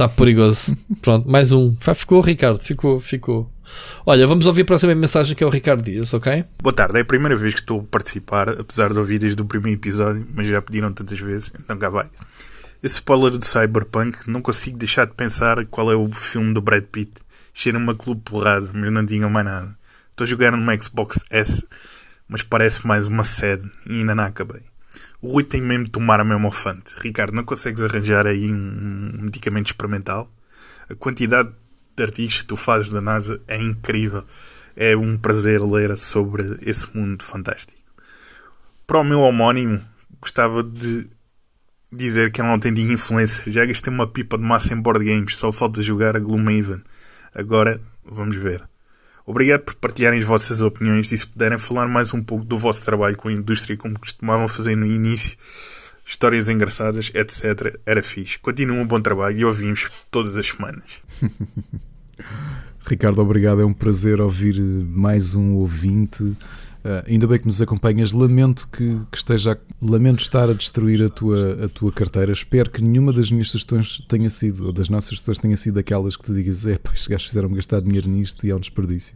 está 0.00 0.08
perigoso. 0.08 0.74
pronto, 1.02 1.30
mais 1.30 1.52
um. 1.52 1.76
Ficou, 1.94 2.22
Ricardo, 2.22 2.58
ficou, 2.58 2.98
ficou. 3.00 3.52
Olha, 4.06 4.26
vamos 4.26 4.46
ouvir 4.46 4.62
a 4.62 4.64
próxima 4.64 4.94
mensagem 4.94 5.36
que 5.36 5.44
é 5.44 5.46
o 5.46 5.50
Ricardo 5.50 5.82
Dias, 5.82 6.14
ok? 6.14 6.44
Boa 6.62 6.72
tarde, 6.72 6.98
é 6.98 7.02
a 7.02 7.04
primeira 7.04 7.36
vez 7.36 7.54
que 7.54 7.60
estou 7.60 7.80
a 7.80 7.84
participar, 7.84 8.48
apesar 8.48 8.92
de 8.92 8.98
ouvir 8.98 9.18
desde 9.18 9.40
o 9.42 9.44
primeiro 9.44 9.78
episódio, 9.78 10.26
mas 10.34 10.46
já 10.48 10.62
pediram 10.62 10.92
tantas 10.92 11.20
vezes, 11.20 11.52
então 11.62 11.78
cá 11.78 11.90
vai. 11.90 12.08
Esse 12.82 12.94
spoiler 12.96 13.36
de 13.36 13.46
Cyberpunk, 13.46 14.28
não 14.28 14.40
consigo 14.40 14.78
deixar 14.78 15.04
de 15.04 15.12
pensar 15.12 15.64
qual 15.66 15.92
é 15.92 15.94
o 15.94 16.10
filme 16.10 16.54
do 16.54 16.62
Brad 16.62 16.84
Pitt. 16.84 17.12
Cheira-me 17.52 17.90
a 17.90 17.94
clube 17.94 18.22
porrado, 18.24 18.70
mas 18.72 18.90
não 18.90 19.04
tinham 19.04 19.28
mais 19.28 19.44
nada. 19.44 19.76
Estou 20.10 20.24
a 20.24 20.28
jogar 20.28 20.52
numa 20.52 20.80
Xbox 20.80 21.24
S, 21.30 21.66
mas 22.26 22.42
parece 22.42 22.86
mais 22.86 23.06
uma 23.06 23.22
sede 23.22 23.70
e 23.86 24.00
ainda 24.00 24.14
não 24.14 24.24
acabei. 24.24 24.62
O 25.22 25.32
Rui 25.32 25.44
tem 25.44 25.60
mesmo 25.60 25.84
de 25.84 25.90
tomar 25.90 26.18
a 26.18 26.24
mesma 26.24 26.48
ofante. 26.48 26.94
Ricardo, 27.00 27.34
não 27.34 27.44
consegues 27.44 27.82
arranjar 27.82 28.26
aí 28.26 28.50
um 28.50 29.22
medicamento 29.22 29.66
experimental? 29.66 30.30
A 30.88 30.94
quantidade 30.94 31.50
de 31.94 32.02
artigos 32.02 32.38
que 32.38 32.46
tu 32.46 32.56
fazes 32.56 32.90
da 32.90 33.00
NASA 33.00 33.40
é 33.46 33.60
incrível. 33.60 34.24
É 34.74 34.96
um 34.96 35.18
prazer 35.18 35.60
ler 35.60 35.96
sobre 35.98 36.56
esse 36.62 36.96
mundo 36.96 37.22
fantástico. 37.22 37.78
Para 38.86 39.00
o 39.00 39.04
meu 39.04 39.20
homónimo, 39.20 39.80
gostava 40.20 40.62
de 40.62 41.06
dizer 41.92 42.32
que 42.32 42.40
é 42.40 42.44
uma 42.44 42.54
autêntica 42.54 42.90
influência. 42.90 43.52
Já 43.52 43.66
gastei 43.66 43.92
uma 43.92 44.06
pipa 44.06 44.38
de 44.38 44.44
massa 44.44 44.72
em 44.72 44.80
board 44.80 45.04
games, 45.04 45.36
só 45.36 45.52
falta 45.52 45.82
jogar 45.82 46.16
a 46.16 46.20
Gloomhaven. 46.20 46.82
Agora, 47.34 47.78
vamos 48.04 48.36
ver. 48.36 48.69
Obrigado 49.26 49.62
por 49.62 49.74
partilharem 49.76 50.18
as 50.18 50.24
vossas 50.24 50.60
opiniões 50.60 51.12
e 51.12 51.18
se 51.18 51.26
puderem 51.26 51.58
falar 51.58 51.86
mais 51.86 52.12
um 52.12 52.22
pouco 52.22 52.44
do 52.44 52.58
vosso 52.58 52.84
trabalho 52.84 53.16
com 53.16 53.28
a 53.28 53.32
indústria, 53.32 53.76
como 53.76 53.98
costumavam 53.98 54.48
fazer 54.48 54.76
no 54.76 54.86
início, 54.86 55.36
histórias 56.04 56.48
engraçadas, 56.48 57.10
etc. 57.14 57.78
Era 57.86 58.02
fixe. 58.02 58.38
Continuem 58.38 58.80
um 58.80 58.86
bom 58.86 59.00
trabalho 59.00 59.38
e 59.38 59.44
ouvimos 59.44 59.90
todas 60.10 60.36
as 60.36 60.48
semanas. 60.48 61.00
Ricardo, 62.86 63.20
obrigado. 63.20 63.60
É 63.60 63.64
um 63.64 63.72
prazer 63.72 64.20
ouvir 64.20 64.60
mais 64.60 65.34
um 65.34 65.54
ouvinte. 65.54 66.36
Uh, 66.82 67.04
ainda 67.06 67.26
bem 67.26 67.38
que 67.38 67.46
nos 67.46 67.60
acompanhas. 67.60 68.12
Lamento 68.12 68.68
que, 68.72 69.00
que 69.10 69.18
esteja. 69.18 69.58
Lamento 69.82 70.20
estar 70.20 70.48
a 70.48 70.54
destruir 70.54 71.02
a 71.02 71.08
tua, 71.08 71.64
a 71.64 71.68
tua 71.68 71.92
carteira. 71.92 72.32
Espero 72.32 72.70
que 72.70 72.82
nenhuma 72.82 73.12
das 73.12 73.30
minhas 73.30 73.48
sugestões 73.48 73.98
tenha 74.08 74.30
sido, 74.30 74.66
ou 74.66 74.72
das 74.72 74.88
nossas 74.88 75.10
sugestões 75.10 75.38
tenha 75.38 75.56
sido 75.56 75.78
aquelas 75.78 76.16
que 76.16 76.24
tu 76.24 76.34
digas: 76.34 76.66
é 76.66 76.78
pá, 76.78 76.92
estes 76.92 77.08
gajos 77.08 77.26
fizeram-me 77.26 77.56
gastar 77.56 77.80
dinheiro 77.80 78.08
nisto 78.08 78.46
e 78.46 78.50
é 78.50 78.56
um 78.56 78.60
desperdício. 78.60 79.14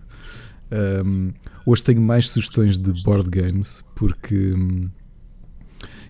Um, 1.04 1.32
hoje 1.64 1.84
tenho 1.84 2.02
mais 2.02 2.28
sugestões 2.28 2.78
de 2.78 3.02
board 3.02 3.30
games, 3.30 3.84
porque. 3.94 4.52
hum, 4.54 4.90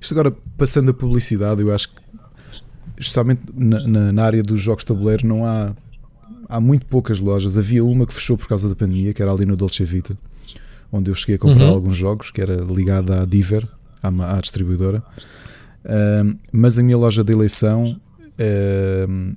isto 0.00 0.12
agora, 0.12 0.36
passando 0.58 0.90
a 0.90 0.94
publicidade, 0.94 1.62
eu 1.62 1.72
acho 1.72 1.88
que, 1.88 2.02
justamente 2.98 3.42
na, 3.54 3.86
na, 3.86 4.12
na 4.12 4.24
área 4.24 4.42
dos 4.42 4.60
jogos 4.60 4.82
de 4.82 4.88
tabuleiro, 4.88 5.26
não 5.26 5.46
há 5.46 5.74
há 6.48 6.60
muito 6.60 6.86
poucas 6.86 7.20
lojas. 7.20 7.58
Havia 7.58 7.84
uma 7.84 8.06
que 8.06 8.14
fechou 8.14 8.36
por 8.36 8.48
causa 8.48 8.68
da 8.68 8.74
pandemia, 8.74 9.12
que 9.12 9.22
era 9.22 9.32
ali 9.32 9.44
no 9.44 9.56
Dolce 9.56 9.84
Vita, 9.84 10.16
onde 10.96 11.10
eu 11.10 11.14
cheguei 11.14 11.34
a 11.34 11.38
comprar 11.38 11.64
Uhum. 11.66 11.74
alguns 11.74 11.96
jogos, 11.96 12.30
que 12.30 12.40
era 12.40 12.56
ligada 12.56 13.22
à 13.22 13.24
Diver, 13.26 13.66
à, 14.02 14.36
à 14.36 14.40
distribuidora. 14.40 15.02
Ahm, 15.84 16.36
mas 16.52 16.78
a 16.78 16.82
minha 16.82 16.96
loja 16.96 17.22
de 17.24 17.32
eleição 17.32 18.00
ahm, 18.38 19.32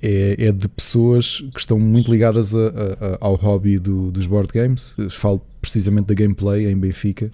é, 0.00 0.36
é 0.38 0.52
de 0.52 0.68
pessoas 0.68 1.40
que 1.52 1.58
estão 1.58 1.78
muito 1.78 2.10
ligadas 2.10 2.54
a- 2.54 2.58
a- 2.68 3.18
ao 3.20 3.34
hobby 3.34 3.78
do- 3.78 4.10
dos 4.12 4.26
board 4.26 4.48
games. 4.52 4.94
Falo 5.10 5.40
precisamente 5.60 6.06
da 6.06 6.14
Gameplay 6.14 6.68
em 6.70 6.76
Benfica, 6.78 7.30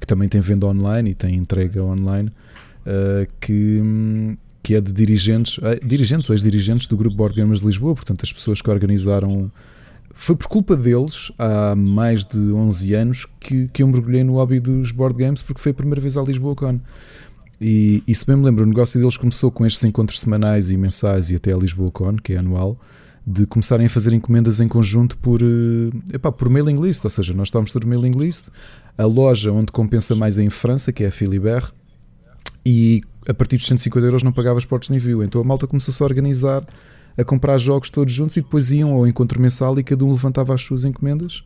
que 0.00 0.06
também 0.06 0.28
tem 0.28 0.40
venda 0.40 0.66
online 0.66 1.10
e 1.12 1.14
tem 1.14 1.34
entrega 1.34 1.82
online, 1.82 2.30
ah, 2.86 3.26
que, 3.40 3.80
que 4.62 4.74
é 4.74 4.80
de 4.80 4.92
dirigentes, 4.92 5.58
eh, 5.62 5.80
dirigentes 5.82 6.28
ou 6.28 6.34
ex-dirigentes 6.34 6.86
do 6.86 6.96
Grupo 6.96 7.16
Board 7.16 7.34
Gamers 7.34 7.60
de 7.60 7.66
Lisboa, 7.66 7.94
portanto, 7.94 8.20
as 8.24 8.32
pessoas 8.32 8.60
que 8.60 8.70
organizaram. 8.70 9.50
Foi 10.14 10.36
por 10.36 10.46
culpa 10.46 10.76
deles, 10.76 11.32
há 11.36 11.74
mais 11.74 12.24
de 12.24 12.38
11 12.38 12.94
anos, 12.94 13.26
que, 13.40 13.68
que 13.68 13.82
eu 13.82 13.88
mergulhei 13.88 14.22
no 14.22 14.34
hobby 14.34 14.60
dos 14.60 14.92
board 14.92 15.18
games, 15.18 15.42
porque 15.42 15.60
foi 15.60 15.72
a 15.72 15.74
primeira 15.74 16.00
vez 16.00 16.16
à 16.16 16.22
Lisboa 16.22 16.54
Con. 16.54 16.78
E 17.60 18.02
isso 18.06 18.24
bem 18.24 18.36
me 18.36 18.44
lembro, 18.44 18.64
o 18.64 18.66
negócio 18.66 19.00
deles 19.00 19.16
começou 19.16 19.50
com 19.50 19.66
estes 19.66 19.82
encontros 19.84 20.20
semanais 20.20 20.70
e 20.70 20.76
mensais 20.76 21.30
e 21.30 21.36
até 21.36 21.52
a 21.52 21.56
Lisboa 21.56 21.90
Con, 21.90 22.16
que 22.16 22.32
é 22.32 22.38
anual, 22.38 22.78
de 23.26 23.44
começarem 23.46 23.86
a 23.86 23.88
fazer 23.88 24.12
encomendas 24.12 24.60
em 24.60 24.68
conjunto 24.68 25.18
por, 25.18 25.42
eh, 25.42 26.14
epá, 26.14 26.30
por 26.30 26.48
mailing 26.48 26.80
list, 26.80 27.04
ou 27.04 27.10
seja, 27.10 27.32
nós 27.34 27.48
estávamos 27.48 27.72
todos 27.72 27.88
mailing 27.88 28.12
list. 28.12 28.48
A 28.96 29.04
loja 29.04 29.50
onde 29.50 29.72
compensa 29.72 30.14
mais 30.14 30.38
é 30.38 30.44
em 30.44 30.50
França, 30.50 30.92
que 30.92 31.02
é 31.02 31.08
a 31.08 31.10
Philibert, 31.10 31.72
e 32.64 33.00
a 33.28 33.34
partir 33.34 33.56
dos 33.56 33.66
150 33.66 34.06
euros 34.06 34.22
não 34.22 34.32
pagava 34.32 34.58
os 34.58 34.64
portos 34.64 34.88
de 34.88 34.94
envio. 34.94 35.22
Então 35.22 35.40
a 35.40 35.44
malta 35.44 35.66
começou-se 35.66 36.02
a 36.02 36.06
organizar, 36.06 36.64
a 37.16 37.24
comprar 37.24 37.58
jogos 37.58 37.90
todos 37.90 38.12
juntos 38.12 38.36
e 38.36 38.42
depois 38.42 38.72
iam 38.72 38.92
ao 38.92 39.06
encontro 39.06 39.40
mensal 39.40 39.78
e 39.78 39.84
cada 39.84 40.04
um 40.04 40.10
levantava 40.10 40.54
as 40.54 40.62
suas 40.62 40.84
encomendas. 40.84 41.42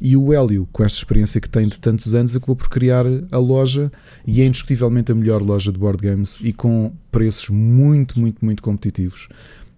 E 0.00 0.16
o 0.16 0.32
Hélio, 0.32 0.68
com 0.72 0.84
esta 0.84 0.98
experiência 0.98 1.40
que 1.40 1.48
tem 1.48 1.66
de 1.66 1.78
tantos 1.78 2.14
anos, 2.14 2.36
acabou 2.36 2.54
por 2.54 2.68
criar 2.68 3.06
a 3.30 3.38
loja 3.38 3.90
e 4.26 4.42
é 4.42 4.44
indiscutivelmente 4.44 5.10
a 5.10 5.14
melhor 5.14 5.40
loja 5.40 5.72
de 5.72 5.78
board 5.78 6.06
games 6.06 6.38
e 6.42 6.52
com 6.52 6.92
preços 7.10 7.48
muito, 7.48 8.20
muito, 8.20 8.44
muito 8.44 8.62
competitivos. 8.62 9.28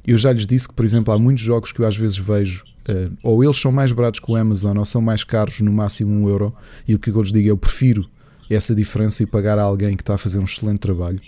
Eu 0.05 0.17
já 0.17 0.33
lhes 0.33 0.47
disse 0.47 0.67
que, 0.67 0.75
por 0.75 0.85
exemplo, 0.85 1.13
há 1.13 1.19
muitos 1.19 1.43
jogos 1.45 1.71
que 1.71 1.81
eu 1.81 1.87
às 1.87 1.97
vezes 1.97 2.19
vejo, 2.19 2.65
eh, 2.89 3.11
ou 3.23 3.45
eles 3.45 3.59
são 3.59 3.71
mais 3.71 3.93
baratos 3.93 4.19
que 4.19 4.31
o 4.31 4.35
Amazon, 4.35 4.77
ou 4.79 4.85
são 4.85 5.01
mais 5.01 5.23
caros, 5.23 5.61
no 5.61 5.71
máximo 5.73 6.11
um 6.11 6.29
euro, 6.29 6.53
e 6.87 6.95
o 6.95 6.99
que 6.99 7.11
eu 7.11 7.21
lhes 7.21 7.33
digo 7.33 7.47
é 7.47 7.51
eu 7.51 7.59
prefiro 7.59 8.09
essa 8.51 8.75
diferença 8.75 9.23
e 9.23 9.27
pagar 9.27 9.59
a 9.59 9.63
alguém 9.63 9.95
que 9.95 10.03
está 10.03 10.15
a 10.15 10.19
fazer 10.19 10.39
um 10.39 10.45
excelente 10.45 10.79
trabalho 10.79 11.21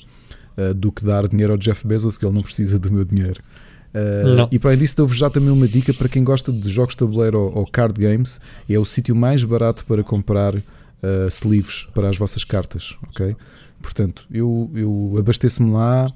uh, 0.56 0.74
do 0.74 0.90
que 0.90 1.04
dar 1.04 1.28
dinheiro 1.28 1.52
ao 1.52 1.58
Jeff 1.58 1.86
Bezos, 1.86 2.16
que 2.16 2.24
ele 2.24 2.34
não 2.34 2.42
precisa 2.42 2.78
do 2.78 2.90
meu 2.90 3.04
dinheiro. 3.04 3.40
Uh, 3.94 4.46
e 4.52 4.58
para 4.58 4.70
além 4.70 4.78
disso, 4.80 4.96
dou-vos 4.96 5.16
já 5.16 5.28
também 5.28 5.50
uma 5.50 5.66
dica 5.66 5.92
para 5.92 6.08
quem 6.08 6.22
gosta 6.22 6.52
de 6.52 6.68
jogos 6.68 6.94
de 6.94 6.98
tabuleiro 6.98 7.38
ou, 7.38 7.58
ou 7.58 7.66
card 7.66 8.00
games: 8.00 8.40
é 8.68 8.78
o 8.78 8.84
sítio 8.84 9.14
mais 9.16 9.42
barato 9.44 9.84
para 9.84 10.02
comprar 10.04 10.54
uh, 10.54 10.62
sleeves 11.28 11.86
para 11.94 12.08
as 12.08 12.16
vossas 12.16 12.44
cartas. 12.44 12.96
Ok? 13.08 13.34
Portanto, 13.82 14.24
eu, 14.30 14.70
eu 14.74 15.16
abasteço-me 15.18 15.72
lá. 15.72 16.10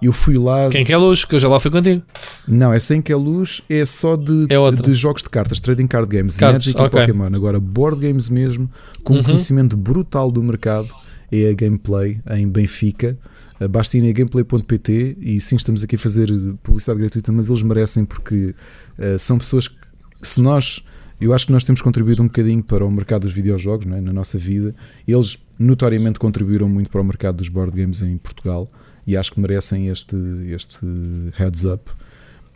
Eu 0.00 0.12
fui 0.12 0.38
lá. 0.38 0.68
Quem 0.68 0.84
quer 0.84 0.96
luz, 0.96 1.24
que 1.24 1.34
eu 1.34 1.40
já 1.40 1.48
lá 1.48 1.58
fui 1.58 1.72
contigo. 1.72 2.02
Não, 2.46 2.72
é 2.72 2.78
sem 2.78 3.02
que 3.02 3.12
é 3.12 3.16
luz, 3.16 3.60
é 3.68 3.84
só 3.84 4.14
de, 4.14 4.46
É 4.48 4.70
de 4.70 4.94
jogos 4.94 5.22
de 5.24 5.28
cartas, 5.28 5.58
trading 5.58 5.88
card 5.88 6.08
games, 6.08 6.36
Cards, 6.36 6.66
Magic 6.66 6.80
ok. 6.80 6.86
e 6.86 7.06
Pokémon. 7.06 7.34
Agora, 7.34 7.58
board 7.58 8.00
games 8.00 8.28
mesmo, 8.28 8.70
com 9.02 9.14
um 9.14 9.16
Uhum. 9.16 9.22
conhecimento 9.24 9.76
brutal 9.76 10.30
do 10.30 10.40
mercado, 10.42 10.88
é 11.30 11.50
a 11.50 11.54
Gameplay 11.54 12.20
em 12.30 12.48
Benfica. 12.48 13.16
Uh, 13.60 13.68
Basta 13.68 13.98
ir 13.98 14.12
gameplay.pt 14.12 15.16
e 15.20 15.40
sim, 15.40 15.56
estamos 15.56 15.82
aqui 15.82 15.96
a 15.96 15.98
fazer 15.98 16.28
publicidade 16.62 17.00
gratuita, 17.00 17.32
mas 17.32 17.48
eles 17.48 17.62
merecem 17.62 18.04
porque 18.04 18.54
uh, 18.98 19.18
são 19.18 19.38
pessoas 19.38 19.68
que, 19.68 19.76
se 20.22 20.40
nós. 20.40 20.82
Eu 21.20 21.34
acho 21.34 21.46
que 21.46 21.52
nós 21.52 21.64
temos 21.64 21.82
contribuído 21.82 22.22
um 22.22 22.26
bocadinho 22.26 22.62
para 22.62 22.84
o 22.84 22.90
mercado 22.90 23.22
dos 23.22 23.32
videojogos 23.32 23.86
é? 23.86 24.00
na 24.00 24.12
nossa 24.12 24.38
vida. 24.38 24.72
Eles 25.06 25.36
notoriamente 25.58 26.16
contribuíram 26.16 26.68
muito 26.68 26.90
para 26.90 27.00
o 27.00 27.04
mercado 27.04 27.38
dos 27.38 27.48
board 27.48 27.76
games 27.76 28.02
em 28.02 28.16
Portugal 28.18 28.68
e 29.04 29.16
acho 29.16 29.32
que 29.32 29.40
merecem 29.40 29.88
este, 29.88 30.14
este 30.46 30.86
heads 31.34 31.64
up. 31.64 31.90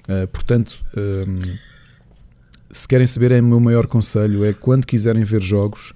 Uh, 0.09 0.29
portanto, 0.29 0.81
um, 0.97 1.57
se 2.71 2.89
querem 2.89 3.07
saber, 3.07 3.33
é 3.33 3.41
o 3.41 3.45
meu 3.45 3.61
maior 3.61 3.87
conselho: 3.87 4.45
é 4.45 4.53
quando 4.53 4.87
quiserem 4.87 5.23
ver 5.23 5.43
jogos, 5.43 5.93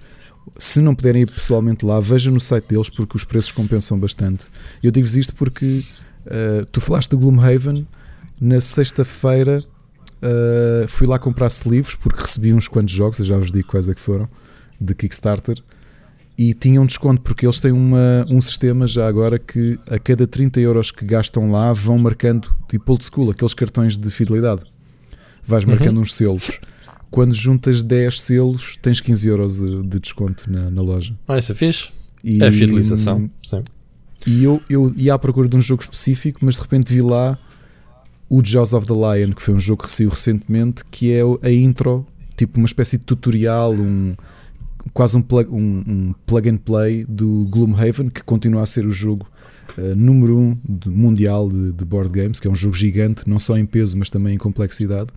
se 0.57 0.81
não 0.81 0.95
puderem 0.95 1.23
ir 1.23 1.31
pessoalmente 1.31 1.85
lá, 1.85 1.99
vejam 1.99 2.33
no 2.33 2.39
site 2.39 2.67
deles 2.69 2.89
porque 2.89 3.15
os 3.15 3.23
preços 3.23 3.51
compensam 3.51 3.99
bastante. 3.99 4.45
Eu 4.81 4.91
digo-vos 4.91 5.15
isto 5.15 5.35
porque 5.35 5.83
uh, 6.25 6.65
tu 6.71 6.81
falaste 6.81 7.11
de 7.11 7.17
Gloomhaven, 7.17 7.87
na 8.39 8.61
sexta-feira 8.61 9.63
uh, 10.21 10.87
fui 10.87 11.07
lá 11.07 11.17
comprar 11.17 11.49
livros 11.65 11.95
porque 11.95 12.21
recebi 12.21 12.53
uns 12.53 12.67
quantos 12.67 12.93
jogos, 12.93 13.19
eu 13.19 13.25
já 13.25 13.37
vos 13.37 13.51
digo 13.51 13.67
quais 13.67 13.89
é 13.89 13.95
que 13.95 14.01
foram. 14.01 14.29
de 14.79 14.93
Kickstarter 14.93 15.61
e 16.37 16.53
tinham 16.53 16.85
desconto 16.85 17.21
porque 17.21 17.45
eles 17.45 17.59
têm 17.59 17.71
uma, 17.71 18.25
um 18.29 18.39
sistema 18.39 18.85
já 18.85 19.07
agora 19.07 19.39
que 19.39 19.79
a 19.89 19.97
cada 19.97 20.27
30 20.27 20.59
euros 20.59 20.91
que 20.91 21.03
gastam 21.03 21.49
lá 21.49 21.73
vão 21.73 21.97
marcando 21.97 22.55
tipo 22.69 22.91
old 22.91 23.03
school, 23.03 23.31
aqueles 23.31 23.55
cartões 23.55 23.97
de 23.97 24.09
fidelidade. 24.11 24.61
Vais 25.43 25.65
marcando 25.65 25.99
uns 25.99 26.13
selos. 26.13 26.59
Quando 27.09 27.33
juntas 27.33 27.81
10 27.83 28.21
selos, 28.21 28.77
tens 28.77 28.99
15 29.01 29.27
euros 29.27 29.59
de, 29.59 29.83
de 29.83 29.99
desconto 29.99 30.51
na, 30.51 30.69
na 30.69 30.81
loja. 30.81 31.15
Ah, 31.27 31.37
isso 31.37 31.51
é 31.51 31.55
fixe. 31.55 31.89
E, 32.23 32.43
É 32.43 32.47
a 32.47 32.51
fidelização. 32.51 33.29
Sim. 33.43 33.61
E 34.25 34.43
eu, 34.43 34.61
eu 34.69 34.93
ia 34.97 35.13
à 35.13 35.19
procura 35.19 35.47
de 35.47 35.55
um 35.55 35.61
jogo 35.61 35.81
específico, 35.81 36.39
mas 36.41 36.55
de 36.55 36.61
repente 36.61 36.93
vi 36.93 37.01
lá 37.01 37.37
o 38.29 38.43
Jaws 38.43 38.73
of 38.73 38.85
the 38.87 38.93
Lion, 38.93 39.31
que 39.31 39.41
foi 39.41 39.53
um 39.53 39.59
jogo 39.59 39.83
que 39.83 39.91
saiu 39.91 40.09
recentemente, 40.09 40.83
que 40.91 41.11
é 41.13 41.21
a 41.41 41.51
intro, 41.51 42.05
tipo 42.35 42.57
uma 42.57 42.65
espécie 42.65 42.97
de 42.97 43.05
tutorial, 43.05 43.73
um, 43.73 44.15
quase 44.93 45.15
um 45.15 45.21
plug, 45.21 45.49
um, 45.49 45.83
um 45.87 46.13
plug 46.25 46.49
and 46.49 46.57
play 46.57 47.05
do 47.07 47.45
Gloomhaven, 47.49 48.09
que 48.09 48.21
continua 48.23 48.63
a 48.63 48.65
ser 48.65 48.85
o 48.85 48.91
jogo 48.91 49.29
eh, 49.77 49.93
número 49.95 50.37
um 50.37 50.57
de- 50.67 50.89
mundial 50.89 51.49
de, 51.49 51.71
de 51.71 51.85
board 51.85 52.09
games, 52.11 52.39
que 52.41 52.47
é 52.47 52.51
um 52.51 52.55
jogo 52.55 52.75
gigante, 52.75 53.23
não 53.29 53.39
só 53.39 53.57
em 53.57 53.65
peso, 53.65 53.95
mas 53.97 54.09
também 54.09 54.35
em 54.35 54.37
complexidade. 54.37 55.09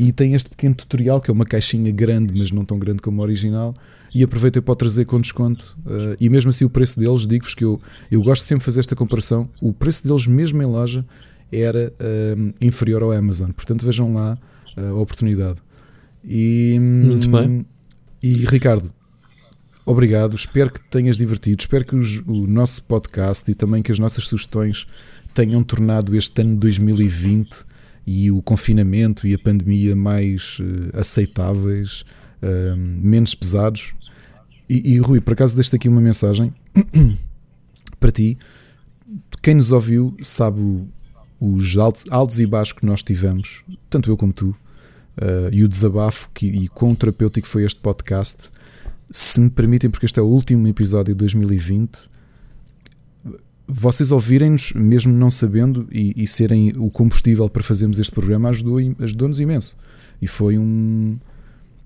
E 0.00 0.12
tem 0.12 0.32
este 0.34 0.48
pequeno 0.48 0.76
tutorial, 0.76 1.20
que 1.20 1.28
é 1.28 1.34
uma 1.34 1.44
caixinha 1.44 1.90
grande, 1.90 2.32
mas 2.38 2.52
não 2.52 2.64
tão 2.64 2.78
grande 2.78 3.02
como 3.02 3.20
a 3.20 3.24
original. 3.24 3.74
E 4.14 4.22
aproveitei 4.22 4.62
para 4.62 4.72
o 4.72 4.76
trazer 4.76 5.04
com 5.06 5.20
desconto. 5.20 5.76
eh, 5.88 6.16
e 6.20 6.28
mesmo 6.30 6.50
assim, 6.50 6.64
o 6.64 6.70
preço 6.70 7.00
deles, 7.00 7.26
digo-vos 7.26 7.52
que 7.52 7.64
eu, 7.64 7.80
eu 8.08 8.22
gosto 8.22 8.44
sempre 8.44 8.60
de 8.60 8.64
fazer 8.66 8.78
esta 8.78 8.94
comparação. 8.94 9.50
O 9.60 9.72
preço 9.72 10.06
deles, 10.06 10.24
mesmo 10.28 10.62
em 10.62 10.66
loja, 10.66 11.04
era 11.50 11.92
eh, 11.98 12.36
inferior 12.60 13.02
ao 13.02 13.10
Amazon. 13.10 13.50
Portanto, 13.50 13.84
vejam 13.84 14.14
lá 14.14 14.38
eh, 14.76 14.88
a 14.88 14.94
oportunidade. 14.94 15.58
E, 16.24 16.78
Muito 16.80 17.28
bem. 17.28 17.66
E 18.22 18.44
Ricardo, 18.44 18.92
obrigado. 19.84 20.34
Espero 20.36 20.70
que 20.72 20.80
te 20.80 20.86
tenhas 20.90 21.16
divertido. 21.16 21.60
Espero 21.60 21.84
que 21.84 21.96
os- 21.96 22.22
o 22.26 22.46
nosso 22.46 22.82
podcast 22.84 23.50
e 23.50 23.54
também 23.54 23.82
que 23.82 23.90
as 23.92 23.98
nossas 23.98 24.24
sugestões 24.28 24.86
tenham 25.34 25.62
tornado 25.62 26.14
este 26.16 26.40
ano 26.42 26.52
de 26.54 26.58
2020 26.60 27.64
e 28.08 28.30
o 28.30 28.40
confinamento 28.40 29.26
e 29.26 29.34
a 29.34 29.38
pandemia 29.38 29.94
mais 29.94 30.56
eh, 30.62 30.98
aceitáveis, 30.98 32.06
eh, 32.40 32.74
menos 32.74 33.34
pesados. 33.34 33.92
E, 34.66 34.94
e 34.94 34.98
Rui, 34.98 35.20
por 35.20 35.34
acaso 35.34 35.54
deixo 35.54 35.76
aqui 35.76 35.90
uma 35.90 36.00
mensagem 36.00 36.54
para 38.00 38.10
ti. 38.10 38.38
Quem 39.42 39.54
nos 39.54 39.72
ouviu 39.72 40.16
sabe 40.22 40.88
os 41.38 41.76
altos, 41.76 42.06
altos 42.08 42.40
e 42.40 42.46
baixos 42.46 42.72
que 42.72 42.86
nós 42.86 43.02
tivemos, 43.02 43.62
tanto 43.90 44.10
eu 44.10 44.16
como 44.16 44.32
tu, 44.32 44.56
eh, 45.18 45.50
e 45.52 45.62
o 45.62 45.68
desabafo 45.68 46.30
que, 46.32 46.46
e 46.46 46.66
quão 46.66 46.94
terapêutico 46.94 47.46
foi 47.46 47.64
este 47.64 47.82
podcast. 47.82 48.50
Se 49.10 49.38
me 49.38 49.50
permitem, 49.50 49.90
porque 49.90 50.06
este 50.06 50.18
é 50.18 50.22
o 50.22 50.26
último 50.26 50.66
episódio 50.66 51.14
de 51.14 51.18
2020, 51.18 52.08
vocês 53.68 54.10
ouvirem-nos, 54.10 54.72
mesmo 54.72 55.12
não 55.12 55.30
sabendo, 55.30 55.86
e, 55.92 56.14
e 56.16 56.26
serem 56.26 56.72
o 56.76 56.90
combustível 56.90 57.48
para 57.50 57.62
fazermos 57.62 57.98
este 57.98 58.10
programa, 58.12 58.48
ajudou- 58.48 58.78
ajudou-nos 58.98 59.40
imenso. 59.40 59.76
E 60.22 60.26
foi 60.26 60.58
um. 60.58 61.16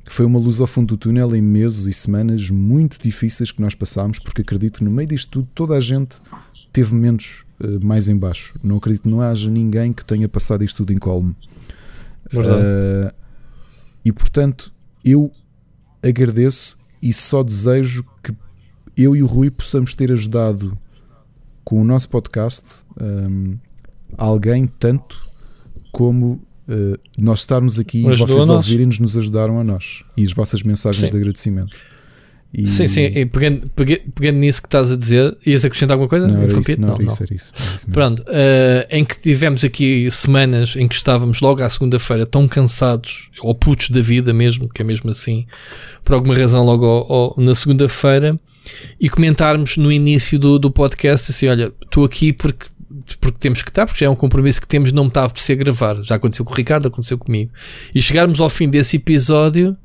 Foi 0.04 0.24
uma 0.26 0.38
luz 0.38 0.60
ao 0.60 0.66
fundo 0.66 0.88
do 0.88 0.96
túnel 0.96 1.34
em 1.34 1.40
meses 1.42 1.86
e 1.86 1.92
semanas 1.92 2.50
muito 2.50 3.00
difíceis 3.00 3.50
que 3.52 3.60
nós 3.60 3.74
passámos, 3.74 4.18
porque 4.18 4.42
acredito 4.42 4.78
que 4.78 4.84
no 4.84 4.90
meio 4.90 5.08
disto 5.08 5.30
tudo 5.30 5.48
toda 5.54 5.74
a 5.76 5.80
gente 5.80 6.16
teve 6.72 6.92
momentos 6.94 7.44
eh, 7.60 7.78
mais 7.80 8.08
em 8.08 8.16
baixo. 8.16 8.58
Não 8.64 8.78
acredito 8.78 9.02
que 9.02 9.08
não 9.08 9.20
haja 9.20 9.48
ninguém 9.48 9.92
que 9.92 10.04
tenha 10.04 10.28
passado 10.28 10.64
isto 10.64 10.78
tudo 10.78 10.92
incólume. 10.92 11.36
Verdade. 12.30 12.62
Uh, 12.62 13.14
e 14.04 14.12
portanto, 14.12 14.72
eu 15.04 15.30
agradeço 16.02 16.76
e 17.00 17.12
só 17.12 17.42
desejo 17.42 18.04
que 18.22 18.34
eu 18.96 19.14
e 19.14 19.22
o 19.22 19.26
Rui 19.26 19.50
possamos 19.50 19.94
ter 19.94 20.10
ajudado 20.10 20.76
com 21.72 21.80
o 21.80 21.84
nosso 21.84 22.10
podcast 22.10 22.84
um, 23.00 23.56
alguém 24.18 24.66
tanto 24.78 25.16
como 25.90 26.32
uh, 26.68 26.98
nós 27.18 27.38
estarmos 27.40 27.78
aqui 27.78 28.00
e 28.06 28.14
vocês 28.14 28.46
ouvirem-nos 28.50 28.98
nos 28.98 29.16
ajudaram 29.16 29.58
a 29.58 29.64
nós 29.64 30.02
e 30.14 30.22
as 30.22 30.34
vossas 30.34 30.62
mensagens 30.62 31.06
Sim. 31.06 31.10
de 31.12 31.16
agradecimento. 31.18 31.74
E- 32.52 32.66
Sim, 32.66 32.86
sim, 32.86 33.00
e 33.04 33.24
pegando, 33.24 33.66
pega- 33.70 34.02
pegando 34.14 34.36
nisso 34.40 34.60
que 34.60 34.68
estás 34.68 34.92
a 34.92 34.96
dizer, 34.98 35.34
ias 35.46 35.64
acrescentar 35.64 35.94
alguma 35.94 36.10
coisa? 36.10 36.28
Não 36.28 36.42
era 36.42 36.60
isso, 36.60 36.78
não, 36.78 36.92
era 36.92 37.02
isso, 37.04 37.22
era 37.22 37.34
isso, 37.34 37.52
era 37.56 37.76
isso. 37.76 37.90
Pronto, 37.90 38.22
eh, 38.28 38.86
em 38.90 39.02
que 39.06 39.18
tivemos 39.18 39.64
aqui 39.64 40.10
semanas 40.10 40.76
em 40.76 40.86
que 40.86 40.94
estávamos 40.94 41.40
logo 41.40 41.62
à 41.62 41.70
segunda-feira 41.70 42.26
tão 42.26 42.46
cansados, 42.46 43.30
ou 43.40 43.54
putos 43.54 43.88
da 43.88 44.02
vida 44.02 44.34
mesmo, 44.34 44.68
que 44.68 44.82
é 44.82 44.84
mesmo 44.84 45.08
assim, 45.08 45.46
por 46.04 46.12
alguma 46.12 46.34
razão 46.34 46.62
logo 46.66 46.84
ao- 46.84 47.10
ao- 47.10 47.34
na 47.38 47.54
segunda-feira, 47.54 48.38
e 49.00 49.08
comentarmos 49.08 49.76
no 49.76 49.90
início 49.90 50.38
do, 50.38 50.58
do 50.58 50.70
podcast 50.70 51.30
assim, 51.30 51.48
olha, 51.48 51.72
estou 51.82 52.04
aqui 52.04 52.32
porque 52.32 52.66
porque 53.20 53.38
temos 53.38 53.62
que 53.62 53.70
estar, 53.70 53.86
porque 53.86 54.00
já 54.00 54.06
é 54.06 54.10
um 54.10 54.14
compromisso 54.14 54.60
que 54.60 54.68
temos, 54.68 54.92
não 54.92 55.04
me 55.04 55.08
está 55.08 55.22
a 55.22 55.24
apetecer 55.24 55.56
gravar. 55.56 56.02
Já 56.02 56.16
aconteceu 56.16 56.44
com 56.44 56.52
o 56.52 56.56
Ricardo, 56.56 56.88
aconteceu 56.88 57.16
comigo. 57.16 57.50
E 57.94 58.02
chegarmos 58.02 58.38
ao 58.38 58.50
fim 58.50 58.68
desse 58.68 58.96
episódio, 58.96 59.76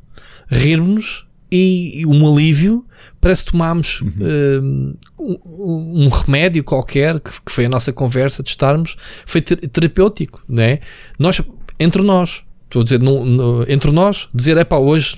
rirmos 0.49 1.25
e, 1.51 2.05
um 2.05 2.27
alívio, 2.31 2.85
parece 3.21 3.45
que 3.45 3.51
tomámos 3.51 4.01
hum, 4.01 4.93
um, 5.17 6.05
um 6.05 6.09
remédio 6.09 6.63
qualquer, 6.63 7.19
que, 7.19 7.31
que 7.45 7.51
foi 7.51 7.65
a 7.65 7.69
nossa 7.69 7.93
conversa 7.93 8.43
de 8.43 8.49
estarmos, 8.49 8.97
foi 9.25 9.41
ter- 9.41 9.67
terapêutico, 9.67 10.43
não 10.47 10.63
é? 10.63 10.81
Nós, 11.17 11.41
entre 11.79 12.01
nós, 12.01 12.43
estou 12.68 12.81
a 12.81 12.84
dizer, 12.84 12.99
no- 12.99 13.26
no- 13.26 13.65
entre 13.72 13.91
nós, 13.91 14.27
dizer, 14.34 14.57
é 14.57 14.64
pá, 14.64 14.77
hoje, 14.77 15.18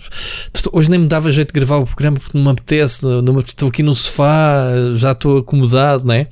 hoje 0.71 0.89
nem 0.89 0.99
me 0.99 1.07
dava 1.07 1.31
jeito 1.31 1.47
de 1.51 1.59
gravar 1.59 1.77
o 1.77 1.85
programa 1.85 2.17
porque 2.17 2.37
não 2.37 2.45
me 2.45 2.51
apetece, 2.51 3.03
não 3.05 3.33
me 3.33 3.39
estou 3.41 3.69
aqui 3.69 3.81
no 3.83 3.95
sofá, 3.95 4.67
já 4.95 5.11
estou 5.13 5.39
acomodado, 5.39 6.05
não 6.05 6.13
é? 6.13 6.27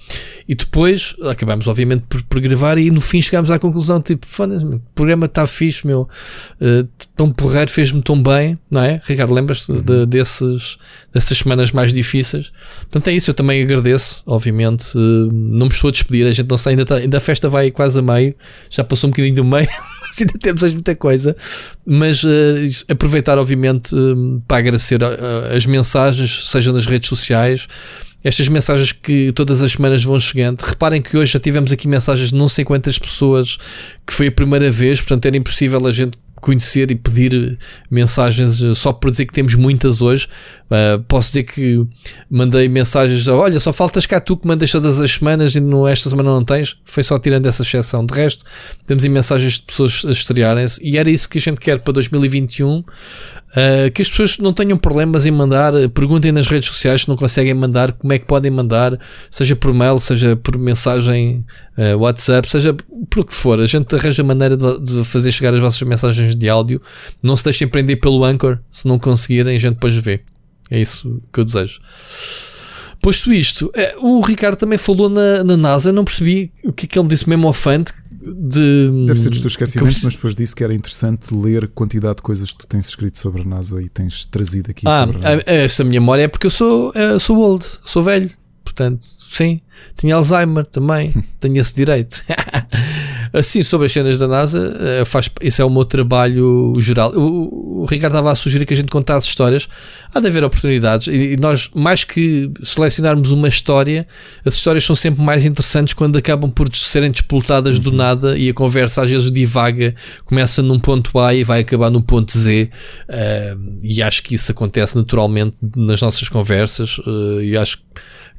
E 0.47 0.53
depois 0.55 1.15
acabamos, 1.29 1.67
obviamente, 1.67 2.03
por, 2.07 2.21
por 2.23 2.39
gravar 2.39 2.77
e 2.77 2.89
no 2.91 3.01
fim 3.01 3.19
chegámos 3.21 3.49
à 3.51 3.57
conclusão: 3.59 3.99
tipo, 4.01 4.25
o 4.27 4.79
programa 4.93 5.25
está 5.25 5.45
fixe, 5.47 5.85
meu, 5.87 6.07
eh, 6.61 6.85
tão 7.15 7.31
porreiro, 7.31 7.69
fez-me 7.71 8.01
tão 8.01 8.21
bem, 8.21 8.57
não 8.69 8.81
é? 8.81 9.01
Ricardo, 9.03 9.33
lembras-te 9.33 9.73
de- 9.81 10.05
desses, 10.05 10.77
dessas 11.13 11.37
semanas 11.39 11.71
mais 11.71 11.91
difíceis? 11.91 12.51
Portanto, 12.81 13.07
é 13.07 13.13
isso, 13.13 13.31
eu 13.31 13.33
também 13.33 13.61
agradeço, 13.63 14.21
obviamente. 14.25 14.91
eh, 14.95 15.29
não 15.31 15.65
me 15.65 15.71
estou 15.73 15.87
a 15.87 15.91
despedir, 15.91 16.27
a 16.27 16.31
gente 16.31 16.47
não 16.47 16.55
está, 16.55 16.69
ainda, 16.69 16.83
está- 16.83 16.95
ainda 16.95 17.17
a 17.17 17.21
festa 17.21 17.49
vai 17.49 17.71
quase 17.71 17.97
a 17.99 18.01
meio, 18.01 18.35
já 18.69 18.83
passou 18.83 19.07
um 19.07 19.11
bocadinho 19.11 19.35
do 19.35 19.43
meio, 19.43 19.67
mas 20.09 20.19
ainda 20.21 20.33
temos 20.39 20.63
aí 20.63 20.71
muita 20.73 20.95
coisa. 20.95 21.35
Mas 21.85 22.23
eh, 22.23 22.69
aproveitar, 22.89 23.37
obviamente, 23.37 23.95
eh, 23.95 24.41
para 24.47 24.57
agradecer 24.57 25.01
eh, 25.01 25.55
as 25.55 25.65
mensagens, 25.65 26.47
seja 26.49 26.71
nas 26.71 26.85
redes 26.85 27.09
sociais 27.09 27.67
estas 28.23 28.49
mensagens 28.49 28.91
que 28.91 29.31
todas 29.31 29.61
as 29.61 29.73
semanas 29.73 30.03
vão 30.03 30.19
chegando. 30.19 30.61
Reparem 30.61 31.01
que 31.01 31.15
hoje 31.15 31.33
já 31.33 31.39
tivemos 31.39 31.71
aqui 31.71 31.87
mensagens 31.87 32.29
de 32.29 32.35
não 32.35 32.49
sei 32.49 32.65
quantas 32.65 32.97
pessoas 32.97 33.57
que 34.05 34.13
foi 34.13 34.27
a 34.27 34.31
primeira 34.31 34.71
vez, 34.71 34.99
portanto 34.99 35.25
era 35.25 35.37
impossível 35.37 35.85
a 35.85 35.91
gente 35.91 36.17
conhecer 36.41 36.91
e 36.91 36.95
pedir 36.95 37.33
eh, 37.33 37.57
mensagens 37.89 38.61
só 38.75 38.91
por 38.91 39.11
dizer 39.11 39.25
que 39.25 39.33
temos 39.33 39.55
muitas 39.55 40.01
hoje. 40.01 40.27
Uh, 40.69 41.01
posso 41.07 41.29
dizer 41.29 41.43
que 41.43 41.85
mandei 42.29 42.67
mensagens, 42.67 43.25
olha, 43.29 43.57
só 43.57 43.71
faltas 43.71 44.05
cá 44.05 44.19
tu 44.19 44.35
que 44.35 44.45
mandas 44.45 44.69
todas 44.69 44.99
as 44.99 45.11
semanas 45.11 45.55
e 45.55 45.61
no, 45.61 45.87
esta 45.87 46.09
semana 46.09 46.29
não 46.29 46.43
tens. 46.43 46.77
Foi 46.83 47.03
só 47.03 47.17
tirando 47.17 47.45
essa 47.45 47.61
exceção. 47.61 48.05
De 48.05 48.13
resto, 48.13 48.43
temos 48.85 49.03
aí 49.03 49.09
mensagens 49.09 49.53
de 49.53 49.61
pessoas 49.61 50.03
a 50.05 50.11
estrearem-se 50.11 50.85
e 50.85 50.97
era 50.97 51.09
isso 51.09 51.29
que 51.29 51.37
a 51.37 51.41
gente 51.41 51.59
quer 51.59 51.79
para 51.79 51.93
2021. 51.93 52.79
Uh, 52.79 53.89
que 53.93 54.01
as 54.01 54.09
pessoas 54.09 54.37
não 54.39 54.51
tenham 54.51 54.77
problemas 54.77 55.25
em 55.25 55.31
mandar, 55.31 55.71
perguntem 55.93 56.33
nas 56.33 56.47
redes 56.47 56.67
sociais 56.67 57.03
se 57.03 57.07
não 57.07 57.15
conseguem 57.15 57.53
mandar, 57.53 57.93
como 57.93 58.11
é 58.11 58.19
que 58.19 58.25
podem 58.25 58.51
mandar, 58.51 58.99
seja 59.31 59.55
por 59.55 59.73
mail, 59.73 59.97
seja 59.99 60.35
por 60.35 60.57
mensagem 60.57 61.45
uh, 61.77 61.97
WhatsApp, 61.97 62.47
seja 62.49 62.75
por 63.09 63.21
o 63.21 63.25
que 63.25 63.33
for. 63.33 63.57
A 63.61 63.65
gente 63.65 63.95
arranja 63.95 64.21
maneira 64.21 64.57
de, 64.57 64.81
de 64.81 65.05
fazer 65.05 65.31
chegar 65.31 65.53
as 65.53 65.61
vossas 65.61 65.81
mensagens 65.83 66.35
de 66.35 66.49
áudio. 66.49 66.81
Não 67.23 67.37
se 67.37 67.45
deixem 67.45 67.69
prender 67.69 68.01
pelo 68.01 68.25
Anchor, 68.25 68.59
se 68.69 68.85
não 68.85 68.99
conseguirem, 68.99 69.55
a 69.55 69.59
gente 69.59 69.75
depois 69.75 69.95
vê. 69.95 70.21
É 70.69 70.79
isso 70.81 71.21
que 71.31 71.39
eu 71.39 71.45
desejo. 71.45 71.79
Posto 73.01 73.31
isto, 73.31 73.71
eh, 73.75 73.95
o 73.99 74.19
Ricardo 74.21 74.57
também 74.57 74.77
falou 74.77 75.07
na, 75.07 75.43
na 75.43 75.55
NASA, 75.55 75.89
eu 75.89 75.93
não 75.93 76.03
percebi 76.03 76.51
o 76.63 76.73
que 76.73 76.85
é 76.85 76.87
que 76.89 76.97
ele 76.99 77.03
me 77.03 77.09
disse 77.09 77.29
mesmo 77.29 77.47
ao 77.47 77.53
Fante 77.53 77.93
de. 78.21 79.05
Deve 79.05 79.19
ser 79.19 79.29
dos 79.29 79.39
teus 79.39 79.55
que 79.55 79.63
eu 79.63 79.65
esquecimentos, 79.67 80.03
mas 80.03 80.15
depois 80.15 80.33
disse 80.35 80.55
que 80.55 80.63
era 80.63 80.73
interessante 80.73 81.33
ler 81.33 81.65
a 81.65 81.67
quantidade 81.67 82.17
de 82.17 82.21
coisas 82.23 82.51
que 82.51 82.57
tu 82.57 82.67
tens 82.67 82.87
escrito 82.87 83.17
sobre 83.19 83.43
a 83.43 83.45
NASA 83.45 83.81
e 83.81 83.87
tens 83.87 84.25
trazido 84.25 84.71
aqui 84.71 84.85
Ah, 84.87 85.05
sobre 85.05 85.17
a 85.17 85.29
NASA. 85.29 85.43
a- 85.45 85.53
essa 85.53 85.83
minha 85.83 86.01
memória 86.01 86.23
é 86.23 86.27
porque 86.27 86.47
eu 86.47 86.51
sou, 86.51 86.91
eh, 86.95 87.19
sou 87.19 87.37
old, 87.37 87.63
sou 87.85 88.01
velho. 88.01 88.29
Portanto, 88.63 89.07
sim, 89.31 89.61
tinha 89.95 90.15
Alzheimer 90.15 90.65
também, 90.65 91.13
tenho 91.39 91.61
esse 91.61 91.73
direito. 91.75 92.21
Assim, 93.33 93.63
sobre 93.63 93.87
as 93.87 93.91
cenas 93.91 94.19
da 94.19 94.27
NASA, 94.27 94.77
eh, 94.79 95.05
faz, 95.05 95.29
isso 95.41 95.61
é 95.61 95.65
o 95.65 95.69
meu 95.69 95.85
trabalho 95.85 96.75
geral. 96.79 97.11
O, 97.13 97.81
o 97.81 97.85
Ricardo 97.85 98.13
estava 98.13 98.31
a 98.31 98.35
sugerir 98.35 98.65
que 98.65 98.73
a 98.73 98.77
gente 98.77 98.89
contasse 98.89 99.27
histórias. 99.27 99.67
Há 100.13 100.19
de 100.19 100.27
haver 100.27 100.43
oportunidades. 100.43 101.07
E, 101.07 101.33
e 101.33 101.37
nós, 101.37 101.69
mais 101.73 102.03
que 102.03 102.51
selecionarmos 102.63 103.31
uma 103.31 103.47
história, 103.47 104.05
as 104.45 104.55
histórias 104.55 104.85
são 104.85 104.95
sempre 104.95 105.23
mais 105.23 105.45
interessantes 105.45 105.93
quando 105.93 106.17
acabam 106.17 106.49
por 106.49 106.73
serem 106.75 107.11
disputadas 107.11 107.79
do 107.79 107.91
nada 107.91 108.37
e 108.37 108.49
a 108.49 108.53
conversa 108.53 109.01
às 109.01 109.11
vezes 109.11 109.31
divaga, 109.31 109.93
começa 110.25 110.61
num 110.61 110.79
ponto 110.79 111.17
A 111.19 111.33
e 111.33 111.43
vai 111.43 111.61
acabar 111.61 111.89
no 111.89 112.01
ponto 112.01 112.37
Z. 112.37 112.69
Uh, 113.09 113.77
e 113.83 114.01
acho 114.01 114.23
que 114.23 114.35
isso 114.35 114.51
acontece 114.51 114.95
naturalmente 114.95 115.57
nas 115.75 116.01
nossas 116.01 116.29
conversas. 116.29 116.97
Uh, 116.99 117.41
e 117.41 117.57
acho 117.57 117.77
que 117.77 117.83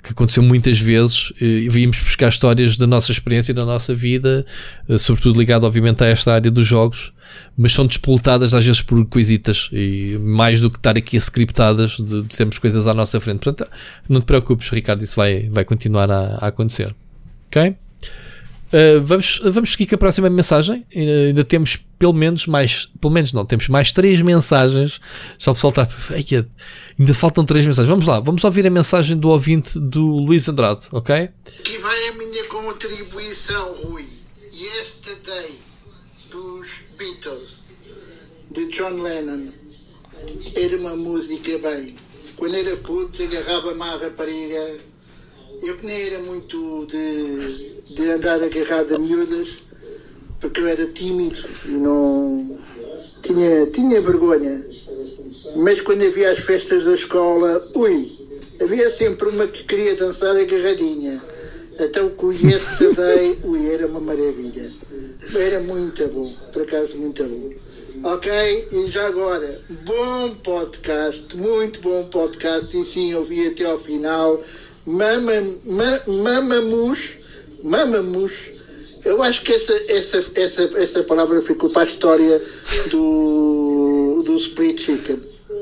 que 0.09 0.12
aconteceu 0.12 0.43
muitas 0.43 0.80
vezes 0.80 1.32
e 1.40 1.68
vimos 1.68 2.01
buscar 2.01 2.28
histórias 2.28 2.76
da 2.76 2.86
nossa 2.86 3.12
experiência 3.12 3.52
e 3.52 3.55
da 3.55 3.64
nossa 3.64 3.94
vida, 3.94 4.44
eh, 4.89 4.98
sobretudo 4.98 5.39
ligado 5.39 5.64
obviamente 5.64 6.02
a 6.02 6.06
esta 6.06 6.35
área 6.35 6.51
dos 6.51 6.66
jogos, 6.66 7.12
mas 7.56 7.72
são 7.72 7.86
despoletadas 7.86 8.55
às 8.55 8.64
vezes 8.64 8.82
por 8.82 9.05
coisitas 9.06 9.68
e 9.72 10.18
mais 10.20 10.60
do 10.60 10.70
que 10.70 10.78
estar 10.78 10.97
aqui 10.97 11.16
scriptadas 11.16 11.93
de, 11.98 12.22
de 12.22 12.36
termos 12.36 12.59
coisas 12.59 12.86
à 12.86 12.94
nossa 12.94 13.20
frente. 13.20 13.40
Portanto, 13.40 13.70
não 14.09 14.20
te 14.20 14.24
preocupes, 14.24 14.70
Ricardo, 14.70 15.02
isso 15.02 15.16
vai, 15.16 15.48
vai 15.48 15.64
continuar 15.64 16.10
a, 16.10 16.39
a 16.40 16.47
acontecer. 16.48 16.94
Ok? 17.47 17.76
Uh, 18.69 19.01
vamos, 19.03 19.40
vamos 19.45 19.73
seguir 19.73 19.86
com 19.86 19.95
a 19.95 19.99
próxima 19.99 20.28
mensagem. 20.28 20.85
Uh, 20.95 21.28
ainda 21.28 21.45
temos 21.45 21.78
pelo 21.99 22.12
menos 22.12 22.47
mais, 22.47 22.86
pelo 23.01 23.12
menos 23.12 23.32
não, 23.32 23.45
temos 23.45 23.69
mais 23.69 23.93
três 23.93 24.20
mensagens. 24.23 25.01
Já 25.39 25.53
o 25.53 25.55
pessoal 25.55 25.70
está. 25.70 25.89
Ainda 26.99 27.15
faltam 27.15 27.45
três 27.45 27.65
mensagens. 27.65 27.89
Vamos 27.89 28.07
lá, 28.07 28.20
vamos 28.20 28.45
ouvir 28.45 28.66
a 28.66 28.70
mensagem 28.70 29.16
do 29.16 29.28
ouvinte 29.28 29.78
do 29.78 30.05
Luís 30.19 30.49
Andrade, 30.49 30.82
ok? 30.93 31.15
Aqui 31.15 31.78
vai 31.78 32.09
a 32.09 32.15
minha 32.15 32.45
contribuição, 32.45 33.74
Rui. 33.85 34.05
Yesterday, 34.53 35.59
dos 36.31 36.97
Beatles, 36.99 37.49
de 38.51 38.69
John 38.70 39.03
Lennon. 39.03 39.47
Era 40.57 40.77
uma 40.78 40.97
música 40.97 41.59
bem. 41.59 41.97
Quando 42.36 42.55
era 42.55 42.77
puto, 42.78 43.23
agarrava-me 43.23 43.82
à 43.82 43.97
rapariga 43.97 44.78
eu 45.62 45.76
que 45.76 45.86
nem 45.86 46.06
era 46.06 46.18
muito 46.20 46.86
de, 46.86 47.94
de 47.94 48.10
andar 48.10 48.43
agarrado 48.43 48.94
a 48.94 48.98
miúdas, 48.98 49.48
porque 50.40 50.60
eu 50.60 50.66
era 50.66 50.86
tímido 50.86 51.43
e 51.66 51.72
não. 51.72 52.59
Tinha, 53.22 53.66
tinha 53.66 54.01
vergonha. 54.01 54.64
Mas 55.56 55.80
quando 55.80 56.05
havia 56.05 56.30
as 56.32 56.40
festas 56.40 56.85
da 56.85 56.94
escola, 56.94 57.62
ui, 57.74 58.09
havia 58.60 58.90
sempre 58.90 59.28
uma 59.28 59.47
que 59.47 59.64
queria 59.64 59.94
dançar 59.94 60.36
agarradinha. 60.36 61.39
Com 62.16 62.26
o 62.26 62.32
Yesterday, 62.32 63.39
ui, 63.44 63.72
era 63.72 63.86
uma 63.86 64.01
maravilha. 64.01 64.64
Era 65.36 65.60
muito 65.60 66.09
bom, 66.09 66.22
por 66.52 66.62
acaso 66.62 66.97
muito 66.97 67.22
bom. 67.22 68.10
Ok, 68.10 68.68
e 68.72 68.90
já 68.90 69.06
agora, 69.06 69.60
bom 69.85 70.35
podcast, 70.43 71.36
muito 71.36 71.80
bom 71.80 72.05
podcast, 72.06 72.76
e 72.76 72.85
sim, 72.85 73.14
ouvi 73.14 73.47
até 73.47 73.64
ao 73.64 73.78
final 73.78 74.43
mama, 74.89 75.32
ma, 75.66 76.01
mamamos, 76.06 77.16
mamamos. 77.62 78.32
Eu 79.05 79.23
acho 79.23 79.43
que 79.43 79.52
essa, 79.52 79.74
essa, 79.93 80.24
essa, 80.35 80.62
essa 80.77 81.02
palavra 81.02 81.40
ficou 81.43 81.69
para 81.70 81.82
a 81.82 81.85
história 81.85 82.43
do, 82.90 84.23
do 84.24 84.36
Split 84.36 84.81
Chicken. 84.81 85.19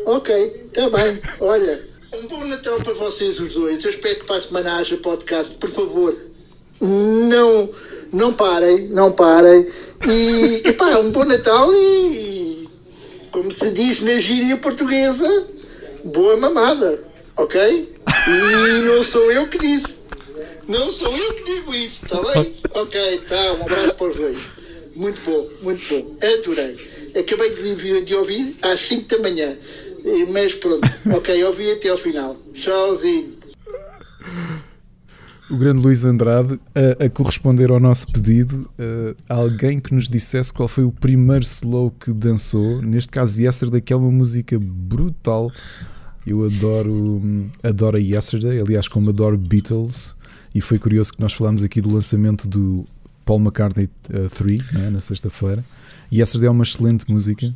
Ok, 0.06 0.34
está 0.66 0.88
bem. 0.90 1.18
Olha, 1.40 1.84
um 2.14 2.26
bom 2.28 2.44
Natal 2.44 2.80
para 2.80 2.94
vocês 2.94 3.40
os 3.40 3.54
dois. 3.54 3.84
Eu 3.84 3.90
espero 3.90 4.20
que 4.20 4.26
para 4.26 4.36
a 4.36 4.40
semana 4.40 4.76
haja 4.76 4.96
podcast. 4.98 5.54
Por 5.56 5.70
favor, 5.70 6.16
não, 6.80 7.68
não 8.12 8.32
parem, 8.32 8.88
não 8.88 9.12
parem. 9.12 9.66
E, 10.08 10.62
epá, 10.68 10.98
um 10.98 11.10
bom 11.10 11.24
Natal 11.24 11.72
e, 11.74 12.68
como 13.32 13.50
se 13.50 13.70
diz 13.70 14.02
na 14.02 14.14
gíria 14.18 14.56
portuguesa, 14.58 15.48
boa 16.04 16.36
mamada. 16.36 17.05
Ok? 17.38 17.60
E 17.60 18.86
não 18.86 19.02
sou 19.02 19.30
eu 19.32 19.48
que 19.48 19.58
disse. 19.58 19.96
Não 20.68 20.90
sou 20.90 21.16
eu 21.16 21.34
que 21.34 21.44
digo 21.44 21.74
isso, 21.74 22.04
está 22.04 22.20
bem? 22.22 22.54
Ok, 22.70 23.20
tá, 23.28 23.52
um 23.54 23.62
abraço 23.62 23.94
para 23.94 24.06
os 24.08 24.16
dois. 24.16 24.38
Muito 24.96 25.20
bom, 25.22 25.48
muito 25.62 25.88
bom. 25.88 26.16
Adorei. 26.26 26.76
Acabei 27.18 27.54
de, 27.54 28.04
de 28.04 28.14
ouvir 28.14 28.56
às 28.62 28.80
5 28.80 29.08
da 29.08 29.18
manhã. 29.18 29.54
Mas 30.32 30.54
pronto, 30.54 30.88
ok, 31.14 31.44
ouvi 31.44 31.70
até 31.72 31.88
ao 31.88 31.98
final. 31.98 32.36
Tchauzinho. 32.54 33.36
O 35.48 35.56
grande 35.56 35.80
Luís 35.80 36.04
Andrade 36.04 36.58
a, 36.74 37.04
a 37.04 37.10
corresponder 37.10 37.70
ao 37.70 37.78
nosso 37.78 38.10
pedido, 38.10 38.68
alguém 39.28 39.78
que 39.78 39.94
nos 39.94 40.08
dissesse 40.08 40.52
qual 40.52 40.68
foi 40.68 40.82
o 40.84 40.90
primeiro 40.90 41.44
slow 41.44 41.92
que 41.92 42.12
dançou. 42.12 42.82
Neste 42.82 43.10
caso, 43.10 43.40
Yesterday, 43.40 43.80
que 43.80 43.92
é 43.92 43.96
uma 43.96 44.10
música 44.10 44.58
brutal 44.58 45.52
eu 46.26 46.44
adoro, 46.44 47.22
adoro 47.62 47.96
a 47.96 48.00
Yesterday, 48.00 48.60
aliás, 48.60 48.88
como 48.88 49.10
adoro 49.10 49.38
Beatles, 49.38 50.16
e 50.54 50.60
foi 50.60 50.78
curioso 50.78 51.12
que 51.12 51.20
nós 51.20 51.32
falámos 51.32 51.62
aqui 51.62 51.80
do 51.80 51.92
lançamento 51.92 52.48
do 52.48 52.84
Paul 53.24 53.40
McCartney 53.40 53.88
3 54.02 54.60
uh, 54.60 54.64
né, 54.74 54.90
na 54.90 55.00
sexta-feira. 55.00 55.64
Yesterday 56.12 56.48
é 56.48 56.50
uma 56.50 56.64
excelente 56.64 57.10
música. 57.10 57.54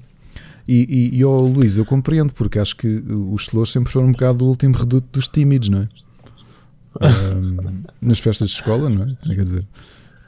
E, 0.69 1.11
e, 1.13 1.19
e 1.19 1.25
oh, 1.25 1.43
Luís, 1.43 1.77
eu 1.77 1.85
compreendo, 1.85 2.33
porque 2.33 2.59
acho 2.59 2.77
que 2.77 3.03
os 3.09 3.43
slows 3.49 3.73
sempre 3.73 3.93
foram 3.93 4.09
um 4.09 4.13
bocado 4.13 4.45
o 4.45 4.49
último 4.49 4.77
reduto 4.77 5.07
dos 5.13 5.27
tímidos, 5.27 5.69
não 5.69 5.81
é? 5.83 5.89
um, 7.35 7.83
nas 8.01 8.19
festas 8.19 8.51
de 8.51 8.57
escola, 8.57 8.89
não 8.89 9.05
é? 9.05 9.35
Quer 9.35 9.43
dizer, 9.43 9.67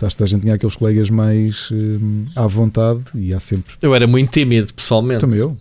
a 0.03 0.27
gente 0.27 0.43
tinha 0.43 0.55
aqueles 0.55 0.75
colegas 0.75 1.11
mais 1.11 1.71
um, 1.71 2.25
à 2.35 2.47
vontade 2.47 3.01
e 3.15 3.33
há 3.33 3.39
sempre. 3.39 3.75
Eu 3.81 3.95
era 3.95 4.07
muito 4.07 4.31
tímido, 4.33 4.75
pessoalmente. 4.75 5.21
Também 5.21 5.39
eu. 5.39 5.57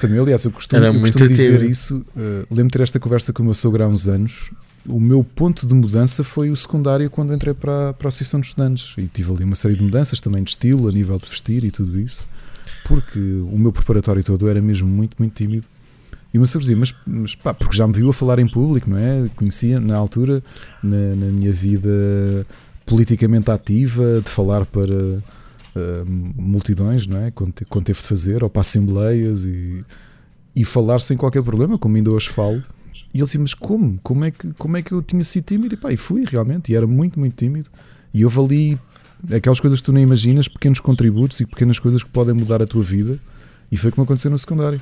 Também, 0.00 0.18
aliás, 0.18 0.44
eu 0.44 0.50
costumo, 0.50 0.84
eu 0.84 1.00
costumo 1.00 1.26
dizer 1.26 1.62
isso. 1.62 2.04
Uh, 2.14 2.46
lembro 2.50 2.66
de 2.66 2.72
ter 2.72 2.82
esta 2.82 3.00
conversa 3.00 3.32
com 3.32 3.42
o 3.42 3.46
meu 3.46 3.54
sogro 3.54 3.82
há 3.82 3.88
uns 3.88 4.08
anos. 4.08 4.50
O 4.86 5.00
meu 5.00 5.24
ponto 5.24 5.66
de 5.66 5.74
mudança 5.74 6.22
foi 6.22 6.50
o 6.50 6.56
secundário 6.56 7.10
quando 7.10 7.34
entrei 7.34 7.54
para, 7.54 7.92
para 7.94 8.06
a 8.06 8.08
Associação 8.08 8.40
de 8.40 8.46
Estudantes. 8.46 8.94
E 8.98 9.06
tive 9.06 9.32
ali 9.32 9.44
uma 9.44 9.56
série 9.56 9.74
de 9.74 9.82
mudanças 9.82 10.20
também 10.20 10.42
de 10.42 10.50
estilo, 10.50 10.88
a 10.88 10.92
nível 10.92 11.18
de 11.18 11.28
vestir 11.28 11.64
e 11.64 11.70
tudo 11.70 11.98
isso. 11.98 12.28
Porque 12.86 13.18
o 13.18 13.58
meu 13.58 13.72
preparatório 13.72 14.22
todo 14.22 14.48
era 14.48 14.60
mesmo 14.60 14.86
muito, 14.86 15.16
muito 15.18 15.34
tímido. 15.34 15.64
E 16.32 16.38
o 16.38 16.40
meu 16.40 16.46
sogro 16.46 16.60
dizia, 16.60 16.76
mas, 16.76 16.94
mas 17.06 17.34
pá, 17.34 17.54
porque 17.54 17.76
já 17.76 17.86
me 17.86 17.94
viu 17.94 18.10
a 18.10 18.12
falar 18.12 18.38
em 18.38 18.46
público, 18.46 18.90
não 18.90 18.98
é? 18.98 19.28
Conhecia 19.34 19.80
na 19.80 19.96
altura, 19.96 20.42
na, 20.82 21.16
na 21.16 21.26
minha 21.32 21.50
vida 21.50 22.46
politicamente 22.84 23.50
ativa, 23.50 24.20
de 24.22 24.30
falar 24.30 24.66
para 24.66 25.18
multidões, 26.06 27.06
não 27.06 27.24
é? 27.24 27.30
Quando, 27.30 27.52
quando 27.68 27.84
teve 27.84 28.00
de 28.00 28.06
fazer, 28.06 28.42
ou 28.42 28.50
para 28.50 28.60
assembleias 28.60 29.44
e, 29.44 29.80
e 30.54 30.64
falar 30.64 31.00
sem 31.00 31.16
qualquer 31.16 31.42
problema, 31.42 31.78
como 31.78 31.96
ainda 31.96 32.10
hoje 32.10 32.28
falo. 32.28 32.62
E 33.12 33.18
ele 33.18 33.24
disse, 33.24 33.38
mas 33.38 33.54
como? 33.54 33.98
Como 34.02 34.24
é 34.24 34.30
que, 34.30 34.52
como 34.54 34.76
é 34.76 34.82
que 34.82 34.92
eu 34.92 35.02
tinha 35.02 35.24
sido 35.24 35.44
tímido? 35.44 35.74
E 35.74 35.76
pá, 35.76 35.92
e 35.92 35.96
fui 35.96 36.24
realmente, 36.24 36.72
e 36.72 36.76
era 36.76 36.86
muito, 36.86 37.18
muito 37.18 37.34
tímido. 37.34 37.68
E 38.12 38.24
houve 38.24 38.40
ali 38.40 38.78
aquelas 39.34 39.60
coisas 39.60 39.80
que 39.80 39.86
tu 39.86 39.92
nem 39.92 40.02
imaginas, 40.02 40.48
pequenos 40.48 40.80
contributos 40.80 41.40
e 41.40 41.46
pequenas 41.46 41.78
coisas 41.78 42.02
que 42.02 42.10
podem 42.10 42.34
mudar 42.34 42.62
a 42.62 42.66
tua 42.66 42.82
vida. 42.82 43.18
E 43.70 43.76
foi 43.76 43.90
como 43.90 44.04
aconteceu 44.04 44.30
no 44.30 44.38
secundário. 44.38 44.80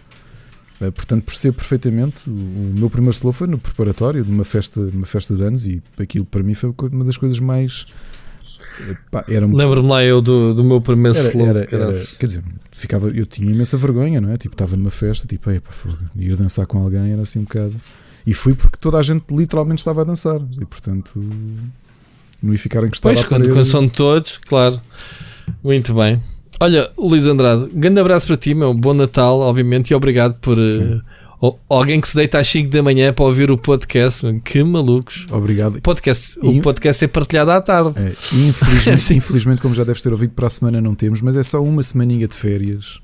Uh, 0.81 0.91
portanto, 0.91 1.25
percebo 1.25 1.57
perfeitamente. 1.57 2.29
O, 2.29 2.75
meu 2.79 2.91
primeiro 2.91 3.15
slow 3.15 3.33
foi 3.33 3.47
no 3.47 3.59
preparatório 3.59 4.25
de 4.25 4.31
uma 4.31 4.45
festa, 4.45 4.81
uma 4.81 5.07
festa 5.07 5.35
de 5.35 5.43
anos, 5.43 5.67
e 5.67 5.83
aquilo 5.99 6.25
para 6.25 6.43
mim 6.43 6.55
foi 6.55 6.75
uma 6.93 7.05
das 7.05 7.17
coisas 7.17 7.39
mais 7.39 7.87
um... 9.47 9.55
Lembro-me 9.55 9.89
lá 9.89 10.05
eu 10.05 10.21
do, 10.21 10.55
do 10.55 10.65
meu 10.65 10.81
primeiro 10.81 11.19
era, 11.19 11.29
slow. 11.29 11.47
Era, 11.47 11.69
era, 11.71 11.93
quer 12.19 12.27
dizer, 12.27 12.45
ficava, 12.71 13.09
eu 13.09 13.27
tinha 13.27 13.51
imensa 13.51 13.77
vergonha, 13.77 14.21
não 14.21 14.31
é? 14.31 14.37
Tipo, 14.37 14.55
estava 14.55 14.77
numa 14.77 14.91
festa, 14.91 15.27
tipo, 15.27 15.51
epa, 15.51 15.71
fogo, 15.71 15.99
ia 16.17 16.37
dançar 16.37 16.67
com 16.67 16.79
alguém, 16.79 17.13
era 17.13 17.23
assim 17.23 17.41
um 17.41 17.45
bocado. 17.45 17.75
E 18.27 18.33
fui 18.33 18.55
porque 18.55 18.79
toda 18.81 18.99
a 18.99 19.03
gente 19.03 19.25
literalmente 19.31 19.81
estava 19.81 20.01
a 20.01 20.05
dançar, 20.05 20.41
e 20.61 20.65
portanto 20.65 21.21
não 22.43 22.53
ia 22.53 22.59
ficar 22.59 22.85
encostado 22.85 23.15
Pois, 23.15 23.27
quando 23.27 23.65
são 23.65 23.89
todos, 23.89 24.39
claro. 24.39 24.81
Muito 25.63 25.95
bem. 25.95 26.21
Olha, 26.61 26.91
Luís 26.97 27.27
Andrade, 27.27 27.69
grande 27.73 28.01
abraço 28.01 28.27
para 28.27 28.37
ti, 28.37 28.55
meu. 28.55 28.73
Bom 28.75 28.95
Natal, 28.95 29.41
obviamente, 29.41 29.91
e 29.91 29.95
obrigado 29.95 30.35
por. 30.41 30.59
Uh, 31.49 31.59
alguém 31.69 32.01
que 32.01 32.09
se 32.09 32.15
deita 32.15 32.39
às 32.39 32.49
5 32.49 32.71
da 32.71 32.83
manhã 32.83 33.13
para 33.13 33.25
ouvir 33.25 33.51
o 33.51 33.59
podcast, 33.59 34.23
que 34.45 34.63
malucos. 34.63 35.27
Obrigado. 35.31 35.77
O 35.77 35.81
podcast, 35.81 36.39
o 36.41 36.63
podcast 36.63 37.05
é 37.05 37.09
partilhado 37.09 37.51
à 37.51 37.61
tarde. 37.61 37.93
É, 37.99 38.11
infelizmente, 38.33 39.15
infelizmente, 39.15 39.61
como 39.61 39.75
já 39.75 39.85
deves 39.85 40.03
ter 40.03 40.11
ouvido, 40.11 40.33
para 40.33 40.47
a 40.47 40.51
semana 40.51 40.81
não 40.81 40.95
temos, 40.95 41.21
mas 41.21 41.37
é 41.37 41.43
só 41.43 41.63
uma 41.63 41.83
semaninha 41.83 42.27
de 42.27 42.35
férias. 42.35 43.01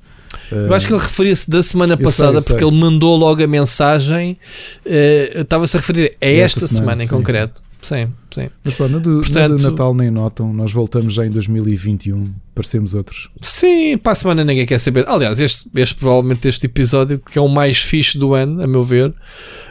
Eu 0.51 0.73
acho 0.75 0.87
que 0.87 0.93
ele 0.93 1.01
referia-se 1.01 1.51
da 1.51 1.63
semana 1.63 1.97
passada 1.97 2.41
sei, 2.41 2.55
porque 2.55 2.65
ele 2.65 2.77
mandou 2.77 3.17
logo 3.17 3.43
a 3.43 3.47
mensagem. 3.47 4.39
Uh, 4.87 5.41
Estava-se 5.41 5.77
a 5.77 5.81
referir 5.81 6.17
a 6.21 6.27
esta, 6.27 6.61
esta 6.61 6.61
semana, 6.61 6.81
semana, 6.81 7.03
em 7.03 7.07
sim. 7.07 7.15
concreto. 7.15 7.63
Sim, 7.83 8.09
sim. 8.31 8.49
Mas 8.65 8.91
no 8.91 9.01
do, 9.01 9.21
Portanto- 9.21 9.51
no 9.53 9.57
do 9.57 9.63
Natal 9.71 9.95
nem 9.95 10.11
notam, 10.11 10.53
nós 10.53 10.73
voltamos 10.73 11.15
já 11.15 11.27
em 11.27 11.31
2021, 11.31 12.23
parecemos 12.55 12.95
outros. 12.95 13.29
Sim, 13.41 13.99
para 13.99 14.13
a 14.13 14.15
semana 14.15 14.45
ninguém 14.45 14.67
quer 14.67 14.79
saber. 14.79 15.09
Aliás, 15.09 15.41
este, 15.41 15.69
este 15.75 15.95
provavelmente 15.97 16.47
este 16.49 16.67
episódio, 16.67 17.19
que 17.19 17.39
é 17.39 17.43
o 17.43 17.49
mais 17.49 17.79
fixe 17.79 18.19
do 18.19 18.35
ano, 18.35 18.63
a 18.63 18.67
meu 18.67 18.85
ver. 18.85 19.09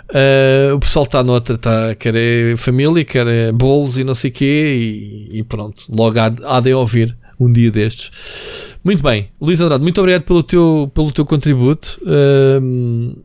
Uh, 0.09 0.75
o 0.75 0.79
pessoal 0.79 1.03
está 1.05 1.23
noutra, 1.23 1.57
tá, 1.57 1.93
quer 1.95 2.15
é 2.15 2.57
família, 2.57 3.05
quer 3.05 3.27
é 3.27 3.51
bolos 3.51 3.97
e 3.97 4.03
não 4.03 4.15
sei 4.15 4.31
o 4.31 4.33
quê, 4.33 5.27
e, 5.31 5.39
e 5.39 5.43
pronto, 5.43 5.83
logo 5.89 6.19
há, 6.19 6.33
há 6.45 6.59
de 6.59 6.73
ouvir 6.73 7.15
um 7.39 7.51
dia 7.51 7.71
destes. 7.71 8.11
Muito 8.83 9.03
bem, 9.03 9.29
Luís 9.39 9.61
Andrade, 9.61 9.83
muito 9.83 9.99
obrigado 9.99 10.23
pelo 10.23 10.41
teu, 10.43 10.91
pelo 10.93 11.11
teu 11.11 11.25
contributo. 11.25 11.99
um, 12.61 13.15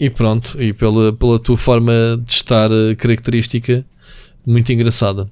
e 0.00 0.08
pronto, 0.08 0.56
e 0.62 0.72
pela, 0.72 1.12
pela 1.12 1.38
tua 1.40 1.56
forma 1.56 1.92
de 2.24 2.32
estar 2.32 2.70
uh, 2.70 2.94
característica, 2.96 3.84
muito 4.48 4.72
engraçada. 4.72 5.30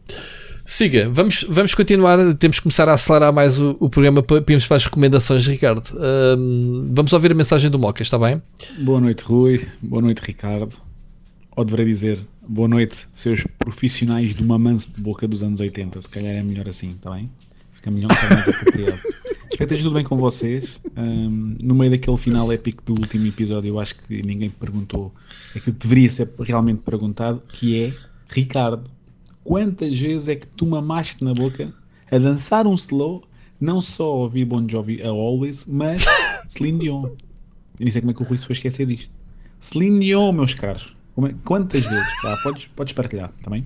Siga, 0.67 1.09
vamos, 1.11 1.47
vamos 1.49 1.75
continuar. 1.75 2.35
Temos 2.35 2.57
que 2.59 2.65
começar 2.65 2.89
a 2.89 2.95
acelerar 2.95 3.33
mais 3.33 3.59
o, 3.59 3.77
o 3.79 3.89
programa 3.89 4.21
para 4.21 4.39
irmos 4.49 4.67
para 4.67 4.77
as 4.77 4.85
recomendações, 4.85 5.47
Ricardo. 5.47 5.83
Um, 5.95 6.91
vamos 6.93 7.13
ouvir 7.13 7.31
a 7.31 7.35
mensagem 7.35 7.71
do 7.71 7.79
Moca, 7.79 8.03
está 8.03 8.19
bem? 8.19 8.43
Boa 8.81 9.01
noite, 9.01 9.23
Rui. 9.23 9.65
Boa 9.81 10.03
noite, 10.03 10.19
Ricardo. 10.19 10.75
Ou 11.55 11.65
deveria 11.65 11.87
dizer, 11.87 12.19
boa 12.49 12.67
noite, 12.67 13.07
seus 13.15 13.45
profissionais 13.59 14.37
do 14.37 14.45
mamanço 14.45 14.93
de 14.93 15.01
boca 15.01 15.27
dos 15.29 15.43
anos 15.43 15.61
80. 15.61 16.03
Se 16.03 16.09
calhar 16.09 16.35
é 16.35 16.43
melhor 16.43 16.69
assim, 16.69 16.91
está 16.91 17.13
bem? 17.13 17.31
Fica 17.75 17.91
melhor, 17.91 18.13
fica 18.13 18.35
mais 18.35 18.49
apropriado. 18.49 19.01
Espero 19.57 19.69
que 19.69 19.75
esteja 19.75 19.83
tudo 19.85 19.95
bem 19.95 20.05
com 20.05 20.19
vocês. 20.19 20.81
Ahm, 20.97 21.57
no 21.63 21.75
meio 21.77 21.93
daquele 21.93 22.17
final 22.17 22.53
épico 22.53 22.83
do 22.83 23.01
último 23.01 23.27
episódio, 23.27 23.69
eu 23.69 23.81
acho 23.81 23.95
que 23.95 24.23
ninguém 24.23 24.51
perguntou 24.51 25.15
aquilo 25.55 25.77
que 25.77 25.87
deveria 25.87 26.11
ser 26.11 26.29
realmente 26.41 26.83
perguntado, 26.83 27.41
que 27.49 27.85
é, 27.85 27.95
Ricardo, 28.29 28.91
quantas 29.47 29.99
vezes 29.99 30.29
é 30.29 30.37
que 30.37 30.47
tu 30.47 30.67
mamaste 30.67 31.25
na 31.25 31.33
boca 31.33 31.73
a 32.11 32.19
dançar 32.19 32.67
um 32.67 32.75
slow, 32.75 33.23
não 33.61 33.81
só 33.81 34.05
a 34.05 34.15
ouvir 34.17 34.45
Bon 34.45 34.65
Jovi 34.69 35.01
a 35.03 35.09
Always, 35.09 35.67
mas 35.67 36.03
Celine 36.49 36.79
Dion. 36.81 37.05
Eu 37.05 37.17
nem 37.81 37.91
sei 37.91 38.01
como 38.01 38.11
é 38.11 38.15
que 38.15 38.23
o 38.23 38.27
Rui 38.27 38.39
se 38.39 38.47
foi 38.47 38.55
esquecer 38.55 38.87
disto. 38.87 39.11
Celine 39.61 40.01
Dion, 40.01 40.33
meus 40.33 40.55
caros. 40.55 40.95
É- 41.19 41.35
Quantas 41.45 41.85
vezes? 41.85 42.23
Tá, 42.23 42.37
podes, 42.43 42.65
podes 42.77 42.93
partilhar, 42.93 43.31
também. 43.43 43.65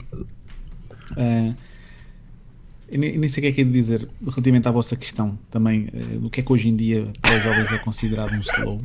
eu 2.89 2.99
nem, 2.99 3.19
nem 3.19 3.29
sei 3.29 3.41
o 3.41 3.43
que 3.43 3.49
é 3.49 3.53
que 3.53 3.61
é 3.61 3.65
de 3.65 3.73
dizer 3.73 4.09
relativamente 4.23 4.69
à 4.69 4.71
vossa 4.71 4.97
questão 4.97 5.39
também. 5.51 5.87
do 6.21 6.31
que 6.31 6.41
é 6.41 6.43
que 6.43 6.53
hoje 6.53 6.69
em 6.69 6.77
dia 6.77 7.09
para 7.21 7.37
os 7.37 7.43
jovens 7.43 7.73
é 7.73 7.79
considerado 7.79 8.33
um 8.33 8.41
slow. 8.41 8.83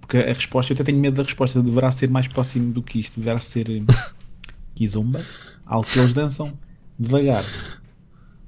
Porque 0.00 0.18
a 0.18 0.32
resposta, 0.34 0.72
eu 0.72 0.74
até 0.74 0.84
tenho 0.84 0.98
medo 0.98 1.16
da 1.16 1.22
resposta, 1.22 1.62
deverá 1.62 1.90
ser 1.90 2.10
mais 2.10 2.28
próximo 2.28 2.72
do 2.72 2.82
que 2.82 3.00
isto. 3.00 3.18
Deverá 3.18 3.38
ser 3.38 3.70
eh, 3.70 3.82
kizomba, 4.74 5.24
algo 5.66 5.86
que 5.86 5.98
eles 5.98 6.12
dançam 6.12 6.52
devagar, 6.98 7.44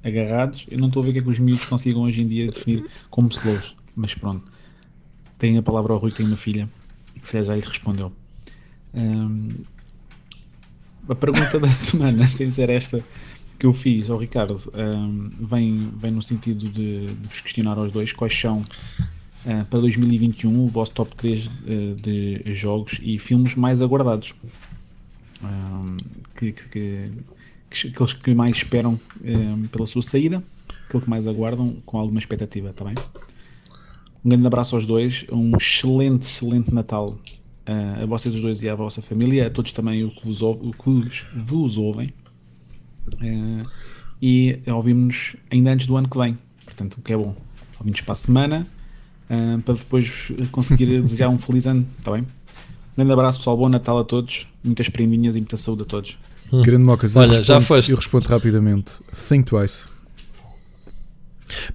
agarrados. 0.03 0.65
Eu 0.69 0.79
não 0.79 0.87
estou 0.87 1.01
a 1.01 1.05
ver 1.05 1.09
o 1.09 1.13
que 1.13 1.19
é 1.19 1.21
que 1.21 1.29
os 1.29 1.39
miúdos 1.39 1.65
consigam 1.65 2.01
hoje 2.01 2.21
em 2.21 2.27
dia 2.27 2.47
definir 2.47 2.85
como 3.09 3.29
slows. 3.29 3.75
Mas 3.95 4.13
pronto. 4.13 4.43
Tenho 5.37 5.59
a 5.59 5.63
palavra 5.63 5.93
ao 5.93 5.99
Rui, 5.99 6.11
tem 6.11 6.25
uma 6.25 6.37
filha, 6.37 6.67
que 7.21 7.43
já 7.43 7.53
lhe 7.53 7.61
respondeu. 7.61 8.11
Hum, 8.93 9.49
a 11.07 11.15
pergunta 11.15 11.59
da 11.61 11.71
semana, 11.71 12.27
sem 12.27 12.49
ser 12.51 12.69
esta 12.69 13.03
que 13.59 13.65
eu 13.65 13.73
fiz 13.73 14.09
ao 14.09 14.17
Ricardo, 14.17 14.61
hum, 14.75 15.29
vem, 15.49 15.91
vem 15.97 16.11
no 16.11 16.21
sentido 16.21 16.67
de, 16.69 17.07
de 17.07 17.27
vos 17.27 17.41
questionar 17.41 17.77
aos 17.77 17.91
dois 17.91 18.13
quais 18.13 18.39
são 18.39 18.63
ah, 19.45 19.65
para 19.69 19.79
2021 19.79 20.63
o 20.63 20.67
vosso 20.67 20.91
top 20.91 21.15
3 21.15 21.49
eh, 21.65 21.95
de 22.01 22.53
jogos 22.53 22.99
e 23.01 23.17
filmes 23.17 23.55
mais 23.55 23.81
aguardados. 23.81 24.33
Que, 26.35 26.51
que, 26.51 26.69
que- 26.69 27.11
que- 27.69 27.87
aqueles 27.89 28.13
que 28.13 28.33
mais 28.33 28.55
esperam 28.57 28.99
hum, 29.23 29.67
pela 29.71 29.85
sua 29.85 30.01
saída, 30.01 30.41
aquele 30.87 31.03
que 31.03 31.09
mais 31.09 31.27
aguardam 31.27 31.75
com 31.85 31.97
alguma 31.97 32.19
expectativa, 32.19 32.69
está 32.69 32.85
bem? 32.85 32.95
Um 34.25 34.29
grande 34.29 34.47
abraço 34.47 34.75
aos 34.75 34.85
dois, 34.87 35.25
um 35.31 35.55
excelente, 35.57 36.23
excelente 36.23 36.73
Natal 36.73 37.17
ah, 37.65 38.01
a 38.03 38.05
vocês 38.05 38.33
os 38.35 38.41
dois 38.41 38.61
e 38.63 38.69
à 38.69 38.75
vossa 38.75 39.01
família, 39.01 39.47
a 39.47 39.49
todos 39.49 39.71
também 39.71 40.03
o 40.03 40.09
que 40.11 40.25
vos, 40.25 40.41
ouve- 40.41 40.67
o 40.67 40.71
que 40.71 40.89
vos, 40.89 41.25
vos 41.35 41.77
ouvem. 41.77 42.13
Ah, 43.21 43.63
e 44.21 44.59
ouvimos-nos 44.67 45.35
ainda 45.51 45.71
antes 45.71 45.85
do 45.87 45.95
ano 45.97 46.07
que 46.09 46.17
vem, 46.17 46.37
portanto, 46.65 46.95
o 46.97 47.01
que 47.01 47.13
é 47.13 47.17
bom. 47.17 47.35
Ouvimos 47.79 48.01
para 48.01 48.13
a 48.13 48.15
semana 48.15 48.67
ah, 49.29 49.59
para 49.63 49.73
depois 49.75 50.31
conseguir 50.51 50.85
desejar 51.01 51.29
um 51.29 51.37
feliz 51.37 51.67
ano, 51.67 51.85
está 51.99 52.11
bem? 52.11 52.25
Um 52.97 53.01
grande 53.01 53.13
abraço, 53.13 53.37
pessoal, 53.37 53.55
bom 53.55 53.69
Natal 53.69 53.99
a 53.99 54.03
todos, 54.03 54.47
muitas 54.63 54.89
prendinhas 54.89 55.35
e 55.35 55.39
muita 55.39 55.55
saúde 55.55 55.83
a 55.83 55.85
todos. 55.85 56.17
Grande 56.51 56.83
Mocas, 56.83 57.15
eu 57.15 57.21
Olha, 57.21 57.29
respondo, 57.29 57.47
já 57.47 57.61
foste. 57.61 57.91
Eu 57.91 57.97
respondo 57.97 58.27
rapidamente. 58.27 58.99
Think 59.13 59.45
twice. 59.45 59.87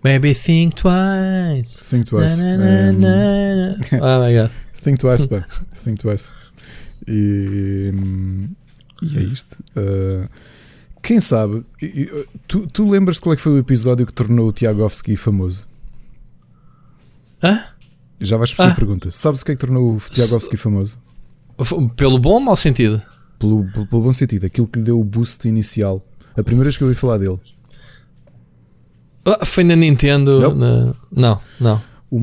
Maybe 0.03 0.35
think 0.35 0.75
twice. 0.75 1.79
Think 1.89 2.07
twice. 2.07 2.43
Na, 2.43 2.57
na, 2.57 2.93
na, 2.93 3.77
na. 3.77 4.19
Oh 4.19 4.25
my 4.27 4.35
god. 4.35 4.51
Think 4.75 4.99
twice, 4.99 5.29
pá. 5.29 5.45
Think 5.85 6.01
twice. 6.01 6.33
E, 7.07 7.93
e 9.01 9.19
é 9.19 9.23
isto. 9.23 9.63
Uh, 9.77 10.29
quem 11.03 11.21
sabe? 11.21 11.65
Tu, 12.49 12.67
tu 12.67 12.89
lembras 12.91 13.21
qual 13.21 13.33
é 13.33 13.37
que 13.37 13.43
foi 13.43 13.53
o 13.53 13.59
episódio 13.59 14.07
que 14.07 14.13
tornou 14.13 14.49
o 14.49 14.53
Tiagovski 14.53 15.15
famoso? 15.15 15.69
Hã? 17.43 17.72
Já 18.25 18.37
vais 18.37 18.51
perceber 18.51 18.71
Ah. 18.71 18.73
a 18.73 18.77
pergunta. 18.77 19.11
Sabes 19.11 19.43
o 19.43 19.45
que 19.45 19.53
é 19.53 19.55
que 19.55 19.61
tornou 19.61 19.95
o 19.95 19.99
Tiagovski 19.99 20.57
famoso? 20.57 20.99
Pelo 21.97 22.19
bom 22.19 22.35
ou 22.35 22.41
mau 22.41 22.57
sentido? 22.57 23.01
Pelo, 23.39 23.65
pelo, 23.73 23.87
pelo 23.87 24.03
bom 24.03 24.13
sentido, 24.13 24.47
aquilo 24.47 24.67
que 24.69 24.79
lhe 24.79 24.85
deu 24.85 24.99
o 25.01 25.05
boost 25.05 25.47
inicial. 25.49 26.01
A 26.37 26.43
primeira 26.43 26.65
vez 26.65 26.77
que 26.79 26.83
eu 26.85 26.89
ouvi 26.89 26.99
falar 26.99 27.19
dele. 27.19 27.39
Ah, 29.25 29.45
foi 29.45 29.63
na 29.65 29.77
Nintendo? 29.77 30.41
Nope. 30.41 30.59
na- 30.59 30.95
Não, 31.11 31.41
não. 31.61 31.81
O 32.11 32.21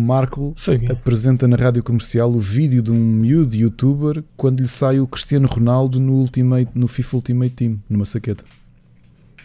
quê? 0.79 0.87
apresenta 0.91 1.47
na 1.47 1.55
rádio 1.55 1.81
comercial 1.81 2.31
o 2.31 2.39
vídeo 2.39 2.81
de 2.83 2.91
um 2.91 2.95
miúdo 2.95 3.55
youtuber 3.55 4.23
quando 4.37 4.59
lhe 4.61 4.67
sai 4.67 4.99
o 4.99 5.07
Cristiano 5.07 5.47
Ronaldo 5.47 5.99
no, 5.99 6.13
Ultimate, 6.13 6.69
no 6.75 6.87
FIFA 6.87 7.15
Ultimate 7.17 7.55
Team, 7.55 7.79
numa 7.89 8.05
saqueta. 8.05 8.43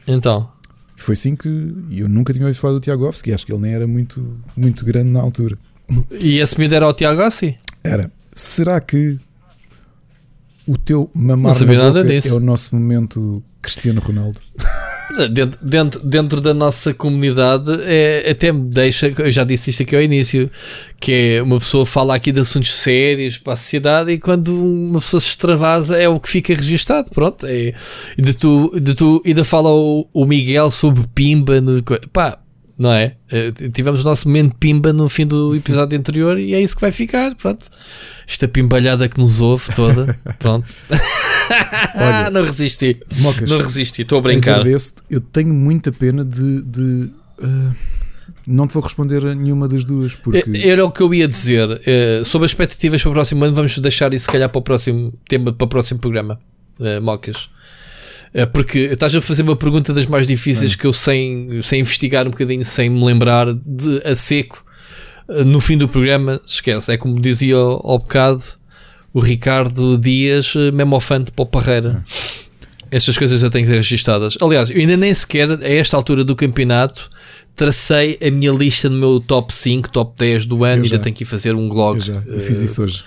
Então. 0.06 0.50
Foi 0.96 1.14
assim 1.14 1.34
que 1.34 1.48
eu 1.90 2.08
nunca 2.08 2.32
tinha 2.34 2.44
ouvido 2.44 2.60
falar 2.60 2.74
do 2.74 2.80
Tiagovski, 2.80 3.32
acho 3.32 3.46
que 3.46 3.52
ele 3.52 3.62
nem 3.62 3.72
era 3.72 3.86
muito, 3.86 4.36
muito 4.56 4.84
grande 4.84 5.10
na 5.12 5.20
altura. 5.20 5.56
E 6.10 6.38
esse 6.38 6.58
miúdo 6.58 6.74
era 6.74 6.88
o 6.88 6.92
Tiago 6.92 7.22
Assi? 7.22 7.58
Era, 7.82 8.10
será 8.34 8.80
que 8.80 9.18
o 10.66 10.78
teu 10.78 11.10
mamar 11.14 11.54
na 11.58 11.92
boca 11.92 12.28
é 12.28 12.32
o 12.32 12.40
nosso 12.40 12.74
momento 12.74 13.42
Cristiano 13.60 14.00
Ronaldo? 14.00 14.40
Dentro, 15.30 15.58
dentro, 15.64 16.00
dentro 16.00 16.40
da 16.40 16.54
nossa 16.54 16.92
comunidade, 16.92 17.70
é, 17.82 18.30
até 18.30 18.50
me 18.50 18.62
deixa. 18.62 19.06
Eu 19.18 19.30
já 19.30 19.44
disse 19.44 19.70
isto 19.70 19.82
aqui 19.82 19.94
ao 19.94 20.02
início: 20.02 20.50
que 20.98 21.36
é 21.36 21.42
uma 21.42 21.58
pessoa 21.58 21.84
fala 21.84 22.16
aqui 22.16 22.32
de 22.32 22.40
assuntos 22.40 22.74
sérios 22.74 23.36
para 23.38 23.52
a 23.52 23.56
sociedade 23.56 24.10
e 24.10 24.18
quando 24.18 24.48
uma 24.48 25.00
pessoa 25.00 25.20
se 25.20 25.28
extravasa 25.28 25.96
é 25.98 26.08
o 26.08 26.18
que 26.18 26.28
fica 26.28 26.54
registado. 26.54 27.10
Pronto, 27.10 27.46
é, 27.46 27.74
ainda, 28.18 28.34
tu, 28.34 28.72
ainda, 28.74 28.94
tu, 28.94 29.22
ainda 29.24 29.44
fala 29.44 29.70
o, 29.70 30.08
o 30.12 30.24
Miguel 30.24 30.70
sobre 30.70 31.04
Pimba. 31.14 31.60
No, 31.60 31.80
pá, 32.10 32.38
não 32.78 32.92
é? 32.92 33.16
Eh, 33.30 33.50
Tivemos 33.72 34.00
o 34.02 34.04
nosso 34.04 34.28
momento 34.28 34.56
Pimba 34.56 34.92
no 34.92 35.08
fim 35.08 35.26
do 35.26 35.54
episódio 35.54 35.98
anterior 35.98 36.38
e 36.38 36.54
é 36.54 36.60
isso 36.60 36.74
que 36.74 36.80
vai 36.80 36.92
ficar. 36.92 37.34
Pronto, 37.34 37.66
esta 38.28 38.46
pimbalhada 38.48 39.08
que 39.08 39.18
nos 39.18 39.40
ouve 39.40 39.72
toda. 39.74 40.18
Pronto, 40.38 40.66
Olha, 41.94 42.30
não 42.32 42.42
resisti. 42.44 43.00
Mocas, 43.20 43.50
Não 43.50 43.58
resisti, 43.58 44.02
estou 44.02 44.18
a 44.18 44.22
brincar. 44.22 44.60
agradeço-te. 44.60 45.02
Eu 45.10 45.20
tenho 45.20 45.52
muita 45.54 45.92
pena 45.92 46.24
de. 46.24 46.62
de, 46.62 47.10
ah, 47.42 47.72
não 48.46 48.66
te 48.66 48.74
vou 48.74 48.82
responder 48.82 49.24
a 49.26 49.34
nenhuma 49.34 49.66
das 49.68 49.84
duas, 49.84 50.14
porque. 50.14 50.44
É- 50.54 50.68
Era 50.68 50.84
o 50.84 50.90
que 50.90 51.00
eu 51.02 51.12
ia 51.14 51.26
dizer. 51.28 51.80
eh, 51.86 52.22
sobre 52.24 52.44
as 52.46 52.50
expectativas 52.50 53.00
para 53.02 53.10
o 53.10 53.12
próximo 53.14 53.44
ano, 53.44 53.54
vamos 53.54 53.78
deixar 53.78 54.12
isso, 54.12 54.26
se 54.26 54.32
calhar, 54.32 54.48
para 54.50 54.58
o 54.58 54.62
próximo 54.62 55.12
tema, 55.28 55.52
para 55.52 55.64
o 55.64 55.68
próximo 55.68 56.00
programa. 56.00 56.38
eh, 56.80 57.00
Mocas. 57.00 57.48
Eh, 58.34 58.46
porque 58.46 58.80
estás 58.80 59.14
a 59.14 59.20
fazer 59.20 59.42
uma 59.42 59.54
pergunta 59.56 59.92
das 59.94 60.06
mais 60.06 60.26
difíceis 60.26 60.74
que 60.74 60.84
eu, 60.86 60.92
sem, 60.92 61.60
sem 61.62 61.80
investigar 61.80 62.26
um 62.26 62.30
bocadinho, 62.30 62.64
sem 62.64 62.90
me 62.90 63.04
lembrar 63.04 63.46
de 63.54 64.02
a 64.04 64.16
seco, 64.16 64.64
eh, 65.28 65.44
no 65.44 65.60
fim 65.60 65.78
do 65.78 65.88
programa, 65.88 66.40
esquece. 66.46 66.92
É 66.92 66.96
como 66.96 67.20
dizia 67.20 67.56
ao, 67.56 67.98
bocado 67.98 68.42
o 69.12 69.20
Ricardo 69.20 69.96
Dias, 69.96 70.52
eh, 70.56 71.00
fã 71.00 71.22
de 71.22 71.30
Pó 71.30 71.44
Parreira. 71.44 72.02
Estas 72.90 73.16
coisas 73.16 73.40
já 73.40 73.48
têm 73.48 73.62
que 73.62 73.70
ser 73.70 73.76
registadas. 73.76 74.36
Aliás, 74.40 74.68
eu 74.70 74.76
ainda 74.78 74.96
nem 74.96 75.12
sequer, 75.14 75.50
a 75.50 75.68
esta 75.68 75.96
altura 75.96 76.22
do 76.24 76.34
campeonato, 76.36 77.08
tracei 77.56 78.18
a 78.24 78.30
minha 78.30 78.50
lista 78.52 78.88
no 78.88 78.96
meu 78.98 79.20
top 79.20 79.54
5, 79.54 79.90
top 79.90 80.12
10 80.18 80.46
do 80.46 80.64
ano. 80.64 80.74
Eu 80.78 80.82
Ainda 80.84 80.88
já. 80.88 80.98
tenho 80.98 81.14
que 81.14 81.22
ir 81.22 81.26
fazer 81.26 81.54
um 81.54 81.68
blog. 81.68 81.96
eu 81.98 82.00
já 82.04 82.22
eu 82.26 82.40
fiz 82.40 82.60
Eh, 82.60 82.64
isso 82.64 82.82
hoje. 82.82 83.04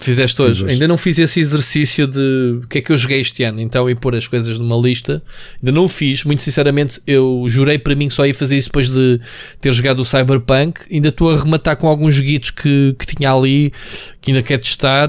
Fizeste 0.00 0.36
Fiz 0.36 0.46
hoje. 0.46 0.64
hoje. 0.64 0.72
Ainda 0.74 0.88
não 0.88 0.96
fiz 0.96 1.18
esse 1.18 1.40
exercício 1.40 2.06
de 2.06 2.60
o 2.64 2.66
que 2.66 2.78
é 2.78 2.80
que 2.80 2.90
eu 2.90 2.96
joguei 2.96 3.20
este 3.20 3.42
ano, 3.44 3.60
então 3.60 3.88
e 3.88 3.94
pôr 3.94 4.14
as 4.14 4.26
coisas 4.26 4.58
numa 4.58 4.76
lista. 4.76 5.22
Ainda 5.62 5.72
não 5.72 5.86
fiz, 5.86 6.24
muito 6.24 6.42
sinceramente. 6.42 7.00
Eu 7.06 7.44
jurei 7.48 7.78
para 7.78 7.94
mim 7.94 8.08
que 8.08 8.14
só 8.14 8.26
ia 8.26 8.34
fazer 8.34 8.56
isso 8.56 8.68
depois 8.68 8.88
de 8.88 9.20
ter 9.60 9.72
jogado 9.72 10.00
o 10.00 10.04
Cyberpunk. 10.04 10.80
Ainda 10.90 11.08
estou 11.08 11.30
a 11.30 11.38
rematar 11.38 11.76
com 11.76 11.86
alguns 11.86 12.14
joguitos 12.14 12.50
que, 12.50 12.96
que 12.98 13.06
tinha 13.14 13.30
ali 13.30 13.72
que 14.20 14.30
ainda 14.30 14.42
quero 14.42 14.62
testar. 14.62 15.08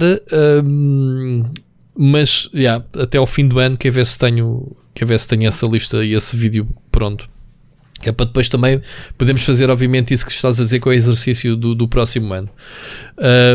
Hum, 0.63 1.45
mas 1.95 2.49
yeah, 2.53 2.83
até 2.99 3.17
ao 3.17 3.25
fim 3.25 3.47
do 3.47 3.59
ano, 3.59 3.77
quer 3.77 3.91
ver 3.91 4.05
se 4.05 4.19
tenho, 4.19 4.75
quer 4.93 5.05
ver 5.05 5.19
se 5.19 5.27
tenho 5.27 5.47
essa 5.47 5.65
lista 5.65 6.03
e 6.03 6.13
esse 6.13 6.35
vídeo 6.35 6.67
pronto. 6.91 7.29
É 8.09 8.11
para 8.11 8.25
depois 8.25 8.49
também 8.49 8.81
podemos 9.17 9.43
fazer, 9.43 9.69
obviamente, 9.69 10.13
isso 10.13 10.25
que 10.25 10.31
estás 10.31 10.59
a 10.59 10.63
dizer 10.63 10.79
com 10.79 10.89
o 10.89 10.93
exercício 10.93 11.55
do, 11.55 11.75
do 11.75 11.87
próximo 11.87 12.33
ano. 12.33 12.49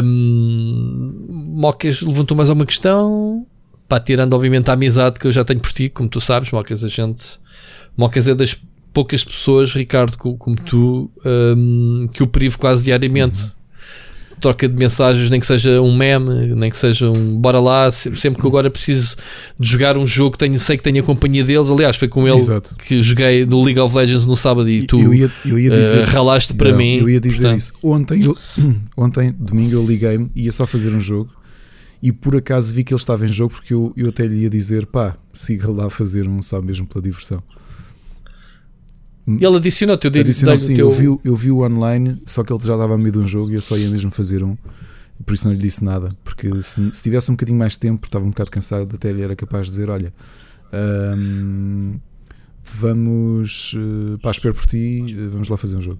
Um, 0.02 1.56
Mocas 1.56 2.02
levantou 2.02 2.36
mais 2.36 2.48
uma 2.48 2.66
questão. 2.66 3.46
Pá, 3.88 4.00
tirando, 4.00 4.34
obviamente, 4.34 4.68
a 4.68 4.74
amizade 4.74 5.18
que 5.18 5.26
eu 5.26 5.32
já 5.32 5.44
tenho 5.44 5.60
por 5.60 5.72
ti, 5.72 5.88
como 5.88 6.08
tu 6.08 6.20
sabes, 6.20 6.50
Mocas, 6.50 6.84
a 6.84 6.88
gente. 6.88 7.38
Mocas 7.96 8.28
é 8.28 8.34
das 8.34 8.56
poucas 8.92 9.24
pessoas, 9.24 9.72
Ricardo, 9.72 10.16
como 10.16 10.56
tu, 10.56 11.10
um, 11.24 12.08
que 12.12 12.22
eu 12.22 12.26
privo 12.26 12.58
quase 12.58 12.84
diariamente 12.84 13.55
troca 14.40 14.68
de 14.68 14.74
mensagens, 14.74 15.30
nem 15.30 15.40
que 15.40 15.46
seja 15.46 15.80
um 15.80 15.96
meme, 15.96 16.54
nem 16.54 16.70
que 16.70 16.76
seja 16.76 17.10
um 17.10 17.38
bora 17.38 17.60
lá, 17.60 17.90
sempre 17.90 18.40
que 18.40 18.46
agora 18.46 18.70
preciso 18.70 19.16
de 19.58 19.68
jogar 19.68 19.96
um 19.96 20.06
jogo, 20.06 20.36
tenho, 20.36 20.58
sei 20.58 20.76
que 20.76 20.82
tenho 20.82 21.00
a 21.00 21.02
companhia 21.02 21.44
deles. 21.44 21.70
Aliás, 21.70 21.96
foi 21.96 22.08
com 22.08 22.26
ele 22.26 22.38
Exato. 22.38 22.74
que 22.76 23.02
joguei 23.02 23.46
no 23.46 23.62
League 23.62 23.80
of 23.80 23.96
Legends 23.96 24.26
no 24.26 24.36
sábado 24.36 24.68
e 24.68 24.86
tu 24.86 25.00
eu 25.00 25.14
ia, 25.14 25.30
eu 25.44 25.58
ia 25.58 25.70
dizer, 25.70 26.04
uh, 26.04 26.10
ralaste 26.10 26.54
para 26.54 26.70
não, 26.70 26.78
mim. 26.78 26.98
Eu 26.98 27.08
ia 27.08 27.20
dizer 27.20 27.42
portanto, 27.42 27.58
isso. 27.58 27.72
Ontem, 27.82 28.24
eu, 28.24 28.36
ontem, 28.96 29.34
domingo, 29.38 29.74
eu 29.74 29.86
liguei-me, 29.86 30.30
ia 30.34 30.52
só 30.52 30.66
fazer 30.66 30.94
um 30.94 31.00
jogo 31.00 31.30
e 32.02 32.12
por 32.12 32.36
acaso 32.36 32.72
vi 32.72 32.84
que 32.84 32.92
ele 32.92 33.00
estava 33.00 33.24
em 33.24 33.28
jogo 33.28 33.54
porque 33.54 33.72
eu, 33.72 33.92
eu 33.96 34.08
até 34.08 34.26
lhe 34.26 34.42
ia 34.42 34.50
dizer 34.50 34.86
pá, 34.86 35.16
siga 35.32 35.70
lá 35.70 35.88
fazer 35.88 36.28
um 36.28 36.40
só 36.42 36.60
mesmo 36.60 36.86
pela 36.86 37.02
diversão. 37.02 37.42
Ele 39.26 39.56
adicionou-te, 39.56 40.04
eu 40.04 40.10
dei 40.10 40.22
Adicionou 40.22 40.60
sim, 40.60 40.74
teu... 40.74 40.86
eu, 40.86 40.90
vi, 40.90 41.20
eu 41.24 41.34
vi 41.34 41.50
o 41.50 41.64
online, 41.64 42.16
só 42.26 42.44
que 42.44 42.52
ele 42.52 42.62
já 42.62 42.74
estava 42.74 42.94
a 42.94 42.98
meio 42.98 43.10
de 43.10 43.18
um 43.18 43.26
jogo 43.26 43.50
e 43.50 43.54
eu 43.54 43.60
só 43.60 43.76
ia 43.76 43.90
mesmo 43.90 44.10
fazer 44.12 44.44
um. 44.44 44.56
Por 45.24 45.34
isso 45.34 45.48
não 45.48 45.54
lhe 45.54 45.60
disse 45.60 45.82
nada, 45.82 46.14
porque 46.22 46.62
se, 46.62 46.92
se 46.92 47.02
tivesse 47.02 47.30
um 47.30 47.34
bocadinho 47.34 47.58
mais 47.58 47.72
de 47.72 47.80
tempo, 47.80 48.06
estava 48.06 48.24
um 48.24 48.30
bocado 48.30 48.50
cansado, 48.50 48.94
até 48.94 49.08
ele 49.08 49.22
era 49.22 49.34
capaz 49.34 49.66
de 49.66 49.72
dizer: 49.72 49.90
Olha, 49.90 50.12
hum, 51.16 51.98
vamos, 52.62 53.74
uh, 53.74 54.18
pá, 54.22 54.30
espero 54.30 54.54
por 54.54 54.66
ti, 54.66 55.16
uh, 55.18 55.30
vamos 55.30 55.48
lá 55.48 55.56
fazer 55.56 55.76
um 55.76 55.82
jogo. 55.82 55.98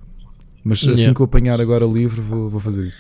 Mas 0.63 0.81
assim 0.81 0.91
Yeah. 0.91 1.15
que 1.15 1.21
eu 1.21 1.25
apanhar 1.25 1.61
agora 1.61 1.85
livre, 1.87 2.21
vou, 2.21 2.51
vou 2.51 2.61
fazer 2.61 2.87
isso. 2.87 2.99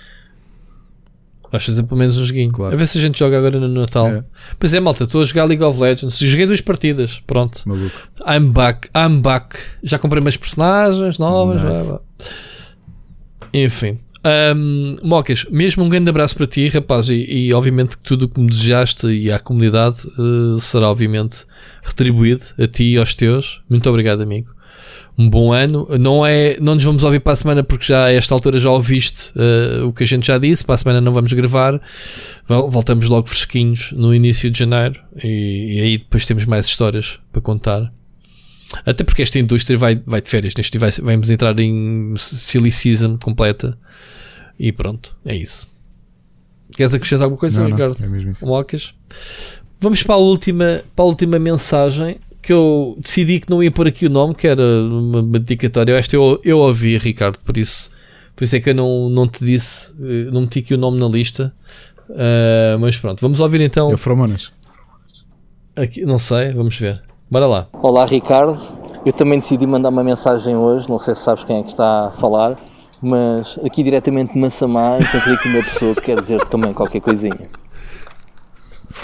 Fazer 1.64 1.82
pelo 1.84 1.98
menos 1.98 2.16
um 2.18 2.24
joguinho. 2.24 2.52
Claro. 2.52 2.74
A 2.74 2.76
ver 2.76 2.86
se 2.86 2.98
a 2.98 3.00
gente 3.00 3.18
joga 3.18 3.38
agora 3.38 3.58
no 3.58 3.68
Natal. 3.68 4.08
É. 4.08 4.24
Pois 4.58 4.74
é, 4.74 4.80
malta, 4.80 5.04
estou 5.04 5.22
a 5.22 5.24
jogar 5.24 5.44
League 5.44 5.62
of 5.62 5.80
Legends. 5.80 6.18
Joguei 6.18 6.46
duas 6.46 6.60
partidas. 6.60 7.22
Pronto. 7.26 7.62
Maluco. 7.64 8.08
I'm 8.26 8.50
back. 8.50 8.88
I'm 8.96 9.20
back. 9.20 9.56
Já 9.82 9.98
comprei 9.98 10.20
umas 10.20 10.36
personagens 10.36 11.18
novas. 11.18 11.62
Nice. 11.62 11.98
Enfim. 13.52 13.98
Um, 14.26 14.96
Mocas, 15.04 15.46
mesmo 15.50 15.84
um 15.84 15.88
grande 15.88 16.10
abraço 16.10 16.34
para 16.34 16.48
ti, 16.48 16.66
rapaz, 16.66 17.08
e, 17.10 17.14
e 17.14 17.54
obviamente 17.54 17.96
que 17.96 18.02
tudo 18.02 18.24
o 18.24 18.28
que 18.28 18.40
me 18.40 18.48
desejaste 18.48 19.06
e 19.06 19.30
à 19.30 19.38
comunidade 19.38 19.98
eh, 20.04 20.60
será 20.60 20.90
obviamente 20.90 21.44
retribuído 21.80 22.42
a 22.58 22.66
ti 22.66 22.94
e 22.94 22.98
aos 22.98 23.14
teus. 23.14 23.62
Muito 23.70 23.88
obrigado, 23.88 24.22
amigo. 24.22 24.55
Um 25.18 25.30
bom 25.30 25.50
ano. 25.52 25.88
Não, 25.98 26.26
é, 26.26 26.58
não 26.60 26.74
nos 26.74 26.84
vamos 26.84 27.02
ouvir 27.02 27.20
para 27.20 27.32
a 27.32 27.36
semana 27.36 27.62
porque 27.64 27.86
já 27.86 28.04
a 28.04 28.12
esta 28.12 28.34
altura 28.34 28.58
já 28.58 28.70
ouviste 28.70 29.32
eh, 29.34 29.82
o 29.82 29.92
que 29.92 30.04
a 30.04 30.06
gente 30.06 30.26
já 30.26 30.36
disse. 30.36 30.64
Para 30.64 30.74
a 30.74 30.78
semana 30.78 31.00
não 31.00 31.12
vamos 31.12 31.32
gravar. 31.32 31.80
Vol- 32.46 32.70
Voltamos 32.70 33.08
logo 33.08 33.26
fresquinhos 33.28 33.92
no 33.92 34.14
início 34.14 34.50
de 34.50 34.58
janeiro 34.58 35.00
e, 35.24 35.76
e 35.76 35.80
aí 35.80 35.98
depois 35.98 36.24
temos 36.26 36.44
mais 36.44 36.66
histórias 36.66 37.18
para 37.32 37.40
contar. 37.40 37.90
Até 38.84 39.04
porque 39.04 39.22
esta 39.22 39.38
indústria 39.38 39.78
vai, 39.78 39.98
vai 40.04 40.20
de 40.20 40.28
férias. 40.28 40.52
Neste 40.54 40.76
vai, 40.76 40.90
vamos 40.90 41.30
entrar 41.30 41.58
em 41.58 42.12
silly 42.16 42.70
season 42.70 43.16
completa. 43.16 43.78
E 44.58 44.70
pronto, 44.70 45.16
é 45.24 45.34
isso. 45.34 45.66
Queres 46.76 46.92
acrescentar 46.92 47.24
alguma 47.24 47.38
coisa, 47.40 47.60
Não, 47.62 47.68
não, 47.70 47.76
Ricardo? 47.76 47.96
é 48.04 48.06
mesmo 48.06 48.32
isso. 48.32 48.44
Mocas? 48.46 48.92
Vamos 49.80 50.02
para 50.02 50.14
a 50.16 50.18
última, 50.18 50.82
para 50.94 51.04
a 51.04 51.06
última 51.06 51.38
mensagem 51.38 52.16
que 52.46 52.52
eu 52.52 52.96
decidi 52.98 53.40
que 53.40 53.50
não 53.50 53.60
ia 53.60 53.72
pôr 53.72 53.88
aqui 53.88 54.06
o 54.06 54.10
nome, 54.10 54.32
que 54.34 54.46
era 54.46 54.62
uma, 54.62 55.20
uma 55.20 55.38
dedicatória. 55.38 55.94
Esta 55.94 56.14
eu, 56.14 56.40
eu 56.44 56.58
ouvi, 56.58 56.96
Ricardo, 56.96 57.40
por 57.44 57.58
isso, 57.58 57.90
por 58.36 58.44
isso 58.44 58.54
é 58.54 58.60
que 58.60 58.70
eu 58.70 58.74
não, 58.74 59.10
não 59.10 59.26
te 59.26 59.44
disse, 59.44 59.92
eh, 60.00 60.30
não 60.30 60.42
meti 60.42 60.60
aqui 60.60 60.72
o 60.72 60.78
nome 60.78 60.98
na 60.98 61.08
lista. 61.08 61.52
Ah, 62.10 62.76
mas 62.78 62.96
pronto, 62.96 63.20
vamos 63.20 63.40
ouvir 63.40 63.60
então. 63.60 63.90
É 63.90 63.96
Fromonas. 63.96 64.52
Aqui, 65.74 66.04
não 66.04 66.18
sei, 66.18 66.52
vamos 66.52 66.78
ver. 66.78 67.02
Bora 67.30 67.46
lá. 67.46 67.66
Olá 67.72 68.04
Ricardo, 68.04 68.58
eu 69.04 69.12
também 69.12 69.40
decidi 69.40 69.66
mandar 69.66 69.88
uma 69.88 70.04
mensagem 70.04 70.56
hoje, 70.56 70.88
não 70.88 70.98
sei 70.98 71.14
se 71.14 71.22
sabes 71.22 71.42
quem 71.44 71.58
é 71.58 71.62
que 71.62 71.70
está 71.70 72.06
a 72.06 72.10
falar, 72.12 72.56
mas 73.02 73.58
aqui 73.64 73.82
diretamente 73.82 74.34
de 74.34 74.38
Massamá 74.38 74.98
encontrei 75.00 75.34
aqui 75.34 75.48
uma 75.48 75.62
pessoa 75.62 75.94
que 75.96 76.02
quer 76.02 76.20
dizer 76.20 76.40
também 76.46 76.72
qualquer 76.72 77.00
coisinha. 77.00 77.48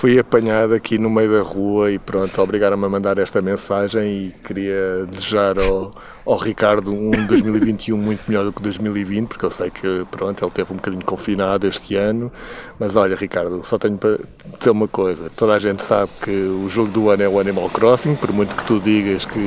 Fui 0.02 0.18
apanhado 0.18 0.74
aqui 0.74 0.98
no 0.98 1.08
meio 1.08 1.31
da 1.31 1.42
rua 1.42 1.92
e 1.92 1.97
pronto, 1.97 2.42
obrigaram-me 2.42 2.84
a 2.84 2.89
mandar 2.89 3.18
esta 3.18 3.40
mensagem 3.40 4.24
e 4.24 4.31
queria 4.44 5.06
desejar 5.08 5.56
ao, 5.56 5.94
ao 6.26 6.36
Ricardo 6.36 6.92
um 6.92 7.08
2021 7.28 7.97
muito 7.97 8.24
melhor 8.26 8.44
do 8.44 8.52
que 8.52 8.60
2020, 8.60 9.28
porque 9.28 9.47
eu 9.47 9.50
sei 9.52 9.70
que 9.70 10.05
pronto, 10.10 10.44
ele 10.44 10.50
teve 10.50 10.72
um 10.72 10.74
bocadinho 10.74 11.05
confinado 11.05 11.68
este 11.68 11.94
ano, 11.94 12.32
mas 12.81 12.97
olha 12.97 13.14
Ricardo, 13.14 13.62
só 13.64 13.78
tenho 13.78 13.97
para 13.97 14.18
dizer 14.58 14.70
uma 14.70 14.89
coisa, 14.89 15.31
toda 15.36 15.55
a 15.55 15.60
gente 15.60 15.84
sabe 15.84 16.10
que 16.20 16.32
o 16.32 16.68
jogo 16.68 16.90
do 16.90 17.08
ano 17.08 17.22
é 17.22 17.28
o 17.28 17.39
Animal 17.39 17.70
Crossing, 17.70 18.16
por 18.16 18.32
muito 18.32 18.56
que 18.56 18.64
tu 18.64 18.81
digas 18.81 19.24
que 19.24 19.39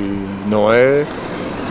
não 0.48 0.72
é, 0.72 1.06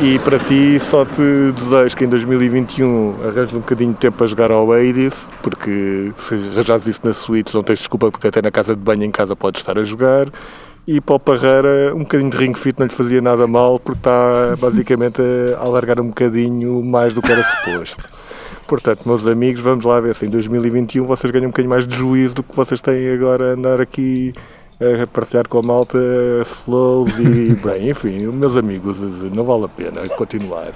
e 0.00 0.18
para 0.18 0.38
ti 0.38 0.78
só 0.80 1.04
te 1.04 1.52
desejo 1.54 1.96
que 1.96 2.04
em 2.04 2.08
2021 2.08 3.16
arranjes 3.22 3.54
um 3.54 3.60
bocadinho 3.60 3.92
de 3.92 3.98
tempo 3.98 4.18
para 4.18 4.26
jogar 4.26 4.50
ao 4.50 4.72
Hades, 4.72 5.28
porque 5.42 6.12
se 6.16 6.34
arranjares 6.34 6.86
isso 6.86 7.00
na 7.04 7.12
Switch 7.12 7.52
não 7.54 7.62
tens 7.62 7.78
desculpa 7.78 8.10
porque 8.10 8.26
até 8.26 8.42
na 8.42 8.50
casa 8.50 8.74
de 8.74 8.82
banho 8.82 9.04
em 9.04 9.10
casa 9.10 9.36
podes 9.36 9.60
estar 9.60 9.78
a 9.78 9.84
jogar. 9.84 10.28
E 10.86 11.00
para 11.00 11.14
o 11.14 11.20
Parreira 11.20 11.94
um 11.94 12.00
bocadinho 12.00 12.30
de 12.30 12.36
ring 12.36 12.54
fit 12.54 12.78
não 12.78 12.86
lhe 12.86 12.92
fazia 12.94 13.20
nada 13.20 13.46
mal 13.46 13.78
porque 13.78 13.98
está 13.98 14.54
basicamente 14.60 15.22
a 15.56 15.60
alargar 15.60 16.00
um 16.00 16.08
bocadinho 16.08 16.82
mais 16.82 17.14
do 17.14 17.22
que 17.22 17.32
era 17.32 17.42
suposto. 17.42 18.08
Portanto, 18.66 19.02
meus 19.04 19.26
amigos, 19.26 19.60
vamos 19.60 19.84
lá 19.84 20.00
ver 20.00 20.14
se 20.14 20.26
em 20.26 20.30
2021 20.30 21.04
vocês 21.04 21.30
ganham 21.30 21.46
um 21.46 21.50
bocadinho 21.50 21.70
mais 21.70 21.86
de 21.86 21.94
juízo 21.94 22.36
do 22.36 22.42
que 22.42 22.56
vocês 22.56 22.80
têm 22.80 23.10
agora 23.10 23.50
a 23.50 23.52
andar 23.54 23.80
aqui 23.80 24.34
a 24.80 25.06
partilhar 25.06 25.48
com 25.48 25.58
a 25.58 25.62
malta 25.62 25.98
slows 26.44 27.18
e 27.18 27.54
bem, 27.64 27.90
enfim, 27.90 28.26
meus 28.26 28.56
amigos, 28.56 28.98
não 29.32 29.44
vale 29.44 29.64
a 29.64 29.68
pena 29.68 30.08
continuar. 30.10 30.72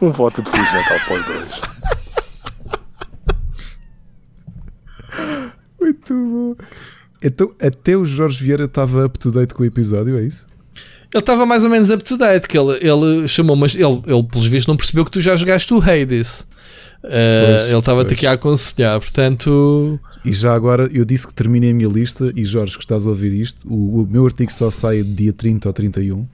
Um 0.00 0.10
voto 0.10 0.42
de 0.42 0.50
Feliz 0.50 0.74
Natal 0.74 0.98
para 1.06 1.14
os 1.14 1.24
dois. 1.26 1.60
Muito 5.80 6.12
bom. 6.12 6.56
Então, 7.22 7.50
até 7.62 7.96
o 7.96 8.04
Jorge 8.04 8.44
Vieira 8.44 8.64
estava 8.64 9.06
up 9.06 9.18
to 9.18 9.32
date 9.32 9.54
com 9.54 9.62
o 9.62 9.66
episódio, 9.66 10.18
é 10.18 10.22
isso? 10.22 10.46
Ele 11.14 11.22
estava 11.22 11.46
mais 11.46 11.64
ou 11.64 11.70
menos 11.70 11.88
up 11.88 12.04
to 12.04 12.16
date, 12.18 12.46
que 12.46 12.58
ele, 12.58 12.78
ele 12.86 13.26
chamou, 13.26 13.56
mas 13.56 13.74
ele, 13.74 14.02
ele, 14.06 14.22
pelos 14.24 14.46
vistos, 14.46 14.66
não 14.66 14.76
percebeu 14.76 15.04
que 15.04 15.10
tu 15.10 15.20
já 15.20 15.34
jogaste 15.34 15.72
o 15.72 15.80
Hades. 15.80 16.40
Uh, 17.02 17.56
Pois, 17.56 17.68
ele 17.68 17.78
estava-te 17.78 18.14
aqui 18.14 18.26
a 18.26 18.32
aconselhar, 18.32 19.00
portanto. 19.00 19.98
E 20.26 20.32
já 20.32 20.54
agora, 20.54 20.90
eu 20.92 21.04
disse 21.04 21.26
que 21.26 21.34
terminei 21.34 21.70
a 21.70 21.74
minha 21.74 21.88
lista, 21.88 22.32
e 22.34 22.44
Jorge, 22.44 22.76
que 22.76 22.82
estás 22.82 23.06
a 23.06 23.10
ouvir 23.10 23.32
isto, 23.32 23.66
o, 23.68 24.02
o 24.02 24.06
meu 24.06 24.24
artigo 24.26 24.52
só 24.52 24.70
sai 24.70 25.02
dia 25.02 25.32
30 25.32 25.68
ou 25.68 25.72
31. 25.72 26.26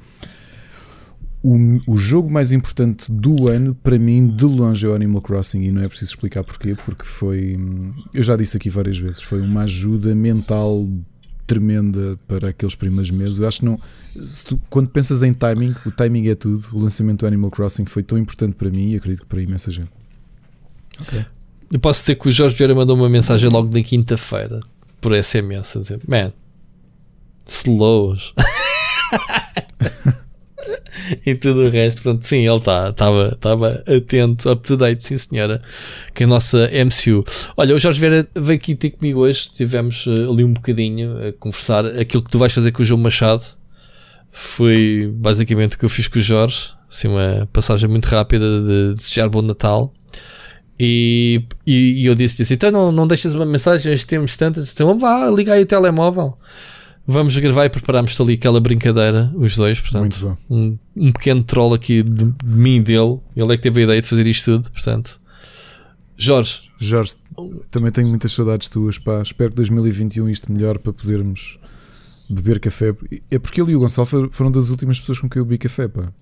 O, 1.45 1.57
o 1.89 1.97
jogo 1.97 2.31
mais 2.31 2.53
importante 2.53 3.11
do 3.11 3.49
ano, 3.49 3.75
para 3.75 3.99
mim, 3.99 4.29
de 4.29 4.45
longe, 4.45 4.87
é 4.87 4.89
o 4.89 4.95
Animal 4.95 5.21
Crossing, 5.21 5.63
e 5.63 5.73
não 5.73 5.83
é 5.83 5.89
preciso 5.89 6.13
explicar 6.13 6.45
porquê, 6.45 6.77
porque 6.85 7.05
foi. 7.05 7.59
Eu 8.15 8.23
já 8.23 8.37
disse 8.37 8.57
aqui 8.57 8.71
várias 8.71 8.97
vezes, 8.97 9.21
foi 9.21 9.41
uma 9.41 9.63
ajuda 9.63 10.15
mental 10.15 10.89
tremenda 11.45 12.17
para 12.29 12.51
aqueles 12.51 12.75
primeiros 12.77 13.11
meses. 13.11 13.41
Eu 13.41 13.49
acho 13.49 13.59
que 13.59 13.65
não. 13.67 13.79
tu- 14.47 14.61
quando 14.71 14.89
pensas 14.89 15.23
em 15.25 15.33
timing, 15.33 15.75
o 15.85 15.91
timing 15.91 16.29
é 16.29 16.35
tudo. 16.37 16.65
O 16.73 16.79
lançamento 16.79 17.21
do 17.21 17.27
Animal 17.27 17.51
Crossing 17.51 17.87
foi 17.87 18.05
tão 18.05 18.17
importante 18.17 18.55
para 18.55 18.71
mim 18.71 18.93
e 18.93 18.97
acredito 18.97 19.23
que 19.23 19.27
para 19.27 19.43
imensa 19.43 19.71
gente. 19.73 19.91
Eu 21.73 21.81
posso 21.81 22.01
dizer 22.01 22.17
que 22.17 22.29
o 22.29 22.31
Jorge 22.31 22.55
Vieira 22.55 22.75
mandou 22.75 22.95
uma 22.95 23.09
mensagem 23.09 23.49
logo 23.49 23.73
na 23.73 23.83
quinta-feira 23.83 24.61
por 25.01 25.17
SMS 25.17 25.77
a 25.77 25.81
dizer: 25.81 26.01
Man, 26.07 26.33
slows. 27.47 28.35
e 31.25 31.35
tudo 31.35 31.65
o 31.65 31.71
resto. 31.71 32.03
Pronto, 32.03 32.27
sim, 32.27 32.47
ele 32.47 32.57
estava 32.57 33.31
estava 33.33 33.83
atento, 33.87 34.51
up 34.51 34.67
to 34.67 34.77
date, 34.77 35.03
sim 35.03 35.17
senhora, 35.17 35.63
que 36.15 36.25
é 36.25 36.27
a 36.27 36.29
nossa 36.29 36.69
MCU. 36.69 37.25
Olha, 37.57 37.75
o 37.75 37.79
Jorge 37.79 38.01
Vieira 38.01 38.29
veio 38.35 38.59
aqui 38.59 38.75
ter 38.75 38.91
comigo 38.91 39.21
hoje, 39.21 39.51
tivemos 39.51 40.07
eh, 40.07 40.31
ali 40.31 40.45
um 40.45 40.53
bocadinho 40.53 41.29
a 41.29 41.33
conversar. 41.33 41.87
Aquilo 41.87 42.23
que 42.23 42.31
tu 42.31 42.39
vais 42.39 42.53
fazer 42.53 42.71
com 42.73 42.83
o 42.83 42.85
João 42.85 43.01
Machado 43.01 43.45
foi 44.31 45.11
basicamente 45.15 45.77
o 45.77 45.79
que 45.79 45.87
eu 45.87 45.89
fiz 45.89 46.07
com 46.07 46.19
o 46.19 46.23
Jorge, 46.23 46.71
assim, 46.89 47.09
uma 47.09 47.49
passagem 47.51 47.89
muito 47.89 48.07
rápida 48.07 48.61
de 48.61 48.95
desejar 48.95 49.29
bom 49.29 49.41
Natal. 49.41 49.93
E, 50.85 51.45
e, 51.65 52.03
e 52.03 52.07
eu 52.07 52.15
disse 52.17 52.43
assim: 52.43 52.55
então 52.55 52.73
não, 52.73 52.91
não 52.91 53.07
deixas 53.07 53.35
uma 53.35 53.47
mensagem, 53.47 53.93
hoje 53.93 54.05
temos 54.05 54.37
tantas, 54.37 54.73
então 54.73 54.99
vá, 54.99 55.31
liga 55.31 55.53
aí 55.55 55.63
o 55.63 55.67
telemóvel. 55.67 56.37
Vamos 57.07 57.37
gravar 57.39 57.67
e 57.67 57.69
preparamos 57.69 58.21
ali 58.21 58.35
aquela 58.35 58.61
brincadeira, 58.61 59.31
os 59.35 59.57
dois, 59.57 59.81
portanto, 59.81 60.37
um, 60.51 60.77
um 60.97 61.13
pequeno 61.13 61.45
troll 61.45 61.75
aqui 61.75 62.03
de, 62.03 62.25
de 62.25 62.35
mim 62.45 62.77
e 62.79 62.81
dele. 62.83 63.19
Ele 63.37 63.53
é 63.53 63.57
que 63.57 63.63
teve 63.63 63.81
a 63.81 63.85
ideia 63.85 64.01
de 64.03 64.09
fazer 64.09 64.27
isto 64.27 64.45
tudo, 64.53 64.71
portanto. 64.73 65.21
Jorge, 66.19 66.63
Jorge, 66.79 67.15
também 67.71 67.91
tenho 67.93 68.09
muitas 68.09 68.33
saudades 68.33 68.69
tuas, 68.69 68.99
pá. 68.99 69.23
Espero 69.23 69.51
que 69.51 69.57
2021 69.57 70.29
isto 70.29 70.53
melhor 70.53 70.79
para 70.79 70.93
podermos 70.93 71.59
beber 72.29 72.59
café. 72.61 72.95
É 73.31 73.39
porque 73.39 73.61
ele 73.61 73.73
e 73.73 73.77
o 73.77 73.81
Gonçalo 73.81 74.07
foram- 74.07 74.31
foram 74.31 74.51
das 74.51 74.71
últimas 74.71 74.99
pessoas 75.01 75.19
com 75.21 75.29
quem 75.29 75.41
eu 75.41 75.45
bebi 75.45 75.59
café, 75.59 75.87
pá. 75.89 76.13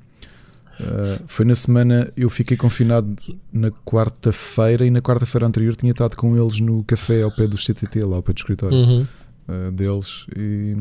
Uh, 0.81 1.23
foi 1.27 1.45
na 1.45 1.55
semana, 1.55 2.11
eu 2.17 2.31
fiquei 2.31 2.57
confinado 2.57 3.15
na 3.53 3.71
quarta-feira 3.71 4.87
e 4.87 4.91
na 4.91 5.03
quarta-feira 5.03 5.47
anterior 5.47 5.77
tinha 5.77 5.93
estado 5.93 6.17
com 6.17 6.37
eles 6.37 6.59
no 6.59 6.83
café 6.85 7.23
ao 7.23 7.31
pé 7.31 7.47
do 7.47 7.57
CTT, 7.59 8.03
lá 8.05 8.17
ao 8.17 8.23
pé 8.23 8.33
do 8.33 8.39
escritório 8.39 8.77
Uhum. 8.79 9.07
uh, 9.49 9.71
deles. 9.73 10.25
E 10.37 10.75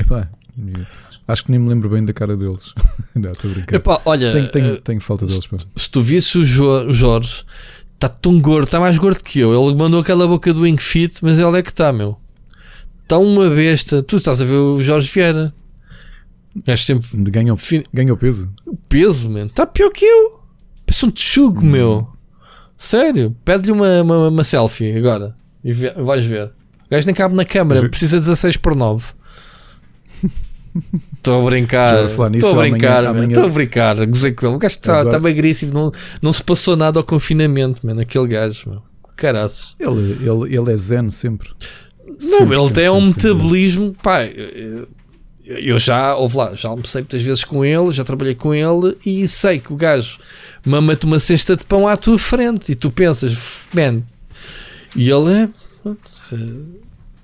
epá, 0.00 0.28
acho 1.28 1.44
que 1.44 1.50
nem 1.50 1.60
me 1.60 1.68
lembro 1.68 1.88
bem 1.90 2.02
da 2.04 2.12
cara 2.14 2.36
deles. 2.36 2.72
Não, 3.14 3.30
estou 3.30 3.50
a 3.50 3.54
brincar. 3.54 3.76
Epá, 3.76 4.00
olha, 4.06 4.32
tenho, 4.32 4.48
tenho, 4.48 4.74
eh, 4.74 4.80
tenho 4.82 5.00
falta 5.00 5.26
deles, 5.26 5.46
pá. 5.46 5.58
Se 5.76 5.90
tu 5.90 6.00
visse 6.00 6.38
o 6.38 6.44
Jo- 6.44 6.86
o 6.88 6.92
Jorge, 6.92 7.44
está 7.94 8.08
tão 8.08 8.40
gordo, 8.40 8.64
está 8.64 8.80
mais 8.80 8.96
gordo 8.96 9.20
que 9.22 9.38
eu. 9.38 9.52
Ele 9.52 9.74
mandou 9.76 10.00
aquela 10.00 10.26
boca 10.26 10.52
do 10.54 10.62
Wing 10.62 10.80
Fit, 10.80 11.18
mas 11.22 11.38
ele 11.38 11.58
é 11.58 11.62
que 11.62 11.70
está, 11.70 11.92
meu. 11.92 12.16
Está 13.02 13.18
uma 13.18 13.50
besta. 13.50 14.02
Tu 14.02 14.16
estás 14.16 14.40
a 14.40 14.44
ver 14.44 14.54
o 14.56 14.82
Jorge 14.82 15.10
Vieira. 15.12 15.52
És 16.66 16.84
sempre 16.84 17.08
Ganhou, 17.30 17.58
ganhou 17.92 18.16
peso. 18.16 18.52
peso, 18.88 19.28
mano. 19.30 19.46
Está 19.46 19.66
pior 19.66 19.90
que 19.90 20.04
eu. 20.04 20.40
Parece 20.86 21.04
um 21.04 21.10
tchugo, 21.10 21.60
Hum. 21.60 21.70
meu. 21.70 22.08
Sério. 22.78 23.34
Pede-lhe 23.44 23.72
uma, 23.72 24.02
uma, 24.02 24.28
uma 24.28 24.44
selfie 24.44 24.96
agora. 24.96 25.34
E 25.64 25.72
vais 25.72 26.24
ver. 26.24 26.46
O 26.86 26.90
gajo 26.90 27.06
nem 27.06 27.14
cabe 27.14 27.34
na 27.34 27.44
câmara. 27.44 27.80
Mas- 27.80 27.90
Precisa 27.90 28.18
de 28.18 28.26
16 28.26 28.56
por 28.56 28.74
9. 28.76 29.04
Estou 31.16 31.40
a 31.42 31.50
brincar. 31.50 32.04
Estou 32.04 32.24
a 32.26 32.28
brincar, 32.28 33.04
Estou 33.24 33.44
a 33.44 33.48
brincar. 33.48 34.06
Gozei 34.06 34.32
com 34.32 34.46
ele. 34.46 34.56
O 34.56 34.58
gajo 34.58 34.74
está 34.74 35.00
Agora- 35.00 35.16
tá 35.16 35.20
magríssimo. 35.22 35.72
Não, 35.72 35.92
não 36.22 36.32
se 36.32 36.42
passou 36.42 36.76
nada 36.76 36.98
ao 37.00 37.04
confinamento, 37.04 37.84
mano. 37.86 38.00
Aquele 38.00 38.28
gajo, 38.28 38.70
meu. 38.70 38.82
Caraças. 39.16 39.74
Ele, 39.80 40.12
ele, 40.28 40.56
ele 40.56 40.72
é 40.72 40.76
zen 40.76 41.08
sempre. 41.10 41.48
Não, 42.06 42.20
Sempre, 42.20 42.54
ele 42.56 42.64
sempre, 42.64 42.74
tem 42.82 42.90
um 42.90 43.08
sempre, 43.08 43.12
sempre, 43.22 43.28
metabolismo. 43.34 43.96
Pá, 44.02 44.18
eu- 45.46 45.58
eu 45.58 45.78
já, 45.78 46.14
ouve 46.16 46.36
lá, 46.36 46.54
já 46.54 46.68
almocei 46.68 47.00
muitas 47.02 47.22
vezes 47.22 47.44
com 47.44 47.64
ele, 47.64 47.92
já 47.92 48.02
trabalhei 48.04 48.34
com 48.34 48.52
ele 48.54 48.96
e 49.06 49.26
sei 49.28 49.58
que 49.58 49.72
o 49.72 49.76
gajo 49.76 50.18
mama-te 50.64 51.04
uma 51.06 51.18
cesta 51.20 51.56
de 51.56 51.64
pão 51.64 51.86
à 51.86 51.96
tua 51.96 52.18
frente 52.18 52.72
e 52.72 52.74
tu 52.74 52.90
pensas, 52.90 53.36
man, 53.72 54.02
e 54.96 55.10
ele 55.10 55.32
é. 55.32 55.48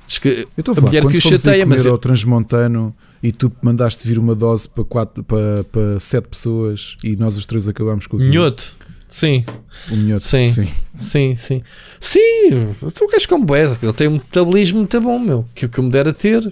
diz 0.06 0.18
que 0.18 0.28
Eu 0.28 0.44
estou 0.58 0.72
a 0.74 0.78
a 0.78 0.80
falar, 0.80 0.86
mulher 0.88 1.06
que 1.06 1.16
o 1.16 1.20
chateia, 1.20 1.66
mas 1.66 1.86
ao 1.86 1.98
Transmontano 1.98 2.94
e 3.22 3.30
tu 3.30 3.52
mandaste 3.62 4.06
vir 4.06 4.18
uma 4.18 4.34
dose 4.34 4.68
para, 4.68 4.84
quatro, 4.84 5.22
para, 5.24 5.64
para 5.70 6.00
sete 6.00 6.28
pessoas 6.28 6.96
e 7.04 7.14
nós 7.16 7.36
os 7.36 7.46
três 7.46 7.68
acabámos 7.68 8.06
com 8.06 8.16
aquilo. 8.16 8.30
Minhoto, 8.30 8.74
sim, 9.12 9.44
O 9.90 9.96
minhoto. 9.96 10.26
Sim. 10.26 10.48
sim. 10.48 10.64
sim, 10.96 11.36
sim, 11.36 11.62
sim. 12.00 12.90
Tu 12.94 13.08
gajo 13.08 13.28
como 13.28 13.44
boeda, 13.44 13.76
ele 13.82 13.92
tem 13.92 14.08
um 14.08 14.12
metabolismo 14.12 14.78
muito 14.78 15.00
bom, 15.00 15.18
meu, 15.18 15.46
que 15.54 15.66
o 15.66 15.68
que 15.68 15.78
eu 15.78 15.84
me 15.84 15.90
dera 15.90 16.12
ter, 16.12 16.42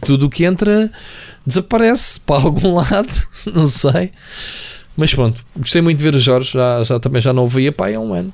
tudo 0.00 0.26
o 0.26 0.30
que 0.30 0.44
entra 0.44 0.90
desaparece 1.46 2.20
para 2.20 2.42
algum 2.42 2.74
lado, 2.76 3.12
não 3.54 3.66
sei. 3.68 4.12
Mas 4.96 5.14
pronto, 5.14 5.44
gostei 5.56 5.80
muito 5.80 5.98
de 5.98 6.04
ver 6.04 6.14
o 6.14 6.20
Jorge, 6.20 6.52
já, 6.52 6.84
já, 6.84 7.00
também 7.00 7.22
já 7.22 7.32
não 7.32 7.44
o 7.44 7.48
via 7.48 7.72
pá, 7.72 7.88
há 7.88 7.98
um 7.98 8.12
ano, 8.12 8.32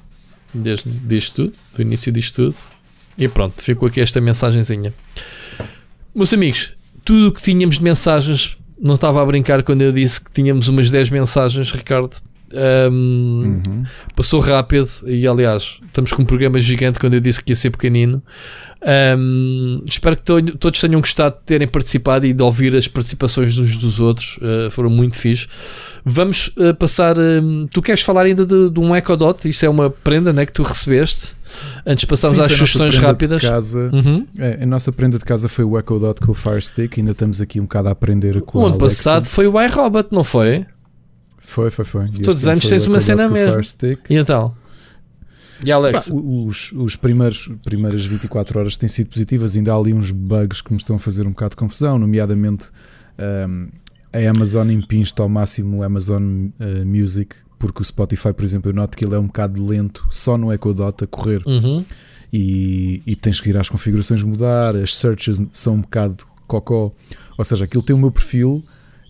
desde, 0.53 1.01
desde 1.01 1.33
tudo, 1.33 1.53
do 1.75 1.83
início 1.83 2.11
disto 2.11 2.51
tudo. 2.51 2.57
E 3.19 3.29
pronto, 3.29 3.63
ficou 3.63 3.89
aqui 3.89 4.01
esta 4.01 4.21
mensagenzinha. 4.21 4.93
Meus 6.15 6.33
amigos, 6.33 6.73
tudo 7.05 7.29
o 7.29 7.33
que 7.33 7.43
tínhamos 7.43 7.77
de 7.77 7.85
mensagens, 7.85 8.57
não 8.81 8.95
estava 8.95 9.23
a 9.23 9.27
brincar 9.27 9.63
quando 9.63 9.83
eu 9.83 9.93
disse 9.93 10.21
que 10.21 10.33
tínhamos 10.33 10.69
umas 10.69 10.91
10 10.91 11.11
mensagens, 11.11 11.71
Ricardo. 11.71 12.15
Ahm, 12.55 13.63
Uhum. 13.67 13.85
Passou 14.15 14.41
rápido 14.41 14.89
e 15.07 15.27
aliás, 15.27 15.79
estamos 15.87 16.13
com 16.13 16.23
um 16.23 16.27
programa 16.27 16.59
gigante 16.61 16.99
quando 16.99 17.15
eu 17.15 17.21
disse 17.21 17.43
que 17.43 17.53
ia 17.53 17.57
ser 17.57 17.71
pequenino. 17.71 18.23
Ahm, 18.83 19.83
espero 19.87 20.17
que 20.17 20.23
to- 20.23 20.57
todos 20.59 20.81
tenham 20.81 21.01
gostado 21.01 21.37
de 21.37 21.43
terem 21.45 21.67
participado 21.67 22.25
e 22.27 22.33
de 22.33 22.43
ouvir 22.43 22.75
as 22.77 22.87
participações 22.87 23.59
uns 23.59 23.77
dos 23.77 23.99
outros, 24.01 24.39
ah, 24.43 24.71
foram 24.71 24.91
muito 24.91 25.17
fixe. 25.17 25.47
Vamos 26.05 26.53
ah, 26.59 26.73
passar. 26.75 27.19
ahm, 27.19 27.67
tu 27.73 27.83
queres 27.83 28.03
falar 28.03 28.23
ainda 28.23 28.47
de, 28.47 28.71
de 28.71 28.81
um 28.81 28.95
Echo 28.95 29.17
Dot? 29.17 29.49
Isso 29.49 29.65
é 29.65 29.69
uma 29.69 29.91
prenda 29.91 30.33
né, 30.33 30.47
que 30.47 30.53
tu 30.53 30.63
recebeste 30.63 31.33
antes 31.87 32.03
de 32.03 32.07
passarmos 32.07 32.39
Sim, 32.39 32.45
às 32.45 32.53
sugestões 32.53 32.97
rápidas. 32.99 33.43
Casa, 33.43 33.91
Uhum. 33.93 34.27
É, 34.39 34.63
a 34.63 34.67
nossa 34.67 34.93
prenda 34.93 35.19
de 35.19 35.25
casa 35.25 35.49
foi 35.49 35.65
o 35.65 35.79
Echo 35.79 35.99
Dot 35.99 36.21
com 36.21 36.33
o 36.33 36.35
Fire 36.35 36.61
Stick. 36.63 36.99
Ainda 36.99 37.13
estamos 37.13 37.41
aqui 37.41 37.59
um 37.61 37.65
bocado 37.65 37.89
a 37.89 37.93
aprender 37.93 38.41
com 38.43 38.59
O 38.61 38.67
ano 38.67 38.79
passado 38.79 39.25
foi 39.27 39.47
o 39.47 39.61
iRobot, 39.61 40.09
não 40.13 40.23
foi? 40.25 40.65
Foi, 41.47 41.71
foi, 41.71 41.85
foi. 41.85 42.07
E 42.07 42.23
Todos 42.23 42.43
os 42.43 42.45
ano 42.45 42.55
anos 42.55 42.69
tens 42.69 42.87
uma 42.87 42.99
cena 42.99 43.29
mesmo. 43.29 43.55
E 44.11 44.17
então? 44.17 44.53
E 45.65 45.71
Alex? 45.71 46.09
Pá, 46.09 46.15
os, 46.15 46.73
os 46.73 46.97
primeiros 46.97 47.49
primeiras 47.65 48.05
24 48.05 48.59
horas 48.59 48.77
têm 48.77 48.89
sido 48.89 49.09
positivas, 49.11 49.57
ainda 49.57 49.73
há 49.73 49.77
ali 49.77 49.95
uns 49.95 50.11
bugs 50.11 50.61
que 50.61 50.73
me 50.73 50.77
estão 50.77 50.97
a 50.97 50.99
fazer 50.99 51.25
um 51.25 51.31
bocado 51.31 51.51
de 51.51 51.57
confusão, 51.57 51.99
nomeadamente 51.99 52.71
um, 53.49 53.69
a 54.13 54.31
Amazon 54.31 54.69
impinge 54.71 55.13
ao 55.19 55.29
máximo 55.29 55.79
o 55.79 55.83
Amazon 55.85 56.23
uh, 56.49 56.85
Music, 56.85 57.37
porque 57.61 57.81
o 57.81 57.85
Spotify, 57.85 58.33
por 58.33 58.45
exemplo, 58.45 58.71
eu 58.71 58.75
noto 58.75 58.97
que 58.97 59.05
ele 59.05 59.15
é 59.15 59.19
um 59.19 59.27
bocado 59.27 59.65
lento 59.65 60.05
só 60.11 60.37
no 60.37 60.53
Echo 60.53 60.75
Dot 60.75 61.05
a 61.05 61.07
correr 61.07 61.43
Uhum. 61.47 61.85
e, 62.33 63.01
e 63.07 63.15
tens 63.15 63.41
que 63.41 63.49
ir 63.51 63.57
às 63.57 63.71
configurações 63.71 64.23
mudar, 64.25 64.75
as 64.75 64.95
searches 64.97 65.41
são 65.53 65.75
um 65.75 65.81
bocado 65.81 66.27
cocó, 66.47 66.93
ou 67.39 67.45
seja, 67.45 67.65
aquilo 67.65 67.85
tem 67.85 67.95
o 67.95 67.99
meu 67.99 68.11
perfil. 68.11 68.65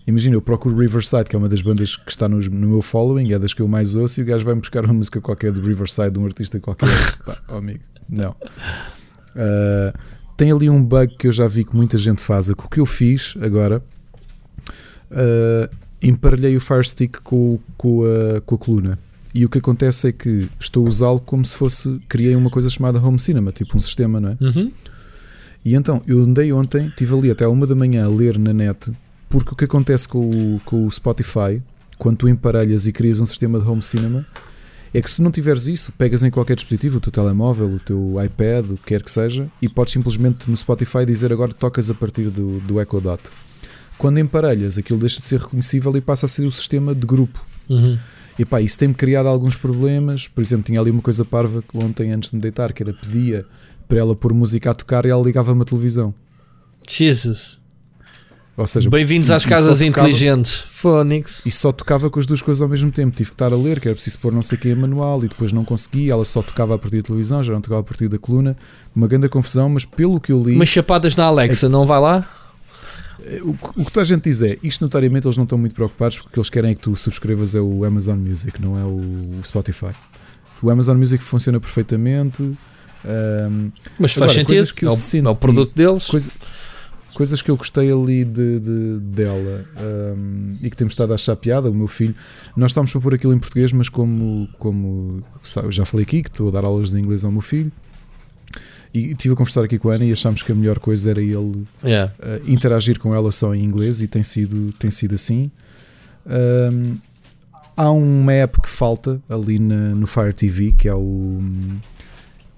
Imagina, 0.07 0.35
eu 0.37 0.41
procuro 0.41 0.77
Riverside, 0.77 1.25
que 1.25 1.35
é 1.35 1.39
uma 1.39 1.49
das 1.49 1.61
bandas 1.61 1.97
que 1.97 2.09
está 2.09 2.29
no, 2.29 2.39
no 2.39 2.67
meu 2.69 2.81
following, 2.81 3.33
é 3.33 3.37
das 3.37 3.53
que 3.53 3.61
eu 3.61 3.67
mais 3.67 3.93
ouço, 3.93 4.21
e 4.21 4.23
o 4.23 4.25
gajo 4.25 4.45
vai 4.45 4.55
buscar 4.55 4.85
uma 4.85 4.93
música 4.93 5.19
qualquer 5.19 5.51
do 5.51 5.61
Riverside, 5.61 6.11
de 6.11 6.19
um 6.19 6.25
artista 6.25 6.57
qualquer. 6.61 6.87
Pá, 7.25 7.37
oh, 7.49 7.57
amigo, 7.57 7.81
não. 8.07 8.31
Uh, 8.31 9.97
tem 10.37 10.49
ali 10.49 10.69
um 10.69 10.81
bug 10.81 11.13
que 11.17 11.27
eu 11.27 11.31
já 11.33 11.45
vi 11.45 11.65
que 11.65 11.75
muita 11.75 11.97
gente 11.97 12.21
faz. 12.21 12.47
que 12.47 12.53
O 12.53 12.69
que 12.69 12.79
eu 12.79 12.85
fiz 12.85 13.35
agora, 13.41 13.83
uh, 15.11 15.75
emparelhei 16.01 16.55
o 16.55 16.61
Fire 16.61 16.85
Stick 16.85 17.17
com, 17.21 17.59
com, 17.77 18.03
a, 18.05 18.39
com 18.39 18.55
a 18.55 18.57
coluna. 18.57 18.99
E 19.35 19.45
o 19.45 19.49
que 19.49 19.57
acontece 19.57 20.07
é 20.07 20.11
que 20.13 20.47
estou 20.57 20.85
a 20.85 20.87
usá-lo 20.87 21.19
como 21.19 21.45
se 21.45 21.57
fosse. 21.57 21.99
Criei 22.07 22.33
uma 22.33 22.49
coisa 22.49 22.69
chamada 22.69 22.97
Home 22.97 23.19
Cinema, 23.19 23.51
tipo 23.51 23.75
um 23.75 23.79
sistema, 23.79 24.21
não 24.21 24.29
é? 24.29 24.37
Uhum. 24.39 24.71
E 25.65 25.75
então, 25.75 26.01
eu 26.07 26.21
andei 26.21 26.53
ontem, 26.53 26.87
estive 26.87 27.13
ali 27.13 27.29
até 27.29 27.45
uma 27.45 27.67
da 27.67 27.75
manhã 27.75 28.05
a 28.05 28.07
ler 28.07 28.39
na 28.39 28.53
net, 28.53 28.89
porque 29.29 29.53
o 29.53 29.55
que 29.55 29.65
acontece 29.65 30.07
com 30.07 30.29
o, 30.29 30.61
com 30.65 30.85
o 30.85 30.91
Spotify, 30.91 31.61
quando 31.97 32.17
tu 32.17 32.29
emparelhas 32.29 32.87
e 32.87 32.93
crias 32.93 33.19
um 33.19 33.25
sistema 33.25 33.59
de 33.59 33.67
home 33.67 33.81
cinema, 33.81 34.25
é 34.93 35.01
que 35.01 35.09
se 35.09 35.17
tu 35.17 35.21
não 35.21 35.31
tiveres 35.31 35.67
isso, 35.67 35.91
pegas 35.91 36.23
em 36.23 36.31
qualquer 36.31 36.55
dispositivo, 36.55 36.97
o 36.97 37.01
teu 37.01 37.11
telemóvel, 37.11 37.67
o 37.67 37.79
teu 37.79 38.15
iPad, 38.23 38.65
o 38.71 38.77
que 38.77 38.85
quer 38.85 39.01
que 39.01 39.11
seja, 39.11 39.47
e 39.61 39.67
podes 39.67 39.93
simplesmente 39.93 40.49
no 40.49 40.55
Spotify 40.55 41.05
dizer 41.05 41.31
agora 41.31 41.53
tocas 41.53 41.89
a 41.89 41.93
partir 41.93 42.29
do, 42.29 42.59
do 42.61 42.79
Echo 42.79 42.99
Dot. 43.01 43.21
Quando 43.97 44.19
emparelhas, 44.19 44.77
aquilo 44.77 44.99
deixa 44.99 45.19
de 45.19 45.25
ser 45.25 45.39
reconhecível 45.39 45.95
e 45.97 46.01
passa 46.01 46.25
a 46.25 46.29
ser 46.29 46.43
o 46.45 46.51
sistema 46.51 46.93
de 46.93 47.05
grupo. 47.05 47.43
Uhum. 47.69 47.97
E 48.39 48.45
pá, 48.45 48.61
isso 48.61 48.77
tem-me 48.77 48.93
criado 48.93 49.27
alguns 49.27 49.55
problemas. 49.55 50.27
Por 50.27 50.41
exemplo, 50.41 50.65
tinha 50.65 50.79
ali 50.79 50.91
uma 50.91 51.01
coisa 51.01 51.25
parva 51.25 51.63
que 51.63 51.77
ontem, 51.77 52.11
antes 52.11 52.29
de 52.29 52.35
me 52.35 52.41
deitar, 52.41 52.71
que 52.71 52.83
era 52.83 52.93
pedia 52.93 53.45
para 53.87 53.97
ela 53.97 54.15
pôr 54.15 54.33
música 54.33 54.69
a 54.69 54.73
tocar 54.73 55.05
e 55.05 55.09
ela 55.09 55.23
ligava-me 55.23 55.61
a 55.61 55.65
televisão. 55.65 56.13
Jesus. 56.87 57.59
Ou 58.57 58.65
seja, 58.65 58.89
Bem-vindos 58.89 59.29
às 59.29 59.45
casas 59.45 59.81
inteligentes. 59.83 60.65
Phonics. 60.67 61.45
E 61.45 61.51
só 61.51 61.71
tocava 61.71 62.09
com 62.09 62.19
as 62.19 62.25
duas 62.25 62.41
coisas 62.41 62.59
ao 62.59 62.67
mesmo 62.67 62.89
tempo. 62.91 63.15
Tive 63.15 63.29
que 63.29 63.35
estar 63.35 63.53
a 63.53 63.55
ler, 63.55 63.79
que 63.79 63.87
era 63.87 63.93
preciso 63.93 64.17
pôr 64.17 64.33
não 64.33 64.41
sei 64.41 64.57
o 64.57 64.61
que 64.61 64.69
em 64.69 64.75
manual 64.75 65.23
e 65.23 65.27
depois 65.27 65.51
não 65.53 65.63
consegui. 65.63 66.09
Ela 66.09 66.25
só 66.25 66.41
tocava 66.41 66.73
a 66.73 66.77
partir 66.79 66.97
da 66.97 67.03
televisão, 67.03 67.43
já 67.43 67.53
não 67.53 67.61
tocava 67.61 67.81
a 67.81 67.83
partir 67.83 68.07
da 68.07 68.17
coluna. 68.17 68.57
Uma 68.95 69.07
grande 69.07 69.29
confusão, 69.29 69.69
mas 69.69 69.85
pelo 69.85 70.19
que 70.19 70.31
eu 70.31 70.41
li, 70.43 70.55
Umas 70.55 70.69
chapadas 70.69 71.15
na 71.15 71.25
Alexa, 71.25 71.69
não 71.69 71.85
vai 71.85 71.99
lá? 72.01 72.27
o, 73.43 73.53
que- 73.53 73.81
o 73.81 73.85
que 73.85 73.91
toda 73.91 74.01
a 74.01 74.05
gente 74.05 74.23
diz 74.23 74.41
é 74.41 74.57
isto 74.63 74.81
notariamente 74.83 75.27
eles 75.27 75.35
não 75.37 75.43
estão 75.43 75.57
muito 75.57 75.75
preocupados 75.75 76.17
porque 76.17 76.29
o 76.29 76.31
que 76.33 76.39
eles 76.39 76.49
querem 76.49 76.71
é 76.71 76.75
que 76.75 76.81
tu 76.81 76.95
subscrevas 76.95 77.53
é 77.55 77.59
o 77.61 77.83
Amazon 77.85 78.17
Music, 78.17 78.59
não 78.61 78.79
é 78.79 78.83
o, 78.83 78.95
o 78.97 79.39
Spotify. 79.43 79.91
O 80.63 80.69
Amazon 80.71 80.97
Music 80.97 81.23
funciona 81.23 81.59
perfeitamente. 81.59 82.41
ahm, 83.05 83.69
Mas 83.99 84.13
faz 84.13 84.17
Agora, 84.17 84.29
sentido. 84.33 84.47
coisas 84.47 84.71
que 84.71 84.83
eu 84.85 84.89
é, 84.89 84.93
o, 84.93 84.95
senti- 84.95 85.27
é 85.27 85.29
o 85.29 85.35
produto 85.35 85.73
deles. 85.75 86.07
Coisa- 86.07 86.31
coisas 87.17 87.41
que 87.41 87.49
eu 87.49 87.57
gostei 87.57 87.91
ali 87.91 88.23
de, 88.23 88.59
de- 88.59 88.99
dela 88.99 89.65
um, 90.15 90.53
e 90.61 90.69
que 90.69 90.77
temos 90.77 90.91
estado 90.93 91.11
a 91.13 91.15
achar 91.15 91.35
piada. 91.35 91.71
O 91.71 91.73
meu 91.73 91.87
filho, 91.87 92.13
nós 92.55 92.69
estamos 92.71 92.95
a 92.95 92.99
pôr 92.99 93.15
aquilo 93.15 93.33
em 93.33 93.39
português, 93.39 93.71
mas 93.73 93.89
como, 93.89 94.47
como 94.59 95.23
sabe, 95.43 95.71
já 95.71 95.83
falei 95.83 96.03
aqui 96.03 96.21
que 96.21 96.29
estou 96.29 96.49
a 96.49 96.51
dar 96.51 96.63
aulas 96.63 96.91
de 96.91 96.99
inglês 96.99 97.25
ao 97.25 97.31
meu 97.31 97.41
filho 97.41 97.71
e 98.93 99.07
estive 99.13 99.33
a 99.33 99.37
conversar 99.37 99.63
aqui 99.63 99.79
com 99.79 99.89
a 99.89 99.95
Ana 99.95 100.05
e 100.05 100.11
achámos 100.11 100.43
que 100.43 100.51
a 100.51 100.55
melhor 100.55 100.77
coisa 100.79 101.09
era 101.09 101.21
ele 101.21 101.65
Yeah. 101.83 102.13
uh, 102.19 102.49
interagir 102.51 102.99
com 102.99 103.13
ela 103.15 103.31
só 103.31 103.53
em 103.55 103.63
inglês 103.63 104.01
e 104.01 104.07
tem 104.07 104.21
sido, 104.23 104.71
tem 104.79 104.91
sido 104.91 105.15
assim. 105.15 105.49
Um, 106.25 106.97
há 107.75 107.89
uma 107.91 108.31
app 108.33 108.61
que 108.61 108.69
falta 108.69 109.19
ali 109.27 109.57
na- 109.59 109.95
no 109.95 110.05
Fire 110.07 110.33
TV 110.33 110.71
que 110.71 110.87
é 110.87 110.93
o 110.95 111.41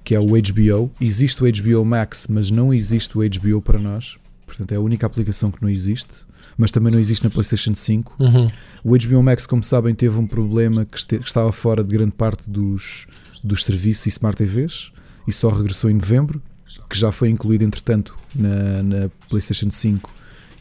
que 0.03 0.15
é 0.15 0.19
o 0.19 0.25
HBO. 0.35 0.91
Existe 0.99 1.43
o 1.43 1.47
HBO 1.47 1.85
Max, 1.85 2.27
mas 2.29 2.49
não 2.51 2.73
existe 2.73 3.17
o 3.17 3.21
HBO 3.21 3.61
para 3.61 3.77
nós. 3.79 4.17
Portanto, 4.49 4.71
é 4.71 4.75
a 4.75 4.79
única 4.81 5.05
aplicação 5.05 5.49
que 5.51 5.61
não 5.61 5.69
existe. 5.69 6.27
mas 6.57 6.71
também 6.71 6.91
não 6.91 6.99
existe 6.99 7.23
na 7.23 7.29
PlayStation 7.29 7.73
5. 7.73 8.15
Uhum. 8.19 8.49
O 8.83 8.97
HBO 8.97 9.23
Max, 9.23 9.45
como 9.45 9.63
sabem, 9.63 9.95
teve 9.95 10.17
um 10.19 10.27
problema 10.27 10.83
que, 10.85 10.97
este- 10.97 11.17
que 11.19 11.25
estava 11.27 11.51
fora 11.53 11.81
de 11.83 11.89
grande 11.89 12.11
parte 12.11 12.49
dos, 12.49 13.07
dos 13.41 13.63
serviços 13.63 14.05
e 14.07 14.09
Smart 14.09 14.35
TVs 14.37 14.91
e 15.25 15.31
só 15.31 15.47
regressou 15.49 15.89
em 15.89 15.93
novembro, 15.93 16.41
que 16.89 16.97
já 16.97 17.11
foi 17.13 17.29
incluído, 17.29 17.63
entretanto, 17.63 18.13
na, 18.35 18.83
na 18.83 19.09
PlayStation 19.29 19.69
5 19.71 20.09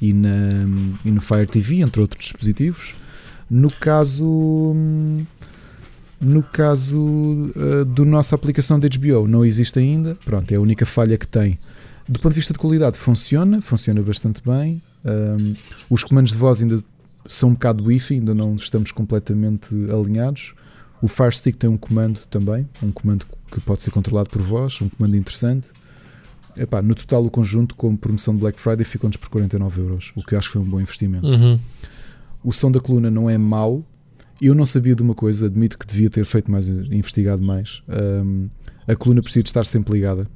e, 0.00 0.12
na, 0.12 0.28
e 1.05 1.10
no 1.10 1.20
Fire 1.20 1.47
TV, 1.47 1.81
entre 1.81 2.00
outros 2.00 2.23
dispositivos. 2.26 2.94
No 3.50 3.70
caso. 3.70 4.76
No 6.20 6.42
caso 6.42 6.99
uh, 7.00 7.84
do 7.84 8.05
nossa 8.05 8.34
aplicação 8.34 8.78
de 8.81 8.89
HBO, 8.89 9.28
não 9.28 9.44
existe 9.44 9.78
ainda. 9.78 10.17
Pronto, 10.25 10.50
é 10.50 10.57
a 10.57 10.60
única 10.60 10.84
falha 10.84 11.17
que 11.17 11.26
tem. 11.26 11.57
Do 12.08 12.18
ponto 12.20 12.32
de 12.32 12.36
vista 12.36 12.54
de 12.54 12.58
qualidade, 12.58 12.98
funciona, 12.98 13.60
funciona 13.60 14.00
bastante 14.00 14.40
bem. 14.42 14.82
Um, 15.04 15.52
os 15.90 16.02
comandos 16.02 16.32
de 16.32 16.38
voz 16.38 16.62
ainda 16.62 16.82
são 17.26 17.50
um 17.50 17.52
bocado 17.52 17.84
Wi-Fi, 17.84 18.14
ainda 18.14 18.34
não 18.34 18.54
estamos 18.56 18.90
completamente 18.90 19.74
alinhados. 19.90 20.54
O 21.02 21.06
Fire 21.06 21.30
Stick 21.32 21.56
tem 21.56 21.68
um 21.68 21.76
comando 21.76 22.20
também, 22.30 22.66
um 22.82 22.90
comando 22.90 23.26
que 23.52 23.60
pode 23.60 23.82
ser 23.82 23.90
controlado 23.90 24.30
por 24.30 24.40
voz, 24.40 24.80
um 24.80 24.88
comando 24.88 25.16
interessante. 25.16 25.68
Epá, 26.56 26.80
no 26.80 26.94
total, 26.94 27.24
o 27.24 27.30
conjunto, 27.30 27.76
com 27.76 27.94
promoção 27.94 28.34
de 28.34 28.40
Black 28.40 28.58
Friday, 28.58 28.84
ficou-nos 28.84 29.16
por 29.16 29.28
49 29.28 29.80
euros, 29.80 30.12
o 30.16 30.22
que 30.22 30.34
eu 30.34 30.38
acho 30.38 30.48
que 30.48 30.54
foi 30.54 30.62
um 30.62 30.64
bom 30.64 30.80
investimento. 30.80 31.26
Uhum. 31.26 31.60
O 32.42 32.52
som 32.52 32.72
da 32.72 32.80
coluna 32.80 33.10
não 33.10 33.28
é 33.28 33.36
mau. 33.36 33.84
Eu 34.40 34.54
não 34.54 34.64
sabia 34.64 34.94
de 34.94 35.02
uma 35.02 35.14
coisa, 35.14 35.46
admito 35.46 35.78
que 35.78 35.86
devia 35.86 36.08
ter 36.08 36.24
feito 36.24 36.50
mais, 36.50 36.68
investigado 36.68 37.42
mais. 37.42 37.82
Um, 37.88 38.48
a 38.86 38.96
coluna 38.96 39.20
precisa 39.20 39.44
estar 39.44 39.66
sempre 39.66 39.92
ligada 39.92 40.26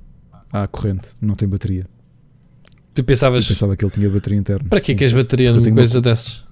à 0.52 0.66
corrente, 0.66 1.10
não 1.20 1.34
tem 1.34 1.48
bateria. 1.48 1.86
Tu 2.94 3.02
pensavas. 3.02 3.44
Eu 3.44 3.48
pensava 3.48 3.76
que 3.76 3.84
ele 3.84 3.92
tinha 3.92 4.10
bateria 4.10 4.38
interna. 4.38 4.68
Para 4.68 4.80
que 4.80 4.86
Sim, 4.86 4.96
que 4.96 5.04
és 5.04 5.12
bateria 5.12 5.50
numa 5.52 5.70
coisa 5.72 5.96
uma- 5.96 6.02
dessas? 6.02 6.42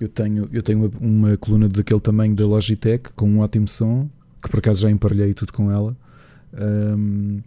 Eu 0.00 0.08
tenho, 0.08 0.48
eu 0.52 0.62
tenho 0.62 0.78
uma, 0.78 0.90
uma 1.00 1.36
coluna 1.38 1.68
daquele 1.68 2.00
tamanho 2.00 2.34
da 2.34 2.46
Logitech 2.46 3.10
com 3.16 3.28
um 3.28 3.38
ótimo 3.40 3.66
som, 3.66 4.08
que 4.42 4.48
por 4.48 4.58
acaso 4.60 4.82
já 4.82 4.90
emparelhei 4.90 5.34
tudo 5.34 5.52
com 5.52 5.72
ela. 5.72 5.96
Um, 6.54 7.40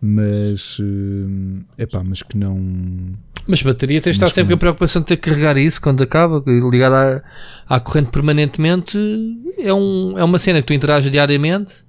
mas 0.00 0.78
hum, 0.80 1.62
epá, 1.78 2.04
mas 2.04 2.22
que 2.22 2.36
não 2.36 3.16
Mas 3.46 3.62
bateria 3.62 4.00
tens 4.00 4.16
de 4.16 4.24
estar 4.24 4.32
sempre 4.32 4.50
com 4.52 4.56
a 4.56 4.58
preocupação 4.58 5.00
de 5.00 5.08
ter 5.08 5.16
que 5.16 5.30
carregar 5.30 5.56
isso 5.56 5.80
quando 5.80 6.02
acaba, 6.02 6.42
ligar 6.46 6.92
à, 6.92 7.22
à 7.66 7.80
corrente 7.80 8.10
permanentemente 8.10 8.98
é, 9.58 9.72
um, 9.72 10.18
é 10.18 10.22
uma 10.22 10.38
cena 10.38 10.60
que 10.60 10.66
tu 10.66 10.74
interages 10.74 11.10
diariamente. 11.10 11.85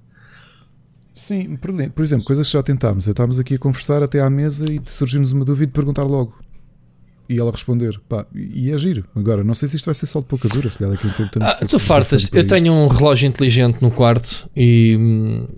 Sim, 1.18 1.56
por, 1.56 1.72
por 1.90 2.02
exemplo, 2.04 2.24
coisas 2.24 2.46
que 2.46 2.52
já 2.52 2.62
tentámos. 2.62 3.08
Estávamos 3.08 3.40
aqui 3.40 3.56
a 3.56 3.58
conversar 3.58 4.04
até 4.04 4.20
à 4.20 4.30
mesa 4.30 4.70
e 4.70 4.80
surgiu-nos 4.84 5.32
uma 5.32 5.44
dúvida 5.44 5.66
de 5.66 5.72
perguntar 5.72 6.04
logo. 6.04 6.32
E 7.28 7.40
ela 7.40 7.50
responder. 7.50 8.00
Pá, 8.08 8.24
e 8.32 8.70
é 8.70 8.78
giro. 8.78 9.04
Agora, 9.16 9.42
não 9.42 9.52
sei 9.52 9.66
se 9.66 9.74
isto 9.74 9.86
vai 9.86 9.94
ser 9.94 10.06
só 10.06 10.20
de 10.20 10.26
pouca 10.26 10.46
dura, 10.46 10.70
se 10.70 10.78
calhar 10.78 10.94
daqui 10.94 11.08
a 11.08 11.10
um 11.10 11.28
tempo 11.28 11.44
Ah, 11.44 11.66
tu 11.66 11.80
fartas. 11.80 12.30
Eu 12.32 12.46
tenho 12.46 12.72
um 12.72 12.86
relógio 12.86 13.26
inteligente 13.26 13.82
no 13.82 13.90
quarto 13.90 14.48
e 14.54 14.96
hum, 14.96 15.48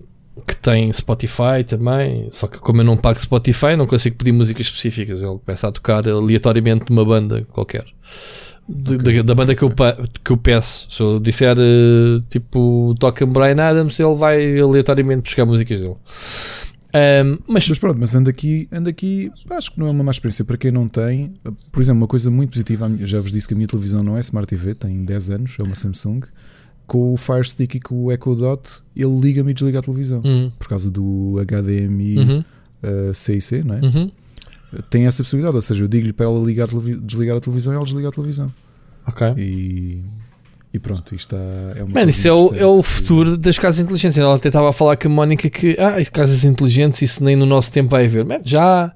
que 0.46 0.56
tem 0.56 0.90
Spotify 0.94 1.62
também. 1.66 2.30
Só 2.32 2.46
que 2.46 2.58
como 2.58 2.80
eu 2.80 2.84
não 2.84 2.96
pago 2.96 3.20
Spotify, 3.20 3.76
não 3.76 3.86
consigo 3.86 4.16
pedir 4.16 4.32
músicas 4.32 4.64
específicas. 4.64 5.20
Ele 5.20 5.38
começa 5.44 5.68
a 5.68 5.72
tocar 5.72 6.08
aleatoriamente 6.08 6.86
de 6.86 6.92
uma 6.92 7.04
banda 7.04 7.46
qualquer. 7.50 7.84
De- 8.72 8.98
da, 8.98 9.22
da 9.22 9.34
banda 9.34 9.54
que 9.54 9.62
eu, 9.62 9.70
que 10.24 10.30
eu 10.32 10.36
peço. 10.36 10.86
Se 10.90 11.00
eu 11.02 11.18
disser 11.20 11.56
eh, 11.58 12.22
tipo 12.30 12.94
toca 12.98 13.26
Brian 13.26 13.56
Adams, 13.62 13.98
ele 13.98 14.14
vai 14.14 14.58
aleatoriamente 14.58 15.22
buscar 15.22 15.44
músicas 15.44 15.80
dele. 15.80 15.94
Ahm, 16.92 17.38
mas, 17.46 17.68
Mas 17.68 17.78
pronto, 17.78 17.98
mas 18.00 18.14
ando 18.16 18.28
aqui, 18.30 18.68
ando 18.72 18.88
aqui, 18.88 19.30
acho 19.50 19.72
que 19.72 19.78
não 19.78 19.86
é 19.86 19.90
uma 19.90 20.02
má 20.02 20.10
experiência 20.10 20.44
para 20.44 20.56
quem 20.56 20.70
não 20.72 20.88
tem. 20.88 21.32
Por 21.70 21.80
exemplo, 21.80 22.00
uma 22.00 22.06
coisa 22.08 22.30
muito 22.30 22.50
positiva, 22.50 22.90
já 23.04 23.20
vos 23.20 23.30
disse 23.32 23.46
que 23.46 23.54
a 23.54 23.56
minha 23.56 23.68
televisão 23.68 24.02
não 24.02 24.16
é 24.16 24.20
Smart 24.20 24.48
TV, 24.48 24.74
tem 24.74 25.04
10 25.04 25.30
anos, 25.30 25.56
é 25.58 25.62
uma 25.62 25.74
Samsung. 25.76 26.20
Com 26.88 27.12
o 27.12 27.16
Fire 27.16 27.44
Stick 27.44 27.76
e 27.76 27.80
com 27.80 28.06
o 28.06 28.10
Echo 28.12 28.34
Dot, 28.34 28.62
ele 28.96 29.20
liga-me 29.20 29.52
e 29.52 29.54
desliga 29.54 29.78
a 29.78 29.82
televisão. 29.82 30.20
Hum. 30.24 30.50
Por 30.58 30.66
causa 30.68 30.90
do 30.90 31.36
HDMI 31.46 32.18
Uhum. 32.18 32.44
uh, 32.82 33.14
CIC, 33.14 33.62
não 33.62 33.76
é? 33.76 33.80
Uhum. 33.80 34.10
Tem 34.88 35.06
essa 35.06 35.22
possibilidade, 35.22 35.56
ou 35.56 35.62
seja, 35.62 35.84
eu 35.84 35.88
digo-lhe 35.88 36.12
para 36.12 36.26
ela 36.26 36.38
ligar 36.44 36.68
desligar 37.02 37.36
a 37.36 37.40
televisão 37.40 37.72
e 37.72 37.76
ela 37.76 37.84
desliga 37.84 38.08
a 38.08 38.12
televisão. 38.12 38.52
Ok. 39.06 39.34
E, 39.36 40.00
e 40.72 40.78
pronto, 40.78 41.14
isto 41.14 41.34
está, 41.34 41.80
é 41.80 41.82
uma 41.82 41.92
coisa 41.92 42.10
isso 42.10 42.28
é 42.28 42.32
o, 42.32 42.54
é 42.54 42.66
o 42.66 42.82
futuro 42.82 43.36
das 43.36 43.58
casas 43.58 43.80
inteligentes. 43.80 44.16
Ela 44.16 44.36
até 44.36 44.48
estava 44.48 44.70
a 44.70 44.72
falar 44.72 44.96
com 44.96 45.08
a 45.08 45.10
Mónica 45.10 45.50
que, 45.50 45.76
ah, 45.78 45.96
casas 46.12 46.44
inteligentes, 46.44 47.02
isso 47.02 47.24
nem 47.24 47.34
no 47.34 47.44
nosso 47.44 47.72
tempo 47.72 47.90
vai 47.90 48.04
haver. 48.04 48.24
Man, 48.24 48.40
já, 48.44 48.92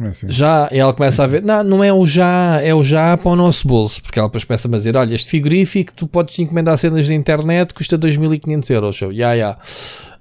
É 0.00 0.06
assim. 0.08 0.30
já. 0.30 0.70
E 0.72 0.78
ela 0.78 0.94
começa 0.94 1.22
a 1.22 1.26
ver, 1.26 1.42
não, 1.42 1.62
não 1.62 1.84
é 1.84 1.92
o 1.92 2.06
já, 2.06 2.58
é 2.62 2.74
o 2.74 2.82
já 2.82 3.14
para 3.18 3.30
o 3.32 3.36
nosso 3.36 3.68
bolso. 3.68 4.02
Porque 4.02 4.18
ela 4.18 4.28
depois 4.28 4.44
começa 4.44 4.68
a 4.68 4.70
dizer, 4.70 4.96
olha, 4.96 5.14
este 5.14 5.28
frigorífico, 5.28 5.92
tu 5.94 6.08
podes 6.08 6.38
encomendar 6.38 6.78
cenas 6.78 7.06
da 7.06 7.14
internet, 7.14 7.74
custa 7.74 7.98
2.500 7.98 8.70
euros. 8.70 9.00
Eu, 9.02 9.14
já, 9.14 9.36
já. 9.36 9.58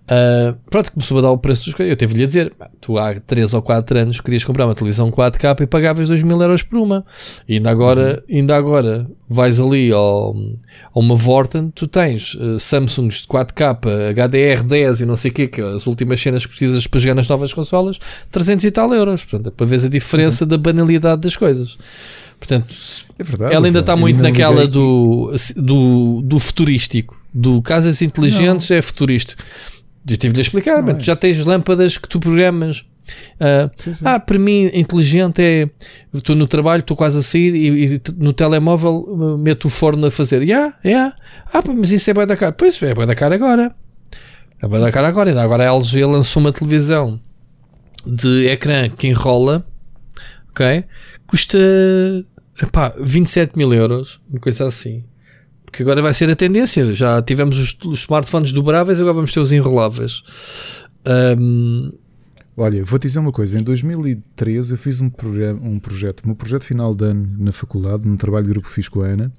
Ah, 0.10 0.56
pronto, 0.72 0.92
começou 0.92 1.20
a 1.20 1.22
dar 1.22 1.30
o 1.32 1.38
preço 1.38 1.66
dos 1.66 1.76
coisas. 1.76 1.92
Eu 1.92 1.96
teve-lhe 1.96 2.24
a 2.24 2.26
dizer: 2.26 2.52
"Pá, 2.56 2.68
tu 2.82 2.98
há 2.98 3.14
3 3.20 3.54
ou 3.54 3.62
4 3.62 4.00
anos 4.00 4.20
querias 4.20 4.44
comprar 4.44 4.66
uma 4.66 4.74
televisão 4.74 5.12
4K 5.12 5.62
e 5.62 5.68
pagavas 5.68 6.08
2 6.08 6.24
mil 6.24 6.42
euros 6.42 6.64
por 6.64 6.80
uma. 6.80 7.06
E 7.48 7.56
ainda 7.56 7.70
agora, 7.70 8.24
ainda 8.28 8.56
agora 8.56 9.06
vais 9.30 9.60
ali 9.60 9.92
ao, 9.92 10.34
a 10.94 11.00
uma 11.00 11.16
Vorten, 11.16 11.70
tu 11.76 11.88
tens 11.88 12.36
eh, 12.40 12.58
Samsungs 12.58 13.22
de 13.22 13.28
4K, 13.28 13.78
HDR10 14.16 15.02
e 15.02 15.06
não 15.06 15.16
sei 15.16 15.30
o 15.30 15.34
quê, 15.36 15.46
que 15.48 15.62
é 15.62 15.66
as 15.66 15.86
últimas 15.86 16.20
cenas 16.20 16.44
que 16.44 16.50
precisas 16.50 16.88
para 16.88 17.00
jogar 17.00 17.14
nas 17.14 17.28
novas 17.28 17.54
consolas, 17.54 18.00
300 18.32 18.66
e 18.66 18.72
tal 18.72 18.92
euros. 18.92 19.24
Portanto, 19.24 19.48
é 19.48 19.52
para 19.52 19.66
ver 19.68 19.86
a 19.86 19.90
diferença 19.90 20.44
da 20.46 20.58
banalidade 20.58 21.22
das 21.22 21.36
coisas. 21.36 21.78
Portanto, 22.40 22.74
É 23.20 23.24
verdade. 23.24 23.54
ela 23.54 23.68
ainda 23.68 23.80
está 23.82 23.96
muito 23.96 24.20
naquela 24.22 24.66
do, 24.66 25.32
do, 25.58 26.22
do 26.24 26.40
futurístico. 26.40 27.20
Do 27.32 27.62
casas 27.62 28.02
inteligentes 28.02 28.72
é 28.72 28.82
futurístico. 28.82 29.44
Eu 30.10 30.18
tive-lhe 30.18 30.40
a 30.40 30.42
explicar, 30.42 30.82
mas 30.82 30.98
é. 30.98 31.00
já 31.00 31.16
tens 31.16 31.44
lâmpadas 31.46 31.98
que 31.98 32.08
tu 32.08 32.20
programas. 32.20 32.86
Ah, 33.40 33.70
Sim, 33.78 33.94
sim. 33.94 34.06
ah, 34.06 34.20
para 34.20 34.38
mim, 34.38 34.70
inteligente 34.74 35.42
é. 35.42 35.70
Estou 36.14 36.36
no 36.36 36.48
trabalho, 36.48 36.82
estou 36.82 36.96
quase 36.96 37.20
a 37.20 37.22
sair 37.22 37.56
e, 37.56 37.96
e 37.96 38.02
no 38.18 38.34
telemóvel 38.34 39.04
uh, 39.08 39.38
meto 39.38 39.66
o 39.66 39.70
forno 39.70 40.08
a 40.08 40.12
fazer. 40.12 40.46
Já, 40.46 40.74
já. 40.84 41.14
Ah, 41.54 41.62
mas 41.76 41.92
isso 41.92 42.10
é 42.10 42.14
bem 42.14 42.28
da 42.28 42.36
cara. 42.36 42.52
Pois 42.52 42.82
é, 42.82 42.94
bem 42.94 43.08
da 43.08 43.16
cara 43.16 43.36
agora. 43.36 43.74
É 44.62 44.68
bem 44.68 44.80
da 44.80 44.92
cara 44.92 45.08
agora. 45.08 45.30
Ainda 45.30 45.42
agora 45.42 45.64
a 45.70 45.76
LG 45.76 46.06
lançou 46.06 46.42
uma 46.42 46.52
televisão 46.52 47.20
de 48.06 48.48
ecrã 48.48 48.90
que 48.90 49.08
enrola, 49.08 49.66
ok? 50.50 50.84
Custa 51.28 51.58
epá, 52.62 52.94
27 53.00 53.58
mil 53.58 53.74
euros, 53.74 54.20
uma 54.30 54.40
coisa 54.40 54.68
assim. 54.68 55.04
Porque 55.70 55.84
agora 55.84 56.02
vai 56.02 56.14
ser 56.14 56.30
a 56.30 56.36
tendência. 56.36 56.96
Já 56.96 57.22
tivemos 57.22 57.58
os, 57.58 57.78
os 57.86 58.00
smartphones 58.00 58.52
dobráveis, 58.52 59.00
agora 59.00 59.14
vamos 59.14 59.32
ter 59.32 59.40
os 59.40 59.52
enroláveis. 59.52 60.24
Ahm, 61.06 61.92
Olha, 62.58 62.84
vou-te 62.84 63.04
dizer 63.04 63.20
uma 63.20 63.32
coisa. 63.32 63.58
Em 63.58 63.64
2013 63.64 64.74
eu 64.74 64.78
fiz 64.78 65.00
um, 65.00 65.10
programa, 65.10 65.62
um 65.64 65.80
projeto, 65.80 66.22
o 66.22 66.28
meu 66.28 66.36
projeto 66.36 66.66
final 66.66 66.94
de 66.94 67.06
ano 67.06 67.30
na 67.38 67.54
faculdade, 67.54 68.06
num 68.06 68.18
trabalho 68.18 68.46
de 68.46 68.52
grupo 68.52 68.68
que 68.68 68.74
fiz 68.74 68.90
com 68.90 69.02
a 69.02 69.08
Ana, 69.08 69.32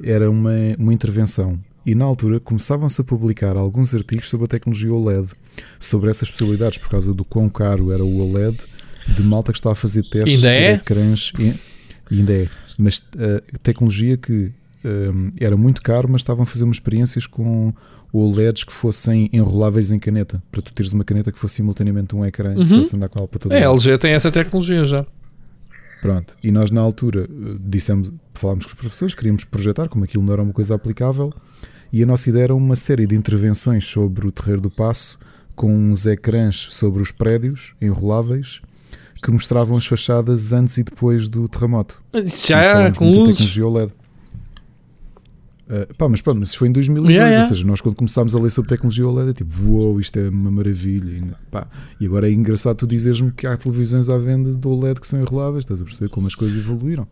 era 0.00 0.30
uma, 0.30 0.52
uma 0.78 0.94
intervenção. 0.94 1.58
E 1.84 1.92
na 1.94 2.04
altura 2.04 2.38
começavam-se 2.38 3.00
a 3.00 3.04
publicar 3.04 3.56
alguns 3.56 3.94
artigos 3.94 4.28
sobre 4.28 4.44
a 4.44 4.48
tecnologia 4.48 4.92
OLED, 4.92 5.32
sobre 5.80 6.08
essas 6.08 6.30
possibilidades, 6.30 6.78
por 6.78 6.88
causa 6.88 7.12
do 7.12 7.24
quão 7.24 7.48
caro 7.48 7.90
era 7.90 8.04
o 8.04 8.18
OLED, 8.20 8.58
de 9.08 9.22
malta 9.22 9.50
que 9.50 9.58
estava 9.58 9.72
a 9.72 9.76
fazer 9.76 10.02
testes 10.04 10.44
Ainda 10.44 10.58
de 10.58 10.64
é? 10.64 10.72
ecrãs. 10.74 11.32
E, 11.40 11.54
e 12.12 12.18
ainda 12.18 12.32
é. 12.32 12.48
Mas 12.78 12.98
uh, 12.98 13.58
tecnologia 13.60 14.16
que 14.16 14.52
um, 14.86 15.30
era 15.40 15.56
muito 15.56 15.82
caro, 15.82 16.08
mas 16.10 16.20
estavam 16.20 16.44
a 16.44 16.46
fazer 16.46 16.64
umas 16.64 16.76
experiências 16.76 17.26
com 17.26 17.72
OLEDs 18.12 18.64
que 18.64 18.72
fossem 18.72 19.28
enroláveis 19.32 19.90
em 19.92 19.98
caneta, 19.98 20.42
para 20.50 20.62
tu 20.62 20.72
teres 20.72 20.92
uma 20.92 21.04
caneta 21.04 21.30
que 21.32 21.38
fosse 21.38 21.56
simultaneamente 21.56 22.14
um 22.14 22.24
ecrã 22.24 22.54
Uhum. 22.56 22.66
para 22.68 22.84
se 22.84 22.96
andar 22.96 23.08
com 23.08 23.18
ela 23.18 23.28
para 23.28 23.38
todo 23.40 23.52
a 23.52 23.54
lado. 23.56 23.64
LG 23.74 23.98
tem 23.98 24.12
essa 24.12 24.30
tecnologia 24.30 24.84
já. 24.84 25.04
Pronto, 26.00 26.36
e 26.42 26.52
nós 26.52 26.70
na 26.70 26.80
altura 26.80 27.22
eh, 27.28 27.54
dissemos, 27.60 28.12
falámos 28.34 28.64
com 28.66 28.70
os 28.70 28.74
professores, 28.74 29.14
queríamos 29.14 29.44
projetar, 29.44 29.88
como 29.88 30.04
aquilo 30.04 30.22
não 30.22 30.32
era 30.32 30.42
uma 30.42 30.52
coisa 30.52 30.74
aplicável, 30.74 31.32
e 31.92 32.02
a 32.02 32.06
nossa 32.06 32.28
ideia 32.30 32.44
era 32.44 32.54
uma 32.54 32.76
série 32.76 33.06
de 33.06 33.14
intervenções 33.16 33.84
sobre 33.86 34.26
o 34.26 34.30
Terreiro 34.30 34.60
do 34.60 34.70
Passo, 34.70 35.18
com 35.54 35.72
uns 35.74 36.04
ecrãs 36.06 36.56
sobre 36.70 37.02
os 37.02 37.10
prédios 37.10 37.72
enroláveis, 37.80 38.60
que 39.22 39.30
mostravam 39.30 39.76
as 39.76 39.86
fachadas 39.86 40.52
antes 40.52 40.76
e 40.76 40.84
depois 40.84 41.28
do 41.28 41.48
terremoto. 41.48 42.00
Isso 42.12 42.46
E 42.46 42.48
já 42.50 42.60
é 42.60 42.72
falámos 42.72 42.98
com 42.98 43.10
luzes. 43.10 43.56
Eh, 45.68 45.88
pá, 45.98 46.08
mas 46.08 46.20
pronto, 46.22 46.38
mas 46.38 46.50
isso 46.50 46.58
foi 46.58 46.68
em 46.68 46.72
2002, 46.72 47.12
Yeah, 47.12 47.28
yeah. 47.30 47.44
ou 47.48 47.54
seja, 47.54 47.66
nós 47.66 47.80
quando 47.80 47.96
começámos 47.96 48.34
a 48.36 48.40
ler 48.40 48.50
sobre 48.50 48.68
tecnologia 48.68 49.06
OLED, 49.08 49.30
é 49.30 49.32
tipo, 49.32 49.52
uou, 49.64 49.98
isto 49.98 50.16
é 50.18 50.28
uma 50.28 50.50
maravilha. 50.50 51.10
E, 51.10 51.22
pá, 51.50 51.66
e 52.00 52.06
agora 52.06 52.28
é 52.28 52.32
engraçado 52.32 52.76
tu 52.76 52.86
dizeres-me 52.86 53.32
que 53.32 53.46
há 53.46 53.56
televisões 53.56 54.08
à 54.08 54.16
venda 54.16 54.52
do 54.52 54.70
OLED 54.70 55.00
que 55.00 55.06
são 55.06 55.20
enroláveis, 55.20 55.64
estás 55.64 55.82
a 55.82 55.84
perceber 55.84 56.08
como 56.10 56.26
as 56.28 56.34
coisas 56.36 56.56
evoluíram. 56.56 57.08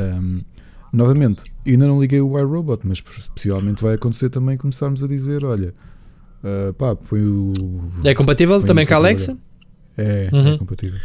Ahm, 0.00 0.40
novamente, 0.92 1.44
ainda 1.66 1.86
não 1.86 2.00
liguei 2.00 2.20
o 2.22 2.38
iRobot, 2.38 2.80
mas 2.84 3.00
possivelmente 3.00 3.82
vai 3.82 3.94
acontecer 3.96 4.30
também 4.30 4.56
começarmos 4.56 5.04
a 5.04 5.06
dizer: 5.06 5.44
olha, 5.44 5.74
ah, 6.42 6.72
pá, 6.78 6.96
põe 6.96 7.20
o. 7.22 7.52
É 8.02 8.14
compatível 8.14 8.62
também 8.62 8.86
com 8.86 8.94
a 8.94 8.96
Alexa? 8.96 9.36
trabalhar. 9.36 9.44
É, 9.96 10.30
Uhum. 10.32 10.54
é 10.54 10.58
compatível. 10.58 10.98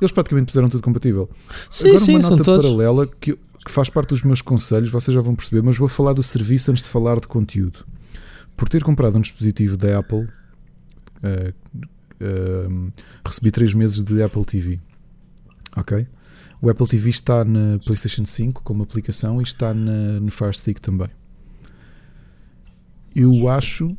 Eles 0.00 0.10
praticamente 0.10 0.46
puseram 0.46 0.68
tudo 0.68 0.82
compatível. 0.82 1.30
Sim, 1.70 1.88
Agora 1.90 2.00
sim, 2.04 2.16
uma 2.16 2.30
nota 2.30 2.42
todos. 2.42 2.62
paralela 2.64 3.06
que, 3.20 3.38
que 3.64 3.70
faz 3.70 3.88
parte 3.88 4.08
dos 4.10 4.22
meus 4.22 4.42
conselhos, 4.42 4.90
vocês 4.90 5.14
já 5.14 5.20
vão 5.20 5.34
perceber, 5.34 5.62
mas 5.62 5.76
vou 5.76 5.88
falar 5.88 6.12
do 6.14 6.22
serviço 6.22 6.70
antes 6.70 6.82
de 6.82 6.88
falar 6.88 7.20
de 7.20 7.28
conteúdo. 7.28 7.84
Por 8.56 8.68
ter 8.68 8.82
comprado 8.82 9.16
um 9.16 9.20
dispositivo 9.20 9.76
da 9.76 9.98
Apple, 9.98 10.26
eh, 11.22 11.54
eh, 12.20 12.68
recebi 13.24 13.50
3 13.50 13.72
meses 13.74 14.02
de 14.02 14.22
Apple 14.22 14.44
TV. 14.44 14.80
Ok? 15.76 16.06
O 16.60 16.68
Apple 16.70 16.86
TV 16.86 17.10
está 17.10 17.44
na 17.44 17.78
PlayStation 17.84 18.24
5 18.24 18.62
como 18.62 18.82
aplicação 18.82 19.40
e 19.40 19.44
está 19.44 19.72
na, 19.72 20.20
no 20.20 20.30
Fire 20.30 20.54
Stick 20.56 20.80
também. 20.80 21.08
Eu 23.14 23.48
acho, 23.48 23.96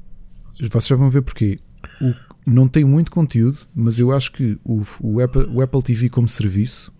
vocês 0.59 0.87
já 0.87 0.95
vão 0.95 1.09
ver 1.09 1.21
porquê. 1.21 1.59
O- 2.01 2.13
não 2.45 2.67
tem 2.67 2.83
muito 2.83 3.09
conteúdo, 3.11 3.59
mas 3.73 3.99
eu 3.99 4.11
acho 4.11 4.31
que 4.33 4.57
o, 4.65 4.81
o, 4.99 5.19
Apple, 5.21 5.45
o 5.45 5.61
Apple 5.61 5.81
TV 5.81 6.09
como 6.09 6.27
serviço 6.27 6.91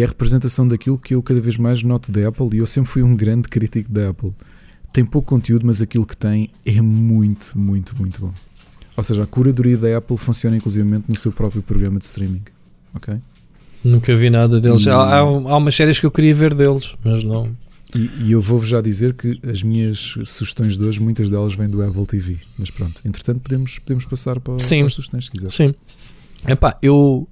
é 0.00 0.04
a 0.04 0.06
representação 0.08 0.66
daquilo 0.66 0.98
que 0.98 1.14
eu 1.14 1.22
cada 1.22 1.40
vez 1.40 1.56
mais 1.56 1.82
noto 1.82 2.10
da 2.10 2.26
Apple 2.28 2.48
e 2.52 2.58
eu 2.58 2.66
sempre 2.66 2.90
fui 2.90 3.02
um 3.02 3.14
grande 3.14 3.48
crítico 3.48 3.90
da 3.92 4.10
Apple. 4.10 4.32
Tem 4.92 5.04
pouco 5.04 5.28
conteúdo, 5.28 5.66
mas 5.66 5.80
aquilo 5.80 6.04
que 6.06 6.16
tem 6.16 6.50
é 6.66 6.80
muito, 6.80 7.52
muito, 7.58 7.96
muito 8.00 8.20
bom. 8.20 8.32
Ou 8.96 9.02
seja, 9.02 9.22
a 9.22 9.26
curadoria 9.26 9.76
da 9.76 9.96
Apple 9.98 10.16
funciona 10.16 10.56
inclusivamente 10.56 11.04
no 11.08 11.16
seu 11.16 11.32
próprio 11.32 11.62
programa 11.62 11.98
de 11.98 12.04
streaming. 12.06 12.42
Ok? 12.94 13.14
Nunca 13.84 14.14
vi 14.16 14.30
nada 14.30 14.60
deles. 14.60 14.86
E- 14.86 14.90
Há, 14.90 14.94
há, 14.96 15.18
há 15.18 15.56
umas 15.56 15.74
séries 15.74 15.98
que 16.00 16.06
eu 16.06 16.10
queria 16.10 16.34
ver 16.34 16.54
deles, 16.54 16.94
mas 17.04 17.22
não. 17.24 17.50
E, 17.94 18.10
e 18.24 18.32
eu 18.32 18.40
vou-vos 18.40 18.68
já 18.68 18.80
dizer 18.80 19.14
que 19.14 19.38
as 19.48 19.62
minhas 19.62 20.14
sugestões 20.24 20.76
de 20.76 20.84
hoje, 20.84 21.00
muitas 21.00 21.30
delas 21.30 21.54
vêm 21.54 21.68
do 21.68 21.82
Apple 21.82 22.06
TV. 22.06 22.38
Mas 22.58 22.70
pronto, 22.70 23.00
entretanto, 23.04 23.40
podemos, 23.40 23.78
podemos 23.78 24.04
passar 24.04 24.40
para, 24.40 24.58
Sim. 24.58 24.78
para 24.78 24.86
as 24.86 24.94
sugestões 24.94 25.24
se 25.26 25.30
quiser. 25.30 25.50
Sim. 25.52 25.74
Epá, 26.48 26.76
eu. 26.82 27.28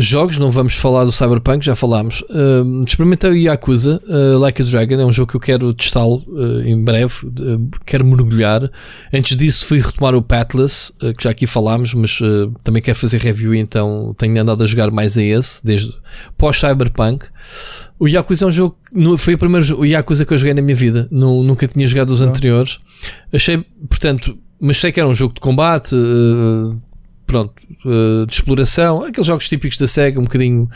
Jogos, 0.00 0.38
não 0.38 0.48
vamos 0.48 0.74
falar 0.74 1.04
do 1.04 1.10
Cyberpunk, 1.10 1.66
já 1.66 1.74
falámos. 1.74 2.22
Hum, 2.30 2.84
experimentei 2.86 3.30
o 3.30 3.36
Yakuza 3.36 4.00
uh, 4.06 4.38
Like 4.38 4.62
a 4.62 4.64
Dragon, 4.64 4.94
é 4.94 5.04
um 5.04 5.10
jogo 5.10 5.30
que 5.32 5.36
eu 5.36 5.40
quero 5.40 5.74
testá-lo 5.74 6.22
uh, 6.28 6.60
em 6.62 6.84
breve, 6.84 7.14
uh, 7.26 7.68
quero 7.84 8.04
mergulhar. 8.04 8.70
Antes 9.12 9.36
disso, 9.36 9.66
fui 9.66 9.80
retomar 9.80 10.14
o 10.14 10.22
Pathless, 10.22 10.92
uh, 11.02 11.12
que 11.12 11.24
já 11.24 11.30
aqui 11.30 11.48
falámos, 11.48 11.94
mas 11.94 12.20
uh, 12.20 12.52
também 12.62 12.80
quero 12.80 12.96
fazer 12.96 13.20
review, 13.20 13.52
então 13.56 14.14
tenho 14.16 14.40
andado 14.40 14.62
a 14.62 14.66
jogar 14.66 14.88
mais 14.92 15.18
a 15.18 15.22
esse, 15.22 15.66
desde 15.66 15.92
pós-Cyberpunk. 16.36 17.26
O 17.98 18.06
Yakuza 18.06 18.44
é 18.44 18.48
um 18.48 18.52
jogo, 18.52 18.76
foi 19.18 19.34
o 19.34 19.38
primeiro 19.38 19.80
o 19.80 19.84
Yakuza 19.84 20.24
que 20.24 20.32
eu 20.32 20.38
joguei 20.38 20.54
na 20.54 20.62
minha 20.62 20.76
vida, 20.76 21.08
Nu- 21.10 21.42
nunca 21.42 21.66
tinha 21.66 21.84
jogado 21.88 22.10
os 22.10 22.22
anteriores. 22.22 22.78
Achei, 23.32 23.64
portanto, 23.88 24.38
mas 24.60 24.76
sei 24.78 24.92
que 24.92 25.00
era 25.00 25.08
um 25.08 25.14
jogo 25.14 25.34
de 25.34 25.40
combate, 25.40 25.94
uh, 25.94 26.80
pronto, 27.28 27.52
uh, 27.84 28.26
de 28.26 28.32
exploração, 28.32 29.04
aqueles 29.04 29.26
jogos 29.26 29.48
típicos 29.48 29.76
da 29.78 29.86
SEGA, 29.86 30.18
um 30.18 30.24
bocadinho 30.24 30.68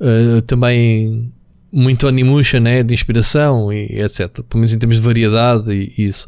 uh, 0.00 0.40
também 0.42 1.30
muito 1.70 2.06
Onimusha, 2.06 2.58
né, 2.60 2.82
de 2.82 2.94
inspiração 2.94 3.70
e 3.72 4.00
etc. 4.00 4.30
Pelo 4.30 4.60
menos 4.60 4.72
em 4.72 4.78
termos 4.78 4.96
de 4.96 5.02
variedade 5.02 5.70
e, 5.72 5.92
e 5.98 6.06
isso. 6.06 6.26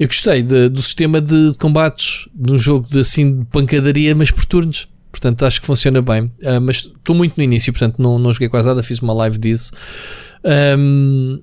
Eu 0.00 0.08
gostei 0.08 0.42
de- 0.42 0.68
do 0.70 0.82
sistema 0.82 1.20
de 1.20 1.52
combates 1.60 2.28
de 2.34 2.50
um 2.50 2.58
jogo 2.58 2.88
de, 2.90 3.00
assim, 3.00 3.40
de 3.40 3.44
pancadaria, 3.44 4.14
mas 4.14 4.30
por 4.30 4.44
turnos. 4.46 4.88
Portanto, 5.12 5.44
acho 5.46 5.60
que 5.60 5.66
funciona 5.66 6.00
bem. 6.00 6.24
Uh, 6.42 6.60
mas 6.60 6.76
estou 6.76 7.14
muito 7.14 7.34
no 7.36 7.42
início, 7.44 7.72
portanto, 7.72 8.00
não, 8.00 8.18
não 8.18 8.32
joguei 8.32 8.48
quase 8.48 8.66
nada. 8.66 8.82
Fiz 8.82 8.98
uma 9.00 9.12
live 9.12 9.38
disso. 9.38 9.70
Um, 10.78 11.40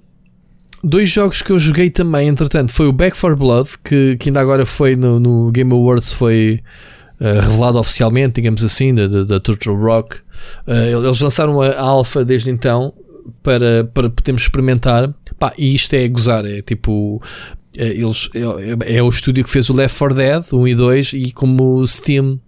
dois 0.84 1.10
jogos 1.10 1.42
que 1.44 1.52
eu 1.52 1.60
joguei 1.60 1.92
também, 1.92 2.28
entretanto, 2.28 2.74
foi 2.74 2.88
o 2.88 2.92
Back 2.92 3.18
4 3.18 3.38
Blood, 3.38 3.70
que, 3.84 4.18
que 4.18 4.30
ainda 4.30 4.42
agora 4.42 4.66
foi 4.66 4.96
no, 4.96 5.20
no 5.20 5.52
Game 5.52 5.72
Awards, 5.72 6.12
foi 6.12 6.60
uh, 7.22 7.40
revelado 7.42 7.78
oficialmente, 7.78 8.36
digamos 8.36 8.64
assim, 8.64 8.94
da, 8.94 9.08
da, 9.08 9.24
da 9.24 9.40
Turtle 9.40 9.76
Rock. 9.76 10.18
Uh, 10.68 11.06
eles 11.06 11.22
lançaram 11.22 11.62
a, 11.62 11.80
alpha 11.80 12.26
desde 12.26 12.50
então 12.50 12.94
para, 13.44 13.86
para 13.94 14.10
podermos 14.10 14.42
experimentar. 14.42 15.14
Pá, 15.40 15.54
e 15.58 15.74
isto 15.74 15.94
é 15.94 16.08
gozar, 16.08 16.46
é 16.46 16.62
tipo. 16.62 17.22
é, 17.78 17.88
Eles, 17.88 18.30
é, 18.34 18.98
é 18.98 19.04
o 19.04 19.08
estúdio 19.08 19.44
que 19.44 19.50
fez 19.50 19.70
o 19.70 19.74
Left 19.74 19.98
4 19.98 20.16
Dead 20.16 20.44
1 20.52 20.68
e 20.68 20.76
2 20.76 21.14
e 21.14 21.32
como 21.32 21.86
Steam 21.88 22.40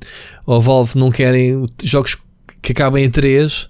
ou 0.46 0.62
Valve 0.62 1.00
não 1.00 1.10
querem 1.10 1.66
jogos 1.84 2.18
que 2.62 2.72
acabem 2.72 3.06
em 3.06 3.10
3 3.10 3.70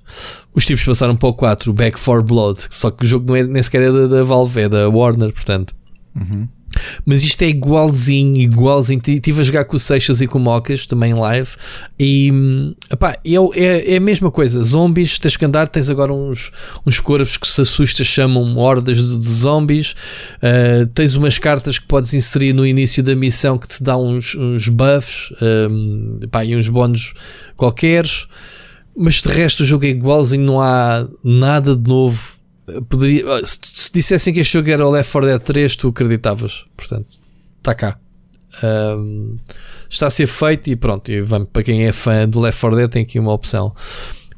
os 0.54 0.66
tipos 0.66 0.86
passaram 0.86 1.16
para 1.16 1.30
o 1.30 1.34
4 1.34 1.72
o 1.72 1.74
Back 1.74 2.00
4 2.00 2.24
Blood 2.24 2.60
só 2.70 2.92
que 2.92 3.06
o 3.06 3.08
jogo 3.08 3.28
não 3.28 3.36
é, 3.36 3.44
nem 3.44 3.62
sequer 3.62 3.84
é 3.84 3.92
da, 3.92 4.08
da 4.08 4.24
Valve, 4.24 4.62
é 4.62 4.70
da 4.70 4.90
Warner 4.90 5.32
portanto 5.32 5.74
Uhum. 6.16 6.48
Mas 7.06 7.24
isto 7.24 7.42
é 7.42 7.50
igualzinho, 7.50 8.38
igualzinho. 8.38 9.02
Estive 9.06 9.42
a 9.42 9.44
jogar 9.44 9.66
com 9.66 9.76
o 9.76 9.80
Seixas 9.80 10.22
e 10.22 10.28
com 10.28 10.38
o 10.38 10.42
Mocas 10.42 10.86
também 10.86 11.14
live. 11.14 11.52
E 12.00 12.32
hum, 12.32 12.74
epá, 12.92 13.18
é, 13.24 13.94
é, 13.94 13.98
a 13.98 14.00
mesma 14.00 14.32
coisa. 14.32 14.64
Zombies, 14.64 15.18
tens 15.20 15.38
que 15.38 15.46
andar, 15.46 15.68
tens 15.68 15.90
agora 15.90 16.14
uns, 16.14 16.52
uns 16.86 17.00
corvos 17.00 17.38
que 17.38 17.48
se 17.48 17.62
assustas, 17.62 18.08
chamam 18.08 18.58
hordas 18.58 18.98
de, 18.98 19.20
de 19.20 19.34
zombies. 19.34 19.96
Uh, 20.38 20.86
tens 20.94 21.16
umas 21.16 21.38
cartas 21.38 21.80
que 21.80 21.88
podes 21.88 22.14
inserir 22.14 22.54
no 22.54 22.66
início 22.66 23.04
da 23.04 23.16
missão 23.16 23.58
que 23.58 23.68
te 23.68 23.84
dá 23.84 23.98
uns, 23.98 24.36
uns 24.36 24.68
buffs 24.68 25.34
um, 25.42 26.20
epá, 26.22 26.44
e 26.46 26.56
uns 26.56 26.70
bónus 26.70 27.14
qualqueres. 27.56 28.28
Mas 28.96 29.16
de 29.16 29.30
resto 29.30 29.64
o 29.64 29.66
jogo 29.66 29.86
é 29.86 29.90
igualzinho, 29.90 30.46
não 30.46 30.62
há 30.62 31.08
nada 31.24 31.76
de 31.76 31.90
novo. 31.90 32.33
Poderia, 32.90 33.26
se, 33.46 33.60
se 33.64 33.92
dissessem 33.94 34.34
que 34.34 34.40
este 34.40 34.54
jogo 34.54 34.70
era 34.70 34.86
o 34.88 34.92
Left 34.92 35.12
4 35.12 35.30
Dead 35.30 35.42
3, 35.42 35.76
tu 35.76 35.88
acreditavas. 35.90 36.66
Portanto, 36.78 37.08
está 37.58 37.76
cá. 37.76 38.00
Um, 38.64 39.36
está 39.90 40.08
a 40.08 40.10
ser 40.10 40.28
feito 40.28 40.70
e 40.70 40.76
pronto. 40.76 41.12
E 41.12 41.22
vamos, 41.22 41.50
para 41.52 41.64
quem 41.64 41.86
é 41.86 41.92
fã 41.92 42.28
do 42.28 42.40
Left 42.40 42.62
4 42.62 42.78
Dead, 42.78 42.90
tem 42.90 43.02
aqui 43.04 43.20
uma 43.20 43.34
opção. 43.34 43.74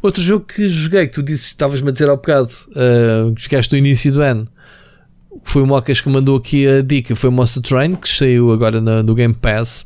Outro 0.01 0.21
jogo 0.21 0.45
que 0.45 0.67
joguei, 0.67 1.07
que 1.07 1.13
tu 1.13 1.23
disse, 1.23 1.47
estavas-me 1.47 1.89
a 1.89 1.91
dizer 1.91 2.09
há 2.09 2.15
bocado, 2.15 2.49
uh, 2.69 3.33
que 3.33 3.43
jogaste 3.43 3.71
no 3.73 3.77
início 3.79 4.11
do 4.11 4.21
ano, 4.21 4.47
foi 5.43 5.61
o 5.61 5.67
Mocas 5.67 5.99
que 6.01 6.09
mandou 6.09 6.37
aqui 6.37 6.67
a 6.67 6.81
dica. 6.81 7.15
Foi 7.15 7.29
o 7.29 7.33
Monster 7.33 7.61
Train, 7.61 7.95
que 7.95 8.07
saiu 8.07 8.51
agora 8.51 8.79
na- 8.81 9.03
no 9.03 9.13
Game 9.13 9.33
Pass. 9.33 9.85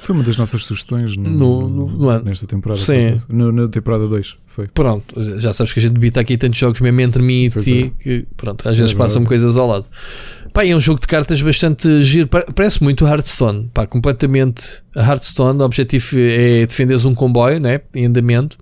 Foi 0.00 0.14
uma 0.16 0.24
das 0.24 0.36
nossas 0.36 0.64
sugestões 0.64 1.16
no, 1.16 1.30
No- 1.30 1.68
no- 1.68 1.86
no 1.86 2.08
ano. 2.08 2.24
nesta 2.24 2.46
temporada. 2.46 2.80
Sim. 2.80 3.14
No- 3.28 3.52
na 3.52 3.68
temporada 3.68 4.08
2. 4.08 4.34
Foi. 4.46 4.66
Pronto, 4.68 5.14
já 5.38 5.52
sabes 5.52 5.72
que 5.72 5.78
a 5.78 5.82
gente 5.82 5.92
debita 5.92 6.20
aqui 6.20 6.36
tantos 6.36 6.58
jogos 6.58 6.80
mesmo 6.80 7.00
entre 7.00 7.22
mim 7.22 7.44
e 7.44 7.50
Pois 7.50 7.64
ti 7.64 7.92
é. 7.96 8.02
que 8.02 8.26
pronto, 8.36 8.68
às 8.68 8.76
vezes 8.76 8.94
É 8.94 8.98
passam-me 8.98 9.26
verdade. 9.28 9.42
coisas 9.44 9.56
ao 9.56 9.66
lado. 9.68 9.86
Pá, 10.52 10.64
é 10.66 10.74
um 10.74 10.80
jogo 10.80 11.00
de 11.00 11.06
cartas 11.06 11.40
bastante 11.42 12.02
giro, 12.02 12.26
pa- 12.26 12.46
parece 12.54 12.82
muito 12.82 13.06
Hearthstone, 13.06 13.70
pá, 13.72 13.86
completamente 13.86 14.82
Hearthstone. 14.96 15.60
O 15.60 15.64
objetivo 15.64 16.06
é 16.18 16.66
defenderes 16.66 17.04
um 17.04 17.14
comboio, 17.14 17.60
né, 17.60 17.80
em 17.94 18.06
andamento. 18.06 18.58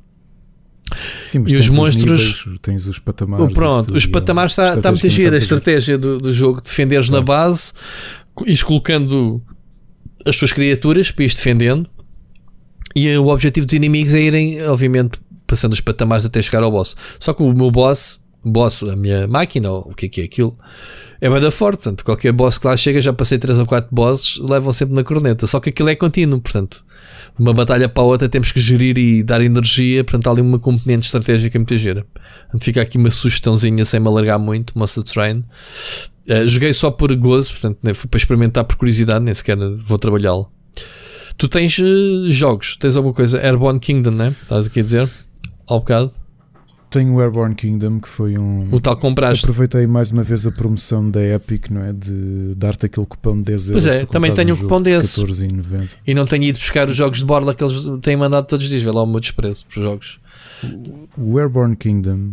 Sim, 1.22 1.38
mas 1.40 1.52
E 1.52 1.56
tens 1.56 1.68
os 1.68 1.74
monstros- 1.74 2.04
níveis, 2.04 2.44
tens 2.60 2.86
os 2.86 2.98
patamares. 2.98 3.54
Pronto, 3.54 3.94
os 3.96 4.06
patamares 4.06 4.52
está, 4.52 4.74
está 4.74 4.90
muito 4.92 5.08
giro. 5.08 5.34
A 5.34 5.38
estratégia 5.38 5.96
do, 5.96 6.18
do 6.18 6.32
jogo, 6.32 6.60
defenderes 6.60 7.08
na 7.08 7.22
base, 7.22 7.72
ires 8.44 8.62
colocando 8.62 9.40
as 10.26 10.36
tuas 10.36 10.52
criaturas 10.52 11.10
para 11.10 11.24
ires 11.24 11.36
defendendo. 11.36 11.88
E 12.94 13.08
o 13.16 13.26
objetivo 13.26 13.66
dos 13.66 13.74
inimigos 13.74 14.14
é 14.14 14.20
irem, 14.20 14.62
obviamente, 14.62 15.18
passando 15.46 15.72
os 15.72 15.80
patamares 15.80 16.24
até 16.24 16.40
chegar 16.40 16.62
ao 16.62 16.70
boss. 16.70 16.94
Só 17.18 17.32
que 17.32 17.42
o 17.42 17.52
meu 17.52 17.70
boss, 17.70 18.20
boss, 18.44 18.82
a 18.84 18.94
minha 18.94 19.26
máquina, 19.26 19.70
ou 19.70 19.90
o 19.90 19.94
que 19.94 20.06
é 20.06 20.08
que 20.08 20.20
é 20.20 20.24
aquilo, 20.24 20.56
é 21.20 21.28
bem 21.28 21.40
da 21.40 21.50
forte. 21.50 21.78
Portanto, 21.82 22.04
qualquer 22.04 22.32
boss 22.32 22.56
que 22.56 22.66
lá 22.66 22.76
chega, 22.76 23.00
já 23.00 23.12
passei 23.12 23.36
3 23.36 23.58
ou 23.58 23.66
4 23.66 23.88
bosses, 23.92 24.38
levam 24.38 24.72
sempre 24.72 24.94
na 24.94 25.02
corneta. 25.02 25.46
Só 25.46 25.58
que 25.58 25.70
aquilo 25.70 25.88
é 25.88 25.96
contínuo, 25.96 26.40
portanto, 26.40 26.84
de 27.36 27.42
uma 27.42 27.52
batalha 27.52 27.88
para 27.88 28.02
a 28.02 28.06
outra 28.06 28.28
temos 28.28 28.52
que 28.52 28.60
gerir 28.60 28.96
e 28.96 29.22
dar 29.24 29.40
energia. 29.40 30.04
Portanto, 30.04 30.28
há 30.28 30.30
ali 30.30 30.40
uma 30.40 30.58
componente 30.58 31.06
estratégica 31.06 31.58
muito 31.58 31.76
gira. 31.76 32.06
Portanto, 32.42 32.64
fica 32.64 32.80
aqui 32.80 32.96
uma 32.96 33.10
sugestãozinha 33.10 33.84
sem 33.84 33.98
me 33.98 34.06
alargar 34.06 34.38
muito. 34.38 34.78
Monster 34.78 35.02
Train. 35.02 35.44
Uh, 36.28 36.48
joguei 36.48 36.72
só 36.72 36.90
por 36.90 37.14
gozo, 37.16 37.52
portanto, 37.52 37.94
fui 37.94 38.08
para 38.08 38.18
experimentar 38.18 38.64
por 38.64 38.76
curiosidade, 38.76 39.24
nem 39.24 39.34
sequer 39.34 39.56
vou 39.56 39.98
trabalhá-lo. 39.98 40.50
Tu 41.36 41.48
tens 41.48 41.78
eh, 41.78 42.30
jogos, 42.30 42.76
tens 42.76 42.96
alguma 42.96 43.12
coisa? 43.12 43.38
Airborne 43.40 43.80
Kingdom, 43.80 44.12
né? 44.12 44.28
Estás 44.28 44.66
aqui 44.66 44.80
a 44.80 44.82
dizer? 44.82 45.10
Ao 45.66 45.80
bocado. 45.80 46.12
Tenho 46.90 47.14
o 47.14 47.20
Airborne 47.20 47.56
Kingdom, 47.56 47.98
que 47.98 48.08
foi 48.08 48.38
um. 48.38 48.72
O 48.72 48.80
tal 48.80 48.96
compraste. 48.96 49.44
Aproveitei 49.44 49.84
mais 49.84 50.12
uma 50.12 50.22
vez 50.22 50.46
a 50.46 50.52
promoção 50.52 51.10
da 51.10 51.20
Epic, 51.20 51.70
não 51.70 51.82
é? 51.82 51.92
De 51.92 52.54
dar-te 52.56 52.86
aquele 52.86 53.04
cupão 53.04 53.36
de 53.36 53.42
10 53.42 53.70
euros. 53.70 53.84
Pois 53.84 53.96
é, 53.96 54.06
também 54.06 54.32
tenho 54.32 54.54
um 54.54 54.56
cupom 54.56 54.80
de 54.80 54.96
desse. 54.96 55.20
14,90. 55.20 55.90
E 56.06 56.14
não 56.14 56.24
tenho 56.24 56.44
ido 56.44 56.56
buscar 56.56 56.88
os 56.88 56.94
jogos 56.94 57.18
de 57.18 57.24
borla 57.24 57.52
que 57.52 57.64
eles 57.64 57.82
têm 58.00 58.16
mandado 58.16 58.46
todos 58.46 58.64
os 58.64 58.70
dias. 58.70 58.84
Vê 58.84 58.92
lá 58.92 59.02
o 59.02 59.06
meu 59.06 59.18
desprezo 59.18 59.66
por 59.66 59.82
jogos. 59.82 60.20
O 61.18 61.36
Airborne 61.36 61.74
Kingdom 61.74 62.30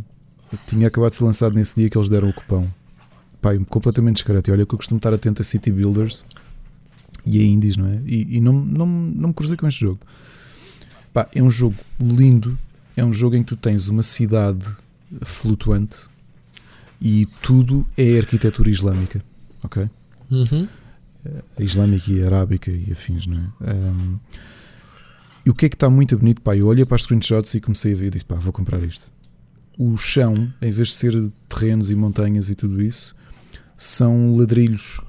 tinha 0.68 0.90
acabado 0.90 1.10
de 1.10 1.16
ser 1.16 1.24
lançado 1.24 1.56
nesse 1.56 1.76
dia 1.76 1.90
que 1.90 1.98
eles 1.98 2.08
deram 2.08 2.30
o 2.30 2.34
cupão. 2.34 2.68
Pá, 3.42 3.58
completamente 3.70 4.16
discreto. 4.18 4.50
E 4.50 4.54
olha 4.54 4.66
que 4.66 4.74
eu 4.74 4.78
costumo 4.78 4.98
estar 4.98 5.14
atento 5.14 5.42
a 5.42 5.46
City 5.46 5.72
Builders 5.72 6.24
e 7.26 7.40
a 7.40 7.44
Indies, 7.44 7.78
não 7.78 7.88
é? 7.88 8.00
E, 8.06 8.38
e 8.38 8.40
não, 8.42 8.54
não, 8.54 8.86
não 8.86 9.28
me 9.30 9.34
cruzei 9.34 9.58
com 9.58 9.68
este 9.68 9.82
jogo. 9.82 10.00
Pá, 11.14 11.28
é 11.34 11.42
um 11.42 11.50
jogo 11.50 11.76
lindo. 12.00 12.58
É 12.96 13.04
um 13.04 13.14
jogo 13.14 13.36
em 13.36 13.44
que 13.44 13.50
tu 13.50 13.56
tens 13.56 13.88
uma 13.88 14.04
cidade 14.04 14.66
flutuante 15.22 16.08
e 17.02 17.26
tudo 17.42 17.88
é 17.98 18.18
arquitetura 18.18 18.70
islâmica. 18.70 19.24
Ok? 19.64 19.90
Uhum. 20.30 20.68
a 21.60 21.64
islâmica 21.64 22.12
e 22.12 22.24
arábica 22.24 22.72
e 22.72 22.92
afins, 22.92 23.26
não 23.28 23.38
é? 23.38 23.74
Um, 23.74 24.18
E 25.46 25.50
o 25.50 25.56
que 25.56 25.66
é 25.66 25.70
que 25.70 25.76
está 25.76 25.90
muito 25.90 26.18
bonito, 26.18 26.42
pá? 26.42 26.56
Eu 26.56 26.68
olhei 26.68 26.86
para 26.86 26.96
as 26.96 27.02
screenshots 27.04 27.54
e 27.56 27.60
comecei 27.62 27.94
a 27.94 27.96
ver 27.96 28.08
e 28.08 28.10
disse, 28.12 28.26
pá, 28.26 28.36
vou 28.36 28.54
comprar 28.54 28.80
isto. 28.84 29.12
O 29.78 29.98
chão, 29.98 30.54
em 30.62 30.72
vez 30.72 30.90
de 30.90 30.94
ser 30.94 31.32
terrenos 31.50 31.90
e 31.90 31.96
montanhas 31.96 32.50
e 32.50 32.56
tudo 32.56 32.82
isso, 32.82 33.16
são 33.84 34.36
ladrilhos 34.36 35.00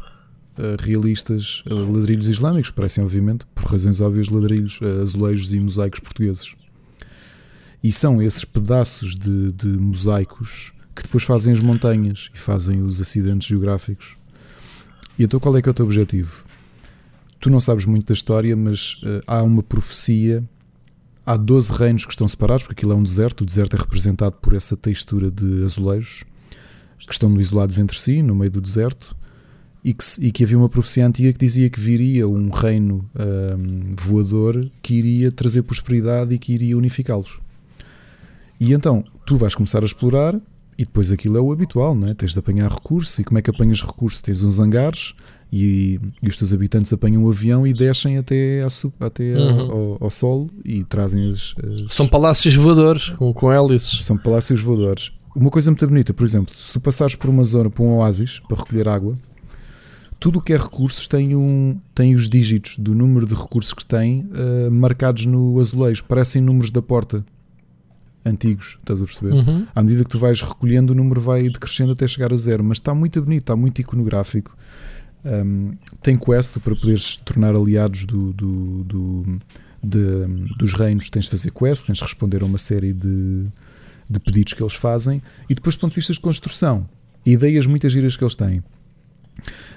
uh, 0.58 0.80
realistas, 0.80 1.62
uh, 1.70 1.92
ladrilhos 1.92 2.28
islâmicos, 2.28 2.70
parecem 2.70 3.04
obviamente, 3.04 3.44
por 3.54 3.66
razões 3.66 4.00
óbvias, 4.00 4.30
ladrilhos, 4.30 4.80
uh, 4.80 5.02
azulejos 5.02 5.52
e 5.52 5.60
mosaicos 5.60 6.00
portugueses. 6.00 6.54
E 7.84 7.92
são 7.92 8.22
esses 8.22 8.46
pedaços 8.46 9.14
de, 9.14 9.52
de 9.52 9.66
mosaicos 9.66 10.72
que 10.96 11.02
depois 11.02 11.22
fazem 11.22 11.52
as 11.52 11.60
montanhas 11.60 12.30
e 12.34 12.38
fazem 12.38 12.80
os 12.80 12.98
acidentes 12.98 13.46
geográficos. 13.46 14.16
E 15.18 15.24
então 15.24 15.38
qual 15.38 15.54
é 15.54 15.60
que 15.60 15.68
é 15.68 15.72
o 15.72 15.74
teu 15.74 15.84
objetivo? 15.84 16.42
Tu 17.38 17.50
não 17.50 17.60
sabes 17.60 17.84
muito 17.84 18.06
da 18.06 18.14
história, 18.14 18.56
mas 18.56 18.96
há 19.26 19.42
uma 19.42 19.62
profecia 19.62 20.42
há 21.26 21.36
12 21.36 21.72
reinos 21.72 22.06
que 22.06 22.12
estão 22.12 22.26
separados, 22.26 22.64
porque 22.64 22.80
aquilo 22.80 22.92
é 22.92 22.96
um 22.96 23.02
deserto, 23.02 23.42
o 23.42 23.44
deserto 23.44 23.76
é 23.76 23.80
representado 23.80 24.36
por 24.40 24.54
essa 24.54 24.76
textura 24.76 25.30
de 25.30 25.64
azulejos 25.64 26.24
que 27.06 27.12
estão 27.12 27.38
isolados 27.38 27.78
entre 27.78 27.98
si, 27.98 28.22
no 28.22 28.34
meio 28.34 28.50
do 28.50 28.60
deserto, 28.60 29.16
e 29.84 29.92
que, 29.92 30.04
e 30.20 30.30
que 30.30 30.44
havia 30.44 30.56
uma 30.56 30.68
profecia 30.68 31.06
antiga 31.06 31.32
que 31.32 31.38
dizia 31.38 31.68
que 31.68 31.80
viria 31.80 32.28
um 32.28 32.50
reino 32.50 33.04
um, 33.18 33.94
voador 33.96 34.70
que 34.80 34.94
iria 34.94 35.32
trazer 35.32 35.62
prosperidade 35.62 36.34
e 36.34 36.38
que 36.38 36.52
iria 36.52 36.76
unificá-los. 36.78 37.40
E 38.60 38.72
então 38.72 39.04
tu 39.26 39.36
vais 39.36 39.54
começar 39.54 39.82
a 39.82 39.84
explorar 39.84 40.38
e 40.78 40.84
depois 40.84 41.10
aquilo 41.10 41.36
é 41.36 41.40
o 41.40 41.52
habitual, 41.52 41.94
não 41.94 42.08
é? 42.08 42.14
Tens 42.14 42.32
de 42.32 42.38
apanhar 42.38 42.70
recursos 42.70 43.18
e 43.18 43.24
como 43.24 43.38
é 43.38 43.42
que 43.42 43.50
apanhas 43.50 43.82
recursos? 43.82 44.20
Tens 44.20 44.42
uns 44.42 44.60
hangares 44.60 45.14
e, 45.52 46.00
e 46.22 46.28
os 46.28 46.36
teus 46.36 46.52
habitantes 46.52 46.92
apanham 46.92 47.24
um 47.24 47.28
avião 47.28 47.66
e 47.66 47.74
descem 47.74 48.16
até, 48.16 48.62
a, 48.62 49.04
até 49.04 49.34
uhum. 49.34 49.70
ao, 49.70 50.04
ao, 50.04 50.10
solo 50.10 50.48
e 50.64 50.82
trazem 50.84 51.28
as, 51.28 51.54
as, 51.62 51.92
São 51.92 52.06
palácios 52.06 52.54
voadores 52.54 53.10
com, 53.10 53.32
com 53.34 53.52
hélices. 53.52 54.04
São 54.04 54.16
palácios 54.16 54.60
voadores. 54.60 55.10
Uma 55.34 55.50
coisa 55.50 55.70
muito 55.70 55.86
bonita, 55.86 56.12
por 56.12 56.24
exemplo, 56.24 56.54
se 56.54 56.72
tu 56.74 56.80
passares 56.80 57.14
por 57.14 57.30
uma 57.30 57.42
zona, 57.44 57.70
por 57.70 57.82
um 57.84 57.96
oásis, 57.96 58.40
para 58.40 58.58
recolher 58.58 58.88
água, 58.88 59.14
tudo 60.22 60.38
o 60.38 60.42
que 60.42 60.52
é 60.52 60.56
recursos 60.56 61.08
tem, 61.08 61.34
um, 61.34 61.80
tem 61.94 62.14
os 62.14 62.28
dígitos 62.28 62.78
do 62.78 62.94
número 62.94 63.26
de 63.26 63.34
recursos 63.34 63.72
que 63.72 63.84
tem 63.84 64.20
uh, 64.20 64.70
marcados 64.70 65.26
no 65.26 65.58
azulejo. 65.58 66.04
Parecem 66.04 66.40
números 66.40 66.70
da 66.70 66.80
porta 66.80 67.24
antigos, 68.24 68.78
estás 68.78 69.02
a 69.02 69.04
perceber? 69.04 69.32
Uhum. 69.32 69.66
À 69.74 69.82
medida 69.82 70.04
que 70.04 70.10
tu 70.10 70.20
vais 70.20 70.40
recolhendo, 70.40 70.92
o 70.92 70.96
número 70.96 71.20
vai 71.20 71.48
decrescendo 71.48 71.90
até 71.90 72.06
chegar 72.06 72.32
a 72.32 72.36
zero. 72.36 72.62
Mas 72.62 72.78
está 72.78 72.94
muito 72.94 73.20
bonito, 73.20 73.42
está 73.42 73.56
muito 73.56 73.80
iconográfico. 73.80 74.56
Um, 75.24 75.72
tem 76.00 76.16
quest 76.16 76.58
para 76.58 76.76
poderes 76.76 77.16
tornar 77.16 77.56
aliados 77.56 78.04
do, 78.04 78.32
do, 78.32 78.84
do 78.84 79.38
de, 79.82 80.24
dos 80.56 80.74
reinos. 80.74 81.10
Tens 81.10 81.24
de 81.24 81.30
fazer 81.30 81.50
quest, 81.50 81.86
tens 81.86 81.98
de 81.98 82.04
responder 82.04 82.42
a 82.42 82.46
uma 82.46 82.58
série 82.58 82.92
de, 82.92 83.46
de 84.12 84.20
pedidos 84.20 84.52
que 84.52 84.62
eles 84.62 84.74
fazem. 84.74 85.22
E 85.48 85.54
depois, 85.54 85.74
do 85.74 85.80
ponto 85.80 85.90
de 85.90 85.96
vista 85.96 86.12
de 86.12 86.20
construção, 86.20 86.88
ideias 87.24 87.66
muitas 87.66 87.92
giras 87.92 88.16
que 88.16 88.24
eles 88.24 88.36
têm. 88.36 88.62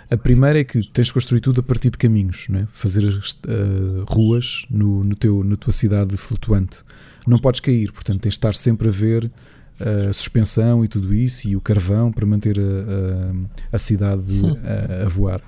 A 0.09 0.17
primeira 0.17 0.59
é 0.59 0.63
que 0.63 0.83
tens 0.91 1.07
de 1.07 1.13
construir 1.13 1.39
tudo 1.39 1.61
a 1.61 1.63
partir 1.63 1.89
de 1.89 1.97
caminhos, 1.97 2.47
né? 2.49 2.67
fazer 2.71 3.03
uh, 3.03 4.03
ruas 4.07 4.65
no, 4.69 5.03
no 5.03 5.15
teu, 5.15 5.43
na 5.43 5.55
tua 5.55 5.73
cidade 5.73 6.15
flutuante. 6.17 6.79
Não 7.25 7.39
podes 7.39 7.59
cair, 7.59 7.91
portanto 7.91 8.21
tens 8.21 8.33
de 8.33 8.37
estar 8.37 8.53
sempre 8.53 8.89
a 8.89 8.91
ver 8.91 9.31
a 9.79 10.13
suspensão 10.13 10.85
e 10.85 10.87
tudo 10.87 11.13
isso 11.13 11.49
e 11.49 11.55
o 11.55 11.61
carvão 11.61 12.11
para 12.11 12.25
manter 12.25 12.57
a, 12.59 12.61
a, 12.61 13.75
a 13.75 13.79
cidade 13.79 14.23
a, 14.63 15.05
a, 15.05 15.09
voar. 15.09 15.41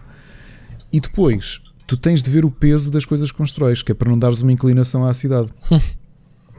E 0.91 0.99
depois 0.99 1.61
tu 1.85 1.95
tens 1.95 2.21
de 2.21 2.29
ver 2.29 2.43
o 2.43 2.51
peso 2.51 2.91
das 2.91 3.05
coisas 3.05 3.31
que 3.31 3.37
constróis, 3.37 3.81
que 3.81 3.91
é 3.91 3.95
para 3.95 4.09
não 4.09 4.19
dares 4.19 4.41
uma 4.41 4.51
inclinação 4.51 5.05
à 5.05 5.13
cidade. 5.13 5.49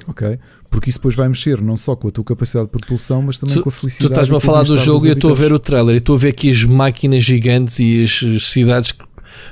Ok? 0.09 0.39
Porque 0.71 0.91
isso 0.91 0.99
depois 0.99 1.15
vai 1.15 1.29
mexer 1.29 1.61
não 1.61 1.77
só 1.77 1.95
com 1.95 2.09
a 2.09 2.11
tua 2.11 2.25
capacidade 2.25 2.67
de 2.67 2.73
propulsão, 2.73 3.23
mas 3.23 3.39
também 3.39 3.55
tu, 3.55 3.63
com 3.63 3.69
a 3.69 3.73
felicidade. 3.73 4.09
Tu 4.09 4.13
estás-me 4.13 4.37
a 4.37 4.41
falar 4.41 4.63
do 4.65 4.79
jogo 4.79 5.07
e 5.07 5.11
eu 5.11 5.15
estou 5.15 5.31
a 5.31 5.35
ver 5.35 5.53
o 5.53 5.59
trailer 5.59 5.95
e 5.95 5.99
estou 5.99 6.17
a 6.17 6.19
ver 6.19 6.29
aqui 6.29 6.51
as 6.51 6.65
máquinas 6.65 7.23
gigantes 7.23 7.79
e 7.79 8.03
as 8.03 8.43
cidades 8.43 8.95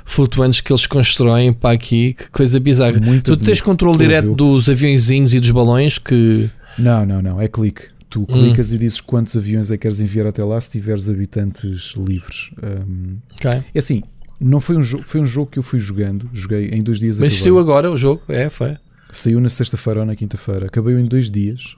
flutuantes 0.03 0.59
que 0.61 0.71
eles 0.71 0.85
constroem 0.85 1.53
para 1.53 1.71
aqui, 1.71 2.13
que 2.13 2.29
coisa 2.31 2.59
bizarra. 2.59 2.99
Muito 2.99 3.37
tu 3.37 3.45
tens 3.45 3.61
controle 3.61 3.97
direto 3.97 4.35
dos 4.35 4.69
aviãozinhos 4.69 5.33
e 5.33 5.39
dos 5.39 5.51
balões 5.51 5.97
que. 5.97 6.49
Não, 6.77 7.05
não, 7.05 7.21
não, 7.21 7.41
é 7.41 7.47
clique. 7.47 7.83
Tu 8.09 8.25
clicas 8.25 8.71
hum. 8.71 8.75
e 8.75 8.77
dizes 8.77 9.01
quantos 9.01 9.35
aviões 9.35 9.69
é 9.69 9.75
que 9.75 9.81
queres 9.81 9.99
enviar 9.99 10.27
até 10.27 10.43
lá 10.43 10.59
se 10.61 10.69
tiveres 10.69 11.09
habitantes 11.09 11.93
livres. 11.97 12.51
Um, 12.63 13.17
okay. 13.35 13.61
É 13.75 13.79
assim, 13.79 14.01
não 14.39 14.61
foi 14.61 14.77
um 14.77 14.83
jogo, 14.83 15.03
foi 15.05 15.19
um 15.19 15.25
jogo 15.25 15.51
que 15.51 15.59
eu 15.59 15.63
fui 15.63 15.79
jogando, 15.79 16.29
joguei 16.33 16.69
em 16.69 16.81
dois 16.81 16.99
dias. 16.99 17.19
Mas 17.19 17.33
saiu 17.33 17.59
agora 17.59 17.91
o 17.91 17.97
jogo? 17.97 18.21
É, 18.29 18.49
foi. 18.49 18.77
Saiu 19.17 19.41
na 19.41 19.49
sexta-feira 19.49 20.01
ou 20.01 20.05
na 20.05 20.15
quinta-feira. 20.15 20.67
Acabei 20.67 20.93
em 20.93 21.05
dois 21.05 21.31
dias 21.31 21.75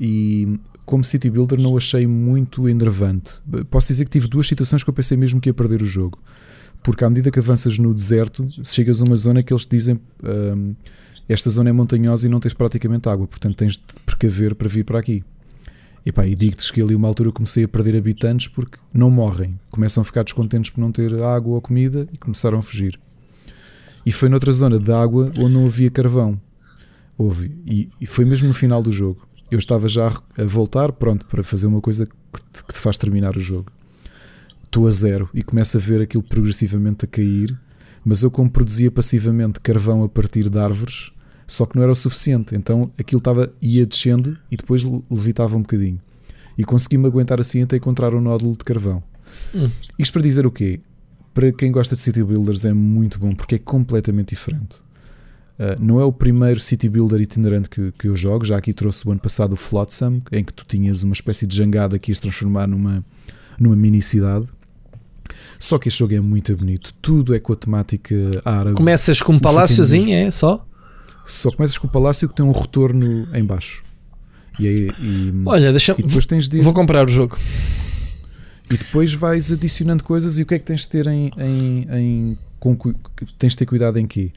e, 0.00 0.58
como 0.86 1.04
City 1.04 1.28
Builder, 1.28 1.60
não 1.60 1.76
achei 1.76 2.06
muito 2.06 2.66
enervante. 2.66 3.42
Posso 3.70 3.88
dizer 3.88 4.06
que 4.06 4.10
tive 4.10 4.26
duas 4.26 4.46
situações 4.46 4.82
que 4.82 4.88
eu 4.88 4.94
pensei 4.94 5.18
mesmo 5.18 5.38
que 5.38 5.50
ia 5.50 5.54
perder 5.54 5.82
o 5.82 5.84
jogo. 5.84 6.18
Porque 6.82 7.04
à 7.04 7.10
medida 7.10 7.30
que 7.30 7.38
avanças 7.38 7.78
no 7.78 7.92
deserto, 7.92 8.48
chegas 8.64 9.02
a 9.02 9.04
uma 9.04 9.16
zona 9.16 9.42
que 9.42 9.52
eles 9.52 9.66
dizem 9.66 10.00
um, 10.24 10.74
esta 11.28 11.50
zona 11.50 11.68
é 11.68 11.72
montanhosa 11.74 12.26
e 12.26 12.30
não 12.30 12.40
tens 12.40 12.54
praticamente 12.54 13.06
água, 13.06 13.26
portanto 13.26 13.54
tens 13.54 13.74
de 13.74 13.84
precaver 14.06 14.54
para 14.54 14.66
vir 14.66 14.84
para 14.84 14.98
aqui. 14.98 15.22
E, 16.06 16.10
pá, 16.10 16.26
e 16.26 16.34
digo-te 16.34 16.72
que 16.72 16.80
ali 16.80 16.94
uma 16.94 17.06
altura 17.06 17.30
comecei 17.30 17.64
a 17.64 17.68
perder 17.68 17.96
habitantes 17.96 18.48
porque 18.48 18.78
não 18.94 19.10
morrem, 19.10 19.60
começam 19.70 20.00
a 20.00 20.04
ficar 20.04 20.24
descontentes 20.24 20.70
por 20.70 20.80
não 20.80 20.90
ter 20.90 21.14
água 21.22 21.54
ou 21.54 21.60
comida 21.60 22.08
e 22.10 22.16
começaram 22.16 22.58
a 22.58 22.62
fugir. 22.62 22.98
E 24.06 24.10
foi 24.10 24.30
noutra 24.30 24.50
zona 24.50 24.78
de 24.78 24.90
água 24.90 25.30
onde 25.36 25.52
não 25.52 25.66
havia 25.66 25.90
carvão. 25.90 26.40
Houve. 27.16 27.52
E, 27.66 27.88
e, 28.00 28.06
foi 28.06 28.24
mesmo 28.24 28.48
no 28.48 28.54
final 28.54 28.82
do 28.82 28.90
jogo. 28.90 29.26
Eu 29.50 29.58
estava 29.58 29.88
já 29.88 30.08
a 30.08 30.44
voltar, 30.44 30.92
pronto, 30.92 31.26
para 31.26 31.42
fazer 31.42 31.66
uma 31.66 31.80
coisa 31.80 32.06
que 32.06 32.42
te, 32.52 32.64
que 32.64 32.72
te 32.72 32.78
faz 32.78 32.96
terminar 32.96 33.36
o 33.36 33.40
jogo. 33.40 33.70
Estou 34.64 34.86
a 34.86 34.90
zero 34.90 35.28
e 35.34 35.42
começo 35.42 35.76
a 35.76 35.80
ver 35.80 36.00
aquilo 36.00 36.22
progressivamente 36.22 37.04
a 37.04 37.08
cair. 37.08 37.56
Mas 38.04 38.22
eu, 38.22 38.30
como 38.30 38.50
produzia 38.50 38.90
passivamente 38.90 39.60
carvão 39.60 40.02
a 40.02 40.08
partir 40.08 40.48
de 40.48 40.58
árvores, 40.58 41.12
só 41.46 41.66
que 41.66 41.76
não 41.76 41.82
era 41.82 41.92
o 41.92 41.94
suficiente. 41.94 42.54
Então 42.54 42.90
aquilo 42.98 43.18
estava, 43.18 43.52
ia 43.60 43.86
descendo 43.86 44.36
e 44.50 44.56
depois 44.56 44.82
levitava 45.10 45.56
um 45.56 45.62
bocadinho. 45.62 46.00
E 46.56 46.64
consegui-me 46.64 47.06
aguentar 47.06 47.40
assim 47.40 47.62
até 47.62 47.76
encontrar 47.76 48.14
um 48.14 48.20
nódulo 48.20 48.52
de 48.52 48.64
carvão. 48.64 49.02
Hum. 49.54 49.70
Isto 49.98 50.14
para 50.14 50.22
dizer 50.22 50.46
o 50.46 50.50
quê? 50.50 50.80
Para 51.34 51.52
quem 51.52 51.70
gosta 51.70 51.94
de 51.94 52.00
City 52.02 52.22
Builders 52.22 52.64
é 52.64 52.72
muito 52.72 53.18
bom 53.18 53.34
porque 53.34 53.54
é 53.54 53.58
completamente 53.58 54.30
diferente. 54.30 54.82
Uh, 55.62 55.78
não 55.78 56.00
é 56.00 56.04
o 56.04 56.12
primeiro 56.12 56.58
city 56.58 56.88
builder 56.88 57.20
itinerante 57.20 57.70
que, 57.70 57.92
que 57.96 58.08
eu 58.08 58.16
jogo. 58.16 58.44
Já 58.44 58.56
aqui 58.56 58.72
trouxe 58.72 59.06
o 59.06 59.12
ano 59.12 59.20
passado 59.20 59.52
o 59.52 59.56
Flotsam, 59.56 60.20
em 60.32 60.42
que 60.42 60.52
tu 60.52 60.64
tinhas 60.66 61.04
uma 61.04 61.12
espécie 61.12 61.46
de 61.46 61.54
jangada 61.54 61.98
que 62.00 62.10
ias 62.10 62.18
transformar 62.18 62.66
numa, 62.66 63.04
numa 63.60 63.76
mini 63.76 64.02
cidade. 64.02 64.46
Só 65.58 65.78
que 65.78 65.86
este 65.86 66.00
jogo 66.00 66.14
é 66.14 66.20
muito 66.20 66.56
bonito. 66.56 66.92
Tudo 67.00 67.32
é 67.32 67.38
com 67.38 67.52
a 67.52 67.56
temática 67.56 68.16
árabe. 68.44 68.74
Começas 68.74 69.22
com 69.22 69.34
um 69.34 69.38
paláciozinho, 69.38 70.12
é 70.12 70.30
só? 70.32 70.66
Só 71.24 71.52
começas 71.52 71.78
com 71.78 71.86
o 71.86 71.90
palácio 71.90 72.28
que 72.28 72.34
tem 72.34 72.44
um 72.44 72.50
retorno 72.50 73.28
em 73.32 73.44
baixo. 73.44 73.84
E, 74.58 74.92
e 74.98 75.32
Olha, 75.46 75.70
deixa 75.70 75.94
e 75.96 76.02
depois 76.02 76.26
tens 76.26 76.48
de 76.48 76.58
ir, 76.58 76.62
Vou 76.62 76.72
comprar 76.72 77.06
o 77.06 77.08
jogo. 77.08 77.38
E 78.68 78.76
depois 78.76 79.14
vais 79.14 79.52
adicionando 79.52 80.02
coisas 80.02 80.38
e 80.38 80.42
o 80.42 80.46
que 80.46 80.54
é 80.54 80.58
que 80.58 80.64
tens 80.64 80.80
de 80.80 80.88
ter 80.88 81.06
em, 81.06 81.30
em, 81.38 81.86
em 81.90 82.38
com, 82.58 82.76
tens 83.38 83.52
de 83.52 83.58
ter 83.58 83.66
cuidado 83.66 83.98
em 83.98 84.06
quê? 84.06 84.32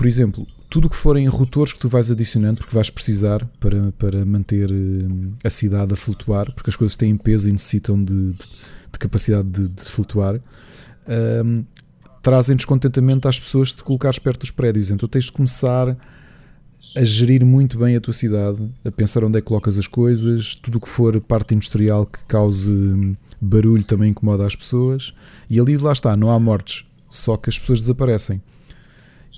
Por 0.00 0.06
exemplo, 0.06 0.46
tudo 0.70 0.86
o 0.86 0.88
que 0.88 0.96
forem 0.96 1.26
rotores 1.26 1.74
que 1.74 1.78
tu 1.78 1.86
vais 1.86 2.10
adicionando, 2.10 2.56
porque 2.56 2.74
vais 2.74 2.88
precisar 2.88 3.44
para, 3.60 3.92
para 3.98 4.24
manter 4.24 4.70
eh, 4.72 4.74
a 5.44 5.50
cidade 5.50 5.92
a 5.92 5.96
flutuar, 5.96 6.50
porque 6.54 6.70
as 6.70 6.76
coisas 6.76 6.96
têm 6.96 7.18
peso 7.18 7.50
e 7.50 7.52
necessitam 7.52 8.02
de, 8.02 8.32
de, 8.32 8.46
de 8.92 8.98
capacidade 8.98 9.50
de, 9.50 9.68
de 9.68 9.84
flutuar, 9.84 10.36
um, 10.36 10.40
ehm, 11.06 11.64
trazem 12.22 12.56
descontentamento 12.56 13.28
às 13.28 13.38
pessoas 13.38 13.68
de 13.68 13.74
te 13.74 13.84
colocares 13.84 14.18
perto 14.18 14.40
dos 14.40 14.50
prédios. 14.50 14.90
Então 14.90 15.06
tens 15.06 15.26
de 15.26 15.32
começar 15.32 15.94
a 16.96 17.04
gerir 17.04 17.44
muito 17.44 17.76
bem 17.76 17.94
a 17.94 18.00
tua 18.00 18.14
cidade, 18.14 18.72
a 18.82 18.90
pensar 18.90 19.22
onde 19.22 19.36
é 19.36 19.42
que 19.42 19.48
colocas 19.48 19.76
as 19.76 19.86
coisas, 19.86 20.54
tudo 20.54 20.78
o 20.78 20.80
que 20.80 20.88
for 20.88 21.20
parte 21.20 21.54
industrial 21.54 22.06
que 22.06 22.20
cause 22.26 23.14
barulho 23.38 23.84
também 23.84 24.12
incomoda 24.12 24.46
as 24.46 24.56
pessoas. 24.56 25.12
E 25.50 25.60
ali 25.60 25.76
lá 25.76 25.92
está, 25.92 26.16
não 26.16 26.30
há 26.30 26.40
mortes, 26.40 26.86
só 27.10 27.36
que 27.36 27.50
as 27.50 27.58
pessoas 27.58 27.80
desaparecem. 27.80 28.40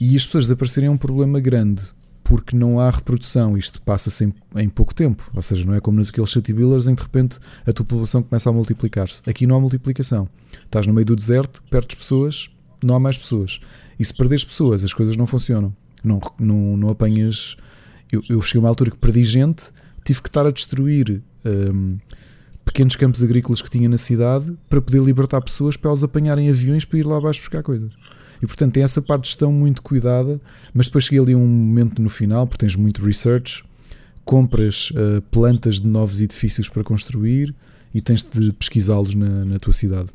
E 0.01 0.17
as 0.17 0.25
pessoas 0.25 0.45
desaparecerem 0.45 0.89
é 0.89 0.91
um 0.91 0.97
problema 0.97 1.39
grande, 1.41 1.83
porque 2.25 2.57
não 2.57 2.81
há 2.81 2.91
reprodução, 2.91 3.57
isto 3.57 3.81
passa-se 3.83 4.25
em, 4.25 4.35
em, 4.57 4.69
pouco 4.69 4.95
tempo, 4.95 5.31
ou 5.35 5.43
seja, 5.43 5.65
não 5.65 5.75
é 5.75 5.81
como 5.81 6.01
naqueles 6.01 6.31
city 6.31 6.53
builders 6.53 6.87
em 6.87 6.95
que 6.95 7.03
de 7.03 7.07
repente 7.07 7.39
a 7.67 7.73
tua 7.73 7.85
população 7.85 8.23
começa 8.23 8.49
a 8.49 8.53
multiplicar-se. 8.53 9.23
Aqui 9.29 9.47
não 9.47 9.57
há 9.57 9.61
multiplicação. 9.61 10.29
Estás 10.65 10.87
no 10.87 10.95
meio 10.95 11.05
do 11.05 11.17
deserto, 11.17 11.62
perto 11.71 11.97
pessoas, 11.97 12.51
não 12.83 12.95
há 12.95 13.01
mais 13.01 13.19
pessoas. 13.19 13.61
E 13.99 14.05
se 14.05 14.15
perderes 14.15 14.45
pessoas, 14.45 14.83
as 14.83 14.95
coisas 14.95 15.17
não 15.17 15.27
funcionam. 15.27 15.75
Não, 16.03 16.21
não, 16.39 16.77
não 16.77 16.89
apanhas. 16.89 17.57
Eu, 18.11 18.23
eu 18.29 18.43
cheguei 18.43 18.61
a 18.61 18.62
uma 18.62 18.69
altura 18.69 18.91
que 18.91 18.97
perdi 18.97 19.25
gente, 19.25 19.65
tive 20.05 20.21
que 20.21 20.29
estar 20.29 20.47
a 20.47 20.51
destruir 20.51 21.23
um, 21.45 21.97
pequenos 22.65 22.97
campos 22.97 23.23
agrícolas 23.23 23.62
que 23.62 23.71
tinha 23.71 23.89
na 23.89 23.99
cidade 23.99 24.57
para 24.69 24.81
poder 24.81 25.03
libertar 25.03 25.41
pessoas 25.41 25.77
para 25.77 25.91
elas 25.91 26.03
apanharem 26.03 26.49
aviões 26.49 26.85
para 26.85 26.99
ir 26.99 27.07
lá 27.07 27.19
abaixo 27.19 27.41
buscar 27.41 27.62
coisas. 27.62 27.93
E 28.43 28.47
portanto 28.47 28.73
tem 28.73 28.83
essa 28.83 29.01
parte 29.01 29.23
de 29.23 29.29
gestão 29.29 29.53
muito 29.53 29.83
cuidada, 29.83 30.41
mas 30.75 30.87
depois 30.87 31.05
cheguei 31.05 31.21
ali 31.21 31.33
a 31.33 31.37
um 31.37 31.47
momento 31.47 32.03
no 32.03 32.09
final, 32.09 32.47
porque 32.47 32.67
tens 32.67 32.75
muito 32.75 33.05
research, 33.05 33.65
compras 34.25 34.91
uh, 34.91 35.23
plantas 35.31 35.81
de 35.81 35.87
novos 35.87 36.21
edifícios 36.21 36.69
para 36.69 36.83
construir 36.83 37.55
e 37.95 38.01
tens 38.01 38.23
de 38.23 38.53
pesquisá-los 38.53 39.15
na, 39.15 39.45
na 39.45 39.59
tua 39.59 39.73
cidade. 39.73 40.09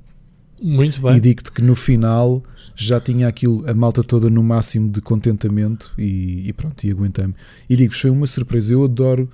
Muito 0.62 1.02
bem. 1.02 1.16
E 1.16 1.20
digo-te 1.20 1.52
que 1.52 1.62
no 1.62 1.76
final 1.76 2.44
já 2.76 3.00
tinha 3.00 3.28
aquilo, 3.28 3.68
a 3.70 3.74
malta 3.74 4.04
toda 4.04 4.30
no 4.30 4.44
máximo 4.44 4.90
de 4.90 5.02
contentamento 5.02 5.94
e, 5.98 6.48
e 6.48 6.54
pronto, 6.54 6.84
e 6.84 6.92
aguentei-me. 6.92 7.34
E 7.70 7.76
digo-vos, 7.76 8.00
foi 8.00 8.10
uma 8.10 8.28
surpresa. 8.28 8.74
Eu 8.74 8.84
adoro 8.84 9.30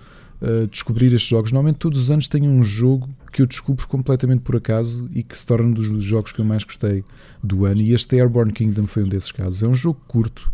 descobrir 0.69 1.13
estes 1.13 1.29
jogos. 1.29 1.51
Normalmente 1.51 1.77
todos 1.77 1.99
os 1.99 2.11
anos 2.11 2.27
tenho 2.27 2.51
um 2.51 2.63
jogo 2.63 3.07
que 3.31 3.41
eu 3.41 3.45
descubro 3.45 3.87
completamente 3.87 4.41
por 4.41 4.55
acaso 4.55 5.07
e 5.13 5.23
que 5.23 5.37
se 5.37 5.45
torna 5.45 5.67
um 5.67 5.71
dos 5.71 6.03
jogos 6.03 6.31
que 6.31 6.39
eu 6.39 6.45
mais 6.45 6.63
gostei 6.63 7.03
do 7.41 7.65
ano. 7.65 7.81
E 7.81 7.93
este 7.93 8.19
Airborne 8.19 8.51
Kingdom 8.51 8.85
foi 8.85 9.03
um 9.03 9.07
desses 9.07 9.31
casos. 9.31 9.63
É 9.63 9.67
um 9.67 9.73
jogo 9.73 9.99
curto 10.07 10.51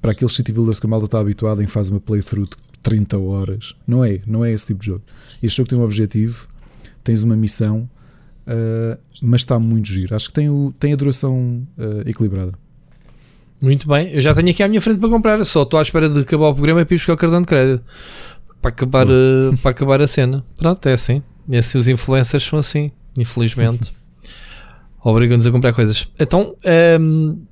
para 0.00 0.12
aqueles 0.12 0.32
city 0.32 0.52
builders 0.52 0.78
que 0.78 0.86
a 0.86 0.88
malta 0.88 1.06
está 1.06 1.18
habituada 1.18 1.62
em 1.62 1.66
faz 1.66 1.88
uma 1.88 2.00
playthrough 2.00 2.46
de 2.46 2.56
30 2.82 3.18
horas. 3.18 3.74
Não 3.86 4.04
é, 4.04 4.20
não 4.26 4.44
é 4.44 4.52
esse 4.52 4.68
tipo 4.68 4.80
de 4.80 4.86
jogo. 4.86 5.02
Este 5.42 5.56
jogo 5.56 5.68
tem 5.68 5.78
um 5.78 5.82
objetivo, 5.82 6.46
tens 7.02 7.22
uma 7.22 7.36
missão 7.36 7.88
Uh, 8.46 8.98
mas 9.22 9.42
está 9.42 9.58
muito 9.58 9.88
giro. 9.88 10.14
Acho 10.14 10.28
que 10.28 10.34
tem, 10.34 10.50
o, 10.50 10.74
tem 10.78 10.92
a 10.92 10.96
duração 10.96 11.66
uh, 11.78 12.08
equilibrada. 12.08 12.52
Muito 13.60 13.86
bem, 13.86 14.12
eu 14.12 14.20
já 14.20 14.34
tenho 14.34 14.50
aqui 14.50 14.60
à 14.60 14.68
minha 14.68 14.80
frente 14.80 14.98
para 14.98 15.08
comprar, 15.08 15.44
só 15.44 15.62
estou 15.62 15.78
à 15.78 15.82
espera 15.82 16.08
de 16.08 16.18
acabar 16.18 16.48
o 16.48 16.54
programa 16.54 16.80
e 16.80 16.84
para 16.84 16.94
ir 16.94 16.98
buscar 16.98 17.12
o 17.12 17.16
cartão 17.16 17.40
de 17.40 17.46
crédito 17.46 17.84
para 18.62 18.70
acabar, 18.70 19.06
uh, 19.08 19.56
para 19.60 19.72
acabar 19.72 20.00
a 20.00 20.06
cena. 20.06 20.44
Pronto, 20.56 20.88
é 20.88 20.92
assim. 20.92 21.22
E 21.50 21.56
assim 21.56 21.76
os 21.76 21.88
influencers 21.88 22.44
são 22.44 22.58
assim, 22.58 22.92
infelizmente. 23.18 23.92
Obrigam-nos 25.04 25.46
a 25.46 25.50
comprar 25.50 25.72
coisas. 25.72 26.08
Então, 26.18 26.54
um, 27.00 27.42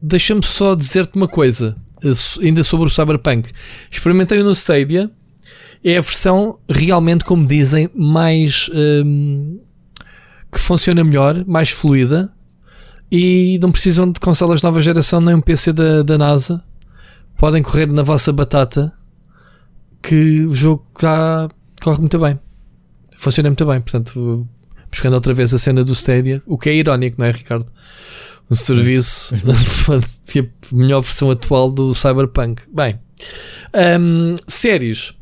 deixa-me 0.00 0.44
só 0.44 0.74
dizer-te 0.74 1.16
uma 1.16 1.26
coisa, 1.26 1.74
ainda 2.42 2.62
sobre 2.62 2.86
o 2.86 2.90
Cyberpunk. 2.90 3.50
Experimentei 3.90 4.42
no 4.42 4.52
Stadia, 4.52 5.10
é 5.82 5.96
a 5.96 6.02
versão 6.02 6.58
realmente, 6.68 7.24
como 7.24 7.46
dizem, 7.46 7.90
mais. 7.94 8.70
Um, 8.74 9.58
que 10.52 10.60
funciona 10.60 11.02
melhor, 11.02 11.44
mais 11.46 11.70
fluida 11.70 12.32
e 13.10 13.58
não 13.60 13.72
precisam 13.72 14.10
de 14.10 14.20
consolas 14.20 14.60
de 14.60 14.64
nova 14.64 14.80
geração 14.80 15.20
nem 15.20 15.34
um 15.34 15.40
PC 15.40 15.72
da, 15.72 16.02
da 16.02 16.16
NASA. 16.16 16.62
Podem 17.36 17.60
correr 17.60 17.86
na 17.86 18.02
vossa 18.02 18.32
batata 18.32 18.92
que 20.06 20.44
o 20.44 20.54
jogo 20.54 20.84
cá 20.94 21.48
corre 21.82 21.98
muito 21.98 22.18
bem. 22.18 22.38
Funciona 23.16 23.48
muito 23.48 23.66
bem. 23.66 23.80
Portanto, 23.80 24.46
buscando 24.90 25.14
outra 25.14 25.32
vez 25.32 25.52
a 25.54 25.58
cena 25.58 25.82
do 25.82 25.92
Stadia, 25.92 26.42
o 26.46 26.58
que 26.58 26.68
é 26.68 26.74
irónico, 26.74 27.16
não 27.18 27.26
é, 27.26 27.30
Ricardo? 27.30 27.66
Um 28.50 28.54
serviço, 28.54 29.34
tipo, 30.26 30.50
melhor 30.72 31.00
versão 31.00 31.30
atual 31.30 31.70
do 31.70 31.94
Cyberpunk. 31.94 32.62
Bem, 32.72 33.00
um, 33.98 34.36
séries 34.46 35.14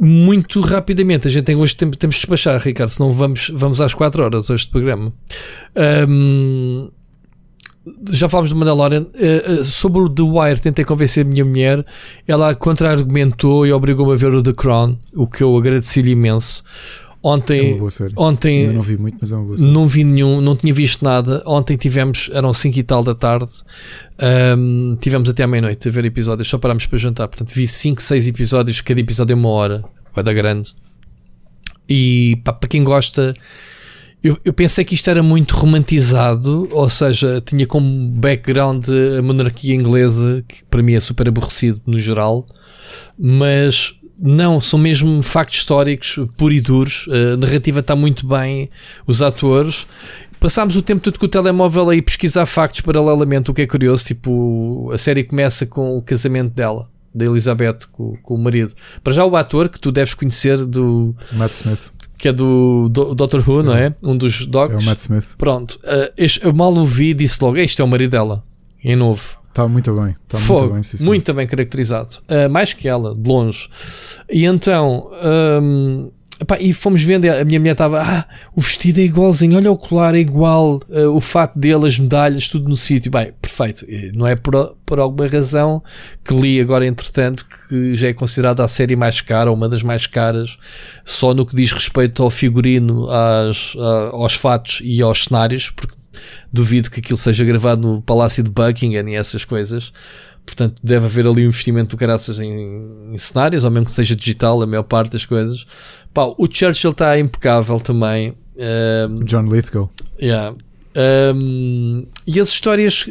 muito 0.00 0.60
rapidamente. 0.60 1.28
A 1.28 1.30
gente 1.30 1.44
tem 1.44 1.54
hoje 1.54 1.76
tempo, 1.76 1.96
temos 1.96 2.16
de 2.16 2.22
despachar, 2.22 2.60
Ricardo, 2.60 2.90
senão 2.90 3.12
vamos, 3.12 3.48
vamos 3.54 3.80
às 3.80 3.94
4 3.94 4.24
horas 4.24 4.50
hoje 4.50 4.64
de 4.64 4.70
programa. 4.70 5.14
Um, 6.08 6.90
já 8.10 8.28
falámos 8.28 8.50
do 8.50 8.56
Mandalorian. 8.56 9.02
Uh, 9.02 9.64
sobre 9.64 10.00
o 10.00 10.08
The 10.08 10.22
Wire, 10.22 10.60
tentei 10.60 10.84
convencer 10.84 11.24
a 11.24 11.28
minha 11.28 11.44
mulher. 11.44 11.84
Ela 12.26 12.54
contra-argumentou 12.54 13.66
e 13.66 13.72
obrigou-me 13.72 14.12
a 14.12 14.16
ver 14.16 14.34
o 14.34 14.42
The 14.42 14.52
Crown, 14.52 14.96
o 15.14 15.26
que 15.26 15.42
eu 15.42 15.56
agradeci-lhe 15.56 16.10
imenso. 16.10 16.62
Ontem, 17.24 17.78
é 17.78 17.80
ontem 18.16 18.64
eu 18.64 18.72
não 18.72 18.82
vi 18.82 18.96
muito, 18.96 19.16
mas 19.20 19.30
é 19.30 19.36
uma 19.36 19.44
boa 19.44 19.56
série. 19.56 19.70
Não 19.70 19.86
vi 19.86 20.02
nenhum, 20.02 20.40
não 20.40 20.56
tinha 20.56 20.74
visto 20.74 21.04
nada. 21.04 21.40
Ontem 21.46 21.76
tivemos, 21.76 22.28
eram 22.32 22.52
5 22.52 22.76
e 22.76 22.82
tal 22.82 23.04
da 23.04 23.14
tarde. 23.14 23.52
Um, 24.58 24.96
tivemos 25.00 25.30
até 25.30 25.44
à 25.44 25.46
meia-noite 25.46 25.88
a 25.88 25.92
ver 25.92 26.04
episódios, 26.04 26.48
só 26.48 26.58
parámos 26.58 26.84
para 26.86 26.98
jantar. 26.98 27.28
Portanto, 27.28 27.52
vi 27.54 27.68
5, 27.68 28.02
6 28.02 28.26
episódios, 28.26 28.80
cada 28.80 28.98
episódio 28.98 29.34
é 29.34 29.36
uma 29.36 29.50
hora, 29.50 29.84
vai 30.12 30.24
dar 30.24 30.32
grande. 30.32 30.74
E 31.88 32.40
pá, 32.44 32.52
para 32.52 32.68
quem 32.68 32.82
gosta, 32.82 33.34
eu, 34.22 34.38
eu, 34.44 34.52
pensei 34.52 34.84
que 34.84 34.94
isto 34.94 35.10
era 35.10 35.22
muito 35.22 35.56
romantizado, 35.56 36.68
ou 36.70 36.88
seja, 36.88 37.42
tinha 37.44 37.66
como 37.66 38.08
background 38.08 38.86
a 39.18 39.22
monarquia 39.22 39.74
inglesa, 39.74 40.44
que 40.46 40.64
para 40.64 40.82
mim 40.82 40.94
é 40.94 41.00
super 41.00 41.28
aborrecido 41.28 41.80
no 41.86 41.98
geral, 41.98 42.46
mas 43.18 43.94
não, 44.16 44.60
são 44.60 44.78
mesmo 44.78 45.20
factos 45.22 45.58
históricos 45.58 46.16
puros 46.36 46.56
e 46.56 46.60
duros. 46.60 47.08
A 47.08 47.36
narrativa 47.36 47.80
está 47.80 47.96
muito 47.96 48.24
bem, 48.24 48.70
os 49.04 49.20
atores. 49.20 49.86
Passámos 50.38 50.76
o 50.76 50.82
tempo 50.82 51.02
todo 51.02 51.18
com 51.18 51.26
o 51.26 51.28
telemóvel 51.28 51.90
a 51.90 52.02
pesquisar 52.02 52.46
factos 52.46 52.80
paralelamente, 52.80 53.50
o 53.50 53.54
que 53.54 53.62
é 53.62 53.66
curioso. 53.66 54.04
Tipo, 54.04 54.90
a 54.92 54.98
série 54.98 55.24
começa 55.24 55.66
com 55.66 55.96
o 55.96 56.02
casamento 56.02 56.54
dela, 56.54 56.88
da 57.12 57.24
Elizabeth, 57.24 57.78
com, 57.90 58.16
com 58.22 58.34
o 58.36 58.38
marido. 58.38 58.72
Para 59.02 59.12
já, 59.12 59.24
o 59.24 59.36
ator 59.36 59.68
que 59.68 59.80
tu 59.80 59.90
deves 59.90 60.14
conhecer 60.14 60.64
do. 60.64 61.14
Matt 61.32 61.52
Smith 61.52 62.01
que 62.22 62.28
é 62.28 62.32
do, 62.32 62.88
do 62.88 63.16
Doctor 63.16 63.42
Who, 63.44 63.60
é. 63.60 63.62
não 63.64 63.74
é? 63.74 63.94
Um 64.00 64.16
dos 64.16 64.46
docs. 64.46 64.76
É 64.76 64.78
o 64.78 64.82
Matt 64.84 64.98
Smith. 64.98 65.34
Pronto. 65.36 65.72
Uh, 65.82 66.12
este, 66.16 66.46
eu 66.46 66.54
mal 66.54 66.72
o 66.72 66.84
vi 66.84 67.08
e 67.08 67.14
disse 67.14 67.42
logo: 67.42 67.56
Este 67.56 67.82
é 67.82 67.84
o 67.84 67.88
marido 67.88 68.12
dela, 68.12 68.44
em 68.84 68.94
novo. 68.94 69.38
Está 69.48 69.66
muito 69.66 69.92
bem. 69.92 70.14
Está 70.22 70.38
Fogo, 70.38 70.60
muito 70.60 70.74
bem, 70.74 70.82
sim, 70.84 70.98
sim. 70.98 71.04
muito 71.04 71.34
bem 71.34 71.48
caracterizado. 71.48 72.18
Uh, 72.30 72.48
mais 72.48 72.72
que 72.72 72.88
ela, 72.88 73.12
de 73.12 73.28
longe. 73.28 73.68
E 74.30 74.44
então. 74.44 75.10
Um, 75.60 76.12
epá, 76.42 76.58
e 76.60 76.72
fomos 76.72 77.02
vendo, 77.02 77.26
a 77.26 77.44
minha 77.44 77.58
mulher 77.58 77.72
estava, 77.72 78.02
ah, 78.02 78.26
o 78.54 78.60
vestido 78.60 79.00
é 79.00 79.04
igualzinho, 79.04 79.56
olha 79.56 79.70
o 79.70 79.76
colar 79.76 80.14
é 80.14 80.18
igual, 80.18 80.80
uh, 80.88 81.08
o 81.14 81.20
fato 81.20 81.58
dele, 81.58 81.86
as 81.86 81.98
medalhas, 81.98 82.48
tudo 82.48 82.68
no 82.68 82.76
sítio. 82.76 83.10
Bem, 83.10 83.32
perfeito. 83.40 83.86
Não 84.14 84.26
é 84.26 84.36
por, 84.36 84.76
por 84.84 84.98
alguma 84.98 85.28
razão 85.28 85.82
que 86.24 86.34
li 86.34 86.60
agora, 86.60 86.86
entretanto, 86.86 87.46
que 87.68 87.96
já 87.96 88.08
é 88.08 88.12
considerada 88.12 88.64
a 88.64 88.68
série 88.68 88.96
mais 88.96 89.20
cara, 89.20 89.50
uma 89.50 89.68
das 89.68 89.82
mais 89.82 90.06
caras, 90.06 90.58
só 91.04 91.32
no 91.34 91.46
que 91.46 91.56
diz 91.56 91.72
respeito 91.72 92.22
ao 92.22 92.30
figurino, 92.30 93.08
às, 93.10 93.74
aos 94.12 94.34
fatos 94.34 94.80
e 94.84 95.00
aos 95.00 95.24
cenários, 95.24 95.70
porque 95.70 95.94
duvido 96.52 96.90
que 96.90 97.00
aquilo 97.00 97.16
seja 97.16 97.44
gravado 97.44 97.88
no 97.88 98.02
Palácio 98.02 98.42
de 98.42 98.50
Buckingham 98.50 99.08
e 99.08 99.14
essas 99.14 99.44
coisas. 99.44 99.92
Portanto, 100.44 100.80
deve 100.82 101.06
haver 101.06 101.26
ali 101.26 101.44
um 101.44 101.48
investimento 101.48 101.96
do 101.96 101.98
caraças 101.98 102.40
em, 102.40 103.12
em 103.12 103.18
cenários, 103.18 103.64
ou 103.64 103.70
mesmo 103.70 103.86
que 103.86 103.94
seja 103.94 104.16
digital, 104.16 104.60
a 104.60 104.66
maior 104.66 104.82
parte 104.82 105.12
das 105.12 105.24
coisas. 105.24 105.64
Pá, 106.12 106.24
o 106.36 106.46
Churchill 106.50 106.90
está 106.90 107.18
impecável 107.18 107.78
também. 107.80 108.34
Um, 108.56 109.24
John 109.24 109.46
Lithgow. 109.46 109.90
Yeah. 110.20 110.54
Um, 111.34 112.06
e 112.26 112.40
as 112.40 112.48
histórias 112.48 113.08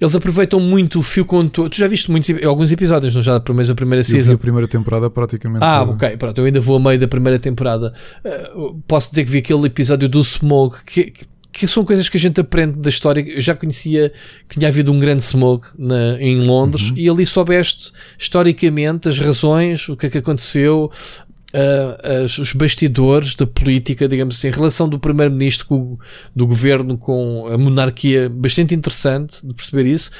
eles 0.00 0.14
aproveitam 0.14 0.60
muito 0.60 0.98
o 0.98 1.02
fio 1.02 1.24
condutor. 1.24 1.68
Tu 1.68 1.78
já 1.78 1.86
viste 1.86 2.10
muitos, 2.10 2.30
alguns 2.44 2.72
episódios, 2.72 3.14
não 3.14 3.22
já 3.22 3.34
da 3.34 3.40
primeira, 3.40 3.74
primeira 3.74 4.04
season? 4.04 4.32
Eu 4.32 4.36
vi 4.36 4.40
a 4.40 4.42
primeira 4.42 4.68
temporada 4.68 5.08
praticamente. 5.08 5.64
Ah, 5.64 5.80
toda. 5.80 5.92
ok, 5.92 6.16
pronto. 6.16 6.38
Eu 6.40 6.44
ainda 6.44 6.60
vou 6.60 6.76
a 6.76 6.80
meio 6.80 6.98
da 6.98 7.08
primeira 7.08 7.38
temporada. 7.38 7.92
Uh, 8.24 8.80
posso 8.86 9.10
dizer 9.10 9.24
que 9.24 9.30
vi 9.30 9.38
aquele 9.38 9.66
episódio 9.66 10.08
do 10.08 10.22
Smoke, 10.22 10.84
que, 10.84 11.04
que 11.10 11.24
que 11.52 11.68
são 11.68 11.84
coisas 11.84 12.08
que 12.08 12.16
a 12.16 12.20
gente 12.20 12.40
aprende 12.40 12.78
da 12.78 12.88
história. 12.88 13.20
Eu 13.20 13.40
já 13.40 13.54
conhecia 13.54 14.10
que 14.48 14.58
tinha 14.58 14.68
havido 14.68 14.90
um 14.90 14.98
grande 14.98 15.22
smoke 15.22 15.68
na, 15.78 16.20
em 16.20 16.40
Londres 16.40 16.90
uhum. 16.90 16.96
e 16.96 17.08
ali 17.08 17.26
soubeste 17.26 17.92
historicamente 18.18 19.08
as 19.08 19.18
razões, 19.18 19.88
o 19.88 19.96
que 19.96 20.06
é 20.06 20.10
que 20.10 20.18
aconteceu, 20.18 20.90
uh, 21.52 22.24
as, 22.24 22.38
os 22.38 22.54
bastidores 22.54 23.34
da 23.34 23.46
política, 23.46 24.08
digamos 24.08 24.36
assim, 24.36 24.48
a 24.48 24.52
relação 24.52 24.88
do 24.88 24.98
primeiro-ministro 24.98 25.98
do 26.34 26.46
governo 26.46 26.96
com 26.96 27.46
a 27.48 27.58
monarquia, 27.58 28.30
bastante 28.30 28.74
interessante 28.74 29.46
de 29.46 29.54
perceber 29.54 29.86
isso. 29.86 30.10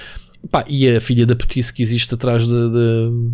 Pá, 0.51 0.65
e 0.69 0.89
a 0.89 1.01
filha 1.01 1.25
da 1.25 1.36
putice 1.36 1.73
que 1.73 1.83
existe 1.83 2.15
atrás 2.15 2.47
de, 2.47 2.52
de 2.52 3.31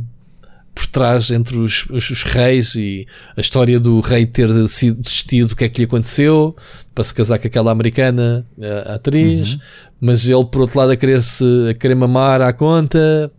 por 0.79 0.87
trás 0.87 1.33
entre 1.33 1.57
os, 1.57 1.87
os, 1.91 2.09
os, 2.09 2.23
reis 2.23 2.77
e 2.77 3.05
a 3.37 3.41
história 3.41 3.81
do 3.81 3.99
rei 3.99 4.25
ter 4.25 4.49
sido 4.69 5.01
desistido, 5.01 5.51
o 5.51 5.57
que 5.57 5.65
é 5.65 5.69
que 5.69 5.81
lhe 5.81 5.87
aconteceu 5.87 6.55
para 6.95 7.03
se 7.03 7.13
casar 7.13 7.39
com 7.41 7.49
aquela 7.49 7.73
americana 7.73 8.47
a, 8.63 8.93
a 8.93 8.95
atriz, 8.95 9.55
uhum. 9.55 9.61
mas 10.01 10.29
ele 10.29 10.45
por 10.45 10.61
outro 10.61 10.79
lado 10.79 10.93
a 10.93 10.97
querer, 10.97 11.21
-se, 11.21 11.45
a 11.71 11.75
querer 11.75 11.97
mamar 11.97 12.41
à 12.43 12.53
conta. 12.53 13.31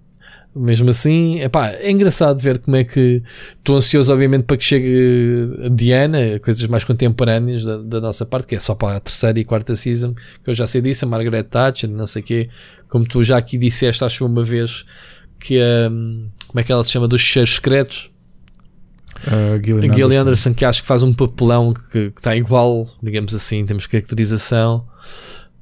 Mesmo 0.54 0.90
assim, 0.90 1.40
epá, 1.40 1.70
é 1.70 1.92
engraçado 1.92 2.40
ver 2.40 2.58
como 2.58 2.76
é 2.76 2.84
que 2.84 3.24
estou 3.58 3.78
ansioso, 3.78 4.12
obviamente, 4.12 4.44
para 4.44 4.58
que 4.58 4.64
chegue 4.66 5.48
a 5.64 5.70
Diana, 5.70 6.40
coisas 6.40 6.68
mais 6.68 6.84
contemporâneas 6.84 7.64
da, 7.64 7.78
da, 7.78 8.02
nossa 8.02 8.26
parte, 8.26 8.48
que 8.48 8.56
é 8.56 8.60
só 8.60 8.74
para 8.74 8.98
a 8.98 9.00
terceira 9.00 9.40
e 9.40 9.46
quarta 9.46 9.76
season, 9.76 10.14
que 10.44 10.50
eu 10.50 10.54
já 10.54 10.66
sei 10.66 10.82
disso, 10.82 11.06
a 11.06 11.08
Margaret 11.08 11.44
Thatcher, 11.44 11.90
não 11.90 12.08
sei 12.08 12.22
o 12.22 12.26
quê, 12.26 12.50
como 12.90 13.06
tu 13.06 13.24
já 13.24 13.38
aqui 13.38 13.58
disseste, 13.58 14.04
acho 14.04 14.26
uma 14.26 14.44
vez 14.44 14.86
que 15.40 15.62
a. 15.62 15.90
Um, 15.90 16.28
como 16.50 16.60
é 16.60 16.64
que 16.64 16.72
ela 16.72 16.84
se 16.84 16.90
chama? 16.90 17.08
Dos 17.08 17.22
cheiros 17.22 17.56
secretos. 17.56 18.10
Uh, 19.28 19.64
Gillian, 19.64 19.94
Anderson. 19.94 20.22
Anderson. 20.22 20.54
que 20.56 20.66
acho 20.66 20.82
que 20.82 20.88
faz 20.88 21.04
um 21.04 21.14
papelão 21.14 21.74
que, 21.74 22.10
que 22.10 22.20
está 22.20 22.36
igual, 22.36 22.88
digamos 23.04 23.36
assim, 23.36 23.64
temos 23.66 23.86
caracterização. 23.86 24.86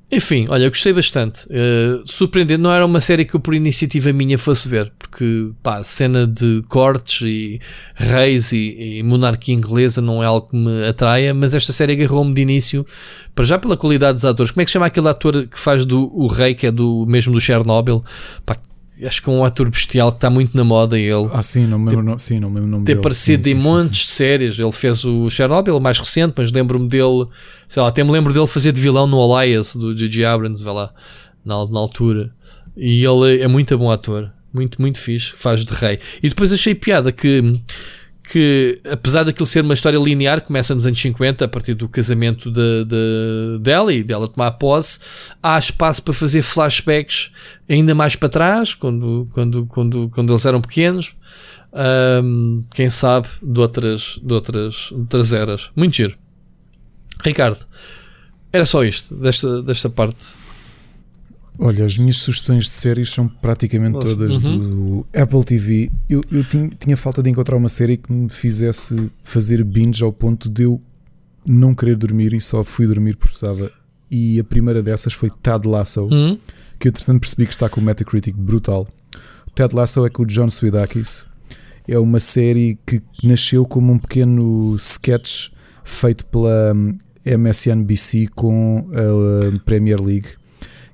Enfim, 0.09 0.45
olha, 0.47 0.63
eu 0.63 0.69
gostei 0.69 0.93
bastante. 0.93 1.45
Uh, 1.47 2.01
surpreendente, 2.05 2.61
não 2.61 2.71
era 2.71 2.85
uma 2.85 3.01
série 3.01 3.25
que 3.25 3.35
eu 3.35 3.41
por 3.41 3.53
iniciativa 3.53 4.13
minha 4.13 4.37
fosse 4.37 4.69
ver, 4.69 4.93
porque 4.97 5.51
pá, 5.61 5.83
cena 5.83 6.25
de 6.25 6.63
cortes 6.69 7.27
e 7.27 7.59
reis 7.93 8.53
e, 8.53 8.99
e 8.99 9.03
monarquia 9.03 9.53
inglesa 9.53 10.01
não 10.01 10.23
é 10.23 10.25
algo 10.25 10.47
que 10.47 10.55
me 10.55 10.87
atraia, 10.87 11.33
mas 11.33 11.53
esta 11.53 11.73
série 11.73 11.91
agarrou-me 11.91 12.33
de 12.33 12.41
início, 12.41 12.85
para 13.35 13.43
já 13.43 13.59
pela 13.59 13.75
qualidade 13.75 14.13
dos 14.13 14.23
atores. 14.23 14.51
Como 14.51 14.61
é 14.61 14.65
que 14.65 14.71
se 14.71 14.73
chama 14.73 14.85
aquele 14.85 15.09
ator 15.09 15.45
que 15.45 15.59
faz 15.59 15.85
do 15.85 16.09
o 16.17 16.27
rei, 16.27 16.53
que 16.53 16.67
é 16.67 16.71
do 16.71 17.05
mesmo 17.05 17.33
do 17.33 17.41
Chernobyl? 17.41 18.01
Pá, 18.45 18.55
acho 19.03 19.21
que 19.21 19.29
é 19.29 19.33
um 19.33 19.43
ator 19.43 19.69
bestial 19.69 20.11
que 20.11 20.17
está 20.17 20.29
muito 20.29 20.55
na 20.55 20.63
moda. 20.63 20.97
Ele 20.97 21.29
ah, 21.31 21.43
sim, 21.43 21.65
não 21.65 21.79
me 21.79 21.89
lembro, 21.89 22.03
não, 22.03 22.19
sim, 22.19 22.39
não 22.39 22.49
lembro 22.49 22.63
o 22.63 22.67
nome 22.67 22.85
ter 22.85 22.93
dele. 22.93 22.99
aparecido 22.99 23.43
sim, 23.43 23.55
em 23.55 23.59
sim, 23.59 23.67
montes 23.67 23.99
sim, 23.99 24.05
de 24.05 24.15
séries. 24.15 24.59
Ele 24.59 24.71
fez 24.71 25.03
o 25.03 25.29
Chernobyl, 25.29 25.77
o 25.77 25.81
mais 25.81 25.99
recente, 25.99 26.33
mas 26.37 26.51
lembro-me 26.51 26.87
dele, 26.87 27.25
sei 27.67 27.81
lá, 27.81 27.89
até 27.89 28.03
me 28.03 28.11
lembro 28.11 28.33
dele 28.33 28.47
fazer 28.47 28.71
de 28.71 28.81
vilão 28.81 29.07
no 29.07 29.41
Elias 29.41 29.75
do 29.75 29.93
J.J. 29.93 30.25
Abrams, 30.25 30.63
vai 30.63 30.73
lá, 30.73 30.93
na, 31.45 31.65
na 31.65 31.79
altura. 31.79 32.33
E 32.75 33.03
ele 33.05 33.41
é 33.41 33.47
muito 33.47 33.77
bom 33.77 33.89
ator, 33.89 34.31
muito, 34.53 34.81
muito 34.81 34.99
fixe, 34.99 35.33
faz 35.35 35.65
de 35.65 35.73
rei. 35.73 35.99
E 36.21 36.29
depois 36.29 36.51
achei 36.51 36.75
piada 36.75 37.11
que, 37.11 37.59
que 38.29 38.81
apesar 38.91 39.23
daquilo 39.23 39.45
ser 39.45 39.63
uma 39.63 39.73
história 39.73 39.97
linear, 39.97 40.41
começa 40.41 40.75
nos 40.75 40.85
anos 40.85 40.99
50, 40.99 41.45
a 41.45 41.47
partir 41.47 41.73
do 41.73 41.87
casamento 41.87 42.51
de, 42.51 42.83
de, 42.83 43.59
dela 43.61 43.93
e 43.93 44.03
dela 44.03 44.27
tomar 44.27 44.51
posse, 44.51 44.99
há 45.41 45.57
espaço 45.57 46.03
para 46.03 46.13
fazer 46.13 46.41
flashbacks 46.41 47.31
ainda 47.69 47.95
mais 47.95 48.15
para 48.15 48.27
trás, 48.27 48.73
quando, 48.73 49.29
quando, 49.31 49.65
quando, 49.67 50.09
quando 50.09 50.33
eles 50.33 50.45
eram 50.45 50.59
pequenos. 50.59 51.15
Um, 52.23 52.63
quem 52.73 52.89
sabe 52.89 53.29
de 53.41 53.59
outras, 53.59 54.19
de 54.21 54.33
outras, 54.33 54.89
de 54.91 54.95
outras 54.95 55.31
eras. 55.31 55.69
Muito 55.75 55.95
giro. 55.95 56.17
Ricardo, 57.23 57.65
era 58.51 58.65
só 58.65 58.83
isto, 58.83 59.15
desta, 59.15 59.61
desta 59.61 59.89
parte. 59.89 60.46
Olha, 61.59 61.85
as 61.85 61.97
minhas 61.97 62.17
sugestões 62.17 62.65
de 62.65 62.69
séries 62.69 63.09
são 63.09 63.27
praticamente 63.27 63.93
Nossa, 63.93 64.09
todas 64.09 64.37
uhum. 64.37 64.59
do 64.59 65.07
Apple 65.13 65.43
TV. 65.43 65.91
Eu, 66.07 66.23
eu 66.31 66.43
tinha, 66.43 66.69
tinha 66.69 66.95
falta 66.95 67.23
de 67.23 67.29
encontrar 67.31 67.55
uma 67.55 67.69
série 67.69 67.97
que 67.97 68.11
me 68.11 68.29
fizesse 68.29 69.11
fazer 69.23 69.63
binge 69.63 70.03
ao 70.03 70.13
ponto 70.13 70.49
de 70.49 70.63
eu 70.63 70.79
não 71.43 71.73
querer 71.73 71.95
dormir 71.95 72.33
e 72.33 72.41
só 72.41 72.63
fui 72.63 72.85
dormir 72.85 73.15
porque 73.15 73.29
precisava. 73.29 73.71
E 74.09 74.39
a 74.39 74.43
primeira 74.43 74.83
dessas 74.83 75.13
foi 75.13 75.31
Ted 75.41 75.67
Lasso, 75.67 76.03
Uhum. 76.03 76.37
que 76.77 76.87
eu 76.87 76.89
entretanto 76.89 77.19
percebi 77.19 77.47
que 77.47 77.53
está 77.53 77.67
com 77.67 77.81
o 77.81 77.83
Metacritic 77.83 78.35
brutal. 78.37 78.87
Ted 79.55 79.75
Lasso 79.75 80.05
é 80.05 80.09
com 80.09 80.21
o 80.23 80.25
John 80.27 80.49
Swidakis. 80.51 81.25
É 81.87 81.97
uma 81.97 82.19
série 82.19 82.77
que 82.85 83.01
nasceu 83.23 83.65
como 83.65 83.93
um 83.93 83.97
pequeno 83.97 84.75
sketch 84.75 85.49
feito 85.83 86.25
pela 86.27 86.73
hum, 86.75 86.93
MSNBC 87.25 88.27
com 88.35 88.87
a 88.93 89.47
hum, 89.47 89.59
Premier 89.65 89.99
League 89.99 90.36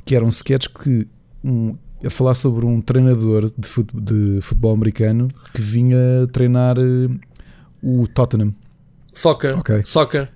que 0.05 0.15
era 0.15 0.23
um 0.23 0.29
sketch 0.29 0.67
que 0.67 1.07
um, 1.43 1.75
a 2.05 2.09
falar 2.09 2.35
sobre 2.35 2.65
um 2.65 2.81
treinador 2.81 3.51
de 3.57 3.67
futebol, 3.67 4.01
de 4.01 4.39
futebol 4.41 4.73
americano 4.73 5.29
que 5.53 5.61
vinha 5.61 6.27
treinar 6.31 6.77
uh, 6.77 7.19
o 7.81 8.07
Tottenham. 8.07 8.53
Soccer. 9.13 9.57
Ok. 9.57 9.83
Soccer. 9.85 10.29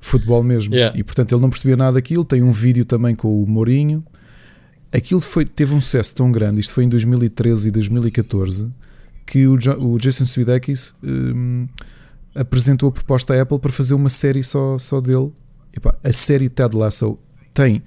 Futebol 0.00 0.42
mesmo. 0.42 0.74
Yeah. 0.74 0.98
E 0.98 1.04
portanto 1.04 1.32
ele 1.32 1.40
não 1.40 1.50
percebia 1.50 1.76
nada 1.76 1.92
daquilo. 1.92 2.24
Tem 2.24 2.42
um 2.42 2.50
vídeo 2.50 2.84
também 2.84 3.14
com 3.14 3.42
o 3.42 3.46
Mourinho. 3.46 4.04
Aquilo 4.92 5.20
foi, 5.20 5.44
teve 5.46 5.74
um 5.74 5.80
sucesso 5.80 6.14
tão 6.14 6.30
grande, 6.30 6.60
isto 6.60 6.74
foi 6.74 6.84
em 6.84 6.88
2013 6.88 7.68
e 7.68 7.72
2014, 7.72 8.70
que 9.24 9.46
o, 9.46 9.54
o 9.54 9.96
Jason 9.96 10.26
Sudeikis 10.26 10.94
um, 11.02 11.66
apresentou 12.34 12.90
a 12.90 12.92
proposta 12.92 13.32
à 13.32 13.40
Apple 13.40 13.58
para 13.58 13.72
fazer 13.72 13.94
uma 13.94 14.10
série 14.10 14.42
só, 14.42 14.78
só 14.78 15.00
dele. 15.00 15.32
Epá, 15.74 15.96
a 16.04 16.12
série 16.12 16.50
Ted 16.50 16.76
Lasso 16.76 17.18
tem 17.54 17.82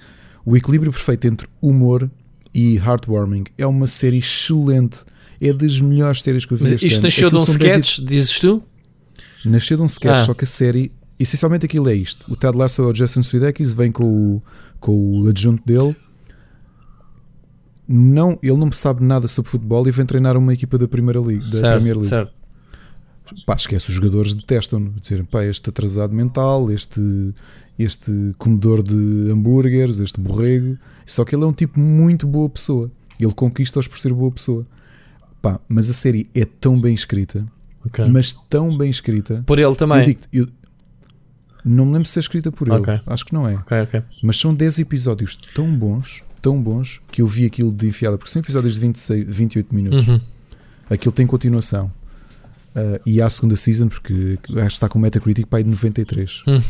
o 0.45 0.55
equilíbrio 0.55 0.91
perfeito 0.91 1.27
entre 1.27 1.47
humor 1.61 2.09
e 2.53 2.77
heartwarming. 2.77 3.43
É 3.57 3.65
uma 3.65 3.87
série 3.87 4.17
excelente. 4.19 4.99
É 5.41 5.51
das 5.51 5.81
melhores 5.81 6.21
séries 6.21 6.45
que 6.45 6.53
eu 6.53 6.57
vi 6.57 6.63
Mas 6.63 6.71
este 6.73 6.87
isto 6.87 6.97
ano. 6.97 7.03
nasceu 7.07 7.29
de 7.29 7.35
um 7.35 7.39
são 7.45 7.57
dez 7.57 7.73
sketch, 7.73 7.99
dizes 8.07 8.39
tu? 8.39 8.63
Nasceu 9.43 9.77
de 9.77 9.83
um 9.83 9.85
sketch, 9.85 10.13
Ah. 10.13 10.17
só 10.25 10.33
que 10.33 10.43
a 10.45 10.47
série, 10.47 10.91
essencialmente 11.19 11.65
aquilo 11.65 11.89
é 11.89 11.93
isto: 11.95 12.25
o 12.31 12.35
Ted 12.37 12.57
Lasso 12.57 12.81
é 12.81 12.85
o 12.85 12.93
Jason 12.93 13.21
Sudeikis, 13.21 13.73
vem 13.73 13.91
com 13.91 14.03
o, 14.05 14.41
com 14.79 15.21
o 15.21 15.27
adjunto 15.27 15.61
dele. 15.65 15.95
Não, 17.87 18.39
ele 18.41 18.57
não 18.57 18.71
sabe 18.71 19.03
nada 19.03 19.27
sobre 19.27 19.51
futebol 19.51 19.87
e 19.87 19.91
vem 19.91 20.05
treinar 20.05 20.35
uma 20.37 20.53
equipa 20.53 20.77
da 20.77 20.87
Primeira 20.87 21.19
Liga, 21.19 21.43
da 21.45 21.59
Certo, 21.59 21.71
Premier 21.73 21.95
League. 21.95 22.09
certo. 22.09 22.31
Pá, 23.45 23.55
esquece, 23.55 23.89
os 23.89 23.95
jogadores 23.95 24.33
detestam-no. 24.33 24.91
Dizerem, 24.99 25.25
pá, 25.25 25.43
este 25.45 25.69
atrasado 25.69 26.13
mental, 26.13 26.71
este, 26.71 27.01
este 27.77 28.11
comedor 28.37 28.81
de 28.81 28.95
hambúrgueres, 29.31 29.99
este 29.99 30.19
borrego. 30.19 30.77
Só 31.05 31.25
que 31.25 31.35
ele 31.35 31.43
é 31.43 31.47
um 31.47 31.53
tipo 31.53 31.79
muito 31.79 32.25
boa 32.27 32.49
pessoa. 32.49 32.91
Ele 33.19 33.33
conquista-os 33.33 33.87
por 33.87 33.97
ser 33.99 34.13
boa 34.13 34.31
pessoa. 34.31 34.65
Pá, 35.41 35.59
mas 35.67 35.89
a 35.89 35.93
série 35.93 36.29
é 36.33 36.45
tão 36.45 36.79
bem 36.79 36.93
escrita, 36.93 37.45
Ok. 37.85 38.05
mas 38.09 38.33
tão 38.33 38.75
bem 38.77 38.89
escrita. 38.89 39.43
Por 39.45 39.59
ele 39.59 39.75
também. 39.75 40.17
Eu 40.33 40.43
eu 40.43 40.49
não 41.63 41.85
me 41.85 41.93
lembro 41.93 42.07
se 42.07 42.19
é 42.19 42.21
escrita 42.21 42.51
por 42.51 42.67
ele. 42.67 42.77
Ok. 42.77 42.99
Acho 43.07 43.25
que 43.25 43.33
não 43.33 43.47
é. 43.47 43.55
Ok, 43.55 43.81
ok. 43.81 44.03
Mas 44.21 44.37
são 44.37 44.53
10 44.53 44.79
episódios 44.79 45.35
tão 45.35 45.67
bons, 45.75 46.21
tão 46.41 46.61
bons, 46.61 47.01
que 47.11 47.21
eu 47.23 47.27
vi 47.27 47.45
aquilo 47.45 47.73
de 47.73 47.87
enfiada, 47.87 48.17
porque 48.17 48.29
são 48.31 48.39
episódios 48.39 48.75
de 48.75 48.81
26, 48.81 49.25
28 49.35 49.73
minutos. 49.75 50.07
Uhum. 50.07 50.19
Aquilo 50.89 51.11
tem 51.11 51.25
continuação. 51.25 51.91
Ah, 52.75 52.99
e 53.05 53.21
há 53.21 53.25
a 53.25 53.29
segunda 53.29 53.55
season, 53.55 53.87
porque 53.87 54.37
acho 54.49 54.53
que 54.53 54.61
está 54.65 54.89
com 54.89 54.99
Metacritic 54.99 55.47
para 55.47 55.59
aí 55.59 55.63
de 55.63 55.69
93. 55.69 56.43
Hum. 56.47 56.61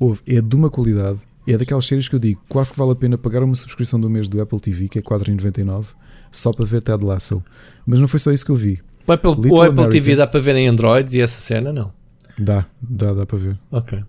Houve, 0.00 0.20
é 0.26 0.40
de 0.40 0.56
uma 0.56 0.68
qualidade, 0.70 1.20
é 1.46 1.56
daquelas 1.58 1.84
séries 1.86 2.08
que 2.08 2.14
eu 2.14 2.18
digo, 2.18 2.40
quase 2.48 2.72
que 2.72 2.78
vale 2.78 2.92
a 2.92 2.96
pena 2.96 3.16
pagar 3.18 3.42
uma 3.42 3.54
subscrição 3.54 4.00
do 4.00 4.08
mês 4.10 4.28
do 4.28 4.40
Apple 4.40 4.58
TV, 4.58 4.88
que 4.88 4.98
é 4.98 5.02
4,99, 5.02 5.88
só 6.32 6.52
para 6.52 6.64
ver 6.64 6.80
Ted 6.82 7.04
Lasso. 7.04 7.44
Mas 7.86 8.00
não 8.00 8.08
foi 8.08 8.18
só 8.18 8.32
isso 8.32 8.44
que 8.44 8.50
eu 8.50 8.56
vi. 8.56 8.80
O 9.06 9.12
Apple, 9.12 9.30
Little 9.32 9.50
o 9.52 9.62
Apple 9.62 9.68
America- 9.72 9.90
TV 9.92 10.16
dá 10.16 10.26
para 10.26 10.40
ver 10.40 10.56
em 10.56 10.66
Android 10.66 11.16
e 11.16 11.20
essa 11.20 11.40
cena? 11.40 11.72
Não. 11.72 11.92
Dá, 12.38 12.66
dá, 12.80 13.12
dá 13.12 13.26
para 13.26 13.38
ver. 13.38 13.58
Ok. 13.70 14.02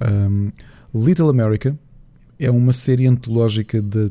Um, 0.00 0.50
Little 0.94 1.28
America 1.28 1.78
é 2.38 2.50
uma 2.50 2.72
série 2.72 3.06
antológica 3.06 3.80
da 3.82 4.08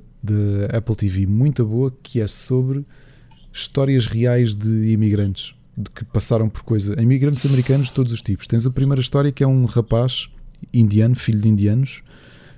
Apple 0.78 0.96
TV 0.96 1.26
muito 1.26 1.66
boa 1.66 1.92
que 2.04 2.20
é 2.20 2.28
sobre 2.28 2.86
histórias 3.54 4.08
reais 4.08 4.56
de 4.56 4.90
imigrantes 4.92 5.54
de 5.78 5.90
que 5.90 6.04
passaram 6.06 6.50
por 6.50 6.64
coisa. 6.64 7.00
Imigrantes 7.02 7.46
americanos 7.46 7.88
de 7.88 7.94
todos 7.94 8.12
os 8.14 8.22
tipos. 8.22 8.48
Tens 8.48 8.66
a 8.66 8.72
primeira 8.72 9.02
história 9.02 9.32
que 9.32 9.44
é 9.44 9.48
um 9.48 9.66
rapaz 9.66 10.30
indiano, 10.74 11.16
filho 11.16 11.40
de 11.40 11.48
indianos, 11.50 12.02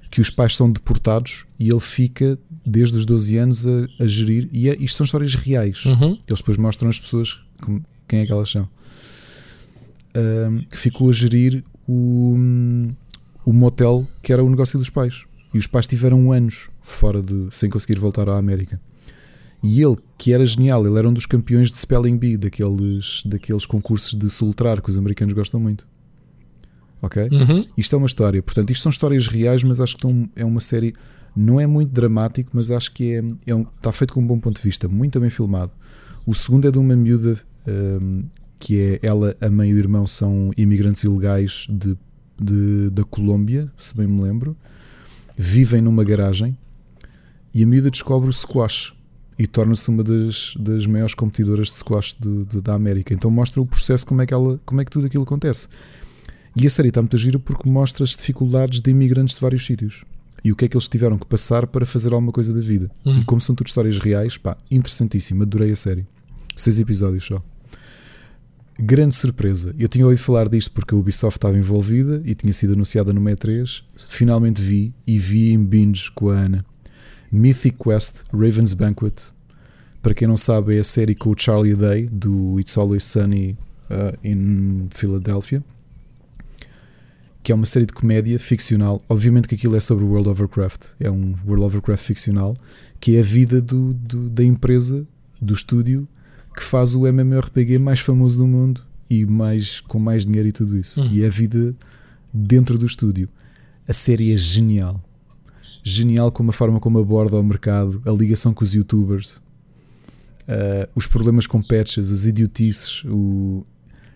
que 0.09 0.21
os 0.21 0.29
pais 0.29 0.55
são 0.55 0.71
deportados 0.71 1.45
e 1.59 1.69
ele 1.69 1.79
fica 1.79 2.37
desde 2.65 2.97
os 2.97 3.05
12 3.05 3.37
anos 3.37 3.65
a, 3.67 3.87
a 3.99 4.07
gerir. 4.07 4.49
E 4.51 4.69
é, 4.69 4.75
isto 4.79 4.97
são 4.97 5.05
histórias 5.05 5.35
reais. 5.35 5.85
Uhum. 5.85 6.17
Eles 6.27 6.39
depois 6.39 6.57
mostram 6.57 6.89
as 6.89 6.99
pessoas 6.99 7.39
como- 7.61 7.83
quem 8.07 8.19
é 8.19 8.25
que 8.25 8.31
elas 8.31 8.49
são. 8.49 8.67
Ahm, 10.15 10.61
que 10.69 10.77
ficou 10.77 11.09
a 11.09 11.13
gerir 11.13 11.63
o, 11.87 12.35
o 13.45 13.53
motel 13.53 14.07
que 14.23 14.33
era 14.33 14.43
o 14.43 14.49
negócio 14.49 14.79
dos 14.79 14.89
pais. 14.89 15.25
E 15.53 15.57
os 15.57 15.67
pais 15.67 15.87
tiveram 15.87 16.31
anos 16.31 16.67
fora 16.81 17.21
de 17.21 17.47
sem 17.51 17.69
conseguir 17.69 17.99
voltar 17.99 18.27
à 18.29 18.37
América. 18.37 18.79
E 19.63 19.81
ele, 19.81 19.97
que 20.17 20.33
era 20.33 20.45
genial, 20.45 20.85
ele 20.85 20.97
era 20.97 21.09
um 21.09 21.13
dos 21.13 21.25
campeões 21.25 21.71
de 21.71 21.77
Spelling 21.77 22.15
Bee, 22.17 22.37
daqueles, 22.37 23.23
daqueles 23.25 23.65
concursos 23.65 24.13
de 24.13 24.29
soltar 24.29 24.81
que 24.81 24.89
os 24.89 24.97
americanos 24.97 25.33
gostam 25.33 25.59
muito. 25.59 25.87
Ok? 27.01 27.27
Uhum. 27.32 27.66
Isto 27.77 27.95
é 27.95 27.98
uma 27.98 28.08
história. 28.08 28.42
Portanto, 28.42 28.72
isto 28.72 28.82
são 28.84 28.90
histórias 28.90 29.27
reais, 29.27 29.64
mas 29.64 29.80
acho 29.80 29.95
que 29.98 30.06
estão- 30.06 30.30
é 30.35 30.43
uma 30.45 30.59
série. 30.59 30.93
Não 31.35 31.59
é 31.59 31.67
muito 31.67 31.92
dramático, 31.92 32.50
mas 32.53 32.72
acho 32.72 32.92
que 32.92 33.14
é, 33.14 33.24
é 33.45 33.56
um- 33.56 33.61
está 33.77 33.92
feito 33.92 34.14
com 34.14 34.19
um 34.22 34.26
bom 34.26 34.40
ponto 34.40 34.56
de 34.58 34.64
vista, 34.64 34.88
muito 34.88 35.19
bem 35.19 35.30
filmado. 35.30 35.72
O 36.26 36.34
segundo 36.34 36.67
é 36.67 36.72
de 36.72 36.77
uma 36.80 36.95
miúda 36.95 37.38
hum, 37.67 38.24
que 38.59 38.80
é 38.80 39.00
ela, 39.03 39.35
a 39.40 39.50
mãe 39.51 39.69
e 39.69 39.74
o 39.74 39.77
irmão 39.77 40.08
são 40.08 40.51
imigrantes 40.58 41.03
ilegais 41.03 41.67
de, 41.69 41.95
de- 42.42 42.90
da 42.90 43.03
Colômbia, 43.03 43.72
se 43.77 43.95
bem 43.95 44.08
me 44.08 44.22
lembro. 44.24 44.58
Vivem 45.38 45.82
numa 45.82 46.03
garagem 46.03 46.58
e 47.53 47.64
a 47.64 47.67
miúda 47.67 47.92
descobre 47.92 48.27
o 48.30 48.34
squash 48.34 48.93
e 49.38 49.45
torna-se 49.45 49.88
uma 49.90 50.03
das, 50.03 50.56
das 50.59 50.88
maiores 50.88 51.14
competidoras 51.14 51.67
de 51.67 51.74
squash 51.76 52.16
do- 52.19 52.43
do- 52.45 52.61
da 52.61 52.74
América. 52.74 53.14
Então 53.14 53.30
mostra 53.30 53.61
o 53.61 53.66
processo, 53.67 54.03
como 54.08 54.22
é, 54.22 54.26
que 54.26 54.34
ela, 54.34 54.59
como 54.66 54.82
é 54.82 54.85
que 54.85 54.90
tudo 54.90 55.06
aquilo 55.06 55.24
acontece. 55.24 55.67
E 56.59 56.65
a 56.65 56.69
série 56.71 56.89
está 56.89 57.01
muito 57.03 57.15
gira 57.19 57.37
porque 57.37 57.69
mostra 57.69 58.03
as 58.03 58.15
dificuldades 58.15 58.81
de 58.81 58.89
imigrantes 58.89 59.35
de 59.35 59.41
vários 59.41 59.63
sítios 59.63 60.03
e 60.43 60.51
o 60.51 60.55
que 60.55 60.65
é 60.65 60.67
que 60.67 60.75
eles 60.75 60.87
tiveram 60.87 61.15
que 61.15 61.25
passar 61.25 61.67
para 61.67 61.85
fazer 61.85 62.11
alguma 62.13 62.31
coisa 62.31 62.51
da 62.51 62.59
vida. 62.59 62.89
Hum. 63.05 63.19
E 63.19 63.25
como 63.25 63.39
são 63.39 63.53
tudo 63.53 63.67
histórias 63.67 63.99
reais, 63.99 64.37
pá, 64.37 64.57
interessantíssimo. 64.71 65.43
Adorei 65.43 65.71
a 65.71 65.75
série. 65.75 66.03
Seis 66.55 66.79
episódios 66.79 67.25
só. 67.25 67.43
Grande 68.79 69.13
surpresa. 69.13 69.75
Eu 69.77 69.87
tinha 69.87 70.03
ouvido 70.03 70.19
falar 70.19 70.49
disto 70.49 70.71
porque 70.71 70.95
a 70.95 70.97
Ubisoft 70.97 71.37
estava 71.37 71.55
envolvida 71.55 72.23
e 72.25 72.33
tinha 72.33 72.53
sido 72.53 72.73
anunciada 72.73 73.13
no 73.13 73.21
E3. 73.21 73.83
Finalmente 74.09 74.59
vi 74.59 74.91
e 75.05 75.19
vi 75.19 75.51
em 75.53 75.63
binge 75.63 76.09
com 76.11 76.29
a 76.29 76.39
Ana. 76.39 76.65
Mythic 77.31 77.77
Quest 77.77 78.23
Raven's 78.33 78.73
Banquet. 78.73 79.13
Para 80.01 80.15
quem 80.15 80.27
não 80.27 80.37
sabe, 80.37 80.77
é 80.77 80.79
a 80.79 80.83
série 80.83 81.13
com 81.13 81.29
o 81.29 81.35
Charlie 81.37 81.75
Day 81.75 82.07
do 82.07 82.59
It's 82.59 82.75
Always 82.77 83.03
Sunny 83.03 83.55
uh, 83.91 84.17
in 84.23 84.87
Philadelphia 84.89 85.63
que 87.48 87.51
é 87.53 87.56
uma 87.56 87.66
série 87.66 87.85
de 87.85 87.93
comédia 87.93 88.38
ficcional. 88.38 89.01
Obviamente 89.08 89.48
que 89.48 89.56
aquilo 89.56 89.74
é 89.77 89.80
sobre 89.80 90.03
o 90.03 90.08
World 90.09 90.27
of 90.27 90.42
Warcraft, 90.42 90.88
é 91.00 91.09
um 91.09 91.34
World 91.48 91.64
of 91.64 91.76
Warcraft 91.77 92.03
ficcional, 92.03 92.58
que 93.00 93.16
é 93.16 93.19
a 93.22 93.24
vida 93.24 93.61
do, 93.61 93.93
do- 93.93 94.30
da 94.30 94.43
empresa 94.43 95.08
do 95.42 95.53
estúdio 95.53 96.06
que 96.53 96.61
faz 96.61 96.93
o 96.93 97.08
MMORPG 97.08 97.80
mais 97.80 98.01
famoso 98.01 98.40
do 98.40 98.45
mundo 98.45 98.82
e 99.09 99.26
mais, 99.26 99.80
com 99.80 99.98
mais 99.98 100.26
dinheiro 100.26 100.50
e 100.50 100.51
tudo 100.51 100.77
isso. 100.77 101.01
Hum. 101.01 101.08
E 101.09 101.24
é 101.24 101.27
a 101.27 101.30
vida 101.30 101.74
dentro 102.34 102.77
do 102.77 102.85
estúdio. 102.85 103.30
A 103.88 103.93
série 103.93 104.34
é 104.34 104.35
genial. 104.35 105.01
Genial 105.82 106.30
como 106.34 106.50
a 106.50 106.53
forma 106.53 106.82
como 106.82 107.00
aborda 107.00 107.38
o 107.38 107.43
mercado, 107.43 108.01
a 108.06 108.11
ligação 108.11 108.53
com 108.53 108.66
os 108.66 108.74
youtubers, 108.74 109.38
uh, 110.50 110.90
os 110.93 111.08
problemas 111.08 111.48
com 111.48 111.61
patches, 111.64 112.11
as 112.11 112.26
idiotices, 112.26 113.06
o, 113.06 113.64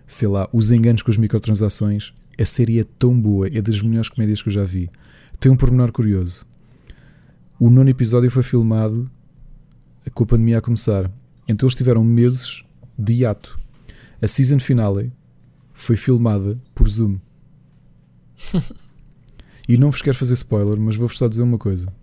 sei 0.06 0.27
lá, 0.27 0.50
os 0.51 0.69
enganos 0.69 1.01
com 1.01 1.11
as 1.11 1.16
microtransações. 1.16 2.11
A 2.41 2.45
série 2.45 2.79
é 2.79 2.83
tão 2.83 3.21
boa, 3.21 3.47
é 3.47 3.61
das 3.61 3.83
melhores 3.83 4.09
comédias 4.09 4.41
que 4.41 4.49
eu 4.49 4.53
já 4.53 4.63
vi. 4.63 4.89
Tem 5.39 5.51
um 5.51 5.55
pormenor 5.55 5.91
curioso. 5.91 6.47
O 7.59 7.69
nono 7.69 7.87
episódio 7.87 8.31
foi 8.31 8.41
filmado 8.41 9.07
com 10.15 10.23
a 10.23 10.25
pandemia 10.25 10.57
a 10.57 10.61
começar. 10.61 11.11
Então 11.47 11.67
eles 11.67 11.75
tiveram 11.75 12.03
meses 12.03 12.63
de 12.97 13.13
hiato. 13.13 13.59
A 14.19 14.25
season 14.25 14.57
finale 14.57 15.13
foi 15.71 15.95
filmada 15.95 16.59
por 16.73 16.89
Zoom. 16.89 17.19
e 19.69 19.77
não 19.77 19.91
vos 19.91 20.01
quero 20.01 20.17
fazer 20.17 20.33
spoiler, 20.33 20.79
mas 20.79 20.95
vou-vos 20.95 21.19
só 21.19 21.27
dizer 21.27 21.43
uma 21.43 21.59
coisa. 21.59 21.93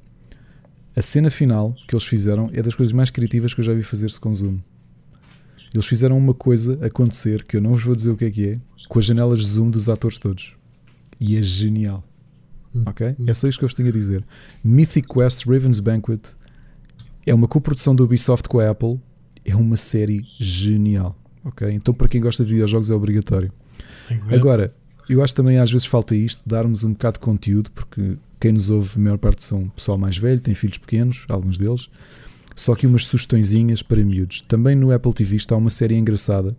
A 0.94 1.02
cena 1.02 1.30
final 1.30 1.74
que 1.88 1.96
eles 1.96 2.06
fizeram 2.06 2.48
é 2.52 2.62
das 2.62 2.76
coisas 2.76 2.92
mais 2.92 3.10
criativas 3.10 3.54
que 3.54 3.60
eu 3.60 3.64
já 3.64 3.74
vi 3.74 3.82
fazer-se 3.82 4.20
com 4.20 4.32
Zoom. 4.32 4.60
Eles 5.74 5.86
fizeram 5.86 6.16
uma 6.16 6.32
coisa 6.32 6.78
acontecer 6.86 7.42
que 7.42 7.56
eu 7.56 7.60
não 7.60 7.72
vos 7.72 7.82
vou 7.82 7.96
dizer 7.96 8.10
o 8.10 8.16
que 8.16 8.24
é 8.24 8.30
que 8.30 8.48
é, 8.50 8.67
com 8.88 8.98
as 8.98 9.04
janelas 9.04 9.40
de 9.40 9.46
Zoom 9.46 9.70
dos 9.70 9.88
atores 9.88 10.18
todos. 10.18 10.54
E 11.20 11.36
é 11.36 11.42
genial. 11.42 12.02
Ok? 12.86 13.16
É 13.26 13.34
só 13.34 13.48
isto 13.48 13.58
que 13.58 13.64
eu 13.64 13.68
vos 13.68 13.74
tenho 13.74 13.88
a 13.88 13.92
dizer. 13.92 14.24
Mythic 14.62 15.08
Quest 15.08 15.46
Raven's 15.46 15.80
Banquet 15.80 16.20
é 17.26 17.34
uma 17.34 17.48
coprodução 17.48 17.94
da 17.94 18.04
Ubisoft 18.04 18.48
com 18.48 18.60
a 18.60 18.70
Apple. 18.70 19.00
É 19.44 19.56
uma 19.56 19.76
série 19.76 20.24
genial. 20.38 21.16
Ok? 21.44 21.68
Então, 21.70 21.94
para 21.94 22.08
quem 22.08 22.20
gosta 22.20 22.44
de 22.44 22.52
videojogos, 22.52 22.90
é 22.90 22.94
obrigatório. 22.94 23.52
Agora, 24.30 24.74
eu 25.08 25.22
acho 25.22 25.34
também 25.34 25.58
às 25.58 25.70
vezes 25.70 25.86
falta 25.86 26.14
isto, 26.14 26.42
darmos 26.46 26.84
um 26.84 26.92
bocado 26.92 27.14
de 27.14 27.20
conteúdo, 27.20 27.70
porque 27.72 28.16
quem 28.38 28.52
nos 28.52 28.70
ouve, 28.70 28.90
a 28.96 28.98
maior 28.98 29.18
parte 29.18 29.42
são 29.42 29.68
pessoal 29.70 29.98
mais 29.98 30.16
velho, 30.18 30.40
tem 30.40 30.54
filhos 30.54 30.78
pequenos, 30.78 31.24
alguns 31.28 31.58
deles. 31.58 31.88
Só 32.54 32.74
que 32.74 32.86
umas 32.86 33.06
sugestõezinhas 33.06 33.82
para 33.82 34.04
miúdos. 34.04 34.40
Também 34.42 34.74
no 34.74 34.92
Apple 34.92 35.12
TV 35.12 35.36
está 35.36 35.56
uma 35.56 35.70
série 35.70 35.96
engraçada 35.96 36.56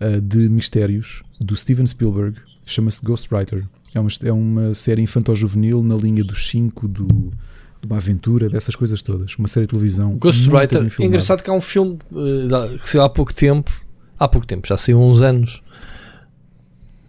uh, 0.00 0.20
de 0.20 0.48
mistérios 0.48 1.22
do 1.40 1.54
Steven 1.56 1.86
Spielberg, 1.86 2.38
chama-se 2.66 3.04
Ghostwriter. 3.04 3.64
É 3.94 4.00
uma, 4.00 4.10
é 4.24 4.32
uma 4.32 4.74
série 4.74 5.02
infantil-juvenil 5.02 5.82
na 5.82 5.94
linha 5.94 6.22
dos 6.22 6.48
5, 6.48 6.86
do, 6.88 7.06
de 7.06 7.86
uma 7.86 7.96
aventura, 7.96 8.48
dessas 8.48 8.76
coisas 8.76 9.02
todas. 9.02 9.34
Uma 9.36 9.48
série 9.48 9.66
de 9.66 9.70
televisão. 9.70 10.16
Ghostwriter, 10.16 10.86
é 11.00 11.04
engraçado 11.04 11.42
que 11.42 11.50
há 11.50 11.52
um 11.52 11.60
filme 11.60 11.98
eh, 12.12 12.76
que 12.78 12.88
saiu 12.88 13.02
há 13.02 13.08
pouco 13.08 13.32
tempo. 13.32 13.70
Há 14.18 14.28
pouco 14.28 14.46
tempo, 14.46 14.66
já 14.66 14.76
saiu 14.76 15.00
há 15.00 15.06
uns 15.06 15.22
anos. 15.22 15.62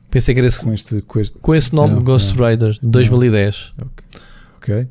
Pensei 0.09 0.33
que 0.33 0.39
era 0.39 0.47
esse, 0.47 0.63
Com 0.63 0.73
este, 0.73 1.01
com 1.01 1.19
este 1.19 1.37
com 1.39 1.55
esse 1.55 1.73
nome, 1.73 1.95
Não, 1.95 2.03
Ghost 2.03 2.33
Rider, 2.33 2.73
de 2.73 2.87
2010. 2.87 3.73
Ok. 4.57 4.87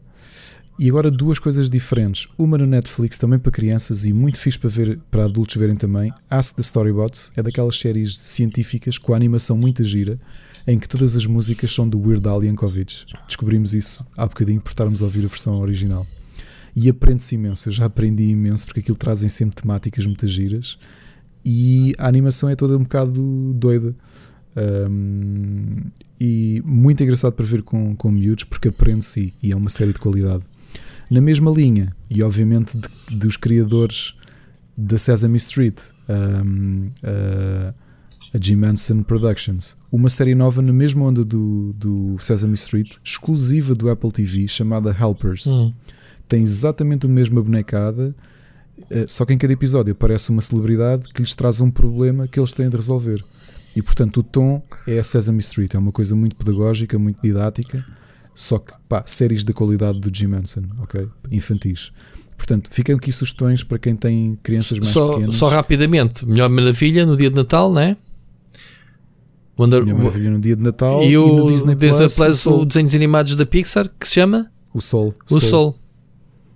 E 0.78 0.88
agora 0.88 1.10
duas 1.10 1.40
coisas 1.40 1.68
diferentes. 1.68 2.28
Uma 2.38 2.56
no 2.56 2.66
Netflix 2.66 3.18
também 3.18 3.38
para 3.38 3.50
crianças 3.50 4.04
e 4.04 4.12
muito 4.12 4.38
fixe 4.38 4.58
para 4.58 4.70
ver 4.70 5.00
para 5.10 5.24
adultos 5.24 5.56
verem 5.56 5.74
também. 5.74 6.12
Ask 6.30 6.54
the 6.54 6.62
Storybots 6.62 7.32
é 7.36 7.42
daquelas 7.42 7.76
séries 7.78 8.16
científicas 8.16 8.96
com 8.96 9.12
a 9.12 9.16
animação 9.16 9.56
muito 9.56 9.82
gira 9.82 10.18
em 10.68 10.78
que 10.78 10.88
todas 10.88 11.16
as 11.16 11.26
músicas 11.26 11.74
são 11.74 11.88
do 11.88 11.98
Weird 11.98 12.28
Al 12.28 12.44
Yankovic. 12.44 13.06
Descobrimos 13.26 13.74
isso 13.74 14.06
há 14.16 14.26
bocadinho 14.26 14.60
por 14.60 14.68
estarmos 14.68 15.02
a 15.02 15.06
ouvir 15.06 15.24
a 15.24 15.28
versão 15.28 15.58
original. 15.58 16.06
E 16.76 16.88
aprende-se 16.88 17.34
imenso. 17.34 17.68
Eu 17.68 17.72
já 17.72 17.86
aprendi 17.86 18.24
imenso 18.24 18.66
porque 18.66 18.80
aquilo 18.80 18.96
trazem 18.96 19.28
sempre 19.28 19.56
temáticas 19.56 20.06
muito 20.06 20.28
giras 20.28 20.78
e 21.44 21.94
a 21.98 22.06
animação 22.06 22.50
é 22.50 22.54
toda 22.54 22.76
um 22.76 22.82
bocado 22.82 23.52
doida. 23.54 23.96
Um, 24.56 25.84
e 26.20 26.62
muito 26.64 27.02
engraçado 27.02 27.32
para 27.32 27.46
ver 27.46 27.62
com, 27.62 27.96
com 27.96 28.10
miúdos 28.10 28.44
porque 28.44 28.68
aprende-se 28.68 29.32
e, 29.42 29.50
é 29.50 29.56
uma 29.56 29.70
série 29.70 29.92
de 29.92 29.98
qualidade. 29.98 30.44
Na 31.10 31.20
mesma 31.20 31.50
linha, 31.50 31.92
e 32.10 32.22
obviamente 32.22 32.76
de- 32.76 33.16
dos 33.16 33.36
criadores 33.36 34.14
da 34.76 34.98
Sesame 34.98 35.38
Street, 35.38 35.78
um, 36.08 36.90
uh, 37.02 37.74
a 38.34 38.38
Jim 38.40 38.62
Henson 38.64 39.02
Productions, 39.02 39.76
uma 39.90 40.10
série 40.10 40.34
nova 40.34 40.60
na 40.60 40.72
mesma 40.72 41.04
onda 41.06 41.24
do, 41.24 41.72
do 41.76 42.16
Sesame 42.20 42.54
Street, 42.54 42.96
exclusiva 43.02 43.74
do 43.74 43.88
Apple 43.88 44.12
TV, 44.12 44.46
chamada 44.46 44.90
Helpers. 44.98 45.46
Hum. 45.46 45.72
Tem 46.28 46.42
exatamente 46.42 47.06
a 47.06 47.08
mesma 47.08 47.42
bonecada, 47.42 48.14
eh, 48.90 49.06
só 49.08 49.24
que 49.24 49.32
em 49.32 49.38
cada 49.38 49.54
episódio 49.54 49.92
aparece 49.92 50.28
uma 50.30 50.42
celebridade 50.42 51.06
que 51.08 51.22
lhes 51.22 51.34
traz 51.34 51.58
um 51.58 51.70
problema 51.70 52.28
que 52.28 52.38
eles 52.38 52.52
têm 52.52 52.68
de 52.68 52.76
resolver. 52.76 53.24
E 53.74 53.80
portanto 53.80 54.18
o 54.18 54.22
tom 54.22 54.62
é 54.86 54.98
a 54.98 55.04
Sesame 55.04 55.38
Street, 55.40 55.74
é 55.74 55.78
uma 55.78 55.90
coisa 55.92 56.14
muito 56.14 56.36
pedagógica, 56.36 56.98
muito 56.98 57.22
didática, 57.22 57.82
só 58.40 58.56
que 58.60 58.72
pá, 58.88 59.02
séries 59.04 59.42
da 59.42 59.52
qualidade 59.52 59.98
do 59.98 60.16
Jim 60.16 60.32
Henson, 60.32 60.62
ok? 60.80 61.08
Infantis. 61.28 61.90
Portanto, 62.36 62.70
ficam 62.70 62.94
aqui 62.94 63.10
sugestões 63.10 63.64
para 63.64 63.80
quem 63.80 63.96
tem 63.96 64.38
crianças 64.44 64.78
mais 64.78 64.92
Só, 64.92 65.14
pequenas. 65.14 65.34
só 65.34 65.48
rapidamente, 65.48 66.24
Melhor 66.24 66.48
Maravilha 66.48 67.04
no 67.04 67.16
dia 67.16 67.30
de 67.30 67.34
Natal, 67.34 67.72
né? 67.72 67.96
Wonder, 69.58 69.82
Minha 69.82 69.96
Maravilha 69.96 70.30
no 70.30 70.38
dia 70.38 70.54
de 70.54 70.62
Natal 70.62 71.02
e 71.02 71.08
e, 71.10 71.18
o 71.18 71.26
no 71.26 71.48
Disney, 71.48 71.74
Disney 71.74 72.06
Plus, 72.06 72.14
Plus, 72.14 72.28
o 72.28 72.34
Sol. 72.36 72.60
o 72.60 72.64
desenhos 72.64 72.94
animados 72.94 73.34
da 73.34 73.44
Pixar 73.44 73.90
que 73.98 74.06
se 74.06 74.14
chama 74.14 74.48
O 74.72 74.80
Sol. 74.80 75.12
O 75.28 75.40
Sol. 75.40 75.76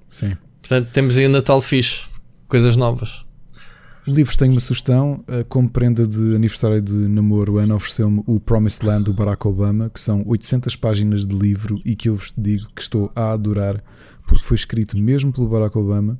Sim. 0.08 0.36
Portanto, 0.60 0.88
temos 0.92 1.18
aí 1.18 1.26
o 1.26 1.30
Natal 1.30 1.60
fixe, 1.60 2.02
coisas 2.46 2.76
novas. 2.76 3.24
Livros 4.06 4.36
tenho 4.36 4.52
uma 4.52 4.60
sugestão. 4.60 5.22
eh, 5.28 5.44
Como 5.48 5.68
prenda 5.70 6.06
de 6.06 6.34
aniversário 6.34 6.82
de 6.82 6.92
namoro, 6.92 7.58
Ana 7.58 7.76
ofereceu-me 7.76 8.22
o 8.26 8.40
Promised 8.40 8.84
Land 8.84 9.04
do 9.04 9.12
Barack 9.12 9.46
Obama, 9.46 9.88
que 9.90 10.00
são 10.00 10.24
800 10.26 10.74
páginas 10.74 11.24
de 11.24 11.36
livro 11.36 11.80
e 11.84 11.94
que 11.94 12.08
eu 12.08 12.16
vos 12.16 12.32
digo 12.36 12.66
que 12.74 12.82
estou 12.82 13.12
a 13.14 13.32
adorar, 13.32 13.82
porque 14.26 14.44
foi 14.44 14.56
escrito 14.56 14.98
mesmo 14.98 15.32
pelo 15.32 15.48
Barack 15.48 15.78
Obama 15.78 16.18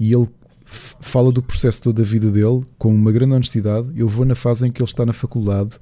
e 0.00 0.12
ele 0.12 0.28
fala 0.64 1.30
do 1.30 1.42
processo 1.42 1.82
todo 1.82 1.96
da 1.96 2.02
vida 2.02 2.30
dele 2.30 2.62
com 2.78 2.94
uma 2.94 3.12
grande 3.12 3.34
honestidade. 3.34 3.90
Eu 3.94 4.08
vou 4.08 4.24
na 4.24 4.34
fase 4.34 4.66
em 4.66 4.72
que 4.72 4.80
ele 4.80 4.88
está 4.88 5.04
na 5.04 5.12
faculdade 5.12 5.78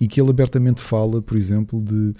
e 0.00 0.08
que 0.08 0.20
ele 0.20 0.30
abertamente 0.30 0.80
fala, 0.80 1.20
por 1.20 1.36
exemplo, 1.36 1.82
de 1.82 2.14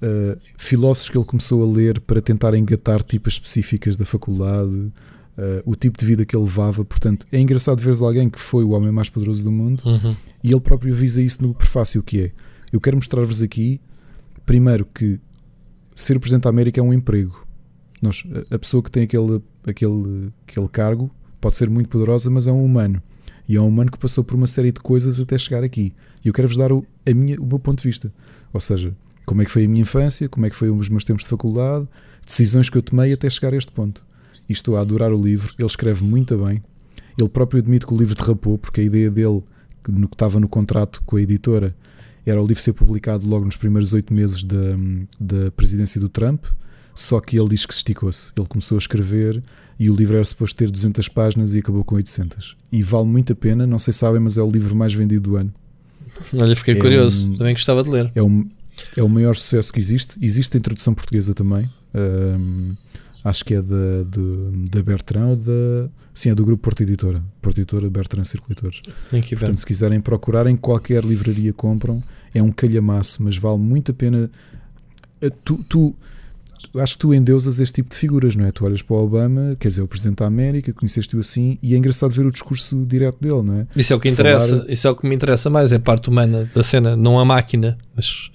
eh, 0.00 0.38
filósofos 0.56 1.08
que 1.08 1.18
ele 1.18 1.24
começou 1.24 1.62
a 1.62 1.72
ler 1.72 2.00
para 2.00 2.20
tentar 2.20 2.54
engatar 2.56 3.02
tipas 3.02 3.34
específicas 3.34 3.96
da 3.96 4.04
faculdade, 4.04 4.92
eh, 5.38 5.62
o 5.64 5.74
tipo 5.74 5.98
de 5.98 6.04
vida 6.06 6.24
que 6.24 6.36
ele 6.36 6.44
levava. 6.44 6.84
Portanto, 6.84 7.26
é 7.32 7.38
engraçado 7.40 7.80
ver 7.80 7.94
alguém 8.02 8.28
que 8.30 8.38
foi 8.40 8.64
o 8.64 8.70
homem 8.70 8.90
mais 8.92 9.08
poderoso 9.08 9.42
do 9.44 9.52
mundo 9.52 9.82
Uhum. 9.86 10.14
e 10.44 10.50
ele 10.50 10.60
próprio 10.60 10.92
avisa 10.92 11.20
isso 11.22 11.42
no 11.42 11.54
prefácio 11.54 12.02
que 12.02 12.20
é. 12.20 12.30
Eu 12.72 12.80
quero 12.80 12.96
mostrar-vos 12.96 13.42
aqui, 13.42 13.80
primeiro, 14.46 14.86
que 14.94 15.18
ser 15.94 16.18
Presidente 16.18 16.44
da 16.44 16.50
América 16.50 16.80
é 16.80 16.82
um 16.82 16.92
emprego. 16.92 17.46
Nós, 18.00 18.24
a- 18.50 18.54
a 18.54 18.58
pessoa 18.58 18.82
que 18.82 18.90
tem 18.90 19.04
aquele, 19.04 19.40
aquele, 19.66 20.32
aquele 20.48 20.68
cargo 20.68 21.10
pode 21.40 21.56
ser 21.56 21.68
muito 21.70 21.88
poderosa, 21.88 22.30
mas 22.30 22.46
é 22.46 22.52
um 22.52 22.64
humano. 22.64 23.02
E 23.48 23.56
é 23.56 23.60
um 23.60 23.68
humano 23.68 23.90
que 23.90 23.98
passou 23.98 24.22
por 24.24 24.34
uma 24.36 24.46
série 24.46 24.72
de 24.72 24.80
coisas 24.80 25.20
até 25.20 25.36
chegar 25.36 25.62
aqui. 25.64 25.92
E 26.24 26.28
eu 26.28 26.32
quero-vos 26.32 26.56
dar 26.56 26.72
o, 26.72 26.86
a 27.06 27.12
minha, 27.14 27.40
o 27.40 27.44
meu 27.46 27.58
ponto 27.58 27.82
de 27.82 27.88
vista. 27.88 28.12
Ou 28.52 28.60
seja, 28.60 28.96
como 29.26 29.42
é 29.42 29.44
que 29.44 29.50
foi 29.50 29.64
a 29.64 29.68
minha 29.68 29.82
infância, 29.82 30.28
como 30.28 30.46
é 30.46 30.50
que 30.50 30.56
foi 30.56 30.70
os 30.70 30.88
meus 30.88 31.04
tempos 31.04 31.24
de 31.24 31.30
faculdade, 31.30 31.88
decisões 32.24 32.70
que 32.70 32.78
eu 32.78 32.82
tomei 32.82 33.12
até 33.12 33.28
chegar 33.28 33.52
a 33.52 33.56
este 33.56 33.72
ponto. 33.72 34.04
E 34.52 34.54
estou 34.54 34.76
a 34.76 34.80
adorar 34.82 35.12
o 35.12 35.20
livro, 35.20 35.54
ele 35.58 35.66
escreve 35.66 36.04
muito 36.04 36.36
bem. 36.36 36.62
Ele 37.18 37.28
próprio 37.28 37.60
admite 37.60 37.86
que 37.86 37.94
o 37.94 37.96
livro 37.96 38.14
derrapou, 38.14 38.58
porque 38.58 38.82
a 38.82 38.84
ideia 38.84 39.10
dele, 39.10 39.42
no 39.88 40.06
que 40.08 40.14
estava 40.14 40.38
no 40.38 40.48
contrato 40.48 41.02
com 41.06 41.16
a 41.16 41.22
editora, 41.22 41.74
era 42.26 42.40
o 42.40 42.46
livro 42.46 42.62
ser 42.62 42.72
publicado 42.74 43.26
logo 43.26 43.44
nos 43.44 43.56
primeiros 43.56 43.92
oito 43.94 44.12
meses 44.14 44.44
da, 44.44 44.76
da 45.18 45.50
presidência 45.52 46.00
do 46.00 46.08
Trump. 46.08 46.44
Só 46.94 47.18
que 47.20 47.38
ele 47.38 47.48
diz 47.48 47.64
que 47.64 47.72
se 47.72 47.78
esticou-se. 47.78 48.30
Ele 48.36 48.46
começou 48.46 48.76
a 48.76 48.78
escrever 48.78 49.42
e 49.80 49.88
o 49.90 49.94
livro 49.94 50.16
era 50.16 50.24
suposto 50.24 50.56
ter 50.56 50.70
200 50.70 51.08
páginas 51.08 51.54
e 51.54 51.58
acabou 51.60 51.82
com 51.82 51.94
800. 51.94 52.54
E 52.70 52.82
vale 52.82 53.08
muito 53.08 53.32
a 53.32 53.36
pena, 53.36 53.66
não 53.66 53.78
sei 53.78 53.92
se 53.94 54.00
sabem, 54.00 54.20
mas 54.20 54.36
é 54.36 54.42
o 54.42 54.50
livro 54.50 54.76
mais 54.76 54.92
vendido 54.92 55.30
do 55.30 55.36
ano. 55.36 55.52
Olha, 56.34 56.54
fiquei 56.54 56.74
É 56.74 56.78
curioso, 56.78 57.30
um- 57.30 57.36
também 57.36 57.54
gostava 57.54 57.82
de 57.82 57.88
ler. 57.88 58.12
É 58.14 58.22
o, 58.22 58.46
é 58.96 59.02
o 59.02 59.08
maior 59.08 59.34
sucesso 59.34 59.72
que 59.72 59.80
existe. 59.80 60.18
Existe 60.20 60.54
a 60.56 60.60
introdução 60.60 60.92
portuguesa 60.94 61.32
também. 61.32 61.68
Ahm, 61.94 62.72
acho 63.24 63.44
que 63.44 63.54
é 63.54 63.62
da, 63.62 64.02
do- 64.06 64.50
da 64.70 64.82
Bertrand 64.82 65.28
ou 65.30 65.36
da. 65.36 65.90
Sim, 66.14 66.30
é 66.30 66.34
do 66.34 66.44
grupo 66.44 66.62
Porto 66.62 66.82
Editora. 66.82 67.22
Porto 67.40 67.58
Editora, 67.58 67.88
Bertrand 67.90 68.24
ver. 69.36 69.40
Portanto, 69.40 69.58
se 69.60 69.66
quiserem 69.66 70.00
procurar 70.00 70.46
em 70.46 70.56
qualquer 70.56 71.04
livraria, 71.04 71.52
compram. 71.52 72.02
É 72.34 72.42
um 72.42 72.50
calhamaço, 72.50 73.22
mas 73.22 73.36
vale 73.36 73.58
muito 73.58 73.90
a 73.90 73.94
pena. 73.94 74.30
Eh, 75.20 75.30
Tu, 75.44 75.56
tu- 75.68 75.94
acho 76.76 76.94
que 76.94 77.00
tu 77.00 77.12
endeusas 77.12 77.60
este 77.60 77.74
tipo 77.82 77.90
de 77.90 77.96
figuras, 77.96 78.34
não 78.34 78.46
é? 78.46 78.50
Tu 78.52 78.64
olhas 78.64 78.80
para 78.80 78.96
o 78.96 79.04
Obama, 79.04 79.54
quer 79.60 79.68
dizer, 79.68 79.82
o 79.82 79.86
Presidente 79.88 80.18
da 80.18 80.26
América, 80.26 80.72
conheceste-o 80.72 81.20
assim, 81.20 81.58
e 81.62 81.74
é 81.74 81.76
engraçado 81.76 82.10
ver 82.12 82.24
o 82.24 82.30
discurso 82.32 82.84
direto 82.86 83.18
dele, 83.20 83.42
não 83.42 83.54
é? 83.60 83.66
Isso 83.76 83.92
é 83.92 83.96
o 83.96 84.00
que 84.00 84.08
De 84.08 84.14
interessa, 84.14 84.48
falar- 84.56 84.70
isso 84.70 84.88
é 84.88 84.90
o 84.90 84.96
que 84.96 85.06
me 85.06 85.14
interessa 85.14 85.50
mais, 85.50 85.70
é 85.72 85.76
a 85.76 85.80
parte 85.80 86.08
humana 86.08 86.48
da 86.54 86.62
cena, 86.64 86.96
não 86.96 87.18
a 87.20 87.24
máquina, 87.24 87.76
mas 87.94 88.30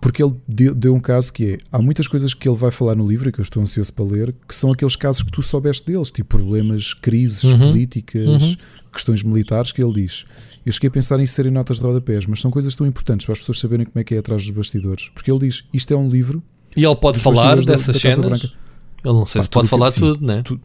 Porque 0.00 0.22
ele 0.22 0.34
deu, 0.74 0.94
um 0.94 1.00
caso 1.00 1.32
que 1.32 1.52
é: 1.54 1.58
há 1.70 1.80
muitas 1.80 2.08
coisas 2.08 2.34
que 2.34 2.48
ele 2.48 2.56
vai 2.58 2.70
falar 2.70 2.94
no 2.96 3.06
livro 3.06 3.28
e 3.28 3.32
que 3.32 3.40
eu 3.40 3.42
estou 3.42 3.62
ansioso 3.62 3.92
para 3.92 4.04
ler, 4.04 4.34
que 4.46 4.54
são 4.54 4.72
aqueles 4.72 4.96
casos 4.96 5.22
que 5.22 5.30
tu 5.30 5.42
soubeste 5.42 5.86
deles, 5.86 6.10
tipo 6.10 6.36
problemas, 6.36 6.92
crises 6.92 7.44
Uhum. 7.44 7.58
políticas, 7.58 8.26
Uhum. 8.42 8.56
questões 8.92 9.22
militares, 9.22 9.70
que 9.72 9.82
ele 9.82 9.92
diz. 9.92 10.24
Eu 10.66 10.72
cheguei 10.72 10.88
a 10.88 10.90
pensar 10.90 11.20
em 11.20 11.26
serem 11.26 11.52
notas 11.52 11.76
de 11.78 11.82
rodapés, 11.84 12.26
mas 12.26 12.40
são 12.40 12.50
coisas 12.50 12.74
tão 12.74 12.86
importantes 12.86 13.24
para 13.24 13.32
as 13.32 13.38
pessoas 13.38 13.58
saberem 13.60 13.86
como 13.86 13.98
é 14.00 14.04
que 14.04 14.14
é 14.14 14.18
atrás 14.18 14.42
dos 14.44 14.50
bastidores. 14.50 15.08
Porque 15.14 15.30
ele 15.30 15.40
diz: 15.40 15.64
isto 15.72 15.92
é 15.94 15.96
um 15.96 16.08
livro. 16.08 16.42
E 16.76 16.84
ele 16.84 16.96
pode 16.96 17.18
falar 17.18 17.56
da- 17.56 17.62
dessas 17.62 17.94
da 17.96 18.00
Casa 18.00 18.22
cenas? 18.22 18.42
Ele 18.42 19.14
não 19.14 19.24
sei 19.24 19.38
Pá, 19.40 19.42
se 19.44 19.50
pode 19.50 19.68
falar 19.68 19.86
que- 19.86 19.92
sim, 19.92 20.00
tudo, 20.00 20.26
né? 20.26 20.42
tu- 20.44 20.60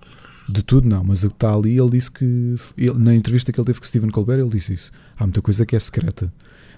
de 0.47 0.61
tudo 0.61 0.87
não, 0.87 1.03
mas 1.03 1.23
o 1.23 1.29
que 1.29 1.35
está 1.35 1.55
ali, 1.55 1.77
ele 1.79 1.89
disse 1.91 2.11
que 2.11 2.25
ele- 2.77 2.93
na 2.97 3.15
entrevista 3.15 3.51
que 3.51 3.59
ele 3.59 3.65
teve 3.65 3.79
com 3.79 3.85
Stephen 3.85 4.09
Colbert, 4.09 4.39
ele 4.39 4.49
disse 4.49 4.73
isso. 4.73 4.91
Há 5.17 5.23
muita 5.25 5.41
coisa 5.41 5.65
que 5.65 5.75
é 5.75 5.79
secreta. 5.79 6.31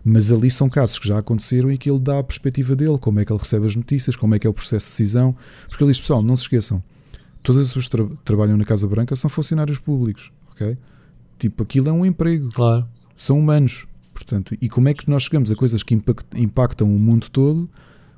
Mas 0.10 0.32
ali 0.32 0.50
são 0.50 0.70
casos 0.70 0.98
que 1.00 1.08
já 1.08 1.18
aconteceram 1.18 1.70
e 1.70 1.78
que 1.78 1.92
ele 1.92 2.00
dá 2.00 2.20
a 2.20 2.24
perspectiva 2.24 2.78
dele, 2.78 2.98
como 2.98 3.20
é 3.20 3.26
que 3.26 3.32
ele 3.34 3.40
recebe 3.40 3.66
as 3.66 3.76
notícias, 3.76 4.16
como 4.16 4.36
é 4.36 4.40
que 4.40 4.48
é 4.48 4.50
o 4.50 4.54
processo 4.54 4.86
de 4.86 4.92
decisão. 4.92 5.36
Porque 5.68 5.84
ele 5.84 5.92
diz, 5.92 6.00
pessoal, 6.00 6.24
não 6.24 6.34
se 6.38 6.44
esqueçam, 6.44 6.82
todas 7.44 7.64
as 7.64 7.68
pessoas 7.74 7.86
que 7.90 7.92
tra- 7.92 8.18
trabalham 8.24 8.56
na 8.56 8.64
Casa 8.64 8.88
Branca 8.88 9.18
são 9.18 9.30
funcionários 9.30 9.80
públicos, 9.80 10.32
ok? 10.52 10.78
Tipo, 11.38 11.64
aquilo 11.64 11.90
é 11.90 11.92
um 11.92 12.06
emprego. 12.06 12.48
Claro. 12.54 12.88
São 13.18 13.38
humanos. 13.38 13.86
Portanto, 14.14 14.56
e 14.62 14.70
como 14.70 14.88
é 14.88 14.94
que 14.94 15.10
nós 15.10 15.24
chegamos 15.24 15.52
a 15.52 15.56
coisas 15.56 15.84
que 15.84 15.94
impact- 15.94 16.38
impactam 16.38 16.88
o 16.88 16.98
mundo 16.98 17.28
todo? 17.30 17.70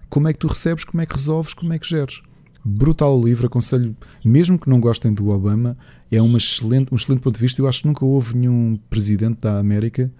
Como 0.09 0.27
é 0.27 0.33
que 0.33 0.37
tu 0.39 0.47
recebes, 0.47 0.83
como 0.83 1.01
é 1.01 1.07
que 1.07 1.13
resolves, 1.13 1.55
como 1.55 1.73
é 1.73 1.79
que 1.79 1.89
geres? 1.89 2.21
Brutal 2.63 3.19
o 3.19 3.25
livro, 3.25 3.47
aconselho, 3.47 3.95
mesmo 4.23 4.59
que 4.59 4.69
não 4.69 4.79
gostem 4.79 5.11
do 5.11 5.29
Obama, 5.29 5.75
é 6.11 6.21
uma 6.21 6.37
excelente, 6.37 6.93
um 6.93 6.95
excelente 6.95 7.21
ponto 7.21 7.35
de 7.35 7.41
vista. 7.41 7.59
Eu 7.61 7.67
acho 7.67 7.81
que 7.81 7.87
nunca 7.87 8.05
houve 8.05 8.37
nenhum 8.37 8.77
presidente 8.89 9.39
da 9.41 9.57
América 9.57 10.11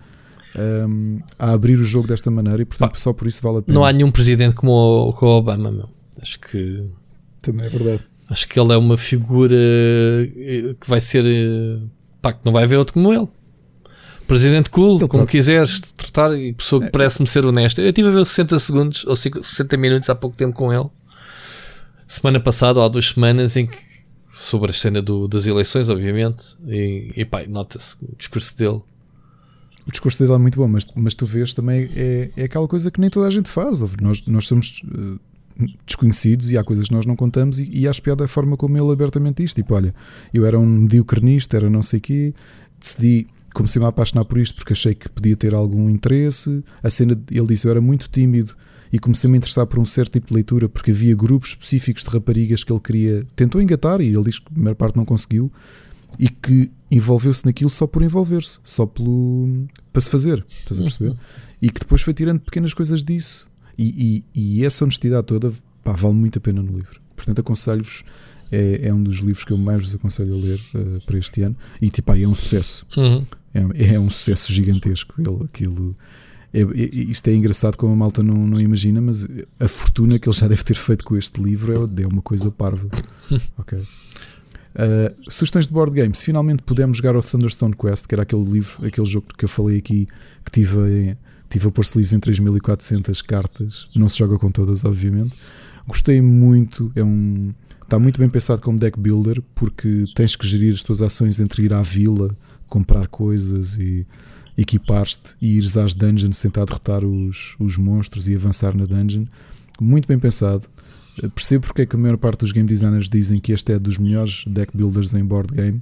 hum, 0.56 1.20
a 1.38 1.52
abrir 1.52 1.78
o 1.80 1.84
jogo 1.84 2.08
desta 2.08 2.30
maneira 2.32 2.62
e, 2.62 2.66
portanto, 2.66 3.00
só 3.00 3.14
por 3.14 3.28
isso 3.28 3.42
vale 3.44 3.58
a 3.60 3.62
pena. 3.62 3.78
Não 3.80 3.86
há 3.86 3.92
nenhum 3.94 4.12
presidente 4.12 4.56
como 4.56 4.72
o, 4.72 5.14
como 5.14 5.32
o 5.32 5.36
Obama, 5.38 5.72
meu. 5.72 5.90
Acho 6.22 6.40
que. 6.40 6.84
Também 7.42 7.66
é 7.66 7.70
verdade. 7.70 8.04
Acho 8.30 8.48
que 8.48 8.60
ele 8.60 8.74
é 8.74 8.78
uma 8.78 8.98
figura 8.98 9.56
eh, 9.56 10.76
que 10.80 10.90
vai 10.90 11.00
ser. 11.02 11.26
eh, 11.26 11.80
Pá, 12.22 12.34
que 12.34 12.40
não 12.46 12.52
vai 12.52 12.64
haver 12.66 12.78
outro 12.78 12.94
como 12.94 13.14
ele. 13.14 13.28
Presidente 14.28 14.70
cool, 14.70 15.00
como 15.08 15.26
quiseres 15.26 15.80
tratar, 15.94 16.38
e 16.38 16.54
pessoa 16.54 16.82
que 16.84 16.92
parece-me 16.92 17.28
ser 17.28 17.44
honesta. 17.46 17.82
Eu 17.82 17.90
estive 17.90 18.10
a 18.10 18.12
ver 18.12 18.26
60 18.26 18.60
segundos 18.60 19.04
ou 19.08 19.16
5 19.16 19.44
60 19.44 19.76
minutos 19.78 20.08
há 20.10 20.14
pouco 20.14 20.38
tempo 20.38 20.54
com 20.54 20.72
ele, 20.72 20.86
semana 22.08 22.40
passada 22.40 22.80
ou 22.80 22.86
há 22.86 22.90
duas 22.90 23.08
semanas, 23.08 23.58
em 23.58 23.66
que 23.66 23.78
sobre 24.32 24.70
a 24.70 24.74
cena 24.74 25.02
do- 25.02 25.28
das 25.28 25.46
eleições, 25.48 25.90
obviamente, 25.90 26.56
e, 26.68 27.12
e 27.16 27.26
pá, 27.26 27.44
nota-se 27.48 27.96
o 28.04 28.16
discurso 28.18 28.56
dele. 28.58 28.82
O 29.90 29.92
discurso 29.92 30.22
dele 30.22 30.36
é 30.36 30.38
muito 30.38 30.60
bom, 30.60 30.68
mas, 30.68 30.86
mas 30.96 31.16
tu 31.16 31.26
vês 31.26 31.52
também 31.52 31.90
é, 31.96 32.30
é 32.38 32.44
aquela 32.44 32.68
coisa 32.68 32.92
que 32.92 33.02
nem 33.02 33.10
toda 33.10 33.26
a 33.26 33.30
gente 33.32 33.50
faz. 33.50 33.82
Nós, 34.00 34.24
nós 34.28 34.46
somos 34.46 34.84
eh, 34.86 35.66
desconhecidos 35.84 36.52
e 36.52 36.60
há 36.60 36.64
coisas 36.64 36.90
que 36.90 36.94
nós 36.94 37.08
não 37.08 37.16
contamos 37.16 37.58
e, 37.58 37.68
e 37.72 37.88
acho 37.88 38.00
piada 38.00 38.24
a 38.24 38.28
forma 38.28 38.56
como 38.56 38.78
ele 38.78 38.92
abertamente 38.92 39.42
diz. 39.42 39.52
Tipo, 39.52 39.74
olha, 39.74 39.96
eu 40.32 40.46
era 40.46 40.60
um 40.60 40.66
medíocre 40.68 41.26
nisto, 41.26 41.56
era 41.56 41.72
não 41.72 41.82
sei 41.82 41.98
o 41.98 42.02
quê, 42.04 42.34
decidi, 42.80 43.26
comecei-me 43.52 43.88
a 43.88 43.90
apaixonar 43.90 44.26
por 44.26 44.38
isto 44.38 44.58
porque 44.58 44.74
achei 44.74 44.94
que 44.94 45.10
podia 45.10 45.36
ter 45.36 45.56
algum 45.56 45.90
interesse. 45.90 46.64
A 46.84 46.90
cena, 46.92 47.20
ele 47.32 47.48
disse, 47.48 47.66
eu 47.66 47.72
era 47.72 47.82
muito 47.82 48.08
tímido 48.12 48.56
e 48.94 49.00
comecei-me 49.00 49.38
a 49.38 49.40
interessar 49.40 49.66
por 49.66 49.80
um 49.80 49.86
certo 49.86 50.12
tipo 50.12 50.28
de 50.28 50.36
leitura 50.36 50.70
porque 50.70 50.92
havia 50.92 51.16
grupos 51.16 51.50
específicos 51.50 52.04
de 52.04 52.12
raparigas 52.12 52.64
que 52.64 52.72
ele 52.72 52.80
queria, 52.80 53.26
tentou 53.36 53.60
engatar 53.60 54.02
e 54.02 54.08
ele 54.10 54.26
diz 54.26 54.38
que 54.38 54.46
a 54.56 54.60
maior 54.60 54.76
parte 54.76 54.96
não 54.96 55.04
conseguiu 55.04 55.52
e 56.18 56.30
que 56.30 56.72
envolveu-se 56.92 57.46
naquilo 57.46 57.70
só 57.70 57.86
por 57.86 58.02
envolver-se, 58.02 58.60
só 58.64 58.86
pelo 58.86 59.68
para 59.94 60.02
se 60.02 60.10
fazer, 60.10 60.44
estás 60.50 60.80
a 60.80 60.84
perceber? 60.84 61.16
E 61.62 61.70
que 61.70 61.80
depois 61.80 62.02
foi 62.02 62.14
tirando 62.14 62.40
pequenas 62.40 62.74
coisas 62.74 63.04
disso. 63.04 63.48
E, 63.78 64.24
e- 64.36 64.60
e 64.60 64.66
essa 64.66 64.84
honestidade 64.84 65.26
toda 65.28 65.52
pá, 65.84 65.94
vale 65.94 66.16
muito 66.16 66.38
a 66.38 66.42
pena 66.42 66.62
no 66.62 66.72
livro. 66.76 67.00
Portanto, 67.16 67.40
aconselho-vos, 67.40 68.04
é, 68.52 68.88
é 68.88 68.94
um 68.94 69.02
dos 69.04 69.18
livros 69.20 69.44
que 69.46 69.52
eu 69.54 69.58
mais 69.58 69.82
vos 69.82 69.94
aconselho 69.96 70.34
a 70.34 70.38
ler 70.38 70.60
eh, 70.76 71.00
para 71.06 71.18
este 71.18 71.42
ano. 71.44 71.56
E 71.82 71.90
tipo, 71.90 72.12
aí 72.12 72.24
é 72.24 72.28
um 72.28 72.34
sucesso. 72.36 72.86
Uhum. 72.98 73.26
É, 73.54 73.94
é 73.96 74.00
um 74.00 74.10
sucesso 74.10 74.52
gigantesco. 74.52 75.14
Ele, 75.18 75.44
aquilo, 75.44 75.96
é, 76.54 76.62
é- 76.62 76.66
isto 77.10 77.28
é 77.30 77.34
engraçado 77.36 77.78
como 77.78 77.94
a 77.94 77.96
malta 77.96 78.24
não, 78.24 78.48
não 78.48 78.60
imagina, 78.60 79.00
mas 79.02 79.26
a 79.60 79.68
fortuna 79.68 80.18
que 80.20 80.28
ele 80.30 80.36
já 80.36 80.48
deve 80.48 80.64
ter 80.64 80.76
feito 80.76 81.04
com 81.06 81.16
este 81.16 81.42
livro 81.42 81.72
é, 81.74 82.02
é 82.04 82.08
uma 82.08 82.22
coisa 82.22 82.50
parva. 82.52 82.90
ok. 83.58 83.82
Uh, 84.76 85.32
sugestões 85.32 85.68
de 85.68 85.74
board 85.74 85.96
games. 85.96 86.22
Finalmente 86.22 86.62
pudemos 86.64 86.98
jogar 86.98 87.16
o 87.16 87.22
Thunderstone 87.22 87.74
Quest, 87.76 88.06
que 88.08 88.14
era 88.16 88.22
aquele 88.24 88.44
livro, 88.44 88.86
aquele 88.86 89.08
jogo 89.08 89.28
que 89.38 89.46
eu 89.46 89.50
falei 89.50 89.80
aqui, 89.80 90.08
que 90.46 90.52
tive, 90.52 90.78
em- 90.80 91.18
tive 91.50 91.68
a 91.68 91.72
pôr-se 91.72 91.98
livros 91.98 92.14
em 92.14 92.20
3400 92.20 93.22
cartas. 93.24 93.88
Não 93.96 94.08
se 94.08 94.18
joga 94.20 94.38
com 94.38 94.50
todas, 94.52 94.86
obviamente. 94.86 95.36
Gostei 95.88 96.22
muito. 96.22 96.92
É 96.96 97.04
um, 97.04 97.52
está 97.82 97.98
muito 97.98 98.20
bem 98.20 98.30
pensado 98.30 98.62
como 98.62 98.78
deck 98.78 99.00
builder, 99.00 99.42
porque 99.56 100.06
tens 100.16 100.36
que 100.36 100.48
gerir 100.48 100.74
as 100.74 100.84
tuas 100.84 101.02
ações 101.02 101.40
entre 101.40 101.64
ir 101.64 101.74
à 101.74 101.82
vila, 101.82 102.30
comprar 102.68 103.08
coisas 103.08 103.76
e 103.78 104.06
equipar-te 104.56 105.36
e 105.42 105.58
ires 105.58 105.78
às 105.78 105.94
dungeons 105.94 106.40
tentar 106.40 106.66
derrotar 106.66 107.04
os, 107.04 107.56
os 107.60 107.78
monstros 107.78 108.28
e 108.28 108.36
avançar 108.36 108.76
na 108.76 108.84
dungeon. 108.84 109.26
Muito 109.82 110.08
bem 110.08 110.20
pensado. 110.20 110.68
Percebo 111.36 111.68
porque 111.68 111.82
é 111.82 111.86
que 111.86 111.96
a 111.96 112.00
maior 112.00 112.18
parte 112.18 112.40
dos 112.40 112.52
game 112.52 112.68
designers 112.68 113.10
dizem 113.10 113.40
que 113.40 113.52
este 113.52 113.74
é 113.74 113.80
dos 113.80 113.98
melhores 113.98 114.44
deck 114.48 114.76
builders 114.76 115.14
em 115.14 115.24
board 115.24 115.54
game. 115.54 115.82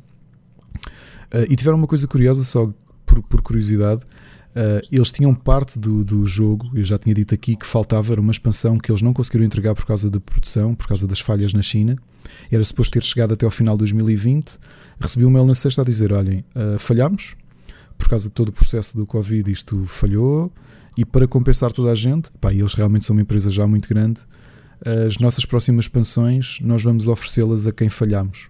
Eh, 1.32 1.48
e 1.49 1.56
tiveram 1.56 1.77
uma 1.77 1.88
coisa 1.88 2.07
curiosa, 2.07 2.43
só 2.43 2.72
por, 3.06 3.22
por 3.24 3.41
curiosidade. 3.41 4.01
eh, 4.56 4.82
eles 4.91 5.11
tinham 5.11 5.35
parte 5.35 5.77
do, 5.77 6.03
do 6.03 6.25
jogo, 6.25 6.69
eu 6.74 6.83
já 6.83 6.98
tinha 6.98 7.14
dito 7.14 7.33
aqui, 7.35 7.56
que 7.56 7.66
faltava 7.66 8.14
era 8.14 8.22
uma 8.22 8.32
expansão 8.32 8.77
que 8.77 8.91
eles 8.91 9.01
não 9.01 9.14
conseguiram 9.14 9.45
entregar 9.45 9.75
por 9.75 9.85
causa 9.85 10.09
da 10.09 10.19
produção, 10.19 10.74
por 10.74 10.88
causa 10.88 11.07
das 11.07 11.19
falhas 11.19 11.53
na 11.53 11.61
China. 11.61 11.95
Era 12.51 12.64
suposto 12.64 12.93
ter 12.93 13.03
chegado 13.03 13.33
até 13.33 13.45
ao 13.45 13.51
final 13.51 13.75
de 13.75 13.80
2020. 13.80 14.57
Recebi 14.99 15.25
um 15.25 15.30
mail 15.30 15.45
na 15.45 15.56
sexta 15.56 15.82
a 15.82 15.85
dizer: 15.85 16.11
olhem, 16.11 16.43
eh, 16.56 16.77
falhámos 16.80 17.35
por 17.98 18.07
causa 18.07 18.30
de 18.30 18.35
todo 18.35 18.49
o 18.49 18.51
processo 18.51 18.95
do 18.95 19.06
Covid, 19.06 19.51
isto 19.51 19.83
falhou. 19.85 20.51
E 20.95 21.06
para 21.06 21.27
compensar 21.27 21.72
toda 21.72 21.91
a 21.91 21.95
gente, 21.95 22.32
pá, 22.40 22.53
eles 22.53 22.74
realmente 22.74 23.06
são 23.06 23.16
uma 23.16 23.22
empresa 23.22 23.51
já 23.51 23.67
muito 23.67 23.88
grande, 23.90 24.22
as 24.85 25.17
nossas 25.17 25.45
próximas 25.45 25.85
expansões 25.85 26.59
nós 26.61 26.83
vamos 26.83 27.07
oferecê-las 27.07 27.67
a 27.67 27.72
quem 27.72 27.89
falhamos. 27.89 28.49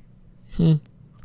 Hum. 0.59 0.79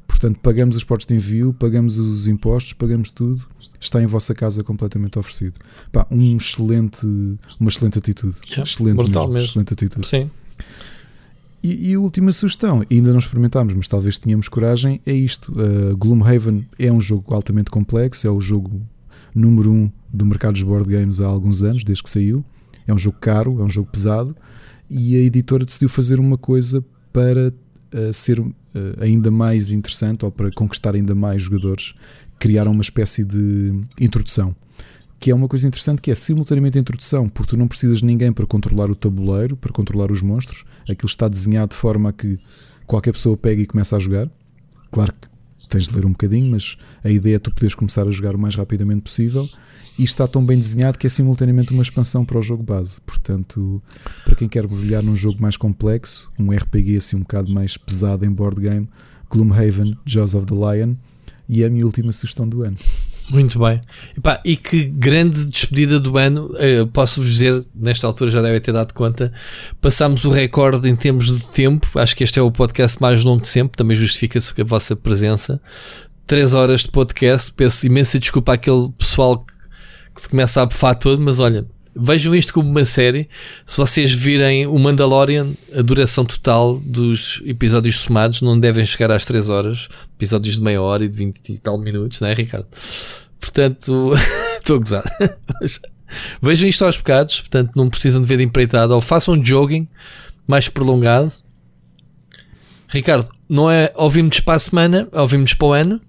Portanto, 0.06 0.38
pagamos 0.40 0.76
os 0.76 0.84
portos 0.84 1.06
de 1.06 1.14
envio, 1.14 1.52
pagamos 1.52 1.98
os 1.98 2.28
impostos, 2.28 2.72
pagamos 2.74 3.10
tudo. 3.10 3.44
Está 3.80 4.00
em 4.00 4.06
vossa 4.06 4.32
casa 4.34 4.62
completamente 4.62 5.18
oferecido. 5.18 5.58
Pá, 5.90 6.06
um 6.10 6.36
excelente, 6.36 7.04
uma 7.58 7.68
excelente 7.68 7.98
atitude. 7.98 8.36
Excelente, 8.56 8.96
brutal 8.96 9.24
mesmo, 9.24 9.34
mesmo. 9.34 9.48
excelente 9.50 9.72
atitude. 9.72 10.06
Sim. 10.06 10.30
E, 11.62 11.90
e 11.90 11.94
a 11.94 12.00
última 12.00 12.30
sugestão, 12.32 12.84
ainda 12.90 13.10
não 13.10 13.18
experimentámos, 13.18 13.74
mas 13.74 13.88
talvez 13.88 14.18
tenhamos 14.18 14.48
coragem, 14.48 15.00
é 15.06 15.12
isto. 15.12 15.52
Uh, 15.52 15.96
Gloomhaven 15.96 16.66
é 16.78 16.92
um 16.92 17.00
jogo 17.00 17.34
altamente 17.34 17.70
complexo, 17.70 18.26
é 18.26 18.30
o 18.30 18.40
jogo 18.40 18.80
número 19.34 19.72
um 19.72 19.90
do 20.12 20.26
mercado 20.26 20.52
dos 20.52 20.62
board 20.62 20.88
games 20.88 21.20
há 21.20 21.26
alguns 21.26 21.62
anos, 21.62 21.82
desde 21.82 22.02
que 22.02 22.10
saiu. 22.10 22.44
É 22.86 22.92
um 22.92 22.98
jogo 22.98 23.16
caro, 23.20 23.60
é 23.60 23.64
um 23.64 23.70
jogo 23.70 23.88
pesado, 23.90 24.36
e 24.92 25.16
a 25.16 25.20
editora 25.20 25.64
decidiu 25.64 25.88
fazer 25.88 26.20
uma 26.20 26.36
coisa 26.36 26.84
para 27.12 27.48
uh, 27.48 28.12
ser 28.12 28.38
uh, 28.38 28.52
ainda 29.00 29.30
mais 29.30 29.70
interessante 29.70 30.24
ou 30.24 30.30
para 30.30 30.50
conquistar 30.50 30.94
ainda 30.94 31.14
mais 31.14 31.42
jogadores. 31.42 31.94
Criaram 32.38 32.72
uma 32.72 32.82
espécie 32.82 33.24
de 33.24 33.72
introdução 33.98 34.54
que 35.18 35.30
é 35.30 35.34
uma 35.34 35.46
coisa 35.46 35.68
interessante 35.68 36.02
que 36.02 36.10
é 36.10 36.16
simultaneamente 36.16 36.76
a 36.76 36.80
introdução, 36.80 37.28
porque 37.28 37.50
tu 37.50 37.56
não 37.56 37.68
precisas 37.68 37.98
de 37.98 38.06
ninguém 38.06 38.32
para 38.32 38.44
controlar 38.44 38.90
o 38.90 38.94
tabuleiro, 38.96 39.56
para 39.56 39.72
controlar 39.72 40.10
os 40.10 40.20
monstros. 40.20 40.64
Aquilo 40.82 41.06
está 41.06 41.28
desenhado 41.28 41.68
de 41.68 41.76
forma 41.76 42.08
a 42.08 42.12
que 42.12 42.40
qualquer 42.88 43.12
pessoa 43.12 43.36
pegue 43.36 43.62
e 43.62 43.66
comece 43.66 43.94
a 43.94 44.00
jogar. 44.00 44.28
Claro 44.90 45.12
que 45.12 45.28
tens 45.68 45.86
de 45.86 45.94
ler 45.94 46.04
um 46.04 46.10
bocadinho, 46.10 46.50
mas 46.50 46.76
a 47.04 47.08
ideia 47.08 47.36
é 47.36 47.38
tu 47.38 47.52
poderes 47.52 47.76
começar 47.76 48.02
a 48.08 48.10
jogar 48.10 48.34
o 48.34 48.38
mais 48.38 48.56
rapidamente 48.56 49.02
possível. 49.02 49.48
E 49.98 50.04
está 50.04 50.26
tão 50.26 50.44
bem 50.44 50.58
desenhado 50.58 50.98
que 50.98 51.06
é 51.06 51.10
simultaneamente 51.10 51.72
uma 51.72 51.82
expansão 51.82 52.24
para 52.24 52.38
o 52.38 52.42
jogo 52.42 52.62
base. 52.62 53.00
Portanto, 53.02 53.82
para 54.24 54.34
quem 54.34 54.48
quer 54.48 54.66
mergulhar 54.66 55.02
num 55.02 55.14
jogo 55.14 55.40
mais 55.40 55.56
complexo, 55.56 56.32
um 56.38 56.50
RPG 56.50 56.96
assim 56.96 57.16
um 57.16 57.20
bocado 57.20 57.52
mais 57.52 57.76
pesado 57.76 58.24
em 58.24 58.30
board 58.30 58.60
game, 58.60 58.88
Gloomhaven, 59.30 59.96
Jaws 60.06 60.34
of 60.34 60.46
the 60.46 60.54
Lion, 60.54 60.94
e 61.48 61.62
é 61.62 61.66
a 61.66 61.70
minha 61.70 61.84
última 61.84 62.10
sugestão 62.12 62.48
do 62.48 62.62
ano. 62.62 62.76
Muito 63.30 63.58
bem. 63.58 63.80
Epá, 64.16 64.40
e 64.44 64.56
que 64.56 64.84
grande 64.84 65.46
despedida 65.46 66.00
do 66.00 66.18
ano. 66.18 66.50
eh, 66.58 66.84
Posso-vos 66.92 67.30
dizer, 67.30 67.62
nesta 67.74 68.06
altura 68.06 68.30
já 68.30 68.42
devem 68.42 68.60
ter 68.60 68.72
dado 68.72 68.92
conta. 68.92 69.32
Passámos 69.80 70.24
o 70.24 70.30
recorde 70.30 70.88
em 70.88 70.96
termos 70.96 71.26
de 71.26 71.46
tempo. 71.46 71.88
Acho 71.98 72.16
que 72.16 72.24
este 72.24 72.38
é 72.38 72.42
o 72.42 72.50
podcast 72.50 73.00
mais 73.00 73.22
longo 73.22 73.42
de 73.42 73.48
sempre. 73.48 73.76
Também 73.76 73.96
justifica-se 73.96 74.60
a 74.60 74.64
vossa 74.64 74.96
presença. 74.96 75.60
Três 76.26 76.52
horas 76.52 76.80
de 76.80 76.90
podcast. 76.90 77.52
Peço 77.52 77.86
imensa 77.86 78.18
desculpa 78.18 78.54
àquele 78.54 78.90
pessoal 78.98 79.38
que, 79.38 79.52
que 80.14 80.22
se 80.22 80.28
começa 80.28 80.62
a 80.62 80.66
bufar 80.66 80.94
todo. 80.94 81.20
Mas 81.20 81.40
olha, 81.40 81.66
vejam 81.94 82.34
isto 82.34 82.52
como 82.52 82.68
uma 82.68 82.84
série. 82.84 83.28
Se 83.66 83.76
vocês 83.76 84.12
virem 84.12 84.66
o 84.66 84.78
Mandalorian, 84.78 85.48
a 85.76 85.82
duração 85.82 86.24
total 86.24 86.78
dos 86.78 87.42
episódios 87.44 88.00
somados 88.00 88.42
não 88.42 88.58
devem 88.58 88.84
chegar 88.84 89.10
às 89.10 89.24
3 89.24 89.48
horas. 89.48 89.88
Episódios 90.16 90.56
de 90.56 90.60
meia 90.60 90.80
hora 90.80 91.04
e 91.04 91.08
de 91.08 91.16
20 91.16 91.48
e 91.48 91.58
tal 91.58 91.78
minutos, 91.78 92.20
não 92.20 92.28
é, 92.28 92.34
Ricardo? 92.34 92.66
Portanto, 93.40 94.12
estou 94.58 94.76
a 94.76 94.78
gozar. 94.78 95.04
Vejam 96.40 96.68
isto 96.68 96.84
aos 96.84 96.96
bocados, 96.96 97.40
portanto 97.40 97.72
não 97.74 97.88
precisam 97.88 98.20
de 98.20 98.26
ver 98.26 98.36
de 98.36 98.44
empreitada, 98.44 98.94
ou 98.94 99.00
façam 99.00 99.34
um 99.34 99.42
jogging 99.42 99.88
mais 100.46 100.68
prolongado. 100.68 101.32
Ricardo, 102.88 103.28
não 103.48 103.70
é 103.70 103.90
ouvimos 103.96 104.40
para 104.40 104.54
a 104.54 104.58
semana, 104.58 105.08
ouvimos 105.12 105.54
para 105.54 105.66
o 105.66 105.72
ano. 105.72 106.00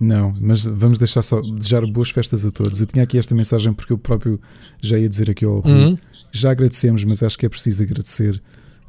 Não, 0.00 0.34
mas 0.40 0.64
vamos 0.64 0.98
deixar 0.98 1.20
só 1.20 1.40
desejar 1.42 1.84
boas 1.86 2.08
festas 2.10 2.46
a 2.46 2.50
todos. 2.50 2.80
Eu 2.80 2.86
tinha 2.86 3.02
aqui 3.04 3.18
esta 3.18 3.34
mensagem 3.34 3.72
porque 3.74 3.92
eu 3.92 3.98
próprio 3.98 4.40
já 4.80 4.98
ia 4.98 5.06
dizer 5.08 5.28
aqui 5.30 5.44
ao 5.44 5.60
Rui. 5.60 5.72
Uhum. 5.72 5.96
Já 6.32 6.50
agradecemos, 6.52 7.04
mas 7.04 7.22
acho 7.22 7.36
que 7.38 7.44
é 7.44 7.48
preciso 7.50 7.82
agradecer 7.82 8.40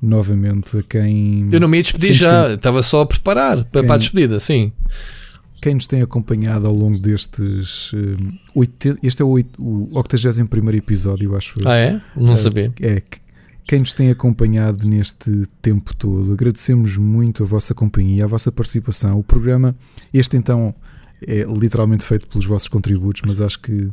novamente 0.02 0.78
a 0.78 0.84
quem. 0.84 1.50
Eu 1.52 1.60
não 1.60 1.68
me 1.68 1.78
ia 1.78 1.84
despedir 1.84 2.14
já, 2.14 2.46
tem- 2.46 2.56
estava 2.56 2.82
só 2.82 3.02
a 3.02 3.06
preparar 3.06 3.64
para, 3.66 3.82
Quem- 3.82 3.88
para 3.88 3.96
a 3.96 4.00
despedida, 4.00 4.40
sim. 4.40 4.72
Quem 5.62 5.76
nos 5.76 5.86
tem 5.86 6.02
acompanhado 6.02 6.66
ao 6.68 6.74
longo 6.74 6.98
destes. 6.98 7.92
hum, 7.94 8.32
80 8.56 8.98
este 9.06 9.22
é 9.22 9.26
o, 9.26 9.38
o 9.60 9.90
81 9.98 10.76
episódio, 10.76 11.36
acho 11.36 11.60
eu. 11.62 11.68
Ah, 11.68 11.76
é? 11.76 12.02
Não 12.16 12.34
Eh, 12.34 12.38
sabia. 12.38 12.74
É, 12.80 13.00
que- 13.02 13.20
quem 13.68 13.80
nos 13.80 13.94
tem 13.94 14.10
acompanhado 14.10 14.88
neste 14.88 15.46
tempo 15.62 15.96
todo, 15.96 16.34
agradecemos 16.34 16.98
muito 16.98 17.44
a 17.44 17.46
vossa 17.46 17.74
companhia, 17.76 18.24
a 18.24 18.28
vossa 18.28 18.52
participação. 18.52 19.20
O 19.20 19.24
programa, 19.24 19.76
este 20.14 20.36
então, 20.36 20.74
é 21.26 21.44
literalmente 21.44 22.04
feito 22.04 22.28
pelos 22.28 22.46
vossos 22.46 22.68
contributos, 22.68 23.22
mas 23.26 23.40
acho 23.42 23.60
que 23.60 23.90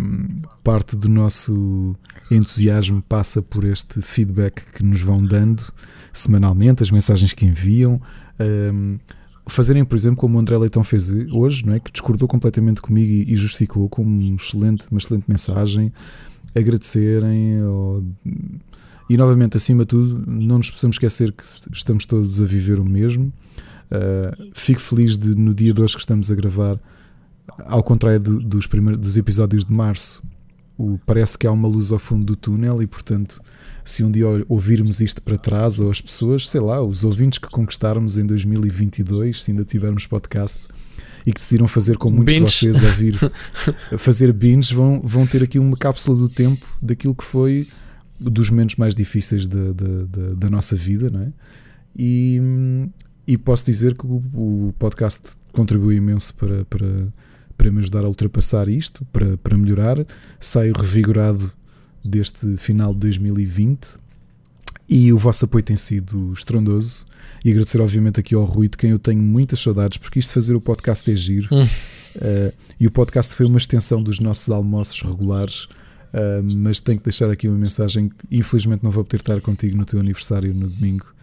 hum, 0.00 0.26
parte 0.62 0.96
do 0.96 1.08
nosso 1.08 1.94
entusiasmo 2.30 3.02
passa 3.08 3.42
por 3.42 3.64
este 3.64 4.00
feedback 4.02 4.64
que 4.72 4.82
nos 4.82 5.00
vão 5.00 5.16
dando 5.22 5.62
semanalmente, 6.12 6.82
as 6.82 6.90
mensagens 6.90 7.32
que 7.32 7.44
enviam. 7.46 8.00
hum, 8.72 8.98
fazerem, 9.46 9.82
por 9.84 9.96
exemplo, 9.96 10.18
como 10.18 10.36
o 10.36 10.40
André 10.40 10.58
Leitão 10.58 10.84
fez 10.84 11.10
hoje, 11.32 11.64
não 11.64 11.72
é? 11.72 11.80
que 11.80 11.90
discordou 11.90 12.28
completamente 12.28 12.82
comigo 12.82 13.10
e, 13.10 13.32
e 13.32 13.36
justificou 13.36 13.88
com 13.88 14.04
um 14.04 14.34
excelente, 14.34 14.86
uma 14.90 14.98
excelente 14.98 15.24
mensagem, 15.26 15.90
agradecerem 16.54 17.62
ou- 17.62 18.04
e 19.08 19.16
novamente, 19.16 19.56
acima 19.56 19.84
de 19.84 19.88
tudo, 19.88 20.22
não 20.30 20.58
nos 20.58 20.70
possamos 20.70 20.96
esquecer 20.96 21.32
que 21.32 21.42
estamos 21.72 22.04
todos 22.04 22.42
a 22.42 22.44
viver 22.44 22.78
o 22.78 22.84
mesmo. 22.84 23.32
Uh, 23.90 24.50
fico 24.54 24.80
feliz 24.80 25.16
de 25.16 25.34
no 25.34 25.54
dia 25.54 25.72
de 25.72 25.80
hoje 25.80 25.94
que 25.94 26.00
estamos 26.00 26.30
a 26.30 26.34
gravar, 26.34 26.76
ao 27.64 27.82
contrário 27.82 28.20
do- 28.20 28.40
dos, 28.40 28.66
primeiros, 28.66 28.98
dos 29.00 29.16
episódios 29.16 29.64
de 29.64 29.72
março, 29.72 30.22
o- 30.76 30.98
parece 31.06 31.38
que 31.38 31.46
há 31.46 31.50
uma 31.52 31.66
luz 31.66 31.90
ao 31.90 31.98
fundo 31.98 32.24
do 32.24 32.36
túnel 32.36 32.82
e, 32.82 32.86
portanto, 32.86 33.40
se 33.84 34.04
um 34.04 34.10
dia 34.10 34.26
ouvirmos 34.48 35.00
isto 35.00 35.22
para 35.22 35.36
trás, 35.38 35.80
ou 35.80 35.90
as 35.90 36.00
pessoas, 36.00 36.48
sei 36.48 36.60
lá, 36.60 36.82
os 36.82 37.02
ouvintes 37.02 37.38
que 37.38 37.48
conquistarmos 37.48 38.18
em 38.18 38.26
2022, 38.26 39.42
se 39.42 39.50
ainda 39.52 39.64
tivermos 39.64 40.06
podcast 40.06 40.60
e 41.26 41.32
que 41.32 41.40
decidiram 41.40 41.66
fazer 41.66 41.96
como 41.96 42.16
muitos 42.16 42.34
de 42.34 42.40
Binge. 42.40 42.52
vocês 42.52 42.82
ouvir, 42.82 43.18
fazer 43.98 44.32
binges, 44.32 44.70
vão, 44.70 45.00
vão 45.02 45.26
ter 45.26 45.42
aqui 45.42 45.58
uma 45.58 45.76
cápsula 45.76 46.16
do 46.16 46.28
tempo 46.28 46.64
daquilo 46.82 47.14
que 47.14 47.24
foi 47.24 47.66
dos 48.20 48.50
momentos 48.50 48.76
mais 48.76 48.94
difíceis 48.94 49.46
da, 49.46 49.72
da, 49.72 50.04
da- 50.06 50.34
da 50.34 50.50
nossa 50.50 50.76
vida, 50.76 51.08
não 51.10 51.20
é? 51.22 51.32
E, 51.96 52.40
e 53.28 53.36
posso 53.36 53.66
dizer 53.66 53.94
que 53.94 54.06
o, 54.06 54.22
o 54.32 54.74
podcast 54.78 55.36
contribuiu 55.52 55.98
imenso 55.98 56.32
para, 56.32 56.64
para, 56.64 57.08
para 57.58 57.70
me 57.70 57.78
ajudar 57.80 58.06
a 58.06 58.08
ultrapassar 58.08 58.70
isto, 58.70 59.04
para, 59.12 59.36
para 59.36 59.58
melhorar. 59.58 59.98
Saio 60.40 60.72
revigorado 60.72 61.52
deste 62.02 62.56
final 62.56 62.94
de 62.94 63.00
2020 63.00 63.96
e 64.88 65.12
o 65.12 65.18
vosso 65.18 65.44
apoio 65.44 65.62
tem 65.62 65.76
sido 65.76 66.32
estrondoso. 66.32 67.04
E 67.44 67.50
agradecer, 67.50 67.82
obviamente, 67.82 68.18
aqui 68.18 68.34
ao 68.34 68.46
Rui, 68.46 68.66
de 68.66 68.78
quem 68.78 68.90
eu 68.90 68.98
tenho 68.98 69.20
muitas 69.20 69.60
saudades, 69.60 69.98
porque 69.98 70.18
isto 70.18 70.30
de 70.30 70.34
fazer 70.34 70.54
o 70.54 70.60
podcast 70.60 71.10
é 71.12 71.14
giro. 71.14 71.48
Hum. 71.52 71.64
Uh, 71.64 72.52
e 72.80 72.86
o 72.86 72.90
podcast 72.90 73.34
foi 73.34 73.44
uma 73.44 73.58
extensão 73.58 74.02
dos 74.02 74.20
nossos 74.20 74.48
almoços 74.48 75.02
regulares. 75.02 75.64
Uh, 76.14 76.42
mas 76.42 76.80
tenho 76.80 76.96
que 76.96 77.04
deixar 77.04 77.30
aqui 77.30 77.46
uma 77.46 77.58
mensagem. 77.58 78.10
Infelizmente, 78.30 78.82
não 78.82 78.90
vou 78.90 79.04
poder 79.04 79.20
estar 79.20 79.38
contigo 79.42 79.76
no 79.76 79.84
teu 79.84 80.00
aniversário 80.00 80.54
no 80.54 80.70
domingo. 80.70 81.17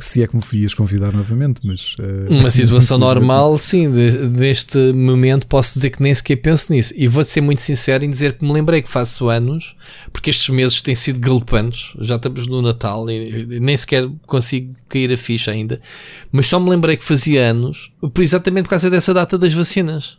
Se 0.00 0.22
é 0.22 0.26
que 0.26 0.36
me 0.36 0.42
ias 0.54 0.74
convidar 0.74 1.12
novamente, 1.12 1.60
mas. 1.64 1.94
uh, 1.98 2.32
Uma 2.34 2.50
situação 2.50 2.98
normal, 2.98 3.56
sim, 3.58 3.90
de- 3.90 4.28
deste 4.28 4.76
momento 4.92 5.46
posso 5.46 5.74
dizer 5.74 5.90
que 5.90 6.02
nem 6.02 6.14
sequer 6.14 6.36
penso 6.36 6.72
nisso. 6.72 6.92
E 6.96 7.08
vou-te 7.08 7.30
ser 7.30 7.40
muito 7.40 7.60
sincero 7.60 8.04
em 8.04 8.10
dizer 8.10 8.34
que 8.34 8.44
me 8.44 8.52
lembrei 8.52 8.82
que 8.82 8.88
faço 8.88 9.28
anos, 9.28 9.74
porque 10.12 10.30
estes 10.30 10.48
meses 10.50 10.80
têm 10.82 10.94
sido 10.94 11.20
galopantes. 11.20 11.94
Já 12.00 12.16
estamos 12.16 12.46
no 12.46 12.60
Natal 12.60 13.08
e, 13.10 13.42
e 13.50 13.60
nem 13.60 13.76
sequer 13.76 14.08
consigo 14.26 14.74
cair 14.88 15.12
a 15.12 15.16
ficha 15.16 15.50
ainda. 15.50 15.80
Mas 16.30 16.46
só 16.46 16.60
me 16.60 16.68
lembrei 16.70 16.96
que 16.96 17.04
fazia 17.04 17.46
anos, 17.50 17.90
por 18.12 18.22
exatamente 18.22 18.64
por 18.64 18.70
causa 18.70 18.90
dessa 18.90 19.14
data 19.14 19.38
das 19.38 19.54
vacinas. 19.54 20.18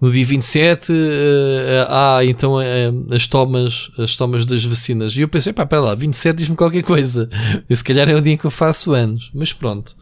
No 0.00 0.12
dia 0.12 0.24
27 0.24 0.92
eh, 0.92 1.86
há 1.88 2.24
então 2.24 2.60
eh, 2.60 2.92
as 3.10 3.26
tomas, 3.26 3.90
as 3.98 4.14
tomas 4.14 4.46
das 4.46 4.64
vacinas. 4.64 5.16
E 5.16 5.22
eu 5.22 5.28
pensei, 5.28 5.52
pá, 5.52 5.66
pera 5.66 5.82
lá, 5.82 5.94
27 5.94 6.36
diz-me 6.36 6.56
qualquer 6.56 6.82
coisa. 6.82 7.28
E 7.68 7.76
se 7.76 7.82
calhar 7.82 8.08
é 8.08 8.14
o 8.14 8.20
dia 8.20 8.34
em 8.34 8.36
que 8.36 8.44
eu 8.44 8.50
faço 8.50 8.92
anos. 8.92 9.30
Mas 9.34 9.52
pronto, 9.52 9.96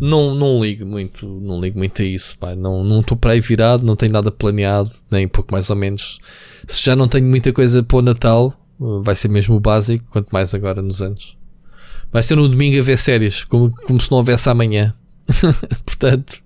não, 0.00 0.34
não 0.34 0.64
ligo 0.64 0.86
muito, 0.86 1.26
não 1.26 1.60
ligo 1.60 1.78
muito 1.78 2.00
a 2.00 2.04
isso, 2.04 2.38
pá. 2.38 2.56
Não 2.56 2.82
não 2.82 3.00
estou 3.00 3.16
para 3.16 3.32
aí 3.32 3.40
virado, 3.40 3.84
não 3.84 3.94
tenho 3.96 4.12
nada 4.12 4.30
planeado, 4.30 4.90
nem 5.10 5.28
pouco 5.28 5.52
mais 5.52 5.68
ou 5.68 5.76
menos. 5.76 6.18
Se 6.66 6.82
já 6.82 6.96
não 6.96 7.06
tenho 7.06 7.26
muita 7.26 7.52
coisa 7.52 7.82
para 7.82 7.98
o 7.98 8.02
Natal, 8.02 8.54
eh, 8.80 8.84
vai 9.02 9.14
ser 9.14 9.28
mesmo 9.28 9.56
o 9.56 9.60
básico, 9.60 10.06
quanto 10.10 10.30
mais 10.30 10.54
agora 10.54 10.80
nos 10.80 11.02
anos. 11.02 11.36
Vai 12.10 12.22
ser 12.22 12.36
no 12.36 12.48
domingo 12.48 12.78
a 12.78 12.82
ver 12.82 12.96
séries, 12.96 13.44
como, 13.44 13.72
como 13.86 14.00
se 14.00 14.10
não 14.10 14.18
houvesse 14.18 14.48
amanhã. 14.48 14.94
Portanto, 15.84 16.42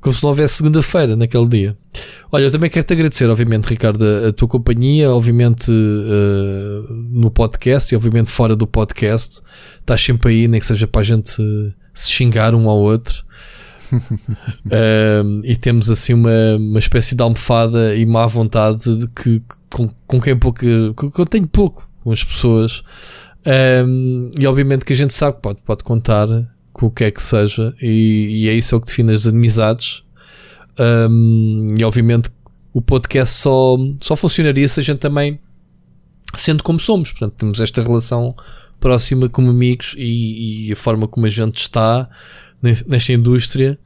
como 0.00 0.12
se 0.12 0.22
não 0.22 0.30
houvesse 0.30 0.54
segunda-feira 0.54 1.16
naquele 1.16 1.48
dia. 1.48 1.76
Olha, 2.32 2.44
eu 2.44 2.50
também 2.50 2.70
quero 2.70 2.86
te 2.86 2.92
agradecer, 2.92 3.28
obviamente, 3.28 3.66
Ricardo, 3.66 4.04
a, 4.04 4.28
a 4.28 4.32
tua 4.32 4.48
companhia, 4.48 5.10
obviamente 5.10 5.70
eh, 5.70 6.92
no 7.10 7.30
podcast 7.30 7.92
e 7.92 7.96
obviamente 7.96 8.30
fora 8.30 8.56
do 8.56 8.66
podcast. 8.66 9.40
Estás 9.78 10.00
sempre 10.00 10.32
aí, 10.32 10.48
nem 10.48 10.60
que 10.60 10.66
seja 10.66 10.86
para 10.86 11.00
a 11.00 11.04
gente 11.04 11.40
eh, 11.40 11.72
se 11.94 12.10
xingar 12.10 12.54
um 12.54 12.68
ao 12.68 12.78
outro. 12.78 13.24
Um, 13.92 15.40
e 15.44 15.56
temos 15.56 15.90
assim 15.90 16.14
uma, 16.14 16.56
uma 16.56 16.78
espécie 16.78 17.16
de 17.16 17.22
almofada 17.22 17.96
e 17.96 18.06
má 18.06 18.26
vontade 18.26 18.96
de 18.96 19.08
que, 19.08 19.42
com, 19.68 19.90
com 20.06 20.20
quem 20.20 20.36
pouco, 20.36 20.60
com, 20.94 21.10
que 21.10 21.20
eu 21.20 21.26
tenho 21.26 21.48
pouco 21.48 21.88
com 22.02 22.12
as 22.12 22.22
pessoas. 22.22 22.82
Um, 23.86 24.30
e 24.38 24.46
obviamente 24.46 24.84
que 24.84 24.92
a 24.92 24.96
gente 24.96 25.14
sabe 25.14 25.36
que 25.36 25.42
pode, 25.42 25.62
pode 25.62 25.82
contar 25.82 26.28
com 26.80 26.86
o 26.86 26.90
que 26.90 27.04
é 27.04 27.10
que 27.10 27.22
seja, 27.22 27.74
e, 27.82 28.44
e 28.44 28.48
é 28.48 28.54
isso 28.54 28.74
é 28.74 28.78
o 28.78 28.80
que 28.80 28.86
define 28.86 29.12
as 29.12 29.26
amizades. 29.26 30.02
Um, 30.78 31.74
e 31.78 31.84
obviamente 31.84 32.30
o 32.72 32.80
podcast 32.80 33.34
só, 33.34 33.76
só 34.00 34.16
funcionaria 34.16 34.66
se 34.66 34.80
a 34.80 34.82
gente 34.82 34.98
também 34.98 35.38
sendo 36.34 36.64
como 36.64 36.78
somos. 36.78 37.10
Portanto, 37.10 37.34
temos 37.36 37.60
esta 37.60 37.82
relação 37.82 38.34
próxima 38.80 39.28
como 39.28 39.50
amigos 39.50 39.94
e, 39.98 40.68
e 40.68 40.72
a 40.72 40.76
forma 40.76 41.06
como 41.06 41.26
a 41.26 41.28
gente 41.28 41.58
está 41.58 42.08
nes- 42.62 42.86
nesta 42.86 43.12
indústria 43.12 43.78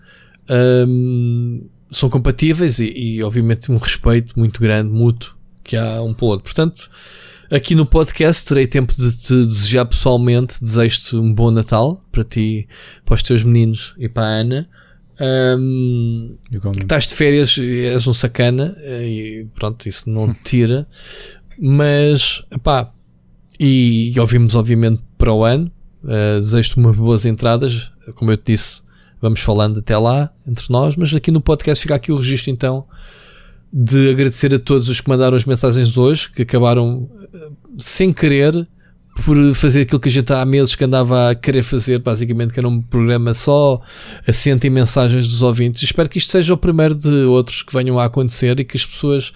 hum, 0.87 1.67
são 1.91 2.09
compatíveis 2.09 2.79
e, 2.79 2.93
e, 2.97 3.25
obviamente 3.25 3.73
um 3.73 3.77
respeito 3.77 4.39
muito 4.39 4.61
grande, 4.61 4.93
mútuo, 4.93 5.35
que 5.65 5.77
há 5.77 6.01
um 6.01 6.15
para 6.15 6.27
o 6.27 6.29
outro. 6.29 6.45
Portanto, 6.45 6.89
aqui 7.55 7.75
no 7.75 7.87
podcast 7.87 8.45
terei 8.45 8.67
tempo 8.67 8.93
de 8.93 9.17
te 9.17 9.45
desejar 9.45 9.87
pessoalmente, 9.87 10.63
desejo-te 10.63 11.17
um 11.17 11.33
bom 11.33 11.51
Natal 11.51 12.05
para 12.11 12.25
ti, 12.25 12.67
para 13.05 13.15
os 13.15 13.23
teus 13.23 13.43
meninos 13.43 13.95
e 13.97 14.09
para 14.09 14.25
a 14.25 14.41
Ana. 14.41 14.69
Que 16.51 16.83
estás 16.83 17.07
de 17.07 17.15
férias, 17.15 17.57
és 17.57 18.07
um 18.07 18.13
sacana 18.13 18.75
eh, 18.79 19.07
e 19.07 19.47
pronto, 19.55 19.89
isso 19.89 20.11
não 20.11 20.35
te 20.35 20.43
tira. 20.43 20.89
Mas, 21.57 22.43
pá, 22.63 22.93
e, 23.61 24.13
e 24.15 24.21
ouvimos 24.21 24.57
obviamente 24.57 25.03
para 25.17 25.33
o 25.33 25.45
ano. 25.45 25.71
Uh, 26.03 26.41
Desejo-te 26.41 26.77
umas 26.77 26.97
boas 26.97 27.25
entradas. 27.25 27.93
Como 28.17 28.33
eu 28.33 28.37
te 28.37 28.53
disse, 28.53 28.83
vamos 29.23 29.41
falando 29.41 29.79
até 29.79 29.97
lá 29.97 30.33
entre 30.47 30.67
nós. 30.69 30.97
Mas 30.97 31.15
aqui 31.15 31.31
no 31.31 31.41
podcast 31.41 31.81
fica 31.81 31.95
aqui 31.95 32.11
o 32.11 32.17
registro 32.17 32.51
então 32.51 32.85
de 33.77 34.11
agradecer 34.11 34.55
a 34.55 34.59
todos 34.59 34.89
os 34.89 35.01
que 35.01 35.09
mandaram 35.09 35.37
as 35.37 35.45
mensagens 35.45 35.99
hoje, 35.99 36.31
que 36.31 36.43
acabaram 36.43 37.11
uh, 37.11 37.57
sem 37.77 38.13
querer 38.13 38.69
por 39.25 39.37
fazer 39.55 39.83
aquilo 39.83 39.99
que 39.99 40.09
a 40.09 40.13
gente 40.13 40.33
há 40.33 40.45
meses 40.45 40.77
que 40.77 40.85
andava 40.85 41.31
a 41.31 41.35
querer 41.35 41.65
fazer, 41.65 41.99
basicamente, 41.99 42.53
que 42.53 42.61
era 42.61 42.69
um 42.69 42.81
programa 42.81 43.35
só 43.35 43.81
assente 44.29 44.69
em 44.69 44.71
mensagens 44.71 45.29
dos 45.29 45.43
ouvintes. 45.43 45.83
Espero 45.83 46.09
que 46.09 46.19
isto 46.19 46.31
seja 46.31 46.55
o 46.55 46.57
primeiro 46.57 46.95
de 46.95 47.25
outros 47.25 47.63
que 47.63 47.73
venham 47.73 47.99
a 47.99 48.05
acontecer 48.05 48.61
e 48.61 48.65
que 48.65 48.77
as 48.77 48.87
pessoas 48.87 49.33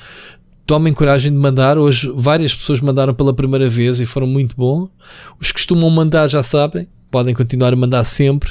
tomem 0.64 0.92
coragem 0.92 1.32
de 1.32 1.38
mandar. 1.38 1.76
Hoje 1.76 2.08
várias 2.14 2.54
pessoas 2.54 2.80
mandaram 2.80 3.14
pela 3.14 3.34
primeira 3.34 3.68
vez 3.68 4.00
e 4.00 4.06
foram 4.06 4.26
muito 4.28 4.56
bom. 4.56 4.88
Os 5.40 5.48
que 5.48 5.54
costumam 5.54 5.90
mandar 5.90 6.28
já 6.28 6.44
sabem, 6.44 6.86
podem 7.10 7.34
continuar 7.34 7.72
a 7.72 7.76
mandar 7.76 8.04
sempre. 8.04 8.50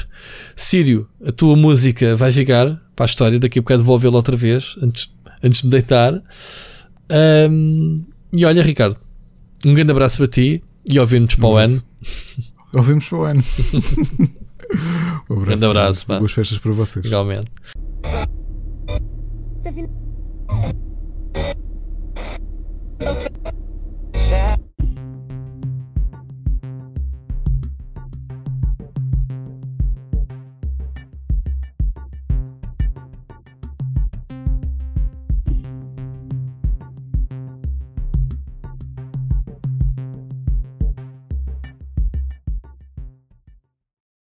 Sírio, 0.54 1.08
a 1.26 1.32
tua 1.32 1.56
música 1.56 2.16
vai 2.16 2.32
ficar 2.32 2.82
para 2.96 3.06
a 3.06 3.06
história, 3.06 3.40
daqui 3.40 3.60
a 3.60 3.62
bocado 3.62 3.84
vou 3.84 3.94
ouvi-la 3.94 4.16
outra 4.16 4.36
vez, 4.36 4.76
antes, 4.82 5.14
antes 5.44 5.62
de 5.62 5.66
me 5.66 5.72
deitar. 5.72 6.22
Um, 7.50 8.06
e 8.34 8.46
olha, 8.46 8.62
Ricardo, 8.62 8.98
um 9.66 9.74
grande 9.74 9.92
abraço 9.92 10.18
para 10.18 10.28
ti 10.28 10.64
e 10.88 11.00
ouvimos 11.00 11.36
para 11.36 11.48
o 11.48 11.58
ano. 11.58 11.82
Ouvimos 12.74 13.08
para 13.08 13.18
o 13.18 13.24
ano. 13.24 13.42
um 15.30 15.34
abraço. 15.34 15.46
Grande 15.46 15.66
abraço. 15.66 16.08
Boas 16.08 16.32
festas 16.32 16.58
para 16.58 16.72
vocês. 16.74 17.06
Igualmente. 17.06 17.50